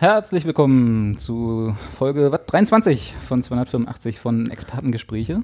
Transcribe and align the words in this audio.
Herzlich 0.00 0.44
willkommen 0.44 1.18
zu 1.18 1.74
Folge 1.96 2.30
was, 2.30 2.40
23 2.46 3.14
von 3.26 3.42
285 3.42 4.20
von 4.20 4.48
Expertengespräche. 4.50 5.42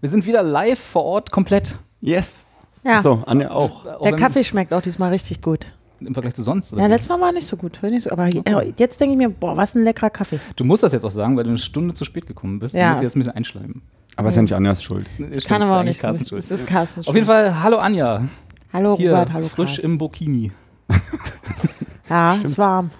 Wir 0.00 0.08
sind 0.08 0.26
wieder 0.26 0.42
live 0.42 0.78
vor 0.78 1.04
Ort 1.04 1.30
komplett. 1.32 1.76
Yes. 2.00 2.46
Ja. 2.84 3.02
So, 3.02 3.22
Anja 3.26 3.50
auch. 3.50 3.84
Auch 3.86 4.02
Der 4.02 4.14
Kaffee 4.16 4.44
schmeckt 4.44 4.72
auch 4.72 4.80
diesmal 4.82 5.10
richtig 5.10 5.42
gut. 5.42 5.66
Im 6.00 6.14
Vergleich 6.14 6.34
zu 6.34 6.42
sonst. 6.42 6.72
oder 6.72 6.82
Ja, 6.82 6.88
wie? 6.88 6.92
letztes 6.92 7.08
Mal 7.10 7.20
war 7.20 7.32
nicht 7.32 7.46
so 7.46 7.56
gut. 7.56 7.82
Nicht 7.82 8.04
so, 8.04 8.10
aber 8.10 8.28
äh, 8.28 8.72
jetzt 8.78 9.00
denke 9.00 9.12
ich 9.14 9.18
mir, 9.18 9.28
boah, 9.28 9.56
was 9.56 9.74
ein 9.74 9.82
leckerer 9.84 10.08
Kaffee. 10.08 10.38
du 10.56 10.64
musst 10.64 10.82
das 10.82 10.92
jetzt 10.92 11.04
auch 11.04 11.10
sagen, 11.10 11.36
weil 11.36 11.44
du 11.44 11.50
eine 11.50 11.58
Stunde 11.58 11.92
zu 11.92 12.04
spät 12.04 12.26
gekommen 12.26 12.58
bist. 12.60 12.74
Du 12.74 12.78
Ja. 12.78 12.90
musst 12.90 13.02
jetzt 13.02 13.16
ein 13.16 13.20
bisschen 13.20 13.34
einschleimen. 13.34 13.82
Aber 14.16 14.28
ist 14.28 14.36
ja 14.36 14.42
nicht 14.42 14.54
Anjas 14.54 14.82
Schuld. 14.82 15.06
Stimmt, 15.14 15.46
Kann 15.46 15.62
ist 15.62 15.68
aber 15.68 15.80
auch 15.80 15.84
nicht. 15.84 16.00
Carstens 16.00 16.28
so. 16.28 16.36
Schuld. 16.36 16.44
Es 16.44 16.50
ist 16.52 16.66
Carsten. 16.66 17.00
Auf 17.06 17.14
jeden 17.14 17.26
Fall, 17.26 17.60
hallo 17.62 17.78
Anja. 17.78 18.22
Hallo 18.72 18.96
Hier, 18.96 19.10
Robert, 19.12 19.32
hallo 19.32 19.46
frisch 19.48 19.70
Carsten. 19.74 19.84
im 19.86 19.98
Burkini. 19.98 20.52
Ja, 22.08 22.36
es 22.36 22.44
ist 22.50 22.58
warm. 22.58 22.90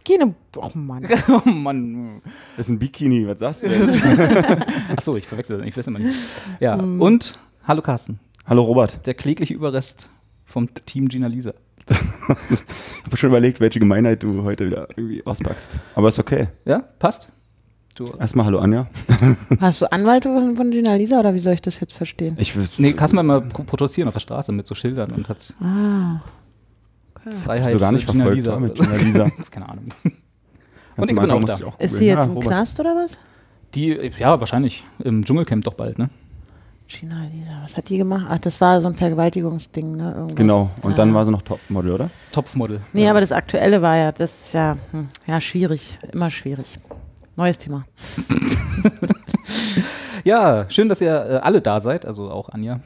Es 0.00 0.04
geht 0.04 0.22
eine. 0.22 0.34
Oh 0.56 0.70
Mann. 0.72 1.06
oh 1.28 1.46
Mann. 1.50 2.22
Das 2.56 2.66
ist 2.66 2.70
ein 2.70 2.78
Bikini, 2.78 3.26
was 3.26 3.38
sagst 3.40 3.64
du 3.64 3.68
denn? 3.68 3.90
Achso, 4.96 5.14
ich 5.16 5.26
verwechsel 5.26 5.58
das. 5.58 5.66
Ich 5.66 5.76
weiß 5.76 5.86
immer 5.88 5.98
nicht. 5.98 6.16
Ja, 6.58 6.76
Mm. 6.78 7.02
und 7.02 7.34
hallo 7.68 7.82
Carsten. 7.82 8.18
Hallo 8.46 8.62
Robert. 8.62 9.06
Der 9.06 9.12
klägliche 9.12 9.52
Überrest 9.52 10.08
vom 10.46 10.68
Team 10.86 11.08
Gina 11.08 11.26
Lisa. 11.26 11.52
Ich 11.90 13.04
habe 13.06 13.16
schon 13.16 13.30
überlegt, 13.30 13.58
welche 13.60 13.78
Gemeinheit 13.80 14.22
du 14.22 14.42
heute 14.44 14.66
wieder 14.66 14.86
irgendwie 14.96 15.26
auspackst. 15.26 15.76
Aber 15.96 16.08
ist 16.08 16.18
okay. 16.20 16.48
Ja, 16.64 16.78
passt? 17.00 17.28
Du, 17.96 18.06
Erstmal 18.20 18.46
hallo 18.46 18.60
Anja. 18.60 18.86
Hast 19.58 19.82
du 19.82 19.90
Anwalt 19.92 20.22
von, 20.24 20.54
von 20.56 20.70
Gina 20.70 20.94
Lisa 20.94 21.18
oder 21.18 21.34
wie 21.34 21.40
soll 21.40 21.54
ich 21.54 21.62
das 21.62 21.80
jetzt 21.80 21.92
verstehen? 21.92 22.36
Ich 22.38 22.54
will, 22.56 22.66
nee, 22.78 22.92
kannst 22.92 23.12
du 23.16 23.20
mal 23.22 23.40
pro- 23.42 23.64
protestieren 23.64 24.06
auf 24.06 24.14
der 24.14 24.20
Straße 24.20 24.52
mit 24.52 24.66
so 24.66 24.74
Schildern 24.76 25.10
und 25.10 25.28
hat 25.28 25.52
Ah. 25.60 26.20
Freiheit 27.44 27.72
so 27.72 27.78
gar 27.78 27.92
nicht 27.92 28.06
für 28.06 28.12
Gina 28.12 28.24
verfolgt 28.24 28.36
Lisa. 28.44 28.58
mit 28.60 28.74
Gina 28.74 28.96
Lisa. 28.96 29.30
Keine 29.50 29.68
Ahnung. 29.68 29.84
Ganz 30.02 30.14
Und 30.96 31.10
ich 31.10 31.16
bin 31.20 31.30
auch 31.30 31.44
da. 31.44 31.56
ich 31.56 31.64
auch 31.64 31.78
Ist 31.80 31.96
sie 31.98 32.06
jetzt 32.06 32.18
Ja, 32.18 32.24
im 32.24 32.30
Robert. 32.32 32.46
Knast 32.48 32.80
oder 32.80 32.96
was? 32.96 33.18
Die, 33.74 33.88
ja, 34.18 34.38
wahrscheinlich 34.40 34.84
im 34.98 35.24
Dschungelcamp 35.24 35.64
doch 35.64 35.74
bald, 35.74 35.98
ne? 35.98 36.10
Gina 36.88 37.24
Lisa, 37.32 37.52
was 37.62 37.76
hat 37.76 37.88
die 37.88 37.98
gemacht? 37.98 38.26
Ach, 38.28 38.38
das 38.40 38.60
war 38.60 38.80
so 38.80 38.88
ein 38.88 38.94
Vergewaltigungsding, 38.96 39.96
ne? 39.96 40.12
Irgendwas. 40.12 40.34
Genau. 40.36 40.70
Und 40.82 40.92
Ah. 40.92 40.96
dann 40.96 41.14
war 41.14 41.24
sie 41.24 41.30
noch 41.30 41.42
Topmodel, 41.42 41.92
oder? 41.92 42.10
Topfmodel. 42.32 42.80
Nee, 42.92 43.04
ja. 43.04 43.10
aber 43.10 43.20
das 43.20 43.30
Aktuelle 43.30 43.80
war 43.80 43.96
ja, 43.96 44.10
das 44.10 44.46
ist 44.46 44.54
ja, 44.54 44.76
hm, 44.90 45.06
ja, 45.28 45.40
schwierig. 45.40 45.98
Immer 46.12 46.30
schwierig. 46.30 46.78
Neues 47.36 47.58
Thema. 47.58 47.84
Ja, 50.24 50.66
schön, 50.68 50.88
dass 50.90 51.00
ihr 51.00 51.10
äh, 51.14 51.36
alle 51.36 51.62
da 51.62 51.80
seid, 51.80 52.04
also 52.04 52.30
auch 52.30 52.50
Anja. 52.50 52.80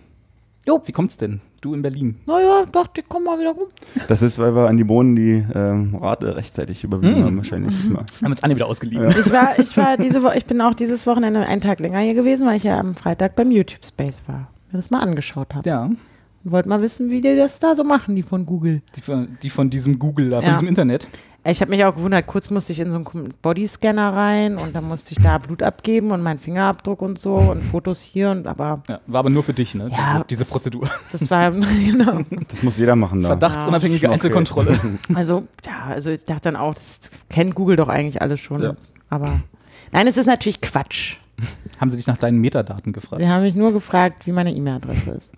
Jo. 0.66 0.80
Wie 0.84 0.92
kommt's 0.92 1.16
denn? 1.16 1.40
Du 1.64 1.72
in 1.72 1.80
Berlin. 1.80 2.16
Naja, 2.26 2.64
dachte 2.70 3.00
ich, 3.00 3.08
komm 3.08 3.24
mal 3.24 3.38
wieder 3.38 3.52
rum. 3.52 3.68
Das 4.08 4.20
ist, 4.20 4.38
weil 4.38 4.54
wir 4.54 4.68
an 4.68 4.76
die 4.76 4.84
Bohnen 4.84 5.16
die 5.16 5.42
ähm, 5.54 5.94
Rate 5.96 6.36
rechtzeitig 6.36 6.84
überwiesen 6.84 7.16
Hm. 7.16 7.24
haben, 7.24 7.36
wahrscheinlich 7.38 7.74
diesmal. 7.74 8.04
Haben 8.22 8.30
uns 8.32 8.42
Anja 8.42 8.56
wieder 8.56 8.66
ausgeliehen. 8.66 9.08
Ich 9.08 9.32
war, 9.32 9.58
ich 9.58 9.74
war 9.78 9.96
diese 9.96 10.22
Woche, 10.22 10.36
ich 10.36 10.44
bin 10.44 10.60
auch 10.60 10.74
dieses 10.74 11.06
Wochenende 11.06 11.40
einen 11.40 11.62
Tag 11.62 11.80
länger 11.80 12.00
hier 12.00 12.12
gewesen, 12.14 12.46
weil 12.46 12.56
ich 12.58 12.64
ja 12.64 12.78
am 12.78 12.94
Freitag 12.94 13.34
beim 13.34 13.50
YouTube 13.50 13.84
Space 13.84 14.22
war. 14.26 14.48
Mir 14.72 14.76
das 14.78 14.90
mal 14.90 15.00
angeschaut 15.00 15.54
habe. 15.54 15.66
Ja, 15.68 15.84
Und 15.84 15.98
wollte 16.44 16.68
mal 16.68 16.82
wissen, 16.82 17.08
wie 17.08 17.22
die 17.22 17.34
das 17.34 17.60
da 17.60 17.74
so 17.74 17.82
machen, 17.84 18.14
die 18.14 18.22
von 18.22 18.44
Google. 18.44 18.82
die 18.96 19.00
von, 19.00 19.38
die 19.42 19.48
von 19.48 19.70
diesem 19.70 19.98
Google 19.98 20.28
da, 20.28 20.40
von 20.40 20.46
Ja. 20.48 20.52
diesem 20.52 20.68
Internet. 20.68 21.08
Ich 21.46 21.60
habe 21.60 21.70
mich 21.70 21.84
auch 21.84 21.94
gewundert, 21.94 22.26
kurz 22.26 22.48
musste 22.48 22.72
ich 22.72 22.80
in 22.80 22.90
so 22.90 22.96
einen 22.96 23.34
Bodyscanner 23.42 24.14
rein 24.14 24.56
und 24.56 24.74
dann 24.74 24.84
musste 24.84 25.12
ich 25.12 25.20
da 25.22 25.36
Blut 25.36 25.62
abgeben 25.62 26.10
und 26.10 26.22
meinen 26.22 26.38
Fingerabdruck 26.38 27.02
und 27.02 27.18
so 27.18 27.34
und 27.36 27.62
Fotos 27.62 28.00
hier 28.00 28.30
und 28.30 28.46
aber 28.46 28.82
Ja, 28.88 29.00
war 29.06 29.20
aber 29.20 29.28
nur 29.28 29.42
für 29.42 29.52
dich, 29.52 29.74
ne? 29.74 29.90
Ja, 29.92 30.14
diese, 30.14 30.24
diese 30.28 30.44
Prozedur. 30.46 30.88
das 31.12 31.30
war 31.30 31.50
genau. 31.52 32.20
Das 32.48 32.62
muss 32.62 32.78
jeder 32.78 32.96
machen 32.96 33.20
da. 33.20 33.28
Verdachtsunabhängige 33.28 34.06
Ja. 34.06 34.12
Einzelkontrolle. 34.12 34.78
Also, 35.14 35.46
ja, 35.66 35.84
also 35.92 36.10
ich 36.10 36.24
dachte 36.24 36.42
dann 36.44 36.56
auch, 36.56 36.72
das 36.74 37.00
kennt 37.28 37.54
Google 37.54 37.76
doch 37.76 37.88
eigentlich 37.88 38.22
alles 38.22 38.40
schon. 38.40 38.62
Ja. 38.62 38.74
Aber 39.10 39.40
nein, 39.92 40.06
es 40.06 40.16
ist 40.16 40.26
natürlich 40.26 40.60
Quatsch. 40.62 41.16
Haben 41.78 41.90
sie 41.90 41.98
dich 41.98 42.06
nach 42.06 42.16
deinen 42.16 42.38
Metadaten 42.40 42.92
gefragt? 42.92 43.20
Sie 43.20 43.28
haben 43.28 43.42
mich 43.42 43.54
nur 43.54 43.72
gefragt, 43.72 44.26
wie 44.26 44.32
meine 44.32 44.52
E-Mail-Adresse 44.54 45.10
ist. 45.10 45.32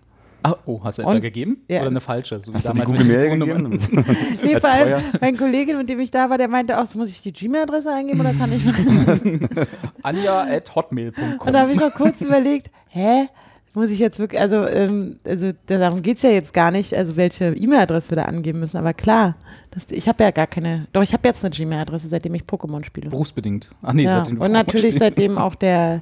Ah, 0.53 0.57
oh, 0.67 0.81
hast 0.85 0.99
du 0.99 1.03
etwa 1.03 1.13
Und- 1.13 1.21
gegeben? 1.21 1.59
Ja. 1.69 1.81
Oder 1.81 1.91
eine 1.91 2.01
falsche? 2.01 2.41
So 2.43 2.53
wie 2.53 2.57
Hast 2.57 2.69
du 2.69 2.73
die 2.75 2.83
Google 2.83 3.05
Mail 3.05 3.39
gegeben? 3.39 3.81
Nee, 4.43 4.61
vor 4.61 4.71
allem 4.71 5.03
mein 5.21 5.37
Kollege, 5.37 5.75
mit 5.77 5.89
dem 5.89 6.01
ich 6.01 6.11
da 6.11 6.29
war, 6.31 6.39
der 6.39 6.49
meinte 6.49 6.81
auch, 6.81 6.87
so, 6.87 6.99
muss 6.99 7.09
ich 7.09 7.21
die 7.23 7.33
Gmail-Adresse 7.33 7.93
eingeben 7.93 8.21
oder 8.21 8.33
kann 8.33 8.53
ich. 8.53 8.63
Anja 10.03 10.43
at 10.45 10.75
hotmail.com. 10.75 11.39
Und 11.47 11.53
da 11.53 11.61
habe 11.61 11.73
ich 11.73 11.79
noch 11.81 11.93
kurz 11.93 12.21
überlegt, 12.21 12.71
hä? 12.89 13.29
Muss 13.75 13.91
ich 13.91 13.99
jetzt 13.99 14.19
wirklich, 14.19 14.41
also, 14.41 14.67
ähm, 14.67 15.19
also 15.27 15.51
darum 15.67 16.01
geht 16.01 16.17
es 16.17 16.23
ja 16.23 16.31
jetzt 16.31 16.55
gar 16.55 16.71
nicht, 16.71 16.95
also 16.95 17.17
welche 17.19 17.49
E-Mail-Adresse 17.55 18.11
wir 18.11 18.17
da 18.17 18.23
angeben 18.23 18.61
müssen. 18.61 18.79
Aber 18.79 18.95
klar, 18.95 19.37
das, 19.71 19.87
ich 19.91 20.09
habe 20.09 20.25
ja 20.25 20.31
gar 20.31 20.47
keine, 20.47 20.87
doch 20.95 21.03
ich 21.03 21.13
habe 21.13 21.29
jetzt 21.29 21.45
eine 21.45 21.55
Gmail-Adresse, 21.55 22.09
seitdem 22.09 22.35
ich 22.35 22.45
Pokémon 22.45 22.83
spiele. 22.87 23.11
Berufsbedingt. 23.11 23.69
Ach 23.83 23.93
nee, 23.93 24.05
ja. 24.05 24.17
seitdem 24.19 24.37
du 24.39 24.45
Und 24.47 24.53
natürlich 24.53 24.81
spielst. 24.95 24.99
seitdem 25.01 25.37
auch 25.37 25.55
der, 25.55 26.01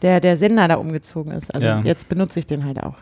der, 0.00 0.20
der 0.20 0.38
Sender 0.38 0.66
da 0.66 0.76
umgezogen 0.76 1.32
ist. 1.32 1.52
Also 1.54 1.66
Ja. 1.66 1.80
jetzt 1.80 2.08
benutze 2.08 2.38
ich 2.38 2.46
den 2.46 2.64
halt 2.64 2.82
auch, 2.82 2.94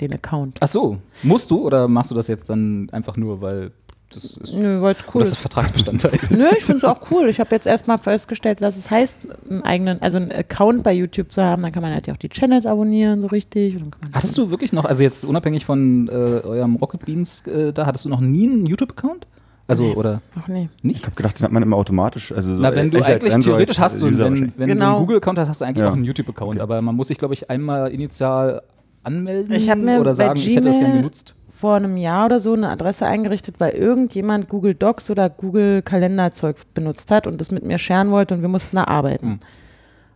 den 0.00 0.12
Account. 0.12 0.58
Ach 0.60 0.68
so, 0.68 0.98
musst 1.22 1.50
du 1.50 1.60
oder 1.66 1.88
machst 1.88 2.10
du 2.10 2.14
das 2.14 2.28
jetzt 2.28 2.48
dann 2.50 2.88
einfach 2.92 3.16
nur, 3.16 3.40
weil 3.40 3.72
das 4.10 4.24
ist, 4.24 4.54
Nö, 4.54 4.78
cool 4.82 5.20
das 5.20 5.28
ist. 5.28 5.38
Vertragsbestandteil? 5.38 6.12
Nö, 6.30 6.44
ich 6.58 6.64
finde 6.64 6.78
es 6.78 6.84
auch 6.84 7.10
cool. 7.10 7.28
Ich 7.30 7.40
habe 7.40 7.48
jetzt 7.54 7.66
erstmal 7.66 7.96
festgestellt, 7.96 8.60
was 8.60 8.76
es 8.76 8.90
heißt, 8.90 9.20
einen 9.48 9.62
eigenen, 9.62 10.02
also 10.02 10.18
einen 10.18 10.30
Account 10.30 10.82
bei 10.82 10.92
YouTube 10.92 11.32
zu 11.32 11.42
haben. 11.42 11.62
Dann 11.62 11.72
kann 11.72 11.82
man 11.82 11.92
halt 11.94 12.10
auch 12.10 12.18
die 12.18 12.28
Channels 12.28 12.66
abonnieren, 12.66 13.22
so 13.22 13.28
richtig. 13.28 13.78
Hattest 14.12 14.36
du 14.36 14.50
wirklich 14.50 14.72
noch, 14.74 14.84
also 14.84 15.02
jetzt 15.02 15.24
unabhängig 15.24 15.64
von 15.64 16.08
äh, 16.08 16.12
eurem 16.12 16.76
Rocket 16.76 17.06
Beans, 17.06 17.46
äh, 17.46 17.72
da 17.72 17.86
hattest 17.86 18.04
du 18.04 18.10
noch 18.10 18.20
nie 18.20 18.48
einen 18.50 18.66
YouTube-Account? 18.66 19.26
Also, 19.68 19.84
Nee. 19.84 19.94
oder 19.94 20.20
Noch 20.34 20.48
nie. 20.48 20.68
nicht? 20.82 20.98
Ich 21.00 21.06
habe 21.06 21.16
gedacht, 21.16 21.38
den 21.38 21.44
hat 21.44 21.52
man 21.52 21.62
immer 21.62 21.76
automatisch. 21.76 22.32
Also 22.32 22.56
so 22.56 22.60
Na, 22.60 22.74
wenn 22.74 22.90
du 22.90 23.02
eigentlich 23.02 23.32
theoretisch 23.42 23.78
hast 23.78 24.02
du, 24.02 24.06
wenn, 24.18 24.18
wenn 24.18 24.52
du 24.58 24.66
Genau. 24.66 24.90
einen 24.96 25.06
Google-Account 25.06 25.38
hast, 25.38 25.48
hast 25.48 25.60
du 25.62 25.64
eigentlich 25.64 25.84
Ja. 25.84 25.88
auch 25.88 25.94
einen 25.94 26.04
YouTube-Account. 26.04 26.56
Okay. 26.56 26.60
Aber 26.60 26.82
man 26.82 26.94
muss 26.96 27.08
sich, 27.08 27.16
glaube 27.16 27.32
ich, 27.32 27.48
einmal 27.48 27.90
initial 27.92 28.60
anmelden 29.02 29.54
Ich 29.54 29.74
mir 29.74 30.00
oder 30.00 30.14
sagen, 30.14 30.38
ich 30.38 30.48
hätte 30.54 30.68
das 30.68 30.76
Gmail- 30.76 30.80
gerne 30.80 30.96
genutzt. 30.98 31.34
vor 31.50 31.76
einem 31.76 31.96
Jahr 31.96 32.26
oder 32.26 32.40
so 32.40 32.54
eine 32.54 32.68
Adresse 32.70 33.06
eingerichtet, 33.06 33.56
weil 33.58 33.72
irgendjemand 33.72 34.48
Google 34.48 34.74
Docs 34.74 35.10
oder 35.10 35.30
Google 35.30 35.82
Kalenderzeug 35.82 36.56
benutzt 36.74 37.10
hat 37.10 37.26
und 37.26 37.40
das 37.40 37.50
mit 37.50 37.64
mir 37.64 37.78
scheren 37.78 38.10
wollte 38.10 38.34
und 38.34 38.42
wir 38.42 38.48
mussten 38.48 38.76
da 38.76 38.84
arbeiten. 38.84 39.26
Hm. 39.26 39.38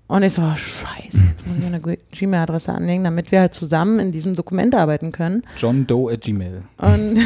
Und 0.09 0.23
ich 0.23 0.35
so, 0.35 0.43
oh, 0.43 0.55
scheiße, 0.55 1.25
jetzt 1.29 1.45
muss 1.49 1.59
ich 1.59 1.67
eine 1.67 1.81
Gmail-Adresse 1.81 2.73
anlegen, 2.73 3.03
damit 3.03 3.33
wir 3.33 3.41
halt 3.41 3.55
zusammen 3.55 3.99
in 3.99 4.13
diesem 4.13 4.37
Dokument 4.37 4.73
arbeiten 4.77 5.11
können. 5.11 5.43
John 5.57 5.85
Doe 5.85 6.13
at 6.13 6.21
Gmail. 6.21 6.63
Und, 6.79 7.19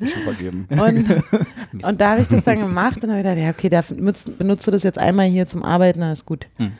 vergeben. 0.24 0.66
und, 0.70 1.04
und 1.84 2.00
da 2.00 2.12
habe 2.12 2.22
ich 2.22 2.28
das 2.28 2.42
dann 2.44 2.58
gemacht 2.58 3.04
und 3.04 3.10
habe 3.10 3.22
gedacht, 3.22 3.36
ja, 3.36 3.50
okay, 3.50 3.68
da 3.68 3.82
benutzt, 3.82 4.38
benutzt 4.38 4.66
du 4.66 4.70
das 4.70 4.82
jetzt 4.82 4.98
einmal 4.98 5.26
hier 5.26 5.44
zum 5.44 5.62
Arbeiten, 5.62 6.00
dann 6.00 6.12
ist 6.12 6.24
gut. 6.24 6.46
Hm. 6.56 6.72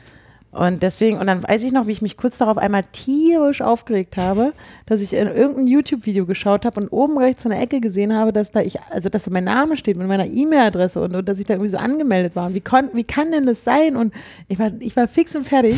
Und 0.51 0.83
deswegen, 0.83 1.17
und 1.17 1.27
dann 1.27 1.43
weiß 1.43 1.63
ich 1.63 1.71
noch, 1.71 1.87
wie 1.87 1.91
ich 1.91 2.01
mich 2.01 2.17
kurz 2.17 2.37
darauf 2.37 2.57
einmal 2.57 2.83
tierisch 2.91 3.61
aufgeregt 3.61 4.17
habe, 4.17 4.53
dass 4.85 5.01
ich 5.01 5.13
in 5.13 5.29
irgendein 5.29 5.67
YouTube-Video 5.67 6.25
geschaut 6.25 6.65
habe 6.65 6.81
und 6.81 6.89
oben 6.89 7.17
rechts 7.17 7.45
in 7.45 7.51
der 7.51 7.61
Ecke 7.61 7.79
gesehen 7.79 8.13
habe, 8.13 8.33
dass 8.33 8.51
da 8.51 8.59
ich, 8.59 8.81
also 8.89 9.07
dass 9.07 9.23
da 9.23 9.31
mein 9.31 9.45
Name 9.45 9.77
steht 9.77 9.95
mit 9.95 10.07
meiner 10.07 10.25
E-Mail-Adresse 10.25 11.01
und, 11.01 11.15
und 11.15 11.29
dass 11.29 11.39
ich 11.39 11.45
da 11.45 11.53
irgendwie 11.53 11.69
so 11.69 11.77
angemeldet 11.77 12.35
war. 12.35 12.47
Und 12.47 12.53
wie, 12.53 12.61
kon, 12.61 12.89
wie 12.93 13.05
kann 13.05 13.31
denn 13.31 13.45
das 13.45 13.63
sein? 13.63 13.95
Und 13.95 14.13
ich 14.49 14.59
war, 14.59 14.71
ich 14.79 14.95
war 14.97 15.07
fix 15.07 15.35
und 15.37 15.43
fertig. 15.43 15.77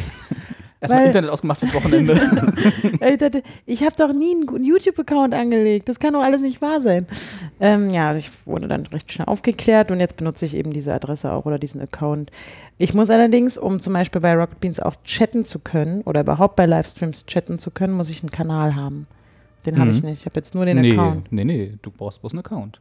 Erstmal 0.83 1.05
Internet 1.07 1.29
ausgemacht 1.29 1.59
fürs 1.59 1.73
Wochenende. 1.73 2.19
Ich 3.05 3.17
dachte, 3.17 3.43
ich 3.65 3.83
habe 3.83 3.93
doch 3.97 4.13
nie 4.13 4.33
einen 4.35 4.63
YouTube-Account 4.63 5.33
angelegt. 5.33 5.89
Das 5.89 5.99
kann 5.99 6.13
doch 6.13 6.21
alles 6.21 6.41
nicht 6.41 6.61
wahr 6.61 6.79
sein. 6.81 7.05
Ähm, 7.59 7.89
ja, 7.89 8.15
ich 8.15 8.29
wurde 8.45 8.67
dann 8.67 8.85
recht 8.87 9.11
schnell 9.11 9.27
aufgeklärt 9.27 9.91
und 9.91 9.99
jetzt 9.99 10.15
benutze 10.15 10.45
ich 10.45 10.55
eben 10.55 10.71
diese 10.71 10.93
Adresse 10.93 11.31
auch 11.33 11.45
oder 11.45 11.57
diesen 11.57 11.81
Account. 11.81 12.31
Ich 12.77 12.93
muss 12.93 13.09
allerdings, 13.09 13.57
um 13.57 13.79
zum 13.81 13.93
Beispiel 13.93 14.21
bei 14.21 14.33
Rocket 14.35 14.59
Beans 14.61 14.79
auch 14.79 14.95
chatten 15.03 15.43
zu 15.43 15.59
können 15.59 16.01
oder 16.03 16.21
überhaupt 16.21 16.55
bei 16.55 16.65
Livestreams 16.65 17.25
chatten 17.25 17.59
zu 17.59 17.71
können, 17.71 17.93
muss 17.93 18.09
ich 18.09 18.21
einen 18.23 18.31
Kanal 18.31 18.75
haben. 18.75 19.07
Den 19.65 19.77
habe 19.79 19.89
Mhm. 19.91 19.95
ich 19.97 20.03
nicht. 20.03 20.19
Ich 20.21 20.25
habe 20.25 20.35
jetzt 20.37 20.55
nur 20.55 20.65
den 20.65 20.77
nee, 20.77 20.91
Account. 20.93 21.31
nee, 21.31 21.43
nee, 21.43 21.73
du 21.81 21.91
brauchst 21.91 22.21
bloß 22.21 22.31
einen 22.33 22.39
Account. 22.39 22.79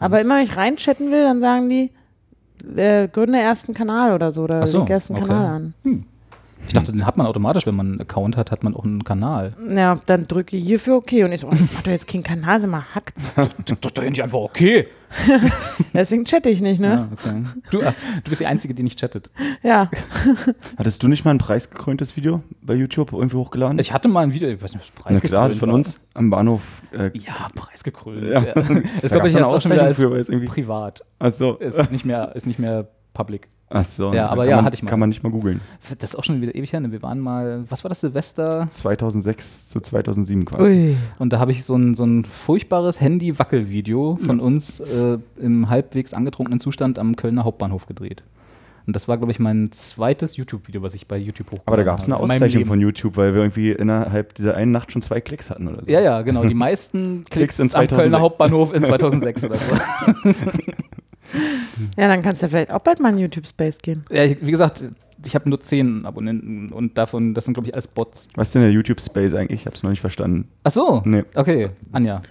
Aber 0.00 0.20
immer, 0.20 0.36
wenn 0.36 0.44
ich 0.44 0.56
reinchatten 0.56 1.10
will, 1.10 1.24
dann 1.24 1.40
sagen 1.40 1.68
die, 1.68 1.90
äh, 2.76 3.08
gründe 3.08 3.38
erst 3.40 3.68
einen 3.68 3.74
Kanal 3.74 4.12
oder 4.14 4.30
so 4.32 4.44
oder 4.44 4.66
so, 4.66 4.80
leg 4.80 4.90
erst 4.90 5.10
einen 5.10 5.18
okay. 5.22 5.28
Kanal 5.28 5.46
an. 5.84 6.04
Ich 6.66 6.72
dachte, 6.72 6.92
den 6.92 7.06
hat 7.06 7.16
man 7.16 7.26
automatisch, 7.26 7.66
wenn 7.66 7.76
man 7.76 7.86
einen 7.92 8.00
Account 8.00 8.36
hat, 8.36 8.50
hat 8.50 8.64
man 8.64 8.74
auch 8.74 8.84
einen 8.84 9.04
Kanal. 9.04 9.54
Ja, 9.68 10.00
dann 10.06 10.26
drücke 10.26 10.56
ich 10.56 10.64
hierfür 10.64 10.96
okay. 10.96 11.24
Und 11.24 11.32
ich 11.32 11.42
so, 11.42 11.48
oh, 11.48 11.54
mach 11.74 11.82
doch 11.82 11.90
jetzt 11.90 12.08
keinen 12.08 12.22
Kanal, 12.22 12.60
sag 12.60 12.70
mal, 12.70 12.82
hackt's. 12.94 13.34
Doch, 13.80 13.90
da 13.94 14.02
nicht 14.02 14.22
einfach 14.22 14.38
okay. 14.38 14.88
Deswegen 15.92 16.24
chatte 16.24 16.50
ich 16.50 16.60
nicht, 16.60 16.80
Ja, 16.80 16.96
ne? 16.96 17.08
okay. 17.12 17.42
Du, 17.70 17.80
äh, 17.80 17.92
du 18.24 18.30
bist 18.30 18.40
die 18.40 18.46
Einzige, 18.46 18.74
die 18.74 18.82
nicht 18.82 18.98
chattet. 18.98 19.30
Ja. 19.62 19.88
Hattest 20.76 21.02
du 21.02 21.08
nicht 21.08 21.24
mal 21.24 21.30
ein 21.32 21.38
preisgekröntes 21.38 22.16
Video 22.16 22.42
bei 22.62 22.74
YouTube 22.74 23.12
irgendwie 23.12 23.36
hochgeladen? 23.36 23.78
Ich 23.78 23.92
hatte 23.92 24.08
mal 24.08 24.22
ein 24.22 24.32
Video, 24.34 24.48
ich 24.48 24.60
weiß 24.60 24.74
nicht, 24.74 24.92
Na 24.96 25.20
klar, 25.20 25.48
preisgekrönt 25.48 25.56
von 25.60 25.68
war. 25.68 25.74
uns 25.76 26.00
am 26.14 26.30
Bahnhof. 26.30 26.62
Äh, 26.92 27.10
Ja, 27.16 27.48
preisgekrönt. 27.54 28.24
Ja. 28.24 28.40
Ja. 28.42 28.54
Das 28.54 28.64
Da 29.02 29.08
glaube 29.08 29.28
ich 29.28 29.34
jetzt 29.34 29.44
auch 29.44 29.60
schon 29.60 29.70
wieder 29.72 29.84
als 29.84 29.96
für, 29.98 30.40
privat. 30.46 31.04
Achso. 31.20 31.54
Ist 31.54 31.92
nicht 31.92 32.04
mehr, 32.04 32.34
ist 32.34 32.46
nicht 32.46 32.58
mehr 32.58 32.88
public. 33.12 33.48
Achso. 33.74 34.12
Ja, 34.12 34.28
aber 34.28 34.42
kann 34.42 34.50
ja, 34.50 34.56
man, 34.56 34.64
hatte 34.64 34.76
ich 34.76 34.82
mal. 34.82 34.90
Kann 34.90 35.00
man 35.00 35.08
nicht 35.08 35.22
mal 35.22 35.30
googeln. 35.30 35.60
Das 35.98 36.10
ist 36.10 36.16
auch 36.16 36.24
schon 36.24 36.40
wieder 36.40 36.54
ewig 36.54 36.72
her. 36.72 36.80
ne? 36.80 36.92
Wir 36.92 37.02
waren 37.02 37.18
mal, 37.18 37.64
was 37.68 37.82
war 37.82 37.88
das, 37.88 38.00
Silvester? 38.00 38.66
2006 38.68 39.70
zu 39.70 39.80
2007 39.80 40.44
quasi. 40.44 40.62
Ui. 40.62 40.96
Und 41.18 41.32
da 41.32 41.40
habe 41.40 41.50
ich 41.50 41.64
so 41.64 41.74
ein, 41.76 41.94
so 41.94 42.04
ein 42.04 42.24
furchtbares 42.24 43.00
Handy-Wackel-Video 43.00 44.18
von 44.24 44.38
uns 44.40 44.80
äh, 44.80 45.18
im 45.38 45.68
halbwegs 45.68 46.14
angetrunkenen 46.14 46.60
Zustand 46.60 46.98
am 46.98 47.16
Kölner 47.16 47.44
Hauptbahnhof 47.44 47.86
gedreht. 47.86 48.22
Und 48.86 48.94
das 48.94 49.08
war, 49.08 49.16
glaube 49.16 49.32
ich, 49.32 49.38
mein 49.38 49.72
zweites 49.72 50.36
YouTube-Video, 50.36 50.82
was 50.82 50.94
ich 50.94 51.06
bei 51.06 51.16
YouTube 51.16 51.46
hochgeladen 51.46 51.66
Aber 51.66 51.76
da 51.78 51.84
gab 51.84 52.00
es 52.00 52.04
eine 52.04 52.16
habe 52.16 52.24
Auszeichnung 52.24 52.66
von 52.66 52.80
YouTube, 52.80 53.16
weil 53.16 53.32
wir 53.32 53.40
irgendwie 53.40 53.72
innerhalb 53.72 54.34
dieser 54.34 54.56
einen 54.56 54.72
Nacht 54.72 54.92
schon 54.92 55.00
zwei 55.00 55.22
Klicks 55.22 55.50
hatten 55.50 55.68
oder 55.68 55.84
so. 55.84 55.90
Ja, 55.90 56.00
ja, 56.00 56.20
genau. 56.20 56.44
Die 56.44 56.54
meisten 56.54 57.24
Klicks, 57.30 57.56
Klicks 57.56 57.60
am 57.60 57.70
2006. 57.70 58.02
Kölner 58.02 58.20
Hauptbahnhof 58.20 58.74
in 58.74 58.84
2006 58.84 59.44
oder 59.44 59.56
so. 59.56 59.74
Ja, 61.96 62.08
dann 62.08 62.22
kannst 62.22 62.42
du 62.42 62.46
ja 62.46 62.50
vielleicht 62.50 62.70
auch 62.70 62.80
bald 62.80 63.00
mal 63.00 63.12
in 63.12 63.18
YouTube 63.18 63.46
Space 63.46 63.78
gehen. 63.78 64.04
Ja, 64.10 64.24
ich, 64.24 64.44
wie 64.44 64.50
gesagt, 64.50 64.84
ich 65.24 65.34
habe 65.34 65.48
nur 65.48 65.60
zehn 65.60 66.04
Abonnenten 66.06 66.70
und 66.70 66.96
davon, 66.98 67.34
das 67.34 67.44
sind, 67.44 67.54
glaube 67.54 67.68
ich, 67.68 67.74
alles 67.74 67.86
Bots. 67.86 68.28
Was 68.34 68.48
ist 68.48 68.54
denn 68.54 68.62
der 68.62 68.70
YouTube 68.70 69.00
Space 69.00 69.34
eigentlich? 69.34 69.60
Ich 69.60 69.66
habe 69.66 69.76
es 69.76 69.82
noch 69.82 69.90
nicht 69.90 70.00
verstanden. 70.00 70.48
Ach 70.62 70.70
so. 70.70 71.02
Nee. 71.04 71.24
Okay, 71.34 71.68
Anja. 71.92 72.22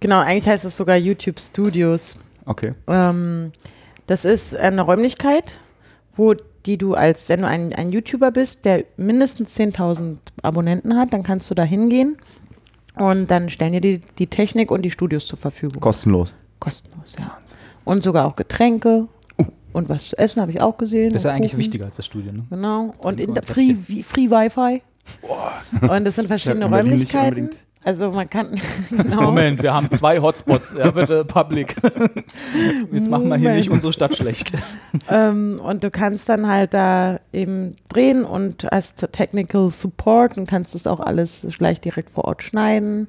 Genau, 0.00 0.20
eigentlich 0.20 0.48
heißt 0.48 0.64
es 0.64 0.76
sogar 0.76 0.96
YouTube 0.96 1.38
Studios. 1.38 2.16
Okay. 2.46 2.74
Ähm, 2.86 3.52
das 4.06 4.24
ist 4.24 4.56
eine 4.56 4.82
Räumlichkeit, 4.82 5.58
wo 6.14 6.34
die 6.66 6.76
du 6.78 6.94
als, 6.94 7.28
wenn 7.28 7.40
du 7.40 7.46
ein, 7.46 7.72
ein 7.72 7.90
YouTuber 7.90 8.30
bist, 8.32 8.64
der 8.64 8.84
mindestens 8.96 9.58
10.000 9.58 10.16
Abonnenten 10.42 10.96
hat, 10.96 11.12
dann 11.12 11.22
kannst 11.22 11.50
du 11.50 11.54
da 11.54 11.62
hingehen 11.62 12.16
und 12.96 13.30
dann 13.30 13.48
stellen 13.48 13.72
dir 13.72 13.80
die, 13.80 14.00
die 14.18 14.26
Technik 14.26 14.70
und 14.70 14.82
die 14.82 14.90
Studios 14.90 15.26
zur 15.26 15.38
Verfügung. 15.38 15.80
Kostenlos. 15.80 16.34
Kostenlos, 16.58 17.16
ja. 17.18 17.38
Und 17.84 18.02
sogar 18.02 18.26
auch 18.26 18.36
Getränke 18.36 19.08
und 19.72 19.88
was 19.88 20.08
zu 20.08 20.18
essen 20.18 20.42
habe 20.42 20.52
ich 20.52 20.60
auch 20.60 20.76
gesehen. 20.78 21.10
Das 21.10 21.18
ist 21.18 21.24
ja 21.24 21.32
eigentlich 21.32 21.52
Kuchen. 21.52 21.60
wichtiger 21.60 21.84
als 21.86 21.96
das 21.96 22.06
Studio, 22.06 22.32
ne? 22.32 22.44
Genau. 22.50 22.94
Und 22.98 23.20
in 23.20 23.34
der. 23.34 23.42
Free, 23.44 23.74
Free 24.02 24.30
Wi-Fi. 24.30 24.82
Und 25.88 26.04
das 26.04 26.16
sind 26.16 26.28
verschiedene 26.28 26.66
Räumlichkeiten. 26.66 27.44
unbedingt. 27.44 27.64
Also 27.82 28.10
man 28.10 28.28
kann 28.28 28.60
genau. 28.90 29.22
Moment, 29.22 29.62
wir 29.62 29.72
haben 29.72 29.90
zwei 29.90 30.20
Hotspots. 30.20 30.74
Ja, 30.78 30.90
bitte, 30.90 31.24
Public. 31.24 31.76
Jetzt 32.92 33.08
machen 33.08 33.28
wir 33.28 33.36
hier 33.36 33.54
nicht 33.54 33.70
unsere 33.70 33.92
Stadt 33.92 34.16
schlecht. 34.16 34.52
Ähm, 35.08 35.60
und 35.64 35.82
du 35.82 35.90
kannst 35.90 36.28
dann 36.28 36.46
halt 36.46 36.74
da 36.74 37.18
eben 37.32 37.76
drehen 37.88 38.24
und 38.24 38.66
hast 38.70 39.08
Technical 39.12 39.70
Support 39.70 40.36
und 40.36 40.46
kannst 40.46 40.74
das 40.74 40.86
auch 40.86 41.00
alles 41.00 41.46
gleich 41.58 41.80
direkt 41.80 42.10
vor 42.10 42.24
Ort 42.24 42.42
schneiden 42.42 43.08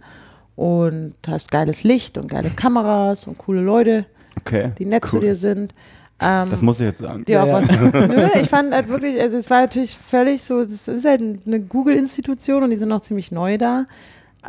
und 0.56 1.14
hast 1.28 1.52
geiles 1.52 1.84
Licht 1.84 2.18
und 2.18 2.28
geile 2.28 2.50
Kameras 2.50 3.28
und 3.28 3.38
coole 3.38 3.62
Leute, 3.62 4.06
Okay. 4.42 4.72
die 4.78 4.86
nett 4.86 5.06
zu 5.06 5.18
Cool. 5.18 5.22
dir 5.24 5.36
sind. 5.36 5.74
Ähm, 6.20 6.50
Das 6.50 6.62
muss 6.62 6.80
ich 6.80 6.86
jetzt 6.86 7.00
sagen. 7.00 7.26
die 7.26 7.36
auch 7.38 7.48
Ja, 7.48 7.60
ja. 7.60 7.94
was. 7.94 8.08
Nö, 8.08 8.28
ich 8.42 8.50
fand 8.50 8.74
halt 8.74 8.90
wirklich, 8.90 9.20
also 9.20 9.38
es 9.38 9.50
war 9.50 9.62
natürlich 9.62 9.98
völlig 9.98 10.44
so, 10.44 10.64
das 10.64 10.88
ist 10.88 11.06
halt 11.06 11.22
eine 11.48 11.60
Google-Institution 11.60 12.64
und 12.64 12.70
die 12.70 12.78
sind 12.78 12.90
noch 12.90 13.02
ziemlich 13.02 13.32
neu 13.32 13.58
da. 13.58 13.86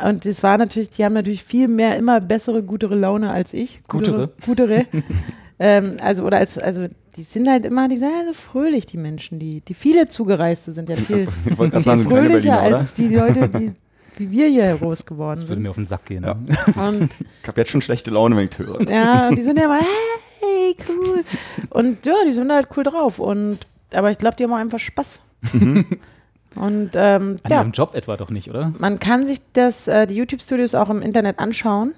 Und 0.03 0.25
das 0.25 0.41
war 0.43 0.57
natürlich, 0.57 0.89
die 0.89 1.05
haben 1.05 1.13
natürlich 1.13 1.43
viel 1.43 1.67
mehr, 1.67 1.97
immer 1.97 2.19
bessere, 2.19 2.63
gutere 2.63 2.95
Laune 2.95 3.31
als 3.31 3.53
ich. 3.53 3.81
Gutere? 3.87 4.31
Gutere. 4.43 4.85
ähm, 5.59 5.97
also, 6.01 6.23
oder 6.23 6.37
als, 6.37 6.57
also 6.57 6.87
die 7.15 7.23
sind 7.23 7.47
halt 7.47 7.65
immer, 7.65 7.87
die 7.87 7.97
sind 7.97 8.09
halt 8.15 8.27
so 8.27 8.33
fröhlich, 8.33 8.85
die 8.87 8.97
Menschen, 8.97 9.37
die, 9.37 9.61
die 9.61 9.75
viele 9.75 10.07
Zugereiste 10.07 10.71
sind 10.71 10.89
ja 10.89 10.95
viel, 10.95 11.27
viel 11.57 11.81
sagen, 11.81 12.01
fröhlicher 12.01 12.57
Berliner, 12.57 12.77
als 12.77 12.93
die 12.95 13.15
Leute, 13.15 13.49
die, 13.49 13.71
wie 14.17 14.31
wir 14.31 14.47
hier 14.47 14.75
groß 14.75 15.05
geworden 15.05 15.39
Das 15.39 15.43
würde 15.47 15.55
sind. 15.55 15.63
mir 15.63 15.69
auf 15.69 15.75
den 15.75 15.85
Sack 15.85 16.05
gehen. 16.05 16.23
Ja. 16.23 16.33
Ne? 16.35 16.55
Und 16.89 17.09
Ich 17.41 17.47
habe 17.47 17.59
jetzt 17.61 17.71
schon 17.71 17.81
schlechte 17.81 18.11
Laune, 18.11 18.35
wenn 18.37 18.47
ich 18.49 18.57
höre. 18.57 18.81
ja, 18.89 19.27
und 19.29 19.35
die 19.37 19.41
sind 19.43 19.57
ja 19.57 19.65
immer, 19.65 19.79
hey, 19.79 20.75
cool. 20.89 21.23
Und 21.69 22.05
ja, 22.05 22.15
die 22.25 22.33
sind 22.33 22.51
halt 22.51 22.67
cool 22.77 22.83
drauf. 22.83 23.19
Und, 23.19 23.59
aber 23.93 24.11
ich 24.11 24.17
glaube, 24.17 24.35
die 24.35 24.43
haben 24.43 24.53
auch 24.53 24.57
einfach 24.57 24.79
Spaß. 24.79 25.19
Und 25.53 26.91
ähm, 26.93 27.39
An 27.43 27.51
ja, 27.51 27.57
ihrem 27.61 27.71
Job 27.71 27.95
etwa 27.95 28.15
doch 28.15 28.29
nicht, 28.29 28.49
oder? 28.49 28.73
man 28.77 28.99
kann 28.99 29.25
sich 29.25 29.39
das, 29.53 29.87
äh, 29.87 30.05
die 30.05 30.15
YouTube-Studios 30.15 30.75
auch 30.75 30.89
im 30.89 31.01
Internet 31.01 31.39
anschauen. 31.39 31.93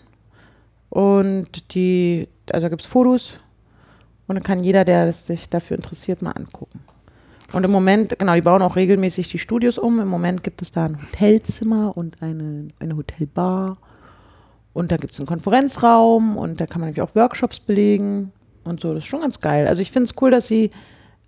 Und 0.89 1.73
die, 1.75 2.29
also 2.51 2.63
da 2.65 2.69
gibt 2.69 2.81
es 2.81 2.87
Fotos. 2.87 3.33
Und 4.27 4.35
dann 4.35 4.43
kann 4.43 4.59
jeder, 4.63 4.85
der 4.85 5.11
sich 5.11 5.49
dafür 5.49 5.75
interessiert, 5.77 6.21
mal 6.21 6.31
angucken. 6.31 6.79
Und 7.55 7.63
im 7.63 7.71
Moment, 7.71 8.19
genau, 8.19 8.35
die 8.35 8.41
bauen 8.41 8.61
auch 8.61 8.75
regelmäßig 8.75 9.29
die 9.29 9.39
Studios 9.39 9.77
um. 9.77 10.01
Im 10.01 10.09
Moment 10.09 10.43
gibt 10.43 10.61
es 10.61 10.73
da 10.73 10.83
ein 10.83 11.01
Hotelzimmer 11.01 11.95
und 11.95 12.21
eine, 12.21 12.67
eine 12.79 12.97
Hotelbar. 12.97 13.77
Und 14.73 14.91
da 14.91 14.97
gibt 14.97 15.13
es 15.13 15.19
einen 15.21 15.27
Konferenzraum 15.27 16.35
und 16.35 16.59
da 16.59 16.65
kann 16.65 16.81
man 16.81 16.89
nämlich 16.89 17.01
auch 17.01 17.15
Workshops 17.15 17.61
belegen 17.61 18.33
und 18.65 18.81
so. 18.81 18.93
Das 18.93 19.05
ist 19.05 19.07
schon 19.07 19.21
ganz 19.21 19.39
geil. 19.39 19.69
Also 19.69 19.81
ich 19.81 19.89
finde 19.89 20.09
es 20.09 20.21
cool, 20.21 20.31
dass 20.31 20.47
sie 20.47 20.69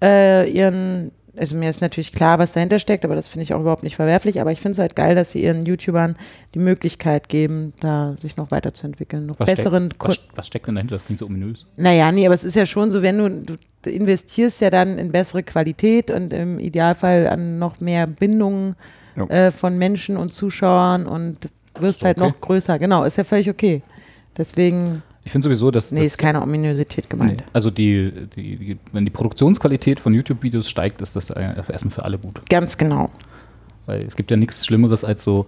äh, 0.03 0.51
ihren, 0.51 1.12
also 1.38 1.56
mir 1.56 1.69
ist 1.69 1.81
natürlich 1.81 2.12
klar, 2.13 2.39
was 2.39 2.54
dahinter 2.54 2.80
steckt, 2.80 3.06
aber 3.06 3.16
das 3.16 3.28
finde 3.28 3.44
ich 3.44 3.54
auch 3.54 3.62
überhaupt 3.62 3.84
nicht 3.84 3.95
verwerflich. 3.95 4.42
Aber 4.42 4.51
ich 4.51 4.60
finde 4.60 4.74
es 4.74 4.80
halt 4.80 4.95
geil, 4.95 5.16
dass 5.16 5.31
sie 5.31 5.44
ihren 5.44 5.66
YouTubern 5.66 6.16
die 6.56 6.60
Möglichkeit 6.60 7.30
geben, 7.30 7.74
da 7.80 8.16
sich 8.19 8.38
noch 8.38 8.51
weiterzuentwickeln, 8.51 9.25
noch 9.25 9.39
Was, 9.39 9.48
besseren 9.48 9.86
steckt, 9.86 10.04
was, 10.07 10.19
was 10.36 10.48
steckt 10.48 10.68
denn 10.68 10.75
dahinter? 10.75 10.95
Das 10.95 11.06
klingt 11.06 11.19
so 11.19 11.25
ominös. 11.25 11.68
naja, 11.78 12.12
nee, 12.12 12.25
aber 12.25 12.36
es 12.36 12.44
ist 12.44 12.56
ja 12.56 12.66
schon 12.66 12.89
so, 12.92 13.01
wenn 13.01 13.18
du, 13.18 13.57
du 13.84 13.89
investierst 13.89 14.62
ja 14.62 14.69
dann 14.69 14.98
in 14.98 15.12
bessere 15.12 15.44
Qualität 15.44 16.12
und 16.12 16.34
im 16.34 16.60
Idealfall 16.60 17.28
an 17.28 17.60
noch 17.60 17.80
mehr 17.80 18.07
Bindungen 18.07 18.75
Ja. 19.16 19.25
äh, 19.28 19.51
von 19.51 19.78
Menschen 19.78 20.18
und 20.18 20.34
Zuschauern 20.34 21.06
und 21.06 21.50
wirst 21.80 22.04
halt 22.04 22.18
okay. 22.19 22.28
noch 22.28 22.42
größer. 22.42 22.80
Genau, 22.80 23.04
ist 23.04 23.18
ja 23.18 23.24
völlig 23.24 23.50
okay. 23.50 23.84
Deswegen, 24.38 25.04
Ich 25.27 25.31
finde 25.33 25.44
sowieso, 25.44 25.71
dass. 25.71 25.91
nee, 25.91 26.00
das, 26.00 26.07
ist 26.13 26.18
keine 26.18 26.41
Ominosität 26.41 27.09
gemeint. 27.09 27.41
Nee, 27.41 27.45
also 27.51 27.69
die, 27.69 28.13
die, 28.33 28.56
die, 28.56 28.77
wenn 28.94 29.03
die 29.03 29.12
Produktionsqualität 29.12 30.00
von 30.00 30.13
YouTube-Videos 30.13 30.69
steigt, 30.69 31.01
ist 31.01 31.18
das 31.18 31.31
äh, 31.31 31.53
erstmal 31.68 31.94
für 31.94 32.06
alle 32.06 32.18
gut. 32.18 32.50
Ganz 32.50 32.77
genau. 32.77 33.12
Weil 33.88 34.06
es 34.06 34.15
gibt 34.15 34.31
ja 34.31 34.38
nichts 34.38 34.65
Schlimmeres 34.65 35.03
als 35.03 35.25
so 35.25 35.45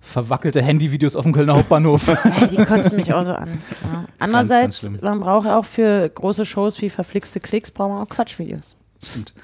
verwackelte 0.00 0.62
Handyvideos 0.62 1.16
auf 1.16 1.24
dem 1.24 1.34
Kölner 1.34 1.54
Hauptbahnhof. 1.54 2.08
Hey, 2.24 2.48
die 2.48 2.64
kotzen 2.64 2.96
mich 2.96 3.12
auch 3.12 3.26
so 3.26 3.32
an. 3.32 3.58
Ja. 3.84 4.06
Andererseits, 4.18 4.78
schlimm. 4.78 4.98
man 5.02 5.20
braucht 5.20 5.50
auch 5.50 5.66
für 5.66 6.08
große 6.08 6.46
Shows 6.46 6.80
wie 6.80 6.88
verflixte 6.88 7.40
Klicks, 7.40 7.70
braucht 7.70 7.90
man 7.90 8.02
auch 8.02 8.08
Quatschvideos. 8.08 8.74
Stimmt. 9.04 9.34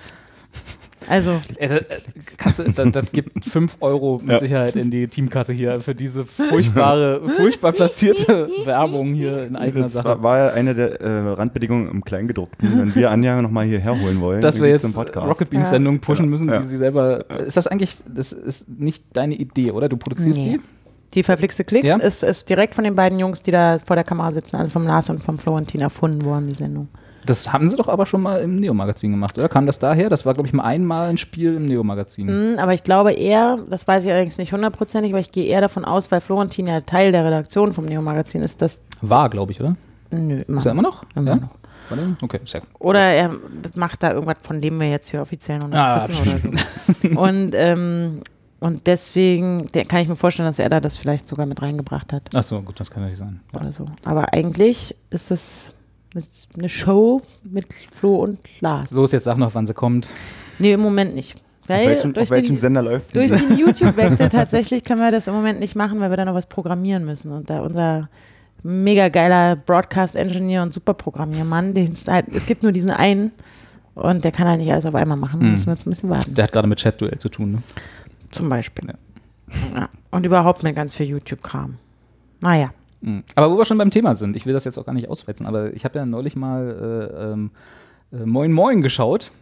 Also, 1.08 1.40
Also, 1.60 1.76
äh, 1.76 1.82
kannst 2.36 2.58
du, 2.58 2.64
das, 2.64 2.92
das 2.92 3.12
gibt 3.12 3.44
5 3.44 3.76
Euro 3.80 4.18
mit 4.22 4.32
Ja. 4.32 4.38
Sicherheit 4.38 4.76
in 4.76 4.90
die 4.90 5.06
Teamkasse 5.08 5.52
hier 5.52 5.80
für 5.80 5.94
diese 5.94 6.24
furchtbare, 6.24 7.28
furchtbar 7.36 7.72
platzierte 7.72 8.48
Werbung 8.64 9.14
hier 9.14 9.44
in 9.44 9.56
eigener 9.56 9.82
Das 9.84 9.92
Sache. 9.92 10.08
war, 10.08 10.22
war 10.22 10.38
ja 10.38 10.48
eine 10.50 10.74
der 10.74 11.00
äh, 11.00 11.18
Randbedingungen 11.32 11.88
im 11.90 12.04
Kleingedruckten, 12.04 12.78
wenn 12.78 12.94
wir 12.94 13.10
Anja 13.10 13.40
nochmal 13.42 13.66
hierher 13.66 14.00
holen 14.00 14.20
wollen. 14.20 14.40
dass 14.40 14.60
wir 14.60 14.68
jetzt 14.68 14.82
zum 14.82 14.94
Podcast. 14.94 15.26
Rocket 15.26 15.50
Beans 15.50 15.64
Ja. 15.64 15.70
Sendung 15.70 16.00
pushen 16.00 16.24
Ja. 16.26 16.30
müssen, 16.30 16.48
Ja. 16.48 16.58
die 16.58 16.66
sie 16.66 16.76
selber. 16.76 17.24
Ist 17.40 17.56
das 17.56 17.66
eigentlich, 17.66 17.96
das 18.12 18.32
ist 18.32 18.78
nicht 18.80 19.04
deine 19.12 19.34
Idee, 19.34 19.70
oder? 19.72 19.88
Du 19.88 19.96
produzierst 19.96 20.40
Nee. 20.40 20.58
die? 20.58 20.60
die 21.14 21.22
verflixte 21.22 21.64
Klicks 21.64 21.88
Ja? 21.88 21.96
ist, 21.96 22.22
ist 22.24 22.50
direkt 22.50 22.74
von 22.74 22.84
den 22.84 22.94
beiden 22.96 23.18
Jungs, 23.18 23.40
die 23.42 23.50
da 23.50 23.78
vor 23.78 23.96
der 23.96 24.04
Kamera 24.04 24.32
sitzen, 24.32 24.56
also 24.56 24.70
vom 24.70 24.84
Lars 24.86 25.08
und 25.08 25.22
vom 25.22 25.38
Florentin 25.38 25.80
erfunden 25.80 26.24
worden, 26.24 26.48
die 26.48 26.54
Sendung. 26.56 26.88
Das 27.26 27.52
haben 27.52 27.68
sie 27.68 27.76
doch 27.76 27.88
aber 27.88 28.06
schon 28.06 28.22
mal 28.22 28.40
im 28.40 28.60
Neo-Magazin 28.60 29.10
gemacht, 29.10 29.36
oder? 29.36 29.48
Kam 29.48 29.66
das 29.66 29.78
daher? 29.78 30.08
Das 30.08 30.24
war, 30.24 30.34
glaube 30.34 30.46
ich, 30.48 30.52
mal 30.54 30.64
einmal 30.64 31.08
ein 31.08 31.18
Spiel 31.18 31.54
im 31.56 31.66
Neo-Magazin. 31.66 32.26
Mhm, 32.52 32.58
aber 32.58 32.72
ich 32.72 32.84
glaube 32.84 33.12
eher, 33.12 33.58
das 33.68 33.86
weiß 33.86 34.04
ich 34.04 34.10
allerdings 34.10 34.38
nicht 34.38 34.52
hundertprozentig, 34.52 35.12
aber 35.12 35.20
ich 35.20 35.32
gehe 35.32 35.44
eher 35.46 35.60
davon 35.60 35.84
aus, 35.84 36.10
weil 36.10 36.20
Florentin 36.20 36.66
ja 36.66 36.80
Teil 36.80 37.12
der 37.12 37.24
Redaktion 37.24 37.72
vom 37.72 37.84
Neo-Magazin 37.84 38.42
ist, 38.42 38.62
dass. 38.62 38.80
War, 39.00 39.28
glaube 39.28 39.52
ich, 39.52 39.60
oder? 39.60 39.76
Nö, 40.10 40.42
immer 40.46 40.58
Ist 40.58 40.66
er 40.66 40.72
immer 40.72 40.82
noch? 40.82 41.02
Immer 41.14 41.30
ja? 41.30 41.36
noch. 41.36 41.50
Okay, 42.22 42.40
sehr 42.44 42.60
gut. 42.62 42.70
Oder 42.80 43.00
er 43.00 43.30
macht 43.74 44.02
da 44.02 44.12
irgendwas, 44.12 44.38
von 44.42 44.60
dem 44.60 44.80
wir 44.80 44.90
jetzt 44.90 45.10
hier 45.10 45.20
offiziell 45.20 45.58
noch 45.58 45.68
nicht 45.68 45.76
Ah, 45.78 46.08
wissen 46.08 46.28
oder 46.28 46.40
so. 47.14 47.20
Und, 47.20 47.52
ähm, 47.54 48.20
und 48.58 48.86
deswegen 48.88 49.70
der, 49.72 49.84
kann 49.84 50.00
ich 50.00 50.08
mir 50.08 50.16
vorstellen, 50.16 50.48
dass 50.48 50.58
er 50.58 50.68
da 50.68 50.80
das 50.80 50.96
vielleicht 50.96 51.28
sogar 51.28 51.46
mit 51.46 51.60
reingebracht 51.62 52.12
hat 52.12 52.30
Ach 52.34 52.42
so, 52.42 52.60
gut, 52.62 52.80
das 52.80 52.90
kann 52.90 53.02
ja 53.04 53.10
nicht 53.10 53.18
sein. 53.18 53.40
Ja. 53.52 53.60
oder 53.60 53.72
so. 53.72 53.86
Aber 54.04 54.32
eigentlich 54.32 54.96
ist 55.10 55.30
das 55.30 55.72
eine 56.56 56.68
Show 56.68 57.20
mit 57.44 57.72
Flo 57.92 58.16
und 58.16 58.38
Lars. 58.60 58.90
So 58.90 59.04
ist 59.04 59.12
jetzt 59.12 59.24
sag 59.24 59.36
noch, 59.38 59.54
wann 59.54 59.66
sie 59.66 59.74
kommt. 59.74 60.08
Nee, 60.58 60.72
im 60.72 60.80
Moment 60.80 61.14
nicht. 61.14 61.36
Auf 61.62 61.68
Weil 61.68 61.86
welchem, 61.88 62.12
durch 62.12 62.24
auf 62.24 62.30
welchem 62.30 62.54
den, 62.54 62.58
Sender 62.58 62.82
läuft 62.82 63.14
Durch 63.16 63.30
diese? 63.30 63.46
den 63.46 63.58
YouTube-Wechsel 63.66 64.28
tatsächlich 64.28 64.84
können 64.84 65.00
wir 65.00 65.10
das 65.10 65.26
im 65.26 65.34
Moment 65.34 65.58
nicht 65.60 65.74
machen, 65.74 66.00
weil 66.00 66.10
wir 66.10 66.16
da 66.16 66.24
noch 66.24 66.34
was 66.34 66.46
programmieren 66.46 67.04
müssen. 67.04 67.32
Und 67.32 67.50
da 67.50 67.60
unser 67.60 68.08
mega 68.62 69.08
geiler 69.08 69.56
Broadcast-Engineer 69.56 70.62
und 70.62 70.72
Superprogrammiermann, 70.72 71.74
den 71.74 71.92
es 71.92 72.06
halt, 72.08 72.26
es 72.34 72.46
gibt 72.46 72.62
nur 72.62 72.72
diesen 72.72 72.90
einen 72.90 73.32
Und 73.94 74.24
der 74.24 74.32
kann 74.32 74.46
halt 74.46 74.60
nicht 74.60 74.70
alles 74.70 74.86
auf 74.86 74.94
einmal 74.94 75.16
machen. 75.16 75.40
Mhm. 75.40 75.50
müssen 75.52 75.66
wir 75.66 75.72
jetzt 75.72 75.86
ein 75.86 75.90
bisschen 75.90 76.10
warten. 76.10 76.34
Der 76.34 76.44
hat 76.44 76.52
gerade 76.52 76.68
mit 76.68 76.78
Chat-Duell 76.78 77.18
zu 77.18 77.28
tun. 77.28 77.52
Ne? 77.52 77.62
Zum 78.30 78.48
Beispiel. 78.48 78.88
Ja. 78.88 78.94
Ja. 79.74 79.88
Und 80.10 80.26
überhaupt 80.26 80.62
mit 80.62 80.74
ganz 80.74 80.94
viel 80.96 81.06
YouTube-Kram. 81.06 81.76
Naja. 82.40 82.70
Mhm. 83.00 83.24
Aber 83.34 83.50
wo 83.50 83.58
wir 83.58 83.64
schon 83.64 83.78
beim 83.78 83.90
Thema 83.90 84.14
sind, 84.14 84.36
ich 84.36 84.46
will 84.46 84.54
das 84.54 84.64
jetzt 84.64 84.78
auch 84.78 84.86
gar 84.86 84.92
nicht 84.92 85.08
ausweizen, 85.08 85.46
aber 85.46 85.72
ich 85.74 85.84
habe 85.84 85.98
ja 85.98 86.06
neulich 86.06 86.36
mal 86.36 87.10
äh, 87.12 87.32
ähm, 87.32 87.50
äh, 88.12 88.26
Moin 88.26 88.52
Moin 88.52 88.82
geschaut. 88.82 89.30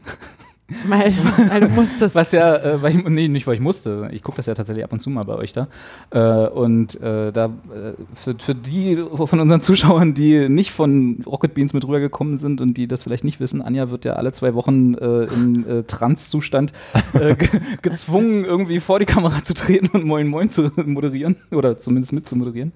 Weil, 0.89 1.13
weil 1.51 1.61
du 1.61 1.69
musstest. 1.69 2.15
Was 2.15 2.33
ja, 2.33 2.57
äh, 2.57 2.83
weil 2.83 2.97
ich, 2.97 3.05
nee, 3.05 3.29
nicht 3.29 3.47
weil 3.47 3.55
ich 3.55 3.61
musste. 3.61 4.09
Ich 4.13 4.23
gucke 4.23 4.39
das 4.39 4.47
ja 4.47 4.55
tatsächlich 4.55 4.83
ab 4.83 4.95
und 4.95 5.01
zu 5.01 5.11
mal 5.11 5.25
bei 5.25 5.35
euch 5.35 5.53
da. 5.53 5.69
Äh, 6.11 6.49
und 6.49 6.99
äh, 7.03 7.33
da 7.33 7.47
äh, 7.47 7.93
für, 8.15 8.35
für 8.39 8.55
die 8.55 8.97
von 9.15 9.41
unseren 9.41 9.61
Zuschauern, 9.61 10.15
die 10.15 10.49
nicht 10.49 10.73
von 10.73 11.23
Rocket 11.27 11.53
Beans 11.53 11.75
mit 11.75 11.85
rübergekommen 11.85 12.39
sind 12.39 12.63
und 12.63 12.79
die 12.79 12.89
das 12.89 13.03
vielleicht 13.03 13.25
nicht 13.25 13.41
wissen, 13.41 13.61
Anja 13.61 13.91
wird 13.91 14.07
ja 14.07 14.15
alle 14.15 14.33
zwei 14.33 14.55
Wochen 14.55 14.95
äh, 14.95 15.25
in 15.25 15.67
äh, 15.69 15.83
Trance-Zustand 15.83 16.73
ge 17.13 17.37
gezwungen, 17.83 18.47
irgendwie 18.47 18.81
vor 18.81 18.99
die 18.99 19.07
Kamera 19.07 19.45
zu 19.45 19.53
treten 19.53 19.89
und 19.95 20.07
Moin 20.07 20.29
Moin 20.29 20.49
zu 20.49 20.73
moderieren 20.87 21.37
oder 21.51 21.79
zumindest 21.79 22.15
mitzumoderieren. 22.15 22.73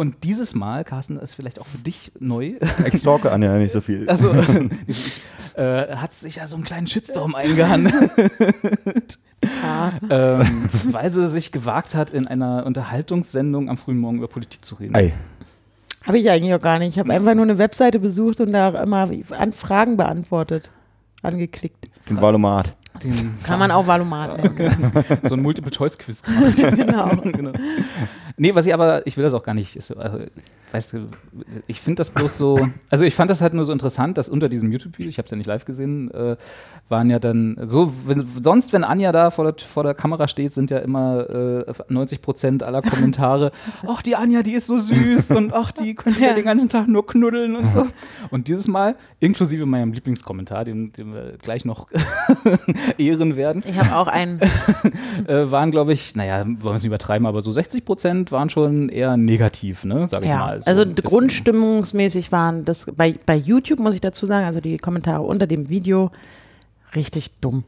Und 0.00 0.24
dieses 0.24 0.54
Mal, 0.54 0.82
Carsten, 0.82 1.18
ist 1.18 1.34
vielleicht 1.34 1.60
auch 1.60 1.66
für 1.66 1.76
dich 1.76 2.10
neu. 2.18 2.54
Ich 2.86 3.00
stalke 3.00 3.30
Anja 3.32 3.58
nicht 3.58 3.72
so 3.72 3.82
viel. 3.82 4.08
Also 4.08 4.32
äh, 5.56 5.94
hat 5.94 6.14
sich 6.14 6.36
ja 6.36 6.46
so 6.46 6.56
einen 6.56 6.64
kleinen 6.64 6.86
Shitstorm 6.86 7.34
eingehandelt. 7.34 8.10
Ja. 9.62 9.92
ähm, 10.08 10.70
weil 10.84 11.12
sie 11.12 11.28
sich 11.28 11.52
gewagt 11.52 11.94
hat, 11.94 12.12
in 12.12 12.26
einer 12.26 12.64
Unterhaltungssendung 12.64 13.68
am 13.68 13.76
frühen 13.76 13.98
Morgen 13.98 14.16
über 14.16 14.28
Politik 14.28 14.64
zu 14.64 14.76
reden. 14.76 14.96
Ei. 14.96 15.12
Habe 16.06 16.18
ich 16.18 16.30
eigentlich 16.30 16.54
auch 16.54 16.62
gar 16.62 16.78
nicht. 16.78 16.94
Ich 16.94 16.98
habe 16.98 17.12
einfach 17.12 17.34
nur 17.34 17.44
eine 17.44 17.58
Webseite 17.58 17.98
besucht 17.98 18.40
und 18.40 18.52
da 18.52 18.70
auch 18.70 18.82
immer 18.82 19.10
an 19.36 19.52
Fragen 19.52 19.98
beantwortet. 19.98 20.70
Angeklickt. 21.22 21.90
Den 22.08 22.22
Valomat. 22.22 22.74
Den 23.02 23.38
Kann 23.42 23.58
man 23.58 23.70
auch 23.70 23.86
Valomat 23.86 24.42
nennen. 24.42 24.92
so 25.22 25.34
ein 25.34 25.42
Multiple-Choice-Quiz 25.42 26.22
gemacht. 26.22 26.76
genau. 26.76 27.08
genau. 27.24 27.52
Nee, 28.36 28.54
was 28.54 28.66
ich 28.66 28.72
aber, 28.72 29.06
ich 29.06 29.16
will 29.16 29.24
das 29.24 29.34
auch 29.34 29.42
gar 29.42 29.54
nicht, 29.54 29.76
ist, 29.76 29.94
also, 29.96 30.18
weißt 30.72 30.94
du, 30.94 31.08
ich 31.66 31.80
finde 31.80 32.00
das 32.00 32.10
bloß 32.10 32.38
so, 32.38 32.68
also 32.88 33.04
ich 33.04 33.14
fand 33.14 33.30
das 33.30 33.42
halt 33.42 33.52
nur 33.52 33.64
so 33.64 33.72
interessant, 33.72 34.16
dass 34.16 34.30
unter 34.30 34.48
diesem 34.48 34.72
YouTube-Video, 34.72 35.10
ich 35.10 35.18
habe 35.18 35.26
es 35.26 35.30
ja 35.30 35.36
nicht 35.36 35.46
live 35.46 35.66
gesehen, 35.66 36.10
äh, 36.10 36.36
waren 36.88 37.10
ja 37.10 37.18
dann 37.18 37.58
so, 37.64 37.92
wenn, 38.06 38.26
sonst, 38.42 38.72
wenn 38.72 38.82
Anja 38.82 39.12
da 39.12 39.30
vor 39.30 39.44
der, 39.44 39.66
vor 39.66 39.82
der 39.82 39.92
Kamera 39.92 40.26
steht, 40.26 40.54
sind 40.54 40.70
ja 40.70 40.78
immer 40.78 41.28
äh, 41.28 41.72
90 41.88 42.22
Prozent 42.22 42.62
aller 42.62 42.80
Kommentare, 42.80 43.52
ach, 43.86 44.00
die 44.00 44.16
Anja, 44.16 44.42
die 44.42 44.52
ist 44.52 44.66
so 44.66 44.78
süß 44.78 45.32
und 45.32 45.52
ach, 45.52 45.70
die 45.70 45.94
könnte 45.94 46.20
ja. 46.20 46.28
Ja. 46.28 46.34
den 46.34 46.44
ganzen 46.44 46.68
Tag 46.70 46.88
nur 46.88 47.06
knuddeln 47.06 47.56
und 47.56 47.70
so. 47.70 47.86
Und 48.30 48.48
dieses 48.48 48.68
Mal, 48.68 48.96
inklusive 49.18 49.66
meinem 49.66 49.92
Lieblingskommentar, 49.92 50.64
den, 50.64 50.92
den 50.92 51.12
wir 51.12 51.34
gleich 51.42 51.64
noch 51.64 51.88
ehren 52.98 53.36
werden, 53.36 53.62
Ich 53.66 53.78
habe 53.78 53.96
auch 53.96 54.06
einen. 54.06 54.40
äh, 55.26 55.50
waren, 55.50 55.70
glaube 55.70 55.92
ich, 55.92 56.16
naja, 56.16 56.44
wollen 56.44 56.62
wir 56.62 56.74
es 56.74 56.82
nicht 56.82 56.88
übertreiben, 56.88 57.26
aber 57.26 57.40
so 57.42 57.52
60 57.52 57.84
Prozent 57.84 58.32
waren 58.32 58.50
schon 58.50 58.88
eher 58.88 59.16
negativ, 59.16 59.84
ne, 59.84 60.08
sag 60.08 60.22
ich 60.22 60.28
Ja, 60.28 60.38
mal. 60.38 60.62
So 60.62 60.70
also 60.70 60.84
grundstimmungsmäßig 60.86 62.32
waren 62.32 62.64
das 62.64 62.86
bei, 62.96 63.14
bei 63.26 63.36
YouTube, 63.36 63.80
muss 63.80 63.94
ich 63.94 64.00
dazu 64.00 64.26
sagen, 64.26 64.46
also 64.46 64.60
die 64.60 64.78
Kommentare 64.78 65.22
unter 65.22 65.46
dem 65.46 65.68
Video 65.68 66.10
richtig 66.94 67.40
dumm. 67.40 67.64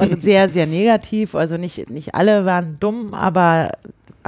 und 0.00 0.22
sehr, 0.22 0.48
sehr 0.48 0.66
negativ. 0.66 1.34
Also 1.34 1.56
nicht, 1.56 1.90
nicht 1.90 2.14
alle 2.14 2.44
waren 2.44 2.76
dumm, 2.78 3.14
aber 3.14 3.72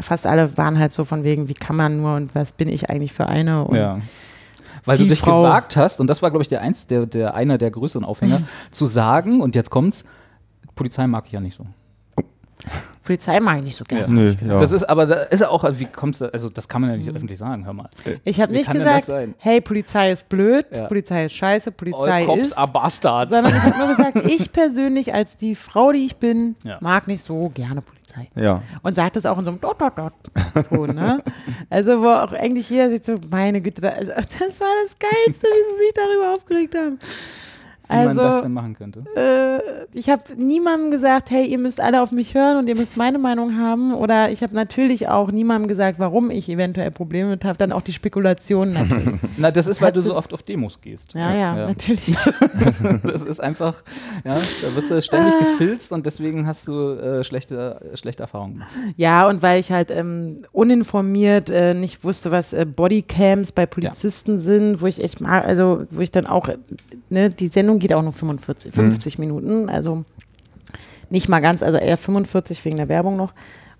fast 0.01 0.27
alle 0.27 0.57
waren 0.57 0.79
halt 0.79 0.93
so 0.93 1.05
von 1.05 1.25
wegen, 1.25 1.49
wie 1.49 1.55
kann 1.55 1.77
man 1.77 2.01
nur 2.01 2.17
und 2.17 2.35
was 2.35 2.53
bin 2.53 2.69
ich 2.69 2.91
eigentlich 2.91 3.13
für 3.13 3.27
eine? 3.27 3.65
Und 3.65 3.77
Ja. 3.77 3.99
Weil 4.85 4.97
die 4.97 5.05
du 5.05 5.09
dich 5.11 5.21
Frau- 5.21 5.43
gewagt 5.43 5.77
hast, 5.77 6.01
und 6.01 6.07
das 6.09 6.23
war, 6.23 6.31
glaube 6.31 6.43
ich, 6.43 6.49
der 6.49 6.61
eins, 6.61 6.87
der, 6.87 7.07
der 7.07 7.35
einer 7.35 7.59
der 7.59 7.71
größeren 7.71 8.05
Aufhänger, 8.05 8.41
zu 8.71 8.87
sagen, 8.87 9.41
und 9.41 9.55
jetzt 9.55 9.71
kommt's, 9.71 10.05
Polizei 10.75 11.07
mag 11.07 11.25
ich 11.27 11.33
ja 11.33 11.41
nicht 11.41 11.57
so. 11.57 11.67
Polizei 13.05 13.41
mag 13.41 13.59
ich 13.61 13.65
nicht 13.65 13.77
so 13.77 13.85
gerne. 13.85 14.07
Nö, 14.13 14.35
ja. 14.45 14.59
Das 14.59 14.71
ist 14.71 14.85
aber, 14.85 15.07
da 15.07 15.15
ist 15.15 15.41
ja 15.41 15.49
auch, 15.49 15.65
wie 15.79 15.87
kommst 15.87 16.21
du, 16.21 16.31
also 16.31 16.51
das 16.51 16.69
kann 16.69 16.83
man 16.83 16.91
ja 16.91 16.97
nicht 16.99 17.09
öffentlich 17.09 17.39
sagen, 17.39 17.65
hör 17.65 17.73
mal. 17.73 17.89
Ich 18.25 18.39
habe 18.41 18.53
nicht 18.53 18.69
das 18.69 18.75
gesagt, 18.77 19.11
hey, 19.39 19.63
Polizei 19.63 20.13
ist 20.13 20.29
blöd, 20.29 20.67
Ja. 20.75 20.87
Polizei 20.89 21.25
ist 21.25 21.33
scheiße, 21.33 21.73
Polizei 21.73 22.21
All 22.21 22.27
cops 22.27 22.41
ist. 22.49 22.59
are 22.59 22.71
bastards. 22.71 23.31
Sondern 23.31 23.55
ich 23.57 23.63
habe 23.63 23.79
nur 23.79 23.89
gesagt, 23.89 24.17
ich 24.27 24.53
persönlich 24.53 25.15
als 25.15 25.39
die 25.39 25.55
Frau, 25.55 25.93
die 25.93 26.05
ich 26.05 26.17
bin, 26.17 26.57
Ja. 26.65 26.77
mag 26.83 27.09
nicht 27.09 27.23
so 27.23 27.49
gerne 27.55 27.81
Polizei. 27.81 28.29
ja. 28.35 28.63
Und 28.83 28.95
sagt 28.95 29.17
es 29.17 29.25
auch 29.25 29.39
in 29.39 29.45
so 29.45 29.51
einem 29.53 29.61
dot, 29.61 29.81
dot, 29.81 29.97
dot 29.97 30.13
Ton, 30.69 30.95
ne? 30.95 31.23
Also, 31.71 32.03
wo 32.03 32.09
auch 32.09 32.33
eigentlich 32.33 32.69
jeder 32.69 32.91
sieht 32.91 33.07
so, 33.07 33.15
meine 33.31 33.63
Güte, 33.63 33.91
also, 33.91 34.13
das 34.13 34.61
war 34.61 34.69
das 34.83 34.99
Geilste, 34.99 35.47
wie 35.47 35.73
sie 35.79 35.85
sich 35.87 35.95
darüber 35.95 36.33
aufgeregt 36.35 36.75
haben. 36.75 36.99
Wie 37.89 37.95
man 37.95 38.17
das 38.17 38.19
Also, 38.19 38.43
denn 38.43 38.53
machen 38.53 38.75
könnte. 38.75 39.05
äh, 39.17 39.59
ich 39.95 40.11
habe 40.11 40.23
niemandem 40.37 40.91
gesagt, 40.91 41.31
hey, 41.31 41.47
ihr 41.47 41.59
müsst 41.59 41.81
alle 41.81 42.03
auf 42.03 42.13
mich 42.13 42.35
hören 42.35 42.59
und 42.59 42.69
ihr 42.69 42.75
müsst 42.77 42.97
meine 42.97 43.19
Meinung 43.19 43.59
haben. 43.59 43.95
Oder 43.95 44.31
ich 44.31 44.43
habe 44.43 44.55
natürlich 44.55 45.09
auch 45.09 45.31
niemandem 45.31 45.67
gesagt, 45.69 45.99
warum 45.99 46.31
ich 46.31 46.49
eventuell 46.49 46.91
Probleme 46.91 47.31
mit 47.31 47.45
habe. 47.45 47.57
Dann 47.59 47.73
auch 47.73 47.81
die 47.83 47.93
Spekulationen 47.95 48.75
natürlich. 48.75 49.21
Na, 49.39 49.51
das 49.51 49.67
ist, 49.67 49.81
weil 49.81 49.89
Hat 49.89 49.97
du 49.97 50.01
so 50.03 50.15
oft 50.15 50.33
auf 50.35 50.43
Demos 50.43 50.81
gehst. 50.81 51.15
Ja, 51.15 51.35
ja, 51.35 51.67
natürlich. 51.67 52.17
Das 53.03 53.25
ist 53.25 53.41
einfach, 53.41 53.83
ja, 54.25 54.35
da 54.35 54.77
wirst 54.77 54.91
du 54.91 55.01
ständig 55.03 55.39
gefilzt 55.39 55.93
und 55.93 56.05
deswegen 56.07 56.47
hast 56.47 56.69
du 56.69 56.93
äh, 56.93 57.25
schlechte, 57.25 57.81
schlechte 57.95 58.23
Erfahrungen 58.23 58.55
gemacht. 58.55 58.71
Ja, 58.97 59.29
und 59.29 59.43
weil 59.43 59.59
ich 59.61 59.73
halt 59.73 59.91
ähm, 59.91 60.43
uninformiert 60.53 61.51
äh, 61.51 61.75
nicht 61.75 62.05
wusste, 62.05 62.31
was 62.31 62.53
äh, 62.53 62.67
Bodycams 62.67 63.53
bei 63.53 63.67
Polizisten 63.67 64.39
sind, 64.39 64.81
wo 64.81 64.87
ich 64.87 65.03
echt 65.03 65.21
mal, 65.21 65.43
also 65.43 65.83
wo 65.91 66.01
ich 66.01 66.11
dann 66.11 66.27
auch, 66.27 66.49
äh, 66.49 66.59
ne, 67.11 67.31
die 67.31 67.49
Sendung 67.49 67.78
geht 67.79 67.93
auch 67.93 68.03
nur 68.03 68.13
45, 68.13 68.73
50 68.73 69.19
Minuten, 69.19 69.69
also 69.69 70.05
nicht 71.11 71.29
mal 71.29 71.41
ganz, 71.41 71.63
also 71.63 71.79
eher 71.79 71.97
45 71.97 72.65
wegen 72.65 72.77
der 72.77 72.89
Werbung 72.89 73.17
noch. 73.17 73.33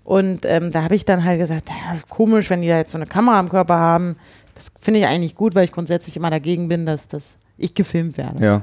Und 0.03 0.45
ähm, 0.45 0.71
da 0.71 0.83
habe 0.83 0.95
ich 0.95 1.05
dann 1.05 1.23
halt 1.23 1.39
gesagt, 1.39 1.69
ja, 1.69 1.97
komisch, 2.09 2.49
wenn 2.49 2.61
die 2.61 2.67
da 2.67 2.77
jetzt 2.77 2.91
so 2.91 2.97
eine 2.97 3.05
Kamera 3.05 3.39
am 3.39 3.49
Körper 3.49 3.75
haben. 3.75 4.15
Das 4.55 4.71
finde 4.79 5.01
ich 5.01 5.05
eigentlich 5.05 5.35
gut, 5.35 5.53
weil 5.53 5.65
ich 5.65 5.71
grundsätzlich 5.71 6.17
immer 6.17 6.31
dagegen 6.31 6.67
bin, 6.67 6.85
dass, 6.85 7.07
dass 7.07 7.37
ich 7.57 7.75
gefilmt 7.75 8.17
werde. 8.17 8.43
Ja. 8.43 8.61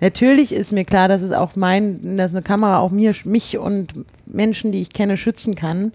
Natürlich 0.00 0.54
ist 0.54 0.72
mir 0.72 0.84
klar, 0.84 1.08
dass 1.08 1.22
es 1.22 1.32
auch 1.32 1.56
mein, 1.56 2.16
dass 2.16 2.30
eine 2.30 2.42
Kamera 2.42 2.78
auch 2.78 2.90
mir, 2.90 3.14
mich 3.24 3.58
und 3.58 3.92
Menschen, 4.26 4.72
die 4.72 4.80
ich 4.80 4.92
kenne, 4.92 5.16
schützen 5.16 5.54
kann. 5.54 5.92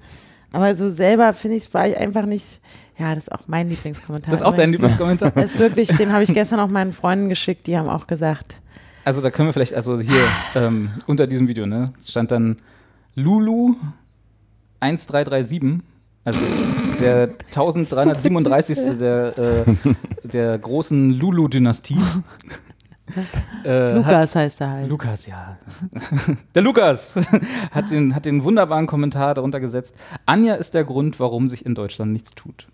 Aber 0.51 0.75
so 0.75 0.89
selber 0.89 1.33
finde 1.33 1.57
ich, 1.57 1.74
war 1.74 1.88
ich 1.88 1.98
einfach 1.98 2.25
nicht. 2.25 2.60
Ja, 2.98 3.15
das 3.15 3.25
ist 3.25 3.31
auch 3.31 3.48
mein 3.48 3.69
Lieblingskommentar. 3.69 4.31
Das 4.31 4.41
ist 4.41 4.45
auch 4.45 4.53
dein. 4.53 4.71
Lieblingskommentar? 4.71 5.31
Das 5.31 5.53
ist 5.53 5.60
wirklich, 5.60 5.88
den 5.98 6.12
habe 6.12 6.24
ich 6.24 6.33
gestern 6.33 6.60
auch 6.60 6.67
meinen 6.67 6.93
Freunden 6.93 7.29
geschickt, 7.29 7.67
die 7.67 7.77
haben 7.77 7.89
auch 7.89 8.05
gesagt. 8.05 8.57
Also 9.03 9.22
da 9.22 9.31
können 9.31 9.48
wir 9.50 9.53
vielleicht, 9.53 9.74
also 9.74 10.00
hier 10.00 10.22
ähm, 10.55 10.89
unter 11.08 11.27
diesem 11.27 11.48
Video, 11.48 11.65
ne, 11.65 11.93
stand 12.05 12.31
dann 12.31 12.58
Lulu 13.15 13.75
1337, 14.79 15.81
also 16.24 16.41
der 17.00 17.29
1337. 17.48 18.98
der, 19.00 19.38
äh, 19.38 19.63
der 20.24 20.58
großen 20.58 21.12
Lulu-Dynastie. 21.12 21.98
Äh, 23.65 23.70
hat- 23.70 23.96
Lukas 23.96 24.36
heißt 24.36 24.62
er 24.62 24.70
halt. 24.72 24.88
Lukas, 24.89 25.25
ja. 25.25 25.58
Der 26.55 26.62
Lukas 26.62 27.13
hat 27.72 27.91
den, 27.91 28.15
hat 28.15 28.24
den 28.24 28.46
wunderbaren 28.46 28.88
Kommentar 28.88 29.34
darunter 29.34 29.60
gesetzt. 29.60 29.98
Anja 30.25 30.53
ist 30.55 30.74
der 30.75 30.86
Grund, 30.86 31.20
warum 31.20 31.50
sich 31.50 31.65
in 31.65 31.75
Deutschland 31.75 32.13
nichts 32.13 32.31
tut. 32.36 32.67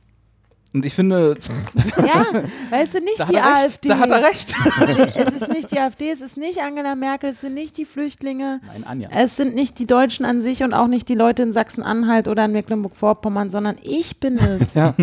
Und 0.73 0.85
ich 0.85 0.93
finde, 0.93 1.37
Ja, 1.97 2.25
weißt 2.69 2.95
du, 2.95 2.99
nicht 2.99 3.23
die 3.29 3.37
AfD. 3.39 3.89
da 3.89 3.99
hat 3.99 4.11
er 4.11 4.21
recht. 4.23 4.53
Es 5.15 5.33
ist 5.41 5.49
nicht 5.49 5.71
die 5.71 5.79
AfD, 5.79 6.11
es 6.11 6.21
ist 6.21 6.37
nicht 6.37 6.59
Angela 6.61 6.93
Merkel, 6.95 7.29
es 7.31 7.41
sind 7.41 7.53
nicht 7.53 7.77
die 7.77 7.85
Flüchtlinge. 7.85 8.59
Nein, 8.67 8.83
Anja. 8.85 9.09
Es 9.11 9.37
sind 9.37 9.55
nicht 9.55 9.79
die 9.79 9.87
Deutschen 9.87 10.25
an 10.25 10.41
sich 10.41 10.63
und 10.63 10.73
auch 10.73 10.87
nicht 10.87 11.07
die 11.09 11.15
Leute 11.15 11.41
in 11.43 11.51
Sachsen-Anhalt 11.51 12.27
oder 12.27 12.45
in 12.45 12.51
Mecklenburg-Vorpommern, 12.51 13.49
sondern 13.49 13.77
ich 13.81 14.19
bin 14.19 14.37
es. 14.37 14.73
Ja. 14.77 14.93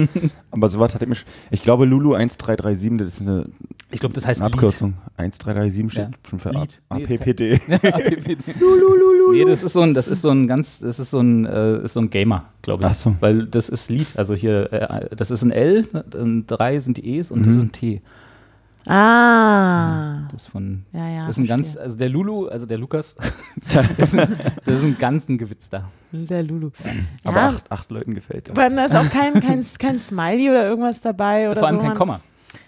Aber 0.53 0.69
sowas 0.69 0.95
hat 0.95 1.01
er 1.03 1.09
mich. 1.09 1.25
Ich 1.51 1.63
glaube, 1.63 1.85
Lulu 1.87 2.15
1337, 2.15 2.99
das 2.99 3.15
ist 3.15 3.21
eine, 3.23 3.47
Ich 3.95 4.01
glaube, 4.01 4.15
das 4.15 4.27
heißt 4.27 4.43
eine 4.43 4.53
Abkürzung. 4.53 4.95
1337 5.17 5.91
steht 5.93 6.05
Ja. 6.13 6.19
schon 6.29 6.39
für 6.41 6.51
Lied. 6.51 6.81
A- 6.89 6.97
Nee, 6.99 7.05
APPT. 7.05 7.41
Lied. 7.41 7.63
nee, 9.33 9.45
das 9.45 9.63
ist 9.63 9.73
so 9.73 9.81
ein, 9.83 9.95
das 9.95 10.09
ist 10.09 10.23
so 10.23 10.31
ein 10.31 10.47
ganz, 10.49 10.81
das 10.81 10.99
ist 10.99 11.11
so 11.11 11.21
ein, 11.21 11.45
äh, 11.45 11.85
ist 11.85 11.93
so 11.95 12.01
ein 12.01 12.11
Gamer, 12.11 12.45
glaube 12.63 12.83
ich. 12.85 12.91
Ach 12.91 12.95
so. 12.95 13.15
Weil 13.21 13.47
das 13.47 13.69
ist 13.69 13.91
Lied. 13.91 14.09
Also 14.17 14.35
hier, 14.35 14.73
äh, 14.73 15.15
das 15.15 15.31
ist 15.31 15.43
ein 15.43 15.51
L, 15.53 15.87
ein 16.15 16.47
drei 16.47 16.81
sind 16.81 16.97
die 16.97 17.17
E's 17.19 17.31
und 17.31 17.41
Mhm. 17.43 17.45
das 17.47 17.57
ist 17.57 17.63
ein 17.63 17.73
T. 17.73 18.03
Ah. 18.87 20.27
Das 20.31 20.43
ist 20.43 20.49
von, 20.49 20.85
Ja, 20.93 21.09
ja. 21.09 21.21
das 21.27 21.39
ist 21.39 21.45
ein 21.45 21.47
ganz, 21.47 21.77
also 21.77 21.97
der 21.97 22.09
Lulu, 22.11 22.49
also 22.49 22.67
der 22.67 22.77
Lukas, 22.79 23.17
das, 23.73 24.13
ist 24.13 24.19
ein, 24.19 24.37
das 24.65 24.75
ist 24.77 24.85
ein 24.85 24.97
ganz 24.99 25.29
ein 25.29 25.39
Gewitz 25.39 25.71
da. 25.71 25.89
Der 26.13 26.43
Lulu. 26.43 26.71
Aber 27.25 27.37
ja, 27.39 27.49
acht, 27.49 27.73
acht 27.73 27.91
Leuten 27.91 28.15
gefällt 28.15 28.49
das. 28.49 28.57
aber 28.59 28.69
da 28.75 28.85
ist 28.85 28.95
auch 28.95 29.09
kein, 29.11 29.35
kein, 29.41 29.65
kein 29.79 29.99
Smiley 29.99 30.51
oder 30.51 30.67
irgendwas 30.69 31.01
dabei 31.01 31.51
oder 31.51 31.61
Vor 31.61 31.69
allem 31.69 31.79
so. 31.81 31.87
kein 31.87 31.95
Komma. 31.95 32.21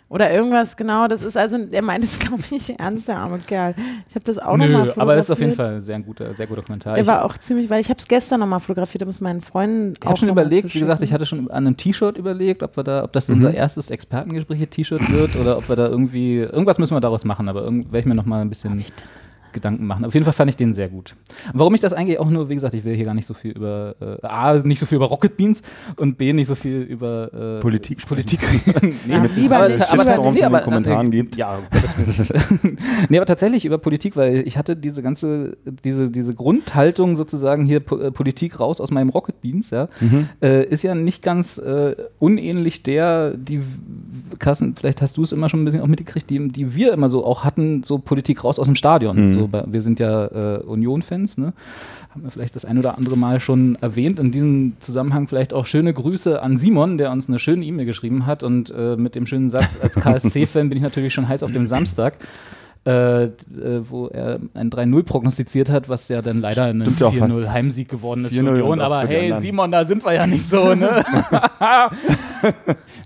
Oder 0.08 0.32
irgendwas, 0.32 0.76
genau, 0.76 1.08
das 1.08 1.22
ist 1.22 1.36
also, 1.36 1.56
er 1.70 1.82
meint 1.82 2.04
es, 2.04 2.18
glaube 2.20 2.40
ich, 2.40 2.52
nicht 2.52 2.70
ernst, 2.78 3.08
der 3.08 3.18
arme 3.18 3.40
Kerl. 3.40 3.74
Ich 4.08 4.14
habe 4.14 4.24
das 4.24 4.38
auch 4.38 4.56
nochmal 4.56 4.84
Nö, 4.86 4.92
aber 4.96 5.16
es 5.16 5.24
ist 5.24 5.30
auf 5.32 5.40
jeden 5.40 5.52
Fall 5.52 5.74
ein 5.74 5.82
sehr 5.82 5.98
guter, 5.98 6.32
sehr 6.34 6.46
guter 6.46 6.62
Kommentar. 6.62 6.94
Der 6.94 7.02
Ich- 7.02 7.08
war 7.08 7.24
auch 7.24 7.36
ziemlich, 7.38 7.68
weil 7.70 7.80
ich 7.80 7.88
habe 7.88 7.98
es 7.98 8.06
gestern 8.06 8.38
nochmal 8.38 8.60
fotografiert, 8.60 9.02
um 9.02 9.08
es 9.08 9.20
meinen 9.20 9.40
Freunden 9.40 9.94
Ich 9.98 10.04
habe 10.04 10.14
auch 10.14 10.16
schon 10.18 10.28
überlegt, 10.28 10.72
wie 10.74 10.78
gesagt, 10.78 11.02
ich 11.02 11.12
hatte 11.12 11.26
schon 11.26 11.50
an 11.50 11.66
einem 11.66 11.76
T-Shirt 11.76 12.16
überlegt, 12.18 12.62
ob 12.62 12.76
wir 12.76 12.84
da, 12.84 13.02
ob 13.02 13.12
das 13.14 13.28
unser 13.28 13.52
erstes 13.52 13.90
Expertengespräche-T-Shirt 13.90 15.10
wird 15.10 15.34
oder 15.36 15.58
ob 15.58 15.68
wir 15.68 15.74
da 15.76 15.88
irgendwie, 15.88 16.36
irgendwas 16.38 16.78
müssen 16.78 16.94
wir 16.94 17.00
daraus 17.00 17.24
machen, 17.24 17.48
aber 17.48 17.62
irgend- 17.62 17.86
werde 17.86 17.98
ich 17.98 18.06
mir 18.06 18.14
noch 18.14 18.26
mal 18.26 18.40
ein 18.42 18.48
bisschen 18.48 18.84
Gedanken 19.56 19.86
machen. 19.86 20.04
Auf 20.04 20.14
jeden 20.14 20.24
Fall 20.24 20.32
fand 20.32 20.48
ich 20.50 20.56
den 20.56 20.72
sehr 20.72 20.88
gut. 20.88 21.14
Warum 21.52 21.74
ich 21.74 21.80
das 21.80 21.92
eigentlich 21.92 22.18
auch 22.20 22.30
nur, 22.30 22.48
wie 22.48 22.54
gesagt, 22.54 22.74
ich 22.74 22.84
will 22.84 22.94
hier 22.94 23.04
gar 23.06 23.14
nicht 23.14 23.26
so 23.26 23.34
viel 23.34 23.50
über, 23.50 23.96
äh, 24.22 24.26
A, 24.26 24.54
nicht 24.58 24.78
so 24.78 24.86
viel 24.86 24.96
über 24.96 25.06
Rocket 25.06 25.36
Beans 25.36 25.62
und 25.96 26.16
B, 26.18 26.32
nicht 26.32 26.46
so 26.46 26.54
viel 26.54 26.82
über 26.82 27.32
äh, 27.58 27.60
Politik 27.60 28.06
Politik 28.06 28.40
reden. 28.82 28.94
Ja, 29.08 29.24
es 29.24 29.36
lieber 29.36 29.56
aber, 29.56 29.68
nicht. 29.70 29.82
aber, 29.92 30.02
Aber 30.06 30.30
den 30.32 30.44
aber- 30.44 30.60
Kommentaren 30.60 31.10
gibt. 31.10 31.36
Ja, 31.36 31.58
nee, 33.08 33.16
aber 33.16 33.26
tatsächlich 33.26 33.64
über 33.64 33.78
Politik, 33.78 34.16
weil 34.16 34.46
ich 34.46 34.56
hatte 34.58 34.76
diese 34.76 35.02
ganze, 35.02 35.56
diese, 35.84 36.10
diese 36.10 36.34
Grundhaltung 36.34 37.16
sozusagen 37.16 37.64
hier 37.64 37.80
Po- 37.80 37.98
äh, 37.98 38.10
Politik 38.10 38.60
raus 38.60 38.80
aus 38.80 38.90
meinem 38.90 39.08
Rocket 39.10 39.40
Beans, 39.40 39.70
ja, 39.70 39.88
äh, 40.42 40.64
ist 40.66 40.82
ja 40.82 40.94
nicht 40.94 41.22
ganz 41.22 41.58
äh, 41.58 41.96
unähnlich 42.18 42.82
der, 42.82 43.32
die 43.36 43.60
Carsten, 44.38 44.74
vielleicht 44.76 45.02
hast 45.02 45.16
du 45.16 45.22
es 45.22 45.32
immer 45.32 45.48
schon 45.48 45.62
ein 45.62 45.64
bisschen 45.64 45.80
auch 45.80 45.86
mitgekriegt, 45.86 46.28
die, 46.30 46.48
die 46.48 46.74
wir 46.74 46.92
immer 46.92 47.08
so 47.08 47.24
auch 47.24 47.44
hatten, 47.44 47.82
so 47.84 47.98
Politik 47.98 48.44
raus 48.44 48.58
aus 48.58 48.66
dem 48.66 48.76
Stadion. 48.76 49.26
Mhm. 49.26 49.32
So, 49.32 49.45
bei, 49.48 49.64
wir 49.66 49.82
sind 49.82 50.00
ja 50.00 50.26
äh, 50.26 50.58
Union-Fans, 50.58 51.38
ne? 51.38 51.52
Haben 52.10 52.22
wir 52.22 52.30
vielleicht 52.30 52.56
das 52.56 52.64
ein 52.64 52.78
oder 52.78 52.96
andere 52.96 53.16
Mal 53.16 53.40
schon 53.40 53.76
erwähnt. 53.76 54.18
In 54.18 54.32
diesem 54.32 54.72
Zusammenhang 54.80 55.28
vielleicht 55.28 55.52
auch 55.52 55.66
schöne 55.66 55.92
Grüße 55.92 56.40
an 56.40 56.56
Simon, 56.56 56.96
der 56.96 57.10
uns 57.12 57.28
eine 57.28 57.38
schöne 57.38 57.64
E-Mail 57.64 57.84
geschrieben 57.84 58.26
hat. 58.26 58.42
Und 58.42 58.72
äh, 58.76 58.96
mit 58.96 59.14
dem 59.14 59.26
schönen 59.26 59.50
Satz, 59.50 59.78
als 59.82 59.94
KSC-Fan 60.00 60.68
bin 60.68 60.78
ich 60.78 60.82
natürlich 60.82 61.12
schon 61.12 61.28
heiß 61.28 61.42
auf 61.42 61.52
den 61.52 61.66
Samstag. 61.66 62.14
Äh, 62.86 63.24
äh, 63.24 63.30
wo 63.82 64.06
er 64.06 64.38
ein 64.54 64.70
3-0 64.70 65.02
prognostiziert 65.02 65.70
hat, 65.70 65.88
was 65.88 66.06
ja 66.06 66.22
dann 66.22 66.40
leider 66.40 66.66
ein 66.66 66.82
Stimmt 66.82 67.00
ja 67.00 67.06
auch 67.08 67.12
4-0 67.12 67.38
fast. 67.38 67.50
Heimsieg 67.50 67.88
geworden 67.88 68.24
ist 68.24 68.32
4-0 68.32 68.36
für 68.36 68.50
Union. 68.50 68.80
Aber 68.80 69.00
für 69.02 69.08
hey, 69.08 69.24
anderen. 69.24 69.42
Simon, 69.42 69.72
da 69.72 69.84
sind 69.84 70.04
wir 70.04 70.12
ja 70.12 70.24
nicht 70.24 70.48
so, 70.48 70.72
ne? 70.72 71.02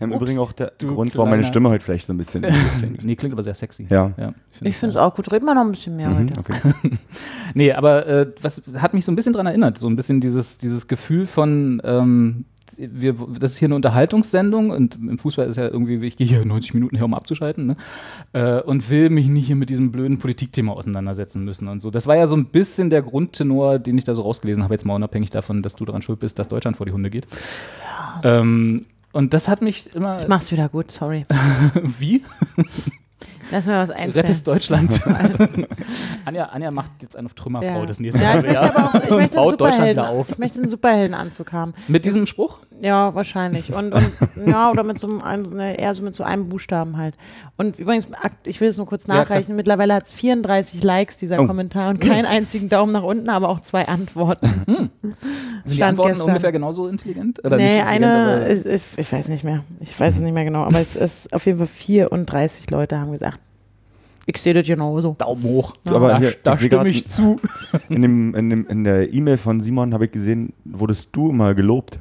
Im 0.00 0.12
Übrigen 0.12 0.38
auch 0.38 0.52
der 0.52 0.72
du 0.76 0.94
Grund, 0.94 1.16
warum 1.16 1.30
meine 1.30 1.44
Stimme 1.44 1.70
heute 1.70 1.82
vielleicht 1.82 2.06
so 2.06 2.12
ein 2.12 2.18
bisschen. 2.18 2.44
nee, 3.02 3.16
klingt 3.16 3.32
aber 3.32 3.42
sehr 3.42 3.54
sexy. 3.54 3.86
Ja. 3.88 4.12
ja 4.18 4.34
Ich 4.60 4.76
finde 4.76 4.96
es 4.96 5.00
auch 5.00 5.14
gut. 5.14 5.32
Reden 5.32 5.46
wir 5.46 5.54
noch 5.54 5.62
ein 5.62 5.70
bisschen 5.70 5.96
mehr 5.96 6.10
Mhm, 6.10 6.28
heute. 6.28 6.40
okay. 6.40 6.98
Nee, 7.54 7.72
aber 7.72 8.06
äh, 8.06 8.26
was 8.42 8.64
hat 8.76 8.92
mich 8.92 9.06
so 9.06 9.12
ein 9.12 9.16
bisschen 9.16 9.32
dran 9.32 9.46
erinnert, 9.46 9.78
so 9.78 9.88
ein 9.88 9.96
bisschen 9.96 10.20
dieses, 10.20 10.58
dieses 10.58 10.88
Gefühl 10.88 11.26
von, 11.26 11.80
ähm, 11.84 12.44
wir, 12.76 13.14
das 13.38 13.52
ist 13.52 13.58
hier 13.58 13.68
eine 13.68 13.74
Unterhaltungssendung 13.74 14.70
und 14.70 14.96
im 14.96 15.18
Fußball 15.18 15.48
ist 15.48 15.56
ja 15.56 15.68
irgendwie, 15.68 16.04
ich 16.06 16.16
gehe 16.16 16.26
hier 16.26 16.44
90 16.44 16.74
Minuten 16.74 16.96
her, 16.96 17.04
um 17.04 17.14
abzuschalten, 17.14 17.66
ne? 17.66 17.76
äh, 18.32 18.60
und 18.60 18.90
will 18.90 19.10
mich 19.10 19.26
nicht 19.26 19.46
hier 19.46 19.56
mit 19.56 19.70
diesem 19.70 19.92
blöden 19.92 20.18
Politikthema 20.18 20.72
auseinandersetzen 20.72 21.44
müssen 21.44 21.68
und 21.68 21.80
so. 21.80 21.90
Das 21.90 22.06
war 22.06 22.16
ja 22.16 22.26
so 22.26 22.36
ein 22.36 22.46
bisschen 22.46 22.90
der 22.90 23.02
Grundtenor, 23.02 23.78
den 23.78 23.98
ich 23.98 24.04
da 24.04 24.14
so 24.14 24.22
rausgelesen 24.22 24.62
habe, 24.62 24.74
jetzt 24.74 24.84
mal 24.84 24.94
unabhängig 24.94 25.30
davon, 25.30 25.62
dass 25.62 25.76
du 25.76 25.84
daran 25.84 26.02
schuld 26.02 26.20
bist, 26.20 26.38
dass 26.38 26.48
Deutschland 26.48 26.76
vor 26.76 26.86
die 26.86 26.92
Hunde 26.92 27.10
geht. 27.10 27.26
Ähm, 28.22 28.86
und 29.12 29.34
das 29.34 29.48
hat 29.48 29.60
mich 29.60 29.94
immer. 29.94 30.22
Ich 30.22 30.28
mach's 30.28 30.52
wieder 30.52 30.68
gut, 30.68 30.90
sorry. 30.90 31.24
Wie? 31.98 32.22
Lass 33.50 33.66
mir 33.66 33.72
was 33.74 33.90
einfallen. 33.90 34.12
Rettest 34.12 34.46
Deutschland. 34.46 35.00
Anja, 36.24 36.44
Anja 36.46 36.70
macht 36.70 36.90
jetzt 37.02 37.16
einen 37.16 37.26
auf 37.26 37.34
Trümmerfrau 37.34 37.80
ja. 37.80 37.86
das 37.86 38.00
nächste 38.00 38.22
ja, 38.22 38.34
Mal. 38.34 38.38
ich 38.40 38.46
möchte 38.46 38.76
aber 38.76 38.88
auch, 38.88 38.94
ich 39.04 39.10
möchte 39.10 39.36
Baut 39.36 39.60
Deutschland 39.60 39.72
Superhelden, 39.74 40.02
wieder 40.04 40.08
auf. 40.10 40.30
ich 40.30 40.38
möchte 40.38 40.58
einen 40.60 40.68
Superheldenanzug 40.68 41.52
haben. 41.52 41.74
Mit 41.88 42.04
diesem 42.04 42.26
Spruch? 42.26 42.58
Ja, 42.80 43.14
wahrscheinlich. 43.14 43.72
Und, 43.72 43.92
und 43.92 44.12
ja, 44.46 44.70
oder 44.70 44.84
mit 44.84 44.98
so 44.98 45.06
einem, 45.08 45.22
ein- 45.22 45.42
ne, 45.42 45.78
eher 45.78 45.92
so 45.94 46.02
mit 46.02 46.14
so 46.14 46.22
einem 46.24 46.48
Buchstaben 46.48 46.96
halt. 46.96 47.14
Und 47.56 47.78
übrigens, 47.78 48.08
ich 48.44 48.60
will 48.60 48.68
es 48.68 48.76
nur 48.76 48.86
kurz 48.86 49.06
Ja, 49.06 49.14
nachreichen. 49.14 49.56
Mittlerweile 49.56 49.94
hat 49.94 50.04
es 50.06 50.12
34 50.12 50.82
Likes, 50.82 51.16
dieser 51.16 51.40
Oh. 51.40 51.46
Kommentar, 51.46 51.90
und 51.90 52.00
keinen 52.00 52.26
einzigen 52.26 52.68
Daumen 52.68 52.92
nach 52.92 53.02
unten, 53.02 53.28
aber 53.28 53.48
auch 53.48 53.60
zwei 53.60 53.86
Antworten. 53.88 54.90
Sind 55.64 55.76
die 55.76 55.82
Antworten 55.84 56.10
gestern. 56.12 56.28
ungefähr 56.28 56.52
genauso 56.52 56.86
intelligent? 56.88 57.44
Oder 57.44 57.56
nee, 57.56 57.64
nicht 57.68 57.78
intelligent, 57.78 58.04
eine, 58.04 58.52
ich, 58.52 58.82
ich 58.96 59.12
weiß 59.12 59.28
nicht 59.28 59.44
mehr. 59.44 59.64
Ich 59.80 59.98
weiß 59.98 60.14
es 60.14 60.20
nicht 60.20 60.32
mehr 60.32 60.44
genau, 60.44 60.62
aber 60.64 60.80
es 60.80 60.96
ist 60.96 61.32
auf 61.34 61.44
jeden 61.46 61.58
Fall 61.58 61.66
34 61.66 62.70
Leute 62.70 62.98
haben 62.98 63.12
gesagt, 63.12 63.39
ich 64.30 64.42
sehe 64.42 64.54
das 64.54 64.66
genauso. 64.66 65.14
Daumen 65.18 65.42
hoch. 65.42 65.76
Du, 65.84 65.96
aber 65.96 66.08
da 66.08 66.18
hier, 66.18 66.34
da 66.42 66.54
ich 66.54 66.60
stimme 66.66 66.88
ich 66.88 67.08
zu. 67.08 67.40
In, 67.88 68.00
dem, 68.00 68.34
in, 68.34 68.50
dem, 68.50 68.66
in 68.66 68.84
der 68.84 69.12
E-Mail 69.12 69.36
von 69.36 69.60
Simon 69.60 69.92
habe 69.94 70.06
ich 70.06 70.12
gesehen, 70.12 70.52
wurdest 70.64 71.10
du 71.12 71.32
mal 71.32 71.54
gelobt. 71.54 71.98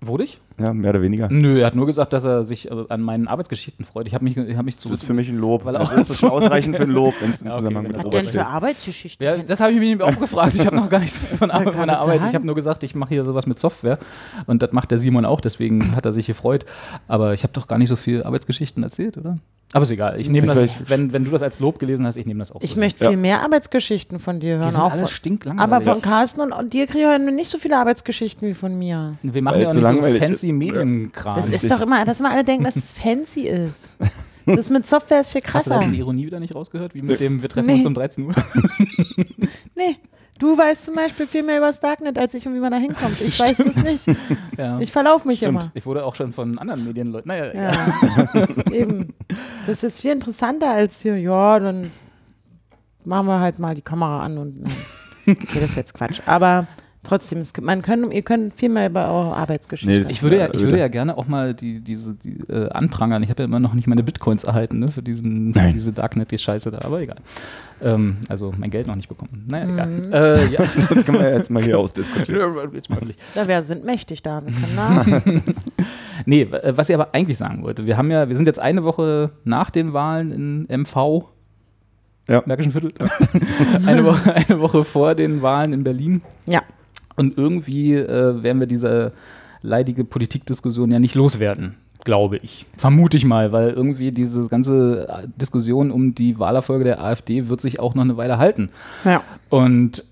Wurde 0.00 0.24
ich? 0.24 0.38
Ja, 0.60 0.72
mehr 0.74 0.90
oder 0.90 1.02
weniger. 1.02 1.28
Nö, 1.30 1.60
er 1.60 1.66
hat 1.66 1.74
nur 1.74 1.86
gesagt, 1.86 2.12
dass 2.12 2.24
er 2.24 2.44
sich 2.44 2.70
äh, 2.70 2.74
an 2.88 3.00
meinen 3.00 3.28
Arbeitsgeschichten 3.28 3.84
freut. 3.84 4.06
Ich 4.06 4.14
habe 4.14 4.24
mich, 4.24 4.36
ich 4.36 4.56
hab 4.56 4.64
mich 4.64 4.78
zu. 4.78 4.88
Das 4.88 4.98
ist 4.98 5.04
für 5.04 5.14
mich 5.14 5.28
ein 5.28 5.38
Lob. 5.38 5.64
Weil 5.64 5.76
auch- 5.76 5.92
das 5.92 6.10
ist 6.10 6.18
schon 6.20 6.30
ausreichend 6.30 6.76
für 6.76 6.82
ein 6.84 6.90
Lob, 6.90 7.14
wenn 7.20 7.30
es 7.30 7.40
Ja, 7.40 7.46
okay, 7.50 7.56
Zusammenhang 7.58 7.84
wenn 7.84 7.92
mit 7.92 8.04
Robert 8.04 8.22
Denn 8.24 8.28
für 8.30 8.46
Arbeitsgeschichten. 8.46 9.24
Ja, 9.26 9.36
das 9.38 9.60
habe 9.60 9.72
ich 9.72 9.80
mich 9.80 10.00
auch 10.02 10.18
gefragt. 10.18 10.54
Ich 10.54 10.66
habe 10.66 10.76
noch 10.76 10.88
gar 10.90 11.00
nicht 11.00 11.12
so 11.14 11.20
viel 11.20 11.38
von 11.38 11.50
Arbeit, 11.50 11.76
meiner 11.76 11.98
Arbeit. 11.98 12.20
Ich 12.28 12.34
habe 12.34 12.46
nur 12.46 12.54
gesagt, 12.54 12.82
ich 12.82 12.94
mache 12.94 13.10
hier 13.14 13.24
sowas 13.24 13.46
mit 13.46 13.58
Software 13.58 13.98
und 14.46 14.62
das 14.62 14.72
macht 14.72 14.90
der 14.90 14.98
Simon 14.98 15.24
auch, 15.24 15.40
deswegen 15.40 15.96
hat 15.96 16.04
er 16.04 16.12
sich 16.12 16.26
gefreut. 16.26 16.66
Aber 17.08 17.34
ich 17.34 17.42
habe 17.42 17.52
doch 17.52 17.66
gar 17.66 17.78
nicht 17.78 17.88
so 17.88 17.96
viel 17.96 18.22
Arbeitsgeschichten 18.22 18.82
erzählt, 18.82 19.16
oder? 19.16 19.38
Aber 19.72 19.84
ist 19.84 19.92
egal. 19.92 20.18
Ich 20.18 20.28
nehme 20.28 20.48
das, 20.48 20.68
wenn, 20.88 21.12
wenn 21.12 21.24
du 21.24 21.30
das 21.30 21.42
als 21.44 21.60
Lob 21.60 21.78
gelesen 21.78 22.04
hast, 22.04 22.16
ich 22.16 22.26
nehme 22.26 22.40
das 22.40 22.50
auch. 22.50 22.60
ich 22.60 22.70
so. 22.70 22.80
möchte 22.80 23.04
Ja. 23.04 23.10
viel 23.10 23.16
mehr 23.16 23.42
Arbeitsgeschichten 23.42 24.18
von 24.18 24.40
dir 24.40 24.56
Die 24.56 24.62
hören. 24.64 24.70
sind 24.72 24.80
Auch 24.80 24.90
alle 24.90 25.06
stinklangweilig. 25.06 25.72
aber 25.72 25.80
von 25.92 26.02
Carsten 26.02 26.40
und, 26.40 26.50
und 26.50 26.72
dir 26.72 26.88
kriege 26.88 27.14
ich 27.14 27.32
nicht 27.32 27.50
so 27.52 27.56
viele 27.58 27.78
Arbeitsgeschichten 27.78 28.48
wie 28.48 28.54
von 28.54 28.76
mir. 28.76 29.14
Wir 29.22 29.42
machen 29.42 29.54
Weil 29.54 29.62
ja 29.62 29.68
auch 29.68 29.74
nicht 29.74 29.82
so 29.84 29.88
langweilig 29.88 30.20
fancy. 30.58 30.72
Medienkram. 30.72 31.36
Das 31.36 31.50
ist 31.50 31.70
doch 31.70 31.80
immer, 31.80 32.04
dass 32.04 32.20
wir 32.20 32.30
alle 32.30 32.44
denken, 32.44 32.64
dass 32.64 32.76
es 32.76 32.92
fancy 32.92 33.42
ist. 33.42 33.96
Das 34.46 34.68
mit 34.70 34.84
Software 34.86 35.20
ist 35.20 35.30
viel 35.30 35.42
Hast 35.52 35.66
du 35.66 35.70
krasser. 35.70 35.90
die 35.90 35.98
Ironie 35.98 36.26
wieder 36.26 36.40
nicht 36.40 36.54
rausgehört? 36.54 36.94
Wie 36.94 37.02
mit 37.02 37.20
dem, 37.20 37.40
wir 37.42 37.48
treffen 37.48 37.66
Nee. 37.66 37.74
uns 37.74 37.86
um 37.86 37.94
13 37.94 38.24
Uhr? 38.24 38.34
Nee, 39.76 39.96
du 40.38 40.56
weißt 40.56 40.84
zum 40.86 40.94
Beispiel 40.96 41.26
viel 41.26 41.42
mehr 41.42 41.58
über 41.58 41.66
das 41.68 41.78
Darknet 41.78 42.18
als 42.18 42.34
ich 42.34 42.46
und 42.48 42.54
wie 42.54 42.58
man 42.58 42.72
da 42.72 42.78
hinkommt. 42.78 43.20
Ich 43.20 43.38
weiß 43.40 43.58
das 43.58 43.76
nicht. 43.76 44.06
Ja. 44.56 44.80
Ich 44.80 44.90
verlaufe 44.90 45.28
mich 45.28 45.38
Stimmt. 45.38 45.50
immer. 45.60 45.70
Ich 45.74 45.86
wurde 45.86 46.04
auch 46.04 46.16
schon 46.16 46.32
von 46.32 46.58
anderen 46.58 46.84
Medienleuten. 46.84 47.28
Naja, 47.28 47.52
Ja, 47.54 47.70
egal. 48.32 48.72
eben. 48.72 49.14
Das 49.66 49.84
ist 49.84 50.00
viel 50.00 50.10
interessanter 50.12 50.70
als 50.70 51.00
hier, 51.02 51.18
ja, 51.18 51.60
dann 51.60 51.92
machen 53.04 53.26
wir 53.26 53.40
halt 53.40 53.58
mal 53.58 53.74
die 53.74 53.82
Kamera 53.82 54.22
an 54.22 54.38
und 54.38 54.62
nein. 54.62 54.72
Okay, 55.28 55.60
das 55.60 55.70
ist 55.70 55.76
jetzt 55.76 55.94
Quatsch. 55.94 56.20
Aber 56.26 56.66
trotzdem, 57.02 57.38
es, 57.38 57.52
man 57.60 57.82
können, 57.82 58.10
ihr 58.10 58.22
könnt 58.22 58.54
viel 58.54 58.68
mehr 58.68 58.86
über 58.86 59.10
eure 59.10 59.36
Arbeitsgeschichte. 59.36 60.06
Nee, 60.06 60.12
Ich 60.12 60.22
würde, 60.22 60.38
ja, 60.38 60.52
ich 60.52 60.60
würde 60.60 60.78
ja 60.78 60.88
gerne 60.88 61.16
auch 61.16 61.26
mal 61.26 61.54
die, 61.54 61.80
diese 61.80 62.14
die, 62.14 62.40
äh, 62.48 62.68
anprangern. 62.70 63.22
Ich 63.22 63.30
habe 63.30 63.42
ja 63.42 63.44
immer 63.46 63.60
noch 63.60 63.74
nicht 63.74 63.86
meine 63.86 64.02
Bitcoins 64.02 64.44
erhalten, 64.44 64.78
ne, 64.78 64.88
für 64.88 65.02
diesen, 65.02 65.54
für 65.54 65.72
diese 65.72 65.92
Darknet-Scheiße 65.92 66.70
da, 66.70 66.78
aber 66.84 67.00
egal. 67.00 67.18
Ähm, 67.82 68.18
also 68.28 68.52
mein 68.56 68.70
Geld 68.70 68.86
noch 68.86 68.96
nicht 68.96 69.08
bekommen. 69.08 69.46
Naja, 69.48 69.64
egal. 69.72 70.12
Äh, 70.12 70.46
ja. 70.48 70.60
Das 70.90 71.04
können 71.04 71.18
wir 71.18 71.32
jetzt 71.32 71.50
mal 71.50 71.62
hier 71.62 71.78
ausdiskutieren. 71.78 72.54
Da 73.34 73.48
wir 73.48 73.62
sind 73.62 73.84
mächtig 73.84 74.22
da. 74.22 74.42
Wir 74.44 75.20
können. 75.20 75.42
Nee, 76.26 76.42
äh, 76.42 76.76
was 76.76 76.88
ich 76.88 76.94
aber 76.94 77.14
eigentlich 77.14 77.38
sagen 77.38 77.62
wollte, 77.62 77.86
wir 77.86 77.96
haben 77.96 78.10
ja, 78.10 78.28
wir 78.28 78.36
sind 78.36 78.46
jetzt 78.46 78.60
eine 78.60 78.84
Woche 78.84 79.30
nach 79.44 79.70
den 79.70 79.92
Wahlen 79.92 80.66
in 80.68 80.82
MV. 80.82 81.24
Ja. 82.28 82.42
Märkischen 82.46 82.72
Viertel. 82.72 82.92
eine, 83.86 84.04
Woche, 84.04 84.34
eine 84.34 84.60
Woche 84.60 84.84
vor 84.84 85.14
den 85.14 85.42
Wahlen 85.42 85.72
in 85.72 85.82
Berlin. 85.82 86.22
Ja. 86.46 86.62
Und 87.16 87.36
irgendwie 87.36 87.94
äh, 87.94 88.42
werden 88.42 88.60
wir 88.60 88.66
diese 88.66 89.12
leidige 89.62 90.04
Politikdiskussion 90.04 90.90
ja 90.90 90.98
nicht 90.98 91.14
loswerden, 91.14 91.76
glaube 92.04 92.38
ich. 92.38 92.66
Vermute 92.76 93.16
ich 93.16 93.24
mal, 93.24 93.52
weil 93.52 93.70
irgendwie 93.70 94.12
diese 94.12 94.48
ganze 94.48 95.08
äh, 95.08 95.28
Diskussion 95.36 95.90
um 95.90 96.14
die 96.14 96.38
Wahlerfolge 96.38 96.84
der 96.84 97.02
AfD 97.02 97.48
wird 97.48 97.60
sich 97.60 97.78
auch 97.80 97.94
noch 97.94 98.04
eine 98.04 98.16
Weile 98.16 98.38
halten. 98.38 98.70
ja. 99.04 99.22
Und 99.48 100.04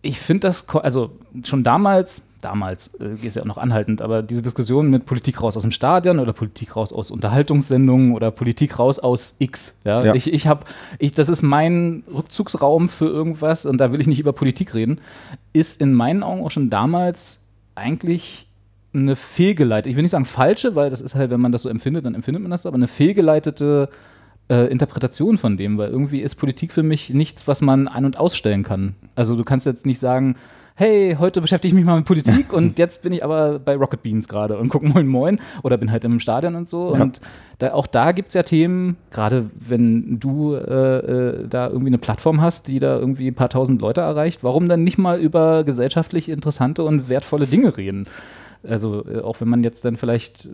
ich 0.00 0.20
finde 0.20 0.46
das, 0.46 0.68
also 0.68 1.10
schon 1.44 1.64
damals, 1.64 2.22
damals 2.40 2.90
äh, 3.00 3.26
ist 3.26 3.36
ja 3.36 3.42
auch 3.42 3.46
noch 3.46 3.58
anhaltend, 3.58 4.02
aber 4.02 4.22
diese 4.22 4.42
Diskussion 4.42 4.90
mit 4.90 5.06
Politik 5.06 5.42
raus 5.42 5.56
aus 5.56 5.62
dem 5.62 5.72
Stadion 5.72 6.18
oder 6.18 6.32
Politik 6.32 6.76
raus 6.76 6.92
aus 6.92 7.10
Unterhaltungssendungen 7.10 8.14
oder 8.14 8.30
Politik 8.30 8.78
raus 8.78 8.98
aus 8.98 9.36
X. 9.38 9.80
Ja? 9.84 10.04
Ja. 10.04 10.14
Ich, 10.14 10.32
ich 10.32 10.46
habe, 10.46 10.64
ich, 10.98 11.12
das 11.12 11.28
ist 11.28 11.42
mein 11.42 12.04
Rückzugsraum 12.12 12.88
für 12.88 13.06
irgendwas 13.06 13.66
und 13.66 13.78
da 13.78 13.92
will 13.92 14.00
ich 14.00 14.06
nicht 14.06 14.20
über 14.20 14.32
Politik 14.32 14.74
reden, 14.74 15.00
ist 15.52 15.80
in 15.80 15.94
meinen 15.94 16.22
Augen 16.22 16.42
auch 16.42 16.50
schon 16.50 16.70
damals 16.70 17.46
eigentlich 17.74 18.46
eine 18.94 19.16
fehlgeleitete, 19.16 19.90
ich 19.90 19.96
will 19.96 20.02
nicht 20.02 20.12
sagen 20.12 20.24
falsche, 20.24 20.74
weil 20.74 20.90
das 20.90 21.00
ist 21.00 21.14
halt, 21.14 21.30
wenn 21.30 21.40
man 21.40 21.52
das 21.52 21.62
so 21.62 21.68
empfindet, 21.68 22.04
dann 22.04 22.14
empfindet 22.14 22.42
man 22.42 22.50
das 22.50 22.62
so, 22.62 22.68
aber 22.68 22.76
eine 22.76 22.88
fehlgeleitete 22.88 23.90
äh, 24.48 24.70
Interpretation 24.70 25.38
von 25.38 25.56
dem, 25.56 25.78
weil 25.78 25.90
irgendwie 25.90 26.20
ist 26.20 26.36
Politik 26.36 26.72
für 26.72 26.82
mich 26.82 27.10
nichts, 27.10 27.46
was 27.46 27.60
man 27.60 27.86
ein- 27.86 28.04
und 28.04 28.18
ausstellen 28.18 28.62
kann. 28.62 28.94
Also 29.14 29.36
du 29.36 29.44
kannst 29.44 29.66
jetzt 29.66 29.86
nicht 29.86 29.98
sagen, 29.98 30.36
hey, 30.78 31.16
heute 31.18 31.40
beschäftige 31.40 31.70
ich 31.70 31.74
mich 31.74 31.84
mal 31.84 31.96
mit 31.96 32.04
Politik 32.04 32.52
und 32.52 32.78
jetzt 32.78 33.02
bin 33.02 33.12
ich 33.12 33.24
aber 33.24 33.58
bei 33.58 33.74
Rocket 33.74 34.00
Beans 34.00 34.28
gerade 34.28 34.56
und 34.56 34.68
gucke 34.68 34.86
Moin 34.86 35.08
Moin 35.08 35.40
oder 35.64 35.76
bin 35.76 35.90
halt 35.90 36.04
im 36.04 36.20
Stadion 36.20 36.54
und 36.54 36.68
so. 36.68 36.94
Ja. 36.94 37.02
Und 37.02 37.20
da, 37.58 37.72
auch 37.72 37.88
da 37.88 38.12
gibt 38.12 38.28
es 38.28 38.34
ja 38.34 38.44
Themen, 38.44 38.96
gerade 39.10 39.50
wenn 39.58 40.20
du 40.20 40.54
äh, 40.54 40.60
äh, 40.60 41.48
da 41.48 41.66
irgendwie 41.66 41.88
eine 41.88 41.98
Plattform 41.98 42.40
hast, 42.40 42.68
die 42.68 42.78
da 42.78 42.96
irgendwie 42.96 43.26
ein 43.26 43.34
paar 43.34 43.48
tausend 43.48 43.82
Leute 43.82 44.02
erreicht, 44.02 44.44
warum 44.44 44.68
dann 44.68 44.84
nicht 44.84 44.98
mal 44.98 45.18
über 45.18 45.64
gesellschaftlich 45.64 46.28
interessante 46.28 46.84
und 46.84 47.08
wertvolle 47.08 47.48
Dinge 47.48 47.76
reden? 47.76 48.06
Also 48.62 49.04
äh, 49.04 49.18
auch 49.18 49.40
wenn 49.40 49.48
man 49.48 49.64
jetzt 49.64 49.84
dann 49.84 49.96
vielleicht 49.96 50.46
äh, 50.46 50.48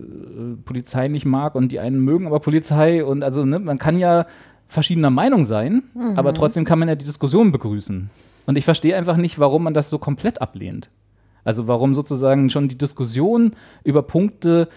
Polizei 0.65 1.09
nicht 1.09 1.27
mag 1.27 1.55
und 1.55 1.71
die 1.71 1.81
einen 1.81 2.01
mögen 2.01 2.27
aber 2.27 2.41
Polizei 2.41 3.05
und 3.05 3.23
also 3.23 3.45
ne, 3.45 3.59
man 3.59 3.77
kann 3.77 3.99
ja 3.99 4.25
verschiedener 4.69 5.11
Meinung 5.11 5.45
sein, 5.45 5.83
aber 6.17 6.33
trotzdem 6.33 6.65
kann 6.65 6.79
man 6.79 6.89
ja 6.89 6.95
die 6.95 7.05
Diskussion 7.05 7.53
begrüßen. 7.53 8.09
Und 8.46 8.59
ich 8.59 8.64
verstehe 8.64 8.96
einfach 8.96 9.16
nicht, 9.16 9.38
warum 9.38 9.62
man 9.62 9.74
das 9.74 9.90
so 9.90 9.98
komplett 9.98 10.40
ablehnt. 10.40 10.90
Also 11.44 11.68
warum 11.68 11.94
sozusagen 11.94 12.50
schon 12.50 12.68
die 12.68 12.78
Diskussion 12.78 13.54
über 13.85 14.02
Punkte, 14.02 14.68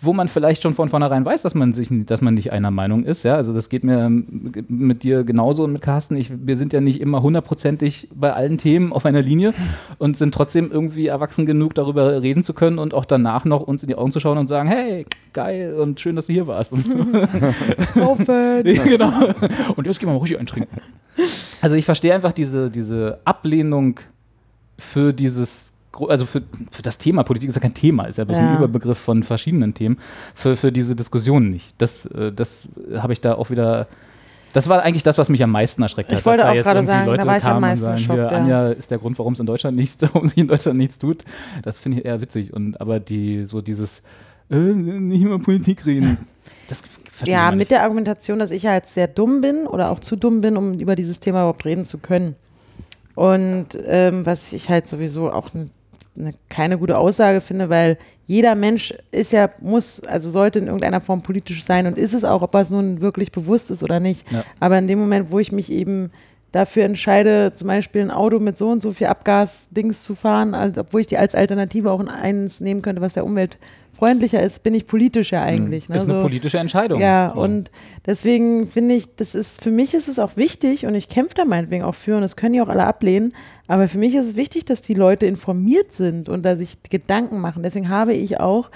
wo 0.00 0.12
man 0.12 0.26
vielleicht 0.26 0.62
schon 0.62 0.74
von 0.74 0.88
vornherein 0.88 1.24
weiß, 1.24 1.42
dass 1.42 1.54
man 1.54 1.72
sich, 1.72 1.88
dass 2.06 2.20
man 2.20 2.34
nicht 2.34 2.50
einer 2.50 2.72
Meinung 2.72 3.04
ist. 3.04 3.22
Ja, 3.22 3.36
also 3.36 3.54
das 3.54 3.68
geht 3.68 3.84
mir 3.84 4.10
mit 4.10 5.04
dir 5.04 5.22
genauso 5.22 5.62
und 5.64 5.72
mit 5.72 5.82
Carsten. 5.82 6.16
Ich, 6.16 6.32
wir 6.34 6.56
sind 6.56 6.72
ja 6.72 6.80
nicht 6.80 7.00
immer 7.00 7.22
hundertprozentig 7.22 8.08
bei 8.12 8.32
allen 8.32 8.58
Themen 8.58 8.92
auf 8.92 9.06
einer 9.06 9.22
Linie 9.22 9.54
und 9.98 10.18
sind 10.18 10.34
trotzdem 10.34 10.72
irgendwie 10.72 11.06
erwachsen 11.06 11.46
genug, 11.46 11.74
darüber 11.74 12.22
reden 12.22 12.42
zu 12.42 12.54
können 12.54 12.78
und 12.78 12.92
auch 12.92 13.04
danach 13.04 13.44
noch 13.44 13.60
uns 13.60 13.84
in 13.84 13.88
die 13.88 13.94
Augen 13.94 14.10
zu 14.10 14.18
schauen 14.18 14.36
und 14.36 14.48
sagen, 14.48 14.68
hey, 14.68 15.06
geil 15.32 15.74
und 15.74 16.00
schön, 16.00 16.16
dass 16.16 16.26
du 16.26 16.32
hier 16.32 16.48
warst. 16.48 16.72
Und 16.72 16.84
So 17.94 18.16
fett. 18.16 18.64
genau. 18.64 19.12
Und 19.76 19.86
jetzt 19.86 20.00
gehen 20.00 20.08
wir 20.08 20.14
mal 20.14 20.18
ruhig 20.18 20.36
eintrinken. 20.38 20.80
Also 21.60 21.76
ich 21.76 21.84
verstehe 21.84 22.14
einfach 22.14 22.32
diese, 22.32 22.68
diese 22.68 23.20
Ablehnung 23.24 24.00
für 24.76 25.12
dieses, 25.12 25.73
also 26.08 26.26
für, 26.26 26.42
für 26.70 26.82
das 26.82 26.98
Thema, 26.98 27.22
Politik 27.22 27.48
ist 27.48 27.54
ja 27.54 27.60
kein 27.60 27.74
Thema, 27.74 28.04
ist 28.04 28.18
ja 28.18 28.24
bloß 28.24 28.38
ein 28.38 28.46
Ja. 28.46 28.58
Überbegriff 28.58 28.98
von 28.98 29.22
verschiedenen 29.22 29.74
Themen, 29.74 29.98
für, 30.34 30.56
für 30.56 30.72
diese 30.72 30.96
Diskussion 30.96 31.50
nicht. 31.50 31.74
Das, 31.78 32.06
äh, 32.06 32.32
das 32.32 32.68
habe 32.96 33.12
ich 33.12 33.20
da 33.20 33.34
auch 33.34 33.50
wieder. 33.50 33.86
Das 34.52 34.68
war 34.68 34.82
eigentlich 34.82 35.02
das, 35.02 35.18
was 35.18 35.28
mich 35.28 35.42
am 35.42 35.50
meisten 35.50 35.82
erschreckt 35.82 36.10
Ich 36.12 36.18
hat. 36.18 36.26
wollte 36.26 36.38
dass 36.38 36.46
da 36.46 36.50
auch 36.52 36.54
jetzt 36.54 36.64
gerade 36.64 36.78
irgendwie 36.78 36.92
sagen, 36.92 37.06
da 37.06 37.12
Leute 37.12 37.26
war 37.26 37.36
ich 37.36 37.44
am 37.44 37.60
meisten 37.60 37.84
sagen, 37.84 37.96
geschockt, 37.96 38.18
hier, 38.20 38.30
ja. 38.30 38.42
Anja 38.42 38.68
ist 38.70 38.90
der 38.90 38.98
Grund, 38.98 39.18
warum 39.18 39.32
es 39.32 39.40
in 39.40 39.46
Deutschland 39.46 39.76
nichts, 39.76 39.96
warum 40.12 40.26
sich 40.26 40.38
in 40.38 40.46
Deutschland 40.48 40.78
nichts 40.78 40.98
tut. 40.98 41.24
Das 41.62 41.76
finde 41.76 41.98
ich 41.98 42.04
eher 42.04 42.20
witzig. 42.20 42.52
Und 42.52 42.80
aber 42.80 43.00
die 43.00 43.46
so 43.46 43.60
dieses 43.60 44.04
äh, 44.50 44.56
nicht 44.56 45.22
über 45.22 45.38
Politik 45.38 45.86
reden. 45.86 46.18
Das 46.68 46.82
ich 47.22 47.28
Ja, 47.28 47.50
mit 47.52 47.70
der 47.70 47.82
Argumentation, 47.82 48.38
dass 48.38 48.50
ich 48.50 48.64
ja 48.64 48.74
jetzt 48.74 48.94
sehr 48.94 49.08
dumm 49.08 49.40
bin 49.40 49.66
oder 49.66 49.90
auch 49.90 50.00
zu 50.00 50.16
dumm 50.16 50.40
bin, 50.40 50.56
um 50.56 50.78
über 50.78 50.96
dieses 50.96 51.20
Thema 51.20 51.40
überhaupt 51.40 51.64
reden 51.64 51.84
zu 51.84 51.98
können. 51.98 52.36
Und 53.14 53.68
ähm, 53.86 54.26
was 54.26 54.52
ich 54.52 54.68
halt 54.68 54.88
sowieso 54.88 55.30
auch 55.30 55.54
ne, 55.54 55.68
ne, 56.16 56.32
keine 56.48 56.78
gute 56.78 56.98
Aussage 56.98 57.40
finde, 57.40 57.70
weil 57.70 57.98
jeder 58.24 58.54
Mensch 58.54 58.94
ist 59.10 59.32
ja, 59.32 59.50
muss, 59.60 60.00
also 60.00 60.30
sollte 60.30 60.58
in 60.58 60.66
irgendeiner 60.66 61.00
Form 61.00 61.22
politisch 61.22 61.64
sein 61.64 61.86
und 61.86 61.98
ist 61.98 62.14
es 62.14 62.24
auch, 62.24 62.42
ob 62.42 62.54
er 62.54 62.60
es 62.60 62.70
nun 62.70 63.00
wirklich 63.00 63.32
bewusst 63.32 63.70
ist 63.70 63.82
oder 63.82 64.00
nicht. 64.00 64.30
Ja. 64.32 64.44
Aber 64.60 64.78
in 64.78 64.86
dem 64.86 64.98
Moment, 64.98 65.30
wo 65.30 65.38
ich 65.38 65.52
mich 65.52 65.70
eben 65.70 66.10
dafür 66.52 66.84
entscheide, 66.84 67.52
zum 67.54 67.68
Beispiel 67.68 68.02
ein 68.02 68.10
Auto 68.10 68.38
mit 68.38 68.56
so 68.56 68.70
und 68.70 68.80
so 68.80 68.92
viel 68.92 69.08
Abgas-Dings 69.08 70.04
zu 70.04 70.14
fahren, 70.14 70.54
als, 70.54 70.78
obwohl 70.78 71.00
ich 71.00 71.08
die 71.08 71.18
als 71.18 71.34
Alternative 71.34 71.90
auch 71.90 72.00
in 72.00 72.08
eins 72.08 72.60
nehmen 72.60 72.80
könnte, 72.80 73.02
was 73.02 73.14
der 73.14 73.24
Umwelt 73.24 73.58
freundlicher 73.94 74.42
ist, 74.42 74.62
bin 74.62 74.74
ich 74.74 74.86
politisch 74.86 75.32
ja 75.32 75.42
eigentlich. 75.42 75.88
Ne? 75.88 75.96
ist 75.96 76.04
eine 76.08 76.14
So- 76.14 76.22
politische 76.22 76.58
Entscheidung. 76.58 77.00
ja, 77.00 77.32
So. 77.34 77.40
und 77.40 77.70
deswegen 78.06 78.66
finde 78.68 78.94
ich, 78.94 79.14
das 79.16 79.34
ist, 79.34 79.62
für 79.62 79.70
mich 79.70 79.94
ist 79.94 80.08
es 80.08 80.18
auch 80.18 80.36
wichtig 80.36 80.86
und 80.86 80.94
ich 80.94 81.08
kämpfe 81.08 81.34
da 81.34 81.44
meinetwegen 81.44 81.84
auch 81.84 81.94
für 81.94 82.16
und 82.16 82.22
das 82.22 82.36
können 82.36 82.52
die 82.54 82.60
auch 82.60 82.68
alle 82.68 82.84
ablehnen, 82.84 83.34
aber 83.66 83.88
für 83.88 83.98
mich 83.98 84.14
ist 84.14 84.26
es 84.26 84.36
wichtig, 84.36 84.64
dass 84.66 84.82
die 84.82 84.94
Leute 84.94 85.26
informiert 85.26 85.92
sind 85.92 86.28
und 86.28 86.44
da 86.44 86.56
sich 86.56 86.82
Gedanken 86.90 87.40
machen. 87.40 87.62
Deswegen 87.62 87.88
habe 87.88 88.12
ich 88.12 88.40
auch 88.40 88.70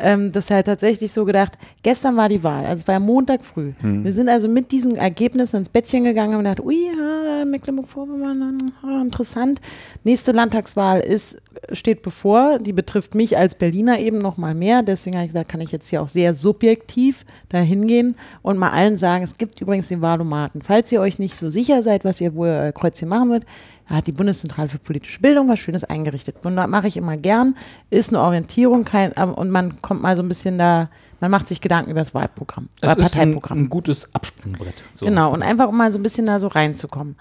ähm, 0.00 0.32
das 0.32 0.50
halt 0.50 0.66
tatsächlich 0.66 1.12
so 1.12 1.24
gedacht, 1.24 1.58
gestern 1.82 2.16
war 2.16 2.28
die 2.28 2.42
Wahl, 2.42 2.64
also 2.66 2.80
es 2.80 2.88
war 2.88 2.94
ja 2.94 3.00
Montag 3.00 3.42
früh. 3.44 3.72
Wir 3.82 4.12
sind 4.12 4.28
also 4.28 4.48
mit 4.48 4.72
diesen 4.72 4.96
Ergebnissen 4.96 5.56
ins 5.56 5.68
Bettchen 5.68 6.04
gegangen 6.04 6.30
und 6.36 6.46
haben 6.46 6.56
gedacht, 6.56 6.66
ui, 6.66 6.86
ja, 6.86 7.44
Mecklenburg-Vorpommern, 7.44 8.58
ah, 8.82 9.02
interessant. 9.02 9.60
Nächste 10.04 10.32
Landtagswahl 10.32 11.00
ist, 11.00 11.38
steht 11.72 12.02
bevor, 12.02 12.58
die 12.58 12.72
betrifft 12.72 13.14
mich 13.14 13.36
als 13.36 13.54
Berliner 13.54 13.98
eben 13.98 14.18
noch 14.18 14.36
mal 14.36 14.54
mehr. 14.54 14.82
Deswegen 14.82 15.16
habe 15.16 15.26
ich 15.26 15.32
gesagt, 15.32 15.50
kann 15.50 15.60
ich 15.60 15.72
jetzt 15.72 15.88
hier 15.88 16.02
auch 16.02 16.08
sehr 16.08 16.34
subjektiv 16.34 17.24
da 17.48 17.58
hingehen 17.58 18.16
und 18.42 18.58
mal 18.58 18.70
allen 18.70 18.96
sagen, 18.96 19.24
es 19.24 19.38
gibt 19.38 19.60
übrigens 19.60 19.88
den 19.88 20.02
Wahlomaten. 20.02 20.62
Falls 20.62 20.90
ihr 20.92 21.00
euch 21.00 21.18
nicht 21.18 21.36
so 21.36 21.50
sicher 21.50 21.82
seid, 21.82 22.04
was 22.04 22.20
ihr 22.20 22.34
wohl 22.34 22.48
äh, 22.48 22.72
Kreuzchen 22.72 23.08
machen 23.08 23.30
wird, 23.30 23.44
da 23.90 23.96
hat 23.96 24.06
die 24.06 24.12
Bundeszentrale 24.12 24.68
für 24.68 24.78
politische 24.78 25.18
Bildung 25.18 25.48
was 25.48 25.58
Schönes 25.58 25.82
eingerichtet. 25.82 26.36
Und 26.44 26.54
da 26.54 26.68
mache 26.68 26.86
ich 26.86 26.96
immer 26.96 27.16
gern, 27.16 27.56
ist 27.90 28.10
eine 28.10 28.22
Orientierung 28.22 28.84
kein, 28.84 29.12
ähm, 29.16 29.34
und 29.34 29.50
man 29.50 29.82
kommt 29.82 30.00
mal 30.00 30.16
so 30.16 30.22
ein 30.22 30.28
bisschen 30.28 30.58
da, 30.58 30.88
man 31.18 31.32
macht 31.32 31.48
sich 31.48 31.60
Gedanken 31.60 31.90
über 31.90 31.98
das 31.98 32.14
Wahlprogramm, 32.14 32.68
äh, 32.82 32.86
ist 32.86 32.92
ein, 32.92 32.98
Parteiprogramm. 32.98 33.58
ein 33.58 33.68
gutes 33.68 34.14
Absprungbrett. 34.14 34.74
So. 34.92 35.06
Genau, 35.06 35.32
und 35.32 35.42
einfach 35.42 35.66
um 35.66 35.76
mal 35.76 35.90
so 35.90 35.98
ein 35.98 36.04
bisschen 36.04 36.24
da 36.24 36.38
so 36.38 36.46
reinzukommen. 36.46 37.16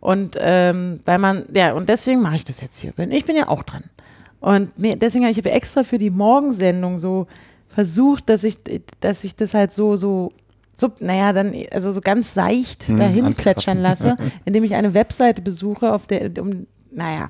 Und 0.00 0.38
ähm, 0.40 1.00
weil 1.04 1.18
man, 1.18 1.44
ja, 1.54 1.74
und 1.74 1.90
deswegen 1.90 2.22
mache 2.22 2.36
ich 2.36 2.44
das 2.44 2.62
jetzt 2.62 2.78
hier. 2.78 2.94
Ich 3.10 3.26
bin 3.26 3.36
ja 3.36 3.48
auch 3.48 3.62
dran. 3.62 3.84
Und 4.40 4.78
mir, 4.78 4.96
deswegen 4.96 5.26
habe 5.26 5.38
ich 5.38 5.44
extra 5.44 5.82
für 5.82 5.98
die 5.98 6.10
Morgensendung 6.10 6.98
so 6.98 7.26
versucht, 7.68 8.30
dass 8.30 8.44
ich, 8.44 8.56
dass 9.00 9.24
ich 9.24 9.36
das 9.36 9.52
halt 9.52 9.74
so, 9.74 9.96
so, 9.96 10.32
so, 10.76 10.90
naja, 11.00 11.32
dann, 11.32 11.54
also 11.72 11.92
so 11.92 12.00
ganz 12.00 12.34
seicht 12.34 12.88
dahin 12.98 13.34
plätschern 13.34 13.80
lasse, 13.80 14.16
indem 14.44 14.64
ich 14.64 14.74
eine 14.74 14.94
Webseite 14.94 15.40
besuche, 15.42 15.92
auf 15.92 16.06
der, 16.06 16.30
um, 16.40 16.66
naja, 16.90 17.28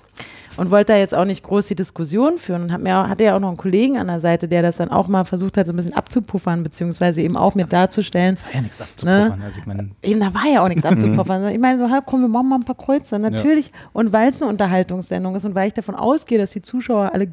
und 0.57 0.71
wollte 0.71 0.93
da 0.93 0.99
jetzt 0.99 1.15
auch 1.15 1.25
nicht 1.25 1.43
groß 1.43 1.67
die 1.67 1.75
Diskussion 1.75 2.39
führen 2.39 2.63
und 2.63 2.73
hab 2.73 2.81
mir, 2.81 3.09
hatte 3.09 3.25
ja 3.25 3.35
auch 3.35 3.41
noch 3.41 3.49
einen 3.49 3.57
Kollegen 3.57 3.99
an 3.99 4.07
der 4.07 4.21
Seite, 4.21 4.47
der 4.47 4.63
das 4.63 4.77
dann 4.77 4.89
auch 4.89 5.09
mal 5.09 5.25
versucht 5.25 5.57
hat, 5.57 5.67
so 5.67 5.73
ein 5.73 5.77
bisschen 5.77 5.95
abzupuffern, 5.95 6.63
beziehungsweise 6.63 7.23
eben 7.23 7.37
auch 7.37 7.55
mir 7.57 7.67
darzustellen, 7.67 8.37
War 8.37 8.55
ja 8.55 8.61
nichts 8.63 8.81
abzupuffern. 8.81 9.43
Also 9.43 9.59
ich 9.59 9.67
meine, 9.67 9.91
Eben, 10.03 10.21
da 10.21 10.33
war 10.33 10.47
ja 10.47 10.63
auch 10.63 10.69
nichts 10.69 10.85
abzupuffern. 10.85 11.49
Ich 11.49 11.59
meine, 11.59 11.79
so, 11.79 11.89
komm, 12.07 12.21
wir 12.21 12.29
machen 12.29 12.49
mal 12.49 12.57
ein 12.57 12.65
paar 12.65 12.77
Kreuze. 12.77 13.19
Natürlich. 13.19 13.73
Und 13.93 14.13
weil 14.13 14.29
es 14.29 14.41
eine 14.41 14.51
Unterhaltungssendung 14.51 15.35
ist 15.35 15.45
und 15.45 15.55
weil 15.57 15.67
ich 15.67 15.75
davon 15.75 15.97
ausgehe, 15.97 16.39
dass 16.39 16.53
die 16.53 16.63
Zuschauer 16.63 17.11
alle 17.13 17.29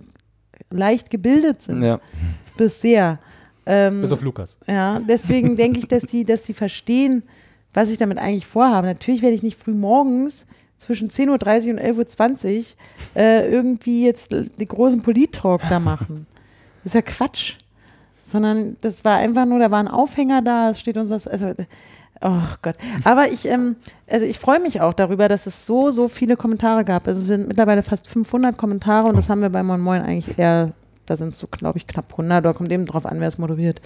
leicht 0.71 1.09
gebildet 1.11 1.61
sind, 1.61 1.83
Ja. 1.83 1.99
bis 2.57 2.81
sehr. 2.81 3.19
Ähm, 3.65 4.01
bis 4.01 4.11
auf 4.11 4.21
Lukas. 4.21 4.57
ja, 4.67 4.99
deswegen 5.07 5.55
denke 5.55 5.79
ich, 5.79 5.87
dass 5.87 6.03
die, 6.03 6.23
dass 6.23 6.43
die 6.43 6.53
verstehen, 6.53 7.23
was 7.73 7.91
ich 7.91 7.97
damit 7.97 8.17
eigentlich 8.17 8.47
vorhabe. 8.47 8.87
Natürlich 8.87 9.21
werde 9.21 9.35
ich 9.35 9.43
nicht 9.43 9.61
früh 9.61 9.73
morgens 9.73 10.45
zwischen 10.77 11.09
10.30 11.09 11.27
Uhr 11.27 11.33
und 11.73 11.79
11.20 11.79 12.57
Uhr 12.57 12.65
äh, 13.15 13.51
irgendwie 13.51 14.05
jetzt 14.05 14.31
die 14.31 14.65
großen 14.65 15.01
Polit-Talk 15.01 15.61
da 15.69 15.79
machen. 15.79 16.25
Das 16.83 16.91
ist 16.91 16.95
ja 16.95 17.01
Quatsch. 17.01 17.55
Sondern 18.23 18.77
das 18.81 19.03
war 19.05 19.17
einfach 19.17 19.45
nur, 19.45 19.59
da 19.59 19.71
war 19.71 19.79
ein 19.79 19.87
Aufhänger 19.87 20.41
da, 20.41 20.69
es 20.69 20.79
steht 20.79 20.97
uns 20.97 21.09
was, 21.09 21.27
also, 21.27 21.53
oh 22.21 22.41
Gott. 22.61 22.75
Aber 23.03 23.29
ich, 23.29 23.47
ähm, 23.47 23.75
also 24.07 24.25
ich 24.25 24.39
freue 24.39 24.59
mich 24.59 24.81
auch 24.81 24.93
darüber, 24.93 25.27
dass 25.27 25.47
es 25.47 25.65
so, 25.65 25.91
so 25.91 26.07
viele 26.07 26.37
Kommentare 26.37 26.85
gab. 26.85 27.07
Also 27.07 27.21
es 27.21 27.27
sind 27.27 27.47
mittlerweile 27.47 27.83
fast 27.83 28.07
500 28.07 28.57
Kommentare 28.57 29.07
und 29.07 29.17
das 29.17 29.29
haben 29.29 29.41
wir 29.41 29.49
bei 29.49 29.63
Moin 29.63 29.81
Moin 29.81 30.01
eigentlich 30.01 30.37
eher, 30.37 30.71
da 31.11 31.17
sind 31.17 31.29
es 31.29 31.39
so, 31.39 31.47
glaube 31.47 31.77
ich, 31.77 31.85
knapp 31.85 32.11
100, 32.11 32.43
da 32.43 32.53
kommt 32.53 32.71
eben 32.71 32.85
drauf 32.85 33.05
an, 33.05 33.19
wer 33.19 33.27
es 33.27 33.37
moderiert. 33.37 33.81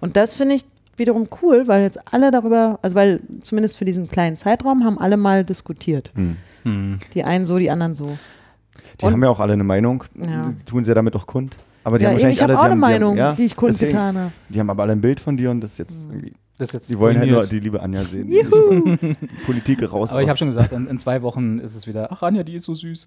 Und 0.00 0.16
das 0.16 0.34
finde 0.34 0.54
ich 0.54 0.64
wiederum 0.96 1.28
cool, 1.42 1.68
weil 1.68 1.82
jetzt 1.82 1.98
alle 2.12 2.30
darüber, 2.30 2.78
also 2.82 2.94
weil 2.96 3.20
zumindest 3.42 3.76
für 3.76 3.84
diesen 3.84 4.08
kleinen 4.08 4.36
Zeitraum 4.36 4.84
haben 4.84 4.98
alle 4.98 5.16
mal 5.16 5.44
diskutiert. 5.44 6.10
Hm. 6.14 6.98
Die 7.14 7.24
einen 7.24 7.46
so, 7.46 7.58
die 7.58 7.70
anderen 7.70 7.94
so. 7.94 8.06
Die 9.00 9.04
Und- 9.06 9.12
haben 9.12 9.22
ja 9.22 9.28
auch 9.28 9.40
alle 9.40 9.52
eine 9.52 9.64
Meinung. 9.64 10.04
Ja. 10.16 10.48
Die 10.50 10.64
tun 10.64 10.82
sie 10.84 10.88
ja 10.90 10.94
damit 10.94 11.14
auch 11.16 11.26
kund. 11.26 11.56
Aber 11.84 11.98
die 11.98 12.04
Ja, 12.04 12.10
haben 12.10 12.16
eben, 12.16 12.22
wahrscheinlich 12.28 12.38
ich 12.38 12.42
habe 12.42 12.52
alle, 12.52 12.58
auch 12.58 12.62
die 12.62 12.64
eine 12.66 12.72
haben, 12.72 12.80
Meinung, 12.80 13.14
die, 13.14 13.22
haben, 13.22 13.30
ja, 13.30 13.36
die 13.36 13.44
ich 13.44 13.54
deswegen, 13.54 13.66
kundgetan 13.78 14.18
habe. 14.18 14.32
Die 14.48 14.60
haben 14.60 14.70
aber 14.70 14.82
alle 14.82 14.92
ein 14.92 15.00
Bild 15.00 15.20
von 15.20 15.36
dir 15.36 15.50
und 15.50 15.60
das 15.60 15.72
ist 15.72 15.78
jetzt 15.78 16.04
Mhm. 16.06 16.10
irgendwie. 16.12 16.34
Das 16.58 16.72
jetzt 16.72 16.90
Die 16.90 16.98
wollen 16.98 17.16
halt 17.18 17.30
nur 17.30 17.46
die 17.46 17.60
liebe 17.60 17.80
Anja 17.80 18.00
sehen. 18.02 18.28
Die 18.28 18.42
nicht 18.42 19.46
Politik 19.46 19.90
raus. 19.92 20.10
Aber 20.10 20.20
ich 20.22 20.28
habe 20.28 20.36
schon 20.36 20.48
gesagt, 20.48 20.72
in, 20.72 20.88
in 20.88 20.98
zwei 20.98 21.22
Wochen 21.22 21.60
ist 21.60 21.76
es 21.76 21.86
wieder, 21.86 22.10
ach 22.10 22.22
Anja, 22.24 22.42
die 22.42 22.56
ist 22.56 22.64
so 22.64 22.74
süß. 22.74 23.06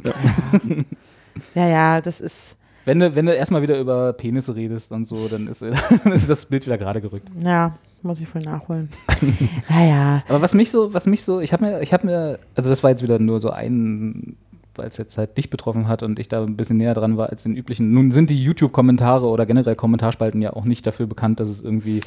Ja, 1.55 1.67
ja, 1.67 2.01
das 2.01 2.21
ist, 2.21 2.55
Wenn 2.85 2.99
du, 2.99 3.15
wenn 3.15 3.25
du 3.25 3.33
erstmal 3.33 3.61
wieder 3.61 3.79
über 3.79 4.13
Penisse 4.13 4.55
redest 4.55 4.91
und 4.91 5.05
so, 5.05 5.27
dann 5.27 5.47
ist, 5.47 5.61
dann 6.03 6.11
ist 6.11 6.29
das 6.29 6.45
Bild 6.45 6.65
wieder 6.65 6.77
gerade 6.77 7.01
gerückt. 7.01 7.27
ja, 7.43 7.77
muss 8.03 8.19
ich 8.19 8.27
voll 8.27 8.41
nachholen. 8.41 8.89
naja, 9.69 10.23
Aber 10.27 10.41
was 10.41 10.53
mich 10.53 10.71
so, 10.71 10.93
was 10.93 11.05
mich 11.05 11.23
so, 11.23 11.39
ich 11.39 11.53
habe 11.53 11.65
mir, 11.65 11.81
ich 11.81 11.93
habe 11.93 12.07
mir, 12.07 12.39
also 12.55 12.69
das 12.69 12.81
war 12.81 12.89
jetzt 12.89 13.03
wieder 13.03 13.19
nur 13.19 13.39
so 13.39 13.51
ein, 13.51 14.35
weil 14.75 14.87
es 14.87 14.97
jetzt 14.97 15.17
halt 15.17 15.37
dich 15.37 15.49
betroffen 15.49 15.87
hat 15.87 16.01
und 16.01 16.17
ich 16.17 16.27
da 16.27 16.43
ein 16.43 16.57
bisschen 16.57 16.77
näher 16.77 16.93
dran 16.95 17.17
war 17.17 17.29
als 17.29 17.43
den 17.43 17.55
üblichen. 17.55 17.91
Nun 17.91 18.11
sind 18.11 18.29
die 18.29 18.43
YouTube-Kommentare 18.43 19.27
oder 19.27 19.45
generell 19.45 19.75
Kommentarspalten 19.75 20.41
ja 20.41 20.53
auch 20.53 20.65
nicht 20.65 20.87
dafür 20.87 21.05
bekannt, 21.05 21.39
dass 21.39 21.49
es 21.49 21.61
irgendwie 21.61 22.01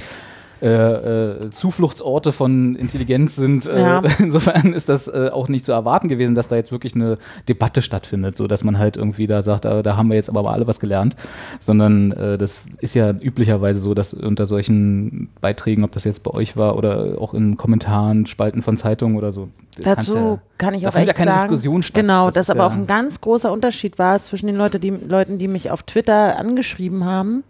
äh, 0.62 0.67
äh, 0.69 1.51
Zufluchtsorte 1.51 2.33
von 2.33 2.77
Intelligenz 2.77 3.37
sind. 3.37 3.64
Ja. 3.67 4.01
Äh, 4.01 4.09
insofern 4.19 4.73
ist 4.73 4.88
das 4.88 5.09
äh, 5.09 5.31
auch 5.33 5.49
nicht 5.49 5.64
zu 5.67 5.73
erwarten 5.73 6.09
gewesen, 6.09 6.35
dass 6.35 6.49
da 6.49 6.57
jetzt 6.57 6.73
wirklich 6.73 6.95
eine 6.95 7.19
Debatte 7.49 7.83
stattfindet, 7.83 8.37
so 8.37 8.47
dass 8.47 8.64
man 8.64 8.79
halt 8.79 8.97
irgendwie 8.97 9.27
da 9.27 9.43
sagt, 9.43 9.64
da, 9.64 9.83
da 9.83 9.97
haben 9.97 10.09
wir 10.09 10.17
jetzt 10.17 10.29
aber 10.29 10.49
alle 10.51 10.67
was 10.67 10.81
gelernt, 10.81 11.17
sondern 11.61 12.12
äh, 12.12 12.38
das 12.38 12.61
ist 12.79 12.95
ja 12.95 13.11
üblicherweise 13.11 13.81
so, 13.81 13.95
dass 13.95 14.14
unter 14.14 14.47
solchen 14.47 15.29
Beiträgen, 15.40 15.85
ob 15.85 15.93
das 15.93 16.05
jetzt 16.05 16.23
bei 16.23 16.31
euch 16.31 16.57
war 16.57 16.77
oder 16.77 17.17
auch 17.21 17.35
in 17.35 17.57
Kommentaren, 17.57 18.27
Spalten 18.27 18.62
von 18.62 18.77
Zeitungen 18.77 19.17
oder 19.17 19.33
so, 19.33 19.49
dazu 19.83 20.17
ja- 20.17 20.38
kann 20.57 20.75
ich 20.75 20.87
auch 20.87 20.95
echt 20.95 21.14
keine 21.14 21.33
sagen, 21.33 21.43
Diskussion 21.43 21.83
statt. 21.83 22.01
Genau, 22.01 22.27
Das 22.27 22.35
das, 22.35 22.47
ist 22.47 22.51
aber 22.51 22.61
ja- 22.61 22.67
auch 22.69 22.73
ein 22.73 22.87
ganz 22.87 23.21
großer 23.21 23.51
Unterschied 23.53 23.99
war 23.99 24.23
zwischen 24.23 24.47
den 24.47 24.57
Leute, 24.57 24.79
die, 24.79 24.90
Leuten, 24.90 25.38
die 25.38 25.49
mich 25.49 25.71
auf 25.71 25.83
Twitter 25.83 26.38
angeschrieben 26.38 27.05
haben 27.05 27.43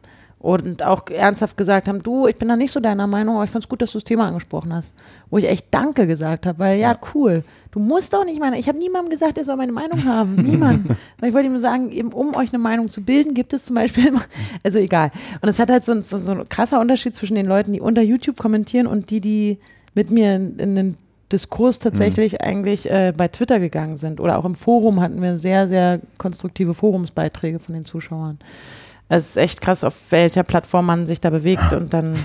und 0.44 0.82
auch 0.82 1.08
ernsthaft 1.08 1.56
gesagt 1.56 1.88
haben, 1.88 2.02
du, 2.02 2.26
ich 2.26 2.36
bin 2.36 2.48
da 2.48 2.56
nicht 2.56 2.70
so 2.72 2.78
deiner 2.78 3.06
Meinung, 3.06 3.36
aber 3.36 3.44
ich 3.44 3.50
fand's 3.50 3.68
gut, 3.68 3.80
dass 3.80 3.92
du 3.92 3.96
das 3.98 4.04
Thema 4.04 4.26
angesprochen 4.28 4.74
hast. 4.74 4.94
Wo 5.30 5.38
ich 5.38 5.48
echt 5.48 5.66
Danke 5.70 6.06
gesagt 6.06 6.44
habe, 6.46 6.58
weil 6.58 6.78
ja, 6.78 6.98
cool. 7.14 7.42
Du 7.70 7.80
musst 7.80 8.12
doch 8.12 8.24
nicht 8.24 8.38
meine, 8.38 8.58
ich 8.58 8.68
habe 8.68 8.78
niemandem 8.78 9.10
gesagt, 9.10 9.38
er 9.38 9.44
soll 9.44 9.56
meine 9.56 9.72
Meinung 9.72 10.04
haben. 10.04 10.34
Niemand. 10.36 10.86
Weil 11.18 11.28
ich 11.30 11.34
wollte 11.34 11.48
ihm 11.48 11.58
sagen, 11.58 11.90
eben 11.90 12.12
um 12.12 12.34
euch 12.36 12.50
eine 12.52 12.58
Meinung 12.62 12.88
zu 12.88 13.00
bilden, 13.02 13.32
gibt 13.34 13.52
es 13.54 13.64
zum 13.64 13.74
Beispiel, 13.76 14.12
also 14.62 14.78
egal. 14.78 15.10
Und 15.40 15.48
es 15.48 15.58
hat 15.58 15.70
halt 15.70 15.84
so, 15.84 15.92
ein- 15.92 16.02
so, 16.02 16.16
ein 16.30 16.48
krasser 16.48 16.78
Unterschied 16.78 17.16
zwischen 17.16 17.36
den 17.36 17.46
Leuten, 17.46 17.72
die 17.72 17.80
unter 17.80 18.02
YouTube 18.02 18.36
kommentieren 18.36 18.86
und 18.86 19.08
die, 19.10 19.20
die 19.20 19.58
mit 19.94 20.10
mir 20.10 20.36
in, 20.36 20.58
in 20.58 20.76
den 20.76 20.96
Diskurs 21.32 21.78
tatsächlich 21.78 22.42
eigentlich 22.42 22.88
äh, 22.90 23.12
bei 23.16 23.28
Twitter 23.28 23.58
gegangen 23.58 23.96
sind. 23.96 24.20
Oder 24.20 24.38
auch 24.38 24.44
im 24.44 24.54
Forum 24.54 25.00
hatten 25.00 25.22
wir 25.22 25.38
sehr, 25.38 25.66
sehr 25.68 26.00
konstruktive 26.18 26.74
Forumsbeiträge 26.74 27.58
von 27.60 27.74
den 27.74 27.86
Zuschauern. 27.86 28.38
Es 29.08 29.30
ist 29.30 29.36
echt 29.36 29.60
krass, 29.60 29.84
auf 29.84 29.94
welcher 30.10 30.42
Plattform 30.42 30.86
man 30.86 31.06
sich 31.06 31.20
da 31.20 31.30
bewegt 31.30 31.72
und 31.72 31.92
dann, 31.92 32.16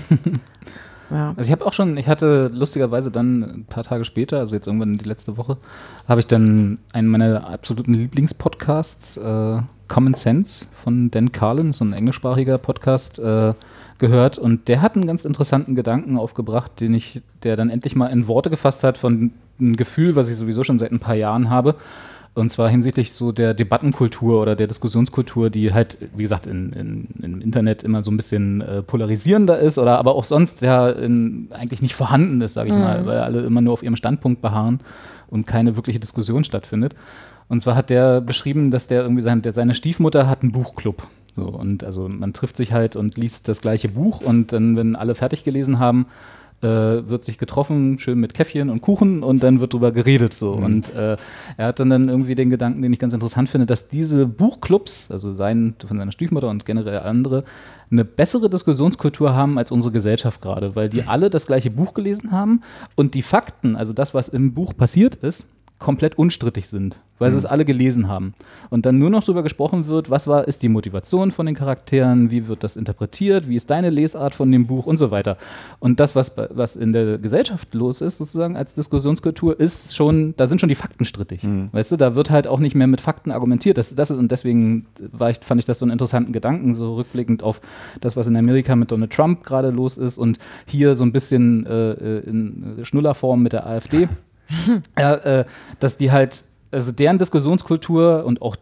ja. 1.10 1.34
Also 1.36 1.48
ich 1.48 1.52
habe 1.52 1.66
auch 1.66 1.72
schon, 1.72 1.96
ich 1.96 2.08
hatte 2.08 2.50
lustigerweise 2.52 3.10
dann 3.10 3.42
ein 3.42 3.64
paar 3.64 3.84
Tage 3.84 4.04
später, 4.04 4.38
also 4.38 4.54
jetzt 4.56 4.66
irgendwann 4.66 4.96
die 4.96 5.08
letzte 5.08 5.36
Woche, 5.36 5.58
habe 6.08 6.20
ich 6.20 6.26
dann 6.26 6.78
einen 6.92 7.08
meiner 7.08 7.48
absoluten 7.48 7.94
Lieblingspodcasts, 7.94 9.18
äh, 9.18 9.60
Common 9.88 10.14
Sense 10.14 10.66
von 10.72 11.10
Dan 11.10 11.32
Carlin, 11.32 11.72
so 11.72 11.84
ein 11.84 11.92
englischsprachiger 11.92 12.58
Podcast, 12.58 13.18
äh, 13.18 13.54
gehört 14.00 14.38
und 14.38 14.66
der 14.66 14.82
hat 14.82 14.96
einen 14.96 15.06
ganz 15.06 15.24
interessanten 15.24 15.76
Gedanken 15.76 16.16
aufgebracht, 16.16 16.80
den 16.80 16.94
ich, 16.94 17.22
der 17.44 17.56
dann 17.56 17.70
endlich 17.70 17.94
mal 17.94 18.08
in 18.08 18.26
Worte 18.26 18.50
gefasst 18.50 18.82
hat 18.82 18.98
von 18.98 19.30
einem 19.60 19.76
Gefühl, 19.76 20.16
was 20.16 20.28
ich 20.28 20.36
sowieso 20.36 20.64
schon 20.64 20.78
seit 20.78 20.90
ein 20.90 20.98
paar 20.98 21.14
Jahren 21.14 21.50
habe. 21.50 21.76
Und 22.34 22.50
zwar 22.50 22.68
hinsichtlich 22.68 23.12
so 23.12 23.32
der 23.32 23.54
Debattenkultur 23.54 24.40
oder 24.40 24.54
der 24.54 24.68
Diskussionskultur, 24.68 25.50
die 25.50 25.74
halt, 25.74 25.98
wie 26.14 26.22
gesagt, 26.22 26.46
in, 26.46 26.72
in, 26.72 27.08
im 27.22 27.40
Internet 27.40 27.82
immer 27.82 28.04
so 28.04 28.10
ein 28.10 28.16
bisschen 28.16 28.60
äh, 28.60 28.82
polarisierender 28.82 29.58
ist 29.58 29.78
oder 29.78 29.98
aber 29.98 30.14
auch 30.14 30.24
sonst 30.24 30.60
ja 30.60 30.88
in, 30.90 31.48
eigentlich 31.50 31.82
nicht 31.82 31.94
vorhanden 31.94 32.40
ist, 32.40 32.54
sage 32.54 32.68
ich 32.68 32.74
mal, 32.74 33.04
weil 33.04 33.18
alle 33.18 33.40
immer 33.40 33.60
nur 33.60 33.72
auf 33.72 33.82
ihrem 33.82 33.96
Standpunkt 33.96 34.42
beharren 34.42 34.78
und 35.28 35.46
keine 35.46 35.74
wirkliche 35.74 35.98
Diskussion 35.98 36.44
stattfindet. 36.44 36.94
Und 37.48 37.60
zwar 37.62 37.74
hat 37.74 37.90
der 37.90 38.20
beschrieben, 38.20 38.70
dass 38.70 38.86
der 38.86 39.02
irgendwie 39.02 39.22
sein, 39.22 39.42
der, 39.42 39.52
seine 39.52 39.74
Stiefmutter 39.74 40.28
hat 40.28 40.42
einen 40.42 40.52
Buchclub. 40.52 41.02
So, 41.34 41.46
und 41.46 41.82
also 41.82 42.08
man 42.08 42.32
trifft 42.32 42.56
sich 42.56 42.72
halt 42.72 42.94
und 42.94 43.16
liest 43.16 43.48
das 43.48 43.60
gleiche 43.60 43.88
Buch 43.88 44.20
und 44.20 44.52
dann, 44.52 44.76
wenn 44.76 44.94
alle 44.94 45.16
fertig 45.16 45.42
gelesen 45.42 45.80
haben, 45.80 46.06
äh, 46.62 46.66
wird 46.66 47.24
sich 47.24 47.38
getroffen, 47.38 47.98
schön 47.98 48.18
mit 48.18 48.34
Käffchen 48.34 48.70
und 48.70 48.80
Kuchen 48.80 49.22
und 49.22 49.42
dann 49.42 49.60
wird 49.60 49.72
drüber 49.72 49.92
geredet 49.92 50.34
so. 50.34 50.52
Und 50.52 50.94
äh, 50.94 51.16
er 51.56 51.66
hat 51.66 51.80
dann, 51.80 51.90
dann 51.90 52.08
irgendwie 52.08 52.34
den 52.34 52.50
Gedanken, 52.50 52.82
den 52.82 52.92
ich 52.92 52.98
ganz 52.98 53.14
interessant 53.14 53.48
finde, 53.48 53.66
dass 53.66 53.88
diese 53.88 54.26
Buchclubs, 54.26 55.10
also 55.10 55.34
sein, 55.34 55.74
von 55.86 55.98
seiner 55.98 56.12
Stiefmutter 56.12 56.48
und 56.48 56.64
generell 56.66 57.00
andere, 57.00 57.44
eine 57.90 58.04
bessere 58.04 58.48
Diskussionskultur 58.48 59.34
haben 59.34 59.58
als 59.58 59.70
unsere 59.70 59.92
Gesellschaft 59.92 60.40
gerade, 60.40 60.76
weil 60.76 60.88
die 60.88 61.04
alle 61.04 61.30
das 61.30 61.46
gleiche 61.46 61.70
Buch 61.70 61.94
gelesen 61.94 62.30
haben 62.30 62.62
und 62.94 63.14
die 63.14 63.22
Fakten, 63.22 63.74
also 63.74 63.92
das, 63.92 64.14
was 64.14 64.28
im 64.28 64.54
Buch 64.54 64.76
passiert 64.76 65.16
ist, 65.16 65.46
komplett 65.80 66.18
unstrittig 66.18 66.68
sind, 66.68 67.00
weil 67.18 67.30
sie 67.30 67.38
es 67.38 67.46
alle 67.46 67.64
gelesen 67.64 68.06
haben. 68.06 68.34
Und 68.68 68.84
dann 68.84 68.98
nur 68.98 69.08
noch 69.08 69.24
darüber 69.24 69.42
gesprochen 69.42 69.88
wird, 69.88 70.10
was 70.10 70.28
war, 70.28 70.46
ist 70.46 70.62
die 70.62 70.68
Motivation 70.68 71.30
von 71.30 71.46
den 71.46 71.54
Charakteren, 71.54 72.30
wie 72.30 72.48
wird 72.48 72.62
das 72.62 72.76
interpretiert, 72.76 73.48
wie 73.48 73.56
ist 73.56 73.70
deine 73.70 73.88
Lesart 73.88 74.34
von 74.34 74.52
dem 74.52 74.66
Buch 74.66 74.86
und 74.86 74.98
so 74.98 75.10
weiter. 75.10 75.38
Und 75.78 75.98
das, 75.98 76.14
was, 76.14 76.36
was 76.36 76.76
in 76.76 76.92
der 76.92 77.16
Gesellschaft 77.16 77.72
los 77.74 78.02
ist, 78.02 78.18
sozusagen 78.18 78.56
als 78.56 78.74
Diskussionskultur, 78.74 79.58
ist 79.58 79.96
schon, 79.96 80.34
da 80.36 80.46
sind 80.46 80.60
schon 80.60 80.68
die 80.68 80.74
Fakten 80.74 81.06
strittig. 81.06 81.42
Weißt 81.72 81.92
du, 81.92 81.96
da 81.96 82.14
wird 82.14 82.28
halt 82.28 82.46
auch 82.46 82.60
nicht 82.60 82.74
mehr 82.74 82.86
mit 82.86 83.00
Fakten 83.00 83.30
argumentiert. 83.30 83.78
Das, 83.78 83.94
das 83.94 84.10
ist, 84.10 84.18
und 84.18 84.30
deswegen 84.30 84.86
war 85.12 85.30
ich, 85.30 85.38
fand 85.38 85.60
ich 85.60 85.64
das 85.64 85.78
so 85.78 85.86
einen 85.86 85.92
interessanten 85.92 86.32
Gedanken, 86.32 86.74
so 86.74 86.94
rückblickend 86.94 87.42
auf 87.42 87.62
das, 88.02 88.18
was 88.18 88.26
in 88.26 88.36
Amerika 88.36 88.76
mit 88.76 88.92
Donald 88.92 89.12
Trump 89.12 89.44
gerade 89.44 89.70
los 89.70 89.96
ist 89.96 90.18
und 90.18 90.38
hier 90.66 90.94
so 90.94 91.04
ein 91.04 91.12
bisschen 91.12 91.64
äh, 91.64 91.92
äh, 91.92 92.18
in 92.28 92.80
Schnullerform 92.82 93.42
mit 93.42 93.54
der 93.54 93.66
AfD 93.66 94.06
äh, 94.94 95.44
dass 95.78 95.96
die 95.96 96.12
halt, 96.12 96.44
also 96.70 96.92
deren 96.92 97.18
Diskussionskultur 97.18 98.24
und 98.24 98.42
auch 98.42 98.56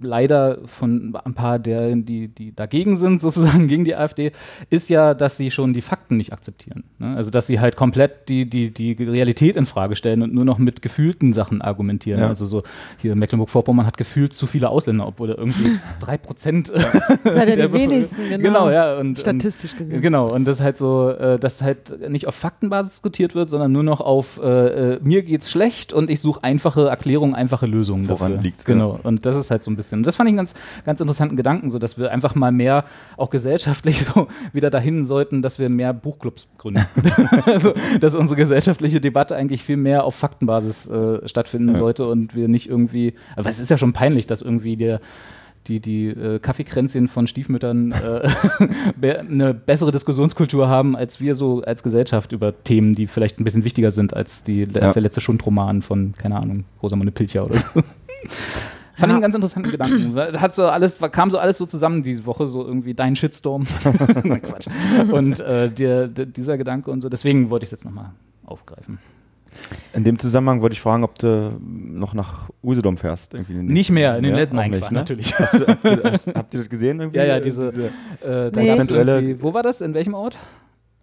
leider 0.00 0.58
von 0.66 1.16
ein 1.24 1.34
paar 1.34 1.58
der, 1.58 1.94
die, 1.96 2.28
die 2.28 2.54
dagegen 2.54 2.96
sind, 2.96 3.20
sozusagen 3.26 3.68
gegen 3.68 3.84
die 3.84 3.96
AfD, 3.96 4.32
ist 4.70 4.88
ja, 4.88 5.14
dass 5.14 5.36
sie 5.36 5.50
schon 5.50 5.74
die 5.74 5.82
Fakten 5.82 6.16
nicht 6.16 6.32
akzeptieren. 6.32 6.84
Ne? 6.98 7.16
Also 7.16 7.30
dass 7.30 7.46
sie 7.46 7.60
halt 7.60 7.76
komplett 7.76 8.28
die, 8.28 8.48
die, 8.48 8.70
die 8.70 8.92
Realität 8.92 9.56
in 9.56 9.66
Frage 9.66 9.96
stellen 9.96 10.22
und 10.22 10.34
nur 10.34 10.44
noch 10.44 10.58
mit 10.58 10.82
gefühlten 10.82 11.32
Sachen 11.32 11.62
argumentieren. 11.62 12.20
Ja. 12.20 12.28
Also 12.28 12.46
so, 12.46 12.62
hier 12.98 13.14
Mecklenburg-Vorpommern 13.14 13.86
hat 13.86 13.96
gefühlt 13.96 14.34
zu 14.34 14.46
viele 14.46 14.68
Ausländer, 14.68 15.06
obwohl 15.06 15.30
er 15.30 15.38
irgendwie 15.38 15.78
drei 16.00 16.18
Prozent 16.18 16.72
ja 16.72 16.74
der 17.24 17.46
die 17.46 17.62
Bevölkerung- 17.62 17.72
wenigsten, 17.72 18.28
genau. 18.28 18.42
Genau, 18.42 18.70
ja. 18.70 18.96
Und, 18.98 19.18
Statistisch 19.18 19.76
gesehen. 19.76 20.00
Genau, 20.00 20.32
und 20.32 20.44
das 20.44 20.60
halt 20.60 20.78
so, 20.78 21.10
äh, 21.10 21.38
dass 21.38 21.62
halt 21.62 22.10
nicht 22.10 22.26
auf 22.26 22.34
Faktenbasis 22.34 22.92
diskutiert 22.92 23.34
wird, 23.34 23.48
sondern 23.48 23.72
nur 23.72 23.82
noch 23.82 24.00
auf 24.00 24.40
äh, 24.42 24.94
äh, 24.94 25.00
mir 25.02 25.22
geht's 25.22 25.50
schlecht 25.50 25.92
und 25.92 26.10
ich 26.10 26.20
suche 26.20 26.42
einfache 26.44 26.88
Erklärungen, 26.88 27.34
einfache 27.36 27.66
Lösungen 27.66 28.08
Woran 28.08 28.32
dafür. 28.32 28.42
liegt's, 28.42 28.64
genau. 28.64 28.92
genau. 28.92 29.08
Und 29.08 29.26
das 29.26 29.36
ist 29.36 29.50
halt 29.50 29.62
so 29.62 29.70
ein 29.70 29.76
bisschen. 29.76 30.02
Das 30.02 30.16
fand 30.16 30.28
ich 30.28 30.32
einen 30.32 30.38
ganz, 30.38 30.54
ganz 30.84 31.00
interessanten 31.00 31.36
Gedanken, 31.36 31.70
so 31.70 31.78
dass 31.78 31.98
wir 31.98 32.10
einfach 32.10 32.34
mal 32.34 32.50
mehr 32.50 32.84
auch 33.16 33.30
gesellschaftlich 33.30 34.04
so 34.14 34.28
wieder 34.52 34.70
dahin 34.70 35.04
sollten, 35.04 35.42
dass 35.42 35.58
wir 35.58 35.70
mehr 35.70 35.92
Buchclubs 35.92 36.48
gründen. 36.58 36.86
also, 37.46 37.72
dass 38.00 38.14
unsere 38.14 38.36
gesellschaftliche 38.36 39.00
Debatte 39.00 39.36
eigentlich 39.36 39.62
viel 39.62 39.76
mehr 39.76 40.04
auf 40.04 40.14
Faktenbasis 40.14 40.88
äh, 40.88 41.28
stattfinden 41.28 41.74
sollte 41.74 42.08
und 42.08 42.34
wir 42.34 42.48
nicht 42.48 42.68
irgendwie, 42.68 43.14
aber 43.36 43.48
es 43.48 43.60
ist 43.60 43.70
ja 43.70 43.78
schon 43.78 43.92
peinlich, 43.92 44.26
dass 44.26 44.42
irgendwie 44.42 44.76
der 44.76 45.00
die, 45.68 45.80
die 45.80 46.06
äh, 46.08 46.38
Kaffeekränzchen 46.38 47.08
von 47.08 47.26
Stiefmüttern 47.26 47.92
äh, 47.92 48.28
be- 49.00 49.20
eine 49.20 49.54
bessere 49.54 49.92
Diskussionskultur 49.92 50.68
haben, 50.68 50.96
als 50.96 51.20
wir 51.20 51.34
so 51.34 51.62
als 51.62 51.82
Gesellschaft 51.82 52.32
über 52.32 52.62
Themen, 52.64 52.94
die 52.94 53.06
vielleicht 53.06 53.40
ein 53.40 53.44
bisschen 53.44 53.64
wichtiger 53.64 53.90
sind 53.90 54.14
als, 54.14 54.42
die, 54.42 54.64
Ja. 54.64 54.82
als 54.82 54.94
der 54.94 55.02
letzte 55.02 55.20
Schundroman 55.20 55.82
von, 55.82 56.14
keine 56.16 56.36
Ahnung, 56.36 56.64
Rosamunde 56.82 57.12
Pilcher 57.12 57.44
oder 57.44 57.58
so. 57.58 57.66
Fand 58.98 59.10
ich 59.10 59.14
einen 59.14 59.20
ganz 59.20 59.34
interessanten 59.34 59.70
Gedanken. 59.70 60.16
Hat 60.40 60.54
so 60.54 60.64
alles, 60.68 60.98
kam 61.12 61.30
so 61.30 61.36
alles 61.38 61.58
so 61.58 61.66
zusammen 61.66 62.02
diese 62.02 62.24
Woche, 62.24 62.46
so 62.46 62.64
irgendwie 62.66 62.94
dein 62.94 63.14
Shitstorm. 63.14 63.66
Quatsch. 64.42 64.68
Und 65.12 65.38
äh, 65.40 65.68
der, 65.70 66.08
der, 66.08 66.24
dieser 66.24 66.56
Gedanke 66.56 66.90
und 66.90 67.02
so. 67.02 67.10
Deswegen 67.10 67.50
wollte 67.50 67.64
ich 67.64 67.68
es 67.68 67.72
jetzt 67.72 67.84
nochmal 67.84 68.12
aufgreifen. 68.46 68.98
In 69.94 70.04
dem 70.04 70.18
Zusammenhang 70.18 70.60
wollte 70.60 70.74
ich 70.74 70.80
fragen, 70.80 71.02
ob 71.04 71.18
du 71.18 71.52
noch 71.60 72.14
nach 72.14 72.50
Usedom 72.62 72.96
fährst. 72.96 73.34
Irgendwie 73.34 73.52
in 73.54 73.58
den 73.66 73.66
Nicht 73.74 73.90
mehr, 73.90 74.16
in 74.16 74.22
den 74.22 74.32
Ja, 74.32 74.38
letzten 74.38 74.56
nicht, 74.56 74.78
Quatsch, 74.78 74.90
ne? 74.90 74.98
natürlich. 74.98 75.38
Hast 75.38 75.54
du, 75.54 75.66
habt, 75.66 75.84
ihr, 75.84 76.00
hast, 76.04 76.26
habt 76.34 76.54
ihr 76.54 76.60
das 76.60 76.68
gesehen 76.68 77.00
irgendwie? 77.00 77.18
Ja, 77.18 77.24
ja, 77.24 77.40
diese, 77.40 77.68
äh, 78.24 78.50
Nee. 78.54 78.68
irgendwie, 78.68 79.42
wo 79.42 79.54
war 79.54 79.62
das? 79.62 79.80
In 79.80 79.94
welchem 79.94 80.14
Ort? 80.14 80.36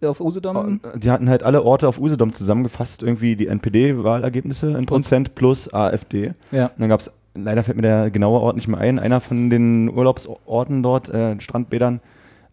Auf 0.03 0.19
Usedom? 0.19 0.79
Oh, 0.84 0.97
Die 0.97 1.10
hatten 1.12 1.29
halt 1.29 1.43
alle 1.43 1.63
Orte 1.63 1.88
auf 1.88 1.97
Usedom 1.99 2.34
zusammengefasst, 2.34 3.03
irgendwie 3.03 3.36
die 3.38 3.47
NPD-Wahlergebnisse 3.47 4.71
in 4.77 4.86
Prozent 4.86 5.34
plus 5.36 5.73
AfD. 5.73 6.34
Ja. 6.51 6.65
Und 6.65 6.73
dann 6.79 6.89
gab 6.89 6.99
es, 6.99 7.12
leider 7.36 7.63
fällt 7.63 7.77
mir 7.77 7.84
der 7.84 8.12
genaue 8.12 8.39
Ort 8.41 8.56
nicht 8.58 8.67
mehr 8.67 8.79
ein, 8.79 8.99
einer 8.99 9.21
von 9.21 9.49
den 9.49 9.89
Urlaubsorten 9.89 10.84
dort, 10.84 11.10
äh, 11.10 11.39
Strandbädern, 11.39 12.01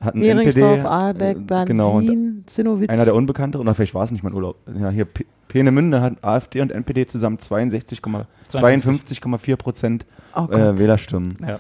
hat 0.00 0.14
einen 0.14 0.24
Ehringsdorf, 0.24 0.78
NPD. 0.78 0.88
Aalbeck, 0.88 1.36
äh, 1.36 1.40
Bernsin, 1.40 1.76
genau, 1.76 1.98
und 1.98 2.44
Zinnowitz. 2.46 2.88
einer 2.88 3.04
der 3.04 3.14
unbekannteren, 3.14 3.66
oder 3.66 3.74
vielleicht 3.74 3.94
war 3.94 4.04
es 4.04 4.10
nicht 4.10 4.22
mein 4.22 4.32
Urlaub. 4.32 4.56
Ja, 4.78 4.90
hier 4.90 5.04
P 5.04 5.26
Peenemünde 5.48 6.00
hat 6.00 6.22
AfD 6.22 6.60
und 6.60 6.70
NPD 6.70 7.08
zusammen 7.08 7.38
62,52,4 7.38 8.26
52,4 8.52 9.56
Prozent 9.56 10.06
oh 10.34 10.46
äh, 10.50 10.78
Wählerstimmen. 10.78 11.34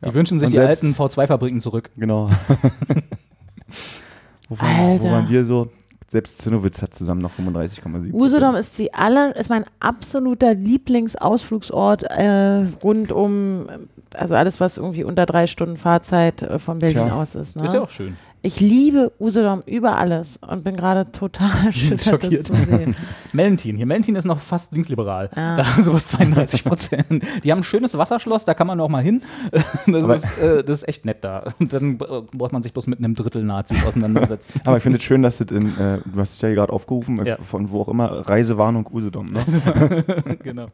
Ja. 0.00 0.10
Die 0.10 0.14
wünschen 0.14 0.38
sich 0.38 0.46
Und 0.46 0.54
die 0.54 0.60
alten 0.60 0.94
V2-Fabriken 0.94 1.60
zurück. 1.60 1.90
Genau. 1.96 2.28
wo, 4.48 4.58
waren, 4.60 4.76
Alter. 4.76 5.02
wo 5.02 5.10
waren 5.10 5.28
wir 5.28 5.44
so? 5.44 5.70
Selbst 6.06 6.38
Zinnowitz 6.38 6.80
hat 6.80 6.94
zusammen 6.94 7.20
noch 7.20 7.32
35,7% 7.32 8.14
Usedom 8.14 8.54
ist 8.54 8.78
die 8.78 8.94
aller, 8.94 9.36
ist 9.36 9.50
mein 9.50 9.64
absoluter 9.80 10.54
Lieblingsausflugsort 10.54 12.04
äh, 12.04 12.64
rund 12.82 13.12
um, 13.12 13.66
also 14.16 14.34
alles, 14.34 14.60
was 14.60 14.78
irgendwie 14.78 15.04
unter 15.04 15.26
drei 15.26 15.46
Stunden 15.46 15.76
Fahrzeit 15.76 16.42
äh, 16.42 16.58
von 16.58 16.78
Berlin 16.78 17.06
Tja. 17.06 17.14
aus 17.14 17.34
ist. 17.34 17.56
Ne? 17.56 17.64
Ist 17.64 17.74
ja 17.74 17.82
auch 17.82 17.90
schön. 17.90 18.16
Ich 18.40 18.60
liebe 18.60 19.10
Usedom 19.18 19.62
über 19.66 19.96
alles 19.98 20.36
und 20.36 20.62
bin 20.62 20.76
gerade 20.76 21.10
total 21.10 21.50
erschüttert, 21.66 21.98
das 21.98 22.04
Schockiert. 22.22 22.46
zu 22.46 22.54
sehen. 22.54 22.94
Mellentin. 23.32 23.76
Hier, 23.76 23.84
Mellentin 23.84 24.14
ist 24.14 24.26
noch 24.26 24.38
fast 24.38 24.70
linksliberal. 24.72 25.28
Ah. 25.34 25.56
Da 25.56 25.66
haben 25.74 25.82
sowas 25.82 26.06
32 26.06 26.62
Prozent. 26.62 27.24
Die 27.42 27.50
haben 27.50 27.58
ein 27.58 27.64
schönes 27.64 27.98
Wasserschloss, 27.98 28.44
da 28.44 28.54
kann 28.54 28.68
man 28.68 28.80
auch 28.80 28.88
mal 28.88 29.02
hin. 29.02 29.22
Das, 29.88 30.22
ist, 30.22 30.38
äh, 30.38 30.62
das 30.62 30.82
ist 30.82 30.88
echt 30.88 31.04
nett 31.04 31.24
da. 31.24 31.44
Und 31.58 31.72
dann 31.72 31.98
braucht 31.98 32.52
man 32.52 32.62
sich 32.62 32.72
bloß 32.72 32.86
mit 32.86 33.00
einem 33.00 33.14
Drittel 33.14 33.42
Nazis 33.42 33.84
auseinandersetzen. 33.84 34.60
Aber 34.64 34.76
ich 34.76 34.82
finde 34.84 34.98
es 34.98 35.04
schön, 35.04 35.22
dass 35.22 35.38
das 35.38 35.48
in, 35.50 35.66
äh, 35.78 35.98
du 36.04 36.20
hast 36.20 36.34
dich 36.34 36.42
ja 36.42 36.54
gerade 36.54 36.72
aufgerufen, 36.72 37.24
Ja. 37.26 37.36
von 37.38 37.70
wo 37.70 37.80
auch 37.82 37.88
immer, 37.88 38.28
Reisewarnung 38.28 38.86
Usedom. 38.92 39.32
Ne? 39.32 39.44
genau. 40.42 40.66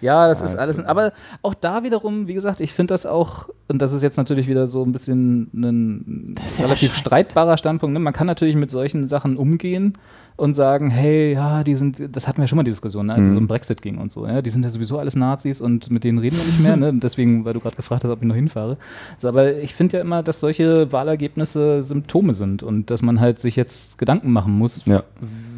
Ja, 0.00 0.28
das 0.28 0.40
Ah, 0.42 0.44
ist 0.44 0.52
ist 0.54 0.58
alles. 0.58 0.76
so. 0.76 0.84
Aber 0.84 1.12
auch 1.42 1.54
da 1.54 1.82
wiederum, 1.82 2.26
wie 2.28 2.34
gesagt, 2.34 2.60
ich 2.60 2.72
finde 2.72 2.94
das 2.94 3.06
auch, 3.06 3.48
und 3.68 3.80
das 3.82 3.92
ist 3.92 4.02
jetzt 4.02 4.16
natürlich 4.16 4.46
wieder 4.48 4.66
so 4.68 4.84
ein 4.84 4.92
bisschen 4.92 5.50
ein 5.54 6.34
ist 6.44 6.58
ja 6.58 6.64
relativ 6.66 6.94
streitbarer 6.94 7.56
Standpunkt. 7.56 7.92
Ne? 7.94 7.98
Man 8.00 8.12
kann 8.12 8.26
natürlich 8.26 8.56
mit 8.56 8.70
solchen 8.70 9.06
Sachen 9.06 9.36
umgehen. 9.36 9.94
Und 10.36 10.54
sagen, 10.54 10.90
hey, 10.90 11.32
ja, 11.32 11.64
die 11.64 11.74
sind, 11.76 12.14
das 12.14 12.28
hatten 12.28 12.40
wir 12.42 12.48
schon 12.48 12.56
mal 12.56 12.62
die 12.62 12.70
Diskussion, 12.70 13.06
ne, 13.06 13.14
als 13.14 13.26
es 13.26 13.32
Mhm. 13.32 13.38
um 13.38 13.46
Brexit 13.46 13.80
ging 13.80 13.98
und 13.98 14.12
so, 14.12 14.26
ja, 14.26 14.42
die 14.42 14.50
sind 14.50 14.62
ja 14.64 14.70
sowieso 14.70 14.98
alles 14.98 15.16
Nazis 15.16 15.60
und 15.62 15.90
mit 15.90 16.04
denen 16.04 16.18
reden 16.18 16.36
wir 16.36 16.44
nicht 16.44 16.60
mehr, 16.60 16.76
ne? 16.76 16.92
deswegen, 16.94 17.44
weil 17.44 17.54
du 17.54 17.60
gerade 17.60 17.76
gefragt 17.76 18.04
hast, 18.04 18.10
ob 18.10 18.20
ich 18.20 18.28
noch 18.28 18.34
hinfahre. 18.34 18.76
So, 19.18 19.28
aber 19.28 19.56
ich 19.56 19.74
finde 19.74 19.96
ja 19.96 20.02
immer, 20.02 20.22
dass 20.22 20.40
solche 20.40 20.92
Wahlergebnisse 20.92 21.82
Symptome 21.82 22.34
sind 22.34 22.62
und 22.62 22.90
dass 22.90 23.00
man 23.02 23.20
halt 23.20 23.40
sich 23.40 23.56
jetzt 23.56 23.96
Gedanken 23.98 24.30
machen 24.32 24.52
muss, 24.52 24.84
Ja. 24.84 25.04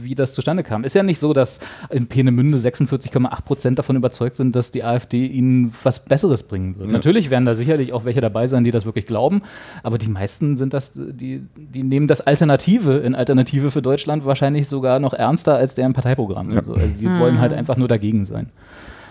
wie 0.03 0.15
das 0.15 0.35
zustande 0.35 0.63
kam. 0.63 0.85
Ist 0.85 0.95
ja 0.95 1.03
nicht 1.03 1.19
so, 1.19 1.33
dass 1.33 1.61
in 1.91 2.07
Peenemünde 2.07 2.59
46,8 2.59 3.43
Prozent 3.45 3.79
davon 3.79 3.97
überzeugt 3.97 4.37
sind, 4.37 4.55
dass 4.55 4.71
die 4.71 4.85
AfD 4.85 5.27
ihnen 5.27 5.75
was 5.83 6.05
Besseres 6.05 6.45
bringen 6.45 6.79
wird. 6.79 6.87
Ja. 6.89 6.93
Natürlich 6.93 7.31
werden 7.31 7.45
da 7.47 7.55
sicherlich 7.55 7.93
auch 7.93 8.05
welche 8.05 8.21
dabei 8.21 8.47
sein, 8.47 8.63
die 8.65 8.71
das 8.71 8.87
wirklich 8.87 9.07
glauben, 9.07 9.43
aber 9.83 9.99
die 9.99 10.09
meisten 10.09 10.57
sind 10.57 10.73
das, 10.73 10.93
die, 10.93 11.43
die 11.57 11.83
nehmen 11.83 12.07
das 12.07 12.21
Alternative 12.21 12.99
in 12.99 13.15
Alternative 13.17 13.71
für 13.71 13.83
Deutschland 13.83 14.25
wahrscheinlich 14.25 14.68
sogar 14.69 15.01
noch 15.01 15.15
ernster 15.15 15.57
als 15.57 15.75
deren 15.75 15.93
Parteiprogramm. 15.93 16.53
Ja. 16.53 16.61
Also, 16.61 16.75
also 16.75 16.95
die 17.01 17.07
wollen 17.07 17.41
halt 17.41 17.53
einfach 17.53 17.77
nur 17.77 17.89
dagegen 17.89 18.25
sein. 18.25 18.51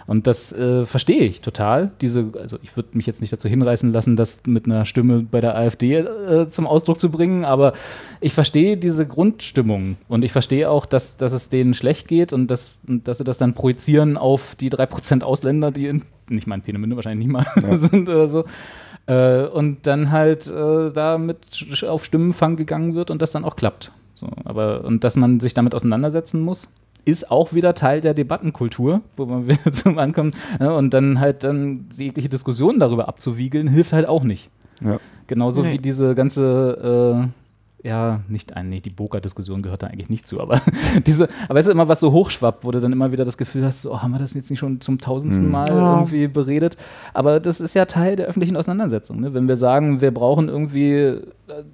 Und 0.07 0.25
das 0.25 0.53
äh, 0.53 0.85
verstehe 0.85 1.23
ich 1.23 1.41
total. 1.41 1.91
Diese, 1.99 2.29
also 2.39 2.57
ich 2.63 2.75
würde 2.77 2.89
mich 2.93 3.05
jetzt 3.05 3.19
nicht 3.19 3.33
dazu 3.33 3.49
hinreißen 3.49 3.91
lassen, 3.91 4.15
das 4.15 4.47
mit 4.47 4.65
einer 4.65 4.85
Stimme 4.85 5.25
bei 5.29 5.41
der 5.41 5.55
AfD 5.57 5.97
äh, 5.97 6.47
zum 6.47 6.65
Ausdruck 6.65 6.97
zu 6.97 7.11
bringen, 7.11 7.43
aber 7.43 7.73
ich 8.21 8.33
verstehe 8.33 8.77
diese 8.77 9.05
Grundstimmung 9.05 9.97
und 10.07 10.23
ich 10.23 10.31
verstehe 10.31 10.69
auch, 10.71 10.85
dass, 10.85 11.17
dass 11.17 11.33
es 11.33 11.49
denen 11.49 11.73
schlecht 11.73 12.07
geht 12.07 12.31
und 12.31 12.47
dass, 12.47 12.77
und 12.87 13.05
dass 13.09 13.17
sie 13.17 13.25
das 13.25 13.37
dann 13.37 13.53
projizieren 13.53 14.15
auf 14.15 14.55
die 14.55 14.71
3% 14.71 15.23
Ausländer, 15.23 15.71
die 15.71 15.87
in, 15.87 16.03
nicht 16.29 16.47
mal 16.47 16.55
in 16.55 16.61
Peenemünde 16.61 16.95
wahrscheinlich 16.95 17.27
nicht 17.27 17.33
mal 17.33 17.77
sind 17.77 18.07
oder 18.07 18.29
so. 18.29 18.45
Äh, 19.07 19.45
und 19.45 19.87
dann 19.87 20.11
halt 20.11 20.47
äh, 20.47 20.91
da 20.91 21.17
mit 21.17 21.37
auf 21.85 22.05
Stimmenfang 22.05 22.55
gegangen 22.55 22.95
wird 22.95 23.11
und 23.11 23.21
das 23.21 23.31
dann 23.31 23.43
auch 23.43 23.57
klappt. 23.57 23.91
So, 24.19 24.27
aber 24.45 24.83
und 24.83 25.03
dass 25.03 25.15
man 25.15 25.39
sich 25.39 25.53
damit 25.53 25.75
auseinandersetzen 25.75 26.41
muss, 26.41 26.73
ist 27.05 27.29
auch 27.29 27.53
wieder 27.53 27.75
Teil 27.75 28.01
der 28.01 28.13
Debattenkultur, 28.15 29.01
wo 29.15 29.25
man 29.27 29.47
wieder 29.47 29.71
zum 29.71 29.97
Ankommen 29.99 30.33
ne, 30.59 30.73
und 30.73 30.91
dann 30.93 31.19
halt 31.19 31.43
dann 31.43 31.85
jegliche 31.95 32.27
Diskussionen 32.27 32.79
darüber 32.79 33.07
abzuwiegeln, 33.07 33.67
hilft 33.67 33.93
halt 33.93 34.07
auch 34.07 34.23
nicht. 34.23 34.49
Ja. 34.83 34.99
Genauso 35.27 35.61
Nee. 35.61 35.73
wie 35.73 35.77
diese 35.77 36.15
ganze, 36.15 37.27
äh, 37.27 37.27
ja, 37.83 38.21
nicht, 38.27 38.55
ein- 38.57 38.69
nee, 38.69 38.79
die 38.81 38.89
Boker-Diskussion 38.89 39.61
gehört 39.61 39.83
da 39.83 39.87
eigentlich 39.87 40.09
nicht 40.09 40.27
zu, 40.27 40.41
aber 40.41 40.59
diese, 41.05 41.29
aber 41.47 41.59
weißt 41.59 41.67
du, 41.67 41.71
immer 41.71 41.87
was 41.87 41.99
so 41.99 42.11
hochschwappt, 42.11 42.65
wo 42.65 42.71
du 42.71 42.81
dann 42.81 42.91
immer 42.91 43.11
wieder 43.11 43.23
das 43.23 43.37
Gefühl 43.37 43.63
hast, 43.63 43.83
so, 43.83 43.93
oh, 43.93 43.99
haben 44.01 44.11
wir 44.11 44.19
das 44.19 44.33
jetzt 44.33 44.49
nicht 44.49 44.59
schon 44.59 44.81
zum 44.81 44.97
tausendsten 44.97 45.45
Hm. 45.45 45.51
Mal 45.51 45.67
Ja. 45.69 45.95
irgendwie 45.97 46.27
beredet? 46.27 46.75
Aber 47.13 47.39
das 47.39 47.61
ist 47.61 47.75
ja 47.75 47.85
Teil 47.85 48.15
der 48.15 48.25
öffentlichen 48.27 48.57
Auseinandersetzung. 48.57 49.19
Ne? 49.21 49.33
Wenn 49.33 49.47
wir 49.47 49.55
sagen, 49.55 50.01
wir 50.01 50.11
brauchen 50.11 50.49
irgendwie 50.49 50.91
äh, 50.93 51.21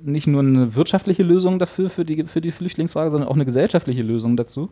nicht 0.03 0.27
nur 0.27 0.41
eine 0.41 0.75
wirtschaftliche 0.75 1.23
Lösung 1.23 1.57
dafür, 1.57 1.89
für 1.89 2.03
die, 2.03 2.25
für 2.25 2.41
die 2.41 2.51
Flüchtlingsfrage, 2.51 3.09
sondern 3.09 3.29
auch 3.29 3.35
eine 3.35 3.45
gesellschaftliche 3.45 4.03
Lösung 4.03 4.35
dazu, 4.35 4.69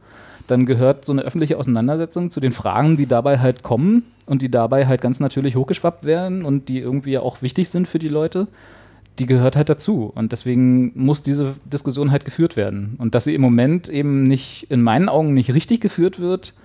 dann 0.48 0.66
gehört 0.66 1.06
so 1.06 1.14
eine 1.14 1.22
öffentliche 1.22 1.58
Auseinandersetzung 1.58 2.30
zu 2.30 2.40
den 2.42 2.52
Fragen, 2.52 2.98
die 2.98 3.06
dabei 3.06 3.40
halt 3.40 3.64
kommen 3.64 4.04
und 4.26 4.42
die 4.42 4.52
dabei 4.52 4.86
halt 4.86 5.00
ganz 5.02 5.20
natürlich 5.22 5.56
hochgeschwappt 5.56 6.04
werden 6.04 6.44
und 6.44 6.68
die 6.68 6.80
irgendwie 6.80 7.18
auch 7.18 7.42
wichtig 7.42 7.70
sind 7.70 7.88
für 7.88 8.00
die 8.00 8.10
Leute, 8.10 8.48
die 9.22 9.28
gehört 9.28 9.56
halt 9.56 9.70
dazu. 9.70 10.12
Und 10.16 10.32
deswegen 10.32 10.92
muss 10.96 11.22
diese 11.22 11.54
Diskussion 11.66 12.10
halt 12.10 12.26
geführt 12.26 12.56
werden. 12.56 12.96
Und 12.98 13.14
dass 13.14 13.26
sie 13.26 13.36
im 13.36 13.42
Moment 13.42 13.88
eben 13.88 14.24
nicht, 14.24 14.66
in 14.72 14.82
meinen 14.82 15.10
Augen 15.10 15.36
nicht 15.36 15.54
richtig 15.54 15.80
geführt 15.80 16.20
wird, 16.20 16.56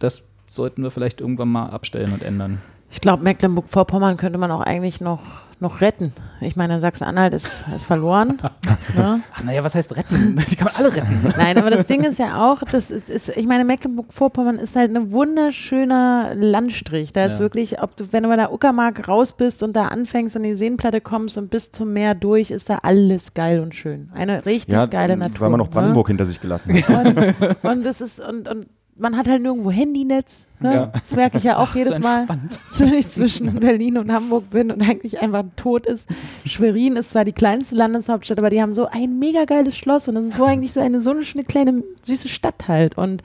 das 0.00 0.22
sollten 0.50 0.82
wir 0.82 0.90
vielleicht 0.90 1.22
irgendwann 1.22 1.48
mal 1.48 1.70
abstellen 1.70 2.12
und 2.12 2.22
ändern. 2.22 2.58
Ich 2.90 3.00
glaube, 3.00 3.22
Mecklenburg-Vorpommern 3.22 4.18
könnte 4.18 4.38
man 4.38 4.50
auch 4.50 4.60
eigentlich 4.60 5.00
noch, 5.00 5.20
noch 5.60 5.80
retten. 5.80 6.12
Ich 6.40 6.56
meine, 6.56 6.80
Sachsen-Anhalt 6.80 7.32
ist, 7.34 7.64
ist 7.74 7.84
verloren. 7.84 8.38
ne? 8.96 9.20
Ach 9.34 9.42
naja, 9.44 9.64
was 9.64 9.74
heißt 9.74 9.96
retten? 9.96 10.36
Die 10.50 10.56
kann 10.56 10.66
man 10.66 10.74
alle 10.76 10.94
retten. 10.94 11.32
Nein, 11.36 11.58
aber 11.58 11.70
das 11.70 11.86
Ding 11.86 12.02
ist 12.04 12.18
ja 12.18 12.44
auch, 12.50 12.60
das 12.70 12.90
ist, 12.90 13.08
ist, 13.08 13.36
ich 13.36 13.46
meine, 13.46 13.64
Mecklenburg-Vorpommern 13.64 14.56
ist 14.56 14.76
halt 14.76 14.94
ein 14.94 15.10
wunderschöner 15.12 16.32
Landstrich. 16.34 17.12
Da 17.12 17.24
ist 17.24 17.34
Ja. 17.34 17.40
wirklich, 17.40 17.80
ob 17.82 17.96
du, 17.96 18.12
wenn 18.12 18.22
du 18.24 18.28
bei 18.28 18.36
der 18.36 18.52
Uckermark 18.52 19.06
raus 19.08 19.32
bist 19.32 19.62
und 19.62 19.74
da 19.74 19.88
anfängst 19.88 20.36
und 20.36 20.44
in 20.44 20.50
die 20.50 20.56
Seenplatte 20.56 21.00
kommst 21.00 21.38
und 21.38 21.50
bis 21.50 21.70
zum 21.72 21.92
Meer 21.92 22.14
durch, 22.14 22.50
ist 22.50 22.68
da 22.70 22.78
alles 22.82 23.34
geil 23.34 23.60
und 23.60 23.74
schön. 23.74 24.10
Eine 24.14 24.44
richtig 24.46 24.74
Ja, 24.74 24.86
geile 24.86 25.16
Natur. 25.16 25.40
weil 25.40 25.50
man 25.50 25.58
noch 25.58 25.66
ne? 25.68 25.72
Brandenburg 25.72 26.08
hinter 26.08 26.24
sich 26.26 26.40
gelassen 26.40 26.74
hat. 26.74 27.06
Und, 27.16 27.64
und 27.70 27.86
das 27.86 28.00
ist, 28.00 28.20
und, 28.20 28.48
und 28.48 28.66
man 28.96 29.16
hat 29.16 29.28
halt 29.28 29.42
nirgendwo 29.42 29.70
Handynetz. 29.70 30.46
Ne? 30.60 30.74
Ja. 30.74 30.86
Das 30.86 31.14
merke 31.14 31.38
ich 31.38 31.44
ja 31.44 31.58
auch 31.58 31.74
jedes 31.74 31.96
so 31.96 32.02
Mal, 32.02 32.26
wenn 32.78 32.94
ich 32.94 33.08
zwischen 33.08 33.58
Berlin 33.58 33.98
und 33.98 34.12
Hamburg 34.12 34.50
bin 34.50 34.70
und 34.70 34.82
eigentlich 34.82 35.20
einfach 35.20 35.44
tot 35.56 35.86
ist. 35.86 36.06
Schwerin 36.46 36.96
ist 36.96 37.10
zwar 37.10 37.24
die 37.24 37.32
kleinste 37.32 37.74
Landeshauptstadt, 37.74 38.38
aber 38.38 38.50
die 38.50 38.62
haben 38.62 38.72
so 38.72 38.86
ein 38.86 39.18
mega 39.18 39.44
geiles 39.44 39.76
Schloss 39.76 40.08
und 40.08 40.14
das 40.14 40.26
ist 40.26 40.34
so 40.34 40.44
eigentlich 40.44 40.72
so 40.72 40.80
eine 40.80 41.00
so 41.00 41.10
eine 41.10 41.44
kleine 41.44 41.82
süße 42.02 42.28
Stadt 42.28 42.68
halt. 42.68 42.96
Und 42.96 43.22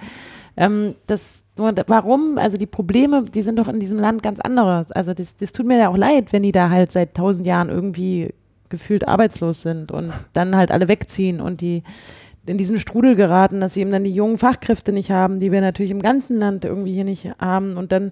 ähm, 0.57 0.95
das 1.07 1.43
warum, 1.59 2.37
also 2.37 2.57
die 2.57 2.65
Probleme, 2.65 3.23
die 3.23 3.41
sind 3.41 3.59
doch 3.59 3.67
in 3.67 3.79
diesem 3.79 3.99
Land 3.99 4.23
ganz 4.23 4.39
andere. 4.39 4.85
Also 4.91 5.13
das, 5.13 5.35
das 5.35 5.51
tut 5.51 5.65
mir 5.65 5.77
ja 5.77 5.89
auch 5.89 5.97
leid, 5.97 6.31
wenn 6.31 6.43
die 6.43 6.51
da 6.51 6.69
halt 6.69 6.91
seit 6.91 7.15
tausend 7.15 7.45
Jahren 7.45 7.69
irgendwie 7.69 8.33
gefühlt 8.69 9.07
arbeitslos 9.07 9.61
sind 9.61 9.91
und 9.91 10.13
dann 10.33 10.55
halt 10.55 10.71
alle 10.71 10.87
wegziehen 10.87 11.41
und 11.41 11.61
die 11.61 11.83
in 12.49 12.57
diesen 12.57 12.79
Strudel 12.79 13.15
geraten, 13.15 13.61
dass 13.61 13.75
sie 13.75 13.81
eben 13.81 13.91
dann 13.91 14.03
die 14.03 14.13
jungen 14.13 14.37
Fachkräfte 14.37 14.91
nicht 14.91 15.11
haben, 15.11 15.39
die 15.39 15.51
wir 15.51 15.61
natürlich 15.61 15.91
im 15.91 16.01
ganzen 16.01 16.37
Land 16.39 16.65
irgendwie 16.65 16.93
hier 16.93 17.03
nicht 17.03 17.29
haben. 17.39 17.77
Und 17.77 17.91
dann 17.91 18.11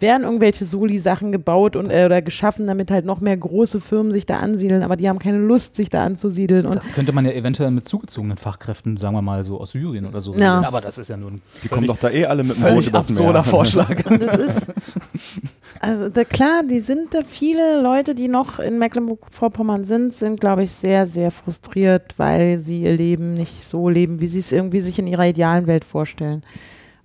werden 0.00 0.24
irgendwelche 0.24 0.64
Soli-Sachen 0.64 1.30
gebaut 1.30 1.76
und, 1.76 1.90
äh, 1.90 2.04
oder 2.06 2.22
geschaffen, 2.22 2.66
damit 2.66 2.90
halt 2.90 3.04
noch 3.04 3.20
mehr 3.20 3.36
große 3.36 3.80
Firmen 3.80 4.10
sich 4.10 4.26
da 4.26 4.38
ansiedeln, 4.38 4.82
aber 4.82 4.96
die 4.96 5.08
haben 5.08 5.20
keine 5.20 5.38
Lust, 5.38 5.76
sich 5.76 5.90
da 5.90 6.04
anzusiedeln. 6.04 6.66
Und 6.66 6.76
Das 6.76 6.90
könnte 6.90 7.12
man 7.12 7.24
ja 7.24 7.32
eventuell 7.32 7.70
mit 7.70 7.86
zugezogenen 7.88 8.36
Fachkräften, 8.36 8.96
sagen 8.96 9.14
wir 9.14 9.22
mal 9.22 9.44
so 9.44 9.60
aus 9.60 9.72
Syrien 9.72 10.06
oder 10.06 10.22
so. 10.22 10.34
Ja. 10.34 10.64
Aber 10.66 10.80
das 10.80 10.98
ist 10.98 11.08
ja 11.08 11.16
nur 11.16 11.30
ein 11.30 11.42
Die 11.62 11.68
kommen 11.68 11.86
doch 11.86 11.98
da 11.98 12.10
eh 12.10 12.24
alle 12.24 12.42
mit 12.42 12.56
dem 12.56 12.62
Boot 12.62 12.86
übers 12.86 13.08
absurder 13.08 13.32
Meer. 13.32 13.44
Vorschlag. 13.44 14.02
das 14.02 14.38
ist, 14.38 14.66
also 15.82 16.10
da, 16.10 16.24
klar, 16.24 16.62
die 16.62 16.80
sind 16.80 17.14
da 17.14 17.20
viele 17.26 17.80
Leute, 17.80 18.14
die 18.14 18.28
noch 18.28 18.58
in 18.58 18.78
Mecklenburg-Vorpommern 18.78 19.86
sind, 19.86 20.14
sind, 20.14 20.38
glaube 20.38 20.64
ich, 20.64 20.72
sehr, 20.72 21.06
sehr 21.06 21.30
frustriert, 21.30 22.14
weil 22.18 22.58
sie 22.58 22.82
ihr 22.82 22.94
Leben 22.94 23.32
nicht 23.32 23.64
so 23.64 23.88
leben, 23.88 24.20
wie 24.20 24.26
sie 24.26 24.40
es 24.40 24.52
irgendwie 24.52 24.80
sich 24.80 24.98
in 24.98 25.06
ihrer 25.06 25.26
idealen 25.26 25.66
Welt 25.66 25.86
vorstellen. 25.86 26.42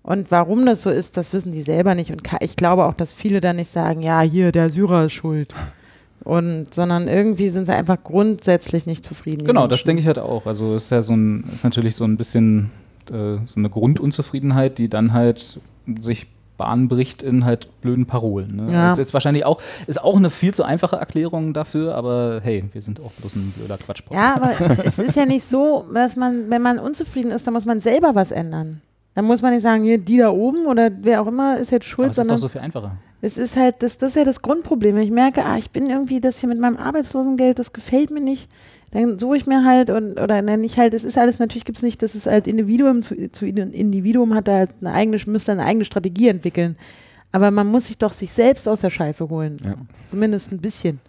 Und 0.03 0.29
warum 0.29 0.65
das 0.65 0.83
so 0.83 0.89
ist, 0.89 1.15
das 1.15 1.31
wissen 1.31 1.53
die 1.53 1.61
selber 1.61 1.95
nicht. 1.95 2.11
Und 2.11 2.21
ich 2.41 2.57
glaube 2.57 2.83
auch, 2.83 2.95
dass 2.95 3.13
viele 3.13 3.39
da 3.39 3.53
nicht 3.53 3.71
sagen, 3.71 4.01
ja, 4.01 4.19
hier, 4.19 4.51
der 4.51 4.69
Syrer 4.69 5.05
ist 5.05 5.13
schuld. 5.13 5.53
Und, 6.25 6.73
sondern 6.73 7.07
irgendwie 7.07 7.47
sind 7.47 7.67
sie 7.67 7.73
einfach 7.73 8.03
grundsätzlich 8.03 8.85
nicht 8.85 9.05
zufrieden. 9.05 9.47
Genau, 9.47 9.67
das 9.67 9.85
denke 9.85 10.01
ich 10.01 10.07
halt 10.07 10.19
auch. 10.19 10.45
Also 10.45 10.75
ist 10.75 10.91
ja 10.91 11.01
so 11.01 11.13
ein, 11.13 11.45
ist 11.55 11.63
natürlich 11.63 11.95
so 11.95 12.03
ein 12.03 12.17
bisschen 12.17 12.71
äh, 13.09 13.37
so 13.45 13.57
eine 13.57 13.69
Grundunzufriedenheit, 13.69 14.79
die 14.79 14.89
dann 14.89 15.13
halt 15.13 15.59
sich 15.99 16.27
Bahn 16.57 16.87
bricht 16.87 17.21
in 17.21 17.45
halt 17.45 17.67
blöden 17.81 18.05
Parolen. 18.05 18.55
Ne? 18.55 18.71
Ja. 18.71 18.83
Das 18.83 18.93
ist 18.93 18.99
jetzt 18.99 19.13
wahrscheinlich 19.13 19.45
auch, 19.45 19.61
ist 19.87 20.01
auch 20.01 20.17
eine 20.17 20.29
viel 20.29 20.53
zu 20.53 20.63
einfache 20.63 20.95
Erklärung 20.95 21.53
dafür, 21.53 21.95
aber 21.95 22.39
hey, 22.43 22.65
wir 22.71 22.81
sind 22.81 22.99
auch 22.99 23.11
bloß 23.11 23.35
ein 23.35 23.53
blöder 23.57 23.77
Quatsch. 23.77 24.03
Ja, 24.11 24.35
aber 24.35 24.53
es 24.85 24.99
ist 24.99 25.15
ja 25.15 25.25
nicht 25.25 25.45
so, 25.45 25.85
dass 25.93 26.15
man, 26.15 26.49
wenn 26.49 26.61
man 26.61 26.79
unzufrieden 26.79 27.31
ist, 27.31 27.45
dann 27.45 27.53
muss 27.53 27.65
man 27.65 27.81
selber 27.81 28.15
was 28.15 28.31
ändern. 28.31 28.81
Dann 29.15 29.25
muss 29.25 29.41
man 29.41 29.53
nicht 29.53 29.63
sagen, 29.63 29.83
hier, 29.83 29.97
die 29.97 30.17
da 30.17 30.29
oben 30.29 30.65
oder 30.67 30.91
wer 31.01 31.21
auch 31.21 31.27
immer 31.27 31.57
ist 31.57 31.71
jetzt 31.71 31.85
aber 31.85 31.89
schuld, 31.89 32.11
es 32.11 32.17
ist 32.17 32.17
doch 32.17 32.23
sondern 32.23 32.37
so 32.37 32.49
viel 32.49 32.61
einfacher. 32.61 32.97
es 33.21 33.37
ist 33.37 33.55
halt, 33.55 33.81
das, 33.81 33.97
das 33.97 34.11
ist 34.11 34.15
ja 34.17 34.25
das 34.25 34.41
Grundproblem. 34.41 34.95
Wenn 34.95 35.03
ich 35.03 35.11
merke, 35.11 35.45
ah, 35.45 35.57
ich 35.57 35.71
bin 35.71 35.89
irgendwie 35.89 36.19
das 36.19 36.41
hier 36.41 36.49
mit 36.49 36.59
meinem 36.59 36.75
Arbeitslosengeld, 36.75 37.57
das 37.57 37.71
gefällt 37.71 38.11
mir 38.11 38.19
nicht, 38.19 38.49
dann 38.91 39.17
suche 39.17 39.37
ich 39.37 39.47
mir 39.47 39.63
halt 39.63 39.89
und 39.89 40.19
oder 40.19 40.41
nenne 40.41 40.65
ich 40.65 40.77
halt, 40.77 40.93
es 40.93 41.05
ist 41.05 41.17
alles, 41.17 41.39
natürlich 41.39 41.63
gibt 41.63 41.77
es 41.77 41.83
nicht, 41.83 42.03
das 42.03 42.13
ist 42.13 42.27
halt 42.27 42.45
Individuum 42.45 43.03
zu, 43.03 43.31
zu 43.31 43.45
Individuum 43.45 44.33
hat 44.35 44.49
da 44.49 44.53
halt 44.53 44.71
eine 44.81 44.91
eigene, 44.91 45.17
müsste 45.27 45.53
eine 45.53 45.63
eigene 45.63 45.85
Strategie 45.85 46.27
entwickeln. 46.27 46.75
Aber 47.31 47.51
man 47.51 47.67
muss 47.67 47.87
sich 47.87 47.97
doch 47.97 48.11
sich 48.11 48.31
selbst 48.31 48.67
aus 48.67 48.81
der 48.81 48.89
Scheiße 48.89 49.29
holen. 49.29 49.57
Ja. 49.65 49.75
Zumindest 50.05 50.51
ein 50.51 50.59
bisschen. 50.59 50.99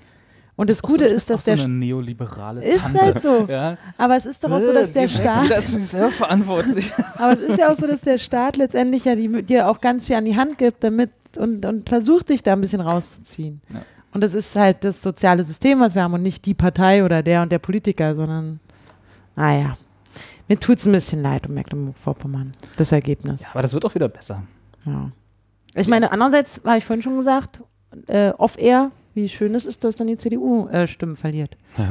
Und 0.57 0.71
das 0.71 0.83
Auch 0.83 0.89
Gute 0.89 1.09
so, 1.09 1.15
ist, 1.15 1.29
dass 1.29 1.41
auch 1.41 1.45
so 1.45 1.55
der 1.55 1.65
eine 1.65 1.75
neoliberale 1.75 2.65
ist 2.65 2.81
Tante. 2.81 3.01
halt 3.01 3.23
so. 3.23 3.47
Ja. 3.47 3.77
Aber 3.99 4.17
es 4.17 4.25
ist 4.25 4.43
doch 4.43 4.51
auch 4.51 4.61
so, 4.61 4.73
dass 4.73 4.91
der 4.91 5.07
Staat 5.07 5.43
Jeder 5.45 5.59
ist 5.59 5.69
für 5.69 5.79
sich 5.79 5.89
selber 5.89 6.11
verantwortlich. 6.11 6.93
Aber 7.19 7.35
es 7.35 7.41
ist 7.41 7.59
ja 7.59 7.71
auch 7.71 7.77
so, 7.77 7.87
dass 7.87 8.01
der 8.01 8.19
Staat 8.19 8.57
letztendlich 8.57 9.05
ja 9.05 9.15
die, 9.15 9.43
dir 9.43 9.69
auch 9.69 9.83
ganz 9.83 10.07
viel 10.07 10.17
an 10.17 10.25
die 10.25 10.37
Hand 10.37 10.57
gibt 10.57 10.83
damit 10.83 11.11
und, 11.37 11.67
und 11.67 11.89
versucht, 11.89 12.31
dich 12.31 12.43
da 12.43 12.55
ein 12.55 12.63
bisschen 12.63 12.81
rauszuziehen. 12.81 13.61
Ja. 13.69 13.83
Und 14.13 14.23
das 14.23 14.33
ist 14.33 14.57
halt 14.57 14.83
das 14.83 15.03
soziale 15.03 15.45
System, 15.45 15.81
was 15.81 15.95
wir 15.95 16.03
haben 16.03 16.15
und 16.15 16.23
nicht 16.23 16.47
die 16.47 16.55
Partei 16.55 17.05
oder 17.05 17.23
der 17.23 17.43
und 17.43 17.53
der 17.53 17.59
Politiker, 17.59 18.17
sondern, 18.17 18.61
naja, 19.35 19.77
mir 20.49 20.59
tut 20.59 20.79
es 20.79 20.87
ein 20.87 20.93
bisschen 20.93 21.23
leid 21.23 21.47
um 21.47 21.53
Mecklenburg-Vorpommern, 21.53 22.53
das 22.79 22.93
Ergebnis. 22.93 23.43
Ja, 23.43 23.49
aber 23.51 23.61
das 23.61 23.75
wird 23.75 23.85
auch 23.85 23.95
wieder 23.95 24.09
besser. 24.09 24.43
Ja. 24.87 25.11
Ich 25.75 25.87
meine, 25.87 26.13
andererseits, 26.13 26.63
habe 26.65 26.79
ich 26.79 26.85
vorhin 26.87 27.03
schon 27.03 27.19
gesagt, 27.19 27.61
äh, 28.07 28.31
off-air, 28.31 28.91
wie 29.17 29.29
schön 29.29 29.55
es 29.55 29.65
ist, 29.65 29.83
dass 29.83 29.97
dann 29.97 30.07
die 30.07 30.17
CDU 30.19 30.69
äh, 30.69 30.87
Stimmen 30.87 31.17
verliert. 31.17 31.57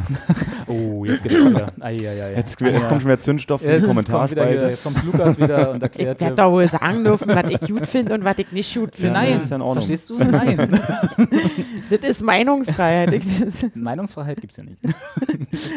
Oh, 0.68 1.06
jetzt 1.06 1.22
geht's 1.22 1.36
wieder. 1.36 1.72
Ai, 1.80 1.94
ai, 2.02 2.24
ai. 2.24 2.36
Jetzt, 2.38 2.60
jetzt 2.60 2.88
kommt 2.90 3.04
schon 3.04 3.12
wieder 3.12 3.20
Zündstoff 3.20 3.62
wieder 3.62 3.78
hier, 3.78 3.88
Kommentarspalte. 3.88 4.68
jetzt 4.70 4.84
kommt 4.84 5.04
Lukas 5.06 5.38
wieder 5.40 5.70
und 5.70 5.78
Ich 5.78 5.84
erklärt 5.84 6.20
werde 6.20 6.34
dir. 6.36 6.42
doch 6.42 6.52
wohl 6.52 6.68
sagen 6.68 7.04
dürfen, 7.04 7.28
was 7.28 7.50
ich 7.52 7.60
gut 7.70 7.86
finde 7.86 8.16
und 8.16 8.24
was 8.26 8.40
ich 8.40 8.52
nicht 8.52 8.74
gut 8.76 8.96
finde. 8.96 9.12
Nein, 9.14 9.38
ist 9.38 9.52
ja 9.52 9.58
in 9.58 9.62
Ordnung. 9.62 9.86
verstehst 9.86 10.10
du? 10.10 10.18
Nein. 10.18 10.80
Das 11.92 12.00
ist 12.00 12.24
Meinungsfreiheit. 12.24 13.14
Ich, 13.14 13.28
Meinungsfreiheit 13.76 14.42
gibt's 14.42 14.58
ja 14.58 14.64
nicht. 14.64 14.80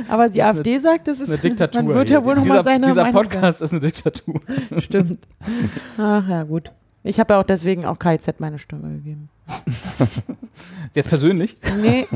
aber 0.08 0.30
die 0.30 0.42
AfD 0.42 0.78
sagt, 0.78 1.06
das 1.06 1.20
ist, 1.20 1.28
eine 1.28 1.38
Diktatur. 1.38 1.82
man 1.82 1.94
wird 1.94 2.08
ja 2.08 2.24
wohl 2.24 2.34
noch 2.36 2.42
dieser, 2.44 2.54
mal 2.54 2.64
seine 2.64 2.86
Dieser 2.86 3.02
Meinung 3.02 3.22
Podcast 3.24 3.60
ist 3.60 3.72
eine 3.72 3.80
Diktatur. 3.80 4.40
sagen. 4.70 4.80
Stimmt. 4.80 5.18
Ach 5.98 6.26
ja, 6.26 6.44
gut. 6.44 6.72
Ich 7.02 7.20
habe 7.20 7.34
ja 7.34 7.40
auch 7.40 7.44
deswegen 7.44 7.84
auch 7.84 7.98
KIZ 7.98 8.40
meine 8.40 8.58
Stimme 8.58 8.88
gegeben. 8.96 9.28
Jetzt 10.94 11.08
persönlich? 11.08 11.56
Nee, 11.80 12.06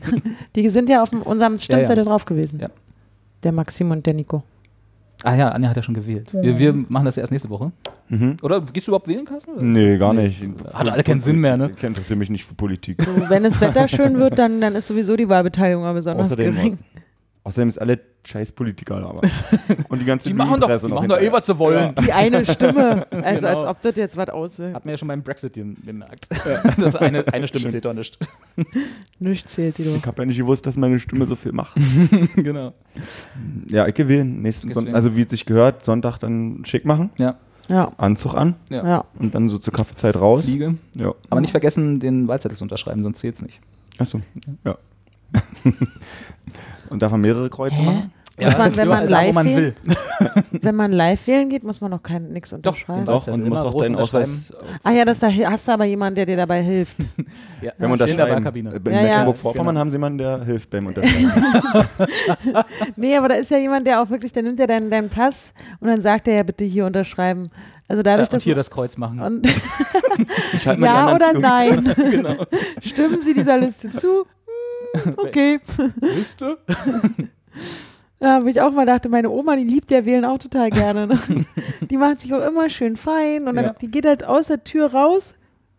die 0.56 0.68
sind 0.68 0.88
ja 0.88 1.02
auf 1.02 1.12
unserem 1.12 1.58
Stimmzettel 1.58 2.04
drauf 2.04 2.24
gewesen. 2.24 2.60
Ja. 2.60 2.68
Der 3.42 3.52
Maxim 3.52 3.90
und 3.90 4.04
der 4.06 4.14
Nico. 4.14 4.42
Ah 5.24 5.34
ja, 5.34 5.50
Anja 5.50 5.70
hat 5.70 5.76
ja 5.76 5.82
schon 5.82 5.94
gewählt. 5.94 6.32
Wir, 6.32 6.58
wir 6.58 6.72
machen 6.72 7.04
das 7.04 7.16
ja 7.16 7.22
erst 7.22 7.32
nächste 7.32 7.50
Woche. 7.50 7.72
Mhm. 8.08 8.36
Oder 8.42 8.60
gehst 8.60 8.86
du 8.86 8.90
überhaupt 8.90 9.08
wählen, 9.08 9.24
Carsten? 9.24 9.72
Nee, 9.72 9.98
gar 9.98 10.14
nicht. 10.14 10.46
Hat 10.72 10.88
alle 10.88 11.02
keinen 11.02 11.20
Sinn 11.20 11.40
mehr, 11.40 11.56
ne? 11.56 11.72
Ich 11.76 11.82
interessiere 11.82 12.18
mich 12.18 12.30
nicht 12.30 12.44
für 12.44 12.54
Politik. 12.54 13.02
So, 13.02 13.28
wenn 13.28 13.42
das 13.42 13.60
Wetter 13.60 13.88
schön 13.88 14.18
wird, 14.18 14.38
dann, 14.38 14.60
dann 14.60 14.74
ist 14.76 14.86
sowieso 14.86 15.16
die 15.16 15.28
Wahlbeteiligung 15.28 15.84
aber 15.84 15.94
besonders 15.94 16.28
Außerdem, 16.28 16.54
gering. 16.54 16.78
Außerdem 17.48 17.68
ist 17.68 17.78
alle 17.78 17.98
scheiß 18.24 18.52
Politiker 18.52 18.96
aber. 18.96 19.20
Und 19.88 20.00
die 20.00 20.04
ganze 20.04 20.28
Die 20.28 20.34
machen 20.34 20.60
doch, 20.60 20.68
die 20.68 20.86
noch 20.88 20.96
machen 20.96 21.08
doch 21.08 21.18
eh, 21.20 21.32
was 21.32 21.46
sie 21.46 21.58
wollen. 21.58 21.94
Die 22.04 22.12
eine 22.12 22.44
Stimme. 22.44 23.06
Also 23.10 23.40
Genau. 23.46 23.56
als 23.60 23.64
ob 23.64 23.80
das 23.82 23.96
jetzt 23.96 24.16
was 24.16 24.28
auswirkt. 24.28 24.74
Hat 24.74 24.84
man 24.84 24.92
ja 24.92 24.98
schon 24.98 25.08
beim 25.08 25.22
Brexit 25.22 25.54
gem- 25.54 25.76
gemerkt. 25.84 26.28
Das 26.78 26.94
eine, 26.96 27.26
eine 27.32 27.48
Stimme 27.48 27.68
zählt 27.68 27.84
doch 27.86 27.94
nicht. 27.94 28.18
Nichts 29.18 29.52
zählt 29.54 29.78
die 29.78 29.84
doch. 29.84 29.96
Ich 29.96 30.06
habe 30.06 30.22
ja 30.22 30.26
nicht 30.26 30.36
gewusst, 30.38 30.66
dass 30.66 30.76
meine 30.76 30.98
Stimme 30.98 31.26
so 31.26 31.36
viel 31.36 31.52
macht. 31.52 31.76
genau. 32.36 32.74
Ja, 33.68 33.86
ich 33.86 33.94
gewinne. 33.94 34.24
Nächsten 34.24 34.70
Sonntag, 34.70 34.94
also 34.94 35.16
wie 35.16 35.22
es 35.22 35.30
sich 35.30 35.46
gehört, 35.46 35.82
Sonntag 35.82 36.18
dann 36.18 36.62
schick 36.66 36.84
machen, 36.84 37.10
Ja, 37.18 37.36
Ja. 37.68 37.90
Anzug 37.96 38.34
an 38.34 38.54
ja. 38.70 38.86
Ja. 38.86 39.04
und 39.18 39.34
dann 39.34 39.48
so 39.48 39.58
zur 39.58 39.72
Kaffeezeit 39.72 40.16
raus. 40.16 40.44
Fliege. 40.44 40.74
Ja. 41.00 41.14
Aber 41.30 41.40
nicht 41.40 41.50
vergessen, 41.52 41.98
den 42.00 42.28
Wahlzettel 42.28 42.56
zu 42.58 42.64
unterschreiben, 42.64 43.02
sonst 43.02 43.18
zählt's 43.20 43.40
nicht. 43.42 43.60
Achso, 43.98 44.20
ja. 44.64 44.76
Und 46.90 47.02
darf 47.02 47.12
man 47.12 47.20
mehrere 47.20 47.48
Kreuze 47.50 47.82
machen? 47.82 48.12
Muss 48.40 48.56
man, 48.56 48.76
wenn 48.76 48.86
man 48.86 49.08
live 49.08 49.34
man 49.34 49.46
will. 49.46 49.74
wenn 50.62 50.76
man 50.76 50.92
live 50.92 51.26
wählen 51.26 51.48
geht, 51.48 51.64
muss 51.64 51.80
man 51.80 51.90
noch 51.90 52.04
kein 52.04 52.28
nichts 52.28 52.50
Doch, 52.50 52.58
unterschreiben. 52.58 53.04
Doch, 53.04 53.14
Wahlzettel 53.14 53.34
und 53.34 53.44
du 53.46 53.48
musst 53.48 53.64
auch 53.64 53.80
deinen. 53.82 53.96
Ausweis 53.96 54.52
Ah 54.84 54.92
ja, 54.92 55.04
das, 55.04 55.18
da 55.18 55.28
hast 55.28 55.66
du 55.66 55.72
aber 55.72 55.86
jemanden, 55.86 56.14
der 56.14 56.26
dir 56.26 56.36
dabei 56.36 56.62
hilft. 56.62 56.98
Ja, 57.60 57.72
beim 57.76 57.90
in 57.92 57.98
der. 57.98 58.30
Wahlkabine. 58.36 58.70
Äh, 58.70 58.76
In 58.76 58.84
Ja, 58.84 58.90
ja. 58.92 59.02
Mecklenburg-Vorpommern 59.02 59.66
Genau. 59.74 59.80
haben 59.80 59.90
sie 59.90 59.94
jemanden, 59.96 60.18
der 60.18 60.44
hilft 60.44 60.70
beim 60.70 60.86
Unterschreiben. 60.86 61.32
Nee, 62.94 63.16
aber 63.16 63.28
da 63.28 63.34
ist 63.34 63.50
ja 63.50 63.58
jemand, 63.58 63.84
der 63.88 64.00
auch 64.00 64.08
wirklich, 64.10 64.32
der 64.32 64.44
nimmt 64.44 64.60
ja 64.60 64.68
deinen, 64.68 64.88
deinen 64.88 65.08
Pass 65.08 65.52
und 65.80 65.88
dann 65.88 66.00
sagt 66.00 66.28
er 66.28 66.34
ja 66.36 66.42
bitte 66.44 66.64
hier 66.64 66.86
unterschreiben. 66.86 67.48
Also 67.88 68.00
Ja, 68.00 68.04
dadurch, 68.04 68.28
und 68.28 68.34
dass 68.34 68.42
hier 68.44 68.54
das 68.54 68.70
Kreuz 68.70 68.96
machen. 68.98 69.18
und 69.20 69.46
ja 70.78 71.12
oder 71.14 71.32
zu. 71.32 71.40
nein? 71.40 71.92
genau. 71.96 72.44
Stimmen 72.82 73.18
Sie 73.18 73.34
dieser 73.34 73.58
Liste 73.58 73.92
zu? 73.94 74.26
Okay. 75.16 75.60
Willst 76.00 76.40
du? 76.40 76.56
Ja, 78.20 78.42
wo 78.42 78.46
ich 78.48 78.60
auch 78.60 78.72
mal 78.72 78.84
dachte, 78.84 79.08
meine 79.08 79.30
Oma, 79.30 79.54
die 79.54 79.62
liebt 79.62 79.92
ja 79.92 80.04
Wählen 80.04 80.24
auch 80.24 80.38
total 80.38 80.70
gerne. 80.70 81.06
Ne? 81.06 81.18
Die 81.88 81.96
macht 81.96 82.18
sich 82.20 82.34
auch 82.34 82.44
immer 82.44 82.68
schön 82.68 82.96
fein 82.96 83.46
und 83.46 83.54
dann 83.54 83.66
Ja. 83.66 83.74
die 83.80 83.88
geht 83.88 84.04
halt 84.06 84.24
aus 84.24 84.48
der 84.48 84.64
Tür 84.64 84.90
raus, 84.92 85.34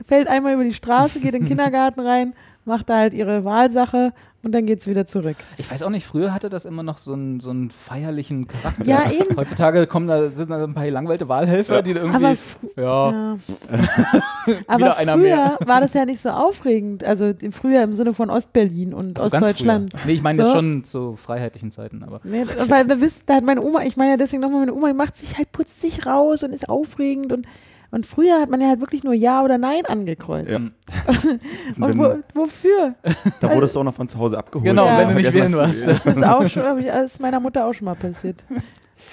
fällt 0.08 0.30
einmal 0.30 0.54
über 0.54 0.64
die 0.64 0.74
Straße, 0.74 1.20
geht 1.20 1.34
in 1.36 1.42
den 1.42 1.48
Kindergarten 1.50 2.00
rein, 2.00 2.34
macht 2.64 2.90
da 2.90 2.96
halt 2.96 3.14
ihre 3.14 3.44
Wahlsache 3.44 4.14
und 4.44 4.54
dann 4.54 4.66
geht 4.66 4.82
sie 4.82 4.90
wieder 4.90 5.06
zurück. 5.06 5.36
Ich 5.58 5.70
weiß 5.70 5.84
auch 5.84 5.90
nicht, 5.90 6.06
früher 6.06 6.34
hatte 6.34 6.50
das 6.50 6.66
immer 6.66 6.84
noch 6.84 6.98
so 6.98 7.14
einen, 7.14 7.40
so 7.40 7.50
einen 7.50 7.72
feierlichen 7.72 8.48
Charakter. 8.48 8.86
Ja, 8.86 9.12
eben. 9.12 9.36
Heutzutage 9.38 9.86
kommen 9.88 10.08
da, 10.08 10.32
sind 10.32 10.50
da 10.50 10.64
ein 10.64 10.74
paar 10.74 10.90
langweilte 10.90 11.28
Wahlhelfer, 11.28 11.82
die 11.82 11.94
da 11.94 12.02
irgendwie. 12.02 12.26
Aber, 12.26 12.34
fr- 12.36 12.82
ja, 12.82 13.12
ja. 13.12 13.38
Aber 14.68 14.98
einer 14.98 15.14
früher 15.14 15.22
mehr. 15.24 15.58
war 15.66 15.82
das 15.82 15.94
ja 15.94 16.06
nicht 16.06 16.22
so 16.22 16.30
aufregend. 16.30 17.04
Also 17.04 17.26
im 17.42 17.52
früher 17.52 17.84
im 17.84 17.94
Sinne 17.94 18.14
von 18.14 18.30
Ostberlin 18.30 18.94
und 18.94 19.18
so 19.18 19.30
ganz 19.30 19.34
Ostdeutschland. 19.46 19.94
Nee, 20.06 20.14
ich 20.14 20.22
meine 20.22 20.38
So. 20.38 20.44
jetzt 20.44 20.54
schon 20.56 20.84
zu 20.84 21.16
freiheitlichen 21.18 21.72
Zeiten, 21.72 22.04
aber. 22.04 22.22
Nee, 22.24 22.46
weil 22.68 22.88
wir 22.88 23.02
wissen, 23.02 23.24
da 23.26 23.36
hat 23.36 23.44
meine 23.44 23.62
Oma, 23.62 23.84
ich 23.84 23.98
meine 23.98 24.12
ja 24.12 24.18
deswegen 24.18 24.42
nochmal, 24.42 24.62
meine 24.62 24.74
Oma 24.74 24.88
die 24.88 24.94
macht 24.94 25.18
sich 25.18 25.38
halt, 25.38 25.52
putzt 25.52 25.82
sich 25.82 26.06
raus 26.06 26.44
und 26.44 26.52
ist 26.54 26.70
aufregend 26.70 27.32
und, 27.34 27.46
und 27.92 28.06
früher 28.06 28.40
hat 28.42 28.50
man 28.50 28.62
ja 28.62 28.68
halt 28.70 28.80
wirklich 28.80 29.04
nur 29.04 29.14
Ja 29.14 29.44
oder 29.44 29.58
Nein 29.58 29.86
angekreuzt. 29.86 30.50
Ja. 30.50 30.58
Und 31.86 31.98
wo, 31.98 32.16
wofür? 32.34 32.96
Da 33.42 33.54
wurdest 33.54 33.76
du 33.76 33.80
auch 33.80 33.84
noch 33.84 33.94
von 33.94 34.08
zu 34.08 34.18
Hause 34.20 34.38
abgeholt. 34.38 34.66
Genau, 34.70 34.86
Ja. 34.86 35.00
wenn 35.00 35.10
du 35.10 35.14
nicht 35.16 35.34
wählen 35.34 35.54
warst. 35.56 35.88
Das 35.88 36.06
ist 36.06 36.24
auch 36.24 36.48
schon, 36.48 36.84
das 36.84 37.12
ist 37.14 37.22
meiner 37.22 37.40
Mutter 37.40 37.66
auch 37.66 37.74
schon 37.74 37.86
mal 37.86 37.96
passiert. 37.96 38.44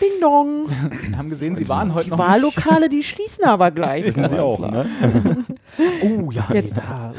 Ding 0.01 0.11
dong. 0.21 0.67
Wir 1.09 1.17
haben 1.17 1.31
gesehen, 1.31 1.57
sie 1.57 1.67
waren 1.71 1.95
heute 1.95 2.07
Die 2.07 2.11
noch. 2.11 2.19
Wahllokale, 2.19 2.89
die 2.91 3.03
schließen 3.03 3.45
aber 3.45 3.71
gleich. 3.71 4.05
Wissen 4.05 4.29
sie 4.29 4.39
auch, 4.39 4.59
ne? 4.59 4.85
Oh 6.03 6.31
ja, 6.31 6.49
Jetzt- 6.53 6.77
da. 6.79 7.15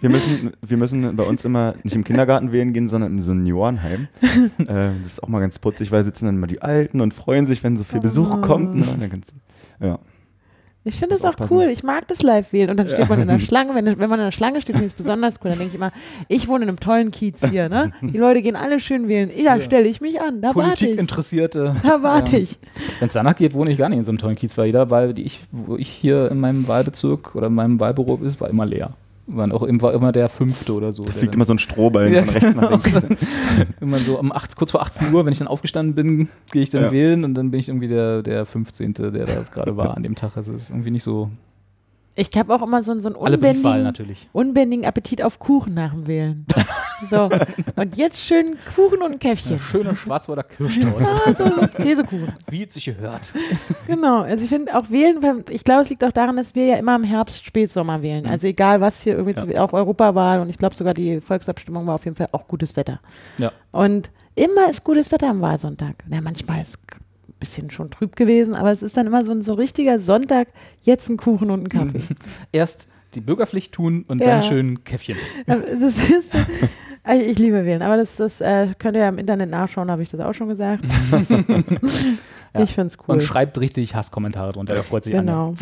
Wir 0.00 0.10
müssen, 0.10 0.52
wir 0.60 0.76
müssen 0.76 1.16
bei 1.16 1.22
uns 1.24 1.44
immer 1.44 1.74
nicht 1.82 1.94
im 1.96 2.04
Kindergarten 2.04 2.52
wählen 2.52 2.72
gehen, 2.72 2.88
sondern 2.88 3.12
im 3.12 3.20
Seniorenheim. 3.20 4.08
äh, 4.58 4.64
das 4.66 5.12
ist 5.12 5.22
auch 5.22 5.28
mal 5.28 5.40
ganz 5.40 5.58
putzig, 5.58 5.90
weil 5.92 6.02
sitzen 6.02 6.26
dann 6.26 6.34
immer 6.36 6.46
die 6.46 6.60
Alten 6.62 7.00
und 7.00 7.14
freuen 7.14 7.46
sich, 7.46 7.62
wenn 7.64 7.76
so 7.76 7.84
viel 7.84 8.00
Besuch 8.00 8.36
Oh. 8.36 8.40
kommt. 8.40 8.74
Ne? 8.74 8.84
Und 8.92 9.00
dann 9.02 9.10
kannst 9.10 9.32
du- 9.80 9.86
Ja. 9.86 9.98
Ich 10.88 10.96
finde 10.98 11.14
das 11.14 11.20
Muss 11.22 11.24
auch 11.26 11.34
aufpassen. 11.34 11.56
cool. 11.56 11.64
Ich 11.70 11.82
mag 11.82 12.08
das 12.08 12.22
Live-Wählen. 12.22 12.70
Und 12.70 12.76
dann 12.78 12.88
steht 12.88 13.08
man 13.08 13.20
in 13.20 13.28
der 13.28 13.38
Schlange. 13.38 13.74
Wenn, 13.74 13.86
wenn 13.86 14.10
man 14.10 14.18
in 14.18 14.24
der 14.26 14.32
Schlange 14.32 14.60
steht, 14.60 14.76
finde 14.76 14.86
ich 14.86 14.92
es 14.92 14.96
besonders 14.96 15.36
cool. 15.44 15.50
Dann 15.50 15.58
denke 15.58 15.70
ich 15.70 15.74
immer, 15.76 15.92
ich 16.28 16.48
wohne 16.48 16.64
in 16.64 16.68
einem 16.70 16.80
tollen 16.80 17.10
Kiez 17.10 17.38
hier. 17.50 17.68
Ne? 17.68 17.92
Die 18.02 18.18
Leute 18.18 18.42
gehen 18.42 18.56
alle 18.56 18.80
schön 18.80 19.08
wählen. 19.08 19.30
Ja, 19.36 19.56
Ja. 19.56 19.60
stelle 19.60 19.86
ich 19.88 20.00
mich 20.00 20.20
an. 20.20 20.40
Da 20.40 20.48
warte 20.54 20.72
ich. 20.72 20.80
Politikinteressierte. 20.80 21.76
Da 21.82 22.02
warte 22.02 22.32
Ja. 22.36 22.42
ich. 22.42 22.58
Wenn 22.98 23.08
es 23.08 23.14
danach 23.14 23.36
geht, 23.36 23.54
wohne 23.54 23.70
ich 23.70 23.78
gar 23.78 23.88
nicht 23.88 23.98
in 23.98 24.04
so 24.04 24.10
einem 24.10 24.18
tollen 24.18 24.36
Kiez, 24.36 24.56
weil 24.58 24.66
jeder 24.66 24.90
Wahl, 24.90 25.14
die 25.14 25.22
ich, 25.24 25.40
wo 25.52 25.76
ich 25.76 25.88
hier 25.88 26.30
in 26.30 26.40
meinem 26.40 26.66
Wahlbezirk 26.68 27.34
oder 27.34 27.48
in 27.48 27.54
meinem 27.54 27.78
Wahlbüro 27.80 28.16
ist, 28.24 28.40
war 28.40 28.48
immer 28.48 28.66
leer. 28.66 28.92
Waren 29.30 29.52
auch, 29.52 29.60
war 29.68 29.92
immer 29.92 30.10
der 30.10 30.30
fünfte 30.30 30.72
oder 30.72 30.90
so. 30.92 31.04
Da 31.04 31.12
fliegt 31.12 31.34
immer 31.34 31.44
so 31.44 31.52
ein 31.52 31.58
Strohballen 31.58 32.14
Ja, 32.14 32.22
von 32.24 32.34
rechts 32.34 32.54
nach 32.54 32.70
links. 32.70 33.06
Immer 33.80 33.98
so 33.98 34.18
um 34.18 34.32
8, 34.32 34.56
kurz 34.56 34.70
vor 34.70 34.80
18 34.80 35.12
Uhr, 35.12 35.26
wenn 35.26 35.32
ich 35.32 35.38
dann 35.38 35.48
aufgestanden 35.48 35.94
bin, 35.94 36.28
gehe 36.50 36.62
ich 36.62 36.70
dann 36.70 36.84
Ja. 36.84 36.92
wählen 36.92 37.24
und 37.24 37.34
dann 37.34 37.50
bin 37.50 37.60
ich 37.60 37.68
irgendwie 37.68 37.88
der, 37.88 38.22
der 38.22 38.46
15., 38.46 38.94
der 38.94 39.10
da 39.10 39.42
gerade 39.52 39.76
war 39.76 39.96
an 39.96 40.02
dem 40.02 40.14
Tag. 40.14 40.36
Also 40.38 40.52
das 40.52 40.62
ist 40.62 40.70
irgendwie 40.70 40.90
nicht 40.92 41.02
so. 41.02 41.30
Ich 42.14 42.30
habe 42.36 42.54
auch 42.54 42.62
immer 42.62 42.82
so, 42.82 42.92
einen- 42.92 43.02
so 43.02 43.08
einen 43.10 43.16
unbändigen, 43.16 43.82
natürlich. 43.82 44.28
unbändigen 44.32 44.84
Appetit 44.86 45.22
auf 45.22 45.38
Kuchen 45.38 45.74
nach 45.74 45.92
dem 45.92 46.06
Wählen. 46.06 46.46
so. 47.10 47.28
Und 47.76 47.96
jetzt 47.96 48.24
schön 48.24 48.56
Kuchen 48.74 49.02
und 49.02 49.12
ein 49.12 49.18
Käffchen. 49.18 49.52
Eine 49.52 49.60
schöne 49.60 49.96
Schwarzwälder 49.96 50.42
Kirschtorte, 50.42 51.06
Ah, 51.08 51.32
so, 51.34 51.44
so 51.60 51.66
Käsekuchen. 51.68 52.32
wie 52.50 52.64
es 52.64 52.74
sich 52.74 52.84
gehört. 52.86 53.32
Genau, 53.86 54.22
also 54.22 54.42
ich 54.44 54.50
finde 54.50 54.74
auch 54.76 54.90
wählen, 54.90 55.18
ich 55.50 55.64
glaube, 55.64 55.82
es 55.82 55.90
liegt 55.90 56.04
auch 56.04 56.12
daran, 56.12 56.36
dass 56.36 56.54
wir 56.54 56.66
ja 56.66 56.76
immer 56.76 56.94
im 56.96 57.04
Herbst, 57.04 57.44
Spätsommer 57.44 58.02
wählen. 58.02 58.26
Also 58.26 58.46
egal 58.46 58.80
was 58.80 59.02
hier 59.02 59.14
irgendwie, 59.16 59.34
zu, 59.34 59.46
auch 59.62 59.72
Europawahl 59.72 60.40
und 60.40 60.48
ich 60.50 60.58
glaube 60.58 60.74
sogar 60.74 60.94
die 60.94 61.20
Volksabstimmung 61.20 61.86
war 61.86 61.94
auf 61.96 62.04
jeden 62.04 62.16
Fall 62.16 62.28
auch 62.32 62.46
gutes 62.48 62.76
Wetter. 62.76 63.00
Ja. 63.38 63.52
Und 63.70 64.10
immer 64.34 64.68
ist 64.70 64.84
gutes 64.84 65.10
Wetter 65.12 65.28
am 65.30 65.40
Wahlsonntag. 65.40 65.96
Ja, 66.10 66.20
manchmal 66.20 66.62
ist 66.62 66.68
es 66.70 66.98
ein 67.28 67.34
bisschen 67.40 67.70
schon 67.70 67.90
trüb 67.90 68.16
gewesen, 68.16 68.54
aber 68.54 68.72
es 68.72 68.82
ist 68.82 68.96
dann 68.96 69.06
immer 69.06 69.24
so 69.24 69.32
ein 69.32 69.42
so 69.42 69.54
richtiger 69.54 70.00
Sonntag, 70.00 70.48
jetzt 70.82 71.08
ein 71.08 71.16
Kuchen 71.16 71.50
und 71.50 71.64
ein 71.64 71.68
Kaffee. 71.68 72.00
Erst 72.52 72.88
die 73.14 73.20
Bürgerpflicht 73.20 73.72
tun 73.72 74.04
und 74.06 74.20
Ja. 74.20 74.26
dann 74.26 74.42
schön 74.42 74.84
Käffchen. 74.84 75.16
Aber 75.46 75.60
das 75.60 75.80
ist, 75.80 76.30
ich 77.28 77.38
liebe 77.38 77.64
wählen, 77.64 77.82
aber 77.82 77.96
das, 77.96 78.16
das 78.16 78.40
äh, 78.40 78.68
könnt 78.78 78.96
ihr 78.96 79.02
ja 79.02 79.08
im 79.08 79.18
Internet 79.18 79.50
nachschauen, 79.50 79.90
habe 79.90 80.02
ich 80.02 80.08
das 80.08 80.20
auch 80.20 80.32
schon 80.34 80.48
gesagt. 80.48 80.84
Ja. 82.54 82.62
Ich 82.62 82.72
finde 82.72 82.86
es 82.86 82.96
cool. 83.06 83.16
Und 83.16 83.22
schreibt 83.22 83.60
richtig 83.60 83.94
Hasskommentare 83.94 84.52
drunter, 84.54 84.74
da 84.74 84.82
freut 84.82 85.04
sich 85.04 85.16
Anja. 85.16 85.50
Genau. 85.50 85.54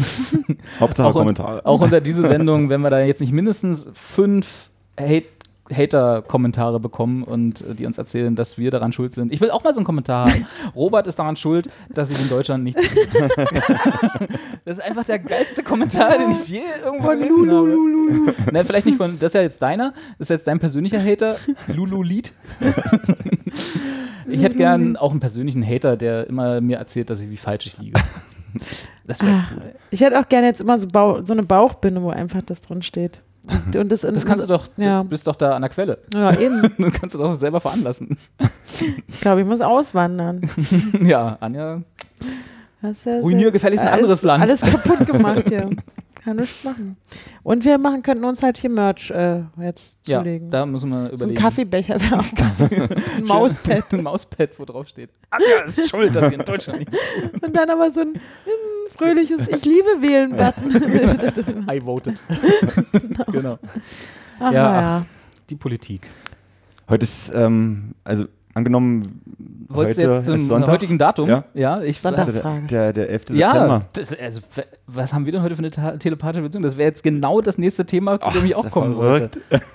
Hauptsache 0.78 1.08
Auch, 1.08 1.14
un- 1.16 1.20
Kommentare. 1.22 1.66
auch 1.66 1.80
unter 1.80 2.00
diese 2.00 2.24
Sendung, 2.28 2.68
wenn 2.68 2.80
wir 2.80 2.90
da 2.90 3.00
jetzt 3.00 3.20
nicht 3.20 3.32
mindestens 3.32 3.88
fünf 3.94 4.70
Hate 4.98 5.24
Hater-Kommentare 5.70 6.80
bekommen 6.80 7.22
und 7.22 7.62
äh, 7.62 7.74
die 7.74 7.86
uns 7.86 7.98
erzählen, 7.98 8.34
dass 8.36 8.58
wir 8.58 8.70
daran 8.70 8.92
schuld 8.92 9.14
sind. 9.14 9.32
Ich 9.32 9.40
will 9.40 9.50
auch 9.50 9.64
mal 9.64 9.74
so 9.74 9.80
einen 9.80 9.86
Kommentar 9.86 10.30
haben. 10.30 10.46
Robert 10.74 11.06
ist 11.06 11.18
daran 11.18 11.36
schuld, 11.36 11.68
dass 11.92 12.10
ich 12.10 12.20
in 12.20 12.28
Deutschland 12.28 12.64
nicht. 12.64 12.78
das 14.64 14.78
ist 14.78 14.84
einfach 14.84 15.04
der 15.04 15.18
geilste 15.18 15.62
Kommentar, 15.62 16.18
den 16.18 16.30
ich 16.32 16.48
je 16.48 16.62
irgendwo 16.84 17.08
gelesen 17.08 17.50
habe. 17.50 18.34
Nein, 18.52 18.64
vielleicht 18.64 18.86
nicht 18.86 18.98
von, 18.98 19.18
das 19.18 19.30
ist 19.30 19.34
ja 19.34 19.42
jetzt 19.42 19.62
deiner, 19.62 19.92
das 20.18 20.30
ist 20.30 20.36
jetzt 20.36 20.46
dein 20.46 20.58
persönlicher 20.58 21.02
Hater, 21.02 21.36
Lulu 21.68 22.02
Lied. 22.02 22.32
ich 24.28 24.42
hätte 24.42 24.56
gern 24.56 24.96
auch 24.96 25.10
einen 25.10 25.20
persönlichen 25.20 25.66
Hater, 25.66 25.96
der 25.96 26.26
immer 26.28 26.60
mir 26.60 26.78
erzählt, 26.78 27.10
dass 27.10 27.20
ich 27.20 27.30
wie 27.30 27.36
falsch 27.36 27.66
ich 27.66 27.78
liege. 27.78 28.00
Das 29.06 29.22
wäre 29.22 29.44
Ach, 29.44 29.52
ich 29.90 30.00
hätte 30.00 30.18
auch 30.18 30.28
gerne 30.28 30.46
jetzt 30.46 30.60
immer 30.60 30.78
so, 30.78 30.88
Bau, 30.88 31.22
so 31.24 31.32
eine 31.32 31.42
Bauchbinde, 31.42 32.02
wo 32.02 32.10
einfach 32.10 32.42
das 32.42 32.60
drin 32.60 32.82
steht. 32.82 33.22
Und, 33.48 33.76
und 33.76 33.92
das, 33.92 34.00
Das 34.02 34.26
kannst 34.26 34.44
du 34.44 34.48
doch, 34.48 34.66
Ja. 34.76 35.02
du 35.02 35.08
bist 35.08 35.26
doch 35.26 35.36
da 35.36 35.54
an 35.56 35.62
der 35.62 35.68
Quelle. 35.70 35.98
Ja, 36.12 36.32
eben. 36.38 36.62
Du 36.78 36.90
kannst 36.90 37.14
du 37.14 37.18
doch 37.18 37.34
selber 37.36 37.60
veranlassen. 37.60 38.16
Ich 39.08 39.20
glaube, 39.20 39.40
ich 39.42 39.46
muss 39.46 39.60
auswandern. 39.60 40.48
ja, 41.00 41.36
Anja, 41.40 41.82
ja 42.82 43.20
ruinier 43.20 43.50
gefälligst 43.50 43.84
ein 43.84 43.92
anderes 43.92 44.22
Land. 44.22 44.42
Alles 44.42 44.60
kaputt 44.60 45.06
gemacht 45.06 45.44
hier. 45.48 45.70
kann 46.22 46.36
nichts 46.36 46.62
machen. 46.64 46.96
Und 47.42 47.64
wir 47.64 47.78
machen, 47.78 48.02
könnten 48.02 48.24
uns 48.24 48.42
halt 48.42 48.56
hier 48.58 48.70
Merch 48.70 49.10
äh, 49.10 49.42
jetzt 49.60 49.98
Ja, 50.06 50.18
zulegen. 50.18 50.50
da 50.50 50.66
müssen 50.66 50.90
wir 50.90 50.96
so 50.96 51.04
ein 51.06 51.12
überlegen. 51.14 51.40
Kaffeebecher 51.40 52.00
wäre 52.00 52.18
auch 52.18 52.24
ein 53.18 53.24
Mauspad. 53.24 53.92
ein 53.92 54.02
Mauspad, 54.02 54.50
wo 54.58 54.64
drauf 54.64 54.88
steht. 54.88 55.10
Anja 55.30 55.64
ist 55.66 55.88
schuld, 55.88 56.14
dass 56.14 56.30
wir 56.30 56.38
in 56.38 56.44
Deutschland 56.44 56.80
nichts 56.80 56.96
tun. 56.96 57.30
Und 57.42 57.56
dann 57.56 57.70
aber 57.70 57.90
so 57.90 58.00
ein 58.00 58.12
fröhliches 58.98 59.40
Ich 59.48 59.64
liebe 59.64 60.00
wählen-Button. 60.00 61.68
I 61.70 61.84
voted. 61.84 62.22
genau. 63.32 63.58
Ach, 64.40 64.52
Ja. 64.52 65.02
Die 65.50 65.54
Politik. 65.56 66.08
Heute 66.88 67.04
ist, 67.04 67.32
ähm, 67.34 67.94
also 68.04 68.26
angenommen, 68.54 69.20
Wolltest 69.68 69.98
du 69.98 70.02
heute 70.04 70.12
jetzt 70.16 70.26
zum 70.26 70.34
ist 70.36 70.46
Sonntag. 70.48 70.70
heutigen 70.70 70.98
Datum? 70.98 71.28
Ja. 71.28 71.44
ja 71.54 71.82
ich 71.82 72.00
Sonntag. 72.00 72.26
Also 72.26 72.40
Frage. 72.40 72.66
der, 72.66 72.92
der, 72.92 73.06
der 73.06 73.10
11. 73.10 73.24
Ja, 73.30 73.52
September. 73.52 73.82
das, 73.92 74.14
also, 74.18 74.40
was 74.86 75.12
haben 75.12 75.24
wir 75.26 75.32
denn 75.32 75.42
heute 75.42 75.54
für 75.56 75.60
eine 75.60 75.70
ta- 75.70 75.96
telepathische 75.96 76.42
Beziehung? 76.42 76.62
Das 76.62 76.76
wäre 76.76 76.88
jetzt 76.88 77.02
genau 77.02 77.40
das 77.40 77.58
nächste 77.58 77.86
Thema, 77.86 78.20
zu 78.20 78.28
Ach, 78.28 78.32
dem 78.32 78.44
ich 78.44 78.54
auch 78.56 78.70
kommen 78.70 78.94
verrückt. 78.94 79.40
wollte. 79.50 79.66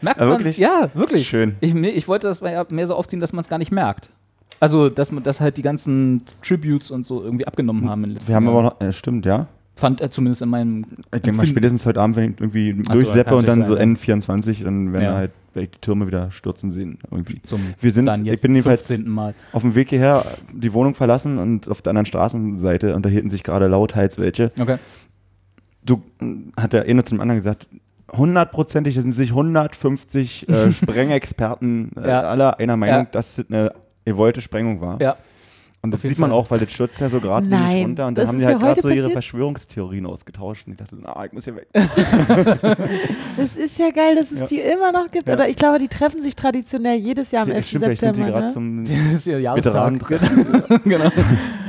Merkt 0.00 0.18
Ja, 0.20 0.26
man? 0.26 0.28
wirklich? 0.38 0.58
Ja, 0.58 0.90
wirklich. 0.94 1.28
Schön. 1.28 1.56
Ich, 1.60 1.74
ich 1.74 2.08
wollte 2.08 2.26
das 2.26 2.42
mehr 2.42 2.66
mehr 2.70 2.86
so 2.86 2.94
aufziehen, 2.96 3.20
dass 3.20 3.32
man 3.32 3.40
es 3.42 3.48
gar 3.48 3.58
nicht 3.58 3.70
merkt. 3.70 4.10
Also, 4.60 4.90
dass 4.90 5.10
man 5.10 5.22
dass 5.22 5.40
halt 5.40 5.56
die 5.56 5.62
ganzen 5.62 6.22
Tributes 6.42 6.90
und 6.90 7.04
so 7.06 7.22
irgendwie 7.24 7.46
abgenommen 7.46 7.88
haben 7.88 8.04
in 8.04 8.10
den 8.10 8.14
letzten 8.16 8.28
Wir 8.28 8.36
haben 8.36 8.48
aber 8.48 8.62
noch, 8.62 8.80
äh, 8.80 8.92
stimmt, 8.92 9.24
ja. 9.26 9.46
Fand 9.74 10.02
er 10.02 10.10
zumindest 10.10 10.42
in 10.42 10.50
meinem. 10.50 10.84
Ich 11.14 11.22
denke 11.22 11.38
mal, 11.38 11.46
spätestens 11.46 11.86
heute 11.86 12.00
Abend, 12.02 12.16
wenn 12.16 12.32
ich 12.32 12.40
irgendwie 12.40 12.72
so, 12.86 12.92
durchseppe 12.92 13.34
und 13.34 13.48
dann 13.48 13.64
so 13.64 13.74
natürlich 13.74 13.98
N24, 14.18 14.64
dann 14.64 14.92
werden 14.92 15.02
Ja. 15.04 15.10
wir 15.12 15.16
halt 15.16 15.30
werde 15.54 15.64
ich 15.64 15.70
die 15.72 15.80
Türme 15.80 16.06
wieder 16.06 16.30
stürzen 16.30 16.70
sehen. 16.70 16.98
Irgendwie. 17.10 17.40
Zum 17.42 17.60
Wir 17.80 17.90
sind, 17.90 18.08
ich 18.26 18.40
bin 18.42 18.54
jedenfalls 18.54 18.86
15. 18.86 19.08
Mal. 19.10 19.34
auf 19.52 19.62
dem 19.62 19.74
Weg 19.74 19.88
hierher 19.88 20.24
die 20.52 20.72
Wohnung 20.74 20.94
verlassen 20.94 21.38
und 21.38 21.68
auf 21.68 21.82
der 21.82 21.90
anderen 21.90 22.06
Straßenseite 22.06 22.94
unterhielten 22.94 23.30
sich 23.30 23.42
gerade 23.42 23.66
lauthals 23.66 24.18
welche. 24.18 24.52
Okay. 24.60 24.76
Du 25.82 26.02
mm, 26.20 26.52
hat 26.56 26.72
der 26.74 26.84
eine 26.84 27.02
zum 27.02 27.20
anderen 27.20 27.38
gesagt, 27.38 27.66
hundertprozentig 28.12 28.94
sind 29.00 29.12
sich 29.12 29.30
150 29.30 30.48
äh, 30.48 30.70
Sprengexperten 30.72 31.92
äh, 31.96 32.08
Ja. 32.08 32.20
aller 32.22 32.58
einer 32.60 32.76
Meinung, 32.76 33.04
Ja. 33.04 33.08
dass 33.10 33.38
es 33.38 33.50
eine 33.50 33.72
gewollte 34.04 34.40
Sprengung 34.40 34.80
war. 34.80 35.00
Ja. 35.00 35.16
Und 35.82 35.92
das 35.94 36.02
sieht 36.02 36.18
man 36.18 36.28
Fall. 36.28 36.38
auch, 36.38 36.50
weil 36.50 36.58
das 36.58 36.70
stürzt 36.72 37.00
ja 37.00 37.08
so 37.08 37.20
gerade 37.20 37.46
Nein, 37.46 37.62
nämlich 37.68 37.84
runter 37.86 38.06
und 38.08 38.18
da 38.18 38.26
haben 38.26 38.36
die 38.36 38.42
ja 38.44 38.50
halt 38.50 38.60
gerade 38.60 38.82
so 38.82 38.88
ihre 38.90 38.96
passiert? 38.98 39.12
Verschwörungstheorien 39.14 40.04
ausgetauscht 40.04 40.66
und 40.66 40.74
ich 40.74 40.78
dachte, 40.78 40.96
na, 41.00 41.24
ich 41.24 41.32
muss 41.32 41.44
hier 41.44 41.56
weg. 41.56 41.68
Das 43.38 43.56
ist 43.56 43.78
ja 43.78 43.90
geil, 43.90 44.14
dass 44.14 44.30
es 44.30 44.40
Ja. 44.40 44.46
die 44.46 44.60
immer 44.60 44.92
noch 44.92 45.10
gibt. 45.10 45.26
Ja. 45.26 45.34
Oder 45.34 45.48
ich 45.48 45.56
glaube, 45.56 45.78
die 45.78 45.88
treffen 45.88 46.22
sich 46.22 46.36
traditionell 46.36 46.98
jedes 46.98 47.30
Jahr 47.30 47.44
am 47.44 47.50
11. 47.50 47.66
Stimmt, 47.66 47.84
vielleicht 47.84 48.00
sind 48.02 48.16
die 48.16 48.20
September. 48.24 48.40
gerade 48.40 48.46
Ne? 48.46 48.52
zum 48.52 48.84
Das 49.06 49.14
ist 49.14 49.26
ihr 49.26 49.40
Jahrestag. 49.40 49.94
Genau. 50.84 51.10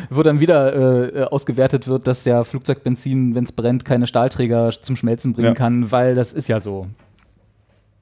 Wo 0.09 0.23
dann 0.23 0.41
wieder 0.41 0.73
äh, 0.73 1.19
äh, 1.19 1.23
ausgewertet 1.23 1.87
wird, 1.87 2.05
dass 2.05 2.25
ja 2.25 2.43
Flugzeugbenzin, 2.43 3.33
wenn 3.33 3.45
es 3.45 3.53
brennt, 3.53 3.85
keine 3.85 4.07
Stahlträger 4.07 4.71
zum 4.81 4.97
Schmelzen 4.97 5.31
bringen 5.33 5.47
Ja. 5.49 5.53
kann, 5.53 5.89
weil 5.93 6.15
das 6.15 6.33
ist 6.33 6.49
ja 6.49 6.59
so. 6.59 6.87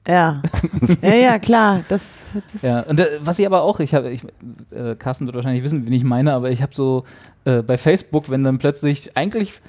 Ja. 0.08 0.42
ja, 1.02 1.14
ja, 1.14 1.38
klar. 1.38 1.84
Das, 1.88 2.20
das 2.52 2.62
Ja, 2.62 2.80
und 2.80 3.00
äh, 3.00 3.18
was 3.20 3.38
ich 3.38 3.46
aber 3.46 3.62
auch, 3.62 3.80
ich 3.80 3.94
habe, 3.94 4.10
ich, 4.10 4.22
äh, 4.70 4.94
Carsten 4.96 5.26
wird 5.26 5.36
wahrscheinlich 5.36 5.62
wissen, 5.62 5.86
wen 5.86 5.92
ich 5.92 6.04
meine, 6.04 6.32
aber 6.32 6.50
ich 6.50 6.62
habe 6.62 6.74
so 6.74 7.04
äh, 7.44 7.62
bei 7.62 7.76
Facebook, 7.76 8.30
wenn 8.30 8.42
dann 8.42 8.58
plötzlich 8.58 9.16
eigentlich 9.16 9.60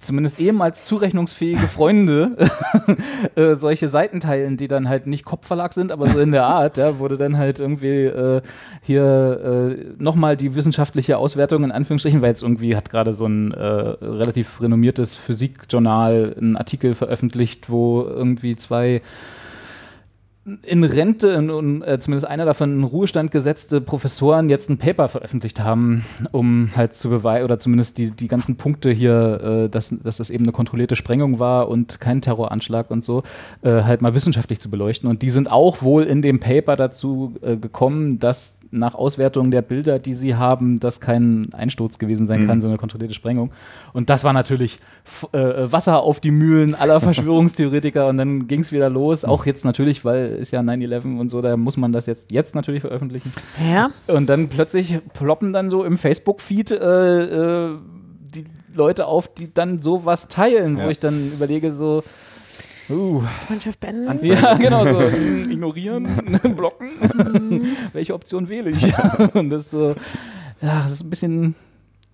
zumindest 0.00 0.40
ehemals 0.40 0.84
zurechnungsfähige 0.84 1.68
Freunde 1.68 2.36
äh, 3.34 3.56
solche 3.56 3.88
Seiten 3.88 4.20
teilen, 4.20 4.56
die 4.56 4.68
dann 4.68 4.88
halt 4.88 5.06
nicht 5.06 5.24
Kopfverlag 5.24 5.74
sind, 5.74 5.92
aber 5.92 6.06
so 6.08 6.18
in 6.18 6.32
der 6.32 6.46
Art, 6.46 6.78
ja, 6.78 6.98
wurde 6.98 7.18
dann 7.18 7.36
halt 7.36 7.60
irgendwie 7.60 8.04
äh, 8.04 8.40
hier 8.82 9.76
äh, 9.76 10.02
nochmal 10.02 10.36
die 10.36 10.54
wissenschaftliche 10.54 11.18
Auswertung 11.18 11.64
in 11.64 11.72
Anführungsstrichen, 11.72 12.22
weil 12.22 12.30
jetzt 12.30 12.42
irgendwie 12.42 12.76
hat 12.76 12.90
gerade 12.90 13.12
so 13.12 13.26
ein 13.26 13.52
äh, 13.52 13.62
relativ 13.62 14.60
renommiertes 14.62 15.16
Physikjournal 15.16 16.34
einen 16.38 16.56
Artikel 16.56 16.94
veröffentlicht, 16.94 17.68
wo 17.68 18.02
irgendwie 18.02 18.56
zwei 18.56 19.02
in 20.62 20.84
Rente, 20.84 21.28
in, 21.28 21.82
äh, 21.82 21.98
zumindest 21.98 22.26
einer 22.26 22.46
davon 22.46 22.72
in 22.72 22.84
Ruhestand 22.84 23.30
gesetzte 23.30 23.80
Professoren 23.82 24.48
jetzt 24.48 24.70
ein 24.70 24.78
Paper 24.78 25.08
veröffentlicht 25.08 25.60
haben, 25.60 26.06
um 26.32 26.70
halt 26.74 26.94
zu 26.94 27.10
beweisen, 27.10 27.44
oder 27.44 27.58
zumindest 27.58 27.98
die, 27.98 28.10
die 28.10 28.26
ganzen 28.26 28.56
Punkte 28.56 28.90
hier, 28.90 29.66
äh, 29.66 29.68
dass, 29.68 29.94
dass 30.02 30.16
das 30.16 30.30
eben 30.30 30.44
eine 30.44 30.52
kontrollierte 30.52 30.96
Sprengung 30.96 31.40
war 31.40 31.68
und 31.68 32.00
kein 32.00 32.22
Terroranschlag 32.22 32.90
und 32.90 33.04
so, 33.04 33.22
äh, 33.62 33.82
halt 33.82 34.00
mal 34.00 34.14
wissenschaftlich 34.14 34.60
zu 34.60 34.70
beleuchten. 34.70 35.10
Und 35.10 35.20
die 35.20 35.30
sind 35.30 35.50
auch 35.50 35.82
wohl 35.82 36.04
in 36.04 36.22
dem 36.22 36.40
Paper 36.40 36.76
dazu 36.76 37.34
äh, 37.42 37.56
gekommen, 37.56 38.18
dass 38.18 38.59
nach 38.72 38.94
Auswertung 38.94 39.50
der 39.50 39.62
Bilder, 39.62 39.98
die 39.98 40.14
sie 40.14 40.36
haben, 40.36 40.78
das 40.78 41.00
kein 41.00 41.52
Einsturz 41.52 41.98
gewesen 41.98 42.26
sein 42.26 42.46
kann, 42.46 42.60
sondern 42.60 42.74
eine 42.74 42.78
kontrollierte 42.78 43.14
Sprengung. 43.14 43.50
Und 43.92 44.10
das 44.10 44.22
war 44.22 44.32
natürlich 44.32 44.78
äh, 45.32 45.38
Wasser 45.72 46.02
auf 46.02 46.20
die 46.20 46.30
Mühlen 46.30 46.74
aller 46.74 47.00
Verschwörungstheoretiker 47.00 48.06
und 48.08 48.16
dann 48.16 48.46
ging 48.46 48.60
es 48.60 48.70
wieder 48.72 48.88
los. 48.88 49.24
Auch 49.24 49.44
jetzt 49.46 49.64
natürlich, 49.64 50.04
weil 50.04 50.36
ist 50.36 50.52
ja 50.52 50.60
9-11 50.60 51.18
und 51.18 51.28
so, 51.30 51.42
da 51.42 51.56
muss 51.56 51.76
man 51.76 51.92
das 51.92 52.06
jetzt, 52.06 52.30
jetzt 52.30 52.54
natürlich 52.54 52.82
veröffentlichen. 52.82 53.32
ja. 53.68 53.90
Und 54.06 54.28
dann 54.28 54.48
plötzlich 54.48 54.98
ploppen 55.14 55.52
dann 55.52 55.68
so 55.70 55.84
im 55.84 55.98
Facebook-Feed 55.98 56.70
äh, 56.70 57.70
äh, 57.72 57.76
die 58.34 58.44
Leute 58.74 59.06
auf, 59.06 59.32
die 59.34 59.52
dann 59.52 59.80
sowas 59.80 60.28
teilen, 60.28 60.76
wo 60.76 60.82
Ja. 60.82 60.90
ich 60.90 61.00
dann 61.00 61.32
überlege, 61.32 61.72
so, 61.72 62.04
uh, 62.90 63.22
Freundschaft 63.46 63.80
beenden. 63.80 64.08
Anfangen. 64.08 64.32
ja, 64.32 64.54
genau, 64.54 64.84
so 64.84 65.00
ignorieren, 65.50 66.08
blocken. 66.56 67.66
Welche 67.92 68.14
Option 68.14 68.48
wähle 68.48 68.70
ich? 68.70 68.92
Und 69.34 69.50
das 69.50 69.62
ist 69.62 69.70
so, 69.70 69.88
ja, 70.60 70.82
das 70.82 70.92
ist 70.92 71.04
ein 71.04 71.10
bisschen, 71.10 71.54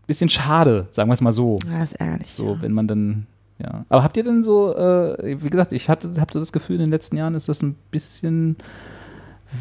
bisschen 0.07 0.29
schade, 0.29 0.87
sagen 0.91 1.09
wir 1.09 1.14
es 1.14 1.20
mal 1.20 1.33
so. 1.33 1.59
Ja, 1.70 1.83
ist 1.83 1.95
ärgerlich. 1.95 2.31
So, 2.33 2.55
ja. 2.55 2.62
wenn 2.62 2.72
man 2.72 2.87
dann, 2.87 3.27
ja. 3.59 3.85
Aber 3.89 4.03
habt 4.03 4.16
ihr 4.16 4.24
denn 4.24 4.43
so, 4.43 4.74
äh, 4.74 5.43
wie 5.43 5.51
gesagt, 5.51 5.72
ich 5.72 5.89
hatte, 5.89 6.20
hab 6.20 6.33
so 6.33 6.39
das 6.39 6.53
Gefühl, 6.53 6.77
in 6.77 6.83
den 6.83 6.91
letzten 6.91 7.16
Jahren 7.16 7.35
ist 7.35 7.49
das 7.49 7.62
ein 7.62 7.77
bisschen 7.91 8.57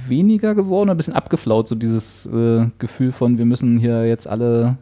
weniger 0.07 0.55
geworden, 0.55 0.89
ein 0.89 0.97
bisschen 0.97 1.13
abgeflaut, 1.13 1.67
so 1.67 1.75
dieses 1.75 2.25
äh, 2.25 2.67
Gefühl 2.79 3.11
von, 3.11 3.37
wir 3.37 3.45
müssen 3.45 3.77
hier 3.77 4.05
jetzt 4.07 4.27
alle, 4.27 4.77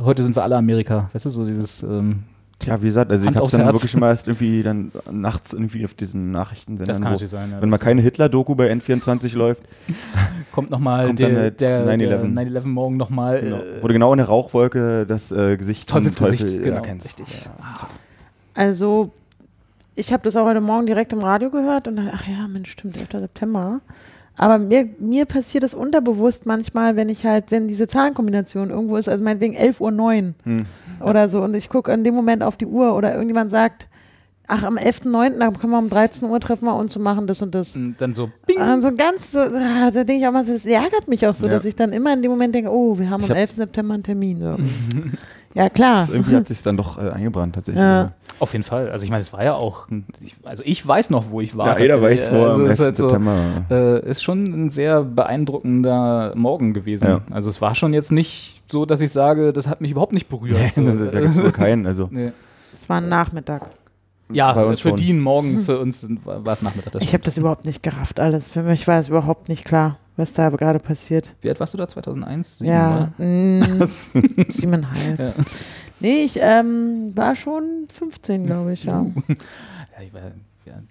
heute 0.00 0.22
sind 0.22 0.36
wir 0.36 0.42
alle 0.42 0.56
Amerika, 0.56 1.10
weißt 1.12 1.26
du, 1.26 1.30
so 1.30 1.46
dieses, 1.46 1.82
ähm, 1.82 2.24
Tja, 2.68 2.82
wie 2.82 2.86
gesagt, 2.86 3.10
also 3.10 3.24
Hand 3.24 3.30
ich 3.32 3.36
habe 3.36 3.42
aufs 3.42 3.52
dann 3.52 3.62
Herz. 3.62 3.72
wirklich 3.74 3.94
immer 3.94 4.08
erst 4.08 4.26
irgendwie 4.28 4.62
dann 4.62 4.92
nachts 5.10 5.52
irgendwie 5.52 5.84
auf 5.84 5.94
diesen 5.94 6.30
Nachrichtensendern, 6.30 6.88
das 6.88 6.98
kann 7.00 7.06
wo, 7.08 7.12
natürlich 7.14 7.30
sein. 7.30 7.50
Ja, 7.50 7.60
wenn 7.62 7.68
mal 7.68 7.78
keine 7.78 8.00
Hitler-Doku 8.02 8.54
bei 8.54 8.70
N24 8.72 9.36
läuft, 9.36 9.62
kommt 10.52 10.70
nochmal 10.70 11.12
der, 11.14 11.36
halt 11.36 11.60
der, 11.60 11.84
der 11.84 11.98
9/11. 11.98 12.34
9-11 12.34 12.66
morgen 12.66 12.96
nochmal. 12.96 13.40
genau, 13.40 13.56
Äh, 13.56 13.82
wo 13.82 13.88
du 13.88 13.92
genau 13.92 14.12
in 14.12 14.18
der 14.18 14.26
Rauchwolke 14.26 15.06
das 15.06 15.32
äh, 15.32 15.56
Gesicht 15.56 15.88
Teufelsgesicht, 15.88 16.42
Teufel 16.44 16.62
genau, 16.62 16.76
erkennst. 16.76 17.18
richtig. 17.18 17.44
Ja. 17.44 17.88
Also, 18.54 19.12
ich 19.94 20.12
habe 20.12 20.22
das 20.22 20.36
auch 20.36 20.46
heute 20.46 20.60
Morgen 20.60 20.86
direkt 20.86 21.12
im 21.12 21.20
Radio 21.20 21.50
gehört 21.50 21.88
und 21.88 21.96
dann, 21.96 22.10
ach 22.12 22.26
ja, 22.26 22.46
Mensch, 22.48 22.70
stimmt, 22.70 22.96
11. 22.96 23.08
September. 23.20 23.80
Aber 24.38 24.58
mir, 24.58 24.88
mir 25.00 25.26
passiert 25.26 25.64
das 25.64 25.74
unterbewusst 25.74 26.46
manchmal, 26.46 26.94
wenn 26.96 27.08
ich 27.08 27.26
halt, 27.26 27.50
wenn 27.50 27.66
diese 27.68 27.86
Zahlenkombination 27.88 28.70
irgendwo 28.70 28.96
ist, 28.96 29.08
also 29.08 29.22
meinetwegen 29.22 29.56
11.09 29.56 29.80
Uhr 29.80 30.34
Hm. 30.44 30.66
oder 31.04 31.28
so 31.28 31.42
und 31.42 31.54
ich 31.54 31.68
gucke 31.68 31.92
in 31.92 32.04
dem 32.04 32.14
Moment 32.14 32.42
auf 32.44 32.56
die 32.56 32.66
Uhr 32.66 32.94
oder 32.94 33.12
irgendjemand 33.12 33.50
sagt, 33.50 33.88
ach, 34.46 34.62
am 34.62 34.76
11.09., 34.78 35.38
da 35.40 35.50
können 35.50 35.72
wir 35.72 35.78
um 35.78 35.90
13 35.90 36.28
Uhr 36.28 36.40
treffen 36.40 36.64
wir 36.66 36.74
uns 36.76 36.96
und 36.96 37.02
machen 37.02 37.26
das 37.26 37.42
und 37.42 37.54
das. 37.54 37.76
und 37.76 37.96
dann 37.98 38.14
so, 38.14 38.30
bing, 38.46 38.58
Und 38.60 38.80
so 38.80 38.92
ganz 38.94 39.32
so, 39.32 39.40
ah, 39.40 39.90
da 39.90 40.04
denke 40.04 40.14
ich 40.14 40.26
auch 40.26 40.32
mal 40.32 40.44
so, 40.44 40.52
das 40.54 40.64
ärgert 40.64 41.06
mich 41.08 41.26
auch 41.26 41.34
so, 41.34 41.46
Ja. 41.46 41.52
dass 41.52 41.64
ich 41.64 41.76
dann 41.76 41.92
immer 41.92 42.12
in 42.14 42.22
dem 42.22 42.30
Moment 42.30 42.54
denke, 42.54 42.70
oh, 42.70 42.98
wir 42.98 43.10
haben 43.10 43.22
Ich 43.24 43.30
am 43.30 43.36
hab's- 43.36 43.40
11. 43.40 43.56
September 43.56 43.94
einen 43.94 44.02
Termin. 44.04 44.40
So. 44.40 44.56
ja, 45.54 45.68
klar. 45.68 46.02
Das, 46.06 46.10
irgendwie 46.14 46.36
hat 46.36 46.46
sich 46.46 46.62
dann 46.62 46.76
doch 46.76 46.96
äh, 46.96 47.10
eingebrannt 47.10 47.56
tatsächlich. 47.56 47.82
Ja. 47.82 48.12
Auf 48.40 48.52
jeden 48.52 48.64
Fall. 48.64 48.90
Also 48.90 49.04
ich 49.04 49.10
meine, 49.10 49.20
es 49.20 49.32
war 49.32 49.44
ja 49.44 49.54
auch, 49.54 49.86
ich, 50.20 50.36
also 50.44 50.62
ich 50.66 50.86
weiß 50.86 51.10
noch, 51.10 51.30
wo 51.30 51.40
ich 51.40 51.56
war. 51.56 51.66
Ja, 51.66 51.78
jeder 51.80 52.02
weiß, 52.02 52.32
wo 52.32 52.44
also 52.44 52.64
ist 52.64 52.78
11. 52.78 52.80
halt 52.80 52.96
so, 52.96 53.08
September. 53.08 53.36
äh, 53.70 54.10
ist 54.10 54.22
schon 54.22 54.44
ein 54.44 54.70
sehr 54.70 55.02
beeindruckender 55.02 56.32
Morgen 56.34 56.74
gewesen. 56.74 57.08
Ja. 57.08 57.20
Also 57.30 57.50
es 57.50 57.60
war 57.60 57.74
schon 57.74 57.92
jetzt 57.92 58.12
nicht 58.12 58.62
so, 58.70 58.86
dass 58.86 59.00
ich 59.00 59.12
sage, 59.12 59.52
das 59.52 59.66
hat 59.66 59.80
mich 59.80 59.90
überhaupt 59.90 60.12
nicht 60.12 60.28
berührt. 60.28 60.58
da 60.76 60.92
So, 60.92 61.06
da 61.06 61.20
gibt 61.20 61.34
es 61.34 61.42
wohl 61.42 61.52
keinen. 61.52 61.86
Also 61.86 62.08
nee. 62.10 62.32
Es 62.72 62.88
war 62.88 63.00
ein 63.00 63.08
Nachmittag. 63.08 63.70
Ja, 64.30 64.52
für 64.52 64.76
schon. 64.76 64.96
die 64.96 65.10
einen 65.10 65.20
Morgen, 65.20 65.62
für 65.62 65.78
uns 65.78 66.06
war 66.24 66.46
es 66.46 66.60
Nachmittag. 66.62 66.92
das 66.92 67.02
Ich 67.02 67.14
habe 67.14 67.24
das 67.24 67.38
überhaupt 67.38 67.64
nicht 67.64 67.82
gerafft 67.82 68.20
alles. 68.20 68.50
Für 68.50 68.62
mich 68.62 68.86
war 68.86 68.98
es 68.98 69.08
überhaupt 69.08 69.48
nicht 69.48 69.64
klar, 69.64 69.96
was 70.16 70.34
da 70.34 70.50
gerade 70.50 70.80
passiert. 70.80 71.34
Wie 71.40 71.48
alt 71.48 71.58
warst 71.60 71.72
du 71.72 71.78
da? 71.78 71.88
2001? 71.88 72.58
Sieben, 72.58 72.70
ja, 72.70 73.10
oder? 73.16 73.24
mm, 73.24 73.88
siebeneinhalb. 74.50 75.18
Ja. 75.18 75.32
Nee, 76.00 76.24
ich 76.24 76.38
ähm, 76.40 77.16
war 77.16 77.34
schon 77.34 77.88
15, 77.88 78.46
glaube 78.46 78.72
ich, 78.72 78.84
ja. 78.84 79.04
Ja, 79.96 80.04
ich 80.04 80.12
war, 80.12 80.22
ja. 80.64 80.82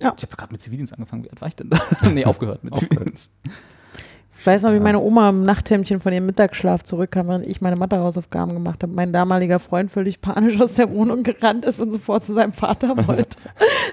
Ja. 0.00 0.14
Ich 0.16 0.22
habe 0.24 0.36
gerade 0.36 0.52
mit 0.52 0.60
Zivildienst 0.60 0.92
angefangen. 0.92 1.24
Wie 1.24 1.30
alt 1.30 1.40
war 1.40 1.48
ich 1.48 1.56
denn 1.56 1.70
da? 1.70 1.80
nee, 2.10 2.24
aufgehört 2.24 2.64
mit 2.64 2.74
Zivildienst. 2.74 3.30
Ich 4.44 4.46
weiß 4.46 4.64
noch, 4.64 4.74
wie 4.74 4.78
meine 4.78 5.00
Oma 5.00 5.30
im 5.30 5.42
Nachthemdchen 5.44 6.00
von 6.00 6.12
ihrem 6.12 6.26
Mittagsschlaf 6.26 6.82
zurückkam, 6.82 7.28
während 7.28 7.46
ich 7.46 7.62
meine 7.62 7.76
Mathe-Hausaufgaben 7.76 8.52
gemacht 8.52 8.82
habe. 8.82 8.92
Mein 8.92 9.10
damaliger 9.10 9.58
Freund 9.58 9.90
völlig 9.90 10.20
panisch 10.20 10.60
aus 10.60 10.74
der 10.74 10.90
Wohnung 10.90 11.22
gerannt 11.22 11.64
ist 11.64 11.80
und 11.80 11.90
sofort 11.90 12.26
zu 12.26 12.34
seinem 12.34 12.52
Vater 12.52 12.88
wollte. 13.08 13.38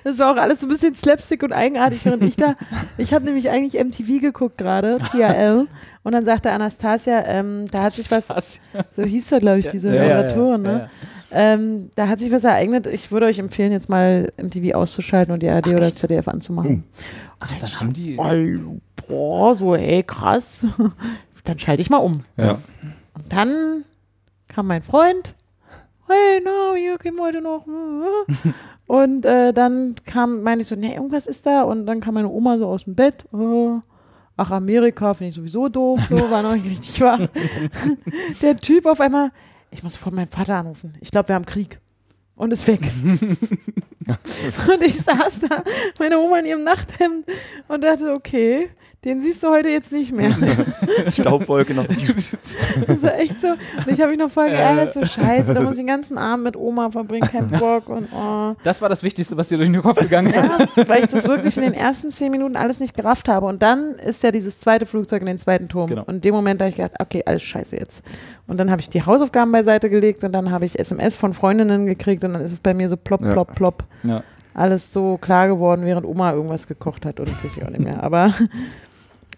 Das 0.04 0.20
war 0.20 0.34
auch 0.34 0.36
alles 0.36 0.60
so 0.60 0.66
ein 0.66 0.70
bisschen 0.70 0.93
slapstick 0.93 1.41
und 1.43 1.54
eigenartig, 1.54 2.04
während 2.04 2.24
ich 2.26 2.36
da, 2.36 2.56
ich 2.97 3.14
habe 3.14 3.24
nämlich 3.24 3.49
eigentlich 3.49 3.82
MTV 3.82 4.20
geguckt 4.20 4.58
gerade, 4.58 4.97
TRL, 5.14 5.68
und 6.04 6.12
dann 6.12 6.26
sagte 6.26 6.52
Anastasia, 6.52 7.24
ähm, 7.28 7.68
da 7.72 7.84
hat 7.84 7.93
sich 7.93 8.12
was, 8.12 8.60
so 8.93 9.04
hieß 9.04 9.30
da, 9.30 9.39
glaube 9.39 9.60
ich, 9.60 9.70
diese 9.70 9.95
Ja, 9.95 10.02
Moderatorin, 10.02 10.66
ja, 10.66 10.72
ne? 10.72 10.80
ja. 10.80 10.89
Ähm, 11.34 11.91
da 11.95 12.10
hat 12.10 12.20
sich 12.20 12.30
was 12.30 12.43
ereignet. 12.43 12.88
Ich 12.88 13.10
würde 13.10 13.28
euch 13.28 13.39
empfehlen, 13.39 13.72
jetzt 13.72 13.88
mal 13.88 14.34
MTV 14.36 14.76
auszuschalten 14.76 15.34
und 15.34 15.41
die 15.41 15.49
ARD 15.49 15.68
oder 15.68 15.80
das 15.80 15.95
ZDF 15.95 16.28
anzumachen. 16.28 16.84
Ach, 17.39 17.56
dann 17.58 17.80
haben 17.80 17.93
die. 17.93 18.18
Oh, 19.12 19.16
boah, 19.16 19.55
so, 19.55 19.76
ey, 19.76 20.03
krass. 20.03 20.66
Dann 21.43 21.59
schalte 21.59 21.82
ich 21.82 21.89
mal 21.89 21.97
um. 21.97 22.24
Ja. 22.38 22.59
Und 23.14 23.32
dann 23.32 23.84
kam 24.47 24.68
mein 24.68 24.84
Freund. 24.84 25.36
Hey, 26.07 26.41
na, 26.43 26.76
hier 26.76 26.97
gehen 26.97 27.16
wir 27.16 27.24
heute 27.24 27.41
noch. 27.41 27.66
Und 28.86 29.26
äh, 29.26 29.53
dann 29.53 29.95
kam, 30.05 30.43
meine 30.43 30.62
ich 30.62 30.68
so, 30.68 30.76
nee, 30.76 30.93
irgendwas 30.93 31.26
ist 31.26 31.45
da. 31.45 31.64
Und 31.64 31.86
dann 31.86 31.99
kam 31.99 32.14
meine 32.14 32.30
Oma 32.30 32.57
so 32.57 32.68
aus 32.68 32.84
dem 32.84 32.95
Bett. 32.95 33.26
äh, 33.34 33.80
ach, 34.38 34.51
Amerika 34.51 35.14
finde 35.14 35.30
ich 35.30 35.36
sowieso 35.36 35.70
doof. 35.70 35.99
So, 36.09 36.30
war 36.30 36.43
noch 36.43 36.53
nicht 36.53 36.70
richtig 36.70 37.01
wahr. 37.01 37.20
Der 38.41 38.55
Typ 38.57 38.86
auf 38.86 38.99
einmal, 38.99 39.32
ich 39.72 39.82
muss 39.82 39.93
sofort 39.93 40.14
meinen 40.14 40.28
Vater 40.28 40.55
anrufen. 40.55 40.93
Ich 41.01 41.12
glaube, 41.12 41.30
wir 41.30 41.36
haben 41.36 41.45
Krieg. 41.45 41.80
Und 42.36 42.51
ist 42.51 42.68
weg. 42.68 42.82
und 44.74 44.82
ich 44.84 44.97
saß 44.97 45.41
da, 45.47 45.64
meine 45.99 46.20
Oma 46.20 46.39
in 46.39 46.45
ihrem 46.45 46.64
Nachthemd 46.64 47.26
und 47.68 47.84
dachte, 47.84 48.12
okay, 48.14 48.70
den 49.04 49.20
siehst 49.20 49.41
du 49.41 49.47
heute 49.49 49.70
jetzt 49.70 49.91
nicht 49.91 50.12
mehr. 50.12 50.32
Staubwolke 51.12 51.74
noch 51.74 51.88
so. 51.88 51.93
Das 52.86 53.02
war 53.02 53.18
echt 53.18 53.41
so. 53.41 53.47
Und 53.47 53.88
ich 53.88 53.99
habe 53.99 54.12
mich 54.12 54.20
noch 54.20 54.30
voll 54.30 54.49
geärgert, 54.49 54.93
so 54.93 55.04
scheiße, 55.04 55.56
da 55.56 55.62
muss 55.62 55.72
ich 55.72 55.78
den 55.78 55.88
ganzen 55.88 56.20
Abend 56.20 56.43
mit 56.43 56.56
Oma 56.56 56.91
verbringen, 56.91 57.28
kein 57.28 57.47
Bock 57.60 57.89
und 57.89 58.08
oh. 58.14 58.54
Das 58.64 58.80
war 58.80 58.89
das 58.89 59.02
Wichtigste, 59.02 59.36
was 59.38 59.47
dir 59.49 59.58
durch 59.58 59.72
den 59.72 59.82
Kopf 59.82 59.99
gegangen 59.99 60.28
ist. 60.28 60.36
Ja, 60.36 60.88
weil 60.88 61.04
ich 61.04 61.10
das 61.10 61.28
wirklich 61.28 61.58
in 61.58 61.64
den 61.64 61.74
ersten 61.74 62.12
zehn 62.12 62.30
Minuten 62.32 62.56
alles 62.56 62.80
nicht 62.80 62.95
gerafft 62.95 63.28
habe. 63.28 63.47
Und 63.47 63.64
dann 63.64 63.95
ist 63.95 64.22
ja 64.24 64.32
dieses 64.32 64.60
zweite 64.60 64.86
Flugzeug 64.86 65.22
in 65.22 65.28
den 65.28 65.39
zweiten 65.39 65.68
Turm. 65.68 65.88
Genau. 65.88 66.04
Und 66.04 66.16
in 66.16 66.22
dem 66.22 66.36
Moment 66.36 66.62
habe 66.62 66.70
ich 66.70 66.76
gedacht, 66.76 66.93
okay, 66.99 67.24
alles 67.26 67.41
scheiße 67.41 67.76
jetzt. 67.78 68.04
Und 68.45 68.60
dann 68.60 68.70
habe 68.70 68.82
ich 68.82 68.89
die 68.89 69.04
Hausaufgaben 69.04 69.52
beiseite 69.52 69.89
gelegt 69.89 70.24
und 70.24 70.32
dann 70.34 70.52
habe 70.52 70.66
ich 70.66 70.78
SMS 70.78 71.16
von 71.16 71.34
Freundinnen 71.34 71.88
gekriegt 71.88 72.24
und 72.24 72.34
dann 72.34 72.43
ist 72.43 72.52
es 72.52 72.60
bei 72.60 72.76
mir 72.76 72.88
so 72.88 72.97
plopp, 72.97 73.24
Ja. 73.24 73.32
plopp, 73.32 73.56
plopp. 73.56 73.84
Ja. 74.04 74.22
Alles 74.54 74.91
so 74.93 75.18
klar 75.18 75.47
geworden, 75.47 75.86
während 75.86 76.06
Oma 76.06 76.34
irgendwas 76.34 76.68
gekocht 76.68 77.06
hat 77.06 77.20
und 77.20 77.30
weiß 77.43 77.58
ich 77.58 77.64
auch 77.66 77.70
nicht 77.70 77.80
mehr. 77.80 78.04
Aber 78.04 78.34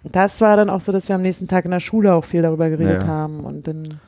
das 0.04 0.42
war 0.42 0.58
dann 0.58 0.70
auch 0.70 0.82
so, 0.82 0.92
dass 0.92 1.08
wir 1.08 1.16
am 1.16 1.22
nächsten 1.22 1.48
Tag 1.48 1.66
in 1.66 1.72
der 1.72 1.80
Schule 1.80 2.14
auch 2.14 2.26
viel 2.26 2.42
darüber 2.42 2.70
geredet 2.70 3.02
Ja, 3.04 3.08
ja. 3.08 3.14
haben 3.14 3.42
und 3.42 3.68
dann 3.68 4.00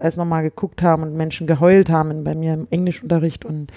alles 0.00 0.16
nochmal 0.16 0.42
geguckt 0.42 0.82
haben 0.82 1.02
und 1.02 1.16
Menschen 1.16 1.46
geheult 1.46 1.90
haben 1.90 2.24
bei 2.24 2.34
mir 2.34 2.54
im 2.54 2.66
Englischunterricht 2.70 3.44
und 3.44 3.70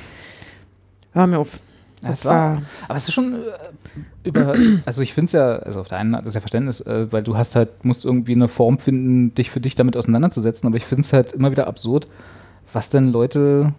hör 1.13 1.27
mir 1.27 1.39
auf. 1.39 1.59
Das 2.01 2.19
es 2.19 2.25
war- 2.25 2.55
war, 2.55 2.61
Aber 2.87 2.97
es 2.97 3.07
ist 3.07 3.13
schon 3.13 3.33
äh, 3.33 3.37
über, 4.23 4.53
also 4.85 5.01
ich 5.01 5.13
finde 5.13 5.25
es 5.25 5.31
ja, 5.31 5.55
also 5.57 5.81
auf 5.81 5.87
der 5.87 5.97
einen 5.97 6.13
Seite 6.13 6.27
ist 6.27 6.33
ja 6.35 6.39
Verständnis, 6.41 6.79
äh, 6.81 7.11
weil 7.11 7.23
du 7.23 7.35
hast 7.37 7.55
halt, 7.55 7.83
musst 7.83 8.05
irgendwie 8.05 8.33
eine 8.33 8.47
Form 8.47 8.79
finden, 8.79 9.33
dich 9.33 9.49
für 9.49 9.59
dich 9.61 9.75
damit 9.75 9.97
auseinanderzusetzen, 9.97 10.67
aber 10.67 10.77
ich 10.77 10.85
finde 10.85 11.01
es 11.01 11.13
halt 11.13 11.31
immer 11.33 11.51
wieder 11.51 11.67
absurd, 11.67 12.07
was 12.71 12.89
denn 12.89 13.11
Leute, 13.11 13.73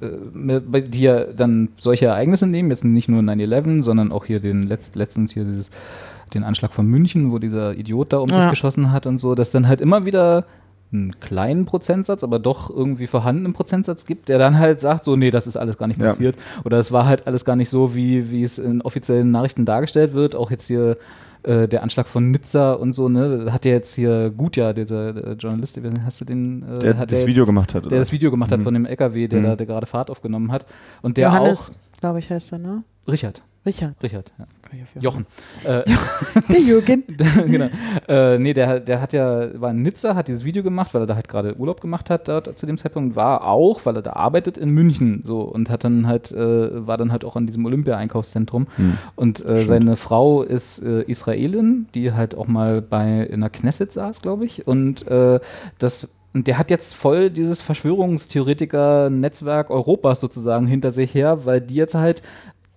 äh, 0.00 0.82
die 0.82 1.00
ja 1.02 1.24
dann 1.24 1.68
solche 1.78 2.06
Ereignisse 2.06 2.46
nehmen, 2.46 2.70
jetzt 2.70 2.84
nicht 2.84 3.08
nur 3.08 3.20
9-11, 3.22 3.82
sondern 3.82 4.12
auch 4.12 4.24
hier 4.26 4.40
den 4.40 4.62
letzt, 4.62 4.96
letztens 4.96 5.32
hier 5.32 5.44
dieses, 5.44 5.70
den 6.34 6.44
Anschlag 6.44 6.72
von 6.72 6.86
München, 6.86 7.32
wo 7.32 7.38
dieser 7.38 7.74
Idiot 7.76 8.12
da 8.12 8.18
um 8.18 8.28
sich 8.28 8.36
Ja. 8.38 8.50
geschossen 8.50 8.92
hat 8.92 9.06
und 9.06 9.18
so, 9.18 9.34
dass 9.34 9.50
dann 9.50 9.66
halt 9.68 9.80
immer 9.80 10.04
wieder 10.04 10.44
einen 10.92 11.18
kleinen 11.20 11.66
Prozentsatz, 11.66 12.24
aber 12.24 12.40
doch 12.40 12.68
irgendwie 12.68 13.06
vorhandenen 13.06 13.52
Prozentsatz 13.52 14.06
gibt, 14.06 14.28
der 14.28 14.38
dann 14.38 14.58
halt 14.58 14.80
sagt, 14.80 15.04
so, 15.04 15.14
nee, 15.14 15.30
das 15.30 15.46
ist 15.46 15.56
alles 15.56 15.78
gar 15.78 15.86
nicht 15.86 16.00
Ja. 16.00 16.08
passiert. 16.08 16.36
Oder 16.64 16.78
es 16.78 16.90
war 16.90 17.06
halt 17.06 17.28
alles 17.28 17.44
gar 17.44 17.54
nicht 17.54 17.70
so, 17.70 17.94
wie, 17.94 18.30
wie 18.32 18.42
es 18.42 18.58
in 18.58 18.82
offiziellen 18.82 19.30
Nachrichten 19.30 19.64
dargestellt 19.66 20.14
wird. 20.14 20.34
Auch 20.34 20.50
jetzt 20.50 20.66
hier 20.66 20.96
äh, 21.44 21.68
der 21.68 21.82
Anschlag 21.84 22.06
von 22.08 22.30
Nizza 22.32 22.72
und 22.74 22.92
so, 22.92 23.08
ne, 23.08 23.46
hat 23.50 23.64
ja 23.64 23.70
jetzt 23.70 23.94
hier 23.94 24.30
Gutja, 24.36 24.72
dieser 24.74 25.16
äh, 25.16 25.32
Journalist, 25.34 25.80
hast 26.04 26.20
du 26.20 26.24
den? 26.26 26.62
Äh, 26.64 26.78
Der 26.80 26.98
hat 26.98 27.10
das 27.12 27.20
der 27.20 27.28
Video 27.28 27.44
jetzt, 27.44 27.46
gemacht 27.46 27.72
hat. 27.74 27.84
Der 27.84 27.92
oder? 27.92 27.98
das 28.00 28.12
Video 28.12 28.30
gemacht 28.30 28.50
hat 28.52 28.58
Mhm. 28.60 28.64
von 28.64 28.74
dem 28.74 28.84
LKW, 28.84 29.26
der 29.28 29.38
Mhm. 29.38 29.44
da 29.44 29.56
der 29.56 29.66
gerade 29.66 29.86
Fahrt 29.86 30.10
aufgenommen 30.10 30.52
hat. 30.52 30.66
Und 31.02 31.16
der 31.16 31.28
Johannes, 31.28 31.72
glaube 32.00 32.18
ich, 32.18 32.28
heißt 32.28 32.52
er, 32.52 32.58
ne? 32.58 32.82
Richard. 33.08 33.42
Richard. 33.66 33.94
Richard, 34.02 34.32
ja. 34.38 35.02
Jochen. 35.02 35.26
Äh, 35.64 35.82
Der 36.48 36.60
Jürgen. 36.60 37.04
genau. 37.46 37.68
Äh, 38.08 38.38
nee, 38.38 38.54
der, 38.54 38.80
der 38.80 39.02
hat 39.02 39.12
ja, 39.12 39.60
war 39.60 39.72
in 39.72 39.82
Nizza, 39.82 40.14
hat 40.14 40.28
dieses 40.28 40.46
Video 40.46 40.62
gemacht, 40.62 40.94
weil 40.94 41.02
er 41.02 41.06
da 41.06 41.14
halt 41.14 41.28
gerade 41.28 41.54
Urlaub 41.58 41.82
gemacht 41.82 42.08
hat 42.08 42.28
dort 42.28 42.56
zu 42.56 42.64
dem 42.64 42.78
Zeitpunkt, 42.78 43.16
war 43.16 43.44
auch, 43.44 43.84
weil 43.84 43.96
er 43.96 44.02
da 44.02 44.14
arbeitet 44.14 44.56
in 44.56 44.70
München 44.70 45.22
so 45.26 45.42
und 45.42 45.68
hat 45.68 45.84
dann 45.84 46.06
halt, 46.06 46.32
äh, 46.32 46.86
war 46.86 46.96
dann 46.96 47.12
halt 47.12 47.22
auch 47.24 47.36
an 47.36 47.46
diesem 47.46 47.66
Olympia-Einkaufszentrum. 47.66 48.66
Hm. 48.76 48.96
Und 49.14 49.44
äh, 49.44 49.66
seine 49.66 49.96
Frau 49.96 50.42
ist 50.42 50.82
äh, 50.82 51.02
Israelin, 51.02 51.86
die 51.94 52.12
halt 52.12 52.34
auch 52.34 52.46
mal 52.46 52.80
bei 52.80 53.24
in 53.24 53.42
der 53.42 53.50
Knesset 53.50 53.92
saß, 53.92 54.22
glaube 54.22 54.46
ich. 54.46 54.66
Und 54.66 55.06
äh, 55.06 55.38
das 55.78 56.08
und 56.32 56.46
der 56.46 56.58
hat 56.58 56.70
jetzt 56.70 56.94
voll 56.94 57.28
dieses 57.28 57.60
Verschwörungstheoretiker-Netzwerk 57.60 59.68
Europas 59.68 60.20
sozusagen 60.20 60.66
hinter 60.66 60.92
sich 60.92 61.12
her, 61.12 61.44
weil 61.44 61.60
die 61.60 61.74
jetzt 61.74 61.96
halt 61.96 62.22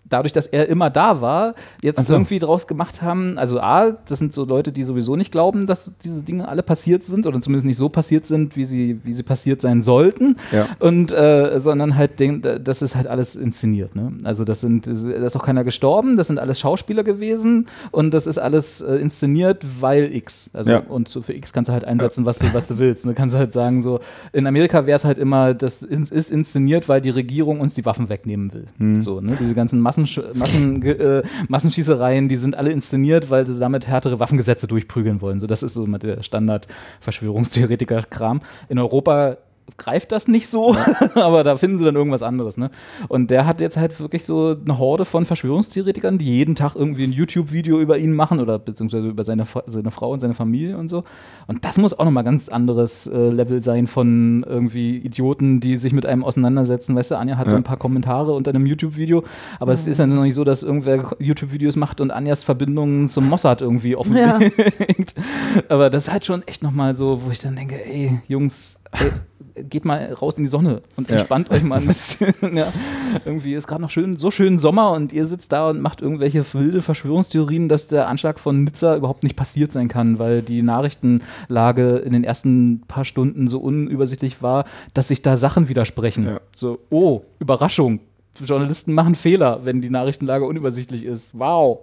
dadurch, 0.06 0.34
dass 0.34 0.46
er 0.46 0.68
immer 0.70 0.90
da 0.90 1.22
war, 1.22 1.56
jetzt 1.82 2.06
so. 2.06 2.14
irgendwie 2.14 2.40
draus 2.40 2.68
gemacht 2.68 3.02
haben, 3.02 3.38
also 3.38 3.60
A, 3.60 3.92
das 3.92 4.20
sind 4.20 4.34
so 4.34 4.46
Leute, 4.46 4.72
die 4.72 4.84
sowieso 4.84 5.16
nicht 5.16 5.32
glauben, 5.32 5.68
dass 5.68 5.98
diese 6.04 6.24
Dinge 6.24 6.48
alle 6.48 6.64
passiert 6.64 7.04
sind 7.04 7.26
oder 7.26 7.42
zumindest 7.42 7.66
nicht 7.66 7.78
so 7.78 7.90
passiert 7.90 8.26
sind, 8.26 8.56
wie 8.56 8.66
sie, 8.66 9.00
wie 9.04 9.14
sie 9.14 9.24
passiert 9.24 9.62
sein 9.62 9.82
sollten. 9.82 10.38
Ja. 10.52 10.68
Und 10.80 11.14
äh, 11.14 11.60
sondern 11.60 11.96
halt, 11.96 12.20
den, 12.20 12.42
das 12.42 12.82
ist 12.82 12.96
halt 12.96 13.08
alles 13.08 13.36
inszeniert. 13.36 13.96
Ne? 13.96 14.14
Also 14.24 14.44
das 14.46 14.62
sind, 14.62 14.88
da 14.88 14.92
ist 14.92 15.36
auch 15.36 15.46
keiner 15.46 15.64
gestorben, 15.64 16.18
das 16.18 16.28
sind 16.28 16.40
alles 16.40 16.60
Schauspieler 16.60 17.04
gewesen 17.04 17.68
und 17.92 18.14
das 18.14 18.28
ist 18.28 18.38
alles 18.38 18.82
äh, 18.82 18.96
inszeniert, 18.96 19.66
weil 19.80 20.14
X. 20.16 20.50
Also 20.54 20.72
Ja. 20.72 20.80
und 20.80 21.10
so 21.10 21.22
für 21.22 21.34
X 21.34 21.54
kannst 21.54 21.70
du 21.70 21.74
halt 21.74 21.86
einsetzen, 21.86 22.26
was 22.26 22.40
du, 22.40 22.54
was 22.54 22.68
du 22.68 22.80
willst. 22.80 23.06
Ne? 23.06 23.14
Kannst 23.14 23.36
du 23.36 23.40
halt 23.40 23.54
sagen, 23.54 23.82
so, 23.82 24.00
in 24.32 24.48
Amerika 24.48 24.86
wäre 24.86 24.96
es 24.96 25.06
halt 25.06 25.18
immer, 25.18 25.54
das 25.54 25.82
ist 25.82 26.12
ist 26.12 26.32
inszeniert, 26.32 26.90
weil 26.90 27.02
die 27.02 27.10
Regierung 27.10 27.60
uns 27.60 27.74
die 27.74 27.86
Waffen 27.86 28.10
wegnehmen 28.10 28.54
will. 28.54 28.66
Hm. 28.78 29.02
So, 29.02 29.22
ne? 29.22 29.38
Diese 29.40 29.54
ganzen 29.54 29.80
Massen, 29.80 29.93
Massen, 29.98 30.82
äh, 30.84 31.24
Massenschießereien, 31.48 32.30
die 32.30 32.38
sind 32.38 32.56
alle 32.56 32.72
inszeniert, 32.72 33.30
weil 33.30 33.46
sie 33.46 33.60
damit 33.60 33.88
härtere 33.88 34.20
Waffengesetze 34.20 34.68
durchprügeln 34.68 35.22
wollen. 35.22 35.40
So, 35.40 35.48
das 35.48 35.64
ist 35.64 35.74
so 35.74 35.86
immer 35.86 36.00
der 36.00 36.24
Standard-Verschwörungstheoretiker-Kram. 36.24 38.42
In 38.70 38.80
Europa 38.80 39.38
greift 39.78 40.12
das 40.12 40.28
nicht 40.28 40.48
so, 40.48 40.76
aber 41.16 41.44
da 41.44 41.58
finden 41.58 41.78
sie 41.78 41.86
dann 41.86 41.96
irgendwas 41.96 42.22
anderes. 42.24 42.58
Ne? 42.58 42.70
Und 43.08 43.32
der 43.32 43.46
hat 43.46 43.62
jetzt 43.62 43.78
halt 43.78 44.00
wirklich 44.00 44.24
so 44.26 44.56
eine 44.64 44.78
Horde 44.78 45.06
von 45.06 45.26
Verschwörungstheoretikern, 45.26 46.18
die 46.18 46.26
jeden 46.26 46.56
Tag 46.56 46.76
irgendwie 46.76 47.06
ein 47.06 47.12
YouTube-Video 47.12 47.80
über 47.80 47.98
ihn 47.98 48.14
machen 48.14 48.40
oder 48.40 48.60
beziehungsweise 48.60 49.08
über 49.08 49.24
seine, 49.24 49.46
seine 49.68 49.92
Frau 49.92 50.12
und 50.12 50.20
seine 50.20 50.34
Familie 50.34 50.78
und 50.78 50.90
so. 50.90 51.04
Und 51.48 51.66
das 51.66 51.78
muss 51.78 51.98
auch 51.98 52.06
nochmal 52.06 52.24
ganz 52.24 52.50
anderes 52.50 53.08
äh, 53.08 53.30
Level 53.30 53.64
sein 53.64 53.88
von 53.88 54.46
irgendwie 54.48 54.98
Idioten, 54.98 55.60
die 55.60 55.78
sich 55.78 55.94
mit 55.94 56.06
einem 56.06 56.24
auseinandersetzen. 56.24 56.96
Weißt 56.96 57.12
du, 57.12 57.16
Anja 57.18 57.38
hat 57.38 57.50
so 57.50 57.56
Ja. 57.56 57.62
ein 57.62 57.64
paar 57.64 57.78
Kommentare 57.78 58.34
unter 58.34 58.50
einem 58.52 58.66
YouTube-Video, 58.66 59.24
aber 59.60 59.72
es 59.72 59.88
ist 59.88 59.98
ja 59.98 60.06
noch 60.08 60.24
nicht 60.24 60.36
so, 60.36 60.44
dass 60.44 60.64
irgendwer 60.64 61.16
YouTube-Videos 61.20 61.76
macht 61.76 62.02
und 62.02 62.12
Anjas 62.12 62.44
Verbindungen 62.44 63.08
zum 63.10 63.30
Mossad 63.30 63.62
irgendwie 63.62 63.96
offenlegt. 63.96 65.16
Aber 65.70 65.90
das 65.90 66.04
ist 66.04 66.12
halt 66.12 66.26
schon 66.26 66.44
echt 66.48 66.64
nochmal 66.64 66.96
so, 66.96 67.22
wo 67.26 67.32
ich 67.32 67.40
dann 67.40 67.56
denke, 67.56 67.84
ey, 67.86 68.20
Jungs, 68.28 68.83
ey, 69.00 69.64
geht 69.66 69.86
mal 69.86 70.12
raus 70.14 70.38
in 70.38 70.44
die 70.44 70.50
Sonne 70.50 70.82
und 70.96 71.10
Ja. 71.10 71.18
entspannt 71.18 71.52
euch 71.52 71.62
mal 71.64 71.80
ein 71.80 71.86
bisschen. 71.88 72.34
ja. 72.56 72.72
Irgendwie 73.26 73.54
ist 73.54 73.68
gerade 73.68 73.82
noch 73.84 73.92
schön, 73.92 74.18
so 74.18 74.32
schön 74.32 74.58
Sommer 74.58 74.92
und 74.94 75.14
ihr 75.14 75.26
sitzt 75.26 75.52
da 75.52 75.70
und 75.70 75.80
macht 75.82 76.02
irgendwelche 76.02 76.44
wilde 76.54 76.82
Verschwörungstheorien, 76.82 77.70
dass 77.70 77.88
der 77.88 78.08
Anschlag 78.08 78.40
von 78.40 78.64
Nizza 78.64 78.96
überhaupt 78.96 79.24
nicht 79.24 79.36
passiert 79.36 79.72
sein 79.72 79.88
kann, 79.90 80.18
weil 80.18 80.42
die 80.42 80.64
Nachrichtenlage 80.64 81.98
in 81.98 82.14
den 82.14 82.24
ersten 82.24 82.82
paar 82.88 83.06
Stunden 83.06 83.48
so 83.48 83.60
unübersichtlich 83.60 84.42
war, 84.42 84.66
dass 84.94 85.10
sich 85.10 85.22
da 85.22 85.38
Sachen 85.38 85.70
widersprechen. 85.70 86.26
Ja. 86.26 86.42
So, 86.56 86.80
oh, 86.90 87.22
Überraschung. 87.40 88.00
Journalisten 88.44 88.94
machen 88.94 89.14
Fehler, 89.14 89.60
wenn 89.64 89.82
die 89.82 89.92
Nachrichtenlage 89.92 90.46
unübersichtlich 90.46 91.06
ist. 91.06 91.38
Wow. 91.38 91.82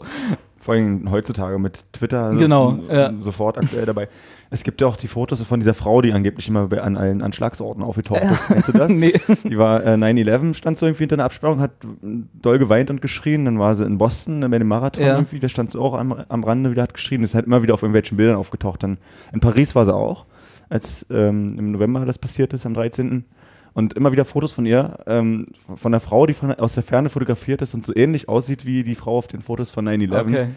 Vor 0.61 0.75
allem 0.75 1.11
heutzutage 1.11 1.59
mit 1.59 1.85
Twitter 1.93 2.35
Genau, 2.37 2.79
ja. 2.93 3.13
sofort 3.21 3.57
aktuell 3.57 3.87
dabei. 3.87 4.09
Es 4.51 4.63
gibt 4.63 4.81
ja 4.83 4.89
auch 4.89 4.97
die 4.97 5.07
Fotos 5.09 5.43
von 5.45 5.61
dieser 5.61 5.73
Frau, 5.75 6.03
die 6.03 6.13
angeblich 6.13 6.49
immer 6.49 6.67
bei, 6.67 6.83
an 6.83 6.97
allen 6.99 7.23
Anschlagsorten 7.23 7.83
aufgetaucht 7.83 8.21
ist. 8.23 8.49
Kennst 8.49 8.69
du 8.69 8.73
das? 8.73 8.91
nee. 8.93 9.15
Die 9.45 9.57
war 9.57 9.83
äh, 9.87 9.95
9-11, 9.95 10.55
stand 10.55 10.77
so 10.77 10.87
irgendwie 10.87 11.05
hinter 11.05 11.17
einer 11.17 11.25
Absperrung, 11.25 11.61
hat 11.61 11.71
mm, 12.03 12.23
doll 12.35 12.59
geweint 12.59 12.91
und 12.91 13.01
geschrien. 13.01 13.47
Dann 13.47 13.59
war 13.59 13.75
sie 13.75 13.87
in 13.87 13.97
Boston 13.97 14.41
bei 14.51 14.59
dem 14.59 14.69
Marathon 14.69 15.03
Ja. 15.05 15.15
irgendwie, 15.15 15.41
da 15.41 15.49
stand 15.49 15.71
sie 15.71 15.81
auch 15.81 15.95
am, 15.95 16.13
am 16.29 16.45
Rande 16.45 16.71
wieder, 16.71 16.83
hat 16.83 16.93
geschrien. 16.93 17.23
Ist 17.23 17.35
halt 17.35 17.47
immer 17.47 17.63
wieder 17.63 17.73
auf 17.75 17.83
irgendwelchen 17.83 18.19
Bildern 18.19 18.37
aufgetaucht. 18.37 18.83
Dann 18.83 18.99
in 19.33 19.41
Paris 19.41 19.75
war 19.75 19.87
sie 19.87 19.95
auch, 19.95 20.27
als 20.69 21.07
ähm, 21.11 21.55
im 21.57 21.71
November 21.73 22.05
das 22.05 22.19
passiert 22.19 22.53
ist, 22.53 22.67
am 22.67 22.75
13. 22.75 23.25
Und 23.73 23.95
immer 23.95 24.13
wieder 24.13 24.25
Fotos 24.25 24.53
von 24.53 24.67
ihr, 24.67 24.99
ähm, 25.07 25.47
von 25.77 25.93
einer 25.95 26.01
Frau, 26.01 26.27
die 26.27 26.35
von, 26.35 26.53
aus 26.55 26.75
der 26.75 26.83
Ferne 26.83 27.09
fotografiert 27.09 27.63
ist 27.63 27.75
und 27.75 27.85
so 27.85 27.95
ähnlich 27.95 28.29
aussieht 28.29 28.67
wie 28.67 28.83
die 28.83 28.95
Frau 28.95 29.17
auf 29.19 29.29
den 29.29 29.43
Fotos 29.43 29.71
von 29.71 29.89
9-11. 29.89 30.21
Okay. 30.21 30.49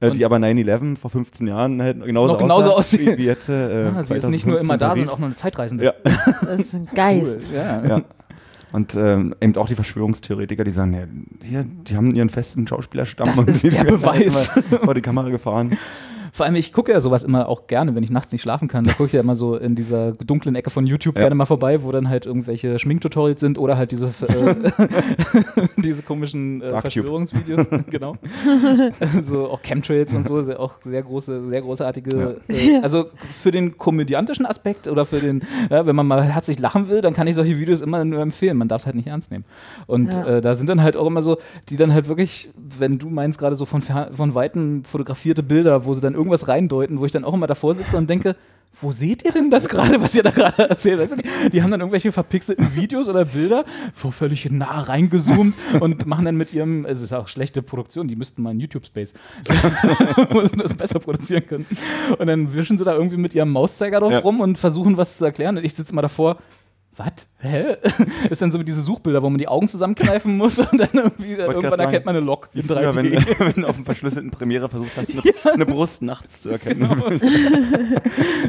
Äh, 0.00 0.10
die 0.10 0.24
aber 0.24 0.36
9-11 0.38 0.96
vor 0.96 1.10
15 1.10 1.46
Jahren 1.46 1.80
halt 1.80 2.04
genauso, 2.04 2.32
Noch 2.32 2.40
genauso 2.40 2.70
aussah, 2.70 2.78
aussieht. 2.78 3.12
Wie, 3.12 3.18
wie 3.18 3.24
jetzt. 3.26 3.48
Äh, 3.48 3.90
Ah, 3.94 4.02
sie 4.02 4.14
ist 4.16 4.28
nicht 4.28 4.46
nur 4.46 4.56
2015 4.56 4.64
immer 4.64 4.78
da, 4.78 4.88
Paris. 4.88 4.98
sondern 5.02 5.14
auch 5.14 5.18
noch 5.20 5.26
eine 5.26 5.34
Zeitreisende. 5.36 5.84
Ja. 5.84 5.92
Das 6.42 6.60
ist 6.60 6.74
ein 6.74 6.88
Geist. 6.94 7.48
Cool. 7.48 7.54
Ja. 7.54 7.86
Ja. 7.86 8.02
Und 8.72 8.94
ähm, 8.96 9.34
eben 9.40 9.54
auch 9.56 9.68
die 9.68 9.74
Verschwörungstheoretiker, 9.74 10.64
die 10.64 10.70
sagen, 10.70 10.94
ja, 10.94 11.04
hier, 11.46 11.64
die 11.86 11.94
haben 11.96 12.10
ihren 12.14 12.30
festen 12.30 12.66
Schauspielerstamm. 12.66 13.26
Das 13.26 13.38
und 13.38 13.48
ist 13.50 13.64
der 13.70 13.84
Beweis. 13.84 14.50
immer 14.56 14.78
vor 14.80 14.94
die 14.94 15.02
Kamera 15.02 15.28
gefahren. 15.28 15.76
Vor 16.34 16.46
allem, 16.46 16.54
ich 16.54 16.72
gucke 16.72 16.90
ja 16.92 17.00
sowas 17.00 17.24
immer 17.24 17.46
auch 17.48 17.66
gerne, 17.66 17.94
wenn 17.94 18.02
ich 18.02 18.08
nachts 18.10 18.32
nicht 18.32 18.40
schlafen 18.40 18.66
kann. 18.66 18.84
Da 18.84 18.92
gucke 18.92 19.06
ich 19.08 19.12
ja 19.12 19.20
immer 19.20 19.34
so 19.34 19.56
in 19.56 19.74
dieser 19.74 20.12
dunklen 20.12 20.54
Ecke 20.54 20.70
von 20.70 20.86
YouTube 20.86 21.16
Ja. 21.16 21.24
gerne 21.24 21.34
mal 21.34 21.44
vorbei, 21.44 21.82
wo 21.82 21.92
dann 21.92 22.08
halt 22.08 22.24
irgendwelche 22.24 22.78
Schminktutorials 22.78 23.38
sind 23.40 23.58
oder 23.58 23.76
halt 23.76 23.92
diese, 23.92 24.06
äh, 24.06 24.54
diese 25.76 26.02
komischen 26.02 26.62
äh. 26.62 26.80
Verschwörungsvideos. 26.80 27.66
genau. 27.90 28.14
so 29.22 29.50
auch 29.50 29.60
Chemtrails 29.62 30.14
und 30.14 30.26
so, 30.26 30.42
sehr, 30.42 30.58
auch 30.60 30.74
sehr 30.82 31.02
große, 31.02 31.48
sehr 31.48 31.62
großartige. 31.62 32.36
Äh, 32.48 32.78
also 32.82 33.06
für 33.38 33.50
den 33.50 33.76
komödiantischen 33.78 34.46
Aspekt 34.46 34.88
oder 34.88 35.04
für 35.06 35.20
den, 35.20 35.42
ja, 35.70 35.86
wenn 35.86 35.96
man 35.96 36.06
mal 36.06 36.22
herzlich 36.22 36.58
lachen 36.58 36.88
will, 36.88 37.00
dann 37.00 37.14
kann 37.14 37.26
ich 37.26 37.34
solche 37.34 37.58
Videos 37.58 37.80
immer 37.80 38.04
nur 38.04 38.20
empfehlen. 38.20 38.56
Man 38.56 38.68
darf 38.68 38.82
es 38.82 38.86
halt 38.86 38.96
nicht 38.96 39.06
ernst 39.08 39.30
nehmen. 39.30 39.44
Und 39.86 40.14
Ja. 40.14 40.26
äh, 40.26 40.40
da 40.40 40.54
sind 40.54 40.68
dann 40.68 40.82
halt 40.82 40.96
auch 40.96 41.06
immer 41.06 41.22
so, 41.22 41.36
die 41.68 41.76
dann 41.76 41.92
halt 41.92 42.08
wirklich, 42.08 42.50
wenn 42.78 42.98
du 42.98 43.10
meinst 43.10 43.38
gerade 43.38 43.56
so 43.56 43.66
von, 43.66 43.82
von 43.82 44.34
Weitem 44.34 44.84
fotografierte 44.84 45.42
Bilder, 45.42 45.84
wo 45.84 45.94
sie 45.94 46.00
dann 46.00 46.14
irgendwas 46.22 46.48
reindeuten, 46.48 46.98
wo 46.98 47.04
ich 47.06 47.12
dann 47.12 47.24
auch 47.24 47.34
immer 47.34 47.46
davor 47.46 47.74
sitze 47.74 47.96
und 47.96 48.08
denke, 48.08 48.36
wo 48.80 48.90
seht 48.90 49.22
ihr 49.24 49.32
denn 49.32 49.50
das 49.50 49.68
gerade, 49.68 50.00
was 50.00 50.14
ihr 50.14 50.22
da 50.22 50.30
gerade 50.30 50.70
erzählt? 50.70 50.98
Weißt 50.98 51.12
du, 51.12 51.50
die, 51.50 51.62
haben 51.62 51.70
dann 51.70 51.80
irgendwelche 51.80 52.10
verpixelten 52.10 52.74
Videos 52.74 53.06
oder 53.06 53.26
Bilder, 53.26 53.66
so 53.94 54.10
völlig 54.10 54.50
nah 54.50 54.80
reingezoomt 54.80 55.54
und 55.80 56.06
machen 56.06 56.24
dann 56.24 56.36
mit 56.36 56.54
ihrem, 56.54 56.86
es 56.86 57.02
ist 57.02 57.12
auch 57.12 57.28
schlechte 57.28 57.60
Produktion, 57.60 58.08
die 58.08 58.16
müssten 58.16 58.42
mal 58.42 58.52
in 58.52 58.60
YouTube-Space, 58.60 59.12
wo 60.30 60.40
sie 60.46 60.56
das 60.56 60.72
besser 60.72 61.00
produzieren 61.00 61.44
können. 61.46 61.66
Und 62.18 62.26
dann 62.26 62.54
wischen 62.54 62.78
sie 62.78 62.84
da 62.84 62.94
irgendwie 62.94 63.18
mit 63.18 63.34
ihrem 63.34 63.50
Mauszeiger 63.50 64.00
drauf 64.00 64.12
Ja. 64.12 64.20
rum 64.20 64.40
und 64.40 64.56
versuchen 64.56 64.96
was 64.96 65.18
zu 65.18 65.24
erklären 65.26 65.58
und 65.58 65.64
ich 65.64 65.74
sitze 65.74 65.94
mal 65.94 66.02
davor, 66.02 66.38
was? 66.96 67.26
Hä? 67.38 67.76
Das 67.82 67.98
ist 68.30 68.42
dann 68.42 68.52
so 68.52 68.60
wie 68.60 68.64
diese 68.64 68.82
Suchbilder, 68.82 69.22
wo 69.22 69.30
man 69.30 69.38
die 69.38 69.48
Augen 69.48 69.66
zusammenkneifen 69.66 70.36
muss 70.36 70.58
und 70.58 70.78
dann 70.78 70.88
irgendwie 70.92 71.36
grad 71.36 71.48
irgendwann 71.48 71.70
sagen, 71.70 71.82
erkennt 71.82 72.04
man 72.06 72.16
eine 72.16 72.24
Lok 72.24 72.48
Wie 72.52 72.60
in 72.60 72.66
früher, 72.66 72.90
3D. 72.90 72.94
wenn, 72.96 73.12
wenn 73.56 73.62
du 73.62 73.68
auf 73.68 73.76
dem 73.76 73.84
verschlüsselten 73.84 74.30
Premiere 74.30 74.68
versucht 74.68 74.90
hast, 74.96 75.12
eine, 75.12 75.22
eine 75.54 75.66
Brust 75.66 76.02
nachts 76.02 76.42
zu 76.42 76.50
erkennen. 76.50 76.88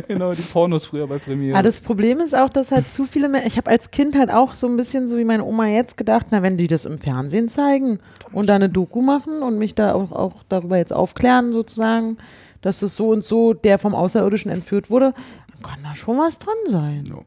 genau, 0.08 0.34
die 0.34 0.42
Pornos 0.42 0.86
früher 0.86 1.08
bei 1.08 1.18
Premiere. 1.20 1.54
Aber 1.56 1.60
Ah, 1.60 1.64
das 1.64 1.80
Problem 1.82 2.20
ist 2.20 2.36
auch, 2.36 2.50
dass 2.50 2.72
halt 2.72 2.90
zu 2.90 3.06
viele 3.06 3.30
Menschen, 3.30 3.48
ich 3.48 3.58
habe 3.58 3.70
als 3.70 3.92
Kind 3.92 4.18
halt 4.18 4.30
auch 4.32 4.54
so 4.54 4.68
ein 4.68 4.76
bisschen 4.78 5.08
so 5.08 5.18
wie 5.18 5.24
meine 5.26 5.46
Oma 5.46 5.68
jetzt 5.68 5.98
gedacht, 5.98 6.28
na, 6.32 6.42
wenn 6.42 6.58
die 6.58 6.68
das 6.68 6.86
im 6.86 6.98
Fernsehen 6.98 7.48
zeigen 7.50 8.00
und 8.32 8.50
da 8.50 8.56
eine 8.56 8.70
Doku 8.70 9.02
machen 9.02 9.42
und 9.42 9.58
mich 9.58 9.76
da 9.76 9.94
auch, 9.94 10.12
auch 10.12 10.44
darüber 10.50 10.78
jetzt 10.78 10.92
aufklären 10.94 11.54
sozusagen, 11.54 12.18
dass 12.62 12.82
es 12.82 12.96
so 12.96 13.10
und 13.10 13.24
so 13.24 13.54
der 13.54 13.80
vom 13.80 13.96
Außerirdischen 13.96 14.52
entführt 14.52 14.90
wurde, 14.90 15.14
dann 15.52 15.62
kann 15.72 15.80
da 15.84 15.96
schon 15.96 16.18
was 16.18 16.40
dran 16.40 16.56
sein. 16.70 17.06
No. 17.10 17.26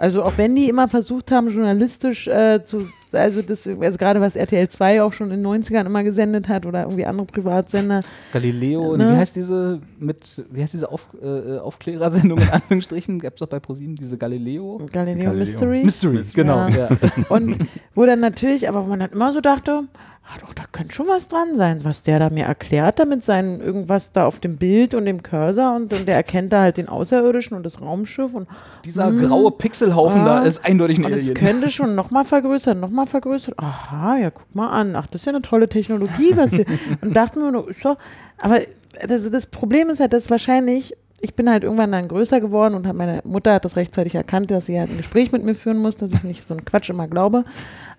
Also 0.00 0.22
auch 0.22 0.38
wenn 0.38 0.54
die 0.54 0.68
immer 0.68 0.86
versucht 0.86 1.32
haben, 1.32 1.48
journalistisch 1.48 2.28
äh, 2.28 2.62
zu, 2.62 2.88
also 3.10 3.42
das, 3.42 3.66
also 3.66 3.98
gerade 3.98 4.20
was 4.20 4.36
RTL 4.36 4.68
2 4.68 5.02
auch 5.02 5.12
schon 5.12 5.32
in 5.32 5.42
den 5.42 5.62
90ern 5.62 5.86
immer 5.86 6.04
gesendet 6.04 6.48
hat 6.48 6.66
oder 6.66 6.82
irgendwie 6.84 7.04
andere 7.04 7.26
Privatsender, 7.26 8.02
Galileo, 8.32 8.96
Ne? 8.96 9.12
wie 9.12 9.16
heißt 9.16 9.34
diese 9.34 9.80
mit, 9.98 10.44
wie 10.52 10.62
heißt 10.62 10.72
diese 10.72 10.92
Auf, 10.92 11.04
äh, 11.20 11.58
Aufklärersendung 11.58 12.38
in 12.38 12.48
Anführungsstrichen? 12.48 13.18
Gab 13.18 13.32
es 13.34 13.40
doch 13.40 13.48
bei 13.48 13.58
ProSieben 13.58 13.96
diese 13.96 14.16
Galileo? 14.16 14.78
Galileo, 14.92 15.24
Galileo. 15.24 15.32
Mystery. 15.34 15.84
Mystery, 15.84 16.22
genau. 16.32 16.68
Ja. 16.68 16.88
Und 17.28 17.58
wo 17.96 18.06
dann 18.06 18.20
natürlich, 18.20 18.68
aber 18.68 18.84
wo 18.84 18.90
man 18.90 19.00
dann 19.00 19.10
immer 19.10 19.32
so 19.32 19.40
dachte, 19.40 19.88
ah 20.30 20.38
doch, 20.40 20.52
da 20.54 20.64
könnte 20.70 20.94
schon 20.94 21.08
was 21.08 21.28
dran 21.28 21.56
sein, 21.56 21.84
was 21.84 22.02
der 22.02 22.18
da 22.18 22.28
mir 22.30 22.44
erklärt, 22.44 22.98
da 22.98 23.04
mit 23.04 23.24
seinen 23.24 23.60
irgendwas 23.60 24.12
da 24.12 24.26
auf 24.26 24.40
dem 24.40 24.56
Bild 24.56 24.94
und 24.94 25.06
dem 25.06 25.22
Cursor 25.22 25.74
und, 25.74 25.92
und 25.92 26.06
der 26.06 26.16
erkennt 26.16 26.52
da 26.52 26.60
halt 26.62 26.76
den 26.76 26.88
Außerirdischen 26.88 27.56
und 27.56 27.62
das 27.64 27.80
Raumschiff 27.80 28.34
und, 28.34 28.46
Dieser 28.84 29.10
graue 29.12 29.50
Pixelhaufen 29.52 30.20
Ah. 30.20 30.40
da 30.40 30.44
ist 30.44 30.64
eindeutig 30.64 30.98
ein 30.98 31.06
Alien. 31.06 31.34
könnte 31.34 31.70
schon 31.70 31.94
nochmal 31.94 32.24
vergrößern, 32.24 32.78
nochmal 32.78 33.06
vergrößern. 33.06 33.54
Aha, 33.56 34.18
ja, 34.18 34.30
guck 34.30 34.54
mal 34.54 34.68
an. 34.68 34.94
Ach, 34.96 35.06
das 35.06 35.22
ist 35.22 35.26
ja 35.26 35.32
eine 35.32 35.42
tolle 35.42 35.68
Technologie, 35.68 36.32
was 36.36 36.52
hier. 36.52 36.66
Und 37.00 37.14
dachten 37.14 37.40
wir, 37.40 37.68
ist 37.68 37.84
doch, 37.84 37.96
aber 38.36 38.60
also 39.08 39.30
das 39.30 39.46
Problem 39.46 39.90
ist 39.90 40.00
halt, 40.00 40.12
dass 40.12 40.30
wahrscheinlich, 40.30 40.94
ich 41.20 41.34
bin 41.34 41.50
halt 41.50 41.64
irgendwann 41.64 41.92
dann 41.92 42.08
größer 42.08 42.40
geworden 42.40 42.74
und 42.74 42.92
meine 42.96 43.20
Mutter 43.24 43.54
hat 43.54 43.64
das 43.64 43.76
rechtzeitig 43.76 44.14
erkannt, 44.14 44.50
dass 44.50 44.66
sie 44.66 44.78
halt 44.78 44.90
ein 44.90 44.96
Gespräch 44.96 45.32
mit 45.32 45.44
mir 45.44 45.54
führen 45.54 45.78
muss, 45.78 45.96
dass 45.96 46.12
ich 46.12 46.22
nicht 46.22 46.46
so 46.46 46.54
einen 46.54 46.64
Quatsch 46.64 46.90
immer 46.90 47.08
glaube. 47.08 47.44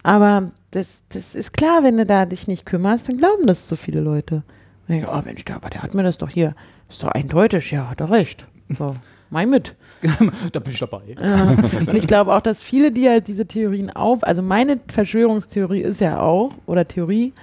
Aber 0.04 0.52
das, 0.72 1.02
das 1.10 1.36
ist 1.36 1.54
klar, 1.54 1.84
wenn 1.84 1.98
du 1.98 2.06
da 2.06 2.26
dich 2.26 2.48
nicht 2.48 2.66
kümmerst, 2.66 3.10
dann 3.10 3.18
glauben 3.18 3.46
das 3.46 3.68
so 3.68 3.76
viele 3.76 4.00
Leute. 4.00 4.36
Und 4.36 4.96
ich 4.96 5.02
denke, 5.02 5.10
oh 5.14 5.22
Mensch, 5.24 5.44
der, 5.46 5.58
aber 5.58 5.70
der 5.70 5.84
hat 5.84 5.94
mir 5.94 6.04
das 6.04 6.18
doch 6.18 6.30
hier. 6.30 6.56
Ist 6.90 7.04
doch 7.04 7.10
eindeutig, 7.10 7.72
ja, 7.72 7.90
hat 7.90 8.00
er 8.00 8.10
recht. 8.10 8.46
So, 8.78 8.96
mein 9.30 9.50
mit. 9.50 9.76
da 10.52 10.60
bin 10.60 10.74
ich 10.74 10.80
dabei. 10.80 11.02
Ja. 11.22 11.52
Und 11.52 11.94
ich 11.94 12.08
glaube 12.08 12.34
auch, 12.34 12.42
dass 12.42 12.62
viele, 12.62 12.92
die 12.92 13.10
halt 13.10 13.28
diese 13.28 13.46
Theorien 13.46 13.90
auf, 13.90 14.24
also 14.24 14.42
meine 14.42 14.80
Verschwörungstheorie 14.88 15.82
ist 15.82 16.00
ja 16.00 16.22
auch, 16.22 16.52
oder 16.66 16.88
Theorie, 16.88 17.34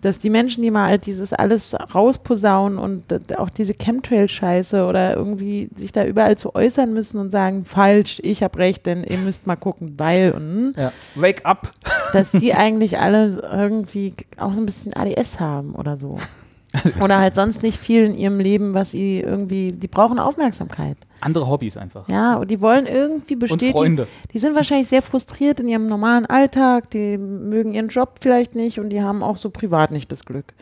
dass 0.00 0.18
die 0.18 0.30
Menschen, 0.30 0.62
die 0.62 0.70
mal 0.70 0.88
halt 0.88 1.06
dieses 1.06 1.32
alles 1.32 1.76
rausposaunen 1.94 2.78
und 2.78 3.38
auch 3.38 3.50
diese 3.50 3.74
Chemtrail-Scheiße 3.74 4.86
oder 4.86 5.16
irgendwie 5.16 5.68
sich 5.74 5.92
da 5.92 6.04
überall 6.04 6.36
zu 6.36 6.54
äußern 6.54 6.92
müssen 6.92 7.18
und 7.18 7.30
sagen, 7.30 7.64
falsch, 7.64 8.20
ich 8.22 8.42
habe 8.42 8.58
recht, 8.58 8.86
denn 8.86 9.04
ihr 9.04 9.18
müsst 9.18 9.46
mal 9.46 9.56
gucken, 9.56 9.94
weil 9.98 10.32
und 10.32 10.74
Ja. 10.76 10.92
Wake 11.14 11.44
up! 11.44 11.72
dass 12.12 12.30
die 12.30 12.54
eigentlich 12.54 12.98
alle 12.98 13.40
irgendwie 13.52 14.14
auch 14.36 14.54
so 14.54 14.60
ein 14.60 14.66
bisschen 14.66 14.94
ADS 14.94 15.40
haben 15.40 15.74
oder 15.74 15.96
so. 15.96 16.18
Oder 17.00 17.18
halt 17.18 17.34
sonst 17.34 17.62
nicht 17.62 17.78
viel 17.78 18.04
in 18.04 18.14
ihrem 18.14 18.38
Leben, 18.38 18.74
was 18.74 18.92
sie 18.92 19.20
irgendwie, 19.20 19.72
die 19.72 19.88
brauchen 19.88 20.18
Aufmerksamkeit. 20.18 20.96
Andere 21.20 21.48
Hobbys 21.48 21.76
einfach. 21.76 22.08
Ja, 22.08 22.36
und 22.36 22.50
die 22.50 22.60
wollen 22.60 22.86
irgendwie 22.86 23.34
Und 23.34 23.40
bestätigen. 23.40 23.72
Freunde. 23.72 24.06
Die 24.32 24.38
sind 24.38 24.54
wahrscheinlich 24.54 24.88
sehr 24.88 25.02
frustriert 25.02 25.60
in 25.60 25.68
ihrem 25.68 25.88
normalen 25.88 26.26
Alltag, 26.26 26.90
die 26.90 27.18
mögen 27.18 27.74
ihren 27.74 27.88
Job 27.88 28.18
vielleicht 28.20 28.54
nicht 28.54 28.78
und 28.78 28.90
die 28.90 29.02
haben 29.02 29.22
auch 29.22 29.36
so 29.36 29.50
privat 29.50 29.90
nicht 29.90 30.12
das 30.12 30.24
Glück. 30.24 30.54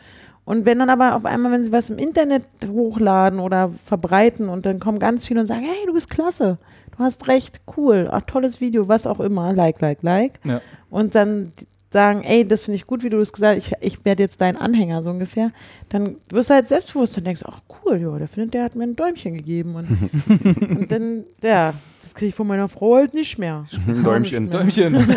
Und 0.45 0.65
wenn 0.65 0.79
dann 0.79 0.89
aber 0.89 1.15
auf 1.15 1.25
einmal, 1.25 1.51
wenn 1.51 1.63
sie 1.63 1.71
was 1.71 1.91
im 1.91 1.99
Internet 1.99 2.47
hochladen 2.67 3.39
oder 3.39 3.69
verbreiten 3.85 4.49
und 4.49 4.65
dann 4.65 4.79
kommen 4.79 4.97
ganz 4.97 5.25
viele 5.25 5.41
und 5.41 5.45
sagen, 5.45 5.61
hey, 5.61 5.85
du 5.85 5.93
bist 5.93 6.09
klasse, 6.09 6.57
du 6.97 7.03
hast 7.03 7.27
recht, 7.27 7.61
cool, 7.77 8.09
ach, 8.11 8.23
tolles 8.23 8.59
Video, 8.59 8.87
was 8.87 9.05
auch 9.05 9.19
immer, 9.19 9.53
like, 9.53 9.79
like, 9.79 10.01
like. 10.01 10.39
Ja. 10.43 10.61
Und 10.89 11.13
dann 11.13 11.53
sagen, 11.91 12.23
ey, 12.23 12.45
das 12.45 12.61
finde 12.61 12.75
ich 12.75 12.85
gut, 12.85 13.03
wie 13.03 13.09
du 13.09 13.17
das 13.17 13.33
gesagt 13.33 13.57
hast, 13.57 13.67
ich, 13.81 13.93
ich 13.93 14.05
werde 14.05 14.21
jetzt 14.21 14.39
dein 14.41 14.57
Anhänger, 14.57 15.01
so 15.01 15.09
ungefähr, 15.09 15.51
dann 15.89 16.17
wirst 16.29 16.49
du 16.49 16.53
halt 16.53 16.67
selbstbewusst 16.67 17.17
und 17.17 17.25
denkst, 17.25 17.41
ach 17.45 17.61
cool, 17.83 17.99
ja, 17.99 18.17
der 18.17 18.27
findet, 18.27 18.53
der 18.53 18.63
hat 18.63 18.75
mir 18.75 18.83
ein 18.83 18.95
Däumchen 18.95 19.33
gegeben. 19.33 19.75
Und, 19.75 19.87
und 20.77 20.91
dann, 20.91 21.23
ja, 21.41 21.73
das 22.01 22.13
kriege 22.13 22.29
ich 22.29 22.35
von 22.35 22.47
meiner 22.47 22.69
Frau 22.69 22.95
halt 22.95 23.13
nicht 23.13 23.39
mehr. 23.39 23.65
Däumchen. 24.03 24.45
Nicht 24.45 24.77
mehr. 24.77 24.89
Däumchen. 24.89 25.15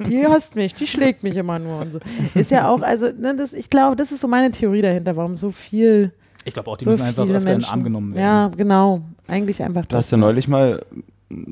Die 0.08 0.26
hasst 0.26 0.56
mich, 0.56 0.74
die 0.74 0.86
schlägt 0.86 1.22
mich 1.22 1.36
immer 1.36 1.58
nur 1.58 1.80
und 1.80 1.92
so. 1.92 2.00
Ist 2.34 2.50
ja 2.50 2.68
auch, 2.68 2.82
also, 2.82 3.06
ne, 3.06 3.34
das, 3.36 3.52
ich 3.52 3.70
glaube, 3.70 3.96
das 3.96 4.12
ist 4.12 4.20
so 4.20 4.28
meine 4.28 4.50
Theorie 4.50 4.82
dahinter, 4.82 5.16
warum 5.16 5.36
so 5.36 5.50
viel, 5.50 6.12
Ich 6.44 6.52
glaube 6.52 6.70
auch, 6.70 6.76
die 6.76 6.84
so 6.84 6.90
müssen 6.90 7.02
einfach 7.02 7.22
öfter 7.22 7.36
in 7.36 7.40
den 7.40 7.52
Menschen. 7.52 7.70
Arm 7.70 7.84
genommen 7.84 8.14
werden. 8.14 8.22
Ja, 8.22 8.50
genau. 8.54 9.00
Eigentlich 9.26 9.62
einfach 9.62 9.86
Du 9.86 9.96
hast 9.96 10.10
ja 10.10 10.18
neulich 10.18 10.48
mal 10.48 10.82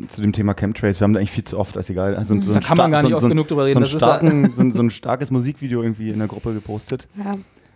zu 0.08 0.20
dem 0.20 0.32
Thema 0.32 0.54
Chemtrails, 0.54 1.00
wir 1.00 1.04
haben 1.04 1.12
da 1.14 1.18
eigentlich 1.20 1.30
viel 1.32 1.44
zu 1.44 1.58
oft, 1.58 1.76
ist 1.76 1.90
egal. 1.90 2.14
Also, 2.16 2.38
so 2.40 2.50
Da 2.52 2.58
ein 2.58 2.62
kann 2.62 2.76
man 2.76 2.90
gar 2.90 3.02
so, 3.02 3.08
nicht 3.08 3.18
so, 3.18 3.26
oft 3.26 3.30
genug 3.30 3.48
drüber 3.48 3.62
so, 3.62 3.66
reden. 3.66 3.78
ein 3.78 3.80
Das 3.82 3.94
ist 3.94 4.00
ja- 4.00 4.06
starken, 4.08 4.52
so, 4.52 4.60
ein, 4.62 4.72
so 4.72 4.82
ein 4.82 4.90
starkes 4.90 5.30
Musikvideo 5.30 5.82
irgendwie 5.82 6.10
in 6.10 6.18
der 6.18 6.28
Gruppe 6.28 6.52
gepostet. 6.54 7.08
Ja, 7.16 7.32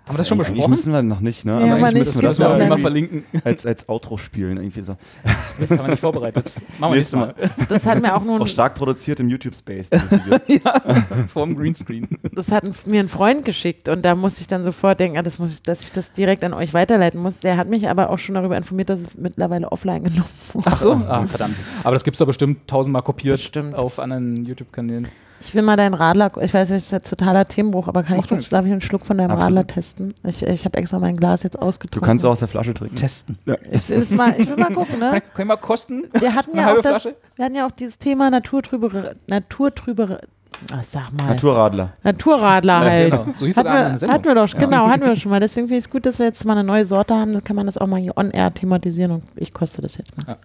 Haben 0.07 0.15
wir 0.15 0.19
das 0.19 0.29
schon 0.29 0.39
besprochen? 0.39 0.71
müssen 0.71 0.93
wir 0.93 1.03
noch 1.03 1.19
nicht, 1.19 1.45
ne? 1.45 1.53
Ja, 1.53 1.59
Aber 1.59 1.65
eigentlich 1.75 1.85
nicht, 1.95 1.99
müssen 1.99 2.23
wir 2.23 2.29
das 2.29 2.39
mal 2.39 2.61
immer 2.61 2.79
verlinken. 2.79 3.25
als, 3.45 3.67
als 3.67 3.89
Outro 3.89 4.17
spielen. 4.17 4.57
Irgendwie 4.57 4.83
so. 4.83 4.97
Das 5.59 5.71
haben 5.71 5.79
wir 5.81 5.89
nicht 5.89 6.01
vorbereitet. 6.01 6.55
Machen 6.79 6.93
wir 6.93 6.97
Nächstes 6.97 7.19
Mal. 7.19 7.35
das 7.69 7.87
hat 7.87 8.01
mir 8.03 8.15
auch 8.15 8.23
nur 8.23 8.41
Auch 8.43 8.47
stark 8.47 8.75
produziert 8.75 9.21
im 9.21 9.29
YouTube-Space, 9.31 9.89
dieses 9.91 10.11
Video. 10.13 10.71
Vorm 11.33 11.57
Greenscreen. 11.57 12.07
das 12.33 12.53
hat 12.53 12.65
mir 12.87 13.01
ein 13.01 13.09
Freund 13.09 13.45
geschickt 13.45 13.89
und 13.89 14.05
da 14.05 14.15
musste 14.15 14.43
ich 14.43 14.47
dann 14.47 14.65
sofort 14.65 15.01
denken, 15.01 15.17
ah, 15.17 15.23
das 15.23 15.39
muss 15.39 15.55
ich, 15.55 15.63
dass 15.63 15.83
ich 15.83 15.93
das 15.93 16.13
direkt 16.13 16.45
an 16.45 16.53
euch 16.53 16.75
weiterleiten 16.75 17.21
muss. 17.21 17.41
Der 17.41 17.57
hat 17.57 17.69
mich 17.69 17.89
aber 17.89 18.11
auch 18.11 18.19
schon 18.19 18.35
darüber 18.35 18.57
informiert, 18.57 18.91
dass 18.91 19.01
es 19.01 19.09
mittlerweile 19.17 19.73
offline 19.73 20.05
genommen 20.05 20.29
wurde. 20.53 20.71
Ach 20.71 20.79
so? 20.79 20.93
Ah, 20.93 21.23
verdammt. 21.27 21.55
Aber 21.83 21.95
das 21.95 22.05
gibt 22.05 22.17
es 22.17 22.19
doch 22.19 22.27
bestimmt 22.27 22.69
tausendmal 22.69 23.03
kopiert 23.03 23.39
Bestimmt. 23.39 23.75
auf 23.75 23.99
anderen 23.99 24.45
YouTube-Kanälen. 24.45 25.09
Ich 25.47 25.55
will 25.55 25.63
mal 25.63 25.77
deinen 25.77 25.95
Radler, 25.95 26.33
ich 26.41 26.53
weiß, 26.53 26.71
das 26.71 26.83
ist 26.83 26.91
jetzt 26.91 27.09
totaler 27.09 27.47
Themenbruch, 27.47 27.87
aber 27.87 28.03
kann 28.03 28.17
Mach 28.17 28.25
ich 28.25 28.29
kurz, 28.29 28.49
darf 28.49 28.67
ich 28.67 28.73
einen 28.73 28.81
Schluck 28.81 29.07
von 29.07 29.17
deinem 29.17 29.31
Absolut. 29.31 29.45
Radler 29.59 29.67
testen? 29.69 30.13
Ich, 30.25 30.43
ich 30.43 30.65
habe 30.65 30.77
extra 30.77 30.99
mein 30.99 31.17
Glas 31.17 31.45
jetzt 31.45 31.55
Du 31.55 31.61
ausgetrunken. 31.61 32.05
kannst 32.05 32.25
auch 32.25 32.31
aus 32.33 32.41
der 32.41 32.49
Flasche 32.49 32.75
trinken. 32.75 32.97
Testen. 32.97 33.39
Ich 33.71 33.89
will, 33.89 34.05
mal, 34.17 34.35
ich 34.37 34.49
will 34.49 34.57
mal 34.57 34.75
gucken, 34.75 34.99
ne? 34.99 35.11
Können 35.13 35.23
wir 35.37 35.45
mal 35.45 35.57
kosten? 35.57 36.03
Wir 36.19 36.35
hatten 36.35 36.57
ja 36.57 36.73
auch 36.73 36.81
das, 36.83 37.03
Flasche? 37.03 37.17
wir 37.37 37.45
hatten 37.45 37.55
ja 37.55 37.65
auch 37.67 37.71
dieses 37.71 37.99
Thema 37.99 38.29
Naturtrübere, 38.29 39.15
Naturtrübere, 39.29 40.21
ach, 40.73 40.83
sag 40.83 41.13
mal, 41.13 41.29
Naturradler. 41.29 41.93
Naturradler 42.03 42.81
halt. 42.81 43.11
Genau. 43.13 43.27
So 43.33 43.47
hieß 43.47 43.57
Hatten 43.57 43.69
eine 43.69 44.01
wir, 44.01 44.09
hatten 44.09 44.25
wir 44.25 44.35
doch, 44.35 44.53
genau, 44.59 44.89
hatten 44.89 45.05
wir 45.05 45.15
schon 45.15 45.31
mal. 45.31 45.39
Deswegen 45.39 45.69
finde 45.69 45.79
ich 45.79 45.85
es 45.85 45.91
gut, 45.91 46.07
dass 46.07 46.19
wir 46.19 46.27
jetzt 46.27 46.45
mal 46.45 46.55
eine 46.55 46.65
neue 46.65 46.85
Sorte 46.85 47.15
haben. 47.15 47.33
Dann 47.33 47.45
kann 47.45 47.55
man 47.55 47.67
das 47.67 47.79
auch 47.79 47.87
mal 47.87 48.01
hier 48.01 48.17
on-air 48.17 48.53
thematisieren 48.53 49.13
und 49.13 49.23
ich 49.37 49.53
koste 49.53 49.81
das 49.81 49.97
jetzt 49.97 50.17
mal. 50.27 50.39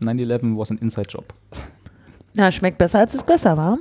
9-11 0.00 0.56
was 0.56 0.70
ein 0.70 0.78
Inside-Job. 0.78 1.34
Ja, 2.34 2.50
schmeckt 2.52 2.78
besser, 2.78 2.98
als 3.00 3.14
es 3.14 3.24
Gösser 3.26 3.56
war. 3.56 3.78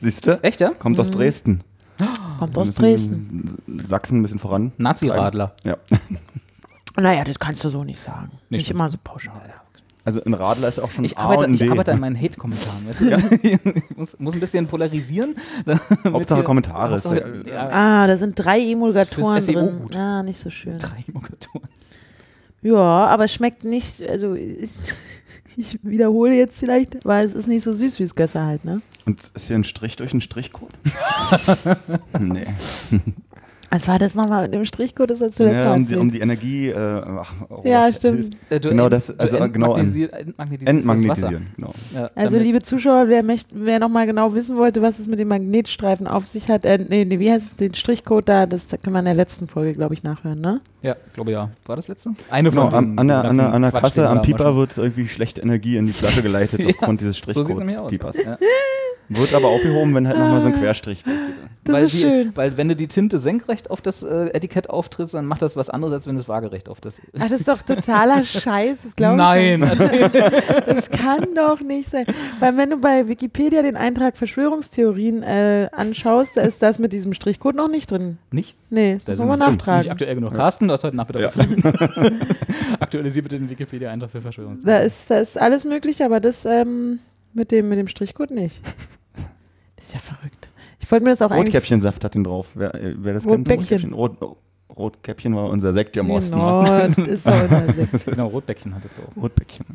Siehst 0.00 0.26
du? 0.26 0.42
Echt, 0.42 0.60
ja? 0.60 0.70
Kommt 0.70 0.98
aus 0.98 1.10
Dresden. 1.10 1.62
Kommt 2.38 2.56
aus 2.58 2.70
Dresden. 2.72 3.56
Sachsen 3.86 4.18
ein 4.18 4.22
bisschen 4.22 4.38
voran. 4.38 4.72
Nazi-Radler. 4.78 5.54
Ja. 5.64 5.76
Naja, 6.94 7.24
das 7.24 7.38
kannst 7.38 7.64
du 7.64 7.70
so 7.70 7.84
nicht 7.84 7.98
sagen. 7.98 8.28
Nicht, 8.50 8.60
Nicht 8.60 8.70
immer 8.70 8.86
so 8.90 8.98
pauschal. 9.02 9.54
Also 10.04 10.22
ein 10.24 10.34
Radler 10.34 10.68
ist 10.68 10.78
auch 10.78 10.90
schon 10.90 11.04
Ich 11.06 11.16
A 11.16 11.22
arbeite, 11.22 11.46
und 11.46 11.54
ich 11.54 11.70
arbeite 11.70 11.92
an 11.92 12.00
meinen 12.00 12.20
Hate-Kommentaren. 12.20 12.86
Weißt 12.86 13.00
du? 13.00 13.36
ich 13.42 13.96
muss, 13.96 14.18
muss 14.20 14.34
ein 14.34 14.40
bisschen 14.40 14.66
polarisieren. 14.66 15.34
damit 15.64 15.80
Hauptsache 16.04 16.40
hier- 16.40 16.44
Kommentare. 16.44 16.96
ist 16.96 17.06
Hauptsache, 17.06 17.44
ja- 17.48 17.52
ja, 17.54 17.68
Ah, 18.02 18.06
da 18.06 18.18
sind 18.18 18.34
drei 18.34 18.60
Emulgatoren 18.60 19.36
Das 19.36 19.44
ist 19.44 19.50
fürs 19.50 19.56
SEO 19.64 19.70
drin. 19.70 19.80
gut. 19.80 19.96
Ah, 19.96 20.22
nicht 20.22 20.38
so 20.38 20.50
schön. 20.50 20.78
Drei 20.78 21.02
Emulgatoren. 21.08 21.68
Ja, 22.60 23.06
aber 23.06 23.24
es 23.24 23.32
schmeckt 23.32 23.64
nicht, 23.64 24.02
also 24.06 24.34
ist, 24.34 24.92
ich 25.56 25.78
wiederhole 25.82 26.34
jetzt 26.34 26.58
vielleicht, 26.58 27.04
weil 27.04 27.26
es 27.26 27.34
ist 27.34 27.46
nicht 27.46 27.62
so 27.62 27.72
süß 27.72 27.98
wie 27.98 28.04
das 28.04 28.14
Gösser 28.14 28.44
halt, 28.44 28.64
ne? 28.64 28.82
Und 29.04 29.20
ist 29.34 29.48
hier 29.48 29.56
ein 29.56 29.64
Strich 29.64 29.96
durch 29.96 30.12
einen 30.12 30.20
Strichcode? 30.20 30.72
nee. 32.20 32.46
Was 33.74 33.88
war 33.88 33.98
das 33.98 34.14
nochmal 34.14 34.42
mit 34.42 34.52
dem 34.52 34.66
Strichcode? 34.66 35.10
Das 35.12 35.22
hast 35.22 35.40
du 35.40 35.44
letztes 35.44 35.62
Ja, 35.62 35.68
Mal 35.70 35.76
um, 35.76 35.86
die, 35.88 35.96
um 35.96 36.10
die 36.10 36.20
Energie. 36.20 36.68
Äh, 36.68 37.02
oh, 37.48 37.62
Ja, 37.64 37.90
stimmt. 37.90 38.36
Äh, 38.50 38.60
Genau 38.60 38.90
das- 38.90 39.18
also, 39.18 39.38
äh, 39.38 39.48
genau, 39.48 39.74
entmagnetisier- 39.76 40.10
entmagnetisierst 40.12 40.66
das 40.68 40.68
Entmagnetisieren, 40.68 41.46
genau. 41.56 41.68
Wasser. 41.68 42.00
Ja, 42.02 42.10
Also, 42.14 42.36
liebe 42.36 42.60
Zuschauer, 42.60 43.08
wer, 43.08 43.24
wer 43.54 43.78
nochmal 43.78 44.06
genau 44.06 44.34
wissen 44.34 44.58
wollte, 44.58 44.82
was 44.82 44.98
es 44.98 45.08
mit 45.08 45.18
dem 45.20 45.28
Magnetstreifen 45.28 46.06
auf 46.06 46.26
sich 46.26 46.50
hat, 46.50 46.66
äh, 46.66 46.84
nee, 46.86 47.06
nee, 47.06 47.18
wie 47.18 47.32
heißt 47.32 47.46
es, 47.52 47.56
den 47.56 47.72
Strichcode 47.74 48.28
da, 48.28 48.44
das 48.44 48.68
da 48.68 48.76
kann 48.76 48.92
man 48.92 49.00
in 49.00 49.06
der 49.06 49.14
letzten 49.14 49.48
Folge, 49.48 49.72
glaube 49.72 49.94
ich, 49.94 50.02
nachhören, 50.02 50.38
ne? 50.38 50.60
Ja, 50.82 50.94
glaube 51.14 51.30
ja. 51.32 51.48
War 51.64 51.76
das 51.76 51.88
letzte? 51.88 52.10
Eine 52.30 52.50
Genau, 52.50 52.66
von 52.66 52.74
an, 52.74 52.84
den- 52.90 52.98
an, 52.98 53.08
der, 53.08 53.24
an, 53.24 53.36
der, 53.38 53.52
an 53.54 53.62
der 53.62 53.72
Kasse 53.72 54.06
am 54.06 54.20
Pieper 54.20 54.54
wird 54.54 54.76
irgendwie 54.76 55.08
schlechte 55.08 55.40
Energie 55.40 55.78
in 55.78 55.86
die 55.86 55.92
Flasche 55.94 56.20
geleitet 56.22 56.60
Ja, 56.60 56.68
aufgrund 56.68 57.00
dieses 57.00 57.16
So 57.16 57.24
sieht 57.24 57.36
es 57.36 57.42
Strichcodes 57.46 57.58
nämlich 57.60 57.78
aus. 57.78 57.88
Piepers. 57.90 58.16
Ja. 58.22 58.36
Wird 59.08 59.34
aber 59.34 59.48
aufgehoben, 59.48 59.94
wenn 59.94 60.08
halt 60.08 60.18
nochmal 60.18 60.40
so 60.40 60.48
ein 60.48 60.54
Querstrich 60.54 61.04
geht. 61.04 61.12
Das 61.64 61.74
weil 61.76 61.84
ist 61.84 61.94
die, 61.94 61.98
schön. 62.00 62.32
Weil 62.34 62.56
wenn 62.56 62.68
du 62.68 62.74
die 62.74 62.88
Tinte 62.88 63.18
senkrecht 63.18 63.70
auf 63.70 63.80
das 63.80 64.02
äh, 64.02 64.30
Etikett 64.32 64.68
auftrittst, 64.70 65.14
dann 65.14 65.26
macht 65.26 65.42
das 65.42 65.56
was 65.56 65.70
anderes, 65.70 65.94
als 65.94 66.06
wenn 66.08 66.16
es 66.16 66.26
waagerecht 66.28 66.68
auf 66.68 66.80
das 66.80 67.00
Ach, 67.16 67.20
das 67.28 67.32
ist 67.32 67.46
doch 67.46 67.62
totaler 67.62 68.24
Scheiß, 68.24 68.78
das 68.82 68.96
glaube 68.96 69.14
ich 69.14 69.18
Nein, 69.18 69.60
nicht. 69.60 69.80
Das 70.66 70.90
kann 70.90 71.34
doch 71.36 71.60
nicht 71.60 71.90
sein. 71.90 72.06
Weil 72.40 72.56
wenn 72.56 72.70
du 72.70 72.78
bei 72.78 73.08
Wikipedia 73.08 73.62
den 73.62 73.76
Eintrag 73.76 74.16
Verschwörungstheorien 74.16 75.22
äh, 75.22 75.68
anschaust, 75.72 76.36
da 76.36 76.42
ist 76.42 76.62
das 76.62 76.78
mit 76.80 76.92
diesem 76.92 77.14
Strichcode 77.14 77.54
noch 77.54 77.68
nicht 77.68 77.90
drin. 77.90 78.18
nicht? 78.32 78.56
Nee, 78.70 78.98
das 79.04 79.18
muss 79.18 79.28
man 79.28 79.38
wir 79.38 79.50
nachtragen. 79.50 79.78
Nicht 79.82 79.90
aktuell 79.92 80.14
genug. 80.16 80.34
Carsten, 80.34 80.66
du 80.66 80.72
hast 80.74 80.82
heute 80.84 80.96
Nachmittag 80.96 81.20
Ja. 81.22 81.28
was 81.28 81.34
zu 81.34 81.42
tun. 81.44 81.62
Aktualisier 82.80 83.22
bitte 83.22 83.38
den 83.38 83.50
Wikipedia-Eintrag 83.50 84.10
für 84.10 84.18
Da 84.18 84.22
Verschwörungstheorien. 84.22 84.86
ist, 84.86 85.10
da 85.10 85.18
ist 85.18 85.38
alles 85.38 85.64
möglich, 85.64 86.02
aber 86.04 86.18
das 86.20 86.44
ähm, 86.44 86.98
mit, 87.34 87.50
dem, 87.50 87.68
mit 87.68 87.78
dem 87.78 87.88
Strichcode 87.88 88.30
nicht. 88.30 88.62
Das 89.76 89.88
ist 89.88 89.94
ja 89.94 89.98
verrückt. 89.98 90.48
Ich 90.78 90.88
wollte 90.92 91.04
mir 91.04 91.10
das 91.10 91.22
auch. 91.22 91.30
Rotkäppchensaft 91.32 92.04
hat 92.04 92.14
den 92.14 92.22
drauf. 92.22 92.50
Wer, 92.54 92.72
äh, 92.76 92.94
wer 92.98 93.14
das 93.14 93.26
Rotbäckchen. 93.26 93.80
kennt? 93.80 93.94
Rot, 93.94 94.16
Rotkäppchen 94.76 95.34
war 95.34 95.50
unser 95.50 95.72
Sekt 95.72 95.96
im 95.96 96.08
Osten. 96.08 96.38
Genau, 96.38 96.62
das 96.64 96.98
ist 96.98 97.26
doch 97.26 97.42
unser 97.42 97.72
Sekt. 97.72 98.06
Genau, 98.06 98.28
Rotbäckchen 98.28 98.76
hattest 98.76 98.96
du 98.96 99.02
auch. 99.02 99.20
Rotbäckchen. 99.20 99.66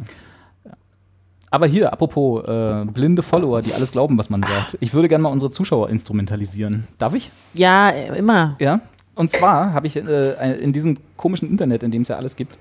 Aber 1.49 1.68
hier, 1.68 1.93
apropos 1.93 2.43
äh, 2.45 2.86
blinde 2.86 3.24
Follower, 3.24 3.62
die 3.62 3.74
alles 3.74 3.91
glauben, 3.91 4.18
was 4.18 4.30
man 4.30 4.41
sagt. 4.43 4.78
Ich 4.82 4.93
würde 4.93 5.08
gerne 5.08 5.24
mal 5.24 5.30
unsere 5.30 5.51
Zuschauer 5.51 5.89
instrumentalisieren. 5.89 6.88
Darf 6.97 7.14
ich? 7.14 7.32
Ja, 7.53 7.89
immer. 7.89 8.55
Ja. 8.60 8.82
Und 9.16 9.32
zwar 9.32 9.74
habe 9.74 9.88
ich 9.88 9.95
äh, 9.95 10.60
in 10.62 10.74
diesem 10.74 10.97
komischen 11.16 11.49
Internet, 11.49 11.84
in 11.84 11.91
dem 11.91 12.03
es 12.03 12.10
ja 12.10 12.18
alles 12.18 12.36
gibt, 12.36 12.58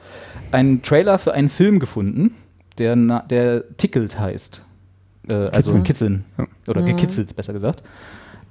einen 0.52 0.82
Trailer 0.82 1.18
für 1.18 1.32
einen 1.34 1.48
Film 1.48 1.80
gefunden, 1.80 2.34
der, 2.78 2.96
der 3.28 3.76
Tickelt 3.76 4.18
heißt. 4.18 4.62
Äh, 5.28 5.34
also 5.34 5.78
kitzeln. 5.80 6.24
Ja. 6.38 6.46
Oder 6.68 6.82
Mhm. 6.82 6.86
gekitzelt, 6.86 7.34
besser 7.36 7.52
gesagt. 7.52 7.82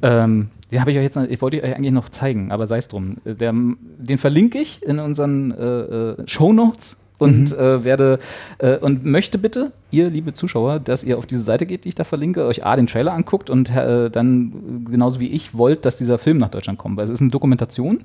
Ähm, 0.02 0.50
den 0.72 0.82
habe 0.82 0.92
ich 0.92 0.98
euch 0.98 1.04
jetzt, 1.04 1.18
ich 1.18 1.42
wollte 1.42 1.64
euch 1.64 1.76
eigentlich 1.76 1.92
noch 1.94 2.10
zeigen, 2.10 2.52
aber 2.52 2.68
sei 2.68 2.78
es 2.78 2.88
drum. 2.90 3.12
Der, 3.24 3.54
den 3.54 4.18
verlinke 4.18 4.60
ich 4.60 4.84
in 4.84 5.00
unseren 5.00 5.52
äh, 5.52 5.64
äh, 5.64 6.16
Show 6.28 6.52
Notes 6.54 6.98
und 7.18 7.54
äh, 7.58 7.86
werde 7.86 8.20
äh, 8.58 8.76
und 8.78 9.06
möchte 9.06 9.38
bitte, 9.38 9.72
ihr 9.92 10.10
liebe 10.10 10.34
Zuschauer, 10.34 10.80
dass 10.80 11.02
ihr 11.04 11.18
auf 11.18 11.26
diese 11.26 11.44
Seite 11.44 11.66
geht, 11.66 11.86
die 11.86 11.90
ich 11.90 11.96
da 11.96 12.04
verlinke, 12.04 12.46
euch 12.46 12.66
A, 12.66 12.76
den 12.76 12.88
Trailer 12.88 13.14
anguckt 13.14 13.50
und 13.50 13.70
äh, 13.74 14.10
dann 14.10 14.86
genauso 14.92 15.22
wie 15.22 15.30
ich 15.30 15.56
wollt, 15.58 15.86
dass 15.86 15.96
dieser 15.96 16.18
Film 16.18 16.40
nach 16.40 16.50
Deutschland 16.50 16.78
kommt. 16.78 16.98
Weil 16.98 17.06
es 17.06 17.12
ist 17.12 17.22
eine 17.22 17.30
Dokumentation 17.32 18.00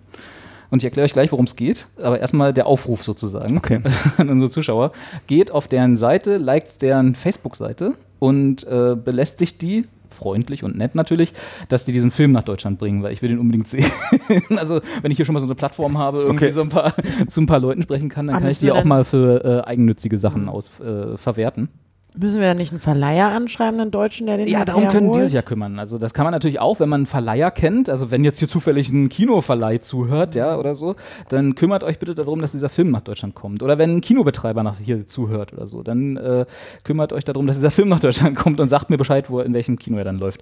und 0.71 0.79
ich 0.79 0.85
erkläre 0.85 1.05
euch 1.07 1.13
gleich, 1.13 1.33
worum 1.33 1.45
es 1.45 1.57
geht. 1.57 1.87
Aber 2.01 2.21
erstmal 2.21 2.53
der 2.53 2.67
Aufruf 2.67 3.03
sozusagen 3.05 3.59
Okay. 3.59 3.81
an 4.17 4.29
unsere 4.29 4.51
Zuschauer. 4.51 4.93
Geht 5.27 5.51
auf 5.51 5.69
deren 5.69 5.97
Seite, 5.97 6.37
liked 6.37 6.83
deren 6.83 7.15
Facebook-Seite 7.15 7.95
und 8.19 8.67
äh, 8.67 8.95
belästigt 8.97 9.61
die, 9.63 9.87
freundlich 10.13 10.65
und 10.65 10.77
nett 10.77 10.95
natürlich, 10.97 11.33
dass 11.69 11.85
die 11.85 11.93
diesen 11.93 12.11
Film 12.11 12.33
nach 12.33 12.43
Deutschland 12.43 12.79
bringen, 12.81 13.03
weil 13.03 13.13
ich 13.13 13.23
will 13.23 13.29
den 13.29 13.39
unbedingt 13.39 13.69
sehen. 13.69 13.87
also, 14.57 14.81
wenn 15.03 15.11
ich 15.13 15.17
hier 15.17 15.25
schon 15.25 15.35
mal 15.35 15.41
so 15.41 15.47
eine 15.47 15.55
Plattform 15.55 15.99
habe, 15.99 16.19
irgendwie 16.23 16.47
Okay. 16.47 16.53
so 16.53 16.63
ein 16.63 16.69
paar, 16.69 16.93
zu 17.29 17.41
ein 17.41 17.47
paar 17.47 17.61
Leuten 17.61 17.83
sprechen 17.83 18.09
kann, 18.09 18.27
dann 18.27 18.37
Ah, 18.37 18.41
kann 18.41 18.49
ich 18.51 18.59
die 18.59 18.73
auch 18.73 18.85
mal 18.85 19.05
für 19.05 19.45
äh, 19.45 19.69
eigennützige 19.69 20.19
Sachen 20.19 20.49
aus, 20.49 20.71
äh, 20.81 21.17
verwerten. 21.17 21.69
Müssen 22.17 22.41
wir 22.41 22.49
da 22.49 22.55
nicht 22.55 22.73
einen 22.73 22.81
Verleiher 22.81 23.29
anschreiben, 23.29 23.81
einen 23.81 23.91
Deutschen, 23.91 24.27
der 24.27 24.37
den 24.37 24.49
Ja, 24.49 24.65
darum 24.65 24.89
können 24.89 25.09
die 25.09 25.13
herholt? 25.13 25.25
sich 25.25 25.35
ja 25.35 25.43
kümmern. 25.43 25.79
Also 25.79 25.97
das 25.97 26.13
kann 26.13 26.25
man 26.25 26.33
natürlich 26.33 26.59
auch, 26.59 26.81
wenn 26.81 26.89
man 26.89 27.01
einen 27.01 27.07
Verleiher 27.07 27.51
kennt, 27.51 27.89
also 27.89 28.11
wenn 28.11 28.25
jetzt 28.25 28.39
hier 28.41 28.49
zufällig 28.49 28.91
ein 28.91 29.09
Kinoverleih 29.09 29.79
zuhört, 29.79 30.35
ja, 30.35 30.59
oder 30.59 30.75
so, 30.75 30.97
dann 31.29 31.55
kümmert 31.55 31.85
euch 31.85 31.99
bitte 31.99 32.15
darum, 32.15 32.41
dass 32.41 32.53
dieser 32.53 32.69
Film 32.69 32.91
nach 32.91 33.03
Deutschland 33.03 33.35
kommt. 33.35 33.63
Oder 33.63 33.79
wenn 33.79 33.97
ein 33.97 34.01
Kinobetreiber 34.01 34.63
nach 34.63 34.79
hier 34.79 35.07
zuhört 35.07 35.53
oder 35.53 35.69
so, 35.69 35.83
dann 35.83 36.17
äh, 36.17 36.47
kümmert 36.83 37.13
euch 37.13 37.25
darum, 37.25 37.47
dass 37.47 37.57
dieser 37.57 37.71
Film 37.71 37.89
nach 37.89 38.01
Deutschland 38.01 38.37
kommt 38.37 38.61
und 38.61 38.69
sagt 38.69 38.91
mir 38.91 38.99
Bescheid, 38.99 39.31
wo 39.31 39.41
in 39.41 39.55
welchem 39.55 39.79
Kino 39.79 39.99
er 39.99 40.05
dann 40.05 40.19
läuft. 40.19 40.41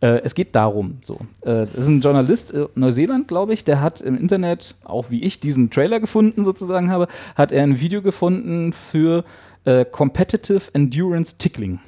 Äh, 0.00 0.20
es 0.24 0.34
geht 0.34 0.54
darum, 0.56 0.98
so. 1.02 1.18
Äh, 1.42 1.60
das 1.60 1.74
ist 1.74 1.86
ein 1.86 2.00
Journalist, 2.00 2.52
äh, 2.52 2.66
Neuseeland, 2.74 3.28
glaube 3.28 3.54
ich, 3.54 3.62
der 3.62 3.80
hat 3.80 4.00
im 4.00 4.18
Internet, 4.18 4.74
auch 4.84 5.10
wie 5.10 5.22
ich 5.22 5.38
diesen 5.38 5.70
Trailer 5.70 6.00
gefunden 6.00 6.44
sozusagen 6.44 6.90
habe, 6.90 7.06
hat 7.36 7.52
er 7.52 7.62
ein 7.62 7.80
Video 7.80 8.02
gefunden 8.02 8.72
für 8.72 9.24
äh, 9.64 9.84
Competitive 9.84 10.62
Endurance 10.72 11.36
Tickling. 11.38 11.80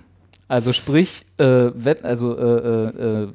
Also 0.49 0.73
sprich, 0.73 1.27
äh, 1.39 1.45
Wett, 1.75 2.05
also 2.05 2.39
äh, 2.39 2.43
äh, 2.43 3.23
äh, 3.25 3.29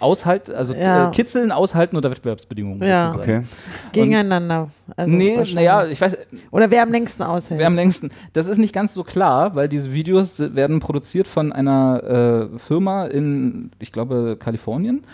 aushalt, 0.00 0.48
also 0.48 0.72
Ja. 0.74 1.10
äh, 1.10 1.12
kitzeln, 1.12 1.52
aushalten 1.52 1.94
unter 1.94 2.10
Wettbewerbsbedingungen 2.10 2.82
Ja. 2.82 3.10
sozusagen. 3.10 3.30
Okay. 3.40 3.46
Gegeneinander. 3.92 4.70
Also 4.96 5.14
nee, 5.14 5.36
naja, 5.54 5.84
ich 5.84 6.00
weiß, 6.00 6.16
Oder 6.50 6.70
wer 6.70 6.82
am 6.82 6.90
längsten 6.90 7.22
aushält. 7.22 7.60
wer 7.60 7.66
am 7.66 7.74
längsten. 7.74 8.10
Das 8.32 8.48
ist 8.48 8.56
nicht 8.56 8.72
ganz 8.72 8.94
so 8.94 9.04
klar, 9.04 9.54
weil 9.56 9.68
diese 9.68 9.92
Videos 9.92 10.40
werden 10.54 10.80
produziert 10.80 11.26
von 11.26 11.52
einer 11.52 12.48
äh, 12.54 12.58
Firma 12.58 13.06
in, 13.08 13.70
ich 13.78 13.92
glaube, 13.92 14.38
Kalifornien, 14.40 15.04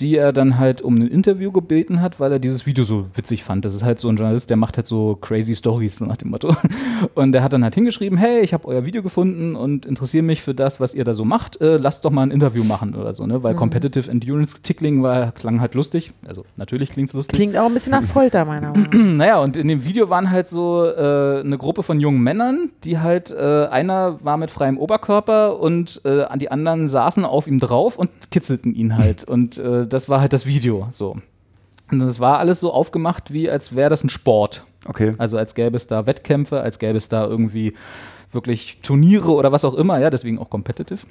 die 0.00 0.16
er 0.16 0.32
dann 0.32 0.58
halt 0.58 0.82
um 0.82 0.96
ein 0.96 1.06
Interview 1.06 1.52
gebeten 1.52 2.00
hat, 2.00 2.18
weil 2.18 2.32
er 2.32 2.38
dieses 2.40 2.66
Video 2.66 2.84
so 2.84 3.06
witzig 3.14 3.44
fand. 3.44 3.64
Das 3.64 3.74
ist 3.74 3.84
halt 3.84 4.00
so 4.00 4.08
ein 4.08 4.16
Journalist, 4.16 4.50
der 4.50 4.56
macht 4.56 4.76
halt 4.76 4.86
so 4.86 5.16
crazy 5.20 5.54
Stories 5.54 6.00
nach 6.00 6.16
dem 6.16 6.30
Motto. 6.30 6.56
Und 7.14 7.32
der 7.32 7.42
hat 7.42 7.52
dann 7.52 7.62
halt 7.62 7.74
hingeschrieben, 7.74 8.18
hey, 8.18 8.40
ich 8.40 8.52
habe 8.52 8.66
euer 8.66 8.84
Video 8.86 9.02
gefunden 9.02 9.56
und 9.56 9.86
interessiere 9.86 10.22
mich 10.22 10.42
für 10.42 10.54
das, 10.54 10.80
was 10.80 10.94
ihr 10.94 11.04
da 11.04 11.14
so 11.14 11.24
macht. 11.24 11.60
Äh, 11.60 11.76
lasst 11.76 12.04
doch 12.04 12.10
mal 12.10 12.22
ein 12.22 12.30
Interview 12.30 12.64
machen 12.64 12.94
oder 12.94 13.14
so, 13.14 13.26
ne? 13.26 13.42
Weil 13.42 13.54
Competitive 13.54 14.10
Endurance 14.10 14.62
Tickling 14.62 15.02
war, 15.02 15.32
klang 15.32 15.60
halt 15.60 15.74
lustig. 15.74 16.12
Also 16.26 16.44
natürlich 16.56 16.90
klingt 16.90 17.10
es 17.10 17.14
lustig. 17.14 17.36
Klingt 17.36 17.56
auch 17.56 17.66
ein 17.66 17.74
bisschen 17.74 17.92
nach 17.92 18.02
Folter, 18.02 18.44
meiner 18.44 18.70
Meinung 18.70 18.90
nach. 18.90 19.14
Naja, 19.14 19.38
und 19.38 19.56
in 19.56 19.68
dem 19.68 19.84
Video 19.84 20.10
waren 20.10 20.30
halt 20.30 20.48
so 20.48 20.84
äh, 20.84 21.40
eine 21.40 21.56
Gruppe 21.56 21.82
von 21.82 22.00
jungen 22.00 22.22
Männern, 22.22 22.70
die 22.82 22.98
halt, 22.98 23.30
äh, 23.30 23.66
einer 23.66 24.18
war 24.24 24.36
mit 24.36 24.50
freiem 24.50 24.78
Oberkörper 24.78 25.60
und 25.60 26.00
äh, 26.04 26.22
an 26.22 26.38
die 26.38 26.50
anderen 26.50 26.88
saßen 26.88 27.24
auf 27.24 27.46
ihm 27.46 27.60
drauf 27.60 27.96
und 27.96 28.10
kitzelten 28.30 28.74
ihn 28.74 28.96
halt. 28.96 29.24
Und 29.34 29.58
äh, 29.84 29.86
das 29.86 30.08
war 30.08 30.20
halt 30.20 30.32
das 30.32 30.46
Video 30.46 30.86
so. 30.90 31.16
Und 31.90 32.00
das 32.00 32.18
war 32.18 32.38
alles 32.38 32.60
so 32.60 32.72
aufgemacht, 32.72 33.32
wie 33.32 33.50
als 33.50 33.76
wäre 33.76 33.90
das 33.90 34.04
ein 34.04 34.08
Sport. 34.08 34.64
Okay. 34.86 35.12
Also 35.18 35.36
als 35.38 35.54
gäbe 35.54 35.76
es 35.76 35.86
da 35.86 36.06
Wettkämpfe, 36.06 36.60
als 36.60 36.78
gäbe 36.78 36.98
es 36.98 37.08
da 37.08 37.26
irgendwie 37.26 37.74
wirklich 38.32 38.78
Turniere 38.82 39.32
oder 39.32 39.52
was 39.52 39.64
auch 39.64 39.74
immer, 39.74 39.98
ja, 39.98 40.10
deswegen 40.10 40.38
auch 40.38 40.50
competitive. 40.50 41.06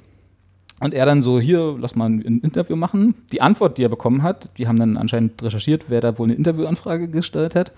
Und 0.80 0.92
er 0.92 1.06
dann 1.06 1.22
so, 1.22 1.40
hier, 1.40 1.76
lass 1.78 1.94
mal 1.94 2.10
ein 2.10 2.40
Interview 2.40 2.76
machen. 2.76 3.14
Die 3.32 3.40
Antwort, 3.40 3.78
die 3.78 3.84
er 3.84 3.88
bekommen 3.88 4.22
hat, 4.22 4.50
die 4.58 4.66
haben 4.66 4.78
dann 4.78 4.96
anscheinend 4.96 5.42
recherchiert, 5.42 5.84
wer 5.88 6.00
da 6.00 6.18
wohl 6.18 6.26
eine 6.26 6.34
Interviewanfrage 6.34 7.08
gestellt 7.08 7.54
hat. 7.54 7.72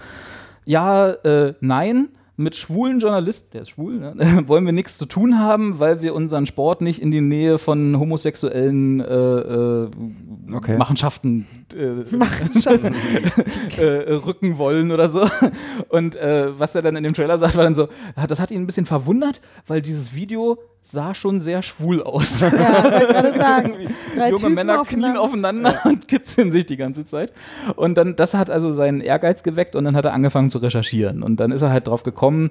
Ja, 0.64 1.10
äh, 1.10 1.54
nein, 1.60 2.08
mit 2.36 2.54
schwulen 2.54 3.00
Journalisten, 3.00 3.50
der 3.52 3.62
ist 3.62 3.70
schwul, 3.70 3.98
ne, 3.98 4.44
wollen 4.46 4.64
wir 4.66 4.72
nichts 4.72 4.98
zu 4.98 5.06
tun 5.06 5.38
haben, 5.38 5.78
weil 5.78 6.02
wir 6.02 6.14
unseren 6.14 6.46
Sport 6.46 6.80
nicht 6.82 7.00
in 7.00 7.10
die 7.10 7.20
Nähe 7.20 7.58
von 7.58 7.98
homosexuellen 7.98 9.00
äh, 9.00 9.04
äh, 9.04 9.88
Okay. 10.52 10.76
Machenschaften 10.76 11.46
äh, 11.74 12.02
äh, 13.80 14.12
rücken 14.12 14.58
wollen 14.58 14.92
oder 14.92 15.08
so. 15.08 15.28
Und 15.88 16.14
äh, 16.16 16.58
was 16.58 16.74
er 16.74 16.82
dann 16.82 16.94
in 16.96 17.02
dem 17.02 17.14
Trailer 17.14 17.38
sagt, 17.38 17.56
war 17.56 17.64
dann 17.64 17.74
so, 17.74 17.88
das 18.28 18.38
hat 18.38 18.50
ihn 18.50 18.62
ein 18.62 18.66
bisschen 18.66 18.86
verwundert, 18.86 19.40
weil 19.66 19.82
dieses 19.82 20.14
Video 20.14 20.58
sah 20.86 21.14
schon 21.14 21.40
sehr 21.40 21.62
schwul 21.62 22.02
aus. 22.02 22.40
Ja, 22.40 22.48
gerade 22.48 23.36
sagen. 23.36 23.74
Junge 24.16 24.30
Typen 24.30 24.54
Männer 24.54 24.82
knien 24.84 25.16
aufeinander 25.16 25.80
und 25.84 26.06
kitzeln 26.06 26.52
sich 26.52 26.66
die 26.66 26.76
ganze 26.76 27.04
Zeit. 27.04 27.32
Und 27.74 27.96
dann, 27.98 28.14
das 28.14 28.34
hat 28.34 28.50
also 28.50 28.72
seinen 28.72 29.00
Ehrgeiz 29.00 29.42
geweckt 29.42 29.74
und 29.74 29.84
dann 29.84 29.96
hat 29.96 30.04
er 30.04 30.12
angefangen 30.12 30.50
zu 30.50 30.58
recherchieren. 30.58 31.22
Und 31.22 31.40
dann 31.40 31.50
ist 31.50 31.62
er 31.62 31.70
halt 31.70 31.88
drauf 31.88 32.04
gekommen, 32.04 32.50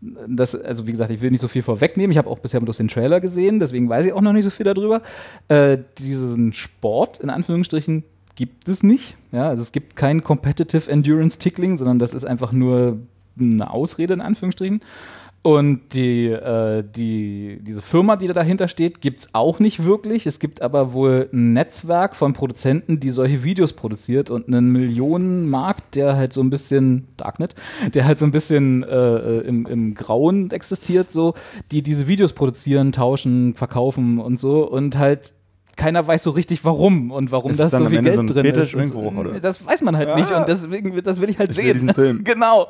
das, 0.00 0.54
also 0.54 0.86
wie 0.86 0.92
gesagt, 0.92 1.10
ich 1.10 1.20
will 1.20 1.30
nicht 1.30 1.40
so 1.40 1.48
viel 1.48 1.62
vorwegnehmen. 1.62 2.10
Ich 2.10 2.18
habe 2.18 2.28
auch 2.28 2.38
bisher 2.38 2.60
bloß 2.60 2.76
den 2.78 2.88
Trailer 2.88 3.20
gesehen, 3.20 3.60
deswegen 3.60 3.88
weiß 3.88 4.06
ich 4.06 4.12
auch 4.12 4.22
noch 4.22 4.32
nicht 4.32 4.44
so 4.44 4.50
viel 4.50 4.64
darüber. 4.64 5.02
Äh, 5.48 5.78
diesen 5.98 6.52
Sport, 6.52 7.20
in 7.20 7.30
Anführungsstrichen, 7.30 8.04
gibt 8.34 8.68
es 8.68 8.82
nicht. 8.82 9.16
Ja, 9.32 9.48
also 9.48 9.62
es 9.62 9.72
gibt 9.72 9.96
kein 9.96 10.22
Competitive 10.22 10.90
Endurance 10.90 11.38
Tickling, 11.38 11.76
sondern 11.76 11.98
das 11.98 12.14
ist 12.14 12.24
einfach 12.24 12.52
nur 12.52 12.98
eine 13.38 13.70
Ausrede 13.70 14.14
in 14.14 14.20
Anführungsstrichen. 14.20 14.80
Und 15.42 15.94
die, 15.94 16.26
äh, 16.26 16.84
die, 16.84 17.60
diese 17.62 17.80
Firma, 17.80 18.16
die 18.16 18.26
da 18.26 18.34
dahinter 18.34 18.68
steht, 18.68 19.00
gibt 19.00 19.20
es 19.20 19.34
auch 19.34 19.58
nicht 19.58 19.84
wirklich. 19.84 20.26
Es 20.26 20.38
gibt 20.38 20.60
aber 20.60 20.92
wohl 20.92 21.30
ein 21.32 21.54
Netzwerk 21.54 22.14
von 22.14 22.34
Produzenten, 22.34 23.00
die 23.00 23.08
solche 23.08 23.42
Videos 23.42 23.72
produziert 23.72 24.28
und 24.28 24.48
einen 24.48 24.70
Millionenmarkt, 24.70 25.94
der 25.94 26.16
halt 26.16 26.34
so 26.34 26.42
ein 26.42 26.50
bisschen, 26.50 27.08
Darknet, 27.16 27.54
der 27.94 28.04
halt 28.04 28.18
so 28.18 28.26
ein 28.26 28.32
bisschen 28.32 28.82
äh, 28.82 29.38
im, 29.38 29.64
im 29.64 29.94
Grauen 29.94 30.50
existiert, 30.50 31.10
so, 31.10 31.32
die 31.72 31.80
diese 31.80 32.06
Videos 32.06 32.34
produzieren, 32.34 32.92
tauschen, 32.92 33.54
verkaufen 33.54 34.18
und 34.18 34.38
so 34.38 34.68
und 34.68 34.98
halt 34.98 35.32
keiner 35.80 36.06
weiß 36.06 36.22
so 36.22 36.30
richtig 36.30 36.64
warum 36.64 37.10
und 37.10 37.32
warum 37.32 37.50
Ist 37.50 37.58
das 37.58 37.70
so 37.70 37.88
viel 37.88 38.02
Geld 38.02 38.14
so 38.16 38.22
drin 38.22 38.44
Fetisch 38.44 38.74
ist. 38.74 38.92
irgendwo, 38.94 39.18
oder? 39.20 39.40
Das 39.40 39.64
weiß 39.64 39.80
man 39.80 39.96
halt 39.96 40.08
Ja. 40.10 40.16
nicht 40.16 40.30
und 40.30 40.46
deswegen, 40.46 40.94
will- 40.94 41.00
das 41.02 41.20
will 41.20 41.30
ich 41.30 41.38
halt 41.38 41.50
Ich 41.52 41.56
will 41.56 41.64
sehen. 41.64 41.72
diesen 41.72 41.94
Film. 41.94 42.24
genau. 42.24 42.68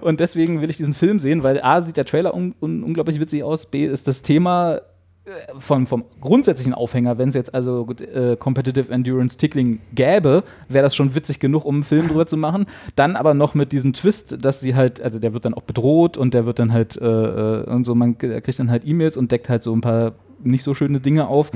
Und 0.00 0.20
deswegen 0.20 0.60
will 0.60 0.70
ich 0.70 0.76
diesen 0.76 0.94
Film 0.94 1.18
sehen, 1.18 1.42
weil 1.42 1.60
A, 1.62 1.82
sieht 1.82 1.96
der 1.96 2.04
Trailer 2.06 2.34
un 2.34 2.54
un 2.60 2.84
unglaublich 2.84 3.18
witzig 3.20 3.42
aus, 3.42 3.66
B, 3.66 3.84
ist 3.84 4.06
das 4.06 4.22
Thema 4.22 4.76
äh, 5.24 5.30
vom, 5.58 5.86
vom 5.86 6.04
grundsätzlichen 6.20 6.74
Aufhänger, 6.74 7.16
wenn 7.18 7.28
es 7.28 7.34
jetzt 7.34 7.54
also 7.54 7.86
äh, 8.00 8.36
Competitive 8.36 8.92
Endurance 8.92 9.38
Tickling 9.38 9.78
gäbe, 9.94 10.42
wäre 10.68 10.82
das 10.84 10.94
schon 10.96 11.14
witzig 11.14 11.38
genug, 11.40 11.64
um 11.64 11.76
einen 11.76 11.84
Film 11.84 12.08
drüber 12.08 12.26
zu 12.26 12.36
machen. 12.36 12.66
Dann 12.96 13.14
aber 13.16 13.32
noch 13.34 13.54
mit 13.54 13.70
diesem 13.72 13.92
Twist, 13.92 14.44
dass 14.44 14.60
sie 14.60 14.74
halt, 14.74 15.00
also 15.00 15.18
der 15.20 15.32
wird 15.32 15.44
dann 15.44 15.54
auch 15.54 15.62
bedroht 15.62 16.16
und 16.16 16.34
der 16.34 16.44
wird 16.46 16.58
dann 16.58 16.72
halt 16.72 16.96
äh, 17.00 17.04
äh, 17.06 17.64
und 17.70 17.84
so, 17.84 17.94
man 17.94 18.18
kriegt 18.18 18.58
dann 18.58 18.70
halt 18.70 18.84
E-Mails 18.86 19.16
und 19.16 19.30
deckt 19.32 19.48
halt 19.48 19.62
so 19.62 19.72
ein 19.74 19.80
paar 19.80 20.12
nicht 20.44 20.62
so 20.62 20.74
schöne 20.74 21.00
Dinge 21.00 21.26
auf. 21.28 21.50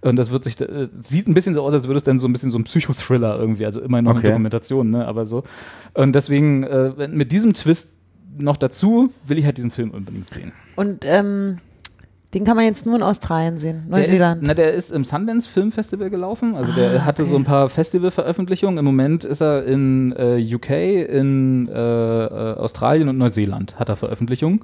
Und 0.00 0.16
das 0.16 0.30
wird 0.30 0.44
sich, 0.44 0.60
äh, 0.60 0.88
sieht 1.00 1.28
ein 1.28 1.34
bisschen 1.34 1.54
so 1.54 1.62
aus, 1.62 1.74
als 1.74 1.86
würde 1.86 1.98
es 1.98 2.04
dann 2.04 2.18
so 2.18 2.28
ein 2.28 2.32
bisschen 2.32 2.50
so 2.50 2.58
ein 2.58 2.64
Psychothriller 2.64 3.38
irgendwie, 3.38 3.64
also 3.64 3.80
immer 3.80 4.02
noch 4.02 4.12
Okay. 4.12 4.20
eine 4.20 4.28
Dokumentation, 4.30 4.90
ne, 4.90 5.06
aber 5.06 5.26
so. 5.26 5.44
Und 5.94 6.14
deswegen, 6.14 6.62
äh, 6.64 7.08
mit 7.08 7.32
diesem 7.32 7.54
Twist 7.54 7.98
noch 8.38 8.56
dazu, 8.56 9.12
will 9.26 9.38
ich 9.38 9.44
halt 9.44 9.58
diesen 9.58 9.70
Film 9.70 9.90
unbedingt 9.90 10.30
sehen. 10.30 10.52
Und 10.76 11.04
ähm, 11.04 11.58
den 12.32 12.44
kann 12.44 12.54
man 12.54 12.64
jetzt 12.64 12.86
nur 12.86 12.94
in 12.94 13.02
Australien 13.02 13.58
sehen, 13.58 13.82
Der 13.88 14.02
ist, 14.02 14.08
Neuseeland. 14.08 14.42
na, 14.42 14.54
der 14.54 14.72
ist 14.72 14.90
im 14.90 15.02
Sundance 15.02 15.48
Film 15.48 15.72
Festival 15.72 16.10
gelaufen. 16.10 16.56
Also 16.56 16.72
der 16.72 17.00
Ah, 17.00 17.04
hatte 17.04 17.22
okay. 17.22 17.30
so 17.30 17.36
ein 17.36 17.42
paar 17.44 17.68
Festivalveröffentlichungen. 17.68 18.78
Im 18.78 18.84
Moment 18.84 19.24
ist 19.24 19.40
er 19.42 19.64
in 19.64 20.12
äh, 20.16 20.38
UK, 20.54 20.70
in 20.70 21.66
äh, 21.68 21.72
Australien 21.72 23.08
und 23.08 23.18
Neuseeland 23.18 23.80
hat 23.80 23.88
er 23.88 23.96
Veröffentlichungen. 23.96 24.60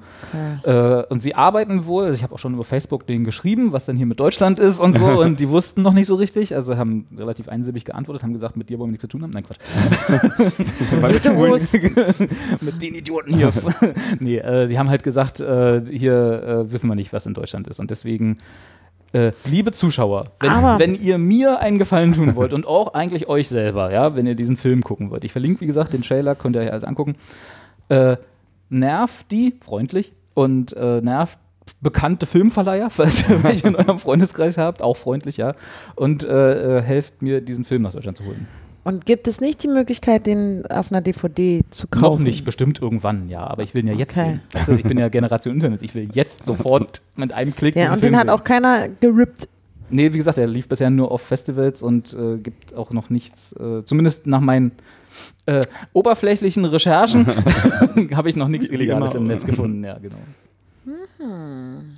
Okay. 0.63 0.71
Äh, 0.71 1.03
und 1.09 1.21
sie 1.21 1.35
arbeiten 1.35 1.85
wohl, 1.85 2.05
also 2.05 2.15
ich 2.15 2.23
habe 2.23 2.33
auch 2.33 2.39
schon 2.39 2.53
über 2.53 2.63
Facebook 2.63 3.05
denen 3.05 3.25
geschrieben, 3.25 3.73
was 3.73 3.85
denn 3.85 3.97
hier 3.97 4.05
mit 4.05 4.19
Deutschland 4.19 4.59
ist 4.59 4.79
und 4.79 4.95
so. 4.97 5.05
und 5.21 5.41
die 5.41 5.49
wussten 5.49 5.81
noch 5.81 5.93
nicht 5.93 6.07
so 6.07 6.15
richtig. 6.15 6.55
Also 6.55 6.77
haben 6.77 7.05
relativ 7.17 7.49
einsilbig 7.49 7.83
geantwortet, 7.83 8.23
haben 8.23 8.31
gesagt, 8.33 8.55
mit 8.55 8.69
dir 8.69 8.79
wollen 8.79 8.89
wir 8.89 8.93
nichts 8.93 9.01
zu 9.01 9.07
tun 9.09 9.23
haben. 9.23 9.31
Nein, 9.31 9.43
Quatsch. 9.45 9.57
Mit 12.61 12.81
den 12.81 12.95
Idioten 12.95 13.35
hier. 13.35 13.51
nee, 14.19 14.37
äh, 14.37 14.67
die 14.67 14.79
haben 14.79 14.89
halt 14.89 15.03
gesagt, 15.03 15.39
äh, 15.39 15.81
hier 15.91 16.67
äh, 16.67 16.71
wissen 16.71 16.87
wir 16.87 16.95
nicht, 16.95 17.11
was 17.13 17.25
in 17.25 17.33
Deutschland 17.33 17.56
ist. 17.65 17.79
Und 17.79 17.89
deswegen, 17.89 18.37
äh, 19.13 19.31
liebe 19.45 19.71
Zuschauer, 19.71 20.25
wenn, 20.39 20.51
wenn 20.51 20.95
ihr 20.95 21.17
mir 21.17 21.59
einen 21.59 21.79
Gefallen 21.79 22.13
tun 22.13 22.35
wollt 22.35 22.53
und 22.53 22.67
auch 22.67 22.93
eigentlich 22.93 23.27
euch 23.27 23.49
selber, 23.49 23.91
ja, 23.91 24.15
wenn 24.15 24.27
ihr 24.27 24.35
diesen 24.35 24.57
Film 24.57 24.83
gucken 24.83 25.09
wollt, 25.09 25.23
ich 25.23 25.31
verlinke, 25.31 25.61
wie 25.61 25.67
gesagt, 25.67 25.93
den 25.93 26.03
Trailer, 26.03 26.35
könnt 26.35 26.55
ihr 26.55 26.61
euch 26.61 26.71
alles 26.71 26.83
angucken, 26.83 27.15
äh, 27.89 28.17
nervt 28.69 29.31
die 29.31 29.55
freundlich 29.61 30.13
und 30.35 30.73
äh, 30.77 31.01
nervt 31.01 31.39
bekannte 31.81 32.25
Filmverleiher, 32.25 32.89
falls 32.91 33.27
ihr 33.29 33.43
welche 33.43 33.67
in 33.67 33.75
eurem 33.75 33.99
Freundeskreis 33.99 34.57
habt, 34.57 34.81
auch 34.81 34.97
freundlich, 34.97 35.37
ja, 35.37 35.55
und 35.95 36.23
äh, 36.23 36.77
äh, 36.77 36.81
helft 36.81 37.21
mir, 37.21 37.41
diesen 37.41 37.65
Film 37.65 37.81
nach 37.81 37.93
Deutschland 37.93 38.17
zu 38.17 38.25
holen. 38.25 38.47
Und 38.87 39.05
gibt 39.05 39.27
es 39.27 39.41
nicht 39.41 39.61
die 39.63 39.67
Möglichkeit, 39.67 40.25
den 40.27 40.65
auf 40.67 40.93
einer 40.93 41.01
DVD 41.01 41.61
zu 41.71 41.87
kaufen? 41.89 42.03
Noch 42.03 42.19
nicht, 42.19 42.45
bestimmt 42.45 42.81
irgendwann, 42.81 43.27
ja. 43.27 43.45
Aber 43.45 43.61
ich 43.61 43.73
will 43.73 43.81
ihn 43.83 43.87
ja 43.87 43.93
jetzt 43.93 44.17
Okay. 44.17 44.39
sehen. 44.53 44.65
Du, 44.65 44.71
ich 44.79 44.83
bin 44.83 44.97
ja 44.97 45.09
Generation 45.09 45.55
Internet. 45.55 45.81
Ich 45.83 45.93
will 45.93 46.07
jetzt 46.13 46.43
sofort 46.45 47.01
mit 47.17 47.33
einem 47.33 47.53
Klick 47.53 47.75
Ja, 47.75 47.91
und 47.91 47.99
Film 47.99 48.13
den 48.13 48.15
hat 48.17 48.27
sehen. 48.27 48.29
auch 48.29 48.45
keiner 48.45 48.87
gerippt. 48.87 49.49
Nee, 49.89 50.13
wie 50.13 50.17
gesagt, 50.17 50.37
er 50.37 50.47
lief 50.47 50.69
bisher 50.69 50.89
nur 50.89 51.11
auf 51.11 51.21
Festivals 51.21 51.81
und 51.81 52.13
äh, 52.13 52.37
gibt 52.37 52.73
auch 52.75 52.91
noch 52.91 53.09
nichts, 53.09 53.51
äh, 53.59 53.83
zumindest 53.83 54.25
nach 54.25 54.39
meinen 54.39 54.71
äh, 55.47 55.59
oberflächlichen 55.91 56.63
Recherchen 56.63 57.27
habe 58.15 58.29
ich 58.29 58.37
noch 58.37 58.47
nichts 58.47 58.69
Illegales 58.69 59.15
im 59.15 59.23
Netz 59.23 59.45
gefunden. 59.45 59.83
Ja, 59.83 59.97
genau. 59.97 60.15
Mhm. 60.85 61.97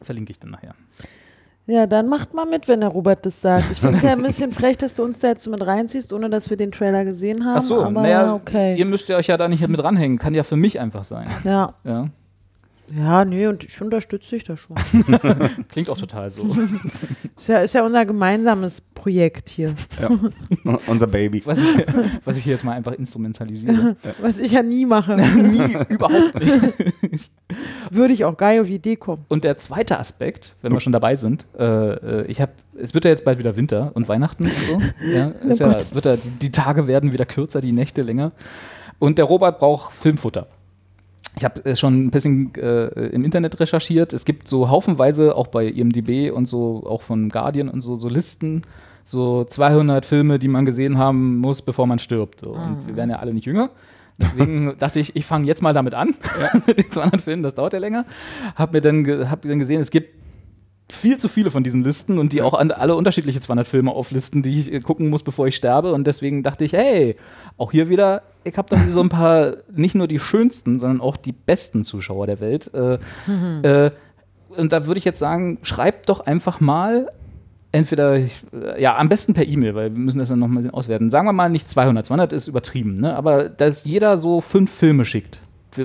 Verlinke 0.00 0.32
ich 0.32 0.38
dann 0.38 0.50
nachher. 0.52 0.74
Ja, 1.66 1.86
dann 1.86 2.08
macht 2.08 2.34
mal 2.34 2.44
mit, 2.44 2.68
wenn 2.68 2.80
der 2.80 2.90
Robert 2.90 3.24
das 3.24 3.40
sagt. 3.40 3.72
Ich 3.72 3.80
finde 3.80 3.96
es 3.96 4.02
ja 4.02 4.12
ein 4.12 4.22
bisschen 4.22 4.52
frech, 4.52 4.76
dass 4.76 4.92
du 4.92 5.02
uns 5.02 5.20
da 5.20 5.28
jetzt 5.28 5.48
mit 5.48 5.66
reinziehst, 5.66 6.12
ohne 6.12 6.28
dass 6.28 6.50
wir 6.50 6.58
den 6.58 6.70
Trailer 6.70 7.04
gesehen 7.06 7.44
haben. 7.44 7.56
Ach 7.58 7.62
so, 7.62 7.82
aber 7.82 8.02
naja, 8.02 8.34
okay. 8.34 8.76
ihr 8.76 8.84
müsst 8.84 9.08
ja 9.08 9.16
euch 9.16 9.28
ja 9.28 9.38
da 9.38 9.48
nicht 9.48 9.66
mit 9.66 9.82
ranhängen. 9.82 10.18
Kann 10.18 10.34
ja 10.34 10.42
für 10.42 10.56
mich 10.56 10.78
einfach 10.78 11.04
sein. 11.04 11.28
ja. 11.44 11.74
Ja. 11.84 12.08
ja, 12.94 13.24
nee, 13.24 13.46
und 13.46 13.64
ich 13.64 13.80
unterstütze 13.80 14.34
dich 14.34 14.44
da 14.44 14.58
schon. 14.58 14.76
Klingt 15.70 15.88
auch 15.88 15.96
total 15.96 16.30
so. 16.30 16.54
ist, 17.36 17.48
ja, 17.48 17.60
ist 17.60 17.74
ja 17.74 17.82
unser 17.82 18.04
gemeinsames 18.04 18.82
Projekt 18.82 19.48
hier. 19.48 19.74
Ja. 20.02 20.10
Unser 20.86 21.06
Baby. 21.06 21.40
Was 21.46 21.62
ich, 21.62 21.86
was 22.26 22.36
ich 22.36 22.44
hier 22.44 22.52
jetzt 22.52 22.64
mal 22.64 22.72
einfach 22.72 22.92
instrumentalisiere. 22.92 23.96
Was 24.20 24.38
ich 24.38 24.52
ja 24.52 24.62
nie 24.62 24.84
mache. 24.84 25.16
Nie, 25.16 25.78
überhaupt 25.88 26.34
nicht. 27.10 27.30
Würde 27.94 28.14
ich 28.14 28.24
auch 28.24 28.36
gar 28.36 28.52
nicht 28.52 28.60
auf 28.60 28.66
die 28.66 28.74
Idee 28.74 28.96
kommen. 28.96 29.24
Und 29.28 29.44
der 29.44 29.56
zweite 29.56 29.98
Aspekt, 29.98 30.56
wenn 30.62 30.72
wir 30.72 30.80
schon 30.80 30.92
dabei 30.92 31.16
sind, 31.16 31.46
äh, 31.58 31.64
äh, 31.64 32.26
ich 32.26 32.40
habe, 32.40 32.52
es 32.76 32.94
wird 32.94 33.04
ja 33.04 33.10
jetzt 33.10 33.24
bald 33.24 33.38
wieder 33.38 33.56
Winter 33.56 33.92
und 33.94 34.08
Weihnachten 34.08 34.44
und 34.44 34.54
so. 34.54 34.78
Ja, 35.14 35.28
ist 35.28 35.60
ja, 35.60 35.94
wird 35.94 36.04
ja, 36.04 36.16
die, 36.16 36.30
die 36.40 36.50
Tage 36.50 36.86
werden 36.86 37.12
wieder 37.12 37.26
kürzer, 37.26 37.60
die 37.60 37.72
Nächte 37.72 38.02
länger. 38.02 38.32
Und 38.98 39.18
der 39.18 39.26
Robert 39.26 39.58
braucht 39.58 39.92
Filmfutter. 39.92 40.46
Ich 41.36 41.44
habe 41.44 41.64
äh, 41.64 41.76
schon 41.76 42.06
ein 42.06 42.10
bisschen 42.10 42.54
äh, 42.56 42.86
im 43.08 43.24
Internet 43.24 43.58
recherchiert. 43.60 44.12
Es 44.12 44.24
gibt 44.24 44.48
so 44.48 44.68
haufenweise, 44.68 45.36
auch 45.36 45.48
bei 45.48 45.66
IMDb 45.66 46.30
und 46.32 46.46
so, 46.46 46.84
auch 46.86 47.02
von 47.02 47.28
Guardian 47.28 47.68
und 47.68 47.80
so, 47.80 47.94
so 47.94 48.08
Listen, 48.08 48.62
so 49.04 49.44
200 49.44 50.04
Filme, 50.04 50.38
die 50.38 50.48
man 50.48 50.64
gesehen 50.64 50.98
haben 50.98 51.38
muss, 51.38 51.62
bevor 51.62 51.86
man 51.86 51.98
stirbt. 51.98 52.40
So. 52.40 52.50
Und 52.50 52.86
wir 52.86 52.96
werden 52.96 53.10
ja 53.10 53.18
alle 53.18 53.34
nicht 53.34 53.46
jünger. 53.46 53.70
Deswegen 54.18 54.74
dachte 54.78 55.00
ich, 55.00 55.16
ich 55.16 55.26
fange 55.26 55.46
jetzt 55.46 55.62
mal 55.62 55.74
damit 55.74 55.94
an, 55.94 56.14
mit 56.66 56.78
den 56.78 56.90
200 56.90 57.20
Filmen, 57.20 57.42
das 57.42 57.54
dauert 57.54 57.72
ja 57.72 57.78
länger. 57.78 58.04
Hab 58.54 58.72
mir 58.72 58.80
dann, 58.80 59.30
hab 59.30 59.42
dann 59.42 59.58
gesehen, 59.58 59.80
es 59.80 59.90
gibt 59.90 60.24
viel 60.90 61.16
zu 61.16 61.28
viele 61.28 61.50
von 61.50 61.64
diesen 61.64 61.82
Listen 61.82 62.18
und 62.18 62.32
die 62.32 62.42
auch 62.42 62.54
an 62.54 62.70
alle 62.70 62.94
unterschiedliche 62.94 63.40
200 63.40 63.66
Filme 63.66 63.90
auflisten, 63.90 64.42
die 64.42 64.60
ich 64.60 64.72
äh, 64.72 64.80
gucken 64.80 65.08
muss, 65.08 65.22
bevor 65.22 65.46
ich 65.46 65.56
sterbe. 65.56 65.92
Und 65.92 66.06
deswegen 66.06 66.42
dachte 66.42 66.64
ich, 66.64 66.72
hey, 66.72 67.16
auch 67.56 67.72
hier 67.72 67.88
wieder, 67.88 68.22
ich 68.44 68.56
habe 68.58 68.68
doch 68.68 68.88
so 68.88 69.00
ein 69.00 69.08
paar, 69.08 69.56
nicht 69.74 69.94
nur 69.94 70.08
die 70.08 70.18
schönsten, 70.18 70.78
sondern 70.78 71.00
auch 71.00 71.16
die 71.16 71.32
besten 71.32 71.84
Zuschauer 71.84 72.26
der 72.26 72.40
Welt. 72.40 72.70
Äh, 72.74 72.98
äh, 73.86 73.90
und 74.50 74.72
da 74.72 74.86
würde 74.86 74.98
ich 74.98 75.04
jetzt 75.04 75.18
sagen, 75.18 75.58
schreibt 75.62 76.08
doch 76.08 76.20
einfach 76.20 76.60
mal, 76.60 77.10
entweder, 77.74 78.16
ich- 78.18 78.42
ja, 78.78 78.96
am 78.96 79.08
besten 79.08 79.34
per 79.34 79.46
E-Mail, 79.46 79.74
weil 79.74 79.92
wir 79.94 79.98
müssen 80.00 80.18
das 80.18 80.28
dann 80.28 80.38
noch 80.38 80.48
mal 80.48 80.68
auswerten. 80.70 81.10
Sagen 81.10 81.26
wir 81.26 81.32
mal 81.32 81.50
nicht 81.50 81.68
200, 81.68 82.06
200 82.06 82.32
ist 82.32 82.48
übertrieben, 82.48 82.94
ne? 82.94 83.14
aber 83.16 83.48
dass 83.48 83.84
jeder 83.84 84.16
so 84.16 84.40
fünf 84.40 84.70
Filme 84.70 85.04
schickt, 85.04 85.40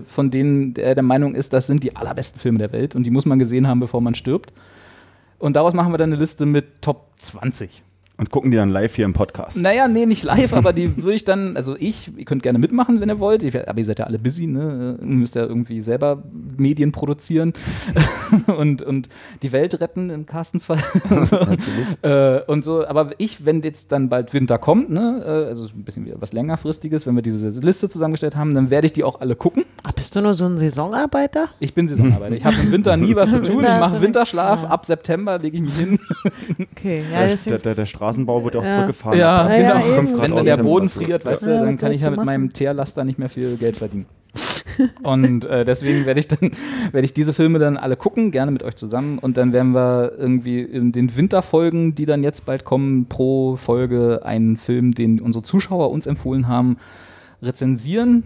von 0.05 0.29
denen 0.31 0.75
er 0.75 0.93
der 0.95 1.03
Meinung 1.03 1.35
ist, 1.35 1.51
das 1.53 1.67
sind 1.67 1.83
die 1.83 1.95
allerbesten 1.95 2.39
Filme 2.39 2.59
der 2.59 2.71
Welt 2.71 2.95
und 2.95 3.03
die 3.03 3.11
muss 3.11 3.25
man 3.25 3.39
gesehen 3.39 3.67
haben, 3.67 3.79
bevor 3.79 4.01
man 4.01 4.15
stirbt. 4.15 4.53
Und 5.39 5.55
daraus 5.55 5.73
machen 5.73 5.91
wir 5.93 5.97
dann 5.97 6.11
eine 6.11 6.19
Liste 6.21 6.45
mit 6.45 6.81
Top 6.81 7.07
20. 7.17 7.83
Und 8.17 8.29
gucken 8.31 8.51
die 8.51 8.57
dann 8.57 8.67
live 8.69 8.93
hier 8.95 9.05
im 9.05 9.13
Podcast. 9.13 9.55
Naja, 9.55 9.87
nee, 9.87 10.05
nicht 10.05 10.25
live, 10.25 10.51
aber 10.53 10.73
die 10.73 10.97
würde 10.97 11.13
ich 11.15 11.23
dann, 11.23 11.55
also 11.55 11.77
ich, 11.79 12.11
ihr 12.17 12.25
könnt 12.25 12.43
gerne 12.43 12.59
mitmachen, 12.59 12.99
wenn 12.99 13.07
ihr 13.09 13.19
wollt. 13.21 13.43
Ich, 13.43 13.55
aber 13.67 13.77
ihr 13.79 13.85
seid 13.85 13.99
ja 13.99 14.05
alle 14.05 14.19
busy, 14.19 14.45
ne? 14.45 14.97
Ihr 14.99 15.05
müsst 15.07 15.35
ja 15.35 15.43
irgendwie 15.45 15.79
selber 15.79 16.21
Medien 16.59 16.91
produzieren 16.91 17.53
und, 18.47 18.81
und 18.81 19.09
die 19.41 19.51
Welt 19.51 19.79
retten 19.81 20.09
im 20.09 20.25
Carstens 20.25 20.65
Fall. 20.65 20.79
so. 21.23 21.37
äh, 22.07 22.41
und 22.47 22.63
so, 22.65 22.85
aber 22.87 23.11
ich, 23.17 23.45
wenn 23.45 23.61
jetzt 23.61 23.91
dann 23.91 24.09
bald 24.09 24.33
Winter 24.33 24.57
kommt, 24.57 24.89
ne, 24.89 25.23
äh, 25.25 25.29
also 25.49 25.65
ein 25.75 25.83
bisschen 25.83 26.09
was 26.19 26.33
längerfristiges, 26.33 27.05
wenn 27.07 27.15
wir 27.15 27.21
diese 27.21 27.49
Liste 27.61 27.89
zusammengestellt 27.89 28.35
haben, 28.35 28.53
dann 28.55 28.69
werde 28.69 28.87
ich 28.87 28.93
die 28.93 29.03
auch 29.03 29.19
alle 29.21 29.35
gucken. 29.35 29.63
Ah, 29.83 29.91
bist 29.95 30.15
du 30.15 30.21
nur 30.21 30.33
so 30.33 30.45
ein 30.45 30.57
Saisonarbeiter? 30.57 31.49
Ich 31.59 31.73
bin 31.73 31.87
Saisonarbeiter. 31.87 32.35
Ich 32.35 32.43
habe 32.45 32.55
im 32.61 32.71
Winter 32.71 32.97
nie 32.97 33.15
was 33.15 33.31
zu 33.31 33.43
tun. 33.43 33.59
Ich 33.69 33.79
mache 33.79 34.01
Winterschlaf. 34.01 34.63
Ab 34.65 34.85
September 34.85 35.37
lege 35.37 35.57
ich 35.57 35.63
mich 35.63 35.75
hin. 35.75 35.99
Okay, 36.71 37.03
ja, 37.11 37.27
Der, 37.27 37.35
der, 37.35 37.57
der, 37.59 37.75
der 37.75 37.85
Straßenbau 37.85 38.43
wird 38.43 38.55
ja 38.55 38.61
auch 38.61 38.65
Ja. 38.65 38.71
zurückgefahren. 38.71 39.17
Ja, 39.19 39.49
Ja, 39.49 39.57
genau. 39.57 39.87
ja, 39.87 40.21
Wenn 40.21 40.35
dann 40.35 40.45
der 40.45 40.57
Boden 40.57 40.89
friert, 40.89 41.25
weißt 41.25 41.43
du, 41.43 41.47
dann 41.59 41.77
kann 41.77 41.91
ich 41.91 42.01
ja 42.01 42.09
mit 42.09 42.17
machen? 42.17 42.25
meinem 42.25 42.53
Teerlaster 42.53 43.03
nicht 43.03 43.19
mehr 43.19 43.29
viel 43.29 43.55
Geld 43.57 43.77
verdienen. 43.77 44.05
Und 45.03 45.45
äh, 45.45 45.65
deswegen 45.65 46.05
werde 46.05 46.19
ich 46.19 46.27
dann 46.27 46.51
werde 46.91 47.05
ich 47.05 47.13
diese 47.13 47.33
Filme 47.33 47.59
dann 47.59 47.77
alle 47.77 47.95
gucken, 47.95 48.31
gerne 48.31 48.51
mit 48.51 48.63
euch 48.63 48.75
zusammen. 48.75 49.19
Und 49.19 49.37
dann 49.37 49.53
werden 49.53 49.73
wir 49.73 50.13
irgendwie 50.17 50.61
in 50.61 50.91
den 50.91 51.15
Winterfolgen, 51.15 51.95
die 51.95 52.05
dann 52.05 52.23
jetzt 52.23 52.45
bald 52.45 52.65
kommen, 52.65 53.07
pro 53.07 53.55
Folge 53.55 54.21
einen 54.23 54.57
Film, 54.57 54.93
den 54.93 55.19
unsere 55.19 55.43
Zuschauer 55.43 55.91
uns 55.91 56.07
empfohlen 56.07 56.47
haben, 56.47 56.77
rezensieren, 57.41 58.23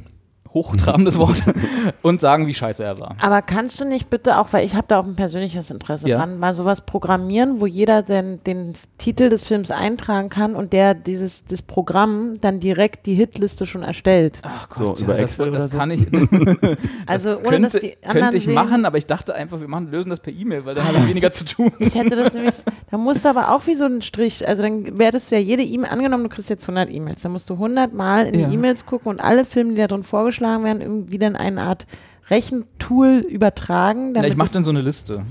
hochtrabendes 0.53 1.17
Wort, 1.17 1.41
und 2.01 2.21
sagen, 2.21 2.47
wie 2.47 2.53
scheiße 2.53 2.83
er 2.83 2.99
war. 2.99 3.15
Aber 3.21 3.41
kannst 3.41 3.79
du 3.79 3.85
nicht 3.85 4.09
bitte 4.09 4.37
auch, 4.39 4.53
weil 4.53 4.65
ich 4.65 4.75
habe 4.75 4.85
da 4.87 4.99
auch 4.99 5.05
ein 5.05 5.15
persönliches 5.15 5.69
Interesse 5.71 6.07
Ja. 6.07 6.17
dran, 6.17 6.37
mal 6.39 6.53
sowas 6.53 6.81
programmieren, 6.81 7.59
wo 7.59 7.65
jeder 7.65 8.03
den, 8.03 8.43
den 8.43 8.73
Titel 8.97 9.29
des 9.29 9.41
Films 9.43 9.71
eintragen 9.71 10.29
kann 10.29 10.55
und 10.55 10.73
der 10.73 10.93
dieses 10.93 11.45
das 11.45 11.61
Programm 11.61 12.39
dann 12.41 12.59
direkt 12.59 13.05
die 13.05 13.15
Hitliste 13.15 13.65
schon 13.65 13.83
erstellt. 13.83 14.39
Ach 14.43 14.67
So, 14.75 14.95
über 14.97 15.13
das, 15.13 15.31
Excel 15.31 15.51
das 15.51 15.63
oder 15.63 15.69
so? 15.69 15.77
kann 15.77 15.91
ich, 15.91 16.05
Also 17.05 17.37
ohne 17.37 17.49
könnte, 17.49 17.61
dass 17.69 17.81
die 17.81 17.95
anderen 18.03 18.21
könnte 18.21 18.37
ich 18.37 18.45
sehen. 18.45 18.53
machen, 18.53 18.85
aber 18.85 18.97
ich 18.97 19.05
dachte 19.05 19.33
einfach, 19.35 19.59
wir 19.59 19.67
machen, 19.67 19.89
lösen 19.89 20.09
das 20.09 20.19
per 20.19 20.33
E-Mail, 20.33 20.65
weil 20.65 20.75
dann 20.75 20.87
habe 20.87 20.97
ich 20.99 21.07
weniger 21.07 21.31
zu 21.31 21.45
tun. 21.45 21.71
Ich 21.79 21.95
hätte 21.95 22.15
das 22.15 22.33
nämlich, 22.33 22.55
da 22.91 22.97
musst 22.97 23.25
du 23.25 23.29
aber 23.29 23.51
auch 23.51 23.65
wie 23.67 23.75
so 23.75 23.85
ein 23.85 24.01
Strich, 24.01 24.47
also 24.47 24.61
dann 24.61 24.97
werdest 24.99 25.31
du 25.31 25.35
ja 25.35 25.41
jede 25.41 25.63
E-Mail, 25.63 25.89
angenommen, 25.91 26.23
du 26.23 26.29
kriegst 26.29 26.49
jetzt 26.49 26.63
100 26.67 26.91
E-Mails, 26.93 27.21
dann 27.21 27.31
musst 27.31 27.49
du 27.49 27.53
100 27.55 27.93
Mal 27.93 28.27
in 28.27 28.39
Ja. 28.39 28.47
die 28.47 28.53
E-Mails 28.55 28.85
gucken 28.85 29.09
und 29.09 29.19
alle 29.19 29.45
Filme, 29.45 29.71
die 29.71 29.77
da 29.77 29.87
drin 29.87 30.03
vorgeschlagen 30.03 30.42
werden, 30.63 30.81
irgendwie 30.81 31.17
dann 31.17 31.35
eine 31.35 31.61
Art 31.61 31.85
Rechentool 32.29 33.17
übertragen. 33.27 34.13
Ja, 34.15 34.23
ich 34.23 34.35
mache 34.35 34.53
dann 34.53 34.63
so 34.63 34.71
eine 34.71 34.81
Liste. 34.81 35.23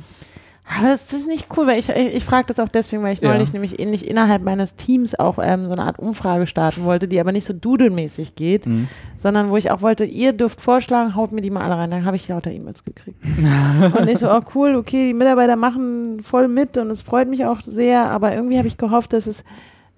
Aber 0.79 0.89
das 0.89 1.13
ist 1.13 1.27
nicht 1.27 1.49
cool, 1.57 1.67
weil 1.67 1.79
ich, 1.79 1.91
ich, 1.91 2.15
ich 2.15 2.25
frage 2.25 2.47
das 2.47 2.59
auch 2.61 2.69
deswegen, 2.69 3.03
weil 3.03 3.13
ich 3.13 3.21
Ja. 3.21 3.31
neulich 3.33 3.53
nämlich 3.53 3.79
ähnlich 3.81 4.09
innerhalb 4.09 4.43
meines 4.43 4.77
Teams 4.77 5.15
auch 5.19 5.39
ähm, 5.43 5.67
so 5.67 5.75
eine 5.75 5.83
Art 5.83 5.99
Umfrage 5.99 6.47
starten 6.47 6.85
wollte, 6.85 7.09
die 7.09 7.21
aber 7.21 7.33
nicht 7.33 7.45
so 7.45 7.53
dudelmäßig 7.53 8.37
geht, 8.37 8.67
Mhm. 8.67 8.89
sondern 9.19 9.51
wo 9.51 9.57
ich 9.57 9.71
auch 9.71 9.83
wollte, 9.83 10.05
ihr 10.05 10.33
dürft 10.33 10.61
vorschlagen, 10.61 11.15
haut 11.15 11.33
mir 11.33 11.43
die 11.43 11.51
mal 11.51 11.63
alle 11.63 11.77
rein. 11.77 11.91
Dann 11.91 12.05
habe 12.07 12.17
ich 12.17 12.27
lauter 12.29 12.51
E-Mails 12.53 12.85
gekriegt. 12.85 13.19
und 13.99 14.09
ich 14.09 14.19
so, 14.19 14.31
oh 14.31 14.41
cool, 14.55 14.77
okay, 14.77 15.09
die 15.09 15.15
Mitarbeiter 15.15 15.57
machen 15.57 16.21
voll 16.23 16.49
mit 16.49 16.79
und 16.79 16.91
es 16.91 17.03
freut 17.03 17.29
mich 17.29 17.45
auch 17.45 17.61
sehr, 17.63 18.05
aber 18.11 18.33
irgendwie 18.35 18.57
habe 18.57 18.69
ich 18.69 18.79
gehofft, 18.79 19.13
dass 19.13 19.27
es 19.27 19.45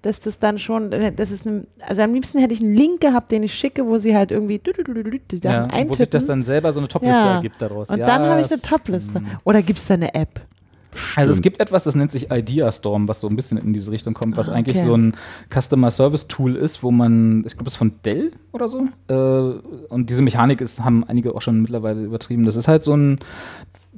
dass 0.05 0.19
das 0.19 0.37
dann 0.39 0.59
schon, 0.59 0.91
äh, 0.91 1.11
das 1.11 1.31
ist 1.31 1.47
eine, 1.47 1.65
also 1.87 2.01
am 2.03 2.13
liebsten 2.13 2.37
hätte 2.39 2.53
ich 2.53 2.61
einen 2.61 2.75
Link 2.75 3.01
gehabt, 3.01 3.31
den 3.31 3.41
ich 3.43 3.53
schicke, 3.55 3.85
wo 3.87 3.97
sie 3.97 4.15
halt 4.15 4.31
irgendwie 4.31 4.59
die 4.59 4.71
Ja, 5.43 5.63
Sachen 5.63 5.71
wo 5.71 5.71
sich 5.71 5.73
eintippen. 5.79 6.09
das 6.11 6.25
dann 6.27 6.43
selber 6.43 6.71
so 6.71 6.79
eine 6.79 6.87
Topliste 6.87 7.23
Ja. 7.27 7.35
ergibt 7.35 7.61
daraus. 7.61 7.89
und 7.89 7.97
ja, 7.97 8.05
dann 8.05 8.23
habe 8.25 8.41
ich 8.41 8.51
eine 8.51 8.61
Topliste. 8.61 9.21
Oder 9.43 9.61
gibt 9.61 9.79
es 9.79 9.85
da 9.87 9.95
eine 9.95 10.13
App? 10.13 10.41
Also 11.17 11.31
es 11.31 11.37
Stimmt. 11.39 11.43
gibt 11.43 11.59
etwas, 11.59 11.83
das 11.83 11.95
nennt 11.95 12.11
sich 12.11 12.31
Ideastorm, 12.31 13.09
was 13.09 13.19
so 13.19 13.27
ein 13.27 13.35
bisschen 13.35 13.57
in 13.57 13.73
diese 13.73 13.91
Richtung 13.91 14.13
kommt, 14.13 14.37
was 14.37 14.47
Ah, 14.47 14.53
eigentlich 14.53 14.77
okay. 14.77 14.85
so 14.85 14.95
ein 14.95 15.13
Customer 15.53 15.91
Service 15.91 16.27
Tool 16.27 16.55
ist, 16.55 16.83
wo 16.83 16.91
man, 16.91 17.39
ich 17.45 17.53
glaube, 17.53 17.65
das 17.65 17.73
ist 17.73 17.77
von 17.77 17.93
Dell 18.05 18.31
oder 18.53 18.69
so. 18.69 18.87
Äh, 19.09 19.13
und 19.89 20.09
diese 20.09 20.21
Mechanik 20.21 20.61
ist, 20.61 20.85
haben 20.85 21.03
einige 21.03 21.35
auch 21.35 21.41
schon 21.41 21.61
mittlerweile 21.61 22.01
übertrieben. 22.01 22.43
Das 22.45 22.55
ist 22.55 22.69
halt 22.69 22.83
so 22.85 22.95
ein, 22.95 23.19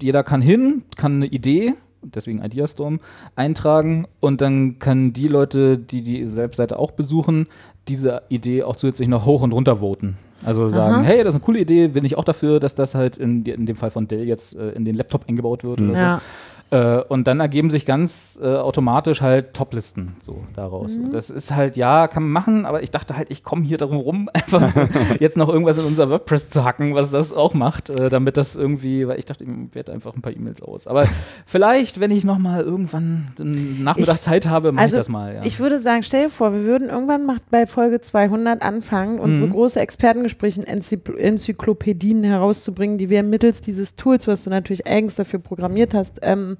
jeder 0.01 0.24
kann 0.24 0.41
hin, 0.41 0.84
kann 0.95 1.18
eine 1.18 1.28
Idee, 1.28 1.76
deswegen 2.16 2.43
Ideastorm, 2.43 2.99
eintragen 3.36 4.08
und 4.20 4.41
dann 4.41 4.80
können 4.80 5.14
die 5.14 5.28
Leute, 5.28 5.78
die 5.78 6.01
die 6.01 6.36
Webseite 6.36 6.80
auch 6.80 6.91
besuchen, 6.91 7.47
diese 7.88 8.24
Idee 8.30 8.64
auch 8.64 8.76
zusätzlich 8.76 9.08
noch 9.08 9.26
hoch 9.26 9.41
und 9.41 9.53
runter 9.53 9.78
voten. 9.78 10.18
Also 10.45 10.70
sagen, 10.70 10.95
Aha. 10.95 11.03
hey, 11.03 11.24
das 11.24 11.34
ist 11.34 11.41
eine 11.41 11.45
coole 11.45 11.60
Idee, 11.60 11.88
bin 11.88 12.05
ich 12.05 12.18
auch 12.18 12.24
dafür, 12.24 12.60
dass 12.60 12.76
das 12.76 12.93
halt 12.93 13.18
in, 13.18 13.43
in 13.45 13.66
dem 13.66 13.76
Fall 13.76 13.89
von 13.89 14.08
Dell 14.08 14.26
jetzt 14.26 14.58
äh, 14.58 14.70
in 14.70 14.86
den 14.86 14.95
Laptop 14.95 15.28
eingebaut 15.28 15.64
wird 15.64 15.82
oder 15.82 15.93
so. 16.20 16.24
Äh, 16.70 16.97
und 17.07 17.28
dann 17.28 17.39
ergeben 17.39 17.70
sich 17.70 17.86
ganz 17.86 18.38
äh, 18.41 18.45
automatisch 18.45 19.22
halt 19.22 19.53
Toplisten 19.53 20.18
so 20.20 20.43
daraus. 20.53 20.97
Mhm. 20.97 21.11
Das 21.11 21.30
ist 21.30 21.51
halt, 21.51 21.78
ja, 21.78 22.07
kann 22.09 22.24
man 22.24 22.32
machen, 22.34 22.65
aber 22.65 22.84
ich 22.84 22.91
dachte 22.91 23.15
halt, 23.15 23.32
ich 23.32 23.43
komme 23.43 23.63
hier 23.63 23.78
darum 23.78 23.97
rum, 23.97 24.30
einfach 24.34 24.74
jetzt 25.22 25.38
noch 25.38 25.47
irgendwas 25.47 25.78
in 25.78 25.86
unser 25.86 26.09
WordPress 26.09 26.49
zu 26.49 26.65
hacken, 26.65 26.93
was 26.93 27.09
das 27.11 27.32
auch 27.32 27.53
macht, 27.53 27.89
äh, 27.89 28.09
damit 28.09 28.36
das 28.36 28.57
irgendwie, 28.57 29.07
weil 29.07 29.18
ich 29.18 29.26
dachte, 29.26 29.45
ich 29.45 29.76
werde 29.76 29.93
einfach 29.93 30.13
ein 30.13 30.22
paar 30.22 30.34
E-Mails 30.36 30.61
aus. 30.61 30.88
Aber 30.88 31.07
vielleicht, 31.45 32.01
wenn 32.01 32.11
ich 32.11 32.26
nochmal 32.26 32.63
irgendwann 32.63 33.30
einen 33.39 33.84
Nachmittag 33.84 34.15
Ich- 34.15 34.22
Zeit 34.22 34.45
habe, 34.47 34.74
mache 34.74 34.84
Also, 34.84 34.97
ich 34.97 34.99
das 34.99 35.09
mal. 35.09 35.36
Ja. 35.36 35.45
Ich 35.45 35.59
würde 35.61 35.80
sagen, 35.80 36.03
stell 36.03 36.26
dir 36.26 36.30
vor, 36.30 36.51
wir 36.51 36.63
würden 36.65 36.89
irgendwann 36.89 37.26
mal 37.26 37.38
bei 37.49 37.65
Folge 37.65 38.01
200 38.01 38.61
anfangen, 38.61 39.20
unsere 39.20 39.47
Mhm. 39.47 39.53
große 39.53 39.80
Expertengespräche 39.80 40.59
in 40.61 40.68
Enzykl 40.68 41.18
Enzyklopädien 41.18 42.24
herauszubringen, 42.26 42.97
die 42.97 43.09
wir 43.09 43.24
mittels 43.24 43.61
dieses 43.61 43.95
Tools, 43.95 44.28
was 44.28 44.43
du 44.43 44.49
natürlich 44.49 44.86
eigens 44.86 45.15
dafür 45.15 45.39
programmiert 45.39 45.93
hast, 45.93 46.20
ähm, 46.24 46.57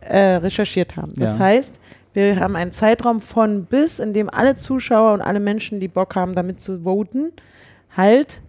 äh, 0.00 0.36
recherchiert 0.36 0.96
haben. 0.96 1.12
Das 1.16 1.34
Ja. 1.34 1.40
heißt, 1.44 1.80
wir 2.14 2.38
haben 2.40 2.56
einen 2.56 2.72
Zeitraum 2.72 3.20
von 3.20 3.64
bis, 3.66 3.98
in 3.98 4.12
dem 4.12 4.30
alle 4.30 4.56
Zuschauer 4.56 5.12
und 5.14 5.20
alle 5.20 5.40
Menschen, 5.40 5.80
die 5.80 5.88
Bock 5.88 6.14
haben, 6.16 6.34
damit 6.34 6.60
zu 6.60 6.82
voten, 6.84 7.32
halt, 7.96 8.40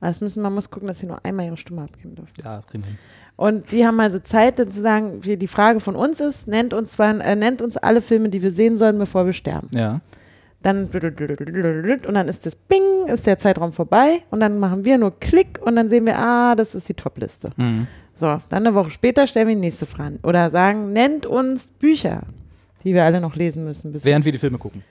das 0.00 0.20
müssen, 0.20 0.42
man 0.42 0.54
muss 0.54 0.70
gucken, 0.70 0.88
dass 0.88 0.98
sie 0.98 1.06
nur 1.06 1.24
einmal 1.24 1.46
ihre 1.46 1.56
Stimme 1.56 1.82
abgeben 1.82 2.14
dürfen. 2.16 2.32
ja, 2.42 2.62
hin. 2.72 2.82
Und 3.36 3.72
die 3.72 3.86
haben 3.86 3.98
also 3.98 4.18
Zeit, 4.18 4.58
dann 4.58 4.70
zu 4.70 4.80
sagen, 4.80 5.20
die 5.22 5.46
Frage 5.46 5.80
von 5.80 5.96
uns 5.96 6.20
ist, 6.20 6.46
nennt 6.48 6.74
uns, 6.74 6.92
zwei, 6.92 7.10
äh, 7.10 7.34
nennt 7.34 7.62
uns 7.62 7.76
alle 7.76 8.00
Filme, 8.02 8.28
die 8.28 8.42
wir 8.42 8.50
sehen 8.50 8.76
sollen, 8.76 8.98
bevor 8.98 9.24
wir 9.26 9.32
sterben. 9.32 9.68
Ja. 9.72 10.00
Dann 10.62 10.84
und 10.84 12.14
dann 12.14 12.28
ist 12.28 12.46
das 12.46 12.54
Bing, 12.54 13.08
ist 13.08 13.26
der 13.26 13.36
Zeitraum 13.38 13.72
vorbei 13.72 14.22
und 14.30 14.38
dann 14.40 14.58
machen 14.60 14.84
wir 14.84 14.96
nur 14.96 15.18
Klick 15.18 15.58
und 15.60 15.74
dann 15.74 15.88
sehen 15.88 16.06
wir, 16.06 16.16
ah, 16.18 16.54
das 16.54 16.74
ist 16.76 16.88
die 16.88 16.94
Topliste. 16.94 17.50
Mhm. 17.56 17.88
So, 18.22 18.38
dann 18.50 18.64
eine 18.64 18.76
Woche 18.76 18.90
später 18.90 19.26
stellen 19.26 19.48
wir 19.48 19.56
die 19.56 19.62
nächste 19.62 19.84
Frage. 19.84 20.20
Oder 20.22 20.48
sagen, 20.52 20.92
nennt 20.92 21.26
uns 21.26 21.72
Bücher, 21.72 22.22
die 22.84 22.94
wir 22.94 23.04
alle 23.04 23.20
noch 23.20 23.34
lesen 23.34 23.64
müssen. 23.64 23.92
Während 23.92 24.24
wir 24.24 24.30
die 24.30 24.38
Filme 24.38 24.58
gucken. 24.58 24.84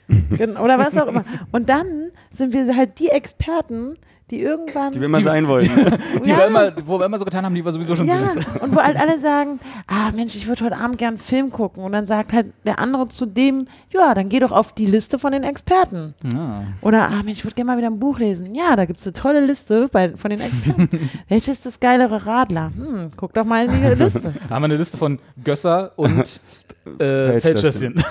Oder 0.62 0.78
was 0.78 0.98
auch 0.98 1.08
immer. 1.08 1.24
Und 1.54 1.70
dann 1.70 2.12
sind 2.30 2.52
wir 2.52 2.76
halt 2.76 3.00
die 3.00 3.08
Experten, 3.08 3.98
die 4.32 4.42
irgendwann. 4.42 4.94
Die 4.94 5.00
wir 5.00 5.06
immer 5.06 5.22
sein 5.22 5.48
wollen. 5.48 5.70
Die 6.26 6.30
Ja. 6.30 6.38
wir 6.38 6.48
immer, 6.48 6.72
wo 6.86 7.00
wir 7.00 7.06
immer 7.06 7.18
so 7.18 7.26
getan 7.26 7.46
haben, 7.46 7.54
die 7.54 7.64
wir 7.64 7.72
sowieso 7.72 7.96
schon 7.96 8.08
ja, 8.08 8.30
sind. 8.30 8.62
und 8.62 8.76
wo 8.76 8.82
halt 8.82 8.98
alle 9.00 9.20
sagen, 9.20 9.60
ah 9.88 10.10
Mensch, 10.16 10.36
ich 10.36 10.48
würde 10.48 10.66
heute 10.66 10.78
Abend 10.78 10.98
gern 10.98 11.10
einen 11.10 11.18
Film 11.18 11.52
gucken. 11.52 11.84
Und 11.84 11.92
dann 11.92 12.08
sagt 12.08 12.34
halt 12.34 12.48
der 12.66 12.80
andere 12.80 13.10
zu 13.10 13.26
dem, 13.26 13.68
ja, 13.92 14.14
dann 14.14 14.30
geh 14.30 14.40
doch 14.40 14.52
auf 14.52 14.74
die 14.74 14.86
Liste 14.86 15.20
von 15.20 15.34
den 15.34 15.44
Experten. 15.44 16.16
Ja. 16.34 16.64
Oder, 16.82 17.10
ah 17.10 17.22
Mensch, 17.24 17.40
ich 17.40 17.46
würde 17.46 17.56
gerne 17.56 17.72
mal 17.72 17.78
wieder 17.78 17.90
ein 17.90 18.00
Buch 18.00 18.20
lesen. 18.20 18.56
Ja, 18.56 18.76
da 18.76 18.86
gibt 18.86 19.00
es 19.00 19.06
eine 19.06 19.14
tolle 19.14 19.46
Liste 19.46 19.90
bei, 19.92 20.16
von 20.16 20.32
den 20.32 20.40
Experten. 20.40 20.90
Welches 21.28 21.58
ist 21.58 21.66
das 21.66 21.80
geilere 21.80 22.26
Radler? 22.26 22.72
Hm, 22.76 23.12
guck 23.18 23.34
doch 23.34 23.46
mal 23.46 23.66
in 23.66 23.72
die 23.72 24.02
Liste. 24.02 24.34
Da 24.48 24.56
haben 24.56 24.62
wir 24.62 24.66
eine 24.66 24.78
Liste 24.78 24.98
von 24.98 25.20
Gösser 25.44 25.92
und 25.98 26.40
äh, 27.00 27.40
Feldschlösschen. 27.40 28.04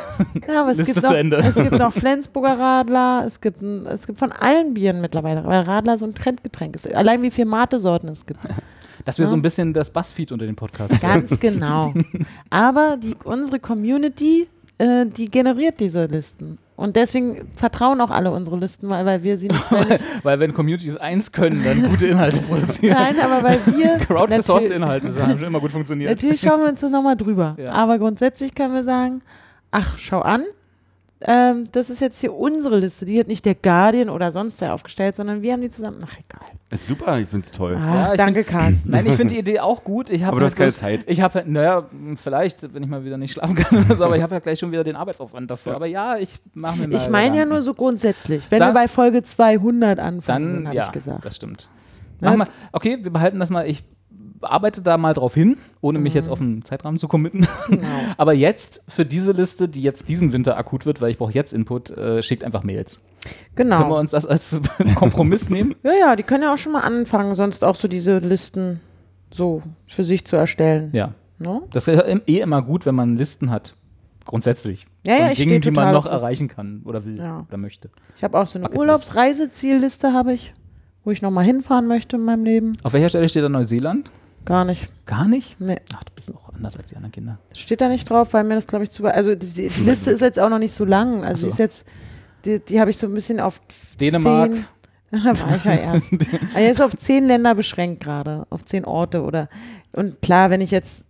Ja, 0.47 0.61
aber 0.63 0.73
es 0.73 0.79
Liste 0.79 0.95
gibt, 0.95 1.07
zu 1.07 1.13
noch, 1.13 1.19
Ende. 1.19 1.37
es 1.39 1.55
gibt 1.55 1.73
noch 1.73 1.93
Flensburger 1.93 2.59
Radler, 2.59 3.25
es 3.27 3.41
gibt, 3.41 3.63
es 3.63 4.07
gibt 4.07 4.19
von 4.19 4.33
allen 4.33 4.75
Bieren 4.75 5.01
mittlerweile, 5.01 5.45
weil 5.45 5.63
Radler 5.63 5.99
so 5.99 6.07
ein 6.11 6.15
Trendgetränk 6.15 6.75
ist. 6.75 6.93
Allein 6.95 7.23
wie 7.23 7.31
viele 7.31 7.47
Mate-Sorten 7.47 8.09
es 8.09 8.27
gibt. 8.27 8.41
Dass 9.05 9.19
wir 9.19 9.25
Ja. 9.25 9.31
so 9.31 9.37
ein 9.37 9.43
bisschen 9.43 9.73
das 9.73 9.91
Buzzfeed 9.91 10.31
unter 10.33 10.45
den 10.47 10.57
Podcasts 10.57 11.01
Ganz 11.01 11.41
genau. 11.41 11.95
Aber 12.51 12.99
die, 13.03 13.15
unsere 13.25 13.59
Community, 13.59 14.47
äh, 14.79 15.07
die 15.07 15.25
generiert 15.27 15.81
diese 15.81 16.05
Listen. 16.07 16.59
Und 16.77 16.97
deswegen 16.97 17.47
vertrauen 17.57 18.01
auch 18.01 18.11
alle 18.11 18.31
unsere 18.31 18.57
Listen, 18.57 18.89
weil, 18.89 19.05
weil 19.05 19.23
wir 19.23 19.37
sie 19.37 19.49
nicht, 19.49 19.71
weil 19.73 19.85
nicht 19.85 20.01
Weil 20.23 20.41
wenn 20.41 20.55
Communities 20.55 20.97
eins 20.97 21.31
können, 21.33 21.63
dann 21.63 21.91
gute 21.91 22.07
Inhalte 22.07 22.41
produzieren. 22.41 22.95
Nein, 22.95 23.17
aber 23.21 23.43
weil 23.43 23.59
wir 23.77 23.99
Crowdgesourced 23.99 24.71
natür- 24.71 24.77
Inhalte, 24.77 25.09
das 25.09 25.19
haben 25.23 25.39
schon 25.39 25.49
immer 25.49 25.61
gut 25.61 25.73
funktioniert. 25.73 26.11
natürlich 26.11 26.41
schauen 26.41 26.61
wir 26.63 26.69
uns 26.71 26.81
das 26.81 26.91
nochmal 26.91 27.17
drüber. 27.19 27.55
Ja. 27.59 27.73
Aber 27.73 27.99
grundsätzlich 27.99 28.55
können 28.55 28.73
wir 28.73 28.83
sagen, 28.85 29.21
ach, 29.71 29.99
schau 29.99 30.21
an, 30.21 30.43
ähm, 31.27 31.65
das 31.73 31.91
ist 31.91 32.01
jetzt 32.01 32.21
hier 32.21 32.35
unsere 32.35 32.79
Liste. 32.79 33.05
Die 33.05 33.19
hat 33.21 33.29
nicht 33.29 33.45
der 33.45 33.55
Guardian 33.55 34.09
oder 34.09 34.33
sonst 34.33 34.61
wer 34.61 34.73
aufgestellt, 34.75 35.17
sondern 35.17 35.43
wir 35.43 35.53
haben 35.53 35.61
die 35.61 35.71
zusammen. 35.71 35.99
Ach, 36.05 36.13
egal. 36.19 36.47
Ist 36.71 36.87
super, 36.87 37.19
ich 37.19 37.29
find's 37.29 37.51
toll. 37.53 37.77
Ach, 37.81 38.11
ich 38.13 38.17
danke, 38.17 38.45
Carsten. 38.45 38.91
Nein, 38.93 39.05
ich 39.07 39.15
finde 39.15 39.35
die 39.35 39.41
Idee 39.41 39.61
auch 39.61 39.83
gut. 39.85 40.09
Ich 40.09 40.25
Aber 40.25 40.37
du 40.39 40.43
halt 40.43 40.53
hast 40.53 40.57
keine 40.57 40.71
bloß- 40.71 40.75
Zeit. 40.79 41.01
Ich 41.07 41.21
habe, 41.21 41.43
naja, 41.47 41.85
vielleicht, 42.17 42.73
wenn 42.73 42.83
ich 42.83 42.89
mal 42.89 43.05
wieder 43.05 43.19
nicht 43.19 43.33
schlafen 43.33 43.57
kann 43.57 43.85
oder 43.85 43.97
so, 43.97 44.05
aber 44.05 44.17
ich 44.17 44.23
habe 44.23 44.35
ja 44.37 44.41
gleich 44.41 44.59
schon 44.59 44.71
wieder 44.73 44.85
den 44.85 44.97
Arbeitsaufwand 44.97 45.51
dafür. 45.51 45.75
Aber 45.75 45.87
ja, 45.87 46.17
ich 46.17 46.39
mache 46.55 46.79
mir 46.79 46.89
mal 46.89 46.97
Ich 46.97 47.09
meine 47.09 47.37
ja 47.37 47.45
nur 47.45 47.61
so 47.63 47.75
grundsätzlich. 47.75 48.45
Wenn 48.51 48.61
Sag- 48.61 48.69
wir 48.71 48.75
bei 48.75 48.89
Folge 48.89 49.23
200 49.23 49.99
anfangen, 49.99 50.55
Dann, 50.55 50.67
habe 50.69 50.77
ja, 50.77 50.87
ich 50.87 50.93
gesagt. 50.93 51.25
das 51.25 51.37
stimmt. 51.37 51.69
Mach 52.21 52.37
mal, 52.37 52.47
okay, 52.73 52.99
wir 53.03 53.11
behalten 53.13 53.39
das 53.41 53.51
mal. 53.51 53.67
Ich 53.69 53.83
arbeite 54.43 54.83
da 54.83 54.97
mal 54.99 55.15
drauf 55.15 55.35
hin, 55.35 55.57
ohne 55.81 55.99
mich 55.99 56.15
jetzt 56.15 56.29
auf 56.29 56.41
einen 56.41 56.65
Zeitrahmen 56.65 56.99
zu 56.99 57.09
committen. 57.09 57.47
Genau. 57.69 57.87
Aber 58.17 58.33
jetzt 58.33 58.85
für 58.89 59.05
diese 59.05 59.33
Liste, 59.33 59.69
die 59.69 59.83
jetzt 59.83 60.09
diesen 60.09 60.33
Winter 60.33 60.57
akut 60.57 60.87
wird, 60.87 61.01
weil 61.01 61.11
ich 61.11 61.19
brauche 61.19 61.33
jetzt 61.33 61.53
Input, 61.53 61.91
äh, 61.91 62.23
schickt 62.23 62.45
einfach 62.45 62.63
Mails. 62.63 63.01
Können 63.55 63.71
wir 63.71 63.79
Genau. 63.79 63.99
uns 63.99 64.13
das 64.13 64.27
als 64.27 64.61
Kompromiss 64.95 65.51
nehmen? 65.51 65.75
Ja, 65.83 65.93
ja, 65.93 66.17
die 66.17 66.23
können 66.23 66.43
ja 66.45 66.53
auch 66.55 66.59
schon 66.59 66.73
mal 66.73 66.81
anfangen, 66.81 67.35
sonst 67.35 67.65
auch 67.65 67.75
so 67.77 67.87
diese 67.89 68.19
Listen 68.19 68.81
so 69.33 69.63
für 69.87 70.05
sich 70.05 70.25
zu 70.25 70.37
erstellen. 70.37 70.91
Ja. 70.93 71.13
Ne? 71.39 71.63
Das 71.73 71.87
ist 71.89 72.03
eh 72.27 72.41
immer 72.41 72.63
gut, 72.63 72.87
wenn 72.87 72.95
man 72.95 73.17
Listen 73.17 73.51
hat. 73.51 73.75
Grundsätzlich. 74.27 74.87
Ja, 75.03 75.17
ja, 75.17 75.31
ich 75.31 75.39
Dingen, 75.39 75.49
stehe 75.49 75.61
die 75.61 75.71
man 75.71 75.93
noch 75.95 76.07
erreichen 76.07 76.49
kann 76.49 76.83
oder 76.85 77.05
will 77.05 77.19
Ja. 77.19 77.45
oder 77.49 77.57
möchte. 77.57 77.91
Ich 78.17 78.23
habe 78.23 78.39
auch 78.39 78.47
so 78.47 78.59
eine. 78.59 78.71
Urlaubsreisezielliste, 78.71 80.13
habe 80.13 80.33
ich, 80.35 80.55
wo 81.05 81.11
ich 81.11 81.23
nochmal 81.23 81.45
hinfahren 81.45 81.87
möchte 81.87 82.17
in 82.17 82.25
meinem 82.25 82.45
Leben. 82.45 82.73
Auf 82.83 82.93
welcher 82.93 83.09
Stelle 83.09 83.29
steht 83.29 83.43
da 83.43 83.49
Neuseeland? 83.49 84.11
Gar 84.51 84.65
nicht. 84.65 84.89
Gar 85.07 85.29
nicht? 85.29 85.61
Nee. 85.61 85.77
Ach, 85.95 86.03
du 86.03 86.13
bist 86.13 86.35
auch 86.35 86.53
anders 86.53 86.77
als 86.77 86.89
die 86.89 86.97
anderen 86.97 87.13
Kinder. 87.13 87.39
Steht 87.53 87.81
da 87.81 87.89
nicht 87.89 88.11
drauf, 88.11 88.33
weil 88.33 88.43
mir 88.43 88.57
das, 88.57 88.67
glaube 88.67 88.83
ich, 88.83 88.91
zu. 88.91 89.07
Also 89.07 89.37
die, 89.37 89.69
die 89.69 89.85
Liste 89.85 90.11
ist 90.11 90.23
jetzt 90.23 90.41
auch 90.41 90.49
noch 90.49 90.59
nicht 90.59 90.73
so 90.73 90.85
lang. 90.85 91.23
Also 91.23 91.43
so. 91.43 91.47
die 91.47 91.53
ist 91.53 91.59
jetzt. 91.61 91.87
Die, 92.45 92.59
die 92.59 92.81
habe 92.81 92.91
ich 92.91 92.99
so 92.99 93.07
ein 93.07 93.15
bisschen 93.15 93.39
auf 93.39 93.61
Dänemark. 94.01 94.51
Zehn, 94.51 94.65
da 95.13 95.39
war 95.39 95.55
ich 95.55 95.65
ja 95.65 95.75
erst. 95.75 96.11
Also 96.13 96.59
er 96.59 96.71
ist 96.73 96.83
auf 96.83 96.97
zehn 96.97 97.29
Länder 97.29 97.55
beschränkt 97.55 98.03
gerade, 98.03 98.45
auf 98.51 98.65
zehn 98.65 98.85
Orte 98.85 99.23
oder. 99.23 99.47
Und 99.93 100.21
klar, 100.21 100.51
wenn 100.51 100.61
ich 100.61 100.73
jetzt 100.73 101.05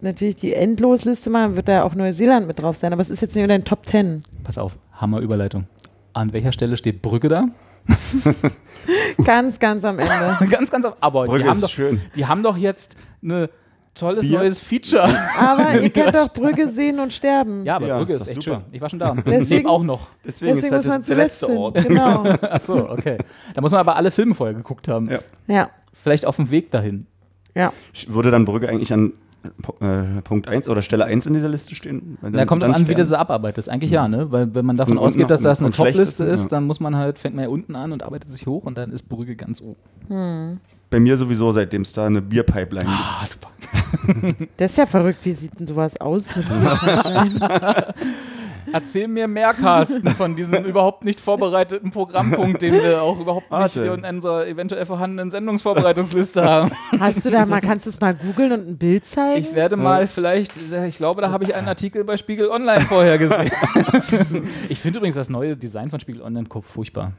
natürlich 0.00 0.36
die 0.36 0.54
Endlosliste 0.54 1.28
mache, 1.28 1.56
wird 1.56 1.68
da 1.68 1.82
auch 1.82 1.94
Neuseeland 1.94 2.46
mit 2.46 2.60
drauf 2.60 2.78
sein, 2.78 2.94
aber 2.94 3.02
es 3.02 3.10
ist 3.10 3.20
jetzt 3.20 3.34
nicht 3.34 3.44
unter 3.44 3.58
den 3.58 3.66
Top 3.66 3.82
Ten. 3.82 4.22
Pass 4.42 4.56
auf, 4.56 4.78
Hammer 4.94 5.20
Überleitung. 5.20 5.66
An 6.14 6.32
welcher 6.32 6.54
Stelle 6.54 6.78
steht 6.78 7.02
Brügge 7.02 7.28
da? 7.28 7.44
Ganz, 9.24 9.58
ganz 9.58 9.84
am 9.84 9.98
Ende. 9.98 10.46
ganz, 10.50 10.70
ganz. 10.70 10.86
Aber 11.00 11.26
Brügge 11.26 11.44
die 11.44 11.48
haben, 11.48 11.60
doch, 11.60 11.68
schön. 11.68 12.00
die 12.16 12.26
haben 12.26 12.42
doch 12.42 12.56
jetzt 12.56 12.96
eine 13.22 13.50
tolles 13.94 14.22
Bier? 14.22 14.38
neues 14.38 14.58
Feature. 14.58 15.08
Aber 15.38 15.80
ihr 15.80 15.90
kennt 15.90 16.14
doch 16.14 16.32
Brügge 16.32 16.66
sehen 16.66 16.98
und 16.98 17.12
sterben. 17.12 17.64
Ja, 17.64 17.76
aber 17.76 17.86
Ja, 17.86 17.98
Brügge 17.98 18.14
ist 18.14 18.22
ist 18.22 18.28
echt 18.28 18.42
super. 18.42 18.56
schön. 18.64 18.72
Ich 18.72 18.80
war 18.80 18.88
schon 18.88 18.98
da. 18.98 19.14
Deswegen- 19.26 19.68
auch 19.68 19.82
noch. 19.82 20.08
Deswegen, 20.24 20.54
Deswegen 20.54 20.74
ist 20.76 20.88
halt 20.88 21.00
das 21.02 21.06
der 21.06 21.16
letzte 21.16 21.46
hin. 21.46 21.56
Ort. 21.58 21.86
Genau. 21.86 22.24
Ach 22.42 22.60
so, 22.60 22.88
okay. 22.88 23.18
Da 23.54 23.60
muss 23.60 23.70
man 23.70 23.80
aber 23.80 23.96
alle 23.96 24.10
Filme 24.10 24.34
vorher 24.34 24.54
geguckt 24.54 24.88
haben. 24.88 25.10
Ja. 25.10 25.18
Ja, 25.46 25.70
Vielleicht 26.02 26.24
auf 26.24 26.36
dem 26.36 26.50
Weg 26.50 26.70
dahin. 26.70 27.06
ja. 27.54 27.72
Würde 28.08 28.30
dann 28.30 28.44
Brügge 28.46 28.68
eigentlich 28.68 28.92
an 28.92 29.12
Punkt 30.24 30.48
1 30.48 30.68
oder 30.68 30.82
Stelle 30.82 31.04
1 31.06 31.26
in 31.26 31.34
dieser 31.34 31.48
Liste 31.48 31.74
stehen? 31.74 32.18
Weil 32.20 32.32
Da 32.32 32.38
dann- 32.38 32.46
kommt 32.46 32.62
dann 32.62 32.74
an, 32.74 32.86
wie 32.88 32.94
du 32.94 33.04
sie 33.04 33.18
abarbeitest. 33.18 33.68
Eigentlich 33.68 33.90
ja, 33.90 34.06
ne? 34.08 34.30
Weil 34.30 34.54
wenn 34.54 34.66
man 34.66 34.76
davon 34.76 34.98
ausgeht, 34.98 35.30
dass 35.30 35.40
das 35.42 35.60
eine 35.60 35.70
Topliste 35.70 36.24
ist, 36.24 36.44
ja. 36.44 36.48
dann 36.50 36.66
muss 36.66 36.80
man 36.80 36.94
halt, 36.96 37.18
fängt 37.18 37.34
man 37.36 37.44
ja 37.44 37.50
unten 37.50 37.74
an 37.76 37.92
und 37.92 38.02
arbeitet 38.02 38.30
sich 38.30 38.46
hoch 38.46 38.64
und 38.64 38.76
dann 38.76 38.90
ist 38.92 39.08
Brügge 39.08 39.36
ganz 39.36 39.62
oben. 39.62 40.60
Bei 40.90 40.98
mir 41.00 41.16
sowieso, 41.16 41.52
seitdem 41.52 41.82
es 41.82 41.92
da 41.92 42.06
eine 42.06 42.20
Bierpipeline 42.20 42.84
gibt. 42.86 42.98
Ah, 42.98 43.24
super. 43.26 43.50
Das 44.56 44.72
ist 44.72 44.76
ja 44.76 44.86
verrückt. 44.86 45.20
Wie 45.24 45.32
sieht 45.32 45.58
denn 45.58 45.66
sowas 45.66 46.00
aus? 46.00 46.28
Erzähl 48.72 49.08
mir 49.08 49.28
mehr, 49.28 49.54
Carsten, 49.54 50.14
von 50.14 50.36
diesem 50.36 50.64
überhaupt 50.64 51.04
nicht 51.04 51.20
vorbereiteten 51.20 51.90
Programmpunkt, 51.90 52.62
den 52.62 52.74
wir 52.74 53.02
auch 53.02 53.18
überhaupt 53.18 53.50
nicht 53.50 53.76
Warte. 53.76 53.82
in 53.82 54.04
unserer 54.04 54.46
eventuell 54.46 54.86
vorhandenen 54.86 55.30
Sendungsvorbereitungsliste 55.30 56.44
haben. 56.44 56.70
Hast 56.98 57.24
du 57.24 57.30
da 57.30 57.46
mal, 57.46 57.60
kannst 57.60 57.86
du 57.86 57.90
es 57.90 58.00
mal 58.00 58.14
googeln 58.14 58.52
und 58.52 58.68
ein 58.68 58.78
Bild 58.78 59.04
zeigen? 59.04 59.40
Ich 59.40 59.54
werde 59.54 59.76
mal 59.76 60.06
vielleicht, 60.06 60.54
ich 60.88 60.96
glaube, 60.96 61.22
da 61.22 61.30
habe 61.30 61.44
ich 61.44 61.54
einen 61.54 61.68
Artikel 61.68 62.04
bei 62.04 62.16
Spiegel 62.16 62.48
Online 62.48 62.82
vorher 62.86 63.18
gesehen. 63.18 63.50
ich 64.68 64.78
finde 64.78 64.98
übrigens 64.98 65.16
das 65.16 65.28
neue 65.28 65.56
Design 65.56 65.88
von 65.88 66.00
Spiegel 66.00 66.22
Online 66.22 66.46
furchtbar. 66.62 67.12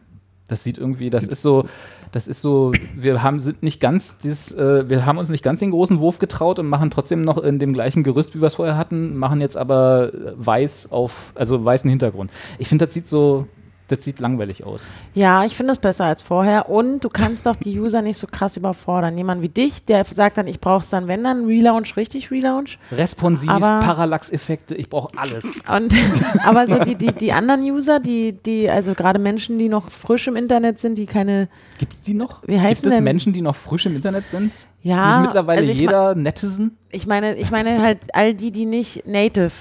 Das 0.52 0.64
sieht 0.64 0.78
irgendwie, 0.78 1.10
das 1.10 1.24
ist 1.24 1.42
so, 1.42 1.66
das 2.12 2.28
ist 2.28 2.42
so, 2.42 2.74
wir 2.96 3.24
haben 3.24 3.40
sind 3.40 3.64
nicht 3.64 3.80
ganz 3.80 4.20
dieses, 4.20 4.52
äh, 4.52 4.90
wir 4.90 5.06
haben 5.06 5.18
uns 5.18 5.30
nicht 5.30 5.44
ganz 5.44 5.60
den 5.60 5.72
großen 5.72 6.00
Wurf 6.00 6.20
getraut 6.20 6.60
und 6.60 6.68
machen 6.68 6.92
trotzdem 6.92 7.22
noch 7.22 7.38
in 7.38 7.58
dem 7.58 7.74
gleichen 7.74 8.04
Gerüst, 8.04 8.36
wie 8.36 8.42
wir 8.42 8.48
es 8.48 8.56
vorher 8.56 8.78
hatten, 8.78 9.18
machen 9.18 9.40
jetzt 9.42 9.56
aber 9.56 10.12
äh, 10.14 10.34
weiß 10.36 10.92
auf, 10.92 11.32
also 11.36 11.64
weißen 11.64 11.90
Hintergrund. 11.90 12.32
Ich 12.60 12.68
finde, 12.68 12.86
das 12.86 12.94
sieht 12.94 13.08
so, 13.08 13.48
das 13.92 14.04
sieht 14.06 14.20
langweilig 14.20 14.64
aus. 14.64 14.88
Ja, 15.14 15.44
ich 15.44 15.56
finde 15.56 15.74
es 15.74 15.80
besser 15.80 16.06
als 16.06 16.22
vorher. 16.22 16.70
Und 16.70 17.04
du 17.04 17.10
kannst 17.10 17.46
doch 17.46 17.56
die 17.56 17.80
User 17.80 18.02
nicht 18.02 18.18
so 18.18 18.26
krass 18.26 18.56
überfordern. 18.56 19.18
Jemand 19.18 19.42
wie 19.42 19.50
dich, 19.50 19.86
der 19.86 20.06
sagt 20.06 20.38
dann, 20.38 20.48
ich 20.48 20.62
brauche 20.62 20.82
es 20.82 20.90
dann, 20.90 21.08
wenn 21.08 21.24
dann 21.24 21.46
Relaunch, 21.46 21.98
richtig 21.98 22.32
Relaunch. 22.32 22.80
Responsiv, 22.92 23.50
Parallax-Effekte, 23.50 24.76
ich 24.76 24.90
brauche 24.90 25.18
alles. 25.18 25.62
Und, 25.76 25.94
aber 26.46 26.68
so 26.68 26.80
die, 26.80 26.96
die, 26.96 27.12
die 27.12 27.34
anderen 27.34 27.62
User, 27.62 28.00
die, 28.00 28.32
die, 28.34 28.70
also 28.70 28.94
gerade 28.94 29.20
Menschen, 29.20 29.60
die 29.60 29.68
noch 29.68 29.92
frisch 29.92 30.28
im 30.28 30.36
Internet 30.36 30.80
sind, 30.80 30.98
die 30.98 31.06
keine, 31.06 31.50
Gibt 31.78 31.94
es 31.94 32.02
die 32.02 32.14
noch? 32.14 32.42
Wie 32.48 32.60
heißen 32.60 32.84
Gibt 32.84 32.96
es 32.96 33.02
Menschen, 33.02 33.34
die 33.34 33.42
noch 33.42 33.56
frisch 33.56 33.86
im 33.86 33.96
Internet 33.96 34.26
sind? 34.28 34.54
Ja, 34.84 34.96
ist 34.96 35.18
nicht 35.18 35.26
mittlerweile 35.28 35.60
also 35.60 35.72
jeder 35.72 36.16
Netizen? 36.16 36.78
ich 36.92 37.08
meine, 37.08 37.36
ich 37.36 37.52
meine 37.52 37.82
halt 37.82 38.00
all 38.14 38.34
die, 38.34 38.52
die 38.52 38.66
nicht 38.66 39.08
native, 39.08 39.52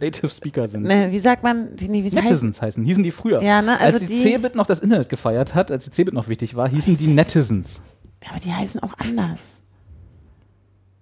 Native 0.00 0.28
Speaker 0.28 0.68
sind. 0.68 0.82
ne, 0.84 1.08
wie 1.10 1.18
sagt 1.18 1.42
man, 1.42 1.70
nee, 1.80 2.02
wie 2.02 2.04
heißt, 2.04 2.14
Netizens 2.14 2.60
heißen, 2.62 2.84
hießen 2.84 3.02
die 3.02 3.10
früher. 3.10 3.42
Ja, 3.42 3.62
ne, 3.62 3.80
also 3.80 3.96
als 3.98 4.06
die, 4.06 4.14
die- 4.14 4.22
Cebit 4.22 4.54
noch 4.54 4.66
das 4.66 4.80
Internet 4.80 5.08
gefeiert 5.08 5.54
hat, 5.54 5.70
als 5.70 5.84
die 5.84 5.90
Cebit 5.90 6.14
noch 6.14 6.28
wichtig 6.28 6.54
war, 6.56 6.68
hießen 6.68 6.96
die 6.96 7.08
Netizens. 7.08 7.80
aber 8.28 8.40
die 8.40 8.52
heißen 8.52 8.80
auch 8.82 8.94
anders. 8.98 9.60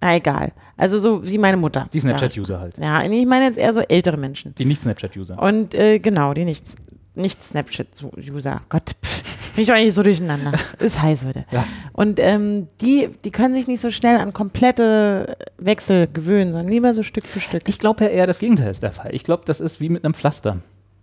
Na 0.01 0.15
egal. 0.17 0.53
Also 0.77 0.99
so 0.99 1.25
wie 1.27 1.39
meine 1.39 1.57
Mutter. 1.57 1.89
Die 1.93 2.01
Snapchat-User 2.01 2.61
halt. 2.61 2.77
Ja, 2.79 3.03
ich 3.03 3.27
meine 3.27 3.47
jetzt 3.47 3.59
eher 3.59 3.73
so 3.73 3.81
ältere 3.81 4.17
Menschen. 4.19 4.55
Die 4.57 4.65
Nicht-Snapchat-User. 4.67 5.43
Und 5.43 5.75
äh, 5.75 5.99
genau, 5.99 6.35
die 6.35 6.45
nicht, 6.45 6.67
nicht 7.15 7.43
Snapchat-User. 7.43 8.61
Gott, 8.69 8.95
pff, 9.05 9.36
bin 9.57 9.65
ich 9.65 9.73
eigentlich 9.73 9.95
so 9.95 10.03
durcheinander. 10.05 10.53
Ist 10.79 11.03
heiß 11.03 11.25
heute. 11.25 11.45
Ja. 11.51 11.65
Und 11.93 12.21
ähm, 12.21 12.69
die, 12.81 13.09
die 13.25 13.31
können 13.33 13.55
sich 13.55 13.67
nicht 13.67 13.81
so 13.81 13.91
schnell 13.91 14.19
an 14.19 14.33
komplette 14.33 15.37
Wechsel 15.59 16.07
gewöhnen, 16.13 16.53
sondern 16.53 16.69
lieber 16.69 16.95
so 16.95 17.03
Stück 17.03 17.25
für 17.25 17.41
Stück. 17.41 17.63
Ich 17.67 17.79
glaube 17.81 18.05
ja 18.05 18.11
eher, 18.11 18.27
das 18.29 18.39
Gegenteil 18.39 18.71
ist 18.71 18.83
der 18.85 18.93
Fall. 18.93 19.13
Ich 19.15 19.25
glaube, 19.25 19.43
das 19.47 19.59
ist 19.61 19.81
wie 19.81 19.89
mit 19.89 20.05
einem 20.05 20.15
Pflaster. 20.15 20.59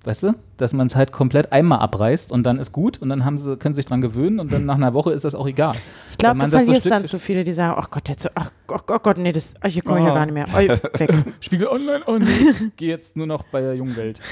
Weißt 0.06 0.24
du? 0.24 0.34
Dass 0.58 0.74
man 0.74 0.88
es 0.88 0.98
halt 0.98 1.14
komplett 1.14 1.54
einmal 1.54 1.80
abreißt 1.80 2.34
und 2.34 2.44
dann 2.44 2.60
ist 2.60 2.74
gut 2.74 3.02
und 3.02 3.08
dann 3.08 3.24
haben 3.24 3.38
sie, 3.38 3.56
können 3.56 3.74
sie 3.74 3.78
sich 3.80 3.86
dran 3.86 4.02
gewöhnen 4.02 4.42
und 4.42 4.52
dann 4.52 4.66
nach 4.66 4.76
einer 4.76 4.94
Woche 4.94 5.14
ist 5.14 5.24
das 5.24 5.34
auch 5.34 5.48
egal. 5.48 5.76
Ich 6.10 6.18
glaube, 6.18 6.36
man 6.40 6.52
so 6.52 6.58
verlierst 6.58 6.82
Stück 6.82 6.92
dann 6.92 7.06
zu 7.06 7.20
viele, 7.20 7.46
die 7.46 7.54
sagen, 7.54 7.78
ach 7.82 7.90
Gott, 7.90 8.10
jetzt, 8.10 8.24
so- 8.24 8.30
ach, 8.36 8.52
oh, 8.68 8.78
oh 8.86 9.00
Gott, 9.02 9.18
nee, 9.18 9.32
das, 9.32 9.54
ach, 9.62 9.70
hier 9.70 9.82
komme 9.82 10.00
ich 10.00 10.06
ja 10.06 10.12
Oh. 10.12 10.16
gar 10.16 10.26
nicht 10.26 10.34
mehr. 10.34 10.46
Oh, 10.54 11.00
weg. 11.00 11.14
Spiegel 11.40 11.68
Online 11.70 12.04
und 12.04 12.28
geh 12.76 12.88
jetzt 12.90 13.16
nur 13.16 13.28
noch 13.28 13.44
bei 13.44 13.62
der 13.62 13.76
jungen 13.76 13.96
Welt. 13.96 14.20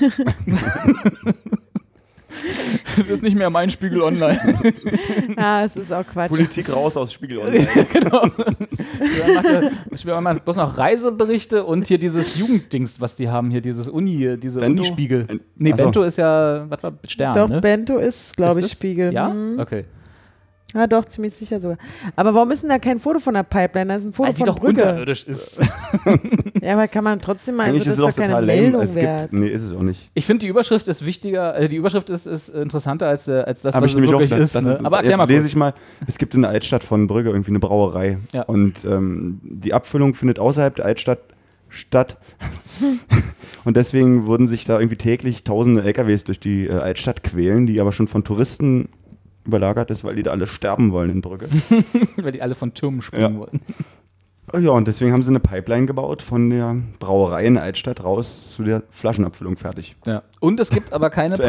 das 2.98 3.08
ist 3.08 3.24
nicht 3.24 3.38
mehr 3.38 3.50
mein 3.50 3.70
Spiegel 3.70 4.02
Online. 4.02 4.40
Ja, 5.38 5.66
es 5.66 5.76
ist 5.76 5.92
auch 5.92 6.06
Quatsch. 6.06 6.30
Politik 6.30 6.72
raus 6.72 6.98
aus 6.98 7.14
Spiegel 7.14 7.38
Online. 7.40 7.68
genau. 7.92 8.24
Ich 9.92 10.06
will 10.06 10.20
mal 10.22 10.40
bloß 10.40 10.56
noch 10.56 10.78
Reiseberichte 10.78 11.64
und 11.64 11.88
hier 11.88 11.98
dieses 11.98 12.38
Jugenddings, 12.38 13.02
was 13.02 13.16
die 13.16 13.30
haben, 13.30 13.52
hier 13.52 13.62
dieses 13.62 13.90
Uni, 13.90 14.38
diese 14.38 14.60
Bento? 14.60 14.82
Unispiegel. 14.82 15.28
Nee, 15.56 15.72
Ach 15.74 15.78
so. 15.78 15.84
Bento 15.84 16.04
ist 16.04 16.18
ja, 16.18 16.66
was 16.70 16.84
war 16.84 16.94
Stern, 17.08 17.34
Doch, 17.34 17.50
ne? 17.50 17.62
Bento 17.62 17.98
ist, 17.98 18.36
glaube 18.38 18.60
ich, 18.60 18.68
das? 18.68 18.78
Spiegel. 18.78 19.14
Ja? 19.14 19.30
Hm. 19.30 19.60
Okay. 19.60 19.86
Ja, 20.74 20.88
doch, 20.88 21.04
ziemlich 21.06 21.34
sicher 21.34 21.60
sogar. 21.60 21.78
Aber 22.16 22.34
warum 22.34 22.50
ist 22.52 22.64
denn 22.64 22.70
da 22.70 22.80
kein 22.80 23.00
Foto 23.00 23.20
von 23.20 23.34
der 23.34 23.44
Pipeline? 23.44 23.88
Da 23.90 23.96
ist 23.96 24.06
ein 24.06 24.14
Foto 24.14 24.28
Weil 24.28 24.34
die 24.34 24.38
von 24.40 24.46
doch 24.48 24.60
Brügge. 24.60 24.82
unterirdisch 24.82 25.26
ist. 25.26 25.60
Ja, 26.62 26.74
aber 26.74 26.88
kann 26.88 27.04
man 27.04 27.20
trotzdem 27.20 27.56
mal, 27.56 27.64
Eigentlich 27.70 27.88
also 27.88 27.92
ist 27.92 28.00
das 28.00 28.10
es 28.10 28.16
doch 28.16 28.22
keine 28.22 28.34
total 28.34 28.46
lame. 28.46 28.62
Meldung 28.62 28.82
Es 28.82 28.96
wert. 28.96 29.32
gibt, 29.32 29.34
nee, 29.42 29.48
ist 29.50 29.64
es 29.64 29.74
auch 29.74 29.82
nicht. 29.82 30.12
Ich 30.14 30.26
finde, 30.26 30.40
die 30.42 30.48
Überschrift 30.48 30.88
ist 30.88 31.06
wichtiger, 31.06 31.56
äh, 31.58 31.68
die 31.68 31.76
Überschrift 31.78 32.10
ist, 32.12 32.28
ist 32.28 32.50
interessanter 32.50 33.08
als, 33.08 33.28
äh, 33.28 33.42
als 33.46 33.64
das, 33.64 33.74
Hab 33.76 33.82
was 33.82 33.88
ich 33.88 33.94
sie 33.96 34.02
nämlich 34.02 34.14
auch 34.16 34.20
wirklich 34.20 34.40
ist. 34.40 34.54
das 34.56 34.64
Ne? 34.64 34.80
Aber 34.84 34.98
erklär 34.98 35.12
Jetzt 35.14 35.18
mal 35.20 35.28
lese 35.28 35.40
kurz. 35.42 35.50
ich 35.52 35.56
mal, 35.56 35.74
es 36.08 36.18
gibt 36.20 36.36
in 36.36 36.44
der 36.44 36.52
Altstadt 36.52 36.84
von 36.84 37.08
Brügge 37.08 37.30
irgendwie 37.32 37.50
eine 37.52 37.60
Brauerei. 37.60 38.18
Ja. 38.32 38.44
Und 38.44 38.86
ähm, 38.86 39.40
die 39.44 39.74
Abfüllung 39.74 40.14
findet 40.14 40.38
außerhalb 40.40 40.76
der 40.76 40.86
Altstadt 40.86 41.20
statt. 41.70 42.18
und 43.64 43.78
deswegen 43.78 44.28
würden 44.28 44.48
sich 44.48 44.66
da 44.66 44.80
irgendwie 44.80 44.98
täglich 44.98 45.44
tausende 45.44 45.84
LKWs 45.84 46.26
durch 46.26 46.40
die 46.40 46.68
äh, 46.68 46.72
Altstadt 46.74 47.24
quälen, 47.24 47.66
die 47.68 47.80
aber 47.82 47.92
schon 47.92 48.08
von 48.08 48.24
Touristen 48.24 48.90
überlagert 49.46 49.90
ist, 49.92 50.04
weil 50.04 50.16
die 50.16 50.24
da 50.24 50.32
alle 50.32 50.48
sterben 50.48 50.92
wollen 50.92 51.10
in 51.10 51.22
Brügge. 51.22 51.48
Weil 52.18 52.32
die 52.32 52.42
alle 52.42 52.56
von 52.56 52.74
Türmen 52.74 53.02
springen 53.02 53.34
Ja. 53.34 53.40
wollten. 53.40 53.60
Oh 54.54 54.58
ja, 54.58 54.72
und 54.72 54.88
deswegen 54.88 55.14
haben 55.14 55.24
sie 55.24 55.30
eine 55.30 55.40
Pipeline 55.40 55.86
gebaut 55.86 56.22
von 56.22 56.50
der 56.50 56.76
Brauerei 57.00 57.46
in 57.46 57.58
Altstadt 57.58 58.04
raus 58.04 58.52
zu 58.52 58.64
der 58.64 58.84
Flaschenabfüllung 58.90 59.56
fertig. 59.56 59.96
Ja. 60.06 60.24
Und 60.42 60.60
es 60.60 60.70
gibt 60.72 60.94
aber 60.94 61.10
keine 61.10 61.36
Zu 61.36 61.44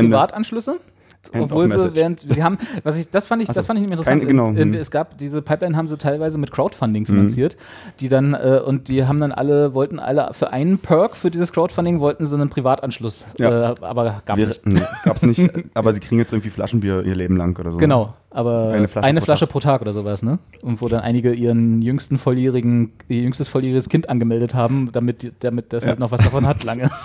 Privatanschlüsse. 1.30 1.42
End 1.42 1.52
Obwohl 1.52 1.68
sie 1.90 1.94
während, 1.94 2.20
sie 2.20 2.42
haben, 2.42 2.58
was 2.82 2.96
ich, 2.98 3.08
das 3.10 3.26
fand 3.26 3.42
ich, 3.42 3.48
Ach 3.50 3.54
das 3.54 3.66
fand 3.66 3.78
ich 3.78 3.84
interessant. 3.84 4.20
Keine- 4.20 4.26
genau, 4.30 4.48
In, 4.48 4.56
in, 4.56 4.72
hm. 4.72 4.80
es 4.80 4.90
gab, 4.90 5.16
diese 5.18 5.40
Pipeline 5.42 5.76
haben 5.76 5.86
sie 5.88 5.96
teilweise 5.96 6.38
mit 6.38 6.50
Crowdfunding 6.50 7.06
finanziert, 7.06 7.56
die 8.00 8.08
dann, 8.08 8.34
äh, 8.34 8.60
und 8.64 8.88
die 8.88 9.04
haben 9.06 9.20
dann 9.20 9.32
alle, 9.32 9.74
wollten 9.74 9.98
alle 9.98 10.30
für 10.32 10.52
einen 10.52 10.78
Perk 10.78 11.16
für 11.16 11.30
dieses 11.30 11.52
Crowdfunding 11.52 12.00
wollten 12.00 12.26
sie 12.26 12.34
einen 12.34 12.50
Privatanschluss. 12.50 13.24
Ja. 13.38 13.70
Äh, 13.70 13.74
aber 13.82 14.22
gab 14.26 14.36
Wir, 14.36 14.48
nicht. 14.48 14.66
nee, 14.66 14.82
gab's 15.04 15.22
nicht, 15.22 15.50
aber 15.74 15.92
sie 15.94 16.00
kriegen 16.00 16.18
jetzt 16.18 16.32
irgendwie 16.32 16.50
Flaschenbier 16.50 17.02
ihr 17.04 17.14
Leben 17.14 17.36
lang 17.36 17.56
oder 17.58 17.72
so. 17.72 17.78
Genau, 17.78 18.14
aber 18.30 18.70
Eine 18.72 18.88
Flasche 18.88 19.06
eine 19.06 19.20
pro 19.20 19.24
Flasche 19.26 19.46
pro 19.46 19.60
Tag 19.60 19.80
oder 19.82 19.92
sowas, 19.92 20.22
ne? 20.22 20.38
Und 20.62 20.80
wo 20.80 20.88
dann 20.88 21.00
einige 21.00 21.32
ihren 21.32 21.82
jüngsten 21.82 22.18
volljährigen, 22.18 22.92
ihr 23.08 23.22
jüngstes 23.22 23.48
volljähriges 23.48 23.88
Kind 23.88 24.08
angemeldet 24.08 24.54
haben, 24.54 24.90
damit, 24.92 25.32
damit 25.40 25.72
das 25.72 25.84
Ja. 25.84 25.90
halt 25.90 25.98
noch 25.98 26.10
was 26.10 26.20
davon 26.22 26.46
hat 26.46 26.64
lange. 26.64 26.90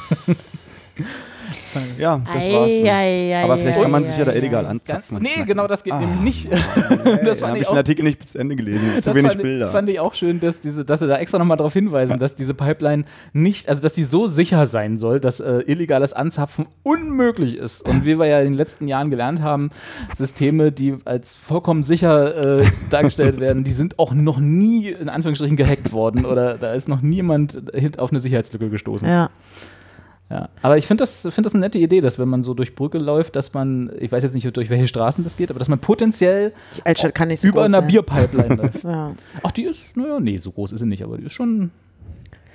Ja, 1.98 2.18
das 2.26 2.36
war's. 2.36 2.44
Ei, 2.72 2.82
ne. 2.84 2.91
ei, 2.91 3.36
ei, 3.36 3.44
Aber 3.44 3.57
vielleicht 3.57 3.80
ei, 3.80 3.82
kann 3.84 3.91
man 3.91 4.03
ei, 4.03 4.07
sich 4.07 4.18
ja 4.18 4.26
da 4.26 4.34
illegal 4.34 4.65
anzapfen. 4.65 5.19
nee, 5.22 5.44
genau 5.45 5.68
das 5.68 5.84
geht 5.84 5.94
Ah. 5.94 5.99
nämlich 5.99 6.45
nicht. 6.45 6.49
das 7.26 7.41
habe 7.41 7.57
ich 7.57 7.68
den 7.68 7.78
Artikel 7.78 8.03
nicht 8.03 8.19
bis 8.19 8.36
Ende 8.36 8.56
gelesen. 8.56 9.02
Zu 9.02 9.14
wenig 9.15 9.32
fand, 9.32 9.41
Bilder. 9.41 9.68
fand 9.68 9.90
ich 9.90 9.99
auch 9.99 10.14
schön, 10.14 10.40
dass, 10.40 10.60
diese, 10.61 10.86
dass 10.86 10.99
sie 10.99 11.07
da 11.07 11.18
extra 11.18 11.38
nochmal 11.40 11.57
darauf 11.57 11.74
hinweisen, 11.74 12.19
dass 12.19 12.36
diese 12.36 12.53
Pipeline 12.53 13.06
nicht, 13.34 13.69
also 13.69 13.82
dass 13.82 13.94
die 13.94 14.03
so 14.03 14.28
sicher 14.28 14.65
sein 14.68 14.98
soll, 14.98 15.19
dass 15.19 15.40
äh, 15.40 15.60
illegales 15.68 16.14
Anzapfen 16.14 16.65
unmöglich 16.84 17.56
ist. 17.57 17.82
Und 17.82 18.06
wie 18.06 18.19
wir 18.19 18.26
ja 18.28 18.40
in 18.40 18.45
den 18.45 18.53
letzten 18.56 18.88
Jahren 18.88 19.10
gelernt 19.10 19.41
haben, 19.41 19.69
Systeme, 20.15 20.72
die 20.72 20.95
als 21.06 21.36
vollkommen 21.36 21.84
sicher 21.84 22.60
äh, 22.61 22.65
dargestellt 22.90 23.40
werden, 23.40 23.64
die 23.64 23.72
sind 23.74 23.99
auch 23.99 24.14
noch 24.14 24.40
nie 24.40 24.90
in 24.90 25.10
Anführungsstrichen 25.10 25.56
gehackt 25.57 25.91
worden 25.94 26.26
oder 26.26 26.57
da 26.57 26.74
ist 26.74 26.88
noch 26.90 27.02
niemand 27.02 27.61
auf 27.98 28.11
eine 28.11 28.19
Sicherheitslücke 28.22 28.69
gestoßen. 28.69 29.07
Ja. 29.07 29.30
Ja. 30.30 30.49
Aber 30.62 30.78
ich 30.78 30.86
finde 30.88 31.04
das, 31.04 31.22
find 31.32 31.45
das 31.45 31.54
eine 31.56 31.62
nette 31.62 31.78
Idee, 31.78 32.02
dass 32.02 32.20
wenn 32.20 32.28
man 32.28 32.44
so 32.44 32.54
durch 32.54 32.76
Brücke 32.76 32.98
läuft, 32.98 33.36
dass 33.38 33.54
man, 33.54 33.90
ich 33.99 34.12
weiß 34.12 34.24
jetzt 34.24 34.34
nicht, 34.36 34.56
durch 34.58 34.70
welche 34.70 34.88
Straßen 34.88 35.24
das 35.24 35.38
geht, 35.38 35.49
aber 35.49 35.60
dass 35.60 35.70
man 35.70 35.80
potenziell 35.80 36.52
Die 36.76 36.86
Altstadt 36.86 37.16
kann 37.16 37.30
nicht 37.30 37.40
so 37.41 37.48
über 37.48 37.64
einer 37.64 37.80
sein. 37.80 37.88
Bierpipeline 37.88 38.56
läuft. 38.62 38.84
Ja. 38.84 39.12
Ach, 39.44 39.52
die 39.52 39.64
ist, 39.64 39.95
naja, 39.95 40.20
nee, 40.20 40.38
so 40.38 40.52
groß 40.52 40.74
ist 40.74 40.82
sie 40.82 40.86
nicht, 40.86 41.02
aber 41.04 41.18
die 41.18 41.26
ist 41.28 41.34
schon, 41.34 41.72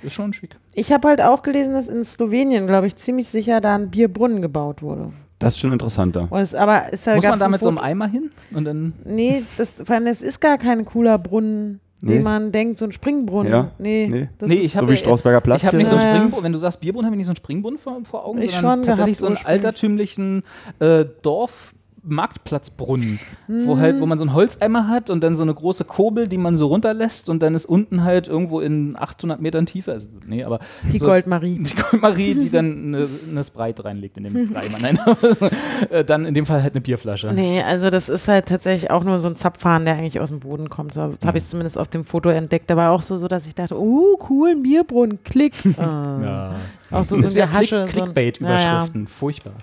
ist 0.03 0.13
schon 0.13 0.33
schick. 0.33 0.55
Ich 0.75 0.91
habe 0.91 1.07
halt 1.07 1.21
auch 1.21 1.41
gelesen, 1.41 1.73
dass 1.73 1.87
in 1.87 2.03
Slowenien, 2.05 2.67
glaube 2.67 2.85
ich, 2.85 2.95
ziemlich 2.95 3.27
sicher 3.27 3.59
da 3.59 3.73
ein 3.75 3.89
Bierbrunnen 3.89 4.41
gebaut 4.43 4.83
wurde. 4.83 5.11
das 5.39 5.55
ist 5.55 5.59
schon 5.59 5.73
interessanter. 5.73 6.27
Und 6.29 6.41
es, 6.41 6.53
aber 6.53 6.83
es, 6.91 7.03
da 7.05 7.15
Muss 7.15 7.25
man 7.25 7.39
da 7.39 7.45
ein 7.45 7.51
mit 7.51 7.61
so 7.61 7.69
einem 7.69 7.79
Eimer 7.79 8.07
hin? 8.07 8.29
Und 8.53 8.65
dann, 8.65 8.93
Nee, 9.03 9.43
das, 9.57 9.81
vor 9.83 9.95
allem, 9.95 10.05
es 10.05 10.21
ist 10.21 10.39
gar 10.39 10.59
kein 10.59 10.85
cooler 10.85 11.17
Brunnen, 11.17 11.79
Nee. 12.05 12.15
den 12.15 12.23
man 12.23 12.51
denkt, 12.51 12.77
so 12.77 12.85
ein 12.85 12.91
Springbrunnen. 12.91 13.51
Ja. 13.51 13.71
Nee, 13.77 14.07
Nee. 14.11 14.29
das 14.37 14.49
Nee, 14.49 14.55
ist, 14.57 14.65
ich 14.65 14.75
hab- 14.75 14.83
so 14.83 14.89
wie 14.89 14.97
Strausberger 14.97 15.41
Platz 15.41 15.61
ich 15.61 15.65
habe 15.67 15.77
nicht 15.77 15.87
so 15.87 15.95
einen. 15.95 16.01
Springbrunnen, 16.15 16.43
wenn 16.43 16.53
du 16.53 16.59
sagst 16.59 16.81
Bierbrunnen, 16.81 17.05
habe 17.05 17.15
ich 17.15 17.17
nicht 17.17 17.27
so 17.27 17.31
einen 17.31 17.37
Springbrunnen 17.37 17.79
vor, 17.79 17.97
vor 18.03 18.25
Augen, 18.25 18.41
Ich 18.41 18.51
sondern 18.51 18.79
schon 18.79 18.83
tatsächlich 18.85 19.17
so 19.17 19.27
einen 19.27 19.37
altertümlichen 19.43 20.43
äh, 20.79 21.05
Dorf. 21.21 21.73
Marktplatzbrunnen, 22.03 23.19
wo 23.47 23.77
halt, 23.77 23.99
wo 24.01 24.05
man 24.05 24.17
so 24.17 24.25
einen 24.25 24.33
Holzeimer 24.33 24.87
hat 24.89 25.09
und 25.09 25.21
dann 25.23 25.35
so 25.35 25.43
eine 25.43 25.53
große 25.53 25.85
Kurbel, 25.85 26.27
die 26.27 26.37
man 26.37 26.57
so 26.57 26.67
runterlässt 26.67 27.29
und 27.29 27.41
dann 27.41 27.55
ist 27.55 27.65
unten 27.65 28.03
halt 28.03 28.27
irgendwo 28.27 28.59
in 28.59 28.95
800 28.97 29.39
Metern 29.41 29.65
Tiefe, 29.65 29.93
also 29.93 30.07
nee, 30.25 30.43
aber 30.43 30.59
Die 30.91 30.99
so, 30.99 31.05
Goldmarie. 31.05 31.59
die 31.63 31.75
Goldmarie, 31.75 32.35
die 32.35 32.49
dann 32.49 32.93
eine, 32.95 33.07
eine 33.29 33.43
Sprite 33.43 33.85
reinlegt 33.85 34.17
in 34.17 34.23
den 34.25 34.55
Eimer. 34.55 34.79
Nein, 34.79 34.99
äh, 35.89 36.03
dann 36.03 36.25
in 36.25 36.33
dem 36.33 36.45
Fall 36.45 36.61
halt 36.61 36.73
eine 36.73 36.81
Bierflasche. 36.81 37.31
Nee, 37.33 37.61
also 37.63 37.89
das 37.89 38.09
ist 38.09 38.27
halt 38.27 38.47
tatsächlich 38.47 38.91
auch 38.91 39.03
nur 39.03 39.19
so 39.19 39.27
ein 39.29 39.35
Zapfhahn, 39.35 39.85
der 39.85 39.95
eigentlich 39.95 40.19
aus 40.19 40.29
dem 40.29 40.39
Boden 40.41 40.69
kommt. 40.69 40.93
So, 40.93 41.07
das 41.07 41.25
habe 41.25 41.37
ich 41.37 41.45
zumindest 41.45 41.77
auf 41.77 41.87
dem 41.87 42.03
Foto 42.05 42.29
entdeckt. 42.29 42.69
Da 42.69 42.75
war 42.75 42.91
auch 42.91 43.01
so, 43.01 43.17
so 43.17 43.27
dass 43.27 43.47
ich 43.47 43.55
dachte, 43.55 43.79
oh, 43.79 44.17
cool, 44.29 44.49
ein 44.51 44.63
Bierbrunnen, 44.63 45.19
klick. 45.23 45.53
Äh, 45.65 45.71
Ja. 45.79 46.55
Auch 46.91 47.05
so, 47.05 47.15
so 47.15 47.21
Das 47.23 47.31
ein 47.31 47.35
wäre 47.37 47.47
Gehasche. 47.47 47.85
Click, 47.85 47.93
so 47.93 47.99
Clickbait-Überschriften, 48.01 49.07
furchtbar. 49.07 49.53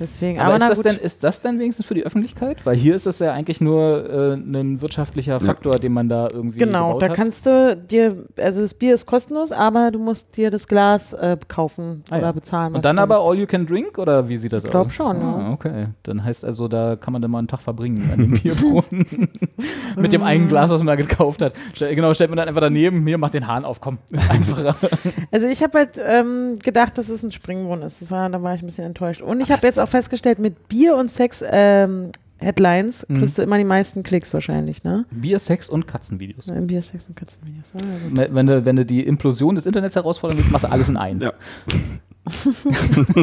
Deswegen, 0.00 0.38
Aber, 0.40 0.54
aber, 0.54 0.70
ist, 0.70 0.70
das 0.70 0.80
denn, 0.80 0.96
ist 0.96 1.24
das 1.24 1.40
denn 1.42 1.58
wenigstens 1.58 1.86
für 1.86 1.94
die 1.94 2.04
Öffentlichkeit? 2.04 2.64
Weil 2.64 2.76
hier 2.76 2.94
ist 2.94 3.06
es 3.06 3.18
ja 3.18 3.32
eigentlich 3.32 3.60
nur 3.60 4.08
äh, 4.10 4.32
ein 4.34 4.80
wirtschaftlicher 4.80 5.40
Faktor, 5.40 5.74
den 5.76 5.92
man 5.92 6.08
da 6.08 6.28
irgendwie 6.32 6.58
Genau, 6.60 6.88
gebaut 6.88 7.02
da 7.02 7.08
hat. 7.08 7.16
kannst 7.16 7.46
du 7.46 7.76
dir, 7.76 8.24
also 8.36 8.60
das 8.60 8.74
Bier 8.74 8.94
ist 8.94 9.06
kostenlos, 9.06 9.52
aber 9.52 9.90
du 9.90 9.98
musst 9.98 10.36
dir 10.36 10.50
das 10.50 10.68
Glas 10.68 11.12
äh, 11.12 11.36
kaufen 11.48 12.02
Ah, 12.10 12.18
oder 12.18 12.26
ja. 12.26 12.32
bezahlen. 12.32 12.74
Und 12.74 12.84
dann 12.84 12.96
du- 12.96 13.02
aber 13.02 13.18
all 13.20 13.36
you 13.36 13.46
can 13.46 13.66
drink 13.66 13.98
oder 13.98 14.28
wie 14.28 14.38
sieht 14.38 14.52
das 14.52 14.64
Ich 14.64 14.70
glaub 14.70 14.86
aus? 14.86 14.92
schon, 14.94 15.16
ah, 15.16 15.40
ja. 15.48 15.52
Okay, 15.52 15.86
dann 16.04 16.22
heißt 16.24 16.44
also, 16.44 16.68
da 16.68 16.96
kann 16.96 17.12
man 17.12 17.22
dann 17.22 17.30
mal 17.30 17.38
einen 17.38 17.48
Tag 17.48 17.60
verbringen 17.60 18.08
an 18.12 18.18
dem 18.18 18.30
Bierbrunnen. 18.32 19.28
Mit 19.96 20.12
dem 20.12 20.22
einen 20.22 20.48
Glas, 20.48 20.70
was 20.70 20.80
man 20.82 20.88
da 20.88 20.94
gekauft 20.96 21.42
hat. 21.42 21.52
Stell, 21.74 21.94
genau, 21.94 22.14
stellt 22.14 22.30
man 22.30 22.36
dann 22.36 22.48
einfach 22.48 22.60
daneben, 22.60 23.06
hier, 23.06 23.18
mach 23.18 23.30
den 23.30 23.46
Hahn 23.46 23.64
auf, 23.64 23.80
komm, 23.80 23.98
ist 24.10 24.30
einfacher. 24.30 24.76
Also 25.32 25.46
ich 25.46 25.62
habe 25.62 25.78
halt 25.78 26.00
ähm, 26.04 26.58
gedacht, 26.62 26.98
dass 26.98 27.08
es 27.08 27.22
ein 27.22 27.32
Springbrunnen 27.32 27.84
ist. 27.84 28.00
Das 28.02 28.10
war, 28.10 28.28
da 28.30 28.42
war 28.42 28.54
ich 28.54 28.62
ein 28.62 28.66
bisschen 28.66 28.84
enttäuscht. 28.84 29.22
Und 29.22 29.40
ich 29.40 29.50
habe 29.50 29.66
jetzt 29.66 29.78
auch 29.80 29.87
festgestellt, 29.88 30.38
mit 30.38 30.68
Bier 30.68 30.96
und 30.96 31.10
Sex 31.10 31.42
ähm, 31.48 32.10
Headlines 32.40 33.04
Mhm. 33.08 33.18
kriegst 33.18 33.36
du 33.38 33.42
immer 33.42 33.58
die 33.58 33.64
meisten 33.64 34.02
Klicks 34.04 34.32
wahrscheinlich, 34.32 34.84
ne? 34.84 35.04
Bier, 35.10 35.38
Sex 35.40 35.68
und 35.68 35.86
Katzenvideos. 35.88 36.46
Ja, 36.46 36.54
Bier, 36.60 36.82
Sex 36.82 37.06
und 37.08 37.16
Katzenvideos. 37.16 37.72
Ah, 37.74 37.78
ja. 38.14 38.26
Wenn 38.30 38.46
du, 38.46 38.64
wenn 38.64 38.76
du 38.76 38.84
die 38.86 39.04
Implosion 39.04 39.56
des 39.56 39.66
Internets 39.66 39.96
herausfordern 39.96 40.38
willst, 40.38 40.52
machst 40.52 40.64
du 40.64 40.70
alles 40.70 40.88
in 40.88 40.96
eins. 40.96 41.24
Ja. 41.24 41.32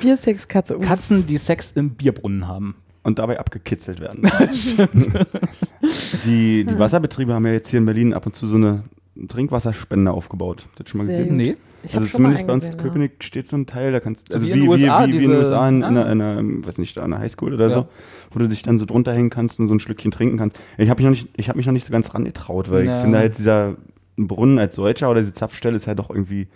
Bier, 0.00 0.16
Sex, 0.16 0.48
Katze. 0.48 0.76
Uh. 0.78 0.80
Katzen, 0.80 1.26
die 1.26 1.38
Sex 1.38 1.72
im 1.72 1.90
Bierbrunnen 1.90 2.46
haben. 2.48 2.76
Und 3.04 3.18
dabei 3.20 3.38
abgekitzelt 3.38 4.00
werden. 4.00 4.22
die, 6.24 6.64
die 6.64 6.78
Wasserbetriebe 6.78 7.32
haben 7.32 7.46
ja 7.46 7.52
jetzt 7.52 7.68
hier 7.70 7.78
in 7.78 7.86
Berlin 7.86 8.12
ab 8.12 8.26
und 8.26 8.34
zu 8.34 8.46
so 8.46 8.56
eine 8.56 8.82
Trinkwasserspende 9.28 10.10
aufgebaut. 10.10 10.64
Habt 10.68 10.80
ihr 10.80 10.84
das 10.84 10.90
schon 10.90 10.98
mal 10.98 11.06
Sehr 11.06 11.18
gesehen? 11.18 11.28
gut. 11.30 11.38
Nee. 11.38 11.56
Ich 11.82 11.94
also 11.94 12.06
zumindest 12.08 12.46
bei 12.46 12.52
uns 12.52 12.64
in 12.64 12.70
eingesehen, 12.72 12.86
ja. 12.86 12.92
Köpenick 12.92 13.24
steht 13.24 13.46
so 13.46 13.56
ein 13.56 13.66
Teil, 13.66 13.92
da 13.92 14.00
kannst 14.00 14.28
So 14.28 14.34
also 14.34 14.46
wie 14.46 14.50
wie, 14.50 14.52
in 14.54 14.60
den 14.60 14.66
wie, 14.66 14.70
USA, 14.70 15.06
wie, 15.06 15.12
wie 15.12 15.24
in 15.24 15.30
den 15.30 15.38
USA 15.38 15.68
in, 15.68 15.82
Ah. 15.84 15.88
in, 15.88 15.96
einer, 15.96 16.12
in 16.12 16.20
einer, 16.22 16.66
weiß 16.66 16.78
nicht, 16.78 16.98
einer 16.98 17.18
Highschool 17.20 17.54
oder 17.54 17.66
Ja. 17.68 17.70
so, 17.74 17.86
wo 18.32 18.38
du 18.40 18.48
dich 18.48 18.62
dann 18.62 18.78
so 18.78 18.84
drunter 18.84 19.12
hängen 19.12 19.30
kannst 19.30 19.60
und 19.60 19.68
so 19.68 19.74
ein 19.74 19.80
Schlückchen 19.80 20.10
trinken 20.10 20.38
kannst. 20.38 20.58
Ich 20.76 20.90
habe 20.90 21.00
mich, 21.02 21.04
noch 21.04 21.10
nicht- 21.10 21.28
ich 21.36 21.54
mich 21.54 21.66
noch 21.66 21.72
nicht 21.72 21.86
so 21.86 21.92
ganz 21.92 22.12
rangetraut, 22.14 22.70
weil 22.70 22.86
Ja. 22.86 22.96
ich 22.96 23.00
finde 23.02 23.18
halt 23.18 23.38
dieser 23.38 23.76
Brunnen 24.16 24.58
als 24.58 24.74
solcher 24.74 25.08
oder 25.10 25.20
diese 25.20 25.34
Zapfstelle 25.34 25.76
ist 25.76 25.86
halt 25.86 26.00
doch 26.00 26.10
irgendwie 26.10 26.48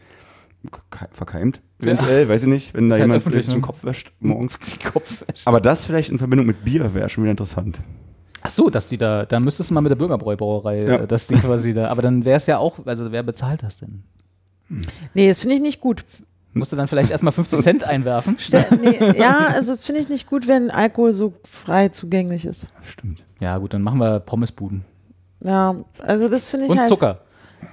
ke- 0.90 1.08
verkeimt, 1.12 1.60
eventuell, 1.80 2.28
weiß 2.28 2.42
ich 2.42 2.48
nicht, 2.48 2.74
wenn 2.74 2.88
da 2.88 2.94
halt 2.96 3.04
jemand 3.04 3.22
sich 3.22 3.46
den 3.46 3.54
ne? 3.56 3.60
Kopf 3.60 3.84
wäscht 3.84 4.12
morgens. 4.20 4.58
Die 4.80 4.84
Kopfwäsche. 4.84 5.46
Aber 5.46 5.60
das 5.60 5.86
vielleicht 5.86 6.10
in 6.10 6.18
Verbindung 6.18 6.46
mit 6.46 6.64
Bier 6.64 6.94
wäre 6.94 7.08
schon 7.08 7.22
wieder 7.24 7.30
interessant. 7.32 7.78
Ach 8.44 8.50
so, 8.50 8.70
dass 8.70 8.88
die 8.88 8.98
da, 8.98 9.24
da 9.24 9.38
müsstest 9.38 9.70
du 9.70 9.74
mal 9.74 9.82
mit 9.82 9.90
der 9.90 9.96
Bürgerbräubrauerei 9.96 10.82
Ja. 10.84 10.96
äh, 11.02 11.06
das 11.06 11.28
Ding 11.28 11.40
quasi 11.40 11.74
da, 11.74 11.86
aber 11.88 12.02
dann 12.02 12.24
wäre 12.24 12.36
es 12.36 12.46
ja 12.46 12.58
auch, 12.58 12.84
also 12.86 13.12
wer 13.12 13.22
bezahlt 13.22 13.62
das 13.62 13.78
denn? 13.78 14.02
Nee, 15.14 15.28
das 15.28 15.40
finde 15.40 15.56
ich 15.56 15.62
nicht 15.62 15.80
gut. 15.80 16.04
Musst 16.54 16.72
du 16.72 16.76
dann 16.76 16.88
vielleicht 16.88 17.10
erstmal 17.10 17.32
50 17.32 17.60
Cent 17.62 17.84
einwerfen? 17.84 18.36
Stell, 18.38 18.66
nee, 18.82 19.18
ja, 19.18 19.38
also 19.48 19.72
das 19.72 19.84
finde 19.84 20.00
ich 20.02 20.08
nicht 20.08 20.28
gut, 20.28 20.48
wenn 20.48 20.70
Alkohol 20.70 21.12
so 21.12 21.34
frei 21.44 21.88
zugänglich 21.88 22.44
ist. 22.44 22.66
Stimmt. 22.82 23.24
Ja, 23.40 23.56
gut, 23.58 23.72
dann 23.74 23.82
machen 23.82 23.98
wir 23.98 24.20
Pommesbuden. 24.20 24.84
Ja, 25.40 25.76
also 25.98 26.28
das 26.28 26.50
finde 26.50 26.66
ich 26.66 26.72
Und 26.72 26.78
halt. 26.78 26.88
Zucker. 26.88 27.20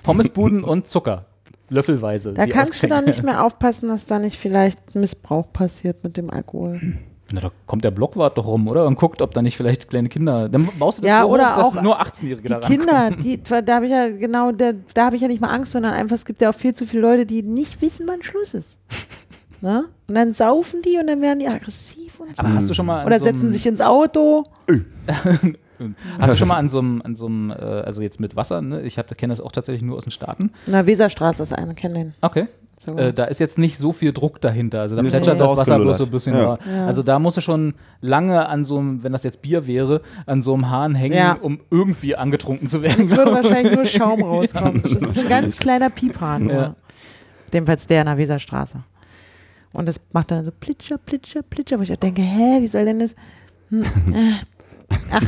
Pommesbuden 0.03 0.63
und 0.63 0.87
Zucker. 0.87 1.25
Löffelweise. 1.69 2.33
Da 2.33 2.47
kannst 2.47 2.81
du 2.81 2.87
dann 2.87 3.05
nicht 3.05 3.21
mehr 3.21 3.43
aufpassen, 3.43 3.89
dass 3.89 4.05
da 4.07 4.17
nicht 4.17 4.37
vielleicht 4.37 4.95
Missbrauch 4.95 5.51
passiert 5.53 6.03
mit 6.03 6.17
dem 6.17 6.29
Alkohol. 6.29 6.81
Na, 7.31 7.41
da 7.41 7.51
kommt 7.67 7.83
der 7.83 7.91
Blockwart 7.91 8.37
doch 8.37 8.47
rum, 8.47 8.67
oder? 8.67 8.85
Und 8.87 8.95
guckt, 8.95 9.21
ob 9.21 9.33
da 9.33 9.41
nicht 9.41 9.55
vielleicht 9.55 9.89
kleine 9.89 10.09
Kinder. 10.09 10.49
Dann 10.49 10.67
baust 10.79 10.97
du 10.97 11.01
das 11.03 11.09
Ja, 11.09 11.21
so 11.21 11.29
oder 11.29 11.51
hoch, 11.55 11.57
dass 11.57 11.77
auch 11.77 11.81
nur 11.81 12.01
18-Jährige 12.01 12.49
da. 12.49 12.59
Kinder, 12.59 13.11
die, 13.11 13.41
da 13.41 13.75
habe 13.75 13.85
ich 13.85 13.91
ja 13.91 14.09
genau, 14.09 14.51
da, 14.51 14.71
da 14.93 15.05
habe 15.05 15.15
ich 15.15 15.21
ja 15.21 15.27
nicht 15.27 15.41
mal 15.41 15.49
Angst, 15.49 15.71
sondern 15.71 15.93
einfach, 15.93 16.15
es 16.15 16.25
gibt 16.25 16.41
ja 16.41 16.49
auch 16.49 16.55
viel 16.55 16.73
zu 16.73 16.85
viele 16.85 17.01
Leute, 17.01 17.25
die 17.25 17.43
nicht 17.43 17.81
wissen, 17.81 18.07
wann 18.07 18.23
Schluss 18.23 18.53
ist. 18.53 18.77
Ne? 19.61 19.83
Und 20.07 20.15
dann 20.15 20.33
saufen 20.33 20.81
die 20.83 20.97
und 20.99 21.07
dann 21.07 21.21
werden 21.21 21.39
die 21.39 21.47
aggressiv 21.49 22.17
und 22.21 22.33
so. 22.33 22.41
Aber 22.41 22.53
hast 22.53 22.69
du 22.69 22.73
schon 22.73 22.85
mal 22.85 23.05
Oder 23.05 23.19
so 23.19 23.25
setzen 23.25 23.51
sich 23.51 23.67
ins 23.67 23.81
Auto. 23.81 24.45
Hast 26.19 26.33
du 26.33 26.35
schon 26.35 26.47
mal 26.47 26.57
an 26.57 26.69
so 26.69 26.79
einem, 26.79 27.01
an 27.01 27.15
so 27.15 27.25
einem, 27.25 27.51
äh, 27.51 27.55
also 27.55 28.01
jetzt 28.01 28.19
mit 28.19 28.35
Wasser, 28.35 28.61
ne? 28.61 28.81
Ich 28.81 28.95
kenne 28.95 29.31
das 29.31 29.41
auch 29.41 29.51
tatsächlich 29.51 29.81
nur 29.81 29.97
aus 29.97 30.03
den 30.03 30.11
Staaten. 30.11 30.51
Na, 30.65 30.85
Weserstraße 30.85 31.43
ist 31.43 31.53
eine, 31.53 31.73
kenn 31.73 31.93
den. 31.93 32.13
Okay. 32.21 32.47
Sogar. 32.81 33.07
Äh, 33.07 33.13
da 33.13 33.25
ist 33.25 33.41
jetzt 33.41 33.57
nicht 33.57 33.77
so 33.77 33.91
viel 33.91 34.13
Druck 34.13 34.39
dahinter. 34.39 34.79
Also 34.79 34.95
da 34.95 35.01
Nee, 35.01 35.09
plätschert 35.09 35.37
das 35.37 35.57
Wasser 35.57 35.77
bloß 35.79 35.97
so 35.97 36.05
ein 36.05 36.11
bisschen. 36.11 36.33
Ja. 36.33 36.57
Ja. 36.65 36.85
Also 36.85 37.03
da 37.03 37.19
musst 37.19 37.35
du 37.35 37.41
schon 37.41 37.73
lange 37.99 38.47
an 38.47 38.63
so 38.63 38.77
einem, 38.77 39.03
wenn 39.03 39.11
das 39.11 39.23
jetzt 39.23 39.41
Bier 39.41 39.67
wäre, 39.67 40.01
an 40.25 40.41
so 40.41 40.53
einem 40.53 40.69
Hahn 40.69 40.95
hängen, 40.95 41.15
Ja. 41.17 41.33
um 41.41 41.59
irgendwie 41.69 42.15
angetrunken 42.15 42.69
zu 42.69 42.81
werden. 42.81 43.01
Es 43.03 43.11
würde 43.17 43.33
wahrscheinlich 43.33 43.75
nur 43.75 43.83
Schaum 43.85 44.23
rauskommen. 44.23 44.81
Das 44.81 44.93
ist 44.93 45.19
ein 45.19 45.27
ganz 45.27 45.57
kleiner 45.57 45.89
Piephahn. 45.89 46.73
Jedenfalls 47.51 47.85
der 47.85 47.99
in 48.01 48.07
der 48.07 48.17
Weserstraße. 48.17 48.79
Und 49.73 49.85
das 49.87 49.99
macht 50.13 50.31
dann 50.31 50.45
so 50.45 50.51
plitscher, 50.57 50.97
plitscher, 50.97 51.41
plitscher, 51.43 51.79
wo 51.79 51.83
ich 51.83 51.91
auch 51.91 51.97
denke, 51.97 52.21
hä, 52.21 52.61
wie 52.61 52.67
soll 52.67 52.85
denn 52.85 52.99
das? 52.99 53.13
Hm, 53.71 53.83
äh. 53.83 54.33
Ach. 55.11 55.21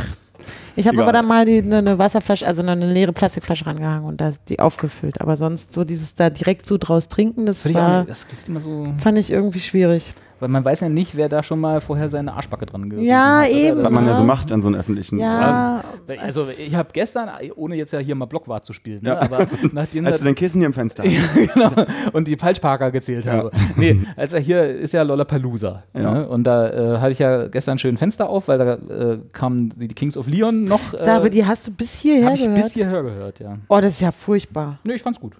Ich 0.76 0.88
habe 0.88 1.02
aber 1.02 1.11
dann 1.11 1.27
mal 1.27 1.45
die, 1.45 1.57
eine, 1.60 1.77
eine 1.77 1.99
Wasserflasche, 1.99 2.45
also 2.48 2.61
eine, 2.61 2.72
eine 2.72 2.91
leere 2.91 3.11
Plastikflasche 3.14 3.65
rangehangen 3.65 4.06
und 4.06 4.22
da 4.22 4.31
die 4.48 4.60
aufgefüllt. 4.60 5.19
Aber 5.22 5.35
sonst 5.38 5.73
so 5.73 5.84
dieses 5.84 6.15
da 6.15 6.30
direkt 6.30 6.65
so 6.65 6.77
draus 6.77 7.07
trinken, 7.07 7.45
das, 7.45 7.65
würde 7.65 7.72
ich 7.72 7.76
war, 7.84 7.99
nicht- 7.99 8.10
das 8.10 8.26
ist 8.31 8.48
immer 8.49 8.60
so, 8.61 8.88
fand 8.98 9.18
ich 9.18 9.31
irgendwie 9.31 9.60
schwierig. 9.60 10.14
weil 10.39 10.49
man 10.49 10.65
weiß 10.65 10.80
ja 10.80 10.89
nicht, 10.89 11.15
wer 11.15 11.30
da 11.30 11.43
schon 11.43 11.60
mal 11.60 11.81
vorher 11.81 12.10
seine 12.10 12.34
Arschbacke 12.34 12.65
dran 12.65 12.89
gerieben 12.89 13.07
Ja, 13.07 13.41
hat. 13.41 13.49
oder? 13.49 13.57
eben. 13.60 13.84
Was 13.84 13.91
man 13.91 14.06
ja 14.07 14.14
so 14.14 14.22
Ja. 14.22 14.26
macht 14.26 14.52
an 14.52 14.60
so 14.64 14.69
einem 14.69 14.80
öffentlichen. 14.80 15.19
Ja, 15.19 15.84
Also 16.19 16.48
ich 16.57 16.73
habe 16.73 16.89
gestern, 16.93 17.30
ohne 17.56 17.76
jetzt 17.76 17.93
ja 17.93 17.99
hier 17.99 18.15
mal 18.15 18.26
Blockwart 18.26 18.65
zu 18.65 18.73
spielen, 18.73 19.03
ne, 19.03 19.10
Ja. 19.10 19.22
aber 19.22 19.45
nachdem 19.72 20.06
Als 20.07 20.18
du 20.19 20.26
dein 20.26 20.34
Kissen 20.34 20.57
hier 20.61 20.65
im 20.65 20.73
Fenster 20.73 21.03
hast. 21.03 21.53
genau, 21.53 21.72
und 22.14 22.27
die 22.27 22.38
Falschparker 22.38 22.89
gezählt 22.89 23.26
Ja. 23.26 23.34
habe. 23.34 23.52
Nee, 23.76 24.02
also 24.18 24.38
hier 24.38 24.64
ist 24.68 24.93
ja 24.93 25.03
Lollapalooza. 25.03 25.84
Ja. 25.93 26.11
Ne? 26.11 26.27
Und 26.27 26.45
da 26.45 26.69
äh, 26.95 26.98
hatte 26.98 27.11
ich 27.11 27.19
ja 27.19 27.48
gestern 27.48 27.77
schön 27.77 27.98
Fenster 27.98 28.27
auf, 28.27 28.48
weil 28.48 28.57
da 28.57 28.73
äh, 28.73 29.19
kamen 29.34 29.72
die 29.77 29.89
die 29.89 29.93
Kings 29.95 30.18
of 30.18 30.26
Leon 30.27 30.60
noch. 30.65 30.93
Äh, 30.93 30.97
Sag, 30.97 31.07
aber 31.17 31.29
die 31.29 31.45
hast 31.45 31.67
du 31.67 31.71
bis 31.71 31.99
hierher 31.99 32.25
habe 32.25 32.35
ich 32.35 32.43
gehört? 32.43 32.61
bis 32.63 32.73
hierher 32.73 33.03
gehört, 33.03 33.39
ja. 33.39 33.57
oh, 33.67 33.79
das 33.79 33.93
ist 33.93 34.01
ja 34.01 34.11
furchtbar. 34.11 34.79
Nee, 34.83 34.93
ich 34.93 35.01
fand's 35.01 35.19
gut. 35.19 35.33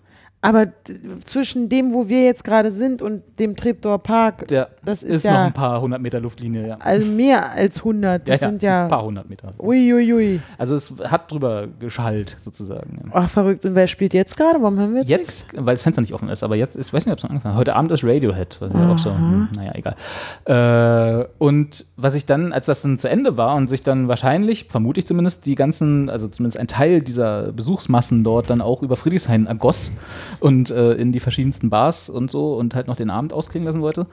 Aber 0.44 0.68
zwischen 1.24 1.70
dem, 1.70 1.94
wo 1.94 2.10
wir 2.10 2.24
jetzt 2.24 2.44
gerade 2.44 2.72
sind 2.72 3.04
und 3.04 3.22
dem 3.38 3.56
Treptower 3.56 4.00
Park, 4.00 4.48
Der 4.48 4.70
das 4.84 5.04
ist, 5.04 5.18
ist, 5.18 5.26
noch 5.26 5.34
ja 5.34 5.46
ein 5.46 5.54
paar 5.54 5.80
hundert 5.80 6.02
Meter 6.02 6.20
Luftlinie, 6.20 6.68
ja. 6.68 6.78
also 6.80 7.12
mehr 7.12 7.52
als 7.52 7.78
100. 7.78 8.28
Das 8.28 8.40
sind 8.40 8.64
ja, 8.64 8.84
ein 8.84 8.90
paar 8.90 9.04
hundert 9.04 9.30
Meter. 9.30 9.54
Uiuiui. 9.60 10.14
Ui, 10.14 10.14
ui. 10.14 10.40
Also 10.58 10.76
es 10.76 10.92
hat 11.04 11.32
drüber 11.32 11.68
geschallt, 11.80 12.38
sozusagen. 12.40 13.02
Ja. 13.04 13.12
Ach, 13.14 13.30
verrückt. 13.30 13.66
Und 13.66 13.76
wer 13.76 13.88
spielt 13.88 14.16
jetzt 14.16 14.36
gerade? 14.36 14.60
Warum 14.60 14.80
hören 14.80 14.94
wir 14.94 15.02
jetzt, 15.02 15.10
Jetzt, 15.10 15.48
weil 15.54 15.76
das 15.76 15.84
Fenster 15.84 16.02
nicht 16.02 16.14
offen 16.14 16.28
ist, 16.30 16.42
aber 16.42 16.56
jetzt, 16.56 16.76
ist, 16.76 16.88
ich 16.88 16.94
weiß 16.94 17.06
nicht, 17.06 17.14
ob 17.14 17.20
es 17.20 17.24
noch 17.24 17.30
angefangen 17.30 17.54
hat. 17.54 17.60
Heute 17.60 17.76
Abend 17.76 17.92
ist 17.92 18.04
Radiohead, 18.04 18.58
was 18.60 18.74
ja 18.74 18.90
auch 18.90 18.98
so, 18.98 19.12
hm, 19.12 19.50
naja, 19.56 19.74
egal. 19.76 19.96
Äh, 20.46 21.28
und 21.38 21.86
was 21.98 22.16
ich 22.16 22.26
dann, 22.26 22.52
als 22.52 22.66
das 22.66 22.82
dann 22.82 22.98
zu 22.98 23.08
Ende 23.08 23.38
war 23.38 23.56
und 23.56 23.68
sich 23.68 23.84
dann 23.84 24.08
wahrscheinlich, 24.08 24.66
vermute 24.70 25.02
ich 25.02 25.06
zumindest, 25.06 25.46
die 25.46 25.54
ganzen, 25.54 26.10
also 26.10 26.28
zumindest 26.28 26.60
ein 26.60 26.68
Teil 26.68 27.02
dieser 27.02 27.52
Besuchsmassen 27.52 28.24
dort 28.24 28.50
dann 28.50 28.62
auch 28.62 28.82
über 28.82 28.96
Friedrichshain 28.96 29.46
ergoss 29.46 29.92
und 30.40 30.72
äh, 30.72 30.94
in 30.94 31.12
die 31.12 31.20
verschiedensten 31.20 31.70
Bars 31.70 32.10
und 32.10 32.32
so 32.32 32.56
und 32.56 32.76
halt 32.76 32.88
noch 32.88 32.96
den 32.96 33.10
Abend 33.10 33.34
ausklingen 33.34 33.66
lassen 33.66 33.82
wollte, 33.82 34.08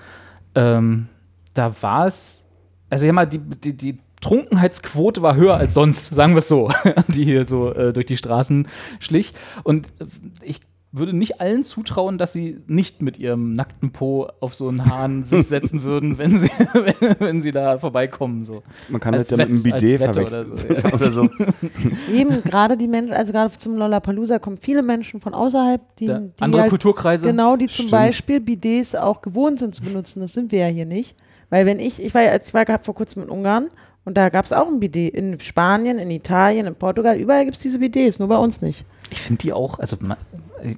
ähm, 0.54 1.08
da 1.54 1.74
war 1.80 2.06
es, 2.06 2.50
also 2.90 3.04
ich 3.04 3.08
sag 3.08 3.14
mal, 3.14 3.26
die, 3.26 3.38
die, 3.38 3.76
die 3.76 3.98
Trunkenheitsquote 4.20 5.22
war 5.22 5.36
höher 5.36 5.56
als 5.56 5.74
sonst, 5.74 6.06
sagen 6.06 6.34
wir 6.34 6.38
es 6.38 6.48
so, 6.48 6.70
die 7.08 7.24
hier 7.24 7.46
so 7.46 7.72
äh, 7.72 7.92
durch 7.92 8.06
die 8.06 8.16
Straßen 8.16 8.66
schlich. 8.98 9.32
Und 9.62 9.88
ich 10.42 10.60
würde 10.90 11.12
nicht 11.12 11.40
allen 11.40 11.64
zutrauen, 11.64 12.16
dass 12.16 12.32
sie 12.32 12.60
nicht 12.66 13.02
mit 13.02 13.18
ihrem 13.18 13.52
nackten 13.52 13.90
Po 13.92 14.28
auf 14.40 14.54
so 14.54 14.68
einen 14.68 14.86
Hahn 14.86 15.22
sich 15.24 15.46
setzen 15.48 15.82
würden, 15.82 16.16
wenn 16.16 16.38
sie, 16.38 16.48
wenn, 16.72 17.16
wenn 17.20 17.42
sie 17.42 17.52
da 17.52 17.78
vorbeikommen. 17.78 18.44
So. 18.44 18.62
Man 18.88 19.00
kann 19.00 19.14
Als 19.14 19.28
das 19.28 19.38
ja 19.38 19.44
mit 19.46 19.54
einem 19.54 19.64
Wett- 19.64 19.80
Bidet 19.80 20.02
verwechseln. 20.02 20.46
oder 20.46 20.54
so, 20.54 20.66
ja. 20.72 20.94
Oder 20.94 21.10
so. 21.10 21.28
Eben 22.14 22.42
gerade 22.42 22.76
die 22.78 22.88
Menschen, 22.88 23.12
also 23.12 23.32
gerade 23.32 23.56
zum 23.56 23.76
Lollapalooza 23.76 24.38
kommen 24.38 24.56
viele 24.56 24.82
Menschen 24.82 25.20
von 25.20 25.34
außerhalb, 25.34 25.80
die, 25.96 26.06
die 26.06 26.30
andere 26.40 26.62
halt, 26.62 26.70
Kulturkreise. 26.70 27.26
genau, 27.26 27.56
die 27.56 27.66
zum 27.66 27.72
Stimmt. 27.86 27.90
Beispiel 27.90 28.40
Bidets 28.40 28.94
auch 28.94 29.20
gewohnt 29.20 29.58
sind 29.58 29.74
zu 29.74 29.82
benutzen. 29.82 30.20
Das 30.20 30.32
sind 30.32 30.52
wir 30.52 30.60
ja 30.60 30.66
hier 30.68 30.86
nicht. 30.86 31.16
Weil 31.50 31.66
wenn 31.66 31.80
ich, 31.80 32.02
ich 32.02 32.14
war 32.14 32.22
ja, 32.22 32.34
ich 32.34 32.54
war 32.54 32.64
gerade 32.64 32.84
vor 32.84 32.94
kurzem 32.94 33.22
in 33.24 33.28
Ungarn 33.28 33.68
und 34.04 34.16
da 34.16 34.30
gab 34.30 34.46
es 34.46 34.52
auch 34.54 34.68
ein 34.68 34.80
Bidet. 34.80 35.14
In 35.14 35.38
Spanien, 35.40 35.98
in 35.98 36.10
Italien, 36.10 36.66
in 36.66 36.74
Portugal, 36.74 37.18
überall 37.18 37.44
gibt 37.44 37.56
es 37.56 37.62
diese 37.62 37.78
Bidets, 37.78 38.18
nur 38.18 38.28
bei 38.28 38.36
uns 38.38 38.62
nicht. 38.62 38.84
Ich 39.10 39.20
finde 39.20 39.40
die 39.42 39.52
auch, 39.52 39.78
also 39.78 39.96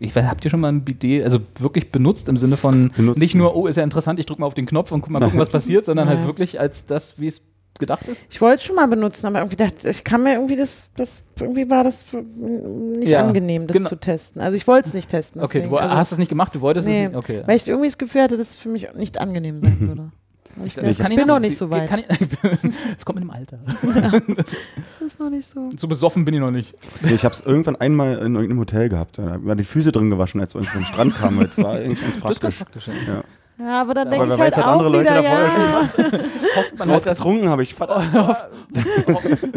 ich 0.00 0.14
weiß, 0.14 0.24
habt 0.26 0.44
ihr 0.44 0.50
schon 0.50 0.60
mal 0.60 0.68
ein 0.72 0.84
Bidet, 0.84 1.24
also 1.24 1.38
wirklich 1.58 1.90
benutzt 1.90 2.28
im 2.28 2.36
Sinne 2.36 2.56
von 2.56 2.90
Benutzt, 2.96 3.18
nicht 3.18 3.34
nur, 3.34 3.56
oh, 3.56 3.66
ist 3.66 3.76
ja 3.76 3.82
interessant, 3.82 4.18
ich 4.18 4.26
drücke 4.26 4.40
mal 4.40 4.46
auf 4.46 4.54
den 4.54 4.66
Knopf 4.66 4.92
und 4.92 5.02
guck 5.02 5.10
mal 5.10 5.20
gucken, 5.20 5.38
was 5.38 5.50
passiert, 5.50 5.84
sondern 5.84 6.08
halt 6.08 6.26
wirklich 6.26 6.58
als 6.60 6.86
das, 6.86 7.18
wie 7.20 7.26
es 7.28 7.42
gedacht 7.78 8.06
ist? 8.06 8.26
Ich 8.30 8.40
wollte 8.40 8.56
es 8.56 8.64
schon 8.64 8.76
mal 8.76 8.86
benutzen, 8.86 9.26
aber 9.26 9.38
irgendwie 9.38 9.56
dachte 9.56 9.88
ich, 9.88 10.04
kann 10.04 10.22
mir 10.22 10.34
irgendwie 10.34 10.56
das, 10.56 10.90
das 10.96 11.22
irgendwie 11.40 11.68
war 11.70 11.82
das 11.82 12.06
nicht 12.12 13.08
Ja, 13.08 13.26
angenehm, 13.26 13.66
das 13.66 13.76
genau. 13.78 13.88
zu 13.88 13.96
testen. 13.96 14.40
Also 14.42 14.56
ich 14.56 14.66
wollte 14.66 14.88
es 14.88 14.94
nicht 14.94 15.10
testen. 15.10 15.40
Okay, 15.40 15.58
deswegen. 15.58 15.70
du 15.70 15.76
also, 15.78 15.94
hast 15.94 16.12
es 16.12 16.18
nicht 16.18 16.28
gemacht, 16.28 16.54
du 16.54 16.60
wolltest 16.60 16.86
Nee, 16.86 17.06
es 17.06 17.08
nicht. 17.12 17.16
Okay. 17.18 17.42
Weil 17.46 17.56
ich 17.56 17.66
irgendwie 17.66 17.88
das 17.88 17.98
Gefühl 17.98 18.22
hatte, 18.22 18.36
dass 18.36 18.50
es 18.50 18.56
für 18.56 18.68
mich 18.68 18.86
nicht 18.94 19.18
angenehm 19.18 19.60
sein 19.60 19.76
würde. 19.80 20.12
Aber 20.56 20.66
Ich, 20.66 20.74
Das 20.74 20.98
ich 20.98 21.16
bin 21.16 21.26
noch 21.26 21.38
nicht 21.40 21.56
so 21.56 21.70
weit. 21.70 21.88
Kann 21.88 22.00
ich, 22.00 22.06
das 22.96 23.04
kommt 23.04 23.20
mit 23.20 23.24
dem 23.24 23.30
Alter. 23.30 23.58
Das 23.66 25.00
ist 25.06 25.20
noch 25.20 25.30
nicht 25.30 25.46
so. 25.46 25.70
So 25.76 25.88
besoffen 25.88 26.24
bin 26.24 26.34
ich 26.34 26.40
noch 26.40 26.50
nicht. 26.50 26.74
Nee, 27.02 27.14
ich 27.14 27.24
habe 27.24 27.34
es 27.34 27.40
irgendwann 27.40 27.76
einmal 27.76 28.18
in 28.18 28.34
irgendeinem 28.34 28.60
Hotel 28.60 28.88
gehabt. 28.88 29.18
Da 29.18 29.38
waren 29.44 29.58
die 29.58 29.64
Füße 29.64 29.92
drin 29.92 30.10
gewaschen, 30.10 30.40
als 30.40 30.54
wir 30.54 30.58
uns 30.60 30.68
vom 30.68 30.84
Strand 30.84 31.14
kamen. 31.14 31.48
Das 31.54 31.64
war 31.64 31.74
eigentlich 31.74 32.00
ganz 32.00 32.20
Das 32.20 32.32
ist 32.32 32.40
ganz 32.40 32.56
praktisch. 32.56 32.84
praktisch. 32.86 33.06
Ja. 33.08 33.14
Ja. 33.14 33.24
Ja, 33.60 33.82
aber 33.82 33.92
dann 33.92 34.10
denke 34.10 34.26
wer 34.26 34.34
ich 34.34 34.40
halt 34.40 34.52
weiß, 34.52 34.56
hat 34.56 34.64
auch 34.64 34.72
andere 34.72 34.88
Leute 34.88 35.10
wieder, 35.10 35.22
vorher 35.22 35.46
ja. 35.46 36.18
Hofft 36.56 36.78
man 36.78 36.88
dass, 36.88 37.04
getrunken 37.04 37.48
habe 37.50 37.62
ich. 37.62 37.78
War 37.80 38.48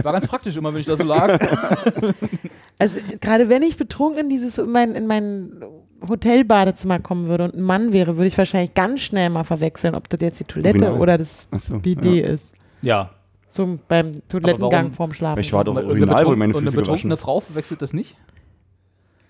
ganz 0.04 0.28
praktisch 0.28 0.58
immer, 0.58 0.74
wenn 0.74 0.82
ich 0.82 0.88
da 0.88 0.98
so 0.98 1.04
lag. 1.04 1.40
Also 2.80 3.00
gerade 3.22 3.48
wenn 3.48 3.64
ich 3.64 3.78
betrunken 3.78 4.26
in 4.26 4.30
dieses 4.30 4.58
in 4.58 4.72
mein, 4.72 4.94
in 4.96 5.08
mein 5.08 5.54
Hotelbadezimmer 6.08 7.00
kommen 7.00 7.28
würde 7.28 7.46
und 7.46 7.56
ein 7.56 7.62
Mann 7.62 7.94
wäre, 7.94 8.18
würde 8.18 8.28
ich 8.28 8.38
wahrscheinlich 8.38 8.74
ganz 8.74 9.02
schnell 9.02 9.30
mal 9.30 9.44
verwechseln, 9.44 9.96
ob 9.96 10.10
das 10.10 10.20
jetzt 10.22 10.40
die 10.40 10.44
Toilette 10.46 10.78
Original. 10.80 11.02
oder 11.02 11.18
das 11.18 11.48
Achso, 11.52 11.80
Bidet 11.80 12.06
ja. 12.06 12.26
ist. 12.26 12.54
Ja. 12.82 13.10
Zum, 13.50 13.80
beim 13.88 14.14
Toilettengang 14.28 14.72
warum- 14.72 14.94
vorm 14.94 15.14
Schlafen. 15.14 15.40
Ich 15.40 15.54
war 15.54 15.64
doch 15.64 15.74
Und 15.74 15.80
eine, 15.80 15.88
original, 15.88 16.26
wo 16.26 16.32
ich 16.34 16.38
meine 16.38 16.54
betrunken- 16.54 16.56
und 16.56 16.62
eine 16.64 16.72
Füße 16.72 16.78
betrunkene 16.78 17.10
gewaschen 17.16 17.24
Frau 17.24 17.40
verwechselt 17.40 17.82
das 17.82 17.94
nicht? 17.94 18.16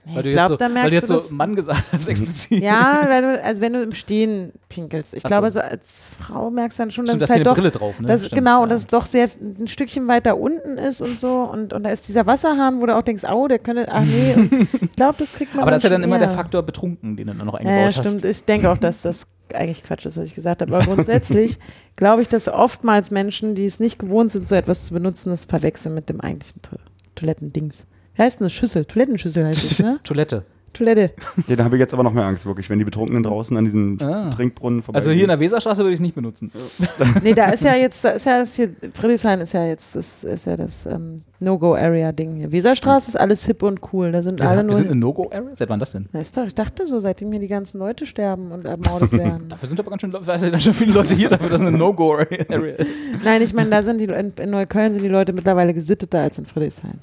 Nee, 0.06 0.16
Weil 0.16 0.24
du 0.24 0.30
ich 0.30 0.36
glaube, 0.36 0.50
so, 0.50 0.58
da 0.58 0.66
weil 0.66 0.74
merkst 0.74 0.92
du 0.92 0.96
jetzt 0.96 1.10
du 1.10 1.18
so. 1.18 1.36
Mann 1.36 1.56
gesagt 1.56 1.84
hast, 1.94 2.08
explizit. 2.10 2.62
Ja, 2.62 3.04
weil 3.08 3.22
du, 3.22 3.44
also 3.44 3.62
wenn 3.62 3.72
du 3.74 3.82
im 3.84 3.94
Stehen 3.94 4.52
pinkelst. 4.68 5.14
Ich 5.14 5.24
Ach 5.24 5.30
glaube, 5.30 5.50
so. 5.50 5.60
so 5.62 5.66
als 5.66 6.12
Frau 6.20 6.50
merkst 6.52 6.78
du 6.78 6.84
dann 6.84 6.92
schon, 6.92 7.06
dass 7.06 7.16
Stimmt, 7.16 7.24
es 7.24 7.30
halt 7.30 7.46
doch 7.48 7.56
Brille 7.56 7.72
drauf, 7.72 8.00
ne? 8.02 8.08
Das, 8.08 8.22
Stimmt, 8.26 8.36
genau, 8.36 8.64
und 8.64 8.70
ja. 8.70 8.74
dass 8.76 8.82
es 8.82 8.88
doch 8.88 9.06
sehr 9.06 9.30
ein 9.42 9.68
Stückchen 9.68 10.08
weiter 10.10 10.38
unten 10.38 10.78
ist 10.78 11.02
und 11.02 11.18
so. 11.18 11.44
Und, 11.44 11.72
und 11.72 11.84
da 11.84 11.90
ist 11.92 12.08
dieser 12.08 12.28
Wasserhahn, 12.28 12.82
wo 12.82 12.86
du 12.86 12.98
auch 12.98 13.02
denkst, 13.04 13.24
au, 13.24 13.48
der 13.48 13.60
könnte, 13.60 13.88
ach 13.92 14.04
nee. 14.04 14.34
Und 14.36 14.52
ich 14.84 14.92
glaube, 14.96 15.16
das 15.20 15.32
kriegt 15.32 15.54
man 15.56 15.62
Aber 15.62 15.72
das 15.72 15.80
ist 15.80 15.84
ja 15.86 15.90
dann 15.92 16.04
immer 16.04 16.20
der 16.20 16.28
eher. 16.28 16.34
Faktor 16.34 16.64
betrunken, 16.64 17.16
den 17.16 17.28
du 17.28 17.34
dann 17.36 17.46
noch 17.46 17.54
Ja, 17.54 17.60
eingebaut 17.62 17.80
ja, 17.80 17.88
hast. 18.04 18.08
stimmt. 18.20 18.26
Ich 18.26 18.44
denke 18.44 18.70
auch, 18.70 18.78
dass 18.78 19.04
das 19.04 19.28
eigentlich 19.54 19.84
Quatsch 19.84 20.06
ist, 20.06 20.18
was 20.18 20.26
ich 20.26 20.34
gesagt 20.34 20.62
habe. 20.62 20.76
Aber 20.76 20.84
grundsätzlich 20.86 21.60
glaube 21.96 22.22
ich, 22.24 22.28
dass 22.28 22.48
oftmals 22.50 23.10
Menschen, 23.12 23.56
die 23.56 23.66
es 23.66 23.80
nicht 23.80 24.00
gewohnt 24.00 24.32
sind, 24.32 24.48
so 24.48 24.56
etwas 24.56 24.86
zu 24.86 24.94
benutzen, 24.94 25.30
das 25.30 25.46
verwechseln 25.46 25.96
mit 25.96 26.10
dem 26.10 26.20
eigentlichen 26.20 26.62
to 26.62 26.76
Toilettendings. 27.16 27.86
Wie 28.16 28.22
heißt 28.22 28.40
denn 28.40 28.46
das? 28.46 28.54
Schüssel? 28.54 28.86
Toilettenschüssel 28.86 29.46
heißt 29.46 29.64
es, 29.72 29.80
ne? 29.82 30.00
Toilette. 30.04 30.44
Toilette. 30.74 31.12
Ja, 31.48 31.56
da 31.56 31.66
habe 31.66 31.76
ich 31.76 31.80
jetzt 31.82 31.94
aber 31.94 32.02
noch 32.02 32.14
mehr 32.14 32.26
Angst, 32.26 32.48
wirklich, 32.48 32.68
wenn 32.70 32.80
die 32.80 32.86
Betrunkenen 32.86 33.22
draußen 33.22 33.56
an 33.56 33.64
diesem 33.64 34.00
Ah. 34.02 34.32
Trinkbrunnen 34.32 34.82
vorbei 34.82 34.98
Also 34.98 35.12
hier 35.12 35.22
in 35.24 35.28
der 35.28 35.40
Weserstraße 35.40 35.82
würde 35.82 35.92
ich 35.92 35.98
es 35.98 36.02
nicht 36.02 36.16
benutzen. 36.16 36.52
Nee, 37.24 37.34
da 37.34 37.50
ist 37.52 37.64
ja 37.64 37.76
jetzt, 37.76 38.04
da 38.04 38.10
ist 38.12 38.26
ja 38.26 38.40
das 38.40 38.56
hier, 38.56 38.70
Friedrichshain 38.94 39.40
ist 39.42 39.54
ja 39.54 39.66
jetzt, 39.68 39.96
das 39.96 40.24
ist 40.24 40.46
ja 40.48 40.56
das 40.56 40.88
ähm, 40.88 41.22
No-Go-Area-Ding 41.40 42.38
hier. 42.38 42.52
Weserstraße 42.52 43.10
ist 43.10 43.16
alles 43.18 43.46
hip 43.46 43.62
und 43.62 43.82
cool. 43.94 44.12
Da 44.12 44.24
sind 44.24 44.42
alle 44.42 44.58
Wir 44.58 44.64
nur. 44.64 44.74
sind 44.76 44.88
eine 44.90 45.00
No-Go-Area? 45.00 45.52
Seit 45.54 45.70
wann 45.70 45.80
das 45.80 45.92
denn? 45.92 46.08
Na, 46.12 46.22
ist 46.22 46.36
doch, 46.36 46.46
ich 46.48 46.56
dachte 46.56 46.88
so, 46.88 47.00
seitdem 47.00 47.30
hier 47.32 47.40
die 47.42 47.48
ganzen 47.48 47.78
Leute 47.78 48.08
sterben 48.08 48.52
und 48.52 48.66
ermordet 48.66 49.12
werden. 49.14 49.50
Dafür 49.50 49.70
sind 49.70 49.80
aber 49.80 49.92
ganz 49.92 50.02
schön, 50.02 50.12
da 50.12 50.60
schon 50.60 50.74
viele 50.74 50.94
Leute 50.94 51.14
hier 51.14 51.30
dafür, 51.30 51.50
dass 51.50 51.62
es 51.62 51.68
eine 51.68 51.78
No-Go-Area 51.78 52.74
ist. 52.78 52.90
Nein, 53.24 53.44
ich 53.44 53.54
meine, 53.54 53.70
da 53.70 53.84
sind 53.84 54.00
die 54.00 54.06
in, 54.06 54.34
in 54.40 54.50
Neukölln 54.50 54.92
sind 54.94 55.04
die 55.04 55.10
Leute 55.10 55.34
mittlerweile 55.34 55.72
gesitteter 55.76 56.22
als 56.22 56.40
in 56.40 56.48
Friedrichshain. 56.48 57.00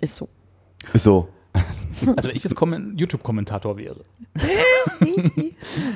Ist 0.00 0.16
so. 0.16 0.28
Ist 0.92 1.04
so. 1.04 1.28
Also 2.16 2.28
wenn 2.28 2.36
ich 2.36 2.44
jetzt 2.44 2.54
Kommen- 2.54 2.96
YouTube-Kommentator 2.96 3.76
wäre. 3.76 4.02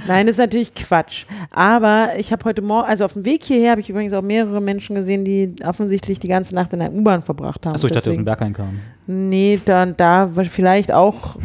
Nein, 0.08 0.26
das 0.26 0.34
ist 0.34 0.38
natürlich 0.38 0.74
Quatsch. 0.74 1.26
Aber 1.50 2.10
ich 2.18 2.32
habe 2.32 2.44
heute 2.44 2.62
Morgen, 2.62 2.88
also 2.88 3.04
auf 3.04 3.12
dem 3.12 3.24
Weg 3.24 3.44
hierher 3.44 3.72
habe 3.72 3.80
ich 3.80 3.90
übrigens 3.90 4.12
auch 4.12 4.22
mehrere 4.22 4.60
Menschen 4.60 4.96
gesehen, 4.96 5.24
die 5.24 5.54
offensichtlich 5.64 6.18
die 6.18 6.28
ganze 6.28 6.54
Nacht 6.54 6.72
in 6.72 6.80
der 6.80 6.92
U-Bahn 6.92 7.22
verbracht 7.22 7.64
haben. 7.66 7.74
Achso, 7.74 7.86
ich 7.86 7.92
dachte, 7.92 8.10
aus 8.10 8.16
dem 8.16 8.24
Deswegen- 8.24 8.24
Berghain 8.24 8.52
kam. 8.52 8.80
Nee, 9.06 9.60
dann 9.64 9.96
da 9.96 10.34
war 10.34 10.44
vielleicht 10.46 10.92
auch. 10.92 11.36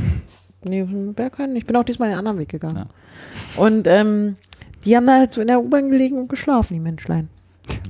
Nee, 0.64 0.84
Berghain. 0.84 1.56
Ich 1.56 1.66
bin 1.66 1.76
auch 1.76 1.84
diesmal 1.84 2.10
den 2.10 2.18
anderen 2.18 2.40
Weg 2.40 2.50
gegangen. 2.50 2.88
Ja. 3.58 3.62
Und 3.64 3.86
ähm, 3.88 4.38
die 4.86 4.96
haben 4.96 5.06
da 5.06 5.20
halt 5.20 5.32
so 5.34 5.42
in 5.42 5.48
der 5.48 5.62
U-Bahn 5.62 5.90
gelegen 5.90 6.18
und 6.18 6.30
geschlafen, 6.30 6.74
die 6.74 6.80
Menschlein. 6.80 7.30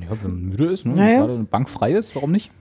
Ja, 0.02 0.18
wenn 0.22 0.32
man 0.32 0.42
müde 0.50 0.68
ist, 0.72 0.86
ne? 0.86 0.94
Naja. 0.94 1.20
Gerade 1.20 1.34
eine 1.36 1.44
Bank 1.44 1.70
frei 1.70 1.94
ist, 1.94 2.16
warum 2.16 2.32
nicht? 2.32 2.52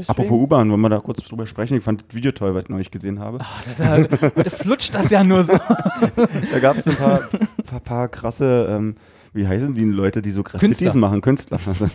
Deswegen- 0.00 0.10
Apropos 0.10 0.40
U-Bahn, 0.42 0.70
wollen 0.70 0.80
wir 0.80 0.88
da 0.88 0.98
kurz 0.98 1.22
drüber 1.22 1.46
sprechen? 1.46 1.76
Ich 1.76 1.84
fand 1.84 2.04
das 2.08 2.14
Video 2.16 2.32
toll, 2.32 2.54
was 2.54 2.64
ich 2.64 2.68
neulich 2.68 2.90
gesehen 2.90 3.18
habe. 3.20 3.38
Ach, 3.40 3.58
das 3.62 3.72
ist 3.72 3.80
ja, 3.80 3.90
heute 4.36 4.50
flutscht 4.50 4.94
das 4.94 5.10
ja 5.10 5.22
nur 5.24 5.44
so. 5.44 5.52
Da 6.52 6.58
gab 6.60 6.76
es 6.76 6.86
ein 6.86 6.96
paar, 6.96 7.20
paar, 7.66 7.80
paar 7.80 8.08
krasse, 8.08 8.66
ähm, 8.70 8.96
wie 9.32 9.46
heißen 9.46 9.74
die 9.74 9.84
Leute, 9.84 10.22
die 10.22 10.30
so 10.30 10.42
Graffitis 10.42 10.78
Künstler. 10.78 11.00
machen? 11.00 11.20
Künstler. 11.20 11.58
Also, 11.66 11.86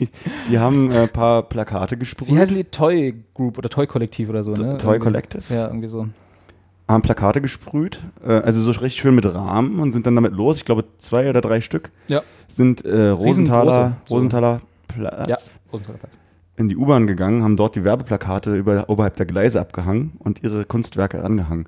die, 0.00 0.08
die 0.48 0.58
haben 0.58 0.90
ein 0.90 1.04
äh, 1.04 1.06
paar 1.08 1.42
Plakate 1.44 1.96
gesprüht. 1.96 2.28
Wie 2.28 2.38
heißen 2.38 2.54
die? 2.56 2.64
Toy 2.64 3.14
Group 3.34 3.58
oder 3.58 3.68
Toy 3.68 3.86
Kollektiv 3.86 4.28
oder 4.28 4.42
so, 4.44 4.52
ne? 4.52 4.78
Toy 4.78 4.94
Irgendwie. 4.94 4.98
Collective? 4.98 5.54
Ja, 5.54 5.66
irgendwie 5.68 5.88
so. 5.88 6.08
haben 6.88 7.02
Plakate 7.02 7.40
gesprüht, 7.40 8.00
äh, 8.24 8.32
also 8.32 8.60
so 8.60 8.70
richtig 8.72 9.00
schön 9.00 9.14
mit 9.14 9.24
Rahmen 9.34 9.78
und 9.78 9.92
sind 9.92 10.06
dann 10.06 10.14
damit 10.16 10.32
los. 10.32 10.56
Ich 10.58 10.64
glaube, 10.64 10.84
zwei 10.98 11.28
oder 11.30 11.40
drei 11.40 11.60
Stück 11.60 11.90
Ja. 12.08 12.22
sind 12.48 12.84
äh, 12.84 13.08
Rosenthaler, 13.08 13.96
so. 14.04 14.14
Rosenthaler 14.16 14.60
Platz 14.88 15.28
Ja, 15.28 15.36
Rosenthaler 15.72 15.98
Platz. 15.98 16.18
In 16.56 16.68
die 16.68 16.76
U-Bahn 16.76 17.06
gegangen, 17.06 17.42
haben 17.42 17.56
dort 17.56 17.76
die 17.76 17.84
Werbeplakate 17.84 18.54
über, 18.56 18.88
oberhalb 18.88 19.16
der 19.16 19.26
Gleise 19.26 19.60
abgehangen 19.60 20.12
und 20.18 20.42
ihre 20.42 20.64
Kunstwerke 20.64 21.24
angehangen. 21.24 21.66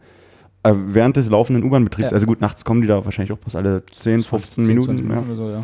Äh, 0.62 0.74
während 0.88 1.16
des 1.16 1.28
laufenden 1.30 1.64
U-Bahn-Betriebs, 1.64 2.10
Ja. 2.10 2.14
also 2.14 2.26
gut, 2.26 2.40
nachts 2.40 2.64
kommen 2.64 2.80
die 2.82 2.86
da 2.86 3.04
wahrscheinlich 3.04 3.32
auch 3.32 3.38
bloß 3.38 3.56
alle 3.56 3.82
10, 3.92 4.22
15 4.22 4.66
Minuten. 4.66 4.96
20 5.06 5.28
ja. 5.30 5.36
so, 5.36 5.50
ja. 5.50 5.62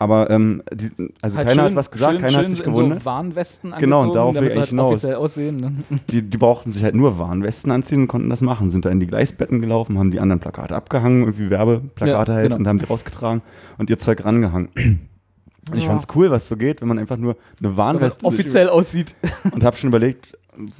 Aber 0.00 0.30
ähm, 0.30 0.62
die, 0.72 0.90
also 1.20 1.36
Halt 1.36 1.48
keiner 1.48 1.62
schön- 1.62 1.70
hat 1.70 1.76
was 1.76 1.90
gesagt, 1.90 2.12
schön, 2.12 2.20
keiner 2.20 2.32
schön 2.34 2.40
hat 2.42 2.50
sich 2.50 2.62
gewundert. 2.62 3.00
So 3.00 3.04
Warnwesten 3.04 3.74
Genau, 3.80 4.02
und 4.04 4.14
darauf 4.14 4.34
damit 4.34 4.52
sie 4.52 4.58
halt 4.60 4.68
hinaus. 4.68 4.86
offiziell 4.92 5.14
aussehen. 5.16 5.56
Ne? 5.56 5.72
Die, 6.10 6.22
die 6.22 6.38
brauchten 6.38 6.70
sich 6.70 6.84
halt 6.84 6.94
nur 6.94 7.18
Warnwesten 7.18 7.72
anziehen 7.72 8.02
und 8.02 8.08
konnten 8.08 8.30
das 8.30 8.40
machen. 8.40 8.70
Sind 8.70 8.84
da 8.84 8.90
in 8.90 9.00
die 9.00 9.08
Gleisbetten 9.08 9.60
gelaufen, 9.60 9.98
haben 9.98 10.12
die 10.12 10.20
anderen 10.20 10.38
Plakate 10.38 10.76
abgehangen, 10.76 11.22
irgendwie 11.22 11.50
Werbeplakate 11.50 12.32
halt 12.32 12.44
genau. 12.50 12.58
und 12.58 12.68
haben 12.68 12.78
die 12.78 12.84
rausgetragen 12.84 13.42
und 13.78 13.90
ihr 13.90 13.98
Zeug 13.98 14.24
rangehangen. 14.24 14.68
Und 15.70 15.78
ich 15.78 15.86
fand's 15.86 16.06
cool, 16.14 16.30
was 16.30 16.48
so 16.48 16.56
geht, 16.56 16.80
wenn 16.80 16.88
man 16.88 16.98
einfach 16.98 17.16
nur 17.16 17.36
eine 17.60 17.76
Warnweste 17.76 18.20
es 18.20 18.24
offiziell 18.24 18.68
aussieht. 18.68 19.14
und 19.52 19.64
habe 19.64 19.76
schon 19.76 19.88
überlegt, 19.88 20.36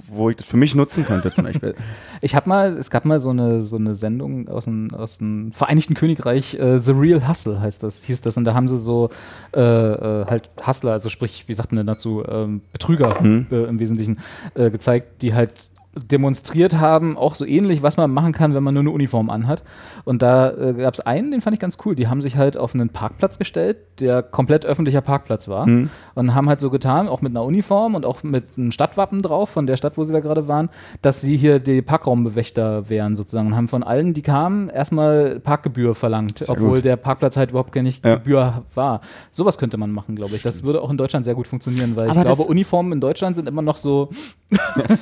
wo 0.09 0.29
ich 0.29 0.37
das 0.37 0.47
für 0.47 0.57
mich 0.57 0.75
nutzen 0.75 1.05
könnte 1.05 1.33
zum 1.33 1.45
Beispiel. 1.45 1.75
Ich 2.21 2.35
habe 2.35 2.49
mal, 2.49 2.77
es 2.77 2.91
gab 2.91 3.05
mal 3.05 3.21
so 3.21 3.31
eine, 3.31 3.63
so 3.63 3.77
eine 3.77 3.95
Sendung 3.95 4.49
aus 4.49 4.65
dem, 4.65 4.93
aus 4.93 5.19
dem 5.19 5.53
Vereinigten 5.53 5.95
Königreich, 5.95 6.55
äh, 6.59 6.81
The 6.81 6.91
Real 6.93 7.29
Hustle 7.29 7.61
heißt 7.61 7.85
das, 7.85 8.03
hieß 8.03 8.23
das. 8.23 8.37
Und 8.37 8.45
da 8.45 8.55
haben 8.55 8.67
sie 8.67 8.77
so 8.77 9.11
äh, 9.55 9.61
äh, 9.61 10.27
halt 10.27 10.51
Hustler, 10.67 10.93
also 10.93 11.09
sprich, 11.11 11.45
wie 11.47 11.55
sagt 11.55 11.71
man 11.71 11.77
denn 11.77 11.87
dazu, 11.87 12.25
ähm, 12.29 12.61
Betrüger 12.73 13.21
Mhm. 13.23 13.47
äh, 13.53 13.65
im 13.65 13.79
Wesentlichen 13.79 14.19
äh, 14.55 14.71
gezeigt, 14.71 15.23
die 15.23 15.33
halt 15.35 15.55
demonstriert 16.05 16.79
haben, 16.79 17.17
auch 17.17 17.35
so 17.35 17.45
ähnlich, 17.45 17.83
was 17.83 17.97
man 17.97 18.11
machen 18.11 18.33
kann, 18.33 18.55
wenn 18.55 18.63
man 18.63 18.75
nur 18.75 18.83
eine 18.83 18.91
Uniform 18.91 19.31
anhat. 19.31 19.63
Und 20.05 20.23
da 20.23 20.51
äh, 20.51 20.75
gab 20.75 20.95
es 20.95 21.01
einen, 21.01 21.31
den 21.31 21.41
fand 21.41 21.55
ich 21.55 21.61
ganz 21.61 21.79
cool. 21.85 21.95
Die 21.95 22.09
haben 22.09 22.21
sich 22.21 22.37
halt 22.37 22.57
auf 22.57 22.75
einen 22.75 22.91
Parkplatz 22.91 23.39
gestellt, 23.39 23.79
der 24.01 24.23
komplett 24.23 24.65
öffentlicher 24.65 25.01
Parkplatz 25.01 25.49
war. 25.49 25.67
Mhm. 25.67 25.91
Und 26.15 26.35
haben 26.35 26.49
halt 26.49 26.61
so 26.61 26.71
getan, 26.71 27.09
auch 27.09 27.21
mit 27.21 27.33
einer 27.33 27.45
Uniform 27.45 27.95
und 27.95 28.05
auch 28.07 28.23
mit 28.23 28.57
einem 28.57 28.73
Stadtwappen 28.73 29.23
drauf, 29.23 29.51
von 29.51 29.67
der 29.67 29.77
Stadt, 29.77 29.97
wo 29.97 30.05
sie 30.05 30.13
da 30.13 30.21
gerade 30.21 30.49
waren, 30.49 30.69
dass 31.03 31.21
sie 31.21 31.37
hier 31.37 31.59
die 31.59 31.83
Parkraumbewächter 31.83 32.89
wären 32.91 33.17
sozusagen. 33.17 33.49
Und 33.49 33.57
haben 33.57 33.69
von 33.69 33.83
allen, 33.83 34.15
die 34.15 34.23
kamen, 34.23 34.69
erstmal 34.69 35.41
Parkgebühr 35.41 35.95
verlangt, 35.95 36.39
Sehr 36.39 36.51
obwohl 36.51 36.77
gut. 36.77 36.85
der 36.85 36.97
Parkplatz 36.97 37.37
halt 37.37 37.51
überhaupt 37.51 37.73
gar 37.73 37.83
nicht 37.83 38.05
Ja. 38.05 38.17
Gebühr 38.17 38.63
war. 38.75 39.01
Sowas 39.31 39.59
könnte 39.59 39.77
man 39.77 39.91
machen, 39.91 40.17
glaube 40.17 40.37
ich. 40.37 40.43
Das 40.43 40.63
würde 40.63 40.83
auch 40.83 40.91
in 40.91 40.97
Deutschland 40.97 41.25
sehr 41.25 41.35
gut 41.35 41.47
funktionieren, 41.47 41.97
weil 41.97 42.11
Aber 42.11 42.21
ich 42.21 42.27
glaube, 42.27 42.43
Uniformen 42.43 42.93
in 42.93 43.01
Deutschland 43.01 43.37
sind 43.37 43.49
immer 43.49 43.63
noch 43.63 43.77
so. 43.77 44.11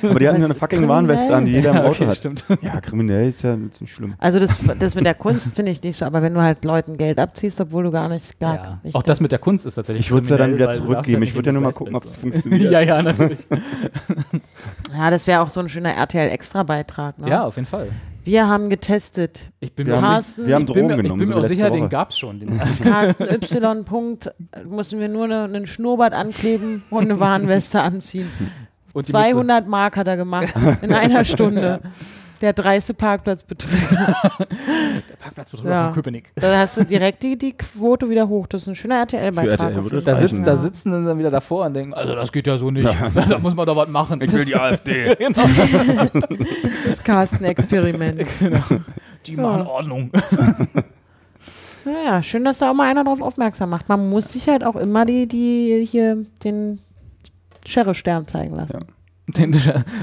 Aber 0.03 0.19
die 0.19 0.27
hatten 0.27 0.39
ja 0.39 0.45
eine 0.45 0.55
fucking 0.55 0.86
kriminell? 0.87 1.15
Warnweste 1.17 1.35
an, 1.35 1.45
die 1.45 1.51
jeder 1.53 1.69
im 1.71 1.75
Ja, 1.77 1.81
Auto 1.83 1.89
okay, 1.91 2.07
hat. 2.07 2.17
stimmt. 2.17 2.45
Ja, 2.61 2.81
kriminell 2.81 3.27
ist 3.29 3.41
ja 3.43 3.55
nicht 3.55 3.89
schlimm. 3.89 4.15
Also 4.17 4.39
das, 4.39 4.57
das 4.79 4.95
mit 4.95 5.05
der 5.05 5.13
Kunst 5.13 5.55
finde 5.55 5.71
ich 5.71 5.81
nicht 5.83 5.97
so, 5.97 6.05
aber 6.05 6.21
wenn 6.21 6.33
du 6.33 6.41
halt 6.41 6.63
Leuten 6.65 6.97
Geld 6.97 7.19
abziehst, 7.19 7.59
obwohl 7.61 7.83
du 7.83 7.91
gar 7.91 8.09
nicht 8.09 8.39
gar 8.39 8.55
Ja. 8.55 8.79
nicht 8.83 8.95
Auch 8.95 9.03
das 9.03 9.19
mit 9.21 9.31
der 9.31 9.39
Kunst 9.39 9.65
ist 9.65 9.75
tatsächlich. 9.75 10.05
Ich 10.07 10.11
würde 10.11 10.23
es 10.23 10.29
ja 10.29 10.37
dann 10.37 10.53
wieder 10.55 10.71
zurückgeben. 10.71 11.21
Ich 11.23 11.35
würde 11.35 11.49
ja 11.49 11.53
nur 11.53 11.61
mal 11.61 11.73
gucken, 11.73 11.95
ob 11.95 12.03
es 12.03 12.15
funktioniert. 12.15 12.71
ja, 12.71 12.81
ja, 12.81 13.01
natürlich. 13.01 13.47
Ja, 14.97 15.09
das 15.11 15.27
wäre 15.27 15.41
auch 15.41 15.49
so 15.49 15.59
ein 15.59 15.69
schöner 15.69 15.93
RTL-Extra-Beitrag. 15.93 17.19
Ne? 17.19 17.29
Ja, 17.29 17.43
auf 17.45 17.55
jeden 17.55 17.67
Fall. 17.67 17.89
Wir 18.23 18.47
haben 18.47 18.69
getestet. 18.69 19.39
Ich 19.59 19.73
bin 19.73 19.85
Wir 19.85 19.95
mir 19.95 20.01
haben, 20.01 20.13
Carsten, 20.15 20.47
wir 20.47 20.55
haben 20.55 20.61
ich 20.63 20.67
bin 20.67 20.75
Drogen 20.75 20.87
mir, 20.87 20.93
ich 20.95 21.01
genommen. 21.03 21.19
bin 21.19 21.27
mir 21.29 21.33
so 21.35 21.39
auch 21.41 21.45
sicher, 21.45 21.69
den 21.69 21.81
Woche. 21.81 21.89
gab 21.89 22.09
es 22.09 22.17
schon. 22.17 22.39
Den, 22.39 22.59
Carsten 22.83 23.23
Y. 23.23 23.85
Punkt, 23.85 24.27
äh, 24.27 24.63
mussten 24.65 24.99
wir 24.99 25.07
nur 25.07 25.25
eine, 25.25 25.43
einen 25.43 25.65
Schnurrbart 25.67 26.13
ankleben 26.13 26.83
und 26.89 27.03
eine 27.03 27.19
Warnweste 27.19 27.81
anziehen. 27.81 28.29
Und 28.97 29.07
die 29.07 29.13
Mütze. 29.13 29.31
200 29.31 29.67
Mark 29.67 29.97
hat 29.97 30.07
er 30.07 30.17
gemacht 30.17 30.53
in 30.81 30.93
einer 30.93 31.23
Stunde. 31.25 31.79
Der 32.39 32.53
dreiste 32.53 32.93
Parkplatzbetrüger. 32.93 34.15
Der 35.09 35.15
Parkplatzbetrüger 35.19 35.71
Ja. 35.71 35.85
von 35.85 35.93
Köpenick. 35.95 36.29
Da 36.35 36.59
hast 36.59 36.77
du 36.77 36.83
direkt 36.83 37.23
die, 37.23 37.35
die 37.35 37.53
Quote 37.53 38.11
wieder 38.11 38.27
hoch. 38.27 38.45
Das 38.45 38.61
ist 38.61 38.67
ein 38.67 38.75
schöner 38.75 38.99
RTL-Beitrag. 38.99 39.73
Da, 39.73 39.81
sitzen, 39.81 40.05
reichen, 40.07 40.45
da 40.45 40.51
ja. 40.51 40.57
sitzen 40.57 40.91
dann, 41.05 41.17
wieder 41.17 41.31
davor 41.31 41.65
und 41.65 41.73
denken, 41.73 41.95
also 41.95 42.13
das 42.13 42.31
geht 42.31 42.45
ja 42.45 42.59
so 42.59 42.69
nicht. 42.69 42.87
da 43.29 43.39
muss 43.39 43.55
man 43.55 43.65
doch 43.65 43.75
was 43.75 43.87
machen. 43.89 44.21
Ich 44.21 44.31
will 44.31 44.45
die 44.45 44.55
AfD. 44.59 45.15
genau. 45.15 45.47
Das 46.87 47.03
Carsten-Experiment. 47.03 48.21
Die 49.25 49.33
Ja. 49.33 49.41
machen 49.41 49.65
Ordnung. 49.65 50.11
Naja, 51.85 52.21
schön, 52.21 52.43
dass 52.45 52.59
da 52.59 52.69
auch 52.69 52.75
mal 52.75 52.87
einer 52.89 53.03
drauf 53.03 53.21
aufmerksam 53.21 53.69
macht. 53.69 53.89
Man 53.89 54.09
muss 54.09 54.33
sich 54.33 54.47
halt 54.47 54.63
auch 54.63 54.75
immer 54.75 55.05
die, 55.05 55.27
die 55.27 55.87
hier 55.89 56.23
den 56.43 56.79
Sherre-Stern 57.67 58.27
zeigen 58.27 58.55
lassen. 58.55 58.79
Ja. 58.87 58.96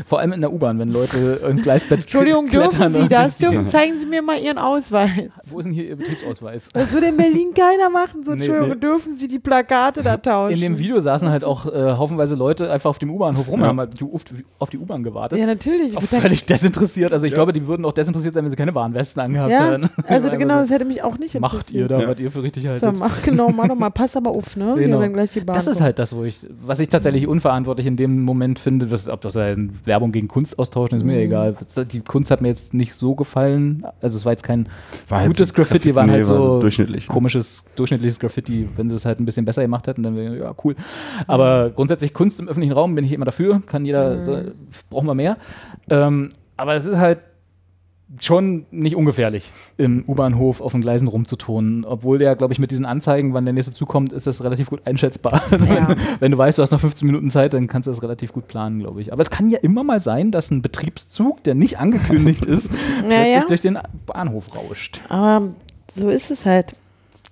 Vor 0.07 0.19
allem 0.21 0.33
in 0.33 0.41
der 0.43 0.53
U-Bahn, 0.53 0.79
wenn 0.79 0.89
Leute 0.91 1.41
ins 1.49 1.63
Gleisbett 1.63 2.01
Entschuldigung, 2.03 2.47
klettern. 2.47 2.93
dürfen 2.93 3.03
Sie 3.05 3.09
das? 3.09 3.37
Dürfen, 3.39 3.67
zeigen 3.67 3.97
Sie 3.97 4.05
mir 4.05 4.21
mal 4.21 4.39
Ihren 4.39 4.59
Ausweis. 4.59 5.11
Wo 5.47 5.59
ist 5.59 5.65
denn 5.65 5.73
hier 5.73 5.85
Ihr 5.89 5.97
Betriebsausweis? 5.97 6.69
Das 6.75 6.93
würde 6.93 7.07
in 7.07 7.17
Berlin 7.17 7.53
keiner 7.55 7.89
machen. 7.91 8.23
So, 8.23 8.33
Nee, 8.33 8.39
Entschuldigung, 8.45 8.69
nee. 8.71 8.81
dürfen 8.81 9.17
Sie 9.17 9.27
die 9.27 9.39
Plakate 9.39 10.03
da 10.03 10.19
tauschen? 10.19 10.55
In 10.55 10.61
dem 10.61 10.79
Video 10.79 11.01
saßen 11.01 11.29
halt 11.31 11.43
auch 11.43 11.67
äh, 11.67 11.93
haufenweise 11.97 12.35
Leute 12.35 12.71
einfach 12.71 12.91
auf 12.91 12.99
dem 12.99 13.11
U-Bahnhof 13.11 13.47
rum 13.49 13.55
und 13.55 13.61
Ja. 13.63 13.69
haben 13.69 13.79
halt 13.81 14.03
auf, 14.03 14.25
die- 14.25 14.45
auf 14.59 14.69
die 14.71 14.79
U-Bahn 14.79 15.03
gewartet. 15.03 15.39
Ja, 15.39 15.47
natürlich. 15.47 15.93
Ich 15.93 15.97
Auch 15.97 16.03
völlig 16.03 16.45
desinteressiert. 16.45 17.13
Also 17.15 17.27
ich 17.27 17.33
glaube, 17.33 17.53
die 17.55 17.67
würden 17.67 17.85
auch 17.87 17.93
desinteressiert 17.93 18.35
sein, 18.35 18.45
wenn 18.45 18.51
sie 18.51 18.57
keine 18.57 18.75
Warnwesten 18.75 19.23
angehabt 19.23 19.51
ja, 19.51 19.71
hätten. 19.73 19.85
also 20.07 20.27
Einfach 20.27 20.39
genau, 20.39 20.55
so, 20.57 20.61
das 20.63 20.71
hätte 20.71 20.85
mich 20.85 21.03
auch 21.03 21.17
nicht 21.19 21.39
Macht 21.41 21.55
ihr 21.73 21.85
interessiert. 21.85 21.91
da, 21.91 22.01
Ja. 22.01 22.09
was 22.09 22.21
ihr 22.21 22.31
für 22.31 22.43
richtig 22.43 22.65
So, 22.65 22.69
haltet. 22.71 22.99
mach, 22.99 23.23
genau, 23.23 23.49
mach 23.51 23.69
doch 23.69 23.75
mal, 23.77 23.91
pass 23.91 24.17
aber 24.17 24.31
auf, 24.31 24.57
ne? 24.57 24.75
Genau. 24.77 24.97
Hier, 24.97 25.01
wenn 25.01 25.13
gleich 25.15 25.33
die 25.33 25.41
Bahn 25.41 25.55
Das 25.55 25.67
ist 25.67 25.75
kommt. 25.77 25.85
halt 25.85 25.99
das, 25.99 26.15
wo 26.15 26.25
ich, 26.25 26.47
was 26.61 26.81
ich 26.81 26.89
tatsächlich 26.91 27.27
unverantwortlich 27.27 27.87
in 27.87 27.97
dem 27.97 28.23
Moment 28.23 28.59
finde, 28.59 28.87
das, 28.87 29.09
ob 29.15 29.23
das 29.23 29.37
ein 29.37 29.79
Werbung 29.87 30.13
gegen 30.13 30.29
Kunst 30.29 30.59
austauschen, 30.59 30.99
ist 30.99 31.05
mir 31.05 31.15
Mhm. 31.15 31.19
egal. 31.21 31.57
Die 31.93 32.01
Kunst 32.01 32.31
hat 32.31 32.41
mir 32.43 32.49
jetzt 32.49 32.75
nicht 32.75 32.95
so 32.95 33.15
gefallen. 33.15 33.85
Also 34.03 34.17
es 34.19 34.25
war 34.25 34.33
jetzt 34.33 34.43
kein 34.45 34.69
War 35.09 35.23
jetzt 35.23 35.29
gutes 35.37 35.55
Graffiti, 35.55 35.95
waren 35.95 36.07
nee, 36.07 36.13
halt 36.13 36.29
war 36.29 36.37
so 36.41 36.61
durchschnittlich. 36.61 37.09
komisches, 37.09 37.65
durchschnittliches 37.77 38.19
Graffiti. 38.21 38.69
Wenn 38.77 38.89
sie 38.89 38.97
es 38.97 39.05
halt 39.07 39.21
ein 39.21 39.25
bisschen 39.25 39.45
besser 39.47 39.63
gemacht 39.63 39.87
hätten, 39.87 40.03
dann 40.03 40.17
wäre 40.17 40.37
ja 40.39 40.55
cool. 40.65 40.75
Aber 41.27 41.71
grundsätzlich 41.71 42.13
Kunst 42.13 42.41
im 42.41 42.49
öffentlichen 42.49 42.75
Raum 42.75 42.95
bin 42.95 43.05
ich 43.05 43.13
immer 43.13 43.25
dafür. 43.25 43.63
Kann 43.67 43.85
jeder, 43.87 44.23
so, 44.23 44.39
brauchen 44.91 45.07
wir 45.07 45.15
mehr. 45.15 45.37
Ähm, 45.89 46.29
aber 46.57 46.75
es 46.75 46.87
ist 46.87 46.99
halt 46.99 47.19
schon 48.21 48.67
nicht 48.71 48.97
ungefährlich, 48.97 49.51
im 49.77 50.05
U-Bahnhof 50.07 50.61
auf 50.61 50.73
den 50.73 50.81
Gleisen 50.81 51.09
rumzuturnen. 51.09 51.85
Obwohl 51.85 52.19
der, 52.19 52.37
glaube 52.37 52.53
ich, 52.53 52.59
mit 52.59 52.71
diesen 52.71 52.85
Anzeigen, 52.85 53.35
wann 53.35 53.45
der 53.45 53.55
nächste 53.55 53.73
zukommt, 53.73 54.13
ist 54.13 54.27
das 54.27 54.43
relativ 54.43 54.71
gut 54.71 54.83
einschätzbar. 54.87 55.43
Also 55.51 55.67
Ja. 55.67 55.89
wenn, 55.89 55.97
wenn 56.21 56.33
du 56.33 56.39
weißt, 56.39 56.59
du 56.59 56.63
hast 56.63 56.71
noch 56.71 56.81
15 56.81 57.07
Minuten 57.07 57.31
Zeit, 57.31 57.55
dann 57.55 57.67
kannst 57.67 57.87
du 57.87 57.91
das 57.91 58.03
relativ 58.03 58.33
gut 58.33 58.49
planen, 58.49 58.79
glaube 58.81 59.01
ich. 59.01 59.13
Aber 59.13 59.23
es 59.23 59.31
kann 59.31 59.51
ja 59.51 59.59
immer 59.61 59.85
mal 59.85 60.01
sein, 60.01 60.31
dass 60.31 60.51
ein 60.51 60.63
Betriebszug, 60.63 61.43
der 61.45 61.55
nicht 61.55 61.79
angekündigt 61.79 62.45
ist, 62.47 62.71
plötzlich 63.09 63.35
ja. 63.35 63.45
durch 63.47 63.61
den 63.61 63.79
Bahnhof 64.07 64.47
rauscht. 64.57 65.01
Aber 65.09 65.49
so 65.91 66.09
ist 66.09 66.31
es 66.31 66.47
halt. 66.47 66.75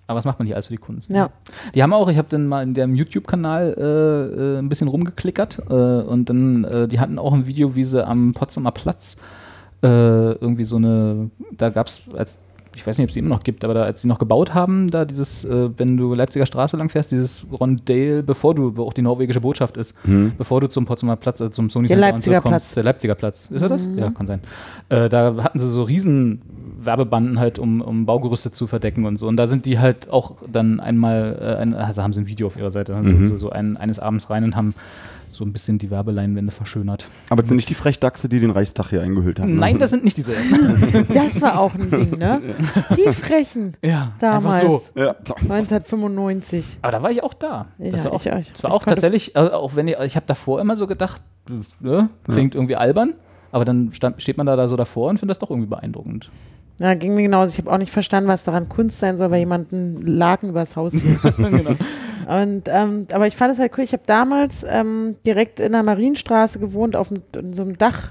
Aber 0.09 0.19
was 0.19 0.25
macht 0.25 0.39
man 0.41 0.47
hier 0.47 0.57
alles 0.57 0.67
für 0.67 0.75
die 0.75 0.79
Kunst? 0.79 1.11
ne? 1.11 1.17
Ja. 1.17 1.31
Die 1.75 1.83
haben 1.83 1.93
auch, 1.93 2.09
ich 2.09 2.19
habe 2.19 2.29
dann 2.29 2.47
mal 2.47 2.63
in 2.63 2.75
dem 2.75 2.95
YouTube-Kanal 2.95 3.75
äh, 3.79 3.83
äh, 3.83 4.59
ein 4.59 4.69
bisschen 4.69 4.89
rumgeklickert 4.89 5.59
äh, 5.71 5.73
und 5.73 6.29
dann, 6.29 6.65
äh, 6.65 6.89
die 6.89 7.01
hatten 7.01 7.19
auch 7.19 7.33
ein 7.33 7.47
Video, 7.47 7.77
wie 7.77 7.85
sie 7.85 8.05
am 8.07 8.33
Potsdamer 8.35 8.73
Platz 8.73 9.17
äh, 9.83 10.33
irgendwie 10.33 10.65
so 10.65 10.77
eine, 10.77 11.31
da 11.57 11.71
gab 11.71 11.87
es 11.87 12.03
als 12.17 12.41
ich 12.75 12.87
weiß 12.87 12.99
nicht, 12.99 13.05
ob 13.05 13.09
es 13.09 13.15
die 13.15 13.21
immer 13.21 13.29
noch 13.29 13.43
gibt, 13.43 13.65
aber 13.65 13.75
da, 13.75 13.83
als 13.83 14.03
sie 14.03 14.09
noch 14.09 14.19
gebaut 14.19 14.55
haben, 14.55 14.91
da 14.91 15.05
dieses, 15.05 15.45
äh, 15.45 15.69
wenn 15.77 15.97
du 15.97 16.15
Leipziger 16.15 16.47
Straße 16.47 16.77
lang 16.77 16.89
fährst, 16.89 17.11
dieses 17.11 17.45
Rondale, 17.61 18.23
bevor 18.23 18.55
du, 18.55 18.77
wo 18.77 18.85
auch 18.85 18.93
die 18.93 19.03
norwegische 19.03 19.41
Botschaft 19.41 19.77
ist, 19.77 19.97
bevor 20.39 20.61
du 20.61 20.69
zum 20.69 20.87
Potsdamer 20.87 21.17
Platz, 21.17 21.41
also 21.41 21.53
zum 21.53 21.71
Sony 21.71 21.89
Der 21.89 21.99
Leipziger 21.99 22.41
kommst. 22.41 22.51
Platz. 22.51 22.75
Der 22.75 22.85
Leipziger 22.85 23.15
Platz. 23.15 23.51
Ist 23.51 23.63
er 23.63 23.69
das? 23.69 23.87
Ja, 23.97 24.11
kann 24.11 24.27
sein. 24.27 24.41
Äh, 24.89 25.09
da 25.09 25.43
hatten 25.43 25.59
sie 25.59 25.71
so 25.71 25.83
riesen 25.83 26.41
Werbebanden 26.81 27.39
halt, 27.39 27.59
um, 27.59 27.81
um 27.81 28.07
Baugerüste 28.07 28.53
zu 28.53 28.67
verdecken 28.67 29.05
und 29.05 29.19
so. 29.19 29.29
Und 29.29 29.37
da 29.37 29.47
sind 29.47 29.67
die 29.67 29.79
halt 29.79 30.11
auch 30.11 30.37
dann 30.51 30.81
einmal, 30.81 31.39
äh, 31.41 31.63
ein, 31.63 31.75
also 31.75 32.03
haben 32.03 32.13
sie 32.13 32.23
ein 32.23 32.29
Video 32.29 32.47
auf 32.47 32.57
ihrer 32.57 32.71
Seite, 32.71 32.99
sie 33.05 33.27
so, 33.27 33.37
so 33.37 33.51
ein, 33.51 33.77
eines 33.77 33.99
Abends 33.99 34.31
rein 34.31 34.45
und 34.45 34.57
haben 34.57 34.75
so 35.33 35.45
ein 35.45 35.53
bisschen 35.53 35.79
die 35.79 35.91
Werbeleinwände 35.91 36.53
verschönert. 36.53 37.07
Aber 37.31 37.43
das 37.43 37.49
sind 37.49 37.57
nicht 37.57 37.69
die 37.71 37.75
Frechdachse, 37.75 38.29
die 38.29 38.39
den 38.41 38.51
Reichstag 38.51 38.91
hier 38.91 39.03
eingehüllt 39.03 39.41
haben. 39.41 39.55
ne? 39.55 39.61
Nein, 39.61 39.79
das 39.79 39.91
sind 39.91 40.05
nicht 40.05 40.17
dieselben. 40.17 41.07
Das 41.15 41.41
war 41.43 41.59
auch 41.59 41.75
ein 41.75 41.91
Ding, 41.91 42.19
ne? 42.19 42.41
Die 42.97 43.11
Frechen. 43.11 43.75
ja, 43.83 44.13
Damals. 44.21 44.61
einfach 44.63 44.81
so. 44.95 45.01
Ja. 45.01 45.17
1995. 45.87 46.79
Aber 46.83 46.93
da 46.93 47.03
war 47.03 47.11
ich 47.11 47.23
auch 47.23 47.35
da. 47.35 47.67
Das 47.79 47.93
Ja, 47.93 48.05
war 48.05 48.13
auch, 48.13 48.21
ich 48.25 48.33
auch. 48.33 48.37
das 48.39 48.63
war 48.63 48.71
Ich 48.71 48.77
auch 48.77 48.85
tatsächlich, 48.85 49.37
also 49.37 49.53
auch 49.53 49.75
wenn 49.77 49.89
ich, 49.89 49.97
ich 49.99 50.17
habe 50.17 50.27
davor 50.27 50.61
immer 50.61 50.77
so 50.77 50.87
gedacht, 50.87 51.21
ne, 51.81 52.09
klingt 52.25 52.55
irgendwie 52.55 52.77
albern, 52.77 53.15
aber 53.51 53.65
dann 53.65 53.93
stand, 53.93 54.23
steht 54.23 54.37
man 54.37 54.47
da, 54.47 54.57
da 54.57 54.69
so 54.69 54.77
davor 54.77 55.11
und 55.11 55.19
findet 55.19 55.33
das 55.37 55.39
doch 55.41 55.51
irgendwie 55.51 55.69
beeindruckend. 55.69 56.31
Ja, 56.79 56.95
ging 56.95 57.15
mir 57.15 57.23
genauso. 57.23 57.53
Ich 57.53 57.59
habe 57.59 57.71
auch 57.71 57.79
nicht 57.79 57.93
verstanden, 57.93 58.29
was 58.29 58.45
daran 58.45 58.69
Kunst 58.69 58.99
sein 58.99 59.17
soll, 59.17 59.31
weil 59.31 59.39
jemand 59.41 59.73
einen 59.73 60.03
Laken 60.07 60.49
übers 60.51 60.75
Haus 60.77 60.93
hielt. 61.01 61.21
genau. 61.37 61.73
Und, 62.29 62.65
ähm, 62.69 63.07
aber 63.13 63.27
ich 63.27 63.37
fand 63.37 63.53
es 63.53 63.59
halt 63.59 63.73
cool. 63.77 63.85
Ich 63.85 63.93
habe 63.93 64.03
damals 64.07 64.65
ähm, 64.69 65.17
direkt 65.27 65.61
in 65.61 65.73
der 65.73 65.83
Marienstraße 65.83 66.59
gewohnt, 66.59 66.97
auf 66.97 67.11
einem- 67.11 67.23
in 67.37 67.53
so 67.53 67.63
einem 67.63 67.77
Dach, 67.79 68.11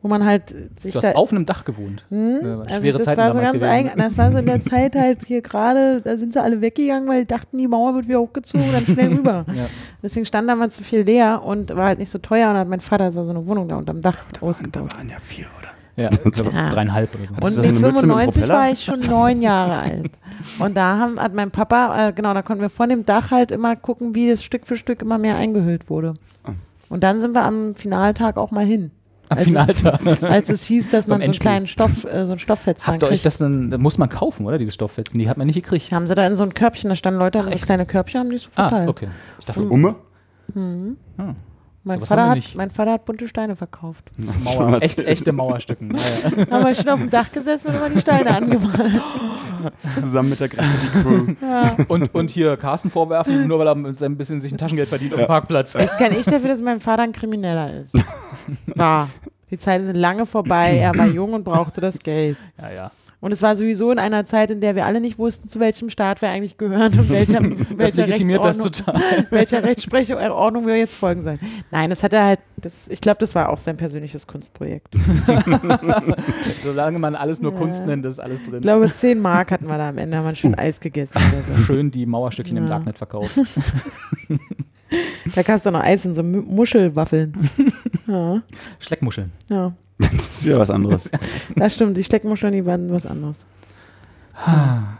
wo 0.00 0.06
man 0.08 0.24
halt 0.24 0.54
sich 0.78 0.94
Du 0.94 1.00
da. 1.00 1.08
hast 1.08 1.16
auf 1.16 1.32
einem 1.32 1.44
Dach 1.44 1.64
gewohnt. 1.64 2.04
Hm? 2.08 2.38
Ja, 2.42 2.58
Also 2.60 2.74
schwere 2.80 2.98
das 2.98 3.06
Zeiten 3.06 3.18
war 3.18 3.32
so 3.32 3.38
damals 3.38 3.52
ganz 3.52 3.52
gewesen. 3.62 3.88
eigen, 3.88 3.98
das 3.98 4.16
war 4.18 4.30
so 4.32 4.38
in 4.38 4.46
der 4.46 4.62
Zeit 4.62 4.94
halt 4.94 5.24
hier 5.26 5.42
gerade, 5.42 6.00
da 6.00 6.16
sind 6.16 6.32
sie 6.32 6.40
alle 6.42 6.60
weggegangen, 6.60 7.08
weil 7.08 7.22
die 7.22 7.26
dachten, 7.26 7.58
die 7.58 7.66
Mauer 7.66 7.94
wird 7.96 8.06
wieder 8.08 8.20
hochgezogen 8.20 8.64
und 8.66 8.74
dann 8.74 8.84
schnell 8.84 9.08
rüber. 9.14 9.44
Ja. 9.54 9.64
Deswegen 10.02 10.24
stand 10.26 10.48
damals 10.48 10.76
so 10.76 10.84
viel 10.84 11.00
leer 11.00 11.42
und 11.44 11.74
war 11.74 11.86
halt 11.86 11.98
nicht 11.98 12.10
so 12.10 12.18
teuer 12.18 12.50
und 12.50 12.56
hat 12.56 12.68
mein 12.68 12.80
Vater 12.80 13.10
so 13.10 13.28
eine 13.28 13.44
Wohnung 13.46 13.66
da 13.68 13.76
unterm 13.76 14.00
Dach 14.00 14.18
ausgebaut. 14.40 14.94
waren 14.96 15.08
ja 15.08 15.16
vier, 15.18 15.46
oder? 15.58 15.67
Ja, 15.98 16.10
Ja. 16.52 16.68
dreieinhalb 16.70 17.14
oder 17.14 17.24
so. 17.40 17.46
Und 17.46 17.56
mit 17.56 17.64
eine 17.64 17.72
Mütze 17.72 17.72
mit 17.72 17.84
einem 17.84 17.94
95 18.00 18.42
Propeller? 18.42 18.54
war 18.60 18.70
ich 18.70 18.84
schon 18.84 19.00
neun 19.00 19.42
Jahre 19.42 19.78
alt. 19.80 20.10
Und 20.60 20.76
da 20.76 20.98
haben, 20.98 21.20
hat 21.20 21.34
mein 21.34 21.50
Papa, 21.50 22.08
äh, 22.08 22.12
genau, 22.12 22.32
da 22.34 22.42
konnten 22.42 22.62
wir 22.62 22.70
von 22.70 22.88
dem 22.88 23.04
Dach 23.04 23.30
halt 23.30 23.50
immer 23.50 23.74
gucken, 23.76 24.14
wie 24.14 24.30
es 24.30 24.42
Stück 24.44 24.66
für 24.66 24.76
Stück 24.76 25.02
immer 25.02 25.18
mehr 25.18 25.36
eingehüllt 25.36 25.90
wurde. 25.90 26.14
Ah. 26.44 26.52
Und 26.88 27.02
dann 27.02 27.20
sind 27.20 27.34
wir 27.34 27.42
am 27.42 27.74
Finaltag 27.74 28.36
auch 28.36 28.50
mal 28.50 28.64
hin. 28.64 28.92
Am 29.30 29.36
als 29.38 29.46
Finaltag. 29.46 30.00
Es, 30.06 30.22
als 30.22 30.48
es 30.48 30.64
hieß, 30.64 30.90
dass 30.90 31.06
man 31.06 31.18
so 31.20 31.24
einen 31.24 31.32
kleinen 31.34 31.66
Stoff, 31.66 32.04
äh, 32.04 32.24
so 32.24 32.30
einen 32.30 32.38
Stofffetzen 32.38 32.86
Habt 32.94 33.02
ihr 33.02 33.08
euch 33.10 33.22
das 33.22 33.38
denn, 33.38 33.70
das 33.70 33.78
muss 33.80 33.98
man 33.98 34.08
kaufen, 34.08 34.46
oder? 34.46 34.56
Diese 34.56 34.72
Stofffetzen, 34.72 35.18
die 35.18 35.28
hat 35.28 35.36
man 35.36 35.46
nicht 35.46 35.56
gekriegt. 35.56 35.92
haben 35.92 36.06
sie 36.06 36.14
da 36.14 36.26
in 36.26 36.34
so 36.36 36.44
ein 36.44 36.54
Körbchen, 36.54 36.88
da 36.88 36.96
standen 36.96 37.18
Leute, 37.18 37.40
haben 37.40 37.52
so 37.52 37.58
kleine 37.58 37.84
Körbchen, 37.84 38.20
haben 38.20 38.30
die 38.30 38.38
so 38.38 38.48
Ah, 38.54 38.68
verteilt. 38.70 38.88
okay. 38.88 39.08
Ich 39.40 39.44
dachte, 39.46 39.60
Umme? 39.64 39.96
Mein, 41.88 42.00
Sowas 42.00 42.10
Vater 42.10 42.28
hat, 42.28 42.38
mein 42.54 42.70
Vater 42.70 42.92
hat 42.92 43.06
bunte 43.06 43.26
Steine 43.26 43.56
verkauft. 43.56 44.10
Mauer, 44.44 44.82
echt, 44.82 44.98
echte 44.98 45.32
Mauerstücken. 45.32 45.96
Ja, 45.98 46.36
ja. 46.36 46.44
Da 46.44 46.56
haben 46.56 46.66
wir 46.66 46.74
schon 46.74 46.88
auf 46.90 46.98
dem 46.98 47.08
Dach 47.08 47.32
gesessen 47.32 47.68
und 47.68 47.76
immer 47.76 47.88
die 47.88 48.00
Steine 48.00 48.36
angemalt. 48.36 49.00
Zusammen 49.98 50.28
mit 50.28 50.38
der 50.38 50.50
Graffiti-Crew. 50.50 51.34
Ja. 51.40 51.76
Und, 51.88 52.14
und 52.14 52.30
hier 52.30 52.58
Carsten 52.58 52.90
vorwerfen, 52.90 53.48
nur 53.48 53.58
weil 53.58 53.68
er 53.68 53.74
mit 53.74 53.98
seinem 53.98 54.18
bisschen 54.18 54.42
sich 54.42 54.52
ein 54.52 54.58
Taschengeld 54.58 54.90
verdient 54.90 55.14
auf 55.14 55.20
dem 55.20 55.26
Parkplatz. 55.28 55.72
Jetzt 55.72 55.96
kann 55.96 56.12
ich 56.12 56.26
dafür, 56.26 56.50
dass 56.50 56.60
mein 56.60 56.80
Vater 56.80 57.04
ein 57.04 57.12
Krimineller 57.12 57.72
ist. 57.72 57.94
War. 58.66 59.08
Die 59.50 59.56
Zeiten 59.56 59.86
sind 59.86 59.96
lange 59.96 60.26
vorbei. 60.26 60.76
Er 60.76 60.94
war 60.94 61.06
jung 61.06 61.32
und 61.32 61.44
brauchte 61.44 61.80
das 61.80 61.98
Geld. 62.00 62.36
Ja, 62.60 62.70
ja. 62.70 62.90
Und 63.20 63.32
es 63.32 63.42
war 63.42 63.56
sowieso 63.56 63.90
in 63.90 63.98
einer 63.98 64.24
Zeit, 64.26 64.52
in 64.52 64.60
der 64.60 64.76
wir 64.76 64.86
alle 64.86 65.00
nicht 65.00 65.18
wussten, 65.18 65.48
zu 65.48 65.58
welchem 65.58 65.90
Staat 65.90 66.22
wir 66.22 66.28
eigentlich 66.28 66.56
gehören 66.56 66.96
und 66.96 67.10
welcher, 67.10 67.40
Das 67.76 67.78
welcher, 67.78 68.06
legitimiert 68.06 68.44
das 68.44 68.64
Rechtsordnung, 68.64 69.00
total. 69.02 69.26
welcher 69.30 69.62
Rechtsprechungsordnung 69.64 70.66
wir 70.68 70.76
jetzt 70.76 70.94
folgen 70.94 71.22
sollen. 71.22 71.40
Nein, 71.72 71.90
das 71.90 72.04
hat 72.04 72.12
er 72.12 72.24
halt, 72.24 72.38
das, 72.58 72.86
ich 72.86 73.00
glaube, 73.00 73.18
das 73.18 73.34
war 73.34 73.48
auch 73.48 73.58
sein 73.58 73.76
persönliches 73.76 74.24
Kunstprojekt. 74.28 74.94
Solange 76.62 76.98
man 77.00 77.16
alles 77.16 77.40
nur 77.40 77.52
Ja. 77.52 77.58
Kunst 77.58 77.84
nennt, 77.86 78.04
ist 78.04 78.20
alles 78.20 78.42
drin. 78.44 78.56
Ich 78.56 78.60
glaube, 78.62 78.92
10 78.92 79.20
Mark 79.20 79.50
hatten 79.50 79.66
wir 79.66 79.78
da 79.78 79.88
am 79.88 79.98
Ende, 79.98 80.16
haben 80.16 80.24
wir 80.26 80.36
schon 80.36 80.54
Eis 80.54 80.78
gegessen 80.80 81.18
so. 81.46 81.62
Schön 81.64 81.90
die 81.90 82.06
Mauerstückchen 82.06 82.56
im 82.56 82.64
Ja. 82.64 82.70
Darknet 82.70 82.98
verkauft. 82.98 83.36
Da 85.34 85.42
gab 85.42 85.56
es 85.56 85.64
doch 85.64 85.72
noch 85.72 85.82
Eis 85.82 86.04
in 86.04 86.14
so 86.14 86.22
Mu- 86.22 86.42
Muschelwaffeln. 86.42 87.34
Ja, 88.06 88.42
Schleckmuscheln. 88.78 89.32
ja. 89.50 89.72
Das 90.12 90.28
ist 90.28 90.44
wieder 90.44 90.58
was 90.58 90.70
anderes. 90.70 91.10
Das 91.56 91.74
stimmt, 91.74 91.96
die 91.96 92.04
Steckmuscheln, 92.04 92.52
die 92.52 92.64
waren 92.66 92.92
was 92.92 93.06
anderes. 93.06 93.44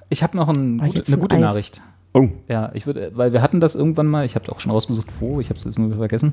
Ich 0.08 0.22
habe 0.22 0.36
noch 0.36 0.48
ein, 0.48 0.82
ich 0.84 0.96
eine 0.96 1.16
ein 1.16 1.20
gute 1.20 1.36
Eis? 1.36 1.42
Nachricht. 1.42 1.80
Oh, 2.14 2.28
Ja, 2.48 2.70
ich 2.74 2.86
würde, 2.86 3.12
weil 3.14 3.32
wir 3.32 3.42
hatten 3.42 3.60
das 3.60 3.74
irgendwann 3.74 4.06
mal, 4.06 4.24
ich 4.24 4.34
habe 4.34 4.50
auch 4.50 4.58
schon 4.60 4.72
rausgesucht, 4.72 5.06
wo, 5.20 5.40
ich 5.40 5.50
habe 5.50 5.58
es 5.58 5.64
jetzt 5.64 5.78
nur 5.78 5.94
vergessen. 5.96 6.32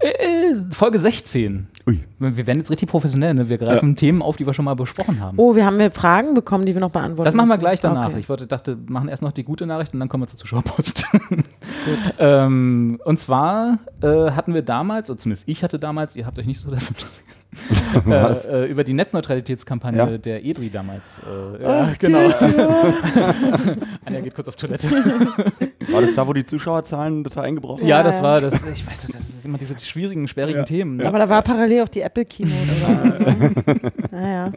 Äh, 0.00 0.56
Folge 0.72 0.98
16. 0.98 1.68
ui. 1.86 2.00
Wir 2.18 2.46
werden 2.48 2.58
jetzt 2.58 2.70
richtig 2.70 2.88
professionell, 2.88 3.34
ne? 3.34 3.48
Wir 3.48 3.58
greifen 3.58 3.94
Themen 3.94 4.20
auf, 4.20 4.36
die 4.36 4.44
wir 4.44 4.52
schon 4.52 4.64
mal 4.64 4.74
besprochen 4.74 5.20
haben. 5.20 5.38
Oh, 5.38 5.54
wir 5.54 5.64
haben 5.64 5.78
ja 5.78 5.90
Fragen 5.90 6.34
bekommen, 6.34 6.66
die 6.66 6.74
wir 6.74 6.80
noch 6.80 6.90
beantworten 6.90 7.24
Das 7.24 7.34
machen 7.36 7.48
wir 7.48 7.54
müssen. 7.54 7.60
gleich 7.60 7.80
danach. 7.80 8.08
Okay. 8.08 8.18
Ich 8.18 8.28
wollte, 8.28 8.48
dachte, 8.48 8.76
wir 8.84 8.92
machen 8.92 9.08
erst 9.08 9.22
noch 9.22 9.30
die 9.30 9.44
gute 9.44 9.64
Nachricht 9.64 9.94
und 9.94 10.00
dann 10.00 10.08
kommen 10.08 10.24
wir 10.24 10.26
zur 10.26 10.40
Zuschauerpost. 10.40 11.06
ähm, 12.18 13.00
und 13.04 13.20
zwar 13.20 13.78
äh, 14.00 14.32
hatten 14.32 14.54
wir 14.54 14.62
damals, 14.62 15.08
oder 15.08 15.20
zumindest 15.20 15.48
ich 15.48 15.62
hatte 15.62 15.78
damals, 15.78 16.16
ihr 16.16 16.26
habt 16.26 16.36
euch 16.36 16.46
nicht 16.46 16.60
so 16.60 16.70
davon? 16.72 16.96
äh, 18.06 18.64
äh, 18.64 18.70
über 18.70 18.82
die 18.84 18.94
Netzneutralitätskampagne 18.94 19.98
Ja. 19.98 20.18
der 20.18 20.44
EDRI 20.44 20.70
damals. 20.70 21.20
Äh, 21.20 21.62
ja, 21.62 21.92
genau. 21.98 22.20
Anja 24.04 24.20
geht 24.20 24.34
kurz 24.34 24.48
auf 24.48 24.56
Toilette. 24.56 24.90
War 24.90 26.00
das 26.00 26.14
da, 26.14 26.26
wo 26.26 26.32
die 26.32 26.44
Zuschauerzahlen 26.44 27.24
total 27.24 27.44
eingebrochen 27.44 27.82
ja, 27.86 27.98
Ja, 27.98 28.02
das 28.02 28.22
war 28.22 28.40
das. 28.40 28.64
Ich 28.66 28.86
weiß, 28.86 29.06
das 29.12 29.28
ist 29.28 29.44
immer 29.46 29.58
diese 29.58 29.78
schwierigen, 29.78 30.26
sperrigen 30.28 30.60
Ja. 30.60 30.64
Themen. 30.64 30.96
Ne? 30.96 31.06
Aber 31.06 31.18
da 31.18 31.28
war 31.28 31.42
parallel 31.42 31.82
auch 31.82 31.88
die 31.88 32.00
Apple 32.00 32.24
Keynote. 32.24 32.54
oder 32.56 33.30
so, 33.30 33.72
ne? 33.72 33.92
naja. 34.10 34.52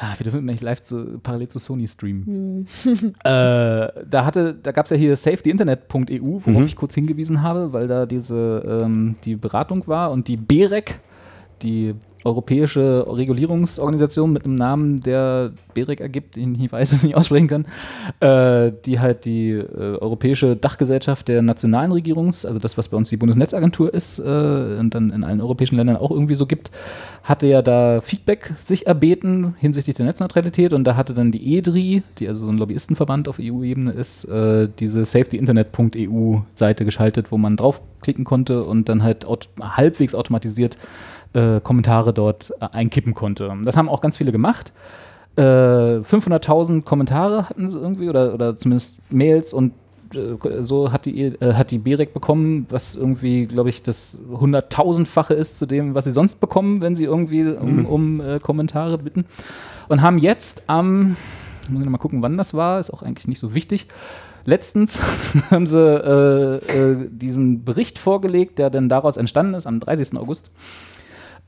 Ah, 0.00 0.14
wir 0.18 0.24
dürfen 0.24 0.44
nicht 0.44 0.62
live 0.62 0.82
zu, 0.82 1.18
parallel 1.22 1.48
zu 1.48 1.58
Sony 1.60 1.86
streamen. 1.86 2.66
Hm. 2.82 2.92
äh, 3.24 3.24
da 3.24 4.24
hatte, 4.24 4.54
da 4.60 4.72
gab 4.72 4.86
es 4.86 4.90
ja 4.90 4.96
hier 4.96 5.16
safetheeinternet.eu, 5.16 6.18
worauf 6.20 6.46
Mhm. 6.46 6.66
ich 6.66 6.76
kurz 6.76 6.94
hingewiesen 6.94 7.42
habe, 7.42 7.72
weil 7.72 7.86
da 7.86 8.04
diese 8.06 8.80
ähm, 8.84 9.14
die 9.24 9.36
Beratung 9.36 9.86
war 9.86 10.10
und 10.10 10.26
die 10.28 10.36
BEREC, 10.36 10.98
die 11.62 11.94
europäische 12.24 13.04
Regulierungsorganisation 13.08 14.32
mit 14.32 14.44
einem 14.44 14.54
Namen, 14.54 15.00
der 15.00 15.52
BEREC 15.74 16.00
ergibt, 16.00 16.36
den 16.36 16.54
ich 16.60 16.70
weiß, 16.70 17.02
nicht 17.02 17.16
aussprechen 17.16 17.48
kann, 17.48 17.66
äh, 18.20 18.72
die 18.84 19.00
halt 19.00 19.24
die 19.24 19.50
äh, 19.50 19.96
europäische 19.98 20.56
Dachgesellschaft 20.56 21.28
der 21.28 21.42
nationalen 21.42 21.92
Regierungs, 21.92 22.44
also 22.44 22.58
das, 22.58 22.78
was 22.78 22.88
bei 22.88 22.96
uns 22.96 23.08
die 23.08 23.16
Bundesnetzagentur 23.16 23.92
ist 23.92 24.18
äh, 24.18 24.22
und 24.22 24.90
dann 24.94 25.10
in 25.10 25.24
allen 25.24 25.40
europäischen 25.40 25.76
Ländern 25.76 25.96
auch 25.96 26.10
irgendwie 26.10 26.34
so 26.34 26.46
gibt, 26.46 26.70
hatte 27.24 27.46
ja 27.46 27.62
da 27.62 28.00
Feedback 28.00 28.52
sich 28.60 28.86
erbeten 28.86 29.54
hinsichtlich 29.58 29.96
der 29.96 30.06
Netzneutralität 30.06 30.72
und 30.72 30.84
da 30.84 30.96
hatte 30.96 31.14
dann 31.14 31.32
die 31.32 31.56
EDRI, 31.56 32.02
die 32.18 32.28
also 32.28 32.44
so 32.44 32.50
ein 32.50 32.58
Lobbyistenverband 32.58 33.28
auf 33.28 33.38
EU-Ebene 33.40 33.92
ist, 33.92 34.24
äh, 34.24 34.68
diese 34.78 35.04
safetyinternet.eu-Seite 35.04 36.84
geschaltet, 36.84 37.32
wo 37.32 37.38
man 37.38 37.56
draufklicken 37.56 38.24
konnte 38.24 38.64
und 38.64 38.88
dann 38.88 39.02
halt 39.02 39.26
halbwegs 39.60 40.14
automatisiert 40.14 40.76
äh, 41.34 41.60
Kommentare 41.60 42.12
dort 42.12 42.52
äh, 42.60 42.66
einkippen 42.72 43.14
konnte. 43.14 43.52
Das 43.64 43.76
haben 43.76 43.88
auch 43.88 44.00
ganz 44.00 44.16
viele 44.16 44.32
gemacht. 44.32 44.72
Äh, 45.36 45.40
500.000 45.42 46.82
Kommentare 46.82 47.48
hatten 47.48 47.68
sie 47.70 47.78
irgendwie 47.78 48.08
oder, 48.08 48.34
oder 48.34 48.58
zumindest 48.58 48.96
Mails 49.10 49.52
und 49.54 49.72
äh, 50.14 50.62
so 50.62 50.92
hat 50.92 51.06
die, 51.06 51.22
äh, 51.22 51.54
hat 51.54 51.70
die 51.70 51.78
BEREC 51.78 52.12
bekommen, 52.12 52.66
was 52.68 52.94
irgendwie, 52.96 53.46
glaube 53.46 53.70
ich, 53.70 53.82
das 53.82 54.18
hunderttausendfache 54.30 55.32
ist 55.32 55.58
zu 55.58 55.64
dem, 55.66 55.94
was 55.94 56.04
sie 56.04 56.12
sonst 56.12 56.38
bekommen, 56.40 56.82
wenn 56.82 56.94
sie 56.94 57.04
irgendwie 57.04 57.46
um, 57.50 57.76
Mhm. 57.76 57.86
um 57.86 58.20
äh, 58.20 58.38
Kommentare 58.40 58.98
bitten. 58.98 59.24
Und 59.88 60.02
haben 60.02 60.18
jetzt 60.18 60.64
am, 60.66 61.16
muss 61.70 61.80
ich 61.80 61.84
noch 61.86 61.92
mal 61.92 61.98
gucken, 61.98 62.20
wann 62.22 62.36
das 62.36 62.52
war, 62.54 62.78
ist 62.78 62.90
auch 62.92 63.02
eigentlich 63.02 63.28
nicht 63.28 63.38
so 63.38 63.54
wichtig. 63.54 63.86
Letztens 64.44 65.00
haben 65.50 65.66
sie 65.66 65.78
äh, 65.80 66.56
äh, 66.92 67.08
diesen 67.10 67.64
Bericht 67.64 67.98
vorgelegt, 67.98 68.58
der 68.58 68.68
dann 68.70 68.88
daraus 68.88 69.16
entstanden 69.16 69.54
ist, 69.54 69.66
am 69.66 69.80
30. 69.80 70.16
August. 70.18 70.50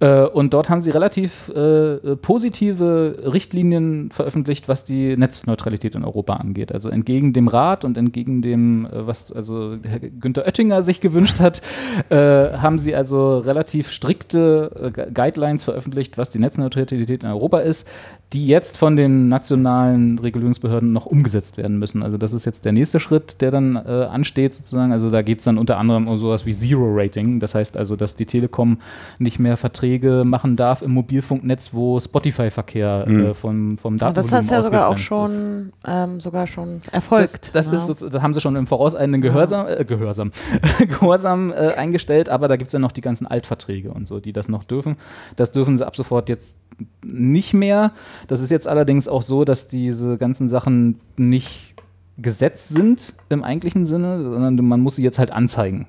Äh, 0.05 0.26
und 0.26 0.52
dort 0.52 0.68
haben 0.68 0.82
sie 0.82 0.90
relativ 0.90 1.48
äh, 1.48 2.16
positive 2.16 3.16
Richtlinien 3.32 4.10
veröffentlicht, 4.10 4.68
was 4.68 4.85
die 4.85 5.16
Netzneutralität 5.16 5.94
in 5.94 6.05
Europa 6.05 6.35
angeht. 6.35 6.72
Also 6.72 6.90
entgegen 6.90 7.32
dem 7.32 7.48
Rat 7.48 7.85
und 7.85 7.97
entgegen 7.97 8.43
dem, 8.43 8.85
äh, 8.85 9.06
was 9.06 9.32
also 9.32 9.76
Herr 9.82 10.01
Günther 10.01 10.44
Oettinger 10.44 10.82
sich 10.82 11.01
gewünscht 11.01 11.40
hat, 11.40 11.62
äh, 12.10 12.16
haben 12.16 12.78
sie 12.78 12.94
also 12.94 13.39
relativ 13.39 13.90
strikte 13.90 14.70
äh, 14.74 14.90
Gu- 14.90 15.10
Guidelines 15.14 15.64
veröffentlicht, 15.64 16.18
was 16.18 16.28
die 16.31 16.39
Netzneutralität 16.39 17.22
in 17.22 17.31
Europa 17.31 17.60
ist, 17.60 17.89
die 18.35 18.47
jetzt 18.47 18.76
von 18.76 18.97
den 18.97 19.28
nationalen 19.28 20.18
Regulierungsbehörden 20.18 20.93
noch 20.93 21.06
umgesetzt 21.06 21.56
werden 21.56 21.78
müssen. 21.78 22.02
Also 22.02 22.18
das 22.18 22.32
ist 22.35 22.44
jetzt 22.44 22.64
der 22.66 22.72
nächste 22.72 23.01
Schritt, 23.01 23.40
der 23.40 23.51
dann 23.51 23.76
äh, 23.76 24.09
ansteht 24.10 24.55
sozusagen. 24.55 24.93
Also 24.93 25.09
da 25.09 25.22
geht 25.22 25.39
es 25.39 25.44
dann 25.44 25.56
unter 25.56 25.78
anderem 25.78 26.09
um 26.09 26.18
sowas 26.18 26.44
wie 26.44 26.52
Zero-Rating. 26.52 27.40
Das 27.40 27.55
heißt 27.55 27.76
also, 27.76 27.97
dass 27.97 28.16
die 28.16 28.26
Telekom 28.26 28.78
nicht 29.18 29.39
mehr 29.39 29.56
Verträge 29.56 29.94
machen 30.01 30.57
darf 30.57 30.83
im 30.83 30.93
Mobilfunknetz, 30.93 31.73
wo 31.73 31.99
Spotify-Verkehr 32.01 33.05
Mhm. 33.09 33.21
äh, 33.27 33.35
vom, 33.35 33.79
vom 33.79 33.97
Datenvolumen 33.97 34.15
das 34.15 34.33
hast 34.33 34.51
ja 34.51 34.62
sogar 34.62 34.89
auch 34.89 34.99
schon, 34.99 35.73
ähm, 35.87 36.21
sogar 36.21 36.47
schon 36.47 36.81
Das, 36.81 36.89
erfolgt. 36.93 37.51
das, 37.55 37.71
ne? 37.71 37.77
ist 37.77 37.87
so, 37.87 38.09
das 38.09 38.23
haben 38.23 38.35
sie 38.35 38.41
schon 38.41 38.57
im 38.57 38.66
vorauseilenden 38.66 39.21
Gehörsam, 39.23 39.66
äh, 39.69 39.85
Gehörsam, 39.85 40.31
Gehorsam 40.89 41.53
äh, 41.53 41.73
eingestellt, 41.75 42.29
aber 42.29 42.49
da 42.49 42.57
gibt 42.57 42.69
es 42.69 42.73
ja 42.73 42.79
noch 42.79 42.93
die 42.93 43.01
ganzen 43.01 43.27
Altverträge 43.27 43.93
und 43.93 44.07
so, 44.07 44.21
die 44.21 44.33
das 44.33 44.49
noch 44.49 44.65
dürfen. 44.65 44.97
Das 45.37 45.53
dürfen 45.53 45.77
sie 45.77 45.87
ab 45.87 45.97
sofort 45.97 46.29
jetzt 46.29 46.59
nicht 47.05 47.55
mehr. 47.55 47.93
Das 48.29 48.41
ist 48.41 48.51
jetzt 48.51 48.66
allerdings 48.69 49.07
auch 49.09 49.23
so, 49.23 49.45
dass 49.45 49.69
diese 49.69 50.19
ganzen 50.19 50.49
Sachen 50.49 50.99
nicht 51.16 51.75
gesetzt 52.19 52.69
sind 52.69 53.12
im 53.29 53.43
eigentlichen 53.43 53.87
Sinne, 53.87 54.23
sondern 54.23 54.57
man 54.66 54.81
muss 54.81 54.97
sie 54.97 55.03
jetzt 55.03 55.19
halt 55.19 55.31
anzeigen. 55.33 55.87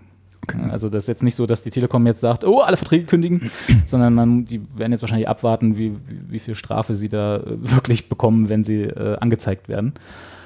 Also 0.70 0.90
das 0.90 1.06
ist 1.06 1.08
jetzt 1.08 1.24
nicht 1.24 1.36
so, 1.36 1.46
dass 1.46 1.64
die 1.64 1.70
Telekom 1.70 2.06
jetzt 2.08 2.22
sagt, 2.22 2.44
oh, 2.44 2.62
alle 2.62 2.78
Verträge 2.78 3.06
kündigen, 3.06 3.52
sondern 3.86 4.14
man, 4.14 4.46
die 4.46 4.62
werden 4.76 4.92
jetzt 4.92 5.02
wahrscheinlich 5.02 5.30
abwarten, 5.30 5.78
wie, 5.78 5.96
wie, 6.30 6.40
viel 6.40 6.56
Strafe 6.56 6.94
sie 6.94 7.10
da 7.10 7.38
äh, 7.38 7.42
wirklich 7.46 8.10
bekommen, 8.10 8.50
wenn 8.50 8.64
sie 8.64 8.84
äh, 8.84 9.18
angezeigt 9.18 9.70
werden. 9.70 9.94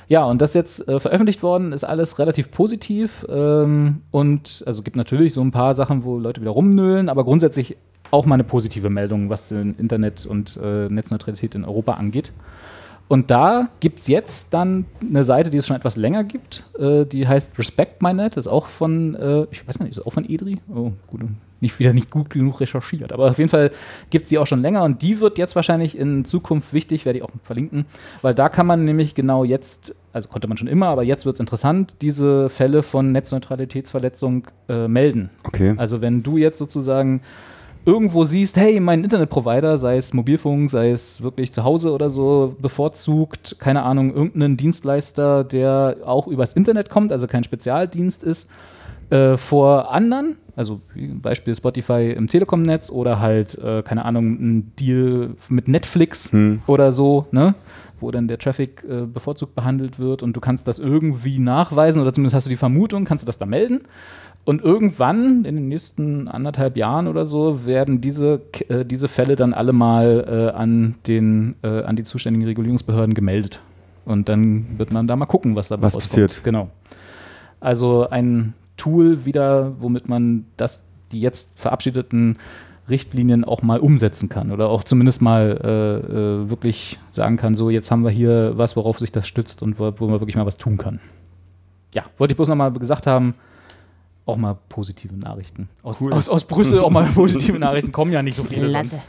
Ja, 0.07 0.23
und 0.23 0.41
das 0.41 0.55
jetzt 0.55 0.87
äh, 0.87 0.99
veröffentlicht 0.99 1.43
worden, 1.43 1.71
ist 1.71 1.83
alles 1.83 2.17
relativ 2.17 2.49
positiv 2.49 3.25
ähm, 3.29 4.01
und 4.09 4.63
also 4.65 4.81
gibt 4.81 4.95
natürlich 4.95 5.33
so 5.33 5.41
ein 5.41 5.51
paar 5.51 5.75
Sachen, 5.75 6.03
wo 6.03 6.17
Leute 6.17 6.41
wieder 6.41 6.51
rumnöhlen, 6.51 7.09
aber 7.09 7.23
grundsätzlich 7.23 7.77
auch 8.11 8.25
mal 8.25 8.35
eine 8.35 8.43
positive 8.43 8.89
Meldung, 8.89 9.29
was 9.29 9.49
den 9.49 9.75
Internet 9.77 10.25
und 10.25 10.59
äh, 10.61 10.87
Netzneutralität 10.87 11.53
in 11.53 11.63
Europa 11.63 11.93
angeht. 11.93 12.31
Und 13.09 13.31
da 13.31 13.69
gibt 13.79 14.01
es 14.01 14.07
jetzt 14.07 14.53
dann 14.53 14.85
eine 15.01 15.23
Seite, 15.23 15.49
die 15.49 15.57
es 15.57 15.65
schon 15.65 15.75
etwas 15.75 15.95
länger 15.95 16.23
gibt, 16.23 16.63
äh, 16.79 17.05
die 17.05 17.27
heißt 17.27 17.57
Respect 17.57 18.03
My 18.03 18.13
Net, 18.13 18.37
ist 18.37 18.47
auch 18.47 18.67
von, 18.67 19.15
äh, 19.15 19.47
ich 19.49 19.67
weiß 19.67 19.79
nicht, 19.79 19.97
ist 19.97 20.05
auch 20.05 20.13
von 20.13 20.29
EDRI? 20.29 20.59
Oh, 20.73 20.91
gut, 21.07 21.21
nicht 21.59 21.79
wieder 21.79 21.91
nicht 21.91 22.11
gut 22.11 22.29
genug 22.29 22.59
recherchiert, 22.59 23.11
aber 23.11 23.31
auf 23.31 23.39
jeden 23.39 23.49
Fall 23.49 23.71
gibt 24.11 24.23
es 24.23 24.29
die 24.29 24.37
auch 24.37 24.45
schon 24.45 24.61
länger 24.61 24.83
und 24.83 25.01
die 25.01 25.19
wird 25.19 25.39
jetzt 25.39 25.55
wahrscheinlich 25.55 25.97
in 25.97 26.23
Zukunft 26.23 26.71
wichtig, 26.71 27.05
werde 27.05 27.17
ich 27.17 27.25
auch 27.25 27.31
verlinken, 27.43 27.85
weil 28.21 28.35
da 28.35 28.47
kann 28.47 28.67
man 28.67 28.85
nämlich 28.85 29.15
genau 29.15 29.43
jetzt, 29.43 29.95
also 30.13 30.29
konnte 30.29 30.47
man 30.47 30.57
schon 30.57 30.67
immer, 30.67 30.87
aber 30.87 31.01
jetzt 31.01 31.25
wird 31.25 31.35
es 31.35 31.39
interessant, 31.39 31.95
diese 32.01 32.47
Fälle 32.49 32.83
von 32.83 33.11
Netzneutralitätsverletzung 33.11 34.47
äh, 34.69 34.87
melden. 34.87 35.29
Okay. 35.45 35.73
Also 35.77 36.01
wenn 36.01 36.21
du 36.21 36.37
jetzt 36.37 36.59
sozusagen 36.59 37.21
irgendwo 37.89 38.23
siehst, 38.23 38.55
hey, 38.57 38.79
mein 38.79 39.03
Internetprovider, 39.03 39.77
sei 39.77 39.97
es 39.97 40.13
Mobilfunk, 40.13 40.69
sei 40.69 40.91
es 40.91 41.21
wirklich 41.23 41.51
zu 41.51 41.63
Hause 41.63 41.91
oder 41.91 42.09
so, 42.09 42.55
bevorzugt, 42.61 43.57
keine 43.59 43.81
Ahnung, 43.83 44.13
irgendeinen 44.13 44.57
Dienstleister, 44.57 45.43
der 45.43 45.97
auch 46.05 46.27
übers 46.27 46.53
Internet 46.53 46.89
kommt, 46.89 47.11
also 47.11 47.25
kein 47.25 47.43
Spezialdienst 47.43 48.23
ist, 48.23 48.49
äh, 49.09 49.37
vor 49.37 49.91
anderen, 49.91 50.37
also 50.55 50.81
wie 50.93 51.07
Beispiel 51.07 51.55
Spotify 51.55 52.13
im 52.15 52.27
Telekom-Netz 52.27 52.91
oder 52.91 53.19
halt, 53.19 53.57
äh, 53.57 53.81
keine 53.81 54.05
Ahnung, 54.05 54.25
ein 54.39 54.71
Deal 54.79 55.31
mit 55.49 55.67
Netflix 55.67 56.31
Hm. 56.31 56.61
oder 56.67 56.91
so, 56.91 57.25
ne? 57.31 57.55
wo 58.01 58.11
dann 58.11 58.27
der 58.27 58.37
Traffic 58.37 58.83
äh, 58.89 59.05
bevorzugt 59.05 59.55
behandelt 59.55 59.99
wird 59.99 60.23
und 60.23 60.33
du 60.33 60.39
kannst 60.39 60.67
das 60.67 60.79
irgendwie 60.79 61.39
nachweisen 61.39 62.01
oder 62.01 62.13
zumindest 62.13 62.35
hast 62.35 62.45
du 62.45 62.49
die 62.49 62.55
Vermutung, 62.55 63.03
kannst 63.03 63.23
du 63.23 63.25
das 63.25 63.37
da 63.37 63.45
melden. 63.45 63.81
Und 64.45 64.63
irgendwann, 64.63 65.45
in 65.45 65.55
den 65.55 65.67
nächsten 65.67 66.27
anderthalb 66.27 66.75
Jahren 66.75 67.07
oder 67.07 67.23
so, 67.23 67.65
werden 67.65 68.01
diese, 68.01 68.41
äh, 68.67 68.83
diese 68.83 69.07
Fälle 69.07 69.35
dann 69.35 69.53
alle 69.53 69.73
mal 69.73 70.51
äh, 70.53 70.57
an, 70.57 70.95
den, 71.05 71.55
äh, 71.61 71.83
an 71.83 71.95
die 71.95 72.03
zuständigen 72.03 72.47
Regulierungsbehörden 72.47 73.13
gemeldet. 73.13 73.61
Und 74.05 74.27
dann 74.27 74.79
wird 74.79 74.91
man 74.91 75.05
da 75.07 75.15
mal 75.15 75.27
gucken, 75.27 75.55
was 75.55 75.67
dabei 75.67 75.83
Was 75.83 75.95
rauskommt. 75.95 76.27
passiert. 76.27 76.43
Genau. 76.43 76.69
Also 77.59 78.09
ein 78.09 78.53
Tool 78.75 79.25
wieder, 79.25 79.73
womit 79.79 80.09
man 80.09 80.45
das, 80.57 80.85
die 81.11 81.19
jetzt 81.19 81.59
verabschiedeten 81.59 82.37
Richtlinien 82.89 83.43
auch 83.43 83.61
mal 83.61 83.79
umsetzen 83.79 84.29
kann 84.29 84.51
oder 84.51 84.69
auch 84.69 84.83
zumindest 84.83 85.21
mal 85.21 85.59
äh, 85.63 86.45
äh, 86.45 86.49
wirklich 86.49 86.97
sagen 87.11 87.37
kann, 87.37 87.55
so 87.55 87.69
jetzt 87.69 87.91
haben 87.91 88.03
wir 88.03 88.09
hier 88.09 88.53
was, 88.55 88.75
worauf 88.75 88.97
sich 88.99 89.11
das 89.11 89.27
stützt 89.27 89.61
und 89.61 89.77
wo, 89.79 89.93
wo 89.97 90.07
man 90.07 90.19
wirklich 90.19 90.35
mal 90.35 90.45
was 90.45 90.57
tun 90.57 90.77
kann. 90.77 90.99
Ja, 91.93 92.03
wollte 92.17 92.31
ich 92.31 92.35
bloß 92.35 92.49
nochmal 92.49 92.71
gesagt 92.71 93.05
haben, 93.05 93.35
auch 94.29 94.37
mal 94.37 94.57
positive 94.69 95.15
Nachrichten. 95.15 95.67
Aus, 95.83 95.99
Cool. 96.01 96.13
aus, 96.13 96.29
aus 96.29 96.45
Brüssel 96.45 96.79
auch 96.79 96.89
mal 96.89 97.05
positive 97.13 97.59
Nachrichten, 97.59 97.91
kommen 97.91 98.11
ja 98.13 98.21
nicht 98.23 98.35
so 98.35 98.43
viele 98.43 98.67
Klasse. 98.69 98.89
sonst. 98.89 99.07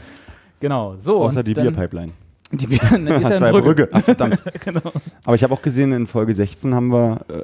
Genau, 0.59 0.95
so. 0.97 1.21
Außer 1.23 1.39
und 1.39 1.47
die 1.47 1.53
Bierpipeline. 1.53 2.11
Die 2.51 2.67
Bier, 2.67 2.79
die 2.91 3.07
ist 3.07 3.29
ja 3.29 3.29
ja 3.39 3.51
Brügge. 3.51 3.61
Brügge. 3.61 3.89
Ach, 3.91 4.01
verdammt. 4.03 4.43
genau. 4.65 4.81
Aber 5.23 5.35
ich 5.35 5.43
habe 5.43 5.53
auch 5.53 5.61
gesehen, 5.61 5.93
in 5.93 6.05
Folge 6.05 6.33
16 6.33 6.75
haben 6.75 6.89
wir 6.91 7.21
äh, 7.29 7.43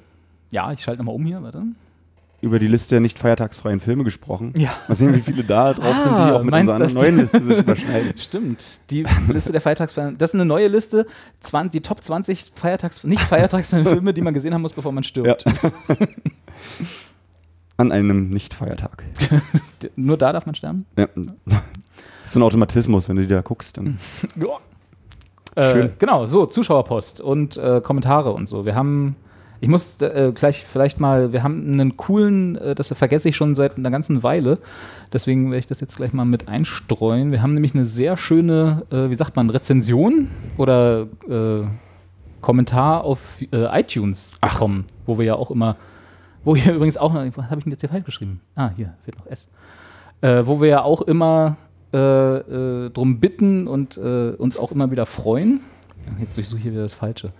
Ja, 0.51 0.71
ich 0.73 0.81
schalte 0.83 0.99
nochmal 0.99 1.15
um 1.15 1.25
hier, 1.25 1.41
warte. 1.41 1.63
über 2.41 2.59
die 2.59 2.67
Liste 2.67 2.89
der 2.95 2.99
nicht 2.99 3.17
feiertagsfreien 3.17 3.79
Filme 3.79 4.03
gesprochen. 4.03 4.53
Ja. 4.57 4.69
Mal 4.87 4.95
sehen, 4.95 5.15
wie 5.15 5.21
viele 5.21 5.43
da 5.43 5.73
drauf 5.73 5.97
sind, 5.97 6.11
die 6.11 6.21
Ah, 6.21 6.35
auch 6.35 6.43
mit 6.43 6.51
meinst, 6.51 6.71
unserer 6.71 6.93
neuen 7.01 7.17
Liste 7.17 7.41
sich 7.43 7.57
überschneiden. 7.57 8.13
Stimmt, 8.17 8.81
die 8.91 9.05
Liste 9.29 9.51
der 9.53 9.61
Feiertagsfilme. 9.61 10.13
Das 10.17 10.31
ist 10.31 10.33
eine 10.35 10.45
neue 10.45 10.67
Liste. 10.67 11.07
20, 11.39 11.71
die 11.71 11.81
Top 11.87 12.03
20 12.03 12.51
Feiertags, 12.53 13.03
nicht 13.05 13.21
Feiertagsfilme, 13.21 14.13
die 14.13 14.21
man 14.21 14.33
gesehen 14.35 14.53
haben 14.53 14.61
muss, 14.61 14.73
bevor 14.73 14.91
man 14.91 15.03
stirbt. 15.05 15.45
An 17.77 17.91
einem 17.91 18.29
Nicht-Feiertag. 18.29 19.03
Nur 19.95 20.17
da 20.17 20.33
darf 20.33 20.45
man 20.45 20.55
sterben? 20.55 20.85
Ja. 20.97 21.07
Das 21.15 21.27
ist 22.25 22.33
so 22.33 22.39
ein 22.39 22.43
Automatismus, 22.43 23.07
wenn 23.07 23.17
du 23.17 23.21
die 23.21 23.27
da 23.27 23.41
guckst. 23.41 23.77
Dann 23.77 23.99
Äh, 25.57 25.71
Schön. 25.71 25.89
genau, 25.97 26.27
so, 26.27 26.45
Zuschauerpost 26.45 27.19
und 27.19 27.57
äh, 27.57 27.81
Kommentare 27.81 28.31
und 28.31 28.47
so. 28.47 28.63
Wir 28.63 28.75
haben, 28.75 29.15
ich 29.59 29.67
muss 29.69 29.99
äh, 30.03 30.31
gleich 30.35 30.63
vielleicht 30.71 30.99
mal, 30.99 31.33
wir 31.33 31.41
haben 31.41 31.73
einen 31.73 31.97
coolen, 31.97 32.57
äh, 32.57 32.75
das 32.75 32.89
vergesse 32.89 33.29
ich 33.29 33.35
schon 33.35 33.55
seit 33.55 33.75
einer 33.75 33.89
ganzen 33.89 34.21
Weile, 34.21 34.59
deswegen 35.11 35.45
werde 35.49 35.57
ich 35.57 35.65
das 35.65 35.79
jetzt 35.79 35.95
gleich 35.95 36.13
mal 36.13 36.25
mit 36.25 36.47
einstreuen. 36.47 37.31
Wir 37.31 37.41
haben 37.41 37.55
nämlich 37.55 37.73
eine 37.73 37.85
sehr 37.85 38.17
schöne, 38.17 38.83
äh, 38.91 39.09
wie 39.09 39.15
sagt 39.15 39.35
man, 39.35 39.49
Rezension 39.49 40.27
oder 40.57 41.07
äh, 41.27 41.63
Kommentar 42.41 43.03
auf 43.03 43.41
äh, 43.51 43.79
iTunes 43.79 44.33
bekommen, 44.39 44.85
wo 45.07 45.17
wir 45.17 45.25
ja 45.25 45.35
auch 45.37 45.49
immer, 45.49 45.75
wo 46.47 46.55
hier 46.55 46.73
übrigens 46.75 46.97
auch, 46.97 47.11
noch- 47.13 47.21
was 47.35 47.45
habe 47.49 47.57
ich 47.59 47.63
denn 47.65 47.71
jetzt 47.71 47.81
hier 47.81 47.89
falsch 47.89 48.05
geschrieben? 48.05 48.39
Ah, 48.55 48.69
hier 48.75 48.93
fehlt 49.03 49.17
noch 49.19 49.25
S. 49.27 49.49
Äh, 50.21 50.43
wo 50.45 50.61
wir 50.61 50.69
ja 50.69 50.81
auch 50.81 51.01
immer 51.01 51.57
äh, 51.93 51.97
äh, 51.97 52.89
drum 52.89 53.19
bitten 53.19 53.67
und 53.67 53.97
äh, 53.97 54.29
uns 54.31 54.57
auch 54.57 54.71
immer 54.71 54.89
wieder 54.91 55.05
freuen. 55.05 55.59
Jetzt 56.19 56.37
durchsuche 56.37 56.57
ich 56.57 56.63
hier 56.63 56.71
wieder 56.71 56.83
das 56.83 56.93
Falsche. 56.93 57.31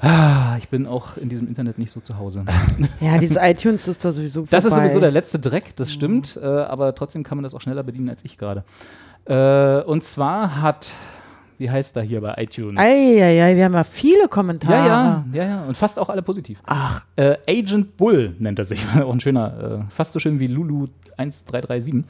Ah, 0.00 0.56
ich 0.58 0.68
bin 0.68 0.86
auch 0.86 1.16
in 1.16 1.28
diesem 1.28 1.48
Internet 1.48 1.78
nicht 1.78 1.90
so 1.90 2.00
zu 2.00 2.18
Hause. 2.18 2.44
Ja, 3.00 3.18
dieses 3.18 3.36
iTunes 3.40 3.88
ist 3.88 4.04
da 4.04 4.12
sowieso 4.12 4.42
Das 4.42 4.64
ist 4.64 4.70
vorbei. 4.72 4.86
sowieso 4.86 5.00
der 5.00 5.10
letzte 5.10 5.38
Dreck, 5.38 5.74
das 5.76 5.90
stimmt, 5.90 6.38
äh, 6.40 6.44
aber 6.46 6.94
trotzdem 6.94 7.24
kann 7.24 7.36
man 7.38 7.42
das 7.44 7.54
auch 7.54 7.60
schneller 7.60 7.82
bedienen 7.82 8.08
als 8.10 8.24
ich 8.24 8.36
gerade. 8.38 8.64
Und 9.86 10.04
zwar 10.04 10.62
hat, 10.62 10.92
wie 11.58 11.70
heißt 11.70 11.96
da 11.96 12.00
hier 12.00 12.20
bei 12.20 12.34
iTunes? 12.38 12.78
Eieiei, 12.80 13.56
wir 13.56 13.64
haben 13.64 13.74
ja 13.74 13.84
viele 13.84 14.28
Kommentare. 14.28 14.74
ja, 14.74 14.86
ja, 14.86 15.24
ja, 15.32 15.44
ja. 15.48 15.64
Und 15.64 15.76
fast 15.76 15.98
auch 15.98 16.08
alle 16.08 16.22
positiv. 16.22 16.60
Ach, 16.66 17.02
Äh, 17.16 17.36
Agent 17.48 17.96
Bull 17.96 18.34
nennt 18.38 18.58
er 18.58 18.64
sich. 18.64 18.84
auch 19.02 19.12
ein 19.12 19.20
schöner, 19.20 19.82
äh, 19.88 19.92
fast 19.92 20.12
so 20.12 20.18
schön 20.20 20.38
wie 20.40 20.46
Lulu 20.46 20.86
1337. 21.16 22.04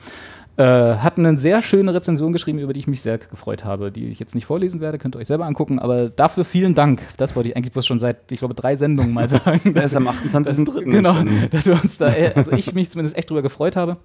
Äh, 0.57 0.97
hat 0.97 1.19
eine 1.19 1.39
sehr 1.39 1.63
schöne 1.63 1.95
Rezension 1.95 2.33
geschrieben, 2.33 2.59
über 2.59 2.73
die 2.73 2.81
ich 2.81 2.89
mich 2.89 3.01
sehr 3.01 3.19
gefreut 3.19 3.65
habe, 3.65 3.93
die 3.93 4.09
ich 4.09 4.19
jetzt 4.19 4.35
nicht 4.35 4.45
vorlesen 4.45 4.81
werde, 4.81 4.99
könnt 4.99 5.15
ihr 5.15 5.21
euch 5.21 5.29
selber 5.29 5.47
angucken, 5.47 5.79
aber 5.79 6.09
dafür 6.09 6.45
vielen 6.45 6.75
Dank. 6.75 7.01
Das 7.17 7.37
wollte 7.37 7.51
ich 7.51 7.57
eigentlich 7.57 7.73
bloß 7.73 7.87
schon 7.87 8.01
seit, 8.01 8.33
ich 8.33 8.41
glaube, 8.41 8.55
drei 8.55 8.75
Sendungen 8.75 9.13
mal 9.15 9.29
sagen. 9.29 9.73
Der 9.73 9.85
ist 9.85 9.95
am 9.95 10.09
28.03. 10.09 10.83
Genau, 10.91 11.15
dass 11.53 11.67
wir 11.67 11.75
uns 11.81 11.99
da, 11.99 12.13
äh, 12.13 12.33
also 12.35 12.51
ich 12.53 12.75
mich 12.75 12.91
zumindest 12.91 13.17
echt 13.17 13.31
drüber 13.31 13.43
gefreut 13.43 13.77
habe. 13.77 13.99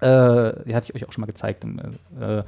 Äh, 0.00 0.64
die 0.64 0.76
hatte 0.76 0.86
ich 0.88 0.94
euch 0.94 1.08
auch 1.08 1.12
schon 1.12 1.22
mal 1.22 1.26
gezeigt. 1.26 1.64
im, 1.64 1.78
Äh, 2.20 2.42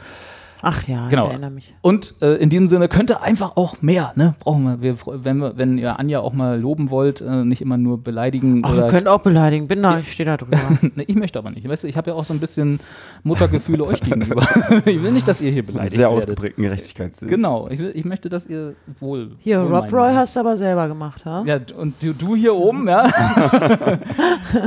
ach 0.62 0.86
ja, 0.88 1.08
Genau. 1.08 1.26
ich 1.26 1.30
erinnere 1.30 1.50
mich. 1.50 1.74
und 1.82 2.14
äh, 2.22 2.34
in 2.36 2.50
diesem 2.50 2.68
Sinne 2.68 2.88
könnte 2.88 3.22
einfach 3.22 3.56
auch 3.56 3.82
mehr, 3.82 4.12
ne? 4.16 4.34
Brauchen 4.40 4.64
wir. 4.64 4.80
wir 4.80 5.24
wenn, 5.24 5.38
wir 5.38 5.56
wenn 5.56 5.78
ihr 5.78 5.98
Anja 5.98 6.20
auch 6.20 6.32
mal 6.32 6.60
loben 6.60 6.90
wollt, 6.90 7.20
äh, 7.20 7.44
nicht 7.44 7.60
immer 7.60 7.76
nur 7.76 8.02
beleidigen 8.02 8.62
Ach, 8.64 8.74
ihr 8.74 8.88
könnt 8.88 9.08
auch 9.08 9.20
beleidigen. 9.20 9.68
Bin 9.68 9.82
da, 9.82 9.98
ich 9.98 10.12
stehe 10.12 10.26
da 10.26 10.36
drüber. 10.36 10.58
ne, 10.94 11.04
ich 11.06 11.16
möchte 11.16 11.38
aber 11.38 11.50
nicht. 11.50 11.68
Weißt 11.68 11.84
du, 11.84 11.88
ich 11.88 11.96
habe 11.96 12.10
ja 12.10 12.16
auch 12.16 12.24
so 12.24 12.32
ein 12.34 12.40
bisschen 12.40 12.80
Muttergefühle 13.22 13.84
euch 13.84 14.00
gegenüber. 14.00 14.46
ich 14.84 15.02
will 15.02 15.12
nicht, 15.12 15.26
dass 15.28 15.40
ihr 15.40 15.50
hier 15.50 15.64
beleidigt 15.64 15.96
Sehr 15.96 16.08
werdet. 16.08 16.24
ausgeprägten 16.24 16.64
Gerechtigkeitssinn. 16.64 17.28
Genau, 17.28 17.68
ich, 17.70 17.78
will, 17.78 17.90
ich 17.94 18.04
möchte, 18.04 18.28
dass 18.28 18.46
ihr 18.46 18.74
wohl. 19.00 19.32
Hier, 19.38 19.62
wohl 19.62 19.74
Rob. 19.74 19.92
Roy 19.92 20.12
hast 20.12 20.36
du 20.36 20.40
aber 20.40 20.56
selber 20.56 20.88
gemacht, 20.88 21.24
ha? 21.24 21.42
Ja, 21.46 21.58
und 21.76 21.94
du, 22.02 22.12
du 22.12 22.36
hier 22.36 22.54
oben, 22.54 22.88
ja. 22.88 23.06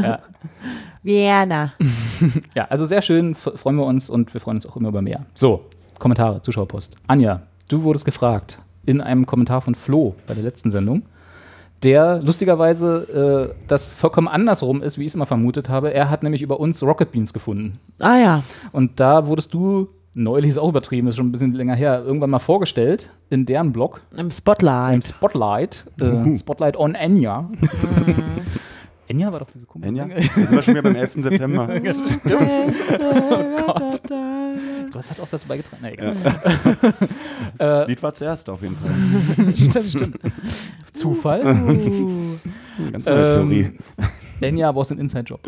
ja. 0.04 0.20
Vienna. 1.04 1.74
Ja, 2.56 2.66
also 2.70 2.86
sehr 2.86 3.02
schön, 3.02 3.36
freuen 3.36 3.78
wir 3.78 3.86
uns 3.86 4.10
und 4.10 4.34
wir 4.34 4.42
freuen 4.42 4.58
uns 4.58 4.66
auch 4.66 4.76
immer 4.76 4.90
über 4.90 5.02
mehr. 5.02 5.26
So, 5.34 5.66
Kommentare, 6.00 6.42
Zuschauerpost. 6.42 6.96
Anja, 7.08 7.42
du 7.68 7.84
wurdest 7.84 8.06
gefragt 8.06 8.58
in 8.86 9.02
einem 9.02 9.26
Kommentar 9.26 9.62
von 9.62 9.76
Flo 9.76 10.16
bei 10.26 10.34
der 10.34 10.44
letzten 10.44 10.72
Sendung, 10.72 11.04
der 11.84 12.22
lustigerweise 12.22 13.54
äh, 13.54 13.56
das 13.68 13.90
vollkommen 13.90 14.28
andersrum 14.28 14.82
ist, 14.82 14.98
wie 14.98 15.04
ich 15.04 15.10
es 15.10 15.16
immer 15.16 15.26
vermutet 15.26 15.70
habe. 15.70 15.94
Er 15.94 16.10
hat 16.10 16.24
nämlich 16.24 16.42
über 16.42 16.60
uns 16.60 16.82
Rocket 16.84 17.12
Beans 17.12 17.34
gefunden. 17.34 17.80
Ah 18.00 18.18
ja. 18.18 18.44
Und 18.72 19.00
da 19.00 19.28
wurdest 19.28 19.54
du, 19.54 19.88
neulich 20.14 20.50
ist 20.50 20.58
auch 20.58 20.70
übertrieben, 20.70 21.08
ist 21.08 21.16
schon 21.18 21.28
ein 21.28 21.32
bisschen 21.32 21.54
länger 21.54 21.76
her, 21.76 22.04
irgendwann 22.06 22.32
mal 22.32 22.40
vorgestellt 22.40 23.10
in 23.30 23.46
deren 23.46 23.72
Blog, 23.72 24.02
Im 24.12 24.20
im 24.20 24.32
Spotlight. 24.32 25.06
Spotlight, 25.06 25.86
äh, 26.02 26.36
Spotlight 26.38 26.76
on 26.78 26.96
Enya. 26.96 27.50
Enya 29.08 29.32
war 29.32 29.40
doch 29.40 29.50
diese 29.54 29.66
komische 29.66 29.90
Enya? 29.90 30.08
Da 30.08 30.22
sind 30.22 30.52
wir 30.52 30.62
schon 30.62 30.74
wieder 30.76 30.84
beim 30.84 30.96
11. 30.96 31.14
September. 31.16 31.68
Gott. 33.66 34.02
Was 34.94 35.12
hat 35.12 35.20
auch 35.20 35.28
dazu 35.30 35.48
beigetragen? 35.48 35.82
Na, 35.82 35.92
egal. 35.92 36.16
Das 37.58 37.88
Lied 37.88 38.02
war 38.02 38.14
zuerst 38.14 38.50
auf 38.50 38.62
jeden 38.62 38.76
Fall. 38.76 39.56
stimmt, 39.56 39.86
stimmt. 39.86 40.20
Zufall? 40.94 41.46
Uh. 41.46 42.38
Ganz 42.92 43.06
neue 43.06 43.28
Theorie. 43.28 43.72
Enya 44.42 44.72
brauchst 44.72 44.92
einen 44.92 45.00
Inside-Job. 45.02 45.42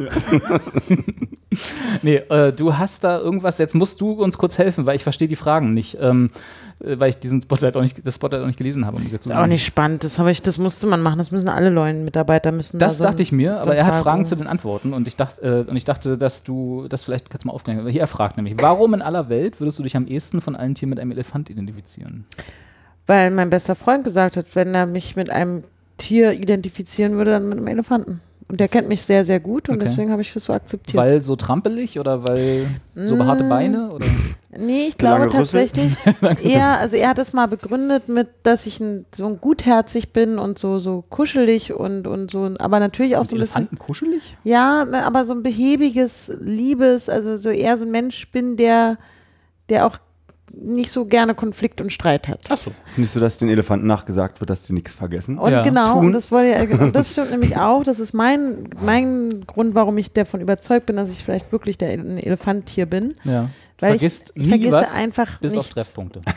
nee, 2.02 2.16
äh, 2.16 2.54
du 2.54 2.78
hast 2.78 3.04
da 3.04 3.20
irgendwas, 3.20 3.58
jetzt 3.58 3.76
musst 3.76 4.00
du 4.02 4.12
uns 4.12 4.38
kurz 4.38 4.58
helfen, 4.58 4.86
weil 4.86 4.96
ich 4.96 5.04
verstehe 5.04 5.28
die 5.28 5.36
Fragen 5.36 5.74
nicht. 5.74 5.98
Ähm, 6.00 6.32
äh, 6.84 7.00
weil 7.00 7.10
ich 7.10 7.18
diesen 7.18 7.42
Spotlight 7.42 7.76
auch 7.76 7.82
nicht, 7.82 8.06
das 8.06 8.16
Spotlight 8.16 8.42
auch 8.42 8.48
nicht 8.48 8.58
gelesen 8.58 8.86
habe. 8.86 9.02
Ich 9.02 9.12
jetzt 9.12 9.26
Ist 9.26 9.32
auch 9.34 9.48
nicht 9.48 9.66
spannend. 9.66 10.04
Das, 10.04 10.20
habe 10.20 10.32
ich, 10.32 10.42
das 10.42 10.58
musste 10.58 10.88
man 10.88 11.02
machen. 11.02 11.18
Das 11.18 11.32
müssen 11.32 11.50
alle 11.50 11.72
neuen 11.72 12.06
Mitarbeiter 12.06 12.52
müssen. 12.52 12.80
Das 12.80 12.94
da 12.94 12.98
so 12.98 13.04
dachte 13.04 13.22
ich 13.22 13.32
mir, 13.32 13.60
aber 13.60 13.76
er 13.76 13.86
hat 13.86 13.94
Fragen- 13.96 14.04
Fragen 14.04 14.26
zu 14.26 14.36
den 14.36 14.48
Antworten 14.48 14.94
und 14.94 15.08
ich 15.08 15.16
dachte, 15.16 15.66
äh, 15.68 15.70
und 15.70 15.76
ich 15.76 15.86
dachte, 15.86 16.18
dass 16.18 16.44
du 16.44 16.88
das 16.90 17.04
vielleicht 17.04 17.30
kannst 17.30 17.44
du 17.44 17.48
mal 17.48 17.54
aufklären. 17.54 17.88
Hier 17.88 18.02
er 18.02 18.08
fragt 18.08 18.38
nämlich, 18.38 18.56
warum 18.60 18.94
in 18.94 19.02
aller 19.02 19.30
Welt 19.30 19.60
würdest 19.60 19.80
du 19.80 19.84
dich 19.84 19.96
am 19.96 20.08
ehesten 20.08 20.42
von 20.42 20.56
allen 20.56 20.76
Tieren 20.76 20.90
mit 20.90 21.00
einem 21.00 21.12
Elefant 21.12 21.50
identifizieren? 21.50 22.26
Weil 23.08 23.32
mein 23.32 23.50
bester 23.50 23.76
Freund 23.76 24.04
gesagt 24.04 24.38
hat, 24.38 24.46
wenn 24.56 24.74
er 24.74 24.86
mich 24.86 25.16
mit 25.16 25.30
einem 25.30 25.64
Tier 25.98 26.34
identifizieren 26.34 27.14
würde, 27.14 27.32
dann 27.32 27.50
mit 27.50 27.58
einem 27.58 27.68
Elefanten. 27.68 28.22
Und 28.52 28.60
der 28.60 28.68
kennt 28.68 28.90
mich 28.90 29.02
sehr, 29.04 29.24
sehr 29.24 29.40
gut 29.40 29.70
und 29.70 29.76
Okay. 29.76 29.86
deswegen 29.86 30.12
habe 30.12 30.22
ich 30.22 30.34
das 30.34 30.44
so 30.44 30.54
akzeptiert. 30.54 30.96
Weil 31.02 31.22
so 31.24 31.36
trampelig 31.38 31.98
oder 32.00 32.24
weil 32.26 32.68
so 32.96 33.16
behaarte 33.16 33.46
Mm. 33.46 33.50
Beine? 33.50 33.92
Oder? 33.92 34.06
Nee, 34.58 34.88
ich 34.88 34.98
glaube 34.98 35.30
tatsächlich 35.30 35.94
eher, 36.44 36.78
also 36.78 36.98
er 36.98 37.08
hat 37.10 37.20
es 37.20 37.32
mal 37.32 37.48
begründet 37.48 38.10
mit, 38.10 38.28
dass 38.44 38.66
ich 38.66 38.82
ein, 38.82 39.06
so 39.16 39.26
ein 39.26 39.40
gutherzig 39.40 40.12
bin 40.12 40.38
und 40.38 40.60
so, 40.60 40.80
so 40.80 41.06
kuschelig 41.10 41.74
und, 41.74 42.06
und 42.08 42.30
so, 42.30 42.52
aber 42.60 42.82
natürlich 42.82 43.16
auch 43.16 43.22
Sind 43.22 43.30
so 43.30 43.36
ein 43.38 43.40
bisschen, 43.40 43.58
Elefanten 43.62 43.78
kuschelig? 43.80 44.36
ja, 44.44 44.84
ne, 44.84 45.06
aber 45.06 45.24
so 45.24 45.34
ein 45.34 45.44
behäbiges, 45.44 46.34
liebes, 46.42 47.08
also 47.08 47.38
so 47.38 47.50
eher 47.50 47.78
so 47.78 47.86
ein 47.86 47.92
Mensch 47.92 48.30
bin, 48.32 48.58
der, 48.58 48.98
der 49.70 49.86
auch 49.86 49.98
nicht 50.54 50.92
so 50.92 51.06
gerne 51.06 51.34
Konflikt 51.36 51.82
und 51.82 51.92
Streit 51.94 52.28
hat. 52.28 52.42
Ach 52.50 52.58
so. 52.58 52.72
Ist 52.86 52.98
nicht 53.00 53.12
so, 53.12 53.20
dass 53.20 53.38
den 53.38 53.50
Elefanten 53.50 53.88
nachgesagt 53.88 54.40
wird, 54.42 54.50
dass 54.50 54.66
sie 54.66 54.74
nichts 54.74 54.94
vergessen? 54.94 55.38
Und 55.38 55.52
Ja. 55.52 55.62
genau, 55.64 55.94
Tun. 55.96 56.08
und 56.08 56.12
das, 56.14 56.32
wollte, 56.32 56.54
er- 56.54 56.82
und 56.82 56.96
das 56.96 57.12
stimmt 57.14 57.32
nämlich 57.32 57.58
auch. 57.58 57.84
Das 57.84 58.00
ist 58.00 58.14
mein, 58.14 58.70
mein 58.82 59.44
Grund, 59.48 59.76
warum 59.76 59.98
ich 59.98 60.12
davon 60.12 60.42
überzeugt 60.42 60.86
bin, 60.88 60.96
dass 60.96 61.10
ich 61.12 61.24
vielleicht 61.24 61.52
wirklich 61.52 61.78
der 61.78 61.90
ein 61.90 62.18
Elefant 62.18 62.70
hier 62.70 62.86
bin. 62.86 63.16
Ja. 63.24 63.44
Du 63.78 63.86
Weil 63.88 63.90
vergisst 63.98 64.32
ich, 64.36 64.42
ich 64.44 64.52
nie 64.52 64.62
vergesse 64.70 64.72
was, 64.90 64.96
einfach 64.96 65.40
bis 65.40 65.52
auf 65.52 65.58
nichts. 65.58 65.74
Treffpunkte. 65.74 66.22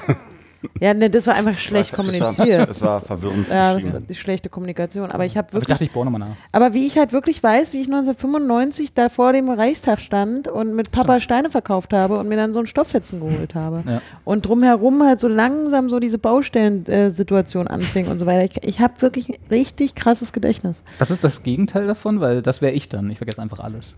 Ja, 0.81 0.95
ne, 0.95 1.11
das 1.11 1.27
war 1.27 1.35
einfach 1.35 1.59
schlecht 1.59 1.93
Das 1.93 1.99
war- 1.99 2.05
kommuniziert. 2.05 2.69
Das 2.69 2.83
war 2.83 3.01
verwirrend. 3.01 3.49
Ja, 3.49 3.75
das 3.75 3.93
war 3.93 4.01
die 4.01 4.15
schlechte 4.15 4.49
Kommunikation. 4.49 5.11
Aber 5.11 5.25
ich 5.25 5.37
habe 5.37 5.47
Aber 5.49 5.49
ich 5.49 5.55
wirklich, 5.55 5.69
dachte, 5.69 5.85
ich 5.85 5.93
bohre 5.93 6.05
nochmal 6.07 6.21
nach. 6.29 6.37
aber 6.53 6.75
wie 6.75 6.87
ich 6.87 6.99
halt 6.99 7.13
wirklich 7.13 7.43
weiß, 7.43 7.73
wie 7.73 7.81
ich 7.81 7.87
1995 7.87 8.95
da 8.95 9.09
vor 9.09 9.33
dem 9.33 9.49
Reichstag 9.51 10.01
stand 10.01 10.49
und 10.49 10.75
mit 10.75 10.91
Papa 10.93 11.21
Steine 11.21 11.51
verkauft 11.51 11.93
habe 11.93 12.19
und 12.19 12.29
mir 12.29 12.37
dann 12.37 12.53
so 12.53 12.59
einen 12.59 12.67
Stoffetzen 12.67 13.21
geholt 13.21 13.55
habe. 13.55 13.83
Ja. 13.87 14.01
Und 14.25 14.47
drumherum 14.47 15.03
halt 15.03 15.21
so 15.21 15.29
langsam 15.29 15.89
so 15.89 15.99
diese 16.01 16.19
Baustellen-Situation 16.19 17.67
anfing 17.69 18.07
und 18.09 18.19
so 18.19 18.27
weiter. 18.27 18.45
Ich, 18.45 18.63
ich 18.67 18.81
habe 18.81 18.95
wirklich 19.01 19.29
ein 19.29 19.37
richtig 19.51 19.95
krasses 19.95 20.33
Gedächtnis. 20.33 20.83
Was 20.99 21.11
ist 21.11 21.25
das 21.25 21.43
Gegenteil 21.43 21.87
davon? 21.87 22.21
Weil 22.21 22.43
das 22.43 22.63
wäre 22.63 22.73
ich 22.73 22.89
dann. 22.89 23.11
Ich 23.11 23.19
vergesse 23.19 23.41
einfach 23.43 23.61
alles. 23.61 23.95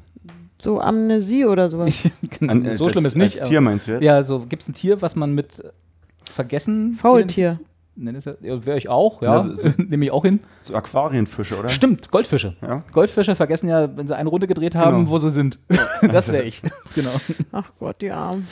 So 0.62 0.80
Amnesie 0.80 1.44
oder 1.44 1.68
sowas. 1.68 1.88
Ich, 1.88 2.10
An- 2.48 2.64
äh, 2.64 2.76
so 2.76 2.88
schlimm 2.88 3.04
als, 3.04 3.14
ist 3.14 3.18
nicht. 3.18 3.40
Als 3.40 3.48
Tier 3.48 3.60
meinst 3.60 3.86
du 3.86 3.92
jetzt? 3.92 4.02
Ja, 4.02 4.14
also 4.14 4.40
gibt 4.40 4.62
es 4.62 4.68
ein 4.68 4.74
Tier, 4.74 5.02
was 5.02 5.14
man 5.16 5.32
mit 5.34 5.60
äh, 5.60 5.68
Vergessen. 6.30 6.94
Faultier. 6.94 7.58
Das 7.98 8.14
ist 8.14 8.24
ja- 8.26 8.66
wäre 8.66 8.76
ich 8.76 8.90
auch, 8.90 9.22
ja. 9.22 9.40
So- 9.42 9.70
Nehme 9.78 10.04
ich 10.04 10.10
auch 10.10 10.22
hin. 10.22 10.40
So 10.60 10.74
Aquarienfische, 10.74 11.58
oder? 11.58 11.70
Stimmt, 11.70 12.10
Goldfische. 12.10 12.54
Ja. 12.60 12.80
Goldfische 12.92 13.34
vergessen 13.34 13.70
ja, 13.70 13.96
wenn 13.96 14.06
sie 14.06 14.14
eine 14.14 14.28
Runde 14.28 14.46
gedreht 14.46 14.74
haben, 14.74 14.98
Genau. 14.98 15.10
wo 15.10 15.16
sie 15.16 15.30
sind. 15.30 15.58
das 16.02 16.30
wäre 16.30 16.42
ich. 16.42 16.60
genau. 16.94 17.08
Ach 17.52 17.72
Gott, 17.78 18.02
die 18.02 18.10
Arm. 18.10 18.44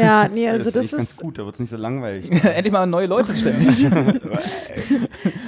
Ja, 0.00 0.26
nee, 0.26 0.48
also 0.48 0.64
das 0.64 0.66
ist 0.66 0.74
das 0.74 0.76
eigentlich 0.76 0.90
ganz 0.98 1.10
ist, 1.12 1.20
gut, 1.22 1.38
da 1.38 1.44
wird 1.44 1.54
es 1.54 1.60
nicht 1.60 1.70
so 1.70 1.76
langweilig. 1.76 2.28
Endlich 2.44 2.72
mal 2.72 2.84
neue 2.86 3.06
Leute 3.06 3.36
ständig. 3.36 3.86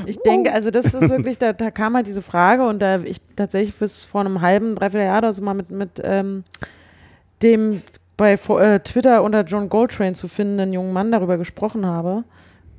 ich 0.06 0.18
denke, 0.20 0.52
also 0.52 0.70
das 0.70 0.86
ist 0.94 1.08
wirklich, 1.10 1.36
da, 1.38 1.52
da 1.52 1.72
kam 1.72 1.96
halt 1.96 2.06
diese 2.06 2.22
Frage 2.22 2.64
und 2.66 2.80
da 2.80 3.00
ich 3.00 3.18
tatsächlich 3.34 3.74
bis 3.74 4.04
vor 4.04 4.20
einem 4.20 4.40
halben, 4.40 4.76
dreiviertel 4.76 5.06
Jahr 5.06 5.18
oder 5.18 5.32
so 5.32 5.42
mal 5.42 5.54
mit, 5.54 5.70
mit 5.72 6.00
ähm, 6.04 6.44
dem 7.42 7.82
bei 8.16 8.32
äh, 8.32 8.80
Twitter 8.80 9.22
unter 9.22 9.42
John 9.42 9.68
Goldtrain 9.68 10.14
zu 10.14 10.28
findenden 10.28 10.72
jungen 10.72 10.92
Mann 10.92 11.12
darüber 11.12 11.36
gesprochen 11.38 11.84
habe, 11.84 12.24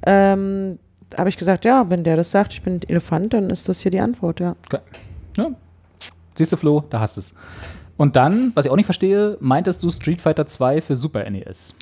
ähm, 0.06 0.80
habe 1.16 1.30
ich 1.30 1.38
gesagt, 1.38 1.66
ja, 1.66 1.90
wenn 1.90 2.04
der 2.04 2.16
das 2.16 2.32
sagt, 2.32 2.54
ich 2.54 2.62
bin 2.62 2.76
ein 2.76 2.82
Elefant, 2.88 3.34
dann 3.34 3.50
ist 3.50 3.70
das 3.70 3.80
hier 3.80 3.92
die 3.92 4.00
Antwort, 4.00 4.40
ja. 4.40 4.56
ja. 5.38 5.50
Siehst 6.36 6.52
du, 6.52 6.58
Flo, 6.58 6.84
da 6.90 7.00
hast 7.00 7.18
du 7.18 7.22
es. 7.22 7.34
Und 7.98 8.16
dann, 8.16 8.52
was 8.54 8.66
ich 8.66 8.72
auch 8.72 8.76
nicht 8.76 8.86
verstehe, 8.86 9.38
meintest 9.40 9.82
du 9.82 9.90
Street 9.90 10.22
Fighter 10.22 10.46
2 10.46 10.82
für 10.82 10.96
Super 10.96 11.28
NES? 11.30 11.76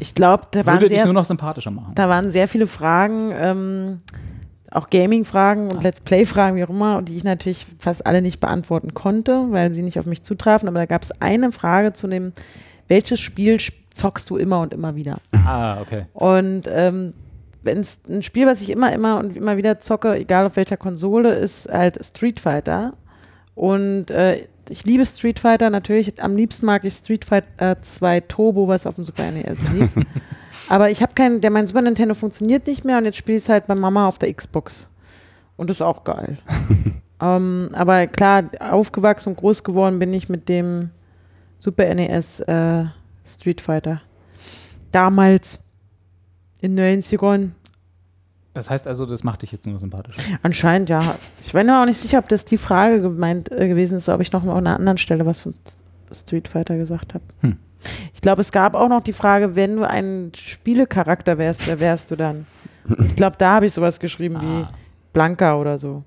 Ich 0.00 0.14
glaube, 0.14 0.44
da 0.50 0.64
waren 0.64 0.76
Würde 0.76 0.88
dich 0.88 0.98
sehr 0.98 1.04
nur 1.04 1.14
noch 1.14 1.24
sympathischer 1.24 1.70
machen. 1.70 1.92
Da 1.94 2.08
waren 2.08 2.30
sehr 2.30 2.48
viele 2.48 2.66
Fragen, 2.66 3.32
ähm, 3.34 3.98
auch 4.70 4.88
Gaming-Fragen 4.90 5.70
und 5.70 5.82
Let's 5.82 6.00
Play-Fragen, 6.00 6.56
wie 6.56 6.64
auch 6.64 6.70
immer, 6.70 7.02
die 7.02 7.16
ich 7.16 7.24
natürlich 7.24 7.66
fast 7.78 8.06
alle 8.06 8.22
nicht 8.22 8.38
beantworten 8.38 8.94
konnte, 8.94 9.46
weil 9.50 9.72
sie 9.74 9.82
nicht 9.82 9.98
auf 9.98 10.06
mich 10.06 10.22
zutrafen. 10.22 10.68
Aber 10.68 10.78
da 10.78 10.86
gab 10.86 11.02
es 11.02 11.20
eine 11.20 11.52
Frage 11.52 11.92
zu 11.92 12.06
dem, 12.06 12.32
welches 12.88 13.20
Spiel 13.20 13.58
zockst 13.90 14.28
du 14.30 14.36
immer 14.36 14.60
und 14.60 14.72
immer 14.72 14.96
wieder? 14.96 15.18
Ah, 15.32 15.80
okay. 15.80 16.06
Und 16.12 16.62
ähm, 16.68 17.14
wenn 17.62 17.78
es 17.78 18.00
ein 18.08 18.22
Spiel, 18.22 18.46
was 18.46 18.60
ich 18.60 18.70
immer, 18.70 18.92
immer 18.92 19.18
und 19.18 19.36
immer 19.36 19.56
wieder 19.56 19.80
zocke, 19.80 20.14
egal 20.14 20.46
auf 20.46 20.56
welcher 20.56 20.76
Konsole, 20.76 21.34
ist 21.34 21.68
halt 21.68 22.04
Street 22.04 22.40
Fighter. 22.40 22.94
Und 23.54 24.10
äh, 24.10 24.42
ich 24.68 24.84
liebe 24.84 25.04
Street 25.04 25.38
Fighter 25.40 25.70
natürlich. 25.70 26.22
Am 26.22 26.36
liebsten 26.36 26.66
mag 26.66 26.84
ich 26.84 26.94
Street 26.94 27.24
Fighter 27.24 27.82
2 27.82 28.20
Turbo, 28.20 28.68
was 28.68 28.86
auf 28.86 28.94
dem 28.94 29.04
Super 29.04 29.30
NES 29.30 29.68
lief. 29.72 29.90
Aber 30.68 30.90
ich 30.90 31.02
habe 31.02 31.14
keinen, 31.14 31.40
der 31.40 31.50
mein 31.50 31.66
Super 31.66 31.82
Nintendo 31.82 32.14
funktioniert 32.14 32.66
nicht 32.66 32.84
mehr 32.84 32.98
und 32.98 33.04
jetzt 33.04 33.16
spiele 33.16 33.36
ich 33.36 33.44
es 33.44 33.48
halt 33.48 33.66
bei 33.66 33.74
Mama 33.74 34.06
auf 34.06 34.18
der 34.18 34.32
Xbox. 34.32 34.88
Und 35.56 35.70
das 35.70 35.78
ist 35.78 35.82
auch 35.82 36.04
geil. 36.04 36.38
ähm, 37.22 37.70
aber 37.72 38.06
klar, 38.06 38.44
aufgewachsen 38.60 39.30
und 39.30 39.36
groß 39.36 39.64
geworden 39.64 39.98
bin 39.98 40.12
ich 40.12 40.28
mit 40.28 40.48
dem 40.48 40.90
Super 41.58 41.92
NES 41.94 42.40
äh, 42.40 42.84
Street 43.24 43.60
Fighter. 43.60 44.00
Damals 44.92 45.58
in 46.60 46.76
den 46.76 47.02
90ern. 47.02 47.50
Das 48.54 48.70
heißt 48.70 48.88
also, 48.88 49.06
das 49.06 49.22
macht 49.22 49.42
dich 49.42 49.52
jetzt 49.52 49.66
nur 49.66 49.78
sympathischer. 49.78 50.20
Anscheinend 50.42 50.88
ja. 50.88 51.00
Ich 51.40 51.52
bin 51.52 51.66
mir 51.66 51.80
auch 51.80 51.84
nicht 51.86 51.98
sicher, 51.98 52.18
ob 52.18 52.28
das 52.28 52.44
die 52.44 52.56
Frage 52.56 53.00
gemeint 53.00 53.52
äh, 53.52 53.68
gewesen 53.68 53.98
ist, 53.98 54.08
ob 54.08 54.20
ich 54.20 54.32
noch 54.32 54.42
mal 54.42 54.52
an 54.56 54.66
einer 54.66 54.76
anderen 54.76 54.98
Stelle 54.98 55.24
was 55.26 55.40
von 55.42 55.54
Street 56.12 56.48
Fighter 56.48 56.76
gesagt 56.76 57.14
habe. 57.14 57.56
Ich 58.14 58.20
glaube, 58.20 58.40
es 58.40 58.50
gab 58.50 58.74
auch 58.74 58.88
noch 58.88 59.02
die 59.02 59.12
Frage, 59.12 59.54
wenn 59.54 59.76
du 59.76 59.84
ein 59.88 60.32
Spielecharakter 60.36 61.38
wärst, 61.38 61.66
wer 61.68 61.78
wärst 61.78 62.10
du 62.10 62.16
dann? 62.16 62.46
Ich 63.06 63.14
glaube, 63.14 63.36
da 63.38 63.54
habe 63.56 63.66
ich 63.66 63.72
sowas 63.74 64.00
geschrieben 64.00 64.36
wie 64.40 64.62
Ah. 64.64 64.72
Blanka 65.12 65.54
oder 65.56 65.78
so. 65.78 66.02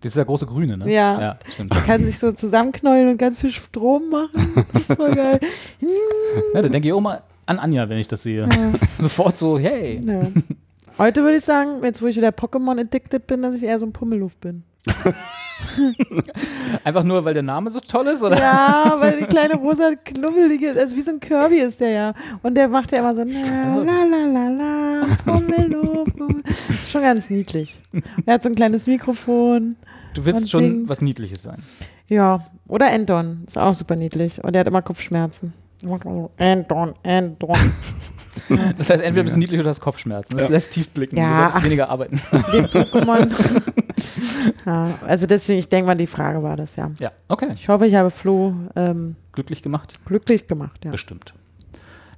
Das 0.00 0.10
ist 0.10 0.16
der 0.16 0.24
große 0.24 0.46
Grüne, 0.46 0.78
ne? 0.78 0.90
Ja. 0.90 1.20
Ja, 1.20 1.38
stimmt. 1.52 1.72
Kann 1.84 2.06
sich 2.06 2.18
so 2.18 2.32
zusammenknäulen 2.32 3.10
und 3.10 3.18
ganz 3.18 3.38
viel 3.38 3.50
Strom 3.50 4.08
machen. 4.08 4.64
Das 4.72 4.82
ist 4.82 4.96
voll 4.96 5.14
geil. 5.14 5.40
Ja, 6.54 6.62
da 6.62 6.68
denke 6.68 6.88
ich 6.88 6.94
auch 6.94 7.00
mal 7.00 7.22
an 7.46 7.58
Anja, 7.58 7.88
wenn 7.88 7.98
ich 7.98 8.08
das 8.08 8.22
sehe. 8.22 8.48
Sofort 8.98 9.36
so, 9.36 9.58
hey. 9.58 10.00
Ja. 10.06 10.20
Heute 10.98 11.22
würde 11.22 11.38
ich 11.38 11.44
sagen, 11.44 11.82
jetzt 11.82 12.00
wo 12.00 12.06
ich 12.06 12.16
wieder 12.16 12.28
Pokémon 12.28 12.78
addicted 12.80 13.26
bin, 13.26 13.42
dass 13.42 13.54
ich 13.54 13.64
eher 13.64 13.78
so 13.78 13.86
ein 13.86 13.92
Pummeluff 13.92 14.36
bin. 14.36 14.62
Einfach 16.84 17.04
nur, 17.04 17.24
weil 17.24 17.34
der 17.34 17.42
Name 17.42 17.70
so 17.70 17.80
toll 17.80 18.08
ist, 18.08 18.22
oder? 18.22 18.38
Ja, 18.38 18.96
weil 18.98 19.18
die 19.18 19.26
kleine 19.26 19.54
rosa 19.56 19.92
knuffelige, 20.04 20.74
also 20.78 20.96
wie 20.96 21.00
so 21.00 21.10
ein 21.12 21.20
Kirby 21.20 21.58
ist 21.58 21.80
der 21.80 21.90
ja. 21.90 22.14
Und 22.42 22.56
der 22.56 22.68
macht 22.68 22.92
ja 22.92 22.98
immer 22.98 23.14
so, 23.14 23.22
la 23.22 23.84
la 23.84 24.04
la 24.04 24.24
la 24.26 24.48
la, 24.48 25.06
Pummeluff. 25.24 26.08
Pummel. 26.16 26.42
Schon 26.86 27.02
ganz 27.02 27.30
niedlich. 27.30 27.78
Er 28.26 28.34
hat 28.34 28.42
so 28.42 28.48
ein 28.48 28.54
kleines 28.54 28.86
Mikrofon. 28.86 29.76
Du 30.14 30.24
willst 30.24 30.50
schon 30.50 30.64
singt. 30.64 30.88
was 30.88 31.00
Niedliches 31.00 31.42
sein. 31.42 31.62
Ja, 32.08 32.44
oder 32.66 32.90
Anton, 32.90 33.44
ist 33.46 33.58
auch 33.58 33.74
super 33.74 33.96
niedlich. 33.96 34.42
Und 34.42 34.54
der 34.54 34.60
hat 34.60 34.66
immer 34.66 34.82
Kopfschmerzen. 34.82 35.52
Anton, 36.38 36.94
Anton. 37.04 37.56
Das 38.78 38.90
heißt, 38.90 39.02
entweder 39.02 39.24
bist 39.24 39.36
du 39.36 39.38
niedlich 39.40 39.60
oder 39.60 39.70
hast 39.70 39.80
Kopfschmerzen. 39.80 40.36
Das 40.36 40.48
lässt 40.48 40.72
tief 40.72 40.88
blicken. 40.90 41.16
Ja, 41.16 41.28
du 41.28 41.34
solltest 41.36 41.56
ach. 41.58 41.64
weniger 41.64 41.88
arbeiten. 41.88 42.16
Den 42.52 42.66
Pokémon. 42.66 43.30
ja, 44.66 44.88
also 45.06 45.26
deswegen, 45.26 45.58
ich 45.58 45.68
denke 45.68 45.86
mal, 45.86 45.96
die 45.96 46.06
Frage 46.06 46.42
war 46.42 46.56
das 46.56 46.76
ja. 46.76 46.90
Ja, 46.98 47.12
okay. 47.28 47.48
Ich 47.54 47.68
hoffe, 47.68 47.86
ich 47.86 47.94
habe 47.94 48.10
Flo 48.10 48.54
ähm, 48.76 49.16
Glücklich 49.32 49.62
gemacht. 49.62 49.94
glücklich 50.04 50.46
gemacht. 50.46 50.84
Ja. 50.84 50.90
Bestimmt. 50.90 51.34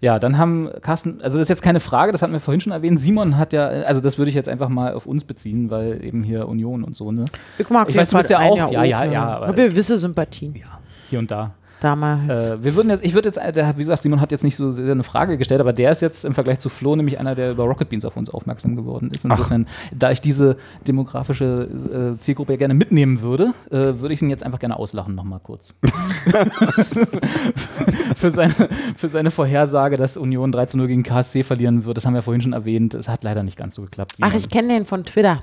Ja, 0.00 0.18
dann 0.18 0.36
haben 0.36 0.68
Carsten, 0.80 1.20
also 1.22 1.38
das 1.38 1.44
ist 1.44 1.48
jetzt 1.50 1.62
keine 1.62 1.78
Frage, 1.78 2.10
das 2.10 2.22
hatten 2.22 2.32
wir 2.32 2.40
vorhin 2.40 2.60
schon 2.60 2.72
erwähnt. 2.72 2.98
Simon 2.98 3.36
hat 3.38 3.52
ja, 3.52 3.68
also 3.68 4.00
das 4.00 4.18
würde 4.18 4.30
ich 4.30 4.34
jetzt 4.34 4.48
einfach 4.48 4.68
mal 4.68 4.94
auf 4.94 5.06
uns 5.06 5.24
beziehen, 5.24 5.70
weil 5.70 6.04
eben 6.04 6.24
hier 6.24 6.48
Union 6.48 6.82
und 6.82 6.96
so, 6.96 7.12
ne? 7.12 7.24
Ich 7.56 7.70
mag 7.70 7.88
Ich 7.88 7.96
weiß, 7.96 8.08
du 8.08 8.16
bist 8.16 8.28
ja 8.28 8.40
auch- 8.40 8.56
ja, 8.56 8.82
ja, 8.82 9.04
ja, 9.04 9.38
Ich 9.42 9.46
habe 9.46 9.54
gewisse 9.54 9.96
Sympathien 9.96 10.56
Ja, 10.56 10.80
hier 11.08 11.20
und 11.20 11.30
da. 11.30 11.54
Damals. 11.82 12.38
Äh, 12.38 12.62
wir 12.62 12.74
würden 12.74 12.90
jetzt, 12.90 13.04
ich 13.04 13.14
würde 13.14 13.28
jetzt, 13.28 13.38
äh, 13.38 13.52
der, 13.52 13.76
wie 13.76 13.82
gesagt, 13.82 14.02
Simon 14.02 14.20
hat 14.20 14.32
jetzt 14.32 14.44
nicht 14.44 14.56
so 14.56 14.72
sehr 14.72 14.92
eine 14.92 15.04
Frage 15.04 15.38
gestellt, 15.38 15.60
aber 15.60 15.72
der 15.72 15.92
ist 15.92 16.00
jetzt 16.00 16.24
im 16.24 16.34
Vergleich 16.34 16.59
zu 16.59 16.68
Flo 16.68 16.96
nämlich 16.96 17.18
einer, 17.18 17.34
der 17.34 17.52
über 17.52 17.64
Rocket 17.64 17.88
Beans 17.88 18.04
auf 18.04 18.16
uns 18.16 18.30
aufmerksam 18.30 18.76
geworden 18.76 19.10
ist. 19.12 19.24
Insofern, 19.24 19.66
da 19.96 20.10
ich 20.10 20.20
diese 20.20 20.56
demografische 20.86 22.16
äh, 22.16 22.20
Zielgruppe 22.20 22.52
ja 22.52 22.59
gerne 22.59 22.74
mitnehmen 22.74 23.20
würde, 23.20 23.52
äh, 23.70 24.00
würde 24.00 24.14
ich 24.14 24.22
ihn 24.22 24.30
jetzt 24.30 24.44
einfach 24.44 24.59
gerne 24.59 24.76
auslachen 24.76 25.14
nochmal 25.14 25.40
kurz. 25.42 25.74
für, 28.16 28.30
seine, 28.30 28.54
für 28.96 29.09
seine 29.09 29.30
Vorhersage, 29.30 29.96
dass 29.96 30.16
Union 30.16 30.52
3 30.52 30.66
zu 30.66 30.78
0 30.78 30.88
gegen 30.88 31.02
KSC 31.02 31.42
verlieren 31.42 31.84
wird, 31.84 31.96
das 31.96 32.06
haben 32.06 32.14
wir 32.14 32.22
vorhin 32.22 32.42
schon 32.42 32.52
erwähnt, 32.52 32.94
es 32.94 33.09
hat 33.09 33.24
leider 33.24 33.42
nicht 33.42 33.56
ganz 33.56 33.74
so 33.74 33.82
geklappt. 33.82 34.12
Ach, 34.20 34.30
Simon. 34.30 34.38
ich 34.38 34.48
kenne 34.48 34.74
den 34.74 34.84
von 34.84 35.04
Twitter. 35.04 35.42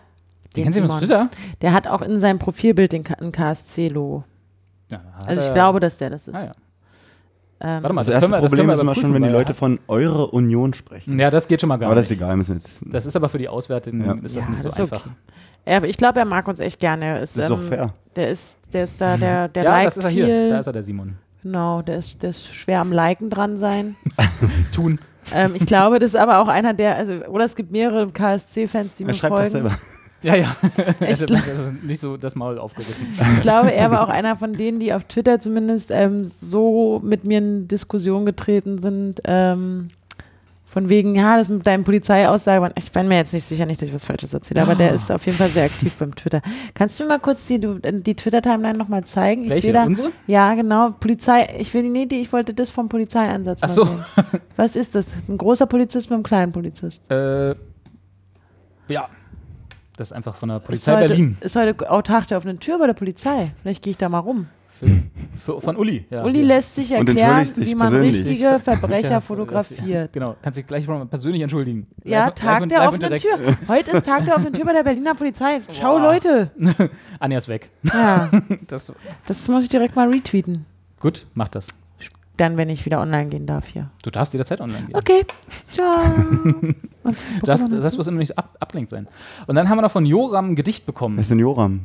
Den 0.56 0.64
kennst 0.64 0.80
du 0.80 0.86
von 0.86 1.00
Simon. 1.00 1.00
Twitter? 1.00 1.30
Der 1.62 1.74
hat 1.74 1.88
auch 1.88 2.02
in 2.02 2.20
seinem 2.20 2.40
Profilbild 2.40 2.92
den 2.92 3.04
ein 3.20 3.32
KSC-Logo. 3.32 4.24
Ja, 4.92 5.02
Also 5.26 5.42
ich 5.44 5.50
äh, 5.50 5.54
glaube, 5.54 5.80
dass 5.80 5.98
der 5.98 6.10
das 6.12 6.28
ist. 6.28 6.36
Ah, 6.36 6.46
ja. 6.46 6.52
Ähm, 7.62 7.84
Warte 7.84 7.94
mal, 7.96 8.06
Das 8.06 8.14
erste 8.14 8.30
können 8.30 8.42
wir- 8.42 8.48
Problem 8.48 8.58
können 8.60 8.70
wir 8.70 8.74
ist 8.76 8.80
immer 8.82 8.96
schon, 8.96 9.14
wenn 9.14 9.24
die 9.24 9.30
Leute 9.30 9.54
von 9.54 9.80
eure 9.90 10.28
Union 10.28 10.74
sprechen. 10.74 11.20
Ja, 11.20 11.30
das 11.30 11.48
geht 11.48 11.60
schon 11.60 11.68
mal 11.68 11.76
gar 11.78 11.88
Aber 11.88 11.96
das 11.96 12.06
ist 12.06 12.12
nicht. 12.12 12.22
egal, 12.22 12.38
müssen 12.38 12.52
wir 12.52 12.56
jetzt. 12.56 12.86
Das 12.90 13.06
ist 13.06 13.16
aber 13.18 13.28
für 13.28 13.38
die 13.38 13.50
Auswärtigen 13.50 14.04
Ja. 14.06 14.14
ist 14.14 14.24
das 14.38 14.46
Ja, 14.46 14.50
nicht 14.50 14.62
so 14.64 14.70
das 14.70 14.80
ist 14.80 14.86
okay. 14.86 14.94
einfach. 14.96 15.12
er, 15.66 15.84
ich 15.84 15.98
glaube, 15.98 16.20
er 16.20 16.26
mag 16.26 16.48
uns 16.48 16.60
echt 16.62 16.80
gerne. 16.80 17.06
Er 17.06 17.20
ist, 17.20 17.38
Das 17.38 17.44
ist 17.44 17.50
doch 17.50 17.60
ähm, 17.60 17.68
fair. 17.68 17.94
Der 18.16 18.30
ist, 18.30 18.58
der 18.74 18.84
ist 18.86 19.02
da, 19.02 19.18
der, 19.18 19.50
der 19.50 19.64
ja, 19.64 19.72
liked 19.72 19.88
das 19.88 19.98
ist 19.98 20.04
er 20.06 20.10
viel. 20.10 20.26
hier. 20.26 20.50
Da 20.52 20.60
ist 20.60 20.68
er, 20.68 20.74
der 20.74 20.84
Simon. 20.84 21.18
Genau, 21.44 21.82
der 21.82 21.98
ist, 21.98 22.24
der 22.24 22.30
ist 22.32 22.48
schwer 22.54 22.80
am 22.80 22.92
Liken 22.94 23.30
dran 23.30 23.58
sein. 23.58 23.96
Tun. 24.74 25.00
ähm, 25.34 25.52
ich 25.54 25.66
glaube, 25.66 26.00
das 26.00 26.14
ist 26.14 26.20
aber 26.20 26.40
auch 26.40 26.48
einer 26.48 26.74
der, 26.74 26.96
also, 26.96 27.14
oder 27.28 27.44
es 27.46 27.56
gibt 27.58 27.72
mehrere 27.72 28.10
KSC-Fans, 28.10 28.96
die 28.96 29.04
Er 29.04 29.08
mir 29.08 29.14
schreibt 29.14 29.34
das 29.38 29.52
folgen. 29.52 29.70
selber. 29.70 29.78
Ja, 30.22 30.36
ja. 30.36 30.56
Ich 31.00 31.22
hätte 31.22 31.26
gla- 31.28 31.36
also 31.50 31.72
nicht 31.82 32.00
so 32.02 32.18
das 32.18 32.36
Maul 32.36 32.58
aufgerissen. 32.60 33.08
Ich 33.36 33.42
glaube, 33.42 33.72
er 33.74 33.90
war 33.92 34.02
auch 34.04 34.10
einer 34.14 34.36
von 34.36 34.54
denen, 34.54 34.80
die 34.80 34.94
auf 34.94 35.06
Twitter 35.06 35.40
zumindest 35.40 35.92
ähm, 35.92 36.24
so 36.24 37.00
mit 37.04 37.24
mir 37.24 37.38
in 37.38 37.68
Diskussion 37.68 38.26
getreten 38.26 38.80
sind, 38.80 39.22
ähm, 39.24 39.88
von 40.66 40.88
wegen, 40.88 41.16
ja, 41.16 41.36
das 41.36 41.50
mit 41.50 41.66
deinen 41.66 41.84
Polizeiaussagen, 41.84 42.70
ich 42.78 42.92
bin 42.92 43.08
mir 43.08 43.16
jetzt 43.18 43.34
nicht 43.34 43.44
sicher, 43.46 43.66
nicht, 43.66 43.82
dass 43.82 43.88
ich 43.88 43.94
was 43.96 44.06
Falsches 44.06 44.32
erzähle, 44.36 44.62
aber 44.62 44.74
Ah. 44.74 44.76
der 44.76 44.92
ist 44.92 45.10
auf 45.12 45.26
jeden 45.26 45.38
Fall 45.40 45.50
sehr 45.50 45.64
aktiv 45.66 45.96
beim 45.96 46.14
Twitter. 46.14 46.42
Kannst 46.76 47.00
du 47.00 47.04
mir 47.04 47.10
mal 47.10 47.20
kurz 47.20 47.48
die, 47.48 47.60
du- 47.60 47.80
die 47.80 48.14
Twitter-Timeline 48.16 48.78
nochmal 48.78 49.04
zeigen? 49.04 49.46
Ich 49.46 49.50
Welche? 49.50 49.62
sehe 49.64 49.74
da, 49.74 49.86
Unsere? 49.86 50.12
ja, 50.28 50.54
genau, 50.54 50.92
Polizei, 51.00 51.48
ich 51.58 51.74
will, 51.74 51.90
nee, 51.90 52.06
die, 52.06 52.18
ich 52.22 52.32
wollte 52.32 52.54
das 52.54 52.70
vom 52.70 52.88
Polizeieinsatz 52.88 53.60
Ach 53.64 53.68
mal 53.70 53.74
so. 53.74 53.86
sehen. 53.86 54.04
Was 54.58 54.76
ist 54.76 54.94
das? 54.94 55.08
Ein 55.28 55.40
großer 55.40 55.66
Polizist 55.66 56.10
mit 56.12 56.16
einem 56.18 56.24
kleinen 56.24 56.52
Polizist? 56.52 57.10
Äh, 57.10 57.56
ja. 58.90 59.08
Das 60.00 60.12
ist 60.12 60.14
einfach 60.14 60.34
von 60.36 60.48
der 60.48 60.60
Ist 60.60 60.64
Polizei 60.64 60.96
heute, 60.96 61.08
Berlin. 61.10 61.38
Ist 61.42 61.56
heute 61.58 61.92
auch 61.92 62.02
Tag 62.02 62.26
der 62.30 62.38
offenen 62.38 62.58
Tür 62.62 62.80
bei 62.80 62.88
der 62.88 62.94
Polizei. 62.94 63.52
Vielleicht 63.62 63.84
gehe 63.84 63.92
ich 63.92 63.98
da 63.98 64.08
mal 64.08 64.20
rum. 64.20 64.48
Für, 64.70 64.88
für, 65.36 65.60
von 65.60 65.76
Uli. 65.76 66.06
Ja, 66.10 66.24
Uli 66.24 66.42
lässt 66.42 66.76
sich 66.76 66.90
erklären, 66.94 67.46
wie 67.58 67.76
man 67.76 67.90
persönlich. 67.90 68.20
richtige 68.22 68.60
Verbrecher 68.64 69.10
Ja, 69.12 69.20
fotografiert. 69.20 70.14
Genau. 70.14 70.38
Kannst 70.42 70.58
dich 70.58 70.66
gleich 70.66 70.88
mal 70.88 71.06
persönlich 71.06 71.42
entschuldigen. 71.42 71.86
Ja, 72.06 72.28
Live- 72.28 72.36
Tag 72.36 72.60
live 72.62 72.70
der 72.70 72.88
offenen 72.88 73.02
direkt. 73.10 73.24
Tür. 73.24 73.58
Heute 73.68 73.92
ist 73.92 74.06
Tag 74.06 74.24
der 74.24 74.36
offenen 74.38 74.54
Tür 74.54 74.64
bei 74.64 74.72
der 74.72 74.84
Berliner 74.84 75.16
Polizei. 75.16 75.60
Ciao, 75.74 75.98
Boah. 76.00 76.14
Leute. 76.14 76.50
Anja 77.20 77.38
ist 77.38 77.50
weg. 77.50 77.70
Ja, 77.84 78.30
Das, 78.68 78.94
das 79.28 79.48
muss 79.50 79.64
ich 79.64 79.70
direkt 79.70 79.98
mal 79.98 80.10
retweeten. 80.10 80.66
gut, 81.02 81.26
mach 81.34 81.50
das. 81.50 81.68
Dann, 82.38 82.56
wenn 82.56 82.70
ich 82.70 82.86
wieder 82.86 83.02
online 83.02 83.28
gehen 83.28 83.46
darf 83.46 83.68
hier. 83.68 83.90
Du 84.02 84.12
darfst 84.12 84.34
jederzeit 84.34 84.62
online 84.62 84.86
gehen. 84.86 84.96
Okay. 84.96 85.26
Ciao. 85.70 86.06
Darfst, 87.44 87.72
das 87.72 87.98
muss 87.98 88.08
immer 88.08 88.18
nicht 88.20 88.38
ab, 88.38 88.58
ablenkt 88.60 88.90
sein. 88.90 89.08
Und 89.48 89.56
dann 89.56 89.70
haben 89.70 89.78
wir 89.78 89.82
noch 89.84 89.92
von 89.92 90.06
Joram 90.06 90.50
ein 90.52 90.56
Gedicht 90.56 90.86
bekommen. 90.86 91.16
Wer 91.18 91.22
ist 91.22 91.32
denn 91.32 91.40
Joram? 91.40 91.82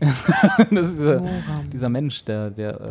das 0.71 0.87
ist 0.87 1.01
äh, 1.01 1.05
Joram. 1.15 1.31
dieser 1.73 1.89
Mensch, 1.89 2.25
der, 2.25 2.51
der 2.51 2.81
äh, 2.81 2.85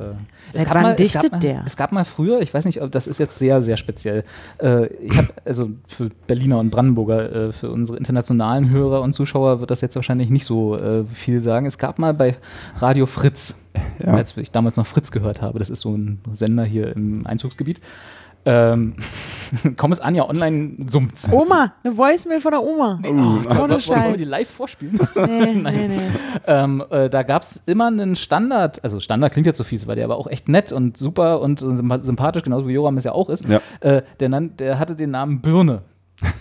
es 0.50 0.54
Seit 0.54 0.66
gab 0.66 0.76
wann 0.76 0.84
mal, 0.84 0.91
es 0.91 0.98
dichtet 0.98 1.24
gab 1.24 1.32
mal, 1.34 1.40
der? 1.40 1.64
Es 1.66 1.76
gab 1.76 1.91
mal 1.91 2.06
früher, 2.06 2.41
ich 2.41 2.54
weiß 2.54 2.66
nicht, 2.66 2.82
ob 2.82 2.91
das 2.91 3.08
ist 3.08 3.18
jetzt 3.20 3.38
sehr, 3.38 3.62
sehr 3.62 3.78
speziell. 3.78 4.24
Äh, 4.60 4.88
ich 4.88 5.18
habe 5.18 5.30
also 5.45 5.70
für 5.88 6.10
Berliner 6.28 6.60
und 6.60 6.70
Brandenburger, 6.70 7.48
äh, 7.48 7.52
für 7.52 7.72
unsere 7.72 7.98
internationalen 7.98 8.70
Hörer 8.70 9.02
und 9.02 9.14
Zuschauer 9.14 9.60
wird 9.60 9.72
das 9.72 9.82
jetzt 9.82 9.95
wahrscheinlich 9.95 10.30
nicht 10.30 10.45
so 10.45 10.78
äh, 10.78 11.04
viel 11.14 11.41
sagen. 11.41 11.66
Es 11.66 11.78
gab 11.78 12.00
mal 12.00 12.14
bei 12.14 12.36
Radio 12.78 13.06
Fritz, 13.06 13.60
Ja. 14.04 14.14
als 14.14 14.38
ich 14.38 14.52
damals 14.52 14.78
noch 14.78 14.86
Fritz 14.88 15.12
gehört 15.12 15.41
habe, 15.41 15.60
das 15.60 15.70
ist 15.70 15.82
so 15.82 15.95
ein 15.95 16.20
Sender 16.34 16.64
hier 16.64 16.95
im 16.95 17.26
Einzugsgebiet. 17.28 17.82
Ähm, 18.45 18.95
kaum 19.78 19.91
ist 19.91 19.99
Anja 19.99 20.28
online 20.28 20.72
summt. 20.88 21.14
Oma, 21.32 21.74
eine 21.84 21.98
Voicemail 21.98 22.40
von 22.40 22.52
der 22.52 22.64
Oma. 22.64 22.99
Oh, 23.03 23.07
Ohne 23.10 23.45
Wollen 23.45 23.70
wir 23.70 23.78
die 23.78 23.84
Scheiß. 24.24 24.26
live 24.26 24.49
vorspielen? 24.49 24.99
Nee, 25.15 25.53
nee, 25.56 25.88
nee. 25.90 25.99
ähm, 26.48 26.84
äh, 26.90 27.10
da 27.10 27.24
gab 27.24 27.44
es 27.44 27.61
immer 27.65 27.88
einen 27.88 28.15
Standard, 28.15 28.84
also 28.84 28.99
Standard 28.99 29.32
klingt 29.32 29.45
jetzt 29.45 29.57
so 29.57 29.64
fies, 29.64 29.86
weil 29.88 29.95
der 29.95 30.06
aber 30.06 30.18
auch 30.18 30.28
echt 30.28 30.49
nett 30.49 30.72
und 30.72 30.98
super 30.98 31.40
und 31.41 31.61
sympa- 31.61 32.03
sympathisch, 32.03 32.44
genauso 32.44 32.68
wie 32.68 32.74
Joram 32.74 32.98
es 32.98 33.03
ja 33.03 33.11
auch 33.11 33.30
ist. 33.30 33.45
Ja. 33.48 33.61
Äh, 33.82 34.02
der, 34.20 34.30
der 34.30 34.80
hatte 34.80 34.95
den 34.95 35.11
Namen 35.11 35.41
Birne. 35.41 35.82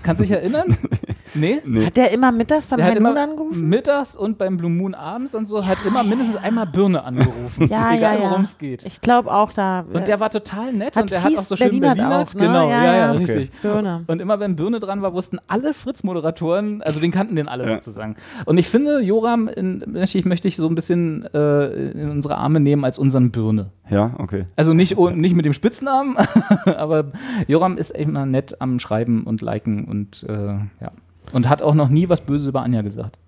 Kannst 0.03 0.21
du 0.21 0.25
dich 0.25 0.33
erinnern? 0.33 0.77
Nee? 1.35 1.61
Nee. 1.65 1.87
Hat 1.87 1.97
der 1.97 2.11
immer 2.13 2.31
mittags 2.33 2.67
beim 2.67 2.81
Herrn 2.81 3.03
Moon 3.03 3.17
angerufen? 3.17 3.69
mittags 3.69 4.17
und 4.17 4.39
beim 4.39 4.57
Blue 4.57 4.71
Moon 4.71 4.95
abends 4.95 5.35
und 5.35 5.47
so, 5.47 5.65
hat 5.67 5.79
immer 5.87 6.03
mindestens 6.05 6.37
einmal 6.37 6.67
Birne 6.67 7.03
angerufen. 7.05 7.67
Ja, 7.69 7.95
egal 7.95 8.17
ja, 8.19 8.25
ja. 8.25 8.31
worum 8.31 8.43
es 8.43 8.59
geht. 8.59 8.85
Ich 8.85 9.01
glaube 9.01 9.33
auch 9.33 9.53
da. 9.53 9.85
Und 9.93 10.09
der 10.09 10.21
war 10.21 10.31
total 10.31 10.73
nett 10.73 10.95
Hat 10.97 11.05
und 11.05 11.11
der 11.11 11.23
hat 11.25 11.37
auch 11.39 11.43
so 11.45 11.57
schön 11.57 11.69
Berlinert 11.69 11.97
Berliner. 11.97 12.19
auch, 12.21 12.35
ne? 12.35 12.41
Genau, 12.41 12.69
Ja, 12.71 12.85
ja, 12.85 12.85
ja, 12.85 12.97
ja. 12.99 13.13
richtig. 13.13 13.51
Birne. 13.63 14.05
Und 14.07 14.21
immer 14.21 14.41
wenn 14.41 14.57
Birne 14.57 14.79
dran 14.81 15.01
war, 15.03 15.15
wussten 15.15 15.39
alle 15.49 15.73
Fritz-Moderatoren, 15.75 16.83
also 16.83 17.01
den 17.01 17.11
kannten 17.11 17.37
den 17.37 17.49
alle 17.49 17.65
Ja. 17.67 17.75
sozusagen. 17.75 18.17
Und 18.45 18.59
ich 18.59 18.69
finde, 18.69 19.01
Joram 19.01 19.49
in, 19.49 19.83
möchte, 19.87 20.19
ich, 20.19 20.25
möchte 20.25 20.49
ich 20.49 20.57
so 20.57 20.67
ein 20.69 20.75
bisschen 20.75 21.25
äh, 21.33 21.67
in 21.93 22.11
unsere 22.11 22.37
Arme 22.37 22.61
nehmen 22.61 22.85
als 22.85 22.99
unseren 22.99 23.31
Birne. 23.31 23.71
Ja, 23.89 24.13
okay. 24.19 24.45
Also 24.57 24.75
nicht, 24.75 24.97
oh- 24.99 25.11
nicht 25.11 25.35
mit 25.35 25.45
dem 25.45 25.53
Spitznamen, 25.55 26.17
aber 26.77 27.07
Joram 27.47 27.79
ist 27.79 27.91
immer 27.91 28.27
nett 28.27 28.61
am 28.61 28.79
Schreiben 28.79 29.25
und 29.25 29.41
Liken 29.43 29.85
und 29.85 30.25
äh, 30.29 30.33
ja. 30.81 30.91
Und 31.33 31.49
hat 31.49 31.63
auch 31.63 31.75
noch 31.75 31.89
nie 31.89 32.09
was 32.09 32.21
Böses 32.21 32.47
über 32.47 32.63
Anja 32.63 32.83
gesagt. 32.83 33.19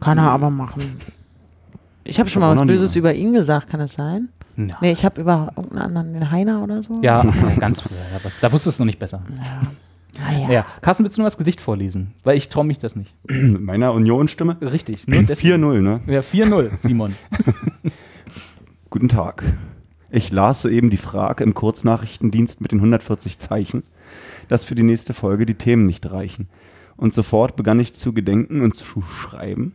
Kann 0.00 0.18
er 0.18 0.30
aber 0.30 0.50
machen. 0.50 0.82
Ich 2.04 2.18
habe 2.18 2.30
schon 2.30 2.40
mal 2.40 2.56
was. 2.56 2.66
Böses 2.66 2.96
über 2.96 3.12
ihn 3.14 3.32
gesagt, 3.32 3.68
kann 3.68 3.80
es 3.80 3.92
sein? 3.94 4.28
Ja, 4.56 4.76
Nee, 4.80 4.92
ich 4.92 5.04
habe 5.04 5.20
über 5.20 5.52
irgendeinen 5.56 5.82
anderen, 5.96 6.12
den 6.14 6.30
Heiner 6.30 6.62
oder 6.62 6.82
so. 6.82 7.00
ja 7.02 7.22
ganz 7.58 7.80
früher. 7.82 7.98
Ja, 7.98 8.20
was- 8.22 8.32
da 8.40 8.50
wusstest 8.52 8.78
du 8.78 8.82
noch 8.82 8.86
nicht 8.86 8.98
besser. 8.98 9.22
Ah, 10.26 10.32
ja. 10.38 10.50
Ja. 10.50 10.66
Carsten, 10.80 11.04
willst 11.04 11.16
du 11.16 11.22
nur 11.22 11.26
das 11.26 11.38
Gedicht 11.38 11.60
vorlesen? 11.60 12.12
Weil 12.24 12.36
ich 12.36 12.48
traue 12.48 12.64
mich 12.64 12.78
das 12.78 12.94
nicht. 12.96 13.14
Mit 13.28 13.60
meiner 13.62 13.92
Union-Stimme. 13.92 14.58
Richtig. 14.60 15.06
Nur 15.08 15.22
deswegen. 15.22 15.64
4-0, 15.64 15.80
ne? 15.80 16.00
Ja, 16.06 16.20
4-0, 16.20 16.70
Simon. 16.80 17.14
Guten 18.90 19.08
Tag. 19.08 19.44
Ich 20.10 20.32
las 20.32 20.62
soeben 20.62 20.90
die 20.90 20.96
Frage 20.96 21.44
im 21.44 21.54
Kurznachrichtendienst 21.54 22.60
mit 22.60 22.72
den 22.72 22.80
140 22.80 23.38
Zeichen, 23.38 23.84
dass 24.48 24.64
für 24.64 24.74
die 24.74 24.82
nächste 24.82 25.14
Folge 25.14 25.46
die 25.46 25.54
Themen 25.54 25.84
nicht 25.86 26.10
reichen. 26.10 26.48
Und 27.00 27.14
sofort 27.14 27.56
begann 27.56 27.80
ich 27.80 27.94
zu 27.94 28.12
gedenken 28.12 28.60
und 28.60 28.74
zu 28.74 29.00
schreiben, 29.00 29.72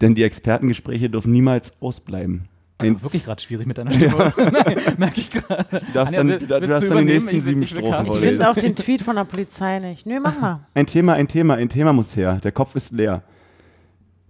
denn 0.00 0.16
die 0.16 0.24
Expertengespräche 0.24 1.08
dürfen 1.08 1.30
niemals 1.30 1.80
ausbleiben. 1.80 2.48
Ein, 2.78 3.00
Wirklich 3.00 3.24
gerade 3.24 3.40
schwierig 3.40 3.66
mit 3.66 3.78
deiner 3.78 3.92
Stimme. 3.92 4.32
Nein, 4.36 4.76
merke 4.98 5.20
ich 5.20 5.30
gerade. 5.30 5.66
du 5.70 5.92
darfst 5.94 6.16
dann, 6.16 6.26
du, 6.28 6.38
du 6.40 6.60
darfst 6.66 6.90
dann 6.90 6.98
die 6.98 7.12
nächsten 7.12 7.42
sieben 7.42 7.64
Strophen 7.64 8.06
Ich 8.12 8.18
finde 8.18 8.50
auch 8.50 8.56
den 8.56 8.74
Tweet 8.74 9.02
von 9.02 9.14
der 9.14 9.24
Polizei 9.24 9.78
nicht. 9.78 10.04
Nö, 10.04 10.18
mach 10.20 10.40
mal. 10.40 10.60
Ein 10.74 10.86
Thema, 10.86 11.14
ein 11.14 11.28
Thema, 11.28 11.54
ein 11.54 11.68
Thema 11.68 11.92
muss 11.92 12.16
her. 12.16 12.40
Der 12.42 12.50
Kopf 12.52 12.74
ist 12.74 12.92
leer. 12.92 13.22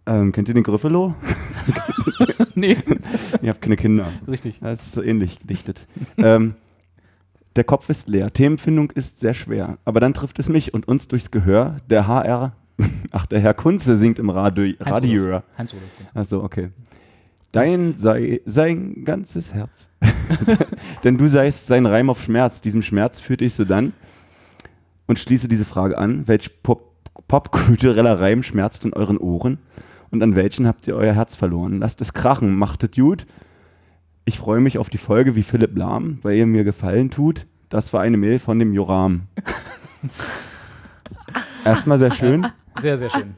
Ähm, 0.07 0.31
kennt 0.33 0.49
ihr 0.49 0.55
den 0.55 0.65
Griffelo? 0.65 1.15
Nee, 2.55 2.77
Ihr 3.41 3.51
habt 3.51 3.63
keine 3.63 3.77
Kinder. 3.77 4.07
richtig. 4.27 4.59
Das 4.61 4.83
ist 4.87 4.93
so 4.93 5.03
ähnlich 5.03 5.39
gedichtet. 5.39 5.87
ähm, 6.17 6.57
der 7.59 7.65
Kopf 7.65 7.89
ist 7.89 8.09
leer. 8.09 8.33
Themenfindung 8.33 8.93
ist 8.93 9.19
sehr 9.19 9.35
schwer. 9.35 9.79
Aber 9.85 9.99
dann 9.99 10.15
trifft 10.15 10.39
es 10.39 10.49
mich 10.49 10.73
und 10.73 10.87
uns 10.87 11.09
durchs 11.09 11.33
Gehör. 11.33 11.77
Der 11.91 12.07
HR, 12.07 12.53
ach, 13.11 13.27
der 13.27 13.41
Herr 13.41 13.53
Kunze 13.53 13.97
singt 13.97 14.21
im 14.21 14.31
Radio. 14.31 14.65
Heinz 14.65 14.97
Radio. 14.97 15.25
Rudolf. 15.25 15.43
Achso, 16.15 16.45
okay. 16.45 16.71
Dein 17.51 17.97
sei 17.97 18.41
sein 18.45 19.05
ganzes 19.05 19.55
Herz. 19.55 19.91
Denn 21.05 21.19
du 21.19 21.27
seist 21.27 21.67
sein 21.67 21.85
Reim 21.85 22.11
auf 22.11 22.23
Schmerz. 22.23 22.61
Diesem 22.61 22.83
Schmerz 22.83 23.21
führt 23.21 23.43
ich 23.43 23.55
so 23.55 23.65
dann 23.65 23.93
und 25.09 25.19
schließe 25.19 25.49
diese 25.49 25.65
Frage 25.65 25.99
an. 25.99 26.29
Welch 26.29 26.63
pop 26.63 26.87
popkultureller 27.27 28.21
Reim 28.21 28.45
schmerzt 28.45 28.85
in 28.85 28.93
euren 28.93 29.19
Ohren? 29.19 29.59
Und 30.11 30.23
an 30.23 30.37
welchen 30.37 30.67
habt 30.69 30.87
ihr 30.87 30.95
euer 30.95 31.13
Herz 31.13 31.35
verloren? 31.35 31.81
Lasst 31.81 32.01
es 32.01 32.13
krachen, 32.13 32.55
macht 32.55 32.85
es 32.85 32.93
gut. 32.93 33.27
Ich 34.29 34.39
freue 34.39 34.61
mich 34.61 34.77
auf 34.77 34.91
die 34.91 34.99
Folge 34.99 35.37
wie 35.37 35.43
Philipp 35.43 35.75
Lahm, 35.75 36.19
weil 36.21 36.37
ihr 36.37 36.45
mir 36.45 36.63
Gefallen 36.63 37.11
tut. 37.11 37.47
Das 37.71 37.95
war 37.95 38.03
eine 38.03 38.19
Mail 38.19 38.39
von 38.39 38.59
dem 38.59 38.75
Joram. 38.75 39.23
Erstmal 41.65 41.97
sehr 41.97 42.11
schön. 42.11 42.47
Sehr, 42.79 42.99
sehr 42.99 43.09
schön. 43.09 43.37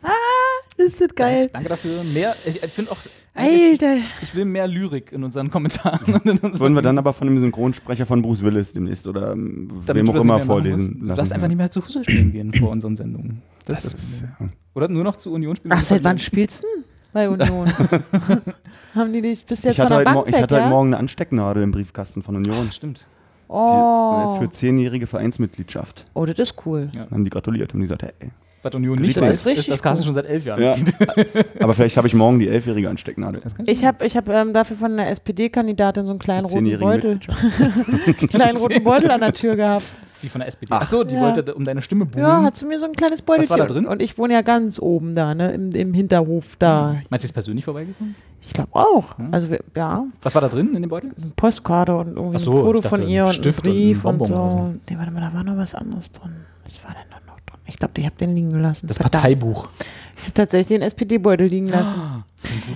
Ist 0.79 1.01
das 1.01 1.15
geil. 1.15 1.49
Danke 1.53 1.69
dafür. 1.69 2.03
Mehr, 2.13 2.35
ich, 2.45 2.61
ich 2.65 2.73
finde 2.73 2.91
auch, 2.91 2.97
Alter. 3.35 3.99
ich 4.21 4.35
will 4.35 4.47
mehr 4.47 4.67
Lyrik 4.67 5.13
in 5.13 5.23
unseren 5.23 5.49
Kommentaren. 5.53 6.13
und 6.13 6.25
in 6.27 6.39
unseren- 6.39 6.59
Wollen 6.59 6.75
wir 6.75 6.83
dann 6.83 6.99
aber 6.99 7.13
von 7.13 7.29
dem 7.29 7.39
Synchronsprecher 7.39 8.05
von 8.05 8.21
Bruce 8.21 8.43
Willis 8.43 8.73
demnächst 8.73 9.07
oder 9.07 9.31
ähm, 9.31 9.71
damit 9.87 10.09
wem 10.09 10.11
auch 10.11 10.21
immer 10.21 10.41
vorlesen 10.41 11.03
lassen? 11.05 11.19
darfst 11.19 11.33
einfach 11.33 11.47
nicht 11.47 11.57
mehr 11.59 11.71
zu 11.71 11.83
Fußball 11.83 12.03
spielen 12.03 12.33
gehen 12.33 12.53
vor 12.53 12.71
unseren 12.71 12.97
Sendungen. 12.97 13.43
Das, 13.65 13.85
Das 13.85 13.95
ist 13.95 14.23
ja. 14.23 14.49
Oder 14.75 14.89
nur 14.89 15.05
noch 15.05 15.15
zu 15.15 15.33
Union 15.33 15.55
spielen. 15.55 15.73
Ach, 15.73 15.85
seit 15.85 16.03
wann 16.03 16.19
spielst 16.19 16.65
du 16.65 16.67
denn 16.75 16.85
bei 17.13 17.29
Union? 17.29 17.67
Haben 18.95 19.13
die 19.13 19.23
dich, 19.23 19.45
bist 19.45 19.65
du 19.65 19.69
jetzt 19.69 19.77
Ich 19.77 19.81
hatte, 19.81 19.95
von 19.95 19.99
heute, 19.99 20.05
der 20.05 20.15
Bank 20.15 20.29
ich 20.29 20.35
weg, 20.35 20.43
hatte 20.43 20.55
ja? 20.55 20.61
heute 20.63 20.71
Morgen 20.71 20.89
eine 20.89 20.99
Anstecknadel 20.99 21.63
im 21.63 21.71
Briefkasten 21.71 22.23
von 22.23 22.37
Union. 22.37 22.71
Stimmt. 22.73 23.05
Oh. 23.49 24.37
Die, 24.39 24.45
für 24.45 24.51
zehnjährige 24.51 25.07
Vereinsmitgliedschaft. 25.07 26.07
oh, 26.15 26.25
das 26.25 26.39
ist 26.39 26.55
cool. 26.65 26.89
Ja. 26.95 27.05
Dann 27.05 27.11
haben 27.11 27.25
die 27.25 27.31
gratuliert 27.31 27.75
und 27.75 27.81
die 27.81 27.85
gesagt, 27.87 28.03
hey. 28.03 28.31
Was 28.63 28.75
Union 28.75 28.99
nicht 28.99 29.17
Das 29.17 29.47
ist 29.47 29.59
ist, 29.59 29.71
das 29.71 29.83
Carsten 29.83 30.03
cool. 30.03 30.07
schon 30.07 30.15
seit 30.15 30.27
elf 30.27 30.45
Jahren. 30.45 30.63
Ja. 30.63 30.75
aber 31.61 31.73
vielleicht 31.73 31.97
habe 31.97 32.07
ich 32.07 32.15
morgen 32.15 32.39
die 32.39 32.49
elfjährige 32.49 32.91
Anstecknadel. 32.91 33.41
Ich 33.65 33.85
habe 33.85 34.05
ich 34.05 34.17
hab, 34.17 34.29
ähm, 34.29 34.53
dafür 34.53 34.77
von 34.77 34.93
einer 34.93 35.09
SPD-Kandidatin 35.09 36.05
so 36.05 36.11
einen 36.11 36.19
kleinen 36.19 36.45
roten 36.45 36.79
Beutel, 36.79 37.19
kleinen 38.29 38.59
roten 38.59 38.85
Beutel 38.85 39.11
an 39.11 39.21
der 39.21 39.33
Tür 39.33 39.57
gehabt. 39.57 39.87
Die 40.23 40.29
von 40.29 40.41
der 40.41 40.49
SPD. 40.49 40.71
Ach 40.75 40.87
so, 40.87 41.05
die 41.05 41.15
Ja. 41.15 41.21
wollte 41.23 41.55
um 41.55 41.65
deine 41.65 41.83
Stimme 41.83 42.05
buhlen. 42.07 42.25
Ja, 42.27 42.43
hat 42.43 42.57
sie 42.57 42.65
mir 42.67 42.79
so 42.79 42.85
ein 42.87 42.93
kleines 42.93 43.23
Beutelchen. 43.23 43.51
war 43.51 43.59
da 43.59 43.67
drin? 43.73 43.87
Und 43.87 44.01
ich 44.03 44.19
wohne 44.19 44.35
ja 44.35 44.43
ganz 44.43 44.79
oben 44.79 45.15
da, 45.15 45.35
ne, 45.35 45.53
im, 45.53 45.73
im 45.73 45.95
Hinterhof 45.95 46.57
da. 46.59 46.97
Meinst 47.09 47.11
du, 47.11 47.19
sie 47.21 47.25
ist 47.27 47.33
persönlich 47.33 47.65
vorbeigekommen? 47.65 48.15
Ich 48.43 48.53
glaube 48.55 48.71
auch. 48.75 49.17
Also 49.33 49.51
wir- 49.51 49.61
ja, 49.77 50.05
Was 50.23 50.35
war 50.35 50.41
da 50.43 50.49
drin 50.49 50.75
in 50.75 50.83
dem 50.83 50.89
Beutel? 50.89 51.11
eine 51.17 51.31
Postkarte 51.37 51.95
und 51.97 52.17
irgendwie 52.17 52.39
so, 52.39 52.53
ein 52.53 52.65
Foto 52.65 52.81
von 52.83 53.07
ihr 53.07 53.23
ein 53.23 53.29
und 53.29 53.31
ein 53.31 53.35
Stift 53.35 53.65
und 53.65 53.71
ein 53.71 53.73
Brief 53.75 54.05
und, 54.05 54.27
so. 54.27 54.75
Nee, 54.89 54.97
warte 54.99 55.11
mal, 55.11 55.21
da 55.21 55.33
war 55.35 55.45
noch 55.45 55.57
was 55.57 55.75
anderes 55.75 56.11
drin. 56.13 56.33
Was 56.65 56.83
war 56.85 56.91
denn 56.93 57.03
da 57.11 57.17
noch 57.27 57.39
drin? 57.41 57.61
Ich 57.67 57.77
glaube, 57.77 57.93
ich 57.99 58.05
habe 58.07 58.17
den 58.17 58.35
liegen 58.35 58.51
gelassen. 58.51 58.87
Das 58.87 58.97
Verdammt. 58.97 59.23
Parteibuch. 59.23 59.69
Ich 60.17 60.23
habe 60.25 60.35
tatsächlich 60.35 60.69
den 60.79 60.83
SPD-Beutel 60.83 61.47
liegen 61.49 61.69
lassen. 61.69 61.95
Ah, 61.99 62.25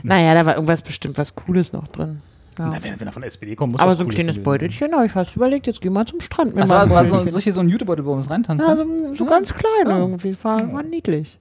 Naja, 0.02 0.34
da 0.34 0.44
war 0.46 0.54
irgendwas 0.54 0.82
bestimmt 0.82 1.16
was 1.18 1.34
Cooles 1.34 1.72
noch 1.72 1.88
drin. 1.88 2.20
Ja. 2.58 2.66
Na, 2.68 2.82
wenn, 2.82 2.98
wenn 3.00 3.06
er 3.08 3.12
von 3.12 3.22
der 3.22 3.28
SPD 3.28 3.56
kommt, 3.56 3.72
muss 3.72 3.80
Aber 3.80 3.96
so 3.96 4.02
ein 4.04 4.08
kleines 4.08 4.32
gewesen 4.34 4.42
Beutelchen, 4.44 4.92
habe 4.94 5.06
ich 5.06 5.12
fast 5.12 5.34
überlegt, 5.36 5.66
jetzt 5.66 5.80
gehen 5.80 5.92
wir 5.92 6.06
zum 6.06 6.20
Strand. 6.20 6.54
mit. 6.54 6.64
Ach, 6.64 6.68
meinem 6.68 6.90
war, 6.90 7.04
so, 7.04 7.10
Beutelchen. 7.12 7.30
solche 7.32 7.52
so 7.52 7.60
ein 7.60 7.68
Jutebeutel, 7.68 8.04
wo 8.04 8.10
man 8.12 8.20
es 8.20 8.30
reintanken 8.30 8.66
Ja, 8.66 8.74
kann? 8.76 8.86
so, 9.08 9.14
so 9.14 9.26
ganz 9.26 9.52
klein 9.54 9.86
Ja. 9.86 9.98
irgendwie. 9.98 10.36
War, 10.44 10.72
war 10.72 10.82
niedlich. 10.82 11.38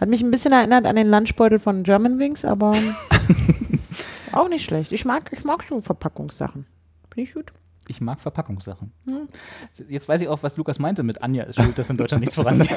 Hat 0.00 0.08
mich 0.08 0.22
ein 0.22 0.30
bisschen 0.30 0.52
erinnert 0.52 0.86
an 0.86 0.96
den 0.96 1.08
Lunchbeutel 1.08 1.58
von 1.58 1.82
Germanwings, 1.84 2.44
aber 2.44 2.74
auch 4.32 4.48
nicht 4.48 4.64
schlecht. 4.64 4.92
Ich 4.92 5.04
mag, 5.04 5.30
ich 5.32 5.44
mag 5.44 5.62
so 5.62 5.80
Verpackungssachen. 5.80 6.66
Finde 7.12 7.28
ich 7.28 7.34
gut. 7.34 7.52
Ich 7.86 8.00
mag 8.00 8.18
Verpackungssachen. 8.18 8.92
Jetzt 9.90 10.08
weiß 10.08 10.22
ich 10.22 10.28
auch, 10.28 10.42
was 10.42 10.56
Lukas 10.56 10.78
meinte 10.78 11.02
mit 11.02 11.22
Anja 11.22 11.44
ist 11.44 11.56
schuld, 11.56 11.76
dass 11.78 11.90
in 11.90 11.98
Deutschland 11.98 12.22
nichts 12.22 12.34
vorangeht. 12.34 12.70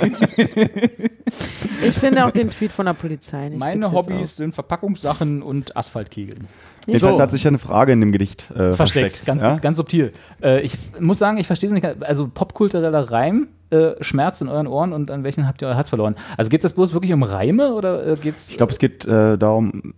Ich 1.82 1.96
finde 1.98 2.26
auch 2.26 2.32
den 2.32 2.50
Tweet 2.50 2.72
von 2.74 2.86
der 2.88 2.94
Polizei 2.94 3.50
nicht. 3.50 3.60
Meine 3.60 3.90
Hobbys 3.92 4.36
sind 4.36 4.54
Verpackungssachen 4.54 5.42
und 5.42 5.78
Asphaltkegeln. 5.78 6.48
Jedenfalls 6.88 7.18
So. 7.18 7.22
hat 7.22 7.32
sich 7.32 7.44
ja 7.44 7.50
eine 7.50 7.60
Frage 7.60 7.92
in 7.92 8.00
dem 8.00 8.12
Gedicht 8.12 8.50
äh, 8.52 8.74
Versteckt, 8.74 9.18
versteckt. 9.18 9.26
ganz, 9.26 9.42
ja? 9.42 9.58
ganz 9.58 9.78
subtil. 9.78 10.14
Äh, 10.42 10.62
ich 10.62 10.78
muss 11.00 11.20
sagen, 11.20 11.38
ich 11.38 11.46
verstehe 11.46 11.68
es 11.70 11.74
nicht. 11.74 11.86
Also 12.02 12.30
popkultureller 12.34 13.12
Reim, 13.12 13.48
äh, 13.70 13.92
Schmerz 14.02 14.40
in 14.42 14.48
euren 14.48 14.68
Ohren 14.68 14.94
und 14.94 15.12
an 15.12 15.24
welchen 15.24 15.48
habt 15.48 15.62
ihr 15.62 15.68
euer 15.68 15.76
Herz 15.76 15.90
verloren? 15.90 16.16
Also 16.38 16.50
geht 16.50 16.64
es 16.64 16.74
bloß 16.74 16.94
wirklich 16.94 17.12
um 17.14 17.24
Reime 17.24 17.74
oder 17.74 18.08
äh, 18.08 18.16
geht 18.16 18.38
es 18.38 18.50
Ich 18.50 18.58
glaube, 18.58 18.72
es 18.72 18.80
geht 18.80 19.06
äh, 19.06 19.38
darum, 19.38 19.94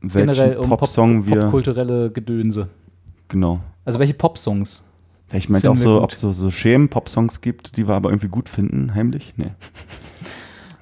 welchen 0.00 0.56
um 0.56 0.68
Pop, 0.68 0.80
Popsong 0.80 1.26
wir. 1.26 1.40
popkulturelle 1.40 2.10
Gedönse? 2.10 2.68
genau. 3.28 3.60
Also 3.84 3.98
welche 3.98 4.14
Popsongs? 4.14 4.84
Ich 5.32 5.48
meinte 5.48 5.66
Finden 5.68 5.78
auch 5.78 5.82
so, 5.82 6.02
ob 6.02 6.12
es 6.12 6.20
so, 6.20 6.32
so 6.32 6.50
Schemen-Pop-Songs 6.50 7.40
gibt, 7.42 7.76
die 7.76 7.86
wir 7.86 7.94
aber 7.94 8.08
irgendwie 8.10 8.28
gut 8.28 8.48
finden, 8.48 8.94
heimlich. 8.94 9.34
Nee. 9.36 9.50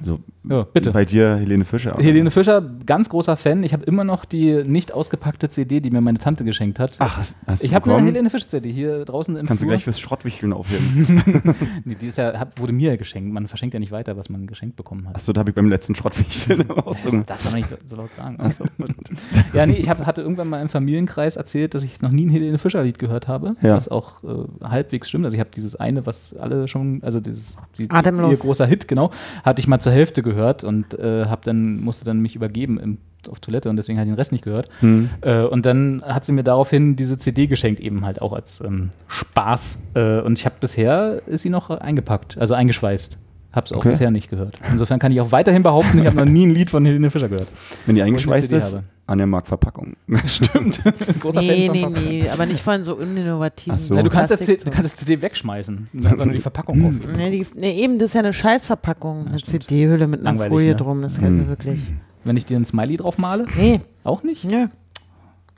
So, 0.03 0.21
Ja, 0.49 0.63
bitte. 0.65 0.91
bei 0.93 1.05
dir 1.05 1.37
Helene 1.37 1.65
Fischer. 1.65 1.95
oder? 1.95 2.05
Helene 2.05 2.31
Fischer, 2.31 2.61
ganz 2.85 3.09
großer 3.09 3.37
Fan. 3.37 3.63
Ich 3.65 3.73
habe 3.73 3.85
immer 3.85 4.05
noch 4.05 4.25
die 4.25 4.63
nicht 4.65 4.93
ausgepackte 4.93 5.49
CD, 5.49 5.81
die 5.81 5.91
mir 5.91 6.01
meine 6.01 6.19
Tante 6.19 6.45
geschenkt 6.45 6.79
hat. 6.79 6.93
Ach, 6.99 7.17
hast, 7.17 7.37
hast 7.47 7.65
ich 7.65 7.71
du 7.71 7.75
habe 7.77 7.95
eine? 7.95 8.07
Helene 8.07 8.29
Fischer 8.31 8.49
CD 8.49 8.71
hier 8.71 9.05
draußen 9.05 9.37
im 9.37 9.47
Kannst 9.47 9.63
du 9.63 9.67
Flur. 9.67 9.73
gleich 9.75 9.85
fürs 9.85 9.99
Schrottwichteln 10.01 10.53
aufheben. 10.53 11.23
Nee, 11.85 11.95
die 12.01 12.07
ist 12.09 12.19
ja, 12.19 12.39
hab, 12.39 12.59
wurde 12.61 12.73
mir 12.73 12.97
geschenkt. 12.97 13.33
Man 13.33 13.47
verschenkt 13.49 13.75
ja 13.75 13.81
nicht 13.81 13.93
weiter, 13.93 14.17
was 14.17 14.29
man 14.29 14.47
geschenkt 14.47 14.77
bekommen 14.77 15.09
hat. 15.09 15.17
Achso, 15.17 15.33
da 15.33 15.41
habe 15.41 15.51
ich 15.51 15.57
beim 15.57 15.69
letzten 15.69 15.95
Schrottwichteln 15.95 16.65
Das 16.85 17.07
darf 17.27 17.45
man 17.45 17.55
nicht 17.55 17.69
so 17.85 17.97
laut 17.97 18.15
sagen. 18.15 18.39
Achso, 18.41 18.65
Ja, 19.53 19.67
nee, 19.67 19.75
ich 19.75 19.89
hab, 19.89 20.05
hatte 20.05 20.21
irgendwann 20.23 20.49
mal 20.49 20.61
im 20.61 20.69
Familienkreis 20.69 21.37
erzählt, 21.37 21.75
dass 21.75 21.83
ich 21.83 22.01
noch 22.03 22.11
nie 22.11 22.27
ein 22.27 22.31
Helene 22.31 22.59
Fischer-Lied 22.59 22.99
gehört 22.99 23.29
habe, 23.29 23.57
Ja. 23.63 23.75
was 23.77 23.89
auch 23.89 24.23
äh, 24.25 24.27
halbwegs 24.65 25.09
stimmt. 25.09 25.25
Also 25.25 25.35
ich 25.35 25.41
habe 25.41 25.51
dieses 25.55 25.77
eine, 25.77 26.07
was 26.07 26.37
alle 26.37 26.69
schon, 26.69 27.03
also 27.03 27.21
dieses 27.21 27.57
die, 27.79 27.85
ihr 27.85 28.37
großer 28.39 28.67
Hit, 28.67 28.89
genau, 28.89 29.11
hatte 29.45 29.61
ich 29.61 29.67
mal 29.69 29.79
zur 29.87 29.93
Hälfte 29.93 30.25
gehört 30.25 30.65
und 30.65 30.99
äh, 30.99 31.27
hab 31.27 31.45
dann, 31.45 31.77
musste 31.81 32.05
dann 32.05 32.19
mich 32.19 32.35
übergeben 32.35 32.81
im, 32.81 32.99
auf 33.29 33.39
Toilette 33.39 33.71
und 33.71 33.77
deswegen 33.77 34.01
habe 34.01 34.09
ich 34.09 34.13
den 34.13 34.19
Rest 34.19 34.33
nicht 34.33 34.43
gehört. 34.43 34.69
Hm. 34.81 35.11
Äh, 35.21 35.43
und 35.43 35.65
dann 35.65 36.03
hat 36.05 36.25
sie 36.25 36.33
mir 36.33 36.43
daraufhin 36.43 36.97
diese 36.97 37.19
CD 37.19 37.47
geschenkt, 37.47 37.79
eben 37.81 38.05
halt 38.05 38.21
auch 38.21 38.33
als 38.33 38.61
ähm, 38.61 38.91
Spaß. 39.07 39.85
Äh, 39.95 40.21
und 40.23 40.41
ich 40.41 40.45
habe 40.45 40.57
bisher, 40.59 41.23
ist 41.29 41.43
sie 41.43 41.51
noch 41.51 41.71
eingepackt, 41.71 42.37
also 42.37 42.55
eingeschweißt. 42.55 43.17
Hab's 43.53 43.71
auch 43.71 43.77
Okay. 43.77 43.91
bisher 43.91 44.11
nicht 44.11 44.29
gehört. 44.29 44.59
Insofern 44.73 44.99
kann 44.99 45.13
ich 45.13 45.21
auch 45.21 45.31
weiterhin 45.31 45.63
behaupten, 45.63 46.01
ich 46.01 46.07
habe 46.07 46.17
noch 46.17 46.25
nie 46.25 46.47
ein 46.47 46.51
Lied 46.51 46.69
von 46.69 46.85
Helene 46.85 47.09
Fischer 47.11 47.29
gehört. 47.29 47.47
Wenn 47.87 47.95
die 47.95 48.03
eingeschweißt 48.03 48.53
ist, 48.53 48.75
habe. 48.75 48.85
Anja 49.09 49.25
mag 49.27 49.47
Verpackung. 49.47 49.95
Stimmt. 50.27 50.81
Großer 51.21 51.41
Nee, 51.41 51.67
Fan 51.67 51.73
nee, 51.77 51.83
von 51.83 51.93
Popcorn. 51.95 52.09
nee, 52.09 52.29
aber 52.29 52.47
nicht 52.47 52.61
von 52.63 52.83
so 52.83 52.97
uninnovativen. 52.97 53.79
So. 53.79 53.95
Du, 54.03 54.09
kannst 54.11 54.33
das, 54.33 54.41
Plastik- 54.41 54.59
C- 54.59 54.65
du 54.65 54.71
kannst 54.73 54.93
das 54.93 54.97
CD 54.99 55.23
wegschmeißen. 55.23 55.85
Einfach 56.05 56.25
nur 56.25 56.35
die 56.35 56.41
Verpackung 56.41 56.83
kaufen. 56.83 57.13
Nee, 57.17 57.31
die, 57.31 57.47
nee, 57.55 57.81
eben, 57.83 57.99
das 58.01 58.11
ist 58.11 58.15
ja 58.15 58.21
eine 58.21 58.33
Scheißverpackung. 58.33 59.29
Eine 59.29 59.41
CD-Hülle 59.41 60.07
mit 60.09 60.21
einer 60.21 60.31
Langweilig, 60.31 60.53
Folie 60.53 60.71
ne? 60.71 60.77
drum. 60.77 61.03
Das 61.03 61.13
ist 61.19 61.23
also 61.23 61.43
Hm. 61.43 61.49
wirklich. 61.49 61.81
Wenn 62.25 62.37
ich 62.37 62.47
dir 62.47 62.57
ein 62.59 62.65
Smiley 62.65 62.97
drauf 62.97 63.19
male, 63.19 63.47
Nee, 63.57 63.81
auch 64.03 64.25
nicht? 64.25 64.45
nö. 64.45 64.67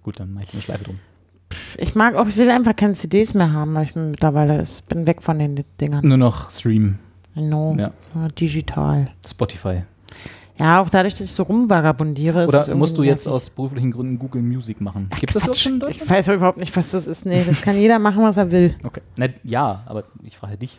Gut, 0.02 0.20
dann 0.20 0.34
mache 0.34 0.44
ich 0.44 0.52
eine 0.52 0.62
Schleife 0.62 0.84
drum. 0.84 0.98
Ich 1.78 1.94
mag 1.94 2.14
auch, 2.16 2.28
ich 2.28 2.36
will 2.36 2.50
einfach 2.50 2.76
keine 2.76 2.92
CDs 2.92 3.32
mehr 3.32 3.52
haben, 3.54 3.74
weil 3.74 3.84
ich 3.84 3.94
mittlerweile 3.94 4.60
ist, 4.60 4.86
bin 4.88 5.06
weg 5.06 5.22
von 5.22 5.38
den 5.38 5.64
Dingern. 5.80 6.06
Nur 6.06 6.18
noch 6.18 6.50
Stream, 6.50 6.98
No, 7.34 7.74
Ja. 7.78 7.92
digital. 8.38 9.08
Spotify. 9.26 9.84
Ja, 10.58 10.80
auch 10.80 10.90
dadurch, 10.90 11.14
dass 11.14 11.26
ich 11.26 11.32
so 11.32 11.44
rumvagabundiere. 11.44 12.46
Oder 12.46 12.74
musst 12.74 12.98
du 12.98 13.02
jetzt 13.02 13.26
nervig. 13.26 13.36
aus 13.36 13.50
beruflichen 13.50 13.92
Gründen 13.92 14.18
Google 14.18 14.42
Music 14.42 14.80
machen? 14.80 15.08
Gibt 15.20 15.34
es 15.34 15.44
das 15.44 15.60
schon 15.60 15.80
in 15.80 15.88
Ich 15.88 16.08
weiß 16.08 16.28
überhaupt 16.28 16.58
nicht, 16.58 16.76
was 16.76 16.90
das 16.90 17.06
ist. 17.06 17.26
Nee, 17.26 17.44
das 17.46 17.62
kann 17.62 17.76
jeder 17.76 17.98
machen, 17.98 18.22
was 18.22 18.36
er 18.36 18.50
will. 18.50 18.74
Okay. 18.82 19.00
Na, 19.16 19.26
ja, 19.44 19.82
aber 19.86 20.04
ich 20.24 20.36
frage 20.36 20.56
dich. 20.56 20.78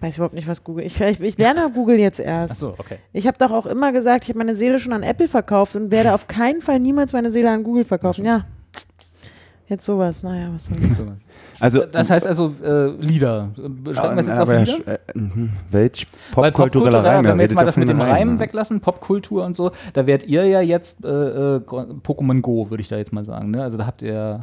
Weiß 0.00 0.16
überhaupt 0.16 0.34
nicht, 0.34 0.46
was 0.46 0.62
Google. 0.62 0.84
Ich, 0.84 1.00
ich, 1.00 1.20
ich 1.20 1.38
lerne 1.38 1.70
Google 1.74 1.98
jetzt 1.98 2.20
erst. 2.20 2.52
Achso, 2.52 2.74
okay. 2.76 2.98
Ich 3.12 3.26
habe 3.26 3.38
doch 3.38 3.50
auch 3.50 3.66
immer 3.66 3.92
gesagt, 3.92 4.24
ich 4.24 4.28
habe 4.28 4.38
meine 4.38 4.54
Seele 4.54 4.78
schon 4.78 4.92
an 4.92 5.02
Apple 5.02 5.28
verkauft 5.28 5.74
und 5.76 5.90
werde 5.90 6.12
auf 6.12 6.28
keinen 6.28 6.60
Fall 6.60 6.80
niemals 6.80 7.12
meine 7.14 7.30
Seele 7.30 7.50
an 7.50 7.64
Google 7.64 7.84
verkaufen. 7.84 8.24
Ja. 8.24 8.44
Jetzt 9.68 9.84
sowas, 9.84 10.22
naja, 10.22 10.48
was 10.52 10.66
soll 10.66 10.76
das? 10.80 10.96
So. 10.96 11.06
Also, 11.58 11.84
Das 11.86 12.08
heißt 12.08 12.24
also 12.24 12.54
äh, 12.62 12.90
Lieder. 13.00 13.48
Beschränken 13.56 14.16
wir 14.16 14.20
es 14.20 14.26
jetzt 14.28 14.38
auf 14.38 14.48
Lieder? 14.48 14.86
äh, 14.86 14.98
mhm. 15.18 15.50
welch 15.72 16.06
popkultureller 16.30 17.02
Reim? 17.02 17.24
wenn 17.24 17.36
wir 17.36 17.42
jetzt 17.42 17.54
mal 17.56 17.64
das 17.64 17.76
mit 17.76 17.88
dem 17.88 18.00
Reim 18.00 18.10
Reimen. 18.12 18.38
weglassen, 18.38 18.78
Popkultur 18.80 19.44
und 19.44 19.56
so, 19.56 19.72
da 19.92 20.06
werdet 20.06 20.28
ihr 20.28 20.46
ja 20.46 20.60
jetzt 20.60 21.04
äh, 21.04 21.08
äh, 21.08 21.60
Pokémon 21.60 22.42
Go, 22.42 22.70
würde 22.70 22.80
ich 22.80 22.88
da 22.88 22.96
jetzt 22.96 23.12
mal 23.12 23.24
sagen. 23.24 23.50
Ne? 23.50 23.60
Also 23.60 23.76
da 23.76 23.86
habt 23.86 24.02
ihr 24.02 24.40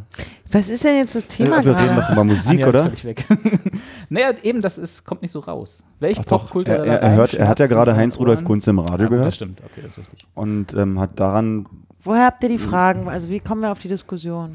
Was 0.52 0.70
ist 0.70 0.84
denn 0.84 0.98
jetzt 0.98 1.16
das 1.16 1.26
Thema 1.28 1.60
Äh, 1.60 1.66
wir 1.66 1.80
reden 1.80 1.96
doch 1.96 2.10
über 2.12 2.24
Musik, 2.26 2.52
Anja 2.52 2.68
oder? 2.68 2.92
weg. 3.04 3.26
naja, 4.10 4.34
eben, 4.44 4.60
das 4.60 4.78
ist, 4.78 5.06
kommt 5.06 5.22
nicht 5.22 5.32
so 5.32 5.40
raus. 5.40 5.84
Welch 6.02 6.18
doch, 6.18 6.26
er, 6.26 6.30
popkultureller 6.40 6.86
er, 6.86 7.00
er, 7.02 7.16
hört, 7.16 7.34
er 7.34 7.48
hat 7.48 7.60
ja 7.60 7.68
gerade 7.68 7.96
Heinz-Rudolf? 7.96 8.44
Kunze 8.44 8.72
im 8.72 8.80
Radio 8.80 9.06
Ja, 9.06 9.08
gut, 9.08 9.12
Das 9.12 9.20
gehört 9.20 9.36
stimmt, 9.36 9.62
okay, 9.64 9.82
das 9.84 9.98
ist 9.98 10.12
richtig. 10.12 10.28
und 10.36 10.74
ähm, 10.74 11.00
hat 11.00 11.18
daran, 11.18 11.66
Woher 12.04 12.26
habt 12.26 12.44
ihr 12.44 12.50
die 12.50 12.58
Fragen? 12.58 13.08
Also 13.08 13.30
wie 13.30 13.40
kommen 13.40 13.62
wir 13.62 13.72
auf 13.72 13.80
die 13.80 13.88
Diskussion? 13.88 14.52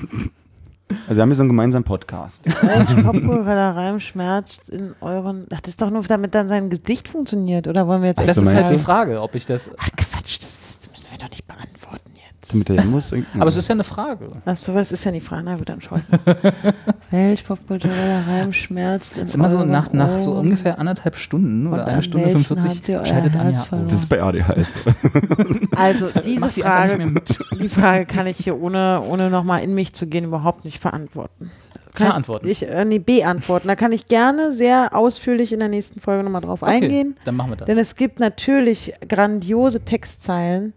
Also 1.06 1.16
wir 1.16 1.22
haben 1.22 1.28
hier 1.28 1.36
so 1.36 1.42
einen 1.42 1.50
gemeinsamen 1.50 1.84
Podcast. 1.84 2.44
Welch 2.62 3.04
popkultureller 3.04 3.76
Reim 3.76 4.00
schmerzt 4.00 4.70
in 4.70 4.94
euren... 5.00 5.46
Ach, 5.52 5.60
das 5.60 5.70
ist 5.70 5.82
doch 5.82 5.90
nur, 5.90 6.02
damit 6.02 6.34
dann 6.34 6.48
sein 6.48 6.70
Gedicht 6.70 7.08
funktioniert, 7.08 7.66
oder 7.68 7.86
wollen 7.86 8.02
wir 8.02 8.08
jetzt 8.08 8.20
Ach 8.20 8.26
Das 8.26 8.36
so, 8.36 8.42
ist 8.42 8.54
halt 8.54 8.70
die? 8.72 8.78
Frage, 8.78 9.20
ob 9.20 9.34
ich 9.34 9.46
das. 9.46 9.70
Ach 9.78 9.88
Quatsch, 9.96 10.38
das, 10.42 10.78
das 10.80 10.90
müssen 10.90 11.10
wir 11.12 11.18
doch 11.18 11.30
nicht 11.30 11.46
beantworten 11.46 11.77
Damit 12.50 12.70
er 12.70 12.82
hin 12.82 12.90
muss. 12.90 13.12
Aber 13.34 13.46
es 13.46 13.56
ist 13.56 13.68
ja 13.68 13.74
eine 13.74 13.84
Frage. 13.84 14.30
Ach 14.44 14.56
so, 14.56 14.74
was 14.74 14.92
ist 14.92 15.04
denn 15.04 15.14
die 15.14 15.20
Frage? 15.20 15.42
Na 15.44 15.56
gut, 15.56 15.68
dann 15.68 15.80
schau 15.80 15.96
Welch 17.10 17.46
popkultureller 17.46 18.22
Reim 18.28 18.52
schmerzt 18.52 19.16
in 19.18 19.24
Es 19.24 19.30
ist 19.30 19.34
immer 19.36 19.48
so 19.48 19.64
nach, 19.64 19.92
nach 19.92 20.22
so 20.22 20.32
ungefähr 20.32 20.78
anderthalb 20.78 21.16
Stunden 21.16 21.66
Und 21.66 21.72
oder 21.72 21.86
an 21.86 21.92
eine 21.94 22.02
Stunde 22.02 22.26
welchen 22.26 22.44
45 22.44 22.78
habt 22.78 22.88
ihr 22.88 22.98
euer 22.98 23.06
scheidet 23.06 23.34
Anja 23.36 23.44
Herz 23.44 23.58
aus. 23.60 23.66
verloren? 23.68 23.88
das 23.90 23.98
ist 24.00 24.08
bei 24.08 24.22
ADHS. 24.22 24.72
Also 25.76 26.08
diese 26.24 26.48
die 26.48 26.62
Frage, 26.62 27.14
die 27.60 27.68
Frage 27.68 28.04
kann 28.06 28.26
ich 28.26 28.36
hier 28.38 28.60
ohne, 28.60 29.00
ohne 29.08 29.30
nochmal 29.30 29.62
in 29.62 29.74
mich 29.74 29.92
zu 29.92 30.06
gehen 30.06 30.24
überhaupt 30.24 30.64
nicht 30.64 30.80
verantworten. 30.80 31.50
Kann 31.94 32.08
Verantworten. 32.08 32.48
Ich, 32.48 32.62
ich, 32.62 32.68
äh, 32.68 32.84
nee, 32.84 32.98
beantworten. 32.98 33.68
Da 33.68 33.76
kann 33.76 33.92
ich 33.92 34.06
gerne 34.06 34.52
sehr 34.52 34.94
ausführlich 34.94 35.52
in 35.52 35.58
der 35.60 35.68
nächsten 35.68 36.00
Folge 36.00 36.22
nochmal 36.24 36.42
drauf 36.42 36.62
Okay, 36.62 36.72
eingehen. 36.72 37.16
Dann 37.24 37.36
machen 37.36 37.50
wir 37.52 37.56
das. 37.56 37.66
Denn 37.66 37.78
es 37.78 37.96
gibt 37.96 38.20
natürlich 38.20 38.92
grandiose 39.08 39.80
Textzeilen. 39.80 40.74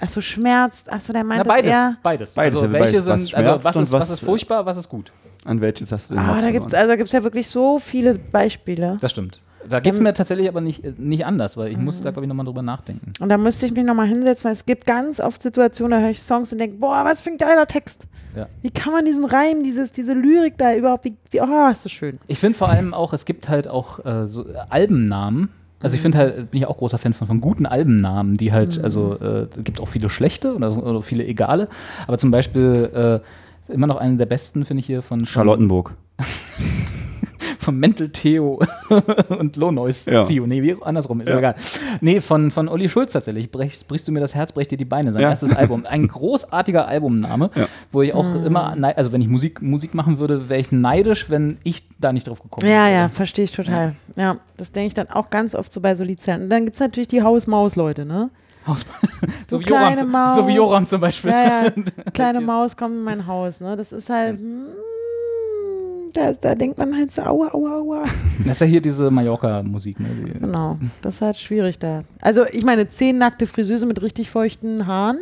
Achso, 0.00 0.20
schmerzt. 0.20 0.90
Achso, 0.90 1.12
der 1.12 1.24
meint 1.24 1.38
Na, 1.38 1.44
beides, 1.44 1.70
das 1.70 1.78
eher. 1.78 1.96
beides. 2.02 2.34
Beides, 2.34 2.56
Also 2.56 2.72
welche 2.72 2.84
beides. 3.02 3.06
Was 3.06 3.20
sind, 3.20 3.34
also 3.34 3.48
schmerzt 3.50 3.64
was 3.64 3.76
und 3.76 3.82
ist, 3.84 3.92
was 3.92 4.00
was, 4.02 4.10
ist 4.10 4.20
furchtbar, 4.24 4.66
was 4.66 4.76
ist 4.76 4.88
gut. 4.88 5.12
An 5.44 5.60
welches 5.60 5.90
hast 5.92 6.10
du 6.10 6.14
den 6.14 6.22
Ah, 6.22 6.40
da 6.40 6.50
gibt 6.50 6.66
es 6.66 6.74
also 6.74 6.96
gibt's 6.96 7.12
ja 7.12 7.22
wirklich 7.22 7.48
so 7.48 7.78
viele 7.78 8.14
Beispiele. 8.14 8.98
Das 9.00 9.10
stimmt. 9.10 9.40
Da 9.68 9.78
geht 9.80 9.92
es 9.92 10.00
mir 10.00 10.14
tatsächlich 10.14 10.48
aber 10.48 10.62
nicht, 10.62 10.84
äh, 10.84 10.94
nicht 10.96 11.26
anders, 11.26 11.56
weil 11.58 11.70
ich 11.70 11.76
Mhm. 11.76 11.84
muss 11.84 12.00
da, 12.02 12.10
glaube 12.10 12.24
ich, 12.24 12.28
nochmal 12.28 12.46
drüber 12.46 12.62
nachdenken. 12.62 13.12
Und 13.20 13.28
da 13.28 13.36
müsste 13.36 13.66
ich 13.66 13.72
mich 13.72 13.84
nochmal 13.84 14.08
hinsetzen, 14.08 14.44
weil 14.44 14.52
es 14.52 14.64
gibt 14.64 14.86
ganz 14.86 15.20
oft 15.20 15.42
Situationen, 15.42 15.92
da 15.92 15.98
höre 16.00 16.10
ich 16.10 16.22
Songs 16.22 16.50
und 16.52 16.58
denke, 16.58 16.76
boah, 16.76 17.04
was 17.04 17.20
für 17.20 17.30
ein 17.30 17.36
geiler 17.36 17.66
Text. 17.66 18.06
Ja. 18.34 18.46
Wie 18.62 18.70
kann 18.70 18.92
man 18.94 19.04
diesen 19.04 19.24
Reim, 19.26 19.62
dieses, 19.62 19.92
diese 19.92 20.14
Lyrik 20.14 20.56
da 20.56 20.74
überhaupt, 20.74 21.04
wie, 21.04 21.14
wie 21.30 21.40
oh, 21.42 21.68
ist 21.70 21.84
das 21.84 21.92
schön. 21.92 22.18
Ich 22.26 22.38
finde 22.38 22.56
vor 22.56 22.70
allem 22.70 22.94
auch, 22.94 23.12
es 23.12 23.26
gibt 23.26 23.48
halt 23.50 23.68
auch 23.68 24.02
äh, 24.04 24.28
so 24.28 24.48
äh, 24.48 24.54
Albennamen. 24.70 25.50
Also 25.82 25.96
ich 25.96 26.02
finde 26.02 26.18
halt, 26.18 26.50
bin 26.50 26.60
ich 26.60 26.66
auch 26.66 26.76
großer 26.76 26.98
Fan 26.98 27.14
von, 27.14 27.26
von 27.26 27.40
guten 27.40 27.64
Albennamen, 27.66 28.34
die 28.34 28.52
halt, 28.52 28.76
Mhm. 28.78 28.84
also 28.84 29.18
äh, 29.18 29.46
gibt 29.64 29.80
auch 29.80 29.88
viele 29.88 30.10
schlechte 30.10 30.54
oder, 30.54 30.76
oder 30.76 31.02
viele 31.02 31.26
egale, 31.26 31.68
aber 32.06 32.18
zum 32.18 32.30
Beispiel 32.30 33.22
äh, 33.68 33.72
immer 33.72 33.86
noch 33.86 33.96
einen 33.96 34.18
der 34.18 34.26
besten, 34.26 34.64
finde 34.64 34.80
ich 34.80 34.86
hier 34.86 35.00
von 35.02 35.24
Charlottenburg. 35.26 35.94
von 37.60 37.76
Mental 37.78 38.08
Theo 38.08 38.60
und 39.38 39.56
Low 39.56 39.70
Noise 39.70 40.10
Ja. 40.10 40.24
Theo. 40.24 40.46
Nee, 40.46 40.62
wie, 40.62 40.76
andersrum, 40.82 41.20
ist 41.20 41.28
Ja. 41.28 41.34
ja. 41.34 41.38
egal. 41.38 41.54
Nee, 42.00 42.20
von, 42.20 42.50
von 42.50 42.68
Olli 42.68 42.88
Schulz 42.88 43.12
tatsächlich. 43.12 43.50
Brech, 43.50 43.86
brichst 43.86 44.08
du 44.08 44.12
mir 44.12 44.20
das 44.20 44.34
Herz, 44.34 44.52
brech 44.52 44.66
dir 44.68 44.78
die 44.78 44.84
Beine. 44.84 45.12
Sein 45.12 45.22
Ja. 45.22 45.28
erstes 45.30 45.54
Album. 45.54 45.86
Ein 45.86 46.08
großartiger 46.08 46.88
Albumname, 46.88 47.50
Ja. 47.54 47.66
wo 47.92 48.02
ich 48.02 48.14
auch 48.14 48.34
immer, 48.44 48.74
nei- 48.76 48.96
also 48.96 49.12
wenn 49.12 49.20
ich 49.20 49.28
Musik, 49.28 49.62
Musik 49.62 49.94
machen 49.94 50.18
würde, 50.18 50.48
wäre 50.48 50.60
ich 50.60 50.72
neidisch, 50.72 51.28
wenn 51.30 51.58
ich 51.62 51.84
da 51.98 52.12
nicht 52.12 52.26
drauf 52.26 52.42
gekommen 52.42 52.66
Ja, 52.66 52.86
wäre. 52.86 52.92
ja, 52.94 53.08
verstehe 53.08 53.44
ich 53.44 53.52
total. 53.52 53.94
Ja, 54.16 54.38
das 54.56 54.72
denke 54.72 54.88
ich 54.88 54.94
dann 54.94 55.08
auch 55.10 55.30
ganz 55.30 55.54
oft 55.54 55.70
so 55.70 55.80
bei 55.80 55.94
Solizern. 55.94 56.42
Und 56.44 56.50
dann 56.50 56.64
gibt 56.64 56.74
es 56.76 56.80
natürlich 56.80 57.08
die 57.08 57.22
Haus-Maus-Leute, 57.22 58.04
ne? 58.06 58.30
So 58.66 58.76
so, 59.48 59.60
wie 59.60 59.64
Joram, 59.64 60.10
Maus. 60.10 60.36
so 60.36 60.46
wie 60.46 60.54
Joram 60.54 60.86
zum 60.86 61.00
Beispiel. 61.00 61.30
Ja, 61.30 61.64
ja, 61.64 61.70
kleine 62.12 62.40
Maus 62.40 62.76
kommt 62.76 62.94
in 62.94 63.02
mein 63.04 63.26
Haus, 63.26 63.60
ne? 63.60 63.74
Das 63.76 63.90
ist 63.92 64.08
halt, 64.10 64.40
mm, 64.40 64.64
da, 66.12 66.32
da 66.32 66.54
denkt 66.54 66.78
man 66.78 66.96
halt 66.96 67.12
so, 67.12 67.22
aua, 67.22 67.48
aua, 67.52 67.76
aua. 67.78 68.04
Das 68.40 68.52
ist 68.52 68.60
ja 68.60 68.66
hier 68.66 68.80
diese 68.80 69.10
Mallorca-Musik. 69.10 70.00
Ne? 70.00 70.08
Genau, 70.40 70.78
das 71.02 71.16
ist 71.16 71.22
halt 71.22 71.36
schwierig 71.36 71.78
da. 71.78 72.02
Also 72.20 72.44
ich 72.46 72.64
meine, 72.64 72.88
zehn 72.88 73.18
nackte 73.18 73.46
Friseuse 73.46 73.86
mit 73.86 74.00
richtig 74.02 74.30
feuchten 74.30 74.86
Haaren 74.86 75.18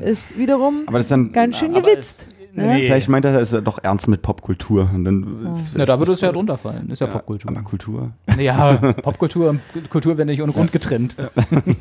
ist 0.00 0.38
wiederum 0.38 0.84
Aber 0.86 0.98
das 0.98 1.06
ist 1.06 1.10
dann. 1.10 1.32
ganz 1.32 1.58
schön 1.58 1.74
aber 1.76 1.82
gewitzt. 1.90 2.26
ne? 2.54 2.66
nee. 2.74 2.86
Vielleicht 2.86 3.08
meint 3.10 3.26
er, 3.26 3.34
es 3.38 3.52
ist 3.52 3.66
doch 3.66 3.78
ernst 3.82 4.08
mit 4.08 4.22
Popkultur. 4.22 4.88
Und 4.94 5.04
dann 5.04 5.52
ist 5.52 5.72
Na, 5.76 5.84
da 5.84 5.98
würde 5.98 6.12
es 6.12 6.22
ja 6.22 6.32
drunter 6.32 6.56
fallen. 6.56 6.88
Ist 6.90 7.00
ja, 7.00 7.06
Popkultur. 7.06 7.50
Aber 7.50 7.62
Kultur. 7.62 8.10
Ja, 8.38 8.74
Popkultur 9.02 9.50
und 9.50 9.90
Kultur 9.90 10.16
werden 10.16 10.28
nicht 10.28 10.40
ohne 10.42 10.52
Grund 10.52 10.72
getrennt. 10.72 11.16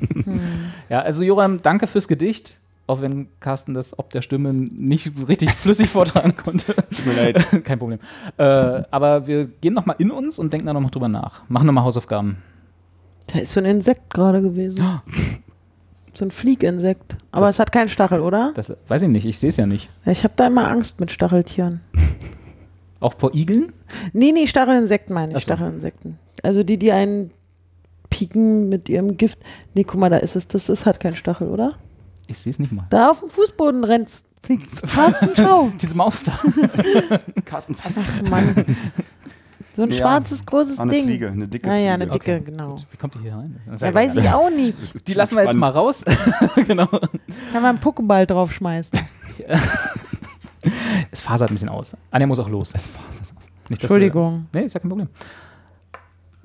ja, 0.90 1.00
also 1.02 1.24
Joram, 1.24 1.62
danke 1.62 1.88
fürs 1.88 2.08
Gedicht. 2.10 2.58
Auch 2.86 3.02
wenn 3.02 3.28
Carsten 3.40 3.74
das 3.74 3.98
ob 3.98 4.10
der 4.10 4.22
Stimme 4.22 4.52
nicht 4.54 5.12
richtig 5.30 5.52
flüssig 5.56 5.90
vortragen 5.90 6.36
konnte. 6.36 6.74
Tut 6.76 7.06
mir 7.06 7.14
leid. 7.14 7.46
Kein 7.64 7.80
Problem. 7.80 8.00
Äh, 8.38 8.44
aber 8.92 9.26
wir 9.28 9.46
gehen 9.46 9.74
nochmal 9.74 9.96
in 10.00 10.12
uns 10.12 10.38
und 10.38 10.52
denken 10.52 10.68
da 10.68 10.74
nochmal 10.74 10.92
drüber 10.92 11.08
nach. 11.08 11.42
Machen 11.50 11.66
nochmal 11.68 11.86
Hausaufgaben. 11.86 12.38
Da 13.28 13.40
ist 13.40 13.54
so 13.54 13.62
ein 13.62 13.66
Insekt 13.66 14.14
gerade 14.14 14.42
gewesen. 14.42 14.84
So 16.14 16.26
ein 16.26 16.32
Flieginsekt. 16.32 17.16
Aber 17.32 17.46
Das- 17.48 17.56
es 17.56 17.60
hat 17.60 17.72
keinen 17.72 17.88
Stachel, 17.90 18.20
oder? 18.20 18.52
Das 18.56 18.72
weiß 18.90 19.04
ich 19.04 19.10
nicht, 19.10 19.26
ich 19.26 19.40
sehe 19.40 19.50
es 19.50 19.58
ja 19.58 19.66
nicht. 19.66 19.90
Ich 20.06 20.24
habe 20.26 20.34
da 20.36 20.48
immer 20.48 20.68
Angst 20.68 21.00
mit 21.00 21.10
Stacheltieren. 21.10 21.80
Auch 23.00 23.14
vor 23.18 23.34
Igeln? 23.34 23.72
Nee, 24.12 24.32
nee, 24.34 24.46
Stachelinsekten 24.46 25.14
meine 25.14 25.32
ich. 25.32 25.38
Ach 25.38 25.42
so. 25.42 25.46
Stachelinsekten. 25.54 26.20
Also 26.44 26.64
die, 26.64 26.78
die 26.78 26.92
einen 26.92 27.32
pieken 28.10 28.68
mit 28.70 28.90
ihrem 28.90 29.16
Gift. 29.18 29.40
Nee, 29.74 29.84
guck 29.86 30.00
mal, 30.00 30.10
da 30.10 30.18
ist 30.18 30.36
es. 30.36 30.48
Das 30.50 30.68
ist, 30.70 30.86
hat 30.86 31.00
keinen 31.00 31.16
Stachel, 31.16 31.48
oder? 31.48 31.74
Ich 32.28 32.38
sehe 32.40 32.52
es 32.52 32.60
nicht 32.60 32.72
mal. 32.72 32.86
Da 32.90 33.12
auf 33.12 33.20
dem 33.20 33.30
Fußboden 33.30 33.84
rennt, 33.84 34.10
fliegt 34.42 34.82
Carsten, 34.84 35.30
schau. 35.36 35.72
Diese 35.82 35.96
Maus 35.96 36.24
da. 36.24 36.40
Carsten, 37.46 37.76
fast. 37.76 37.98
Ach 38.00 38.30
Mann. 38.30 38.66
So 39.76 39.82
ein 39.84 39.90
Ja, 39.92 39.98
schwarzes, 39.98 40.46
großes 40.46 40.80
Eine 40.80 40.92
Ding. 40.92 41.06
Fliege, 41.06 41.30
eine 41.30 41.48
dicke 41.48 41.70
Ah 41.70 41.74
ja, 41.76 41.80
Fliege. 41.80 41.94
eine 41.94 42.08
dicke, 42.12 42.36
Okay, 42.36 42.44
genau. 42.46 42.78
Wie 42.92 42.98
kommt 42.98 43.16
die 43.16 43.20
hier 43.20 43.34
rein? 43.36 43.60
Ja, 43.80 43.94
weiß 43.94 44.16
ich 44.16 44.30
auch 44.30 44.50
nicht. 44.52 44.78
Die 45.08 45.14
lassen 45.16 45.36
wir 45.36 45.44
jetzt 45.44 45.56
mal 45.56 45.70
raus. 45.72 46.06
genau. 46.68 46.86
Kann 46.88 47.02
man 47.54 47.66
einen 47.66 47.80
Pokéball 47.80 48.26
draufschmeißen. 48.28 49.00
Es 51.12 51.22
fasert 51.22 51.50
ein 51.50 51.56
bisschen 51.56 51.70
aus. 51.70 51.98
Anja 52.12 52.28
muss 52.28 52.40
auch 52.40 52.50
los. 52.50 52.72
Es 52.76 52.88
fasert. 52.88 53.34
Nicht, 53.70 53.82
dass 53.84 53.90
Entschuldigung. 53.90 54.46
Du, 54.52 54.60
nee, 54.60 54.66
ist 54.66 54.74
ja 54.74 54.80
kein 54.80 54.90
Problem. 54.90 55.10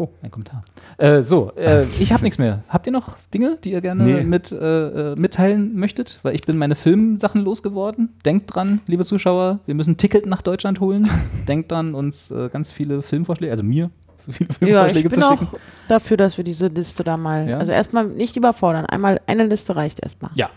Oh, 0.01 0.09
ein 0.23 0.31
Kommentar. 0.31 0.62
Äh, 0.97 1.23
so, 1.23 1.53
äh, 1.57 1.83
ich 1.99 2.12
habe 2.12 2.23
nichts 2.23 2.39
mehr. 2.39 2.62
Habt 2.69 2.87
ihr 2.87 2.93
noch 2.93 3.16
Dinge, 3.35 3.59
die 3.65 3.73
ihr 3.73 3.81
gerne 3.81 4.05
Nee. 4.05 4.23
mit, 4.23 4.53
äh, 4.53 5.12
äh, 5.12 5.16
mitteilen 5.16 5.75
möchtet? 5.77 6.20
Weil 6.23 6.35
ich 6.37 6.43
bin 6.43 6.57
meine 6.57 6.77
Filmsachen 6.77 7.43
losgeworden. 7.43 8.11
Denkt 8.25 8.55
dran, 8.55 8.81
liebe 8.87 9.05
Zuschauer, 9.05 9.59
wir 9.66 9.75
müssen 9.75 9.97
Ticket 9.97 10.25
nach 10.27 10.41
Deutschland 10.41 10.79
holen. 10.81 11.11
Denkt 11.49 11.73
dran, 11.73 11.95
uns 11.95 12.31
äh, 12.31 12.49
ganz 12.53 12.70
viele 12.70 13.03
Filmvorschläge, 13.03 13.51
also 13.51 13.65
mir, 13.65 13.91
viele 14.19 14.49
Ja, 14.49 14.87
ich 14.87 14.93
Filmvorschläge 14.93 15.09
bin 15.11 15.19
zu 15.20 15.27
auch 15.29 15.39
schicken. 15.41 15.57
dafür, 15.89 16.16
dass 16.16 16.37
wir 16.37 16.45
diese 16.45 16.69
Liste 16.69 17.03
da 17.03 17.16
mal. 17.16 17.49
Ja? 17.49 17.59
Also 17.59 17.73
erstmal 17.73 18.07
nicht 18.07 18.37
überfordern. 18.37 18.87
Einmal 18.87 19.20
eine 19.27 19.47
Liste 19.47 19.75
reicht 19.75 20.01
erstmal. 20.01 20.31
Ja, 20.37 20.49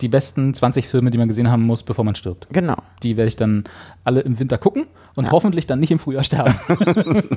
die 0.00 0.08
besten 0.08 0.54
20 0.54 0.88
Filme, 0.88 1.10
die 1.10 1.18
man 1.18 1.28
gesehen 1.28 1.50
haben 1.50 1.62
muss, 1.64 1.82
bevor 1.82 2.04
man 2.04 2.14
stirbt. 2.14 2.46
Genau. 2.52 2.76
Die 3.02 3.16
werde 3.16 3.28
ich 3.28 3.36
dann 3.36 3.64
alle 4.04 4.20
im 4.20 4.38
Winter 4.38 4.58
gucken 4.58 4.86
und 5.16 5.24
Ja. 5.26 5.30
hoffentlich 5.32 5.66
dann 5.66 5.80
nicht 5.80 5.90
im 5.90 5.98
Frühjahr 5.98 6.24
sterben. 6.24 6.54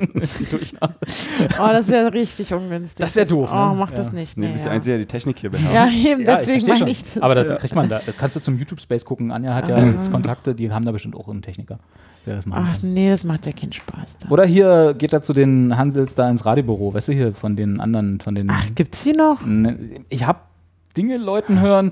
Oh, 1.60 1.68
das 1.68 1.88
wäre 1.88 2.12
richtig 2.12 2.52
ungünstig. 2.52 2.98
Das 3.04 3.16
wär 3.16 3.24
doof, 3.24 3.50
Oh, 3.52 3.56
ne? 3.70 3.74
mach 3.78 3.90
Ja. 3.90 3.96
das 3.96 4.12
nicht. 4.12 4.36
Nee, 4.36 4.42
du 4.42 4.48
Nee, 4.48 4.52
bist 4.54 4.64
ja. 4.64 4.70
der 4.70 4.76
Einzige, 4.76 4.90
der 4.96 4.98
die 5.04 5.08
Technik 5.08 5.38
hier 5.38 5.50
beherrscht. 5.50 5.74
ja, 5.74 6.10
eben, 6.10 6.22
Ja, 6.22 6.36
deswegen 6.36 6.60
versteh 6.64 6.84
meine 6.84 6.90
ich. 6.90 7.04
Aber 7.22 7.34
da 7.34 7.54
kriegt 7.56 7.74
man, 7.74 7.88
da 7.88 8.00
kannst 8.18 8.36
du 8.36 8.40
zum 8.40 8.58
YouTube-Space 8.58 9.04
gucken. 9.04 9.30
Anja 9.30 9.54
hat 9.54 9.68
ja 9.68 9.78
jetzt 9.84 10.10
Kontakte, 10.10 10.54
die 10.54 10.70
haben 10.70 10.84
da 10.84 10.92
bestimmt 10.92 11.16
auch 11.16 11.28
einen 11.28 11.42
Techniker. 11.42 11.78
Der 12.26 12.36
das 12.36 12.44
Ach 12.50 12.80
kann. 12.80 12.94
nee, 12.94 13.10
das 13.10 13.24
macht 13.24 13.46
ja 13.46 13.52
keinen 13.52 13.72
Spaß. 13.72 14.18
Da. 14.18 14.28
Oder 14.28 14.44
hier 14.44 14.94
geht 14.96 15.12
er 15.12 15.22
zu 15.22 15.32
den 15.32 15.76
Hansels 15.76 16.14
da 16.14 16.30
ins 16.30 16.44
Radiobüro, 16.46 16.94
weißt 16.94 17.08
du, 17.08 17.12
hier 17.12 17.34
von 17.34 17.56
den 17.56 17.80
anderen, 17.80 18.20
von 18.20 18.34
den. 18.34 18.48
Ach, 18.50 18.64
gibt's 18.74 19.02
die 19.02 19.12
noch? 19.12 19.44
Ne, 19.44 19.76
Ich 20.08 20.24
habe 20.24 20.38
Dinge 20.96 21.16
Leuten 21.16 21.60
hören. 21.60 21.90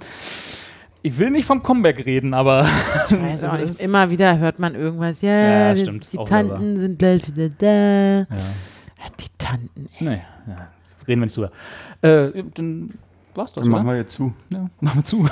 Ich 1.03 1.19
will 1.19 1.31
nicht 1.31 1.47
vom 1.47 1.63
Comeback 1.63 2.05
reden, 2.05 2.35
aber. 2.35 2.67
Ich 3.09 3.13
weiß 3.23 3.45
auch 3.45 3.57
nicht. 3.59 3.81
Immer 3.81 4.11
wieder 4.11 4.39
hört 4.39 4.59
man 4.59 4.75
irgendwas. 4.75 5.23
Ja, 5.23 5.31
Ja, 5.69 5.75
die, 5.75 5.81
stimmt, 5.81 6.13
die 6.13 6.19
auch 6.19 6.29
Tanten 6.29 6.77
sind 6.77 6.99
gleich 6.99 7.27
wieder 7.27 7.49
da. 7.49 7.67
Ja, 7.67 8.19
Ja, 8.21 9.07
die 9.19 9.27
Tanten, 9.39 9.89
echt. 9.93 10.03
naja, 10.03 10.21
ja. 10.47 10.69
reden 11.09 11.21
wir 11.23 11.27
nicht 11.27 11.37
drüber. 11.37 11.51
Äh, 12.03 12.43
dann 12.55 12.91
war's 13.35 13.53
das, 13.55 13.63
Dann 13.63 13.71
machen 13.73 13.87
oder? 13.87 13.95
wir 13.95 14.01
jetzt 14.03 14.15
zu. 14.15 14.33
Ja, 14.53 14.67
machen 14.81 14.99
wir 14.99 15.05
zu. 15.05 15.27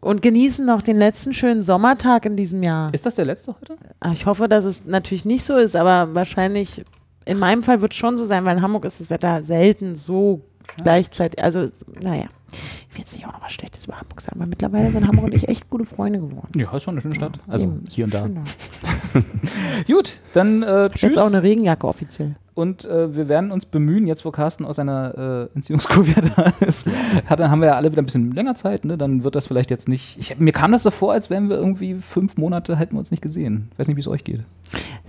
Und 0.00 0.22
genießen 0.22 0.64
noch 0.64 0.82
den 0.82 0.96
letzten 0.96 1.34
schönen 1.34 1.64
Sommertag 1.64 2.24
in 2.24 2.36
diesem 2.36 2.62
Jahr. 2.62 2.94
Ist 2.94 3.04
das 3.04 3.16
der 3.16 3.24
letzte 3.24 3.56
heute? 3.60 3.76
Ah, 3.98 4.12
Ich 4.12 4.26
hoffe, 4.26 4.48
dass 4.48 4.64
es 4.64 4.84
natürlich 4.84 5.24
nicht 5.24 5.42
so 5.42 5.56
ist, 5.56 5.74
aber 5.74 6.14
wahrscheinlich, 6.14 6.84
in 7.24 7.38
meinem 7.40 7.64
Fall 7.64 7.80
wird 7.80 7.92
es 7.92 7.98
schon 7.98 8.16
so 8.16 8.24
sein, 8.24 8.44
weil 8.44 8.56
in 8.58 8.62
Hamburg 8.62 8.84
ist 8.84 9.00
das 9.00 9.10
Wetter 9.10 9.42
selten 9.42 9.96
so 9.96 10.42
gleichzeitig. 10.84 11.42
Also, 11.42 11.66
naja. 12.00 12.26
Ich 12.50 12.96
will 12.96 13.00
jetzt 13.00 13.14
nicht 13.14 13.26
auch 13.26 13.32
noch 13.32 13.42
was 13.42 13.52
Schlechtes 13.52 13.84
über 13.84 14.00
Hamburg 14.00 14.20
sagen, 14.20 14.40
weil 14.40 14.46
mittlerweile 14.46 14.90
sind 14.90 15.06
Hamburg 15.06 15.26
und 15.26 15.34
ich 15.34 15.48
echt 15.48 15.68
gute 15.68 15.84
Freunde 15.84 16.20
geworden. 16.20 16.58
Ja, 16.58 16.74
ist 16.74 16.82
schon 16.82 16.94
eine 16.94 17.00
schöne 17.00 17.14
Stadt. 17.14 17.38
Also 17.46 17.66
Eben, 17.66 17.84
hier 17.88 18.04
und 18.06 18.14
da. 18.14 18.26
Gut, 19.86 20.20
dann 20.32 20.62
äh, 20.62 20.88
tschüss. 20.90 21.02
Jetzt 21.02 21.18
auch 21.18 21.26
eine 21.26 21.42
Regenjacke 21.42 21.86
offiziell. 21.86 22.34
Und 22.54 22.86
äh, 22.86 23.14
wir 23.14 23.28
werden 23.28 23.52
uns 23.52 23.66
bemühen, 23.66 24.08
jetzt 24.08 24.24
wo 24.24 24.32
Carsten 24.32 24.64
aus 24.64 24.76
seiner 24.76 25.48
äh, 25.52 25.56
Entziehungskur 25.56 26.06
wieder 26.08 26.22
da 26.22 26.52
ist, 26.66 26.88
hat, 27.26 27.38
dann 27.38 27.52
haben 27.52 27.60
wir 27.60 27.68
ja 27.68 27.76
alle 27.76 27.92
wieder 27.92 28.02
ein 28.02 28.06
bisschen 28.06 28.32
länger 28.32 28.56
Zeit, 28.56 28.84
ne? 28.84 28.98
Dann 28.98 29.22
wird 29.22 29.36
das 29.36 29.46
vielleicht 29.46 29.70
jetzt 29.70 29.88
nicht. 29.88 30.18
Ich, 30.18 30.40
mir 30.40 30.50
kam 30.52 30.72
das 30.72 30.82
so 30.82 30.90
vor, 30.90 31.12
als 31.12 31.30
wären 31.30 31.48
wir 31.48 31.56
irgendwie 31.56 31.94
fünf 32.00 32.36
Monate 32.36 32.76
hätten 32.76 32.96
wir 32.96 32.98
uns 32.98 33.12
nicht 33.12 33.22
gesehen. 33.22 33.68
Ich 33.70 33.78
weiß 33.78 33.86
nicht, 33.86 33.96
wie 33.96 34.00
es 34.00 34.08
euch 34.08 34.24
geht. 34.24 34.42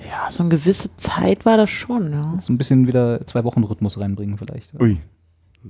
Ja, 0.07 0.29
so 0.29 0.43
eine 0.43 0.49
gewisse 0.49 0.95
Zeit 0.95 1.45
war 1.47 1.57
das 1.57 1.71
schon, 1.71 2.11
ja. 2.11 2.35
So 2.39 2.53
ein 2.53 2.59
bisschen 2.59 2.85
wieder 2.85 3.25
zwei 3.25 3.43
Wochen 3.43 3.63
Rhythmus 3.63 3.99
reinbringen 3.99 4.37
vielleicht. 4.37 4.79
Ui. 4.79 4.99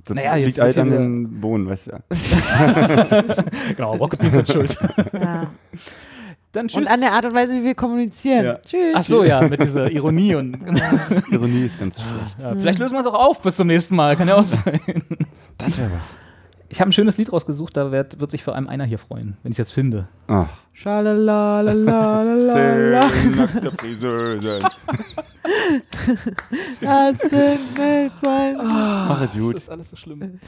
Das 0.06 0.16
Naja, 0.16 0.36
jetzt 0.36 0.46
liegt 0.48 0.60
halt 0.60 0.76
wird 0.76 0.86
an 0.86 0.90
den 0.92 1.42
Bohnen, 1.42 1.68
weißt 1.68 1.88
du 1.88 1.92
ja. 1.92 2.00
Genau, 3.76 3.96
Rocket 3.96 4.20
Beans 4.20 4.36
sind 4.36 4.48
schuld. 4.50 4.78
ja. 5.14 5.52
Dann 6.52 6.68
tschüss. 6.68 6.78
Und 6.80 6.88
an 6.88 7.00
der 7.02 7.12
Art 7.12 7.26
und 7.26 7.36
Weise, 7.36 7.54
wie 7.54 7.64
wir 7.64 7.76
kommunizieren. 7.76 8.44
Ja. 8.44 8.58
Tschüss. 8.66 8.96
Ach 8.96 9.04
so, 9.04 9.24
ja, 9.24 9.42
mit 9.42 9.62
dieser 9.62 9.92
Ironie 9.92 10.34
und 10.36 10.58
Ironie 11.32 11.66
ist 11.66 11.80
ganz 11.80 11.96
schlecht. 12.02 12.42
ja, 12.42 12.56
vielleicht 12.56 12.80
lösen 12.80 12.94
wir 12.96 13.02
es 13.02 13.06
auch 13.06 13.14
auf 13.14 13.42
bis 13.42 13.56
zum 13.56 13.68
nächsten 13.68 13.96
Mal. 13.96 14.16
Kann 14.16 14.28
ja 14.28 14.36
auch 14.36 14.44
sein. 14.44 14.80
Das 15.58 15.78
wäre 15.78 15.92
was. 15.98 16.16
Ich 16.72 16.80
habe 16.80 16.90
ein 16.90 16.94
schönes 16.94 17.18
Lied 17.18 17.34
rausgesucht, 17.34 17.76
da 17.76 17.91
wird, 17.91 18.20
wird 18.20 18.30
sich 18.30 18.44
vor 18.44 18.54
allem 18.56 18.68
einer 18.70 18.84
hier 18.86 19.00
freuen, 19.00 19.38
wenn 19.41 19.52
ich 19.52 19.56
es 19.56 19.70
jetzt 19.70 19.74
finde. 19.74 20.08
Ach. 20.28 20.48
Schalalalalala. 20.74 23.02
nackte 23.36 23.72
Friseusen. 23.72 24.60
Das. 26.82 26.82
Mach 26.82 27.12
es 29.22 29.32
Das 29.32 29.40
gut. 29.40 29.56
ist 29.56 29.70
alles 29.70 29.90
so 29.90 29.96
schlimm. 29.96 30.40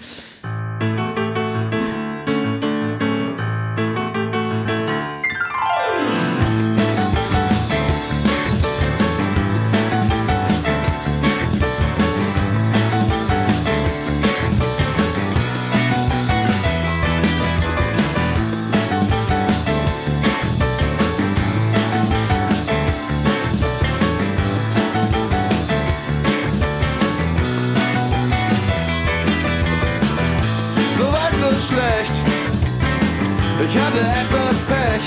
Ich 33.63 33.77
hatte 33.77 33.99
etwas 33.99 34.57
Pech. 34.67 35.05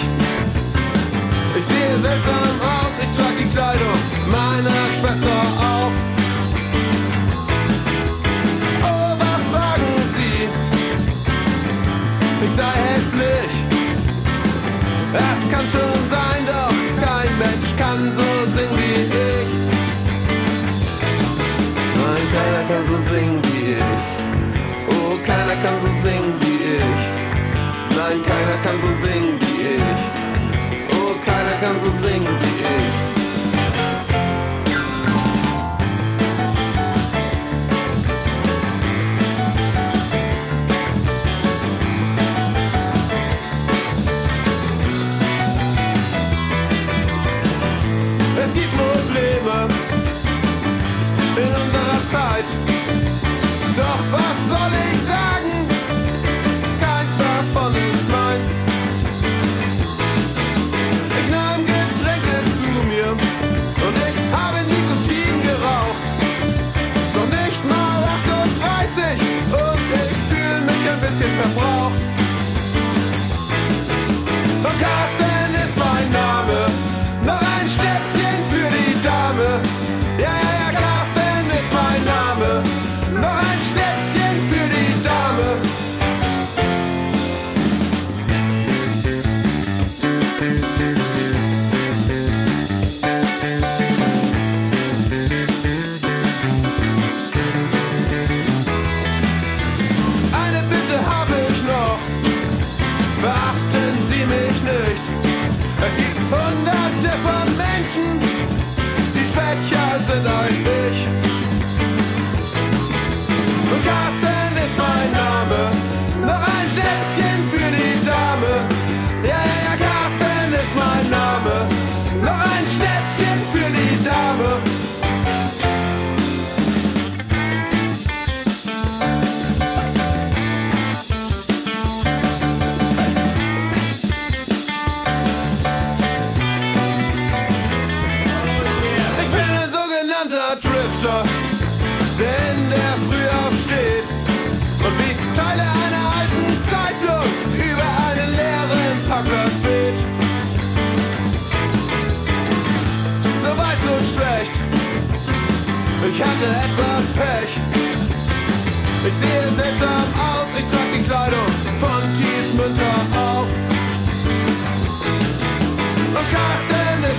Ich 1.59 1.65
sehe 1.67 1.99
seltsam 2.01 2.51
aus, 2.61 3.03
ich 3.03 3.17
trage 3.17 3.37
die 3.41 3.51
Kleidung 3.51 3.99
meiner 4.31 4.85
Schwester 4.97 5.41
auf. 5.59 5.93
Oh, 8.83 9.17
was 9.19 9.43
sagen 9.53 9.91
Sie? 10.15 10.49
Ich 12.47 12.53
sei 12.53 12.75
hässlich. 12.89 13.53
Es 15.15 15.51
kann 15.51 15.67
schon 15.67 15.99
sein, 16.11 16.47
doch 16.47 16.77
kein 17.05 17.39
Mensch 17.39 17.71
kann 17.77 18.13
so 18.15 18.29
singen 18.55 18.77
wie 18.79 19.03
ich. 19.03 19.51
Nein, 21.97 22.25
keiner 22.35 22.65
kann 22.69 22.85
so 22.89 22.97
singen 23.13 23.41
wie 23.45 23.73
ich. 23.73 24.07
Oh, 24.91 25.19
keiner 25.27 25.57
kann 25.61 25.81
so 25.81 25.93
singen 26.03 26.35
wie 26.41 26.77
ich. 26.77 27.14
Nein, 28.07 28.23
keiner 28.23 28.59
kann 28.63 28.79
so 28.81 28.93
singen 29.07 29.41
wie 29.41 29.77
ich. 29.77 30.95
Oh, 30.95 31.15
keiner 31.25 31.57
kann 31.59 31.81
so 31.81 31.91
singen 31.91 32.27
wie 32.27 32.61
ich. 32.61 33.24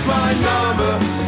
Mein 0.06 0.42
Name. 0.42 1.25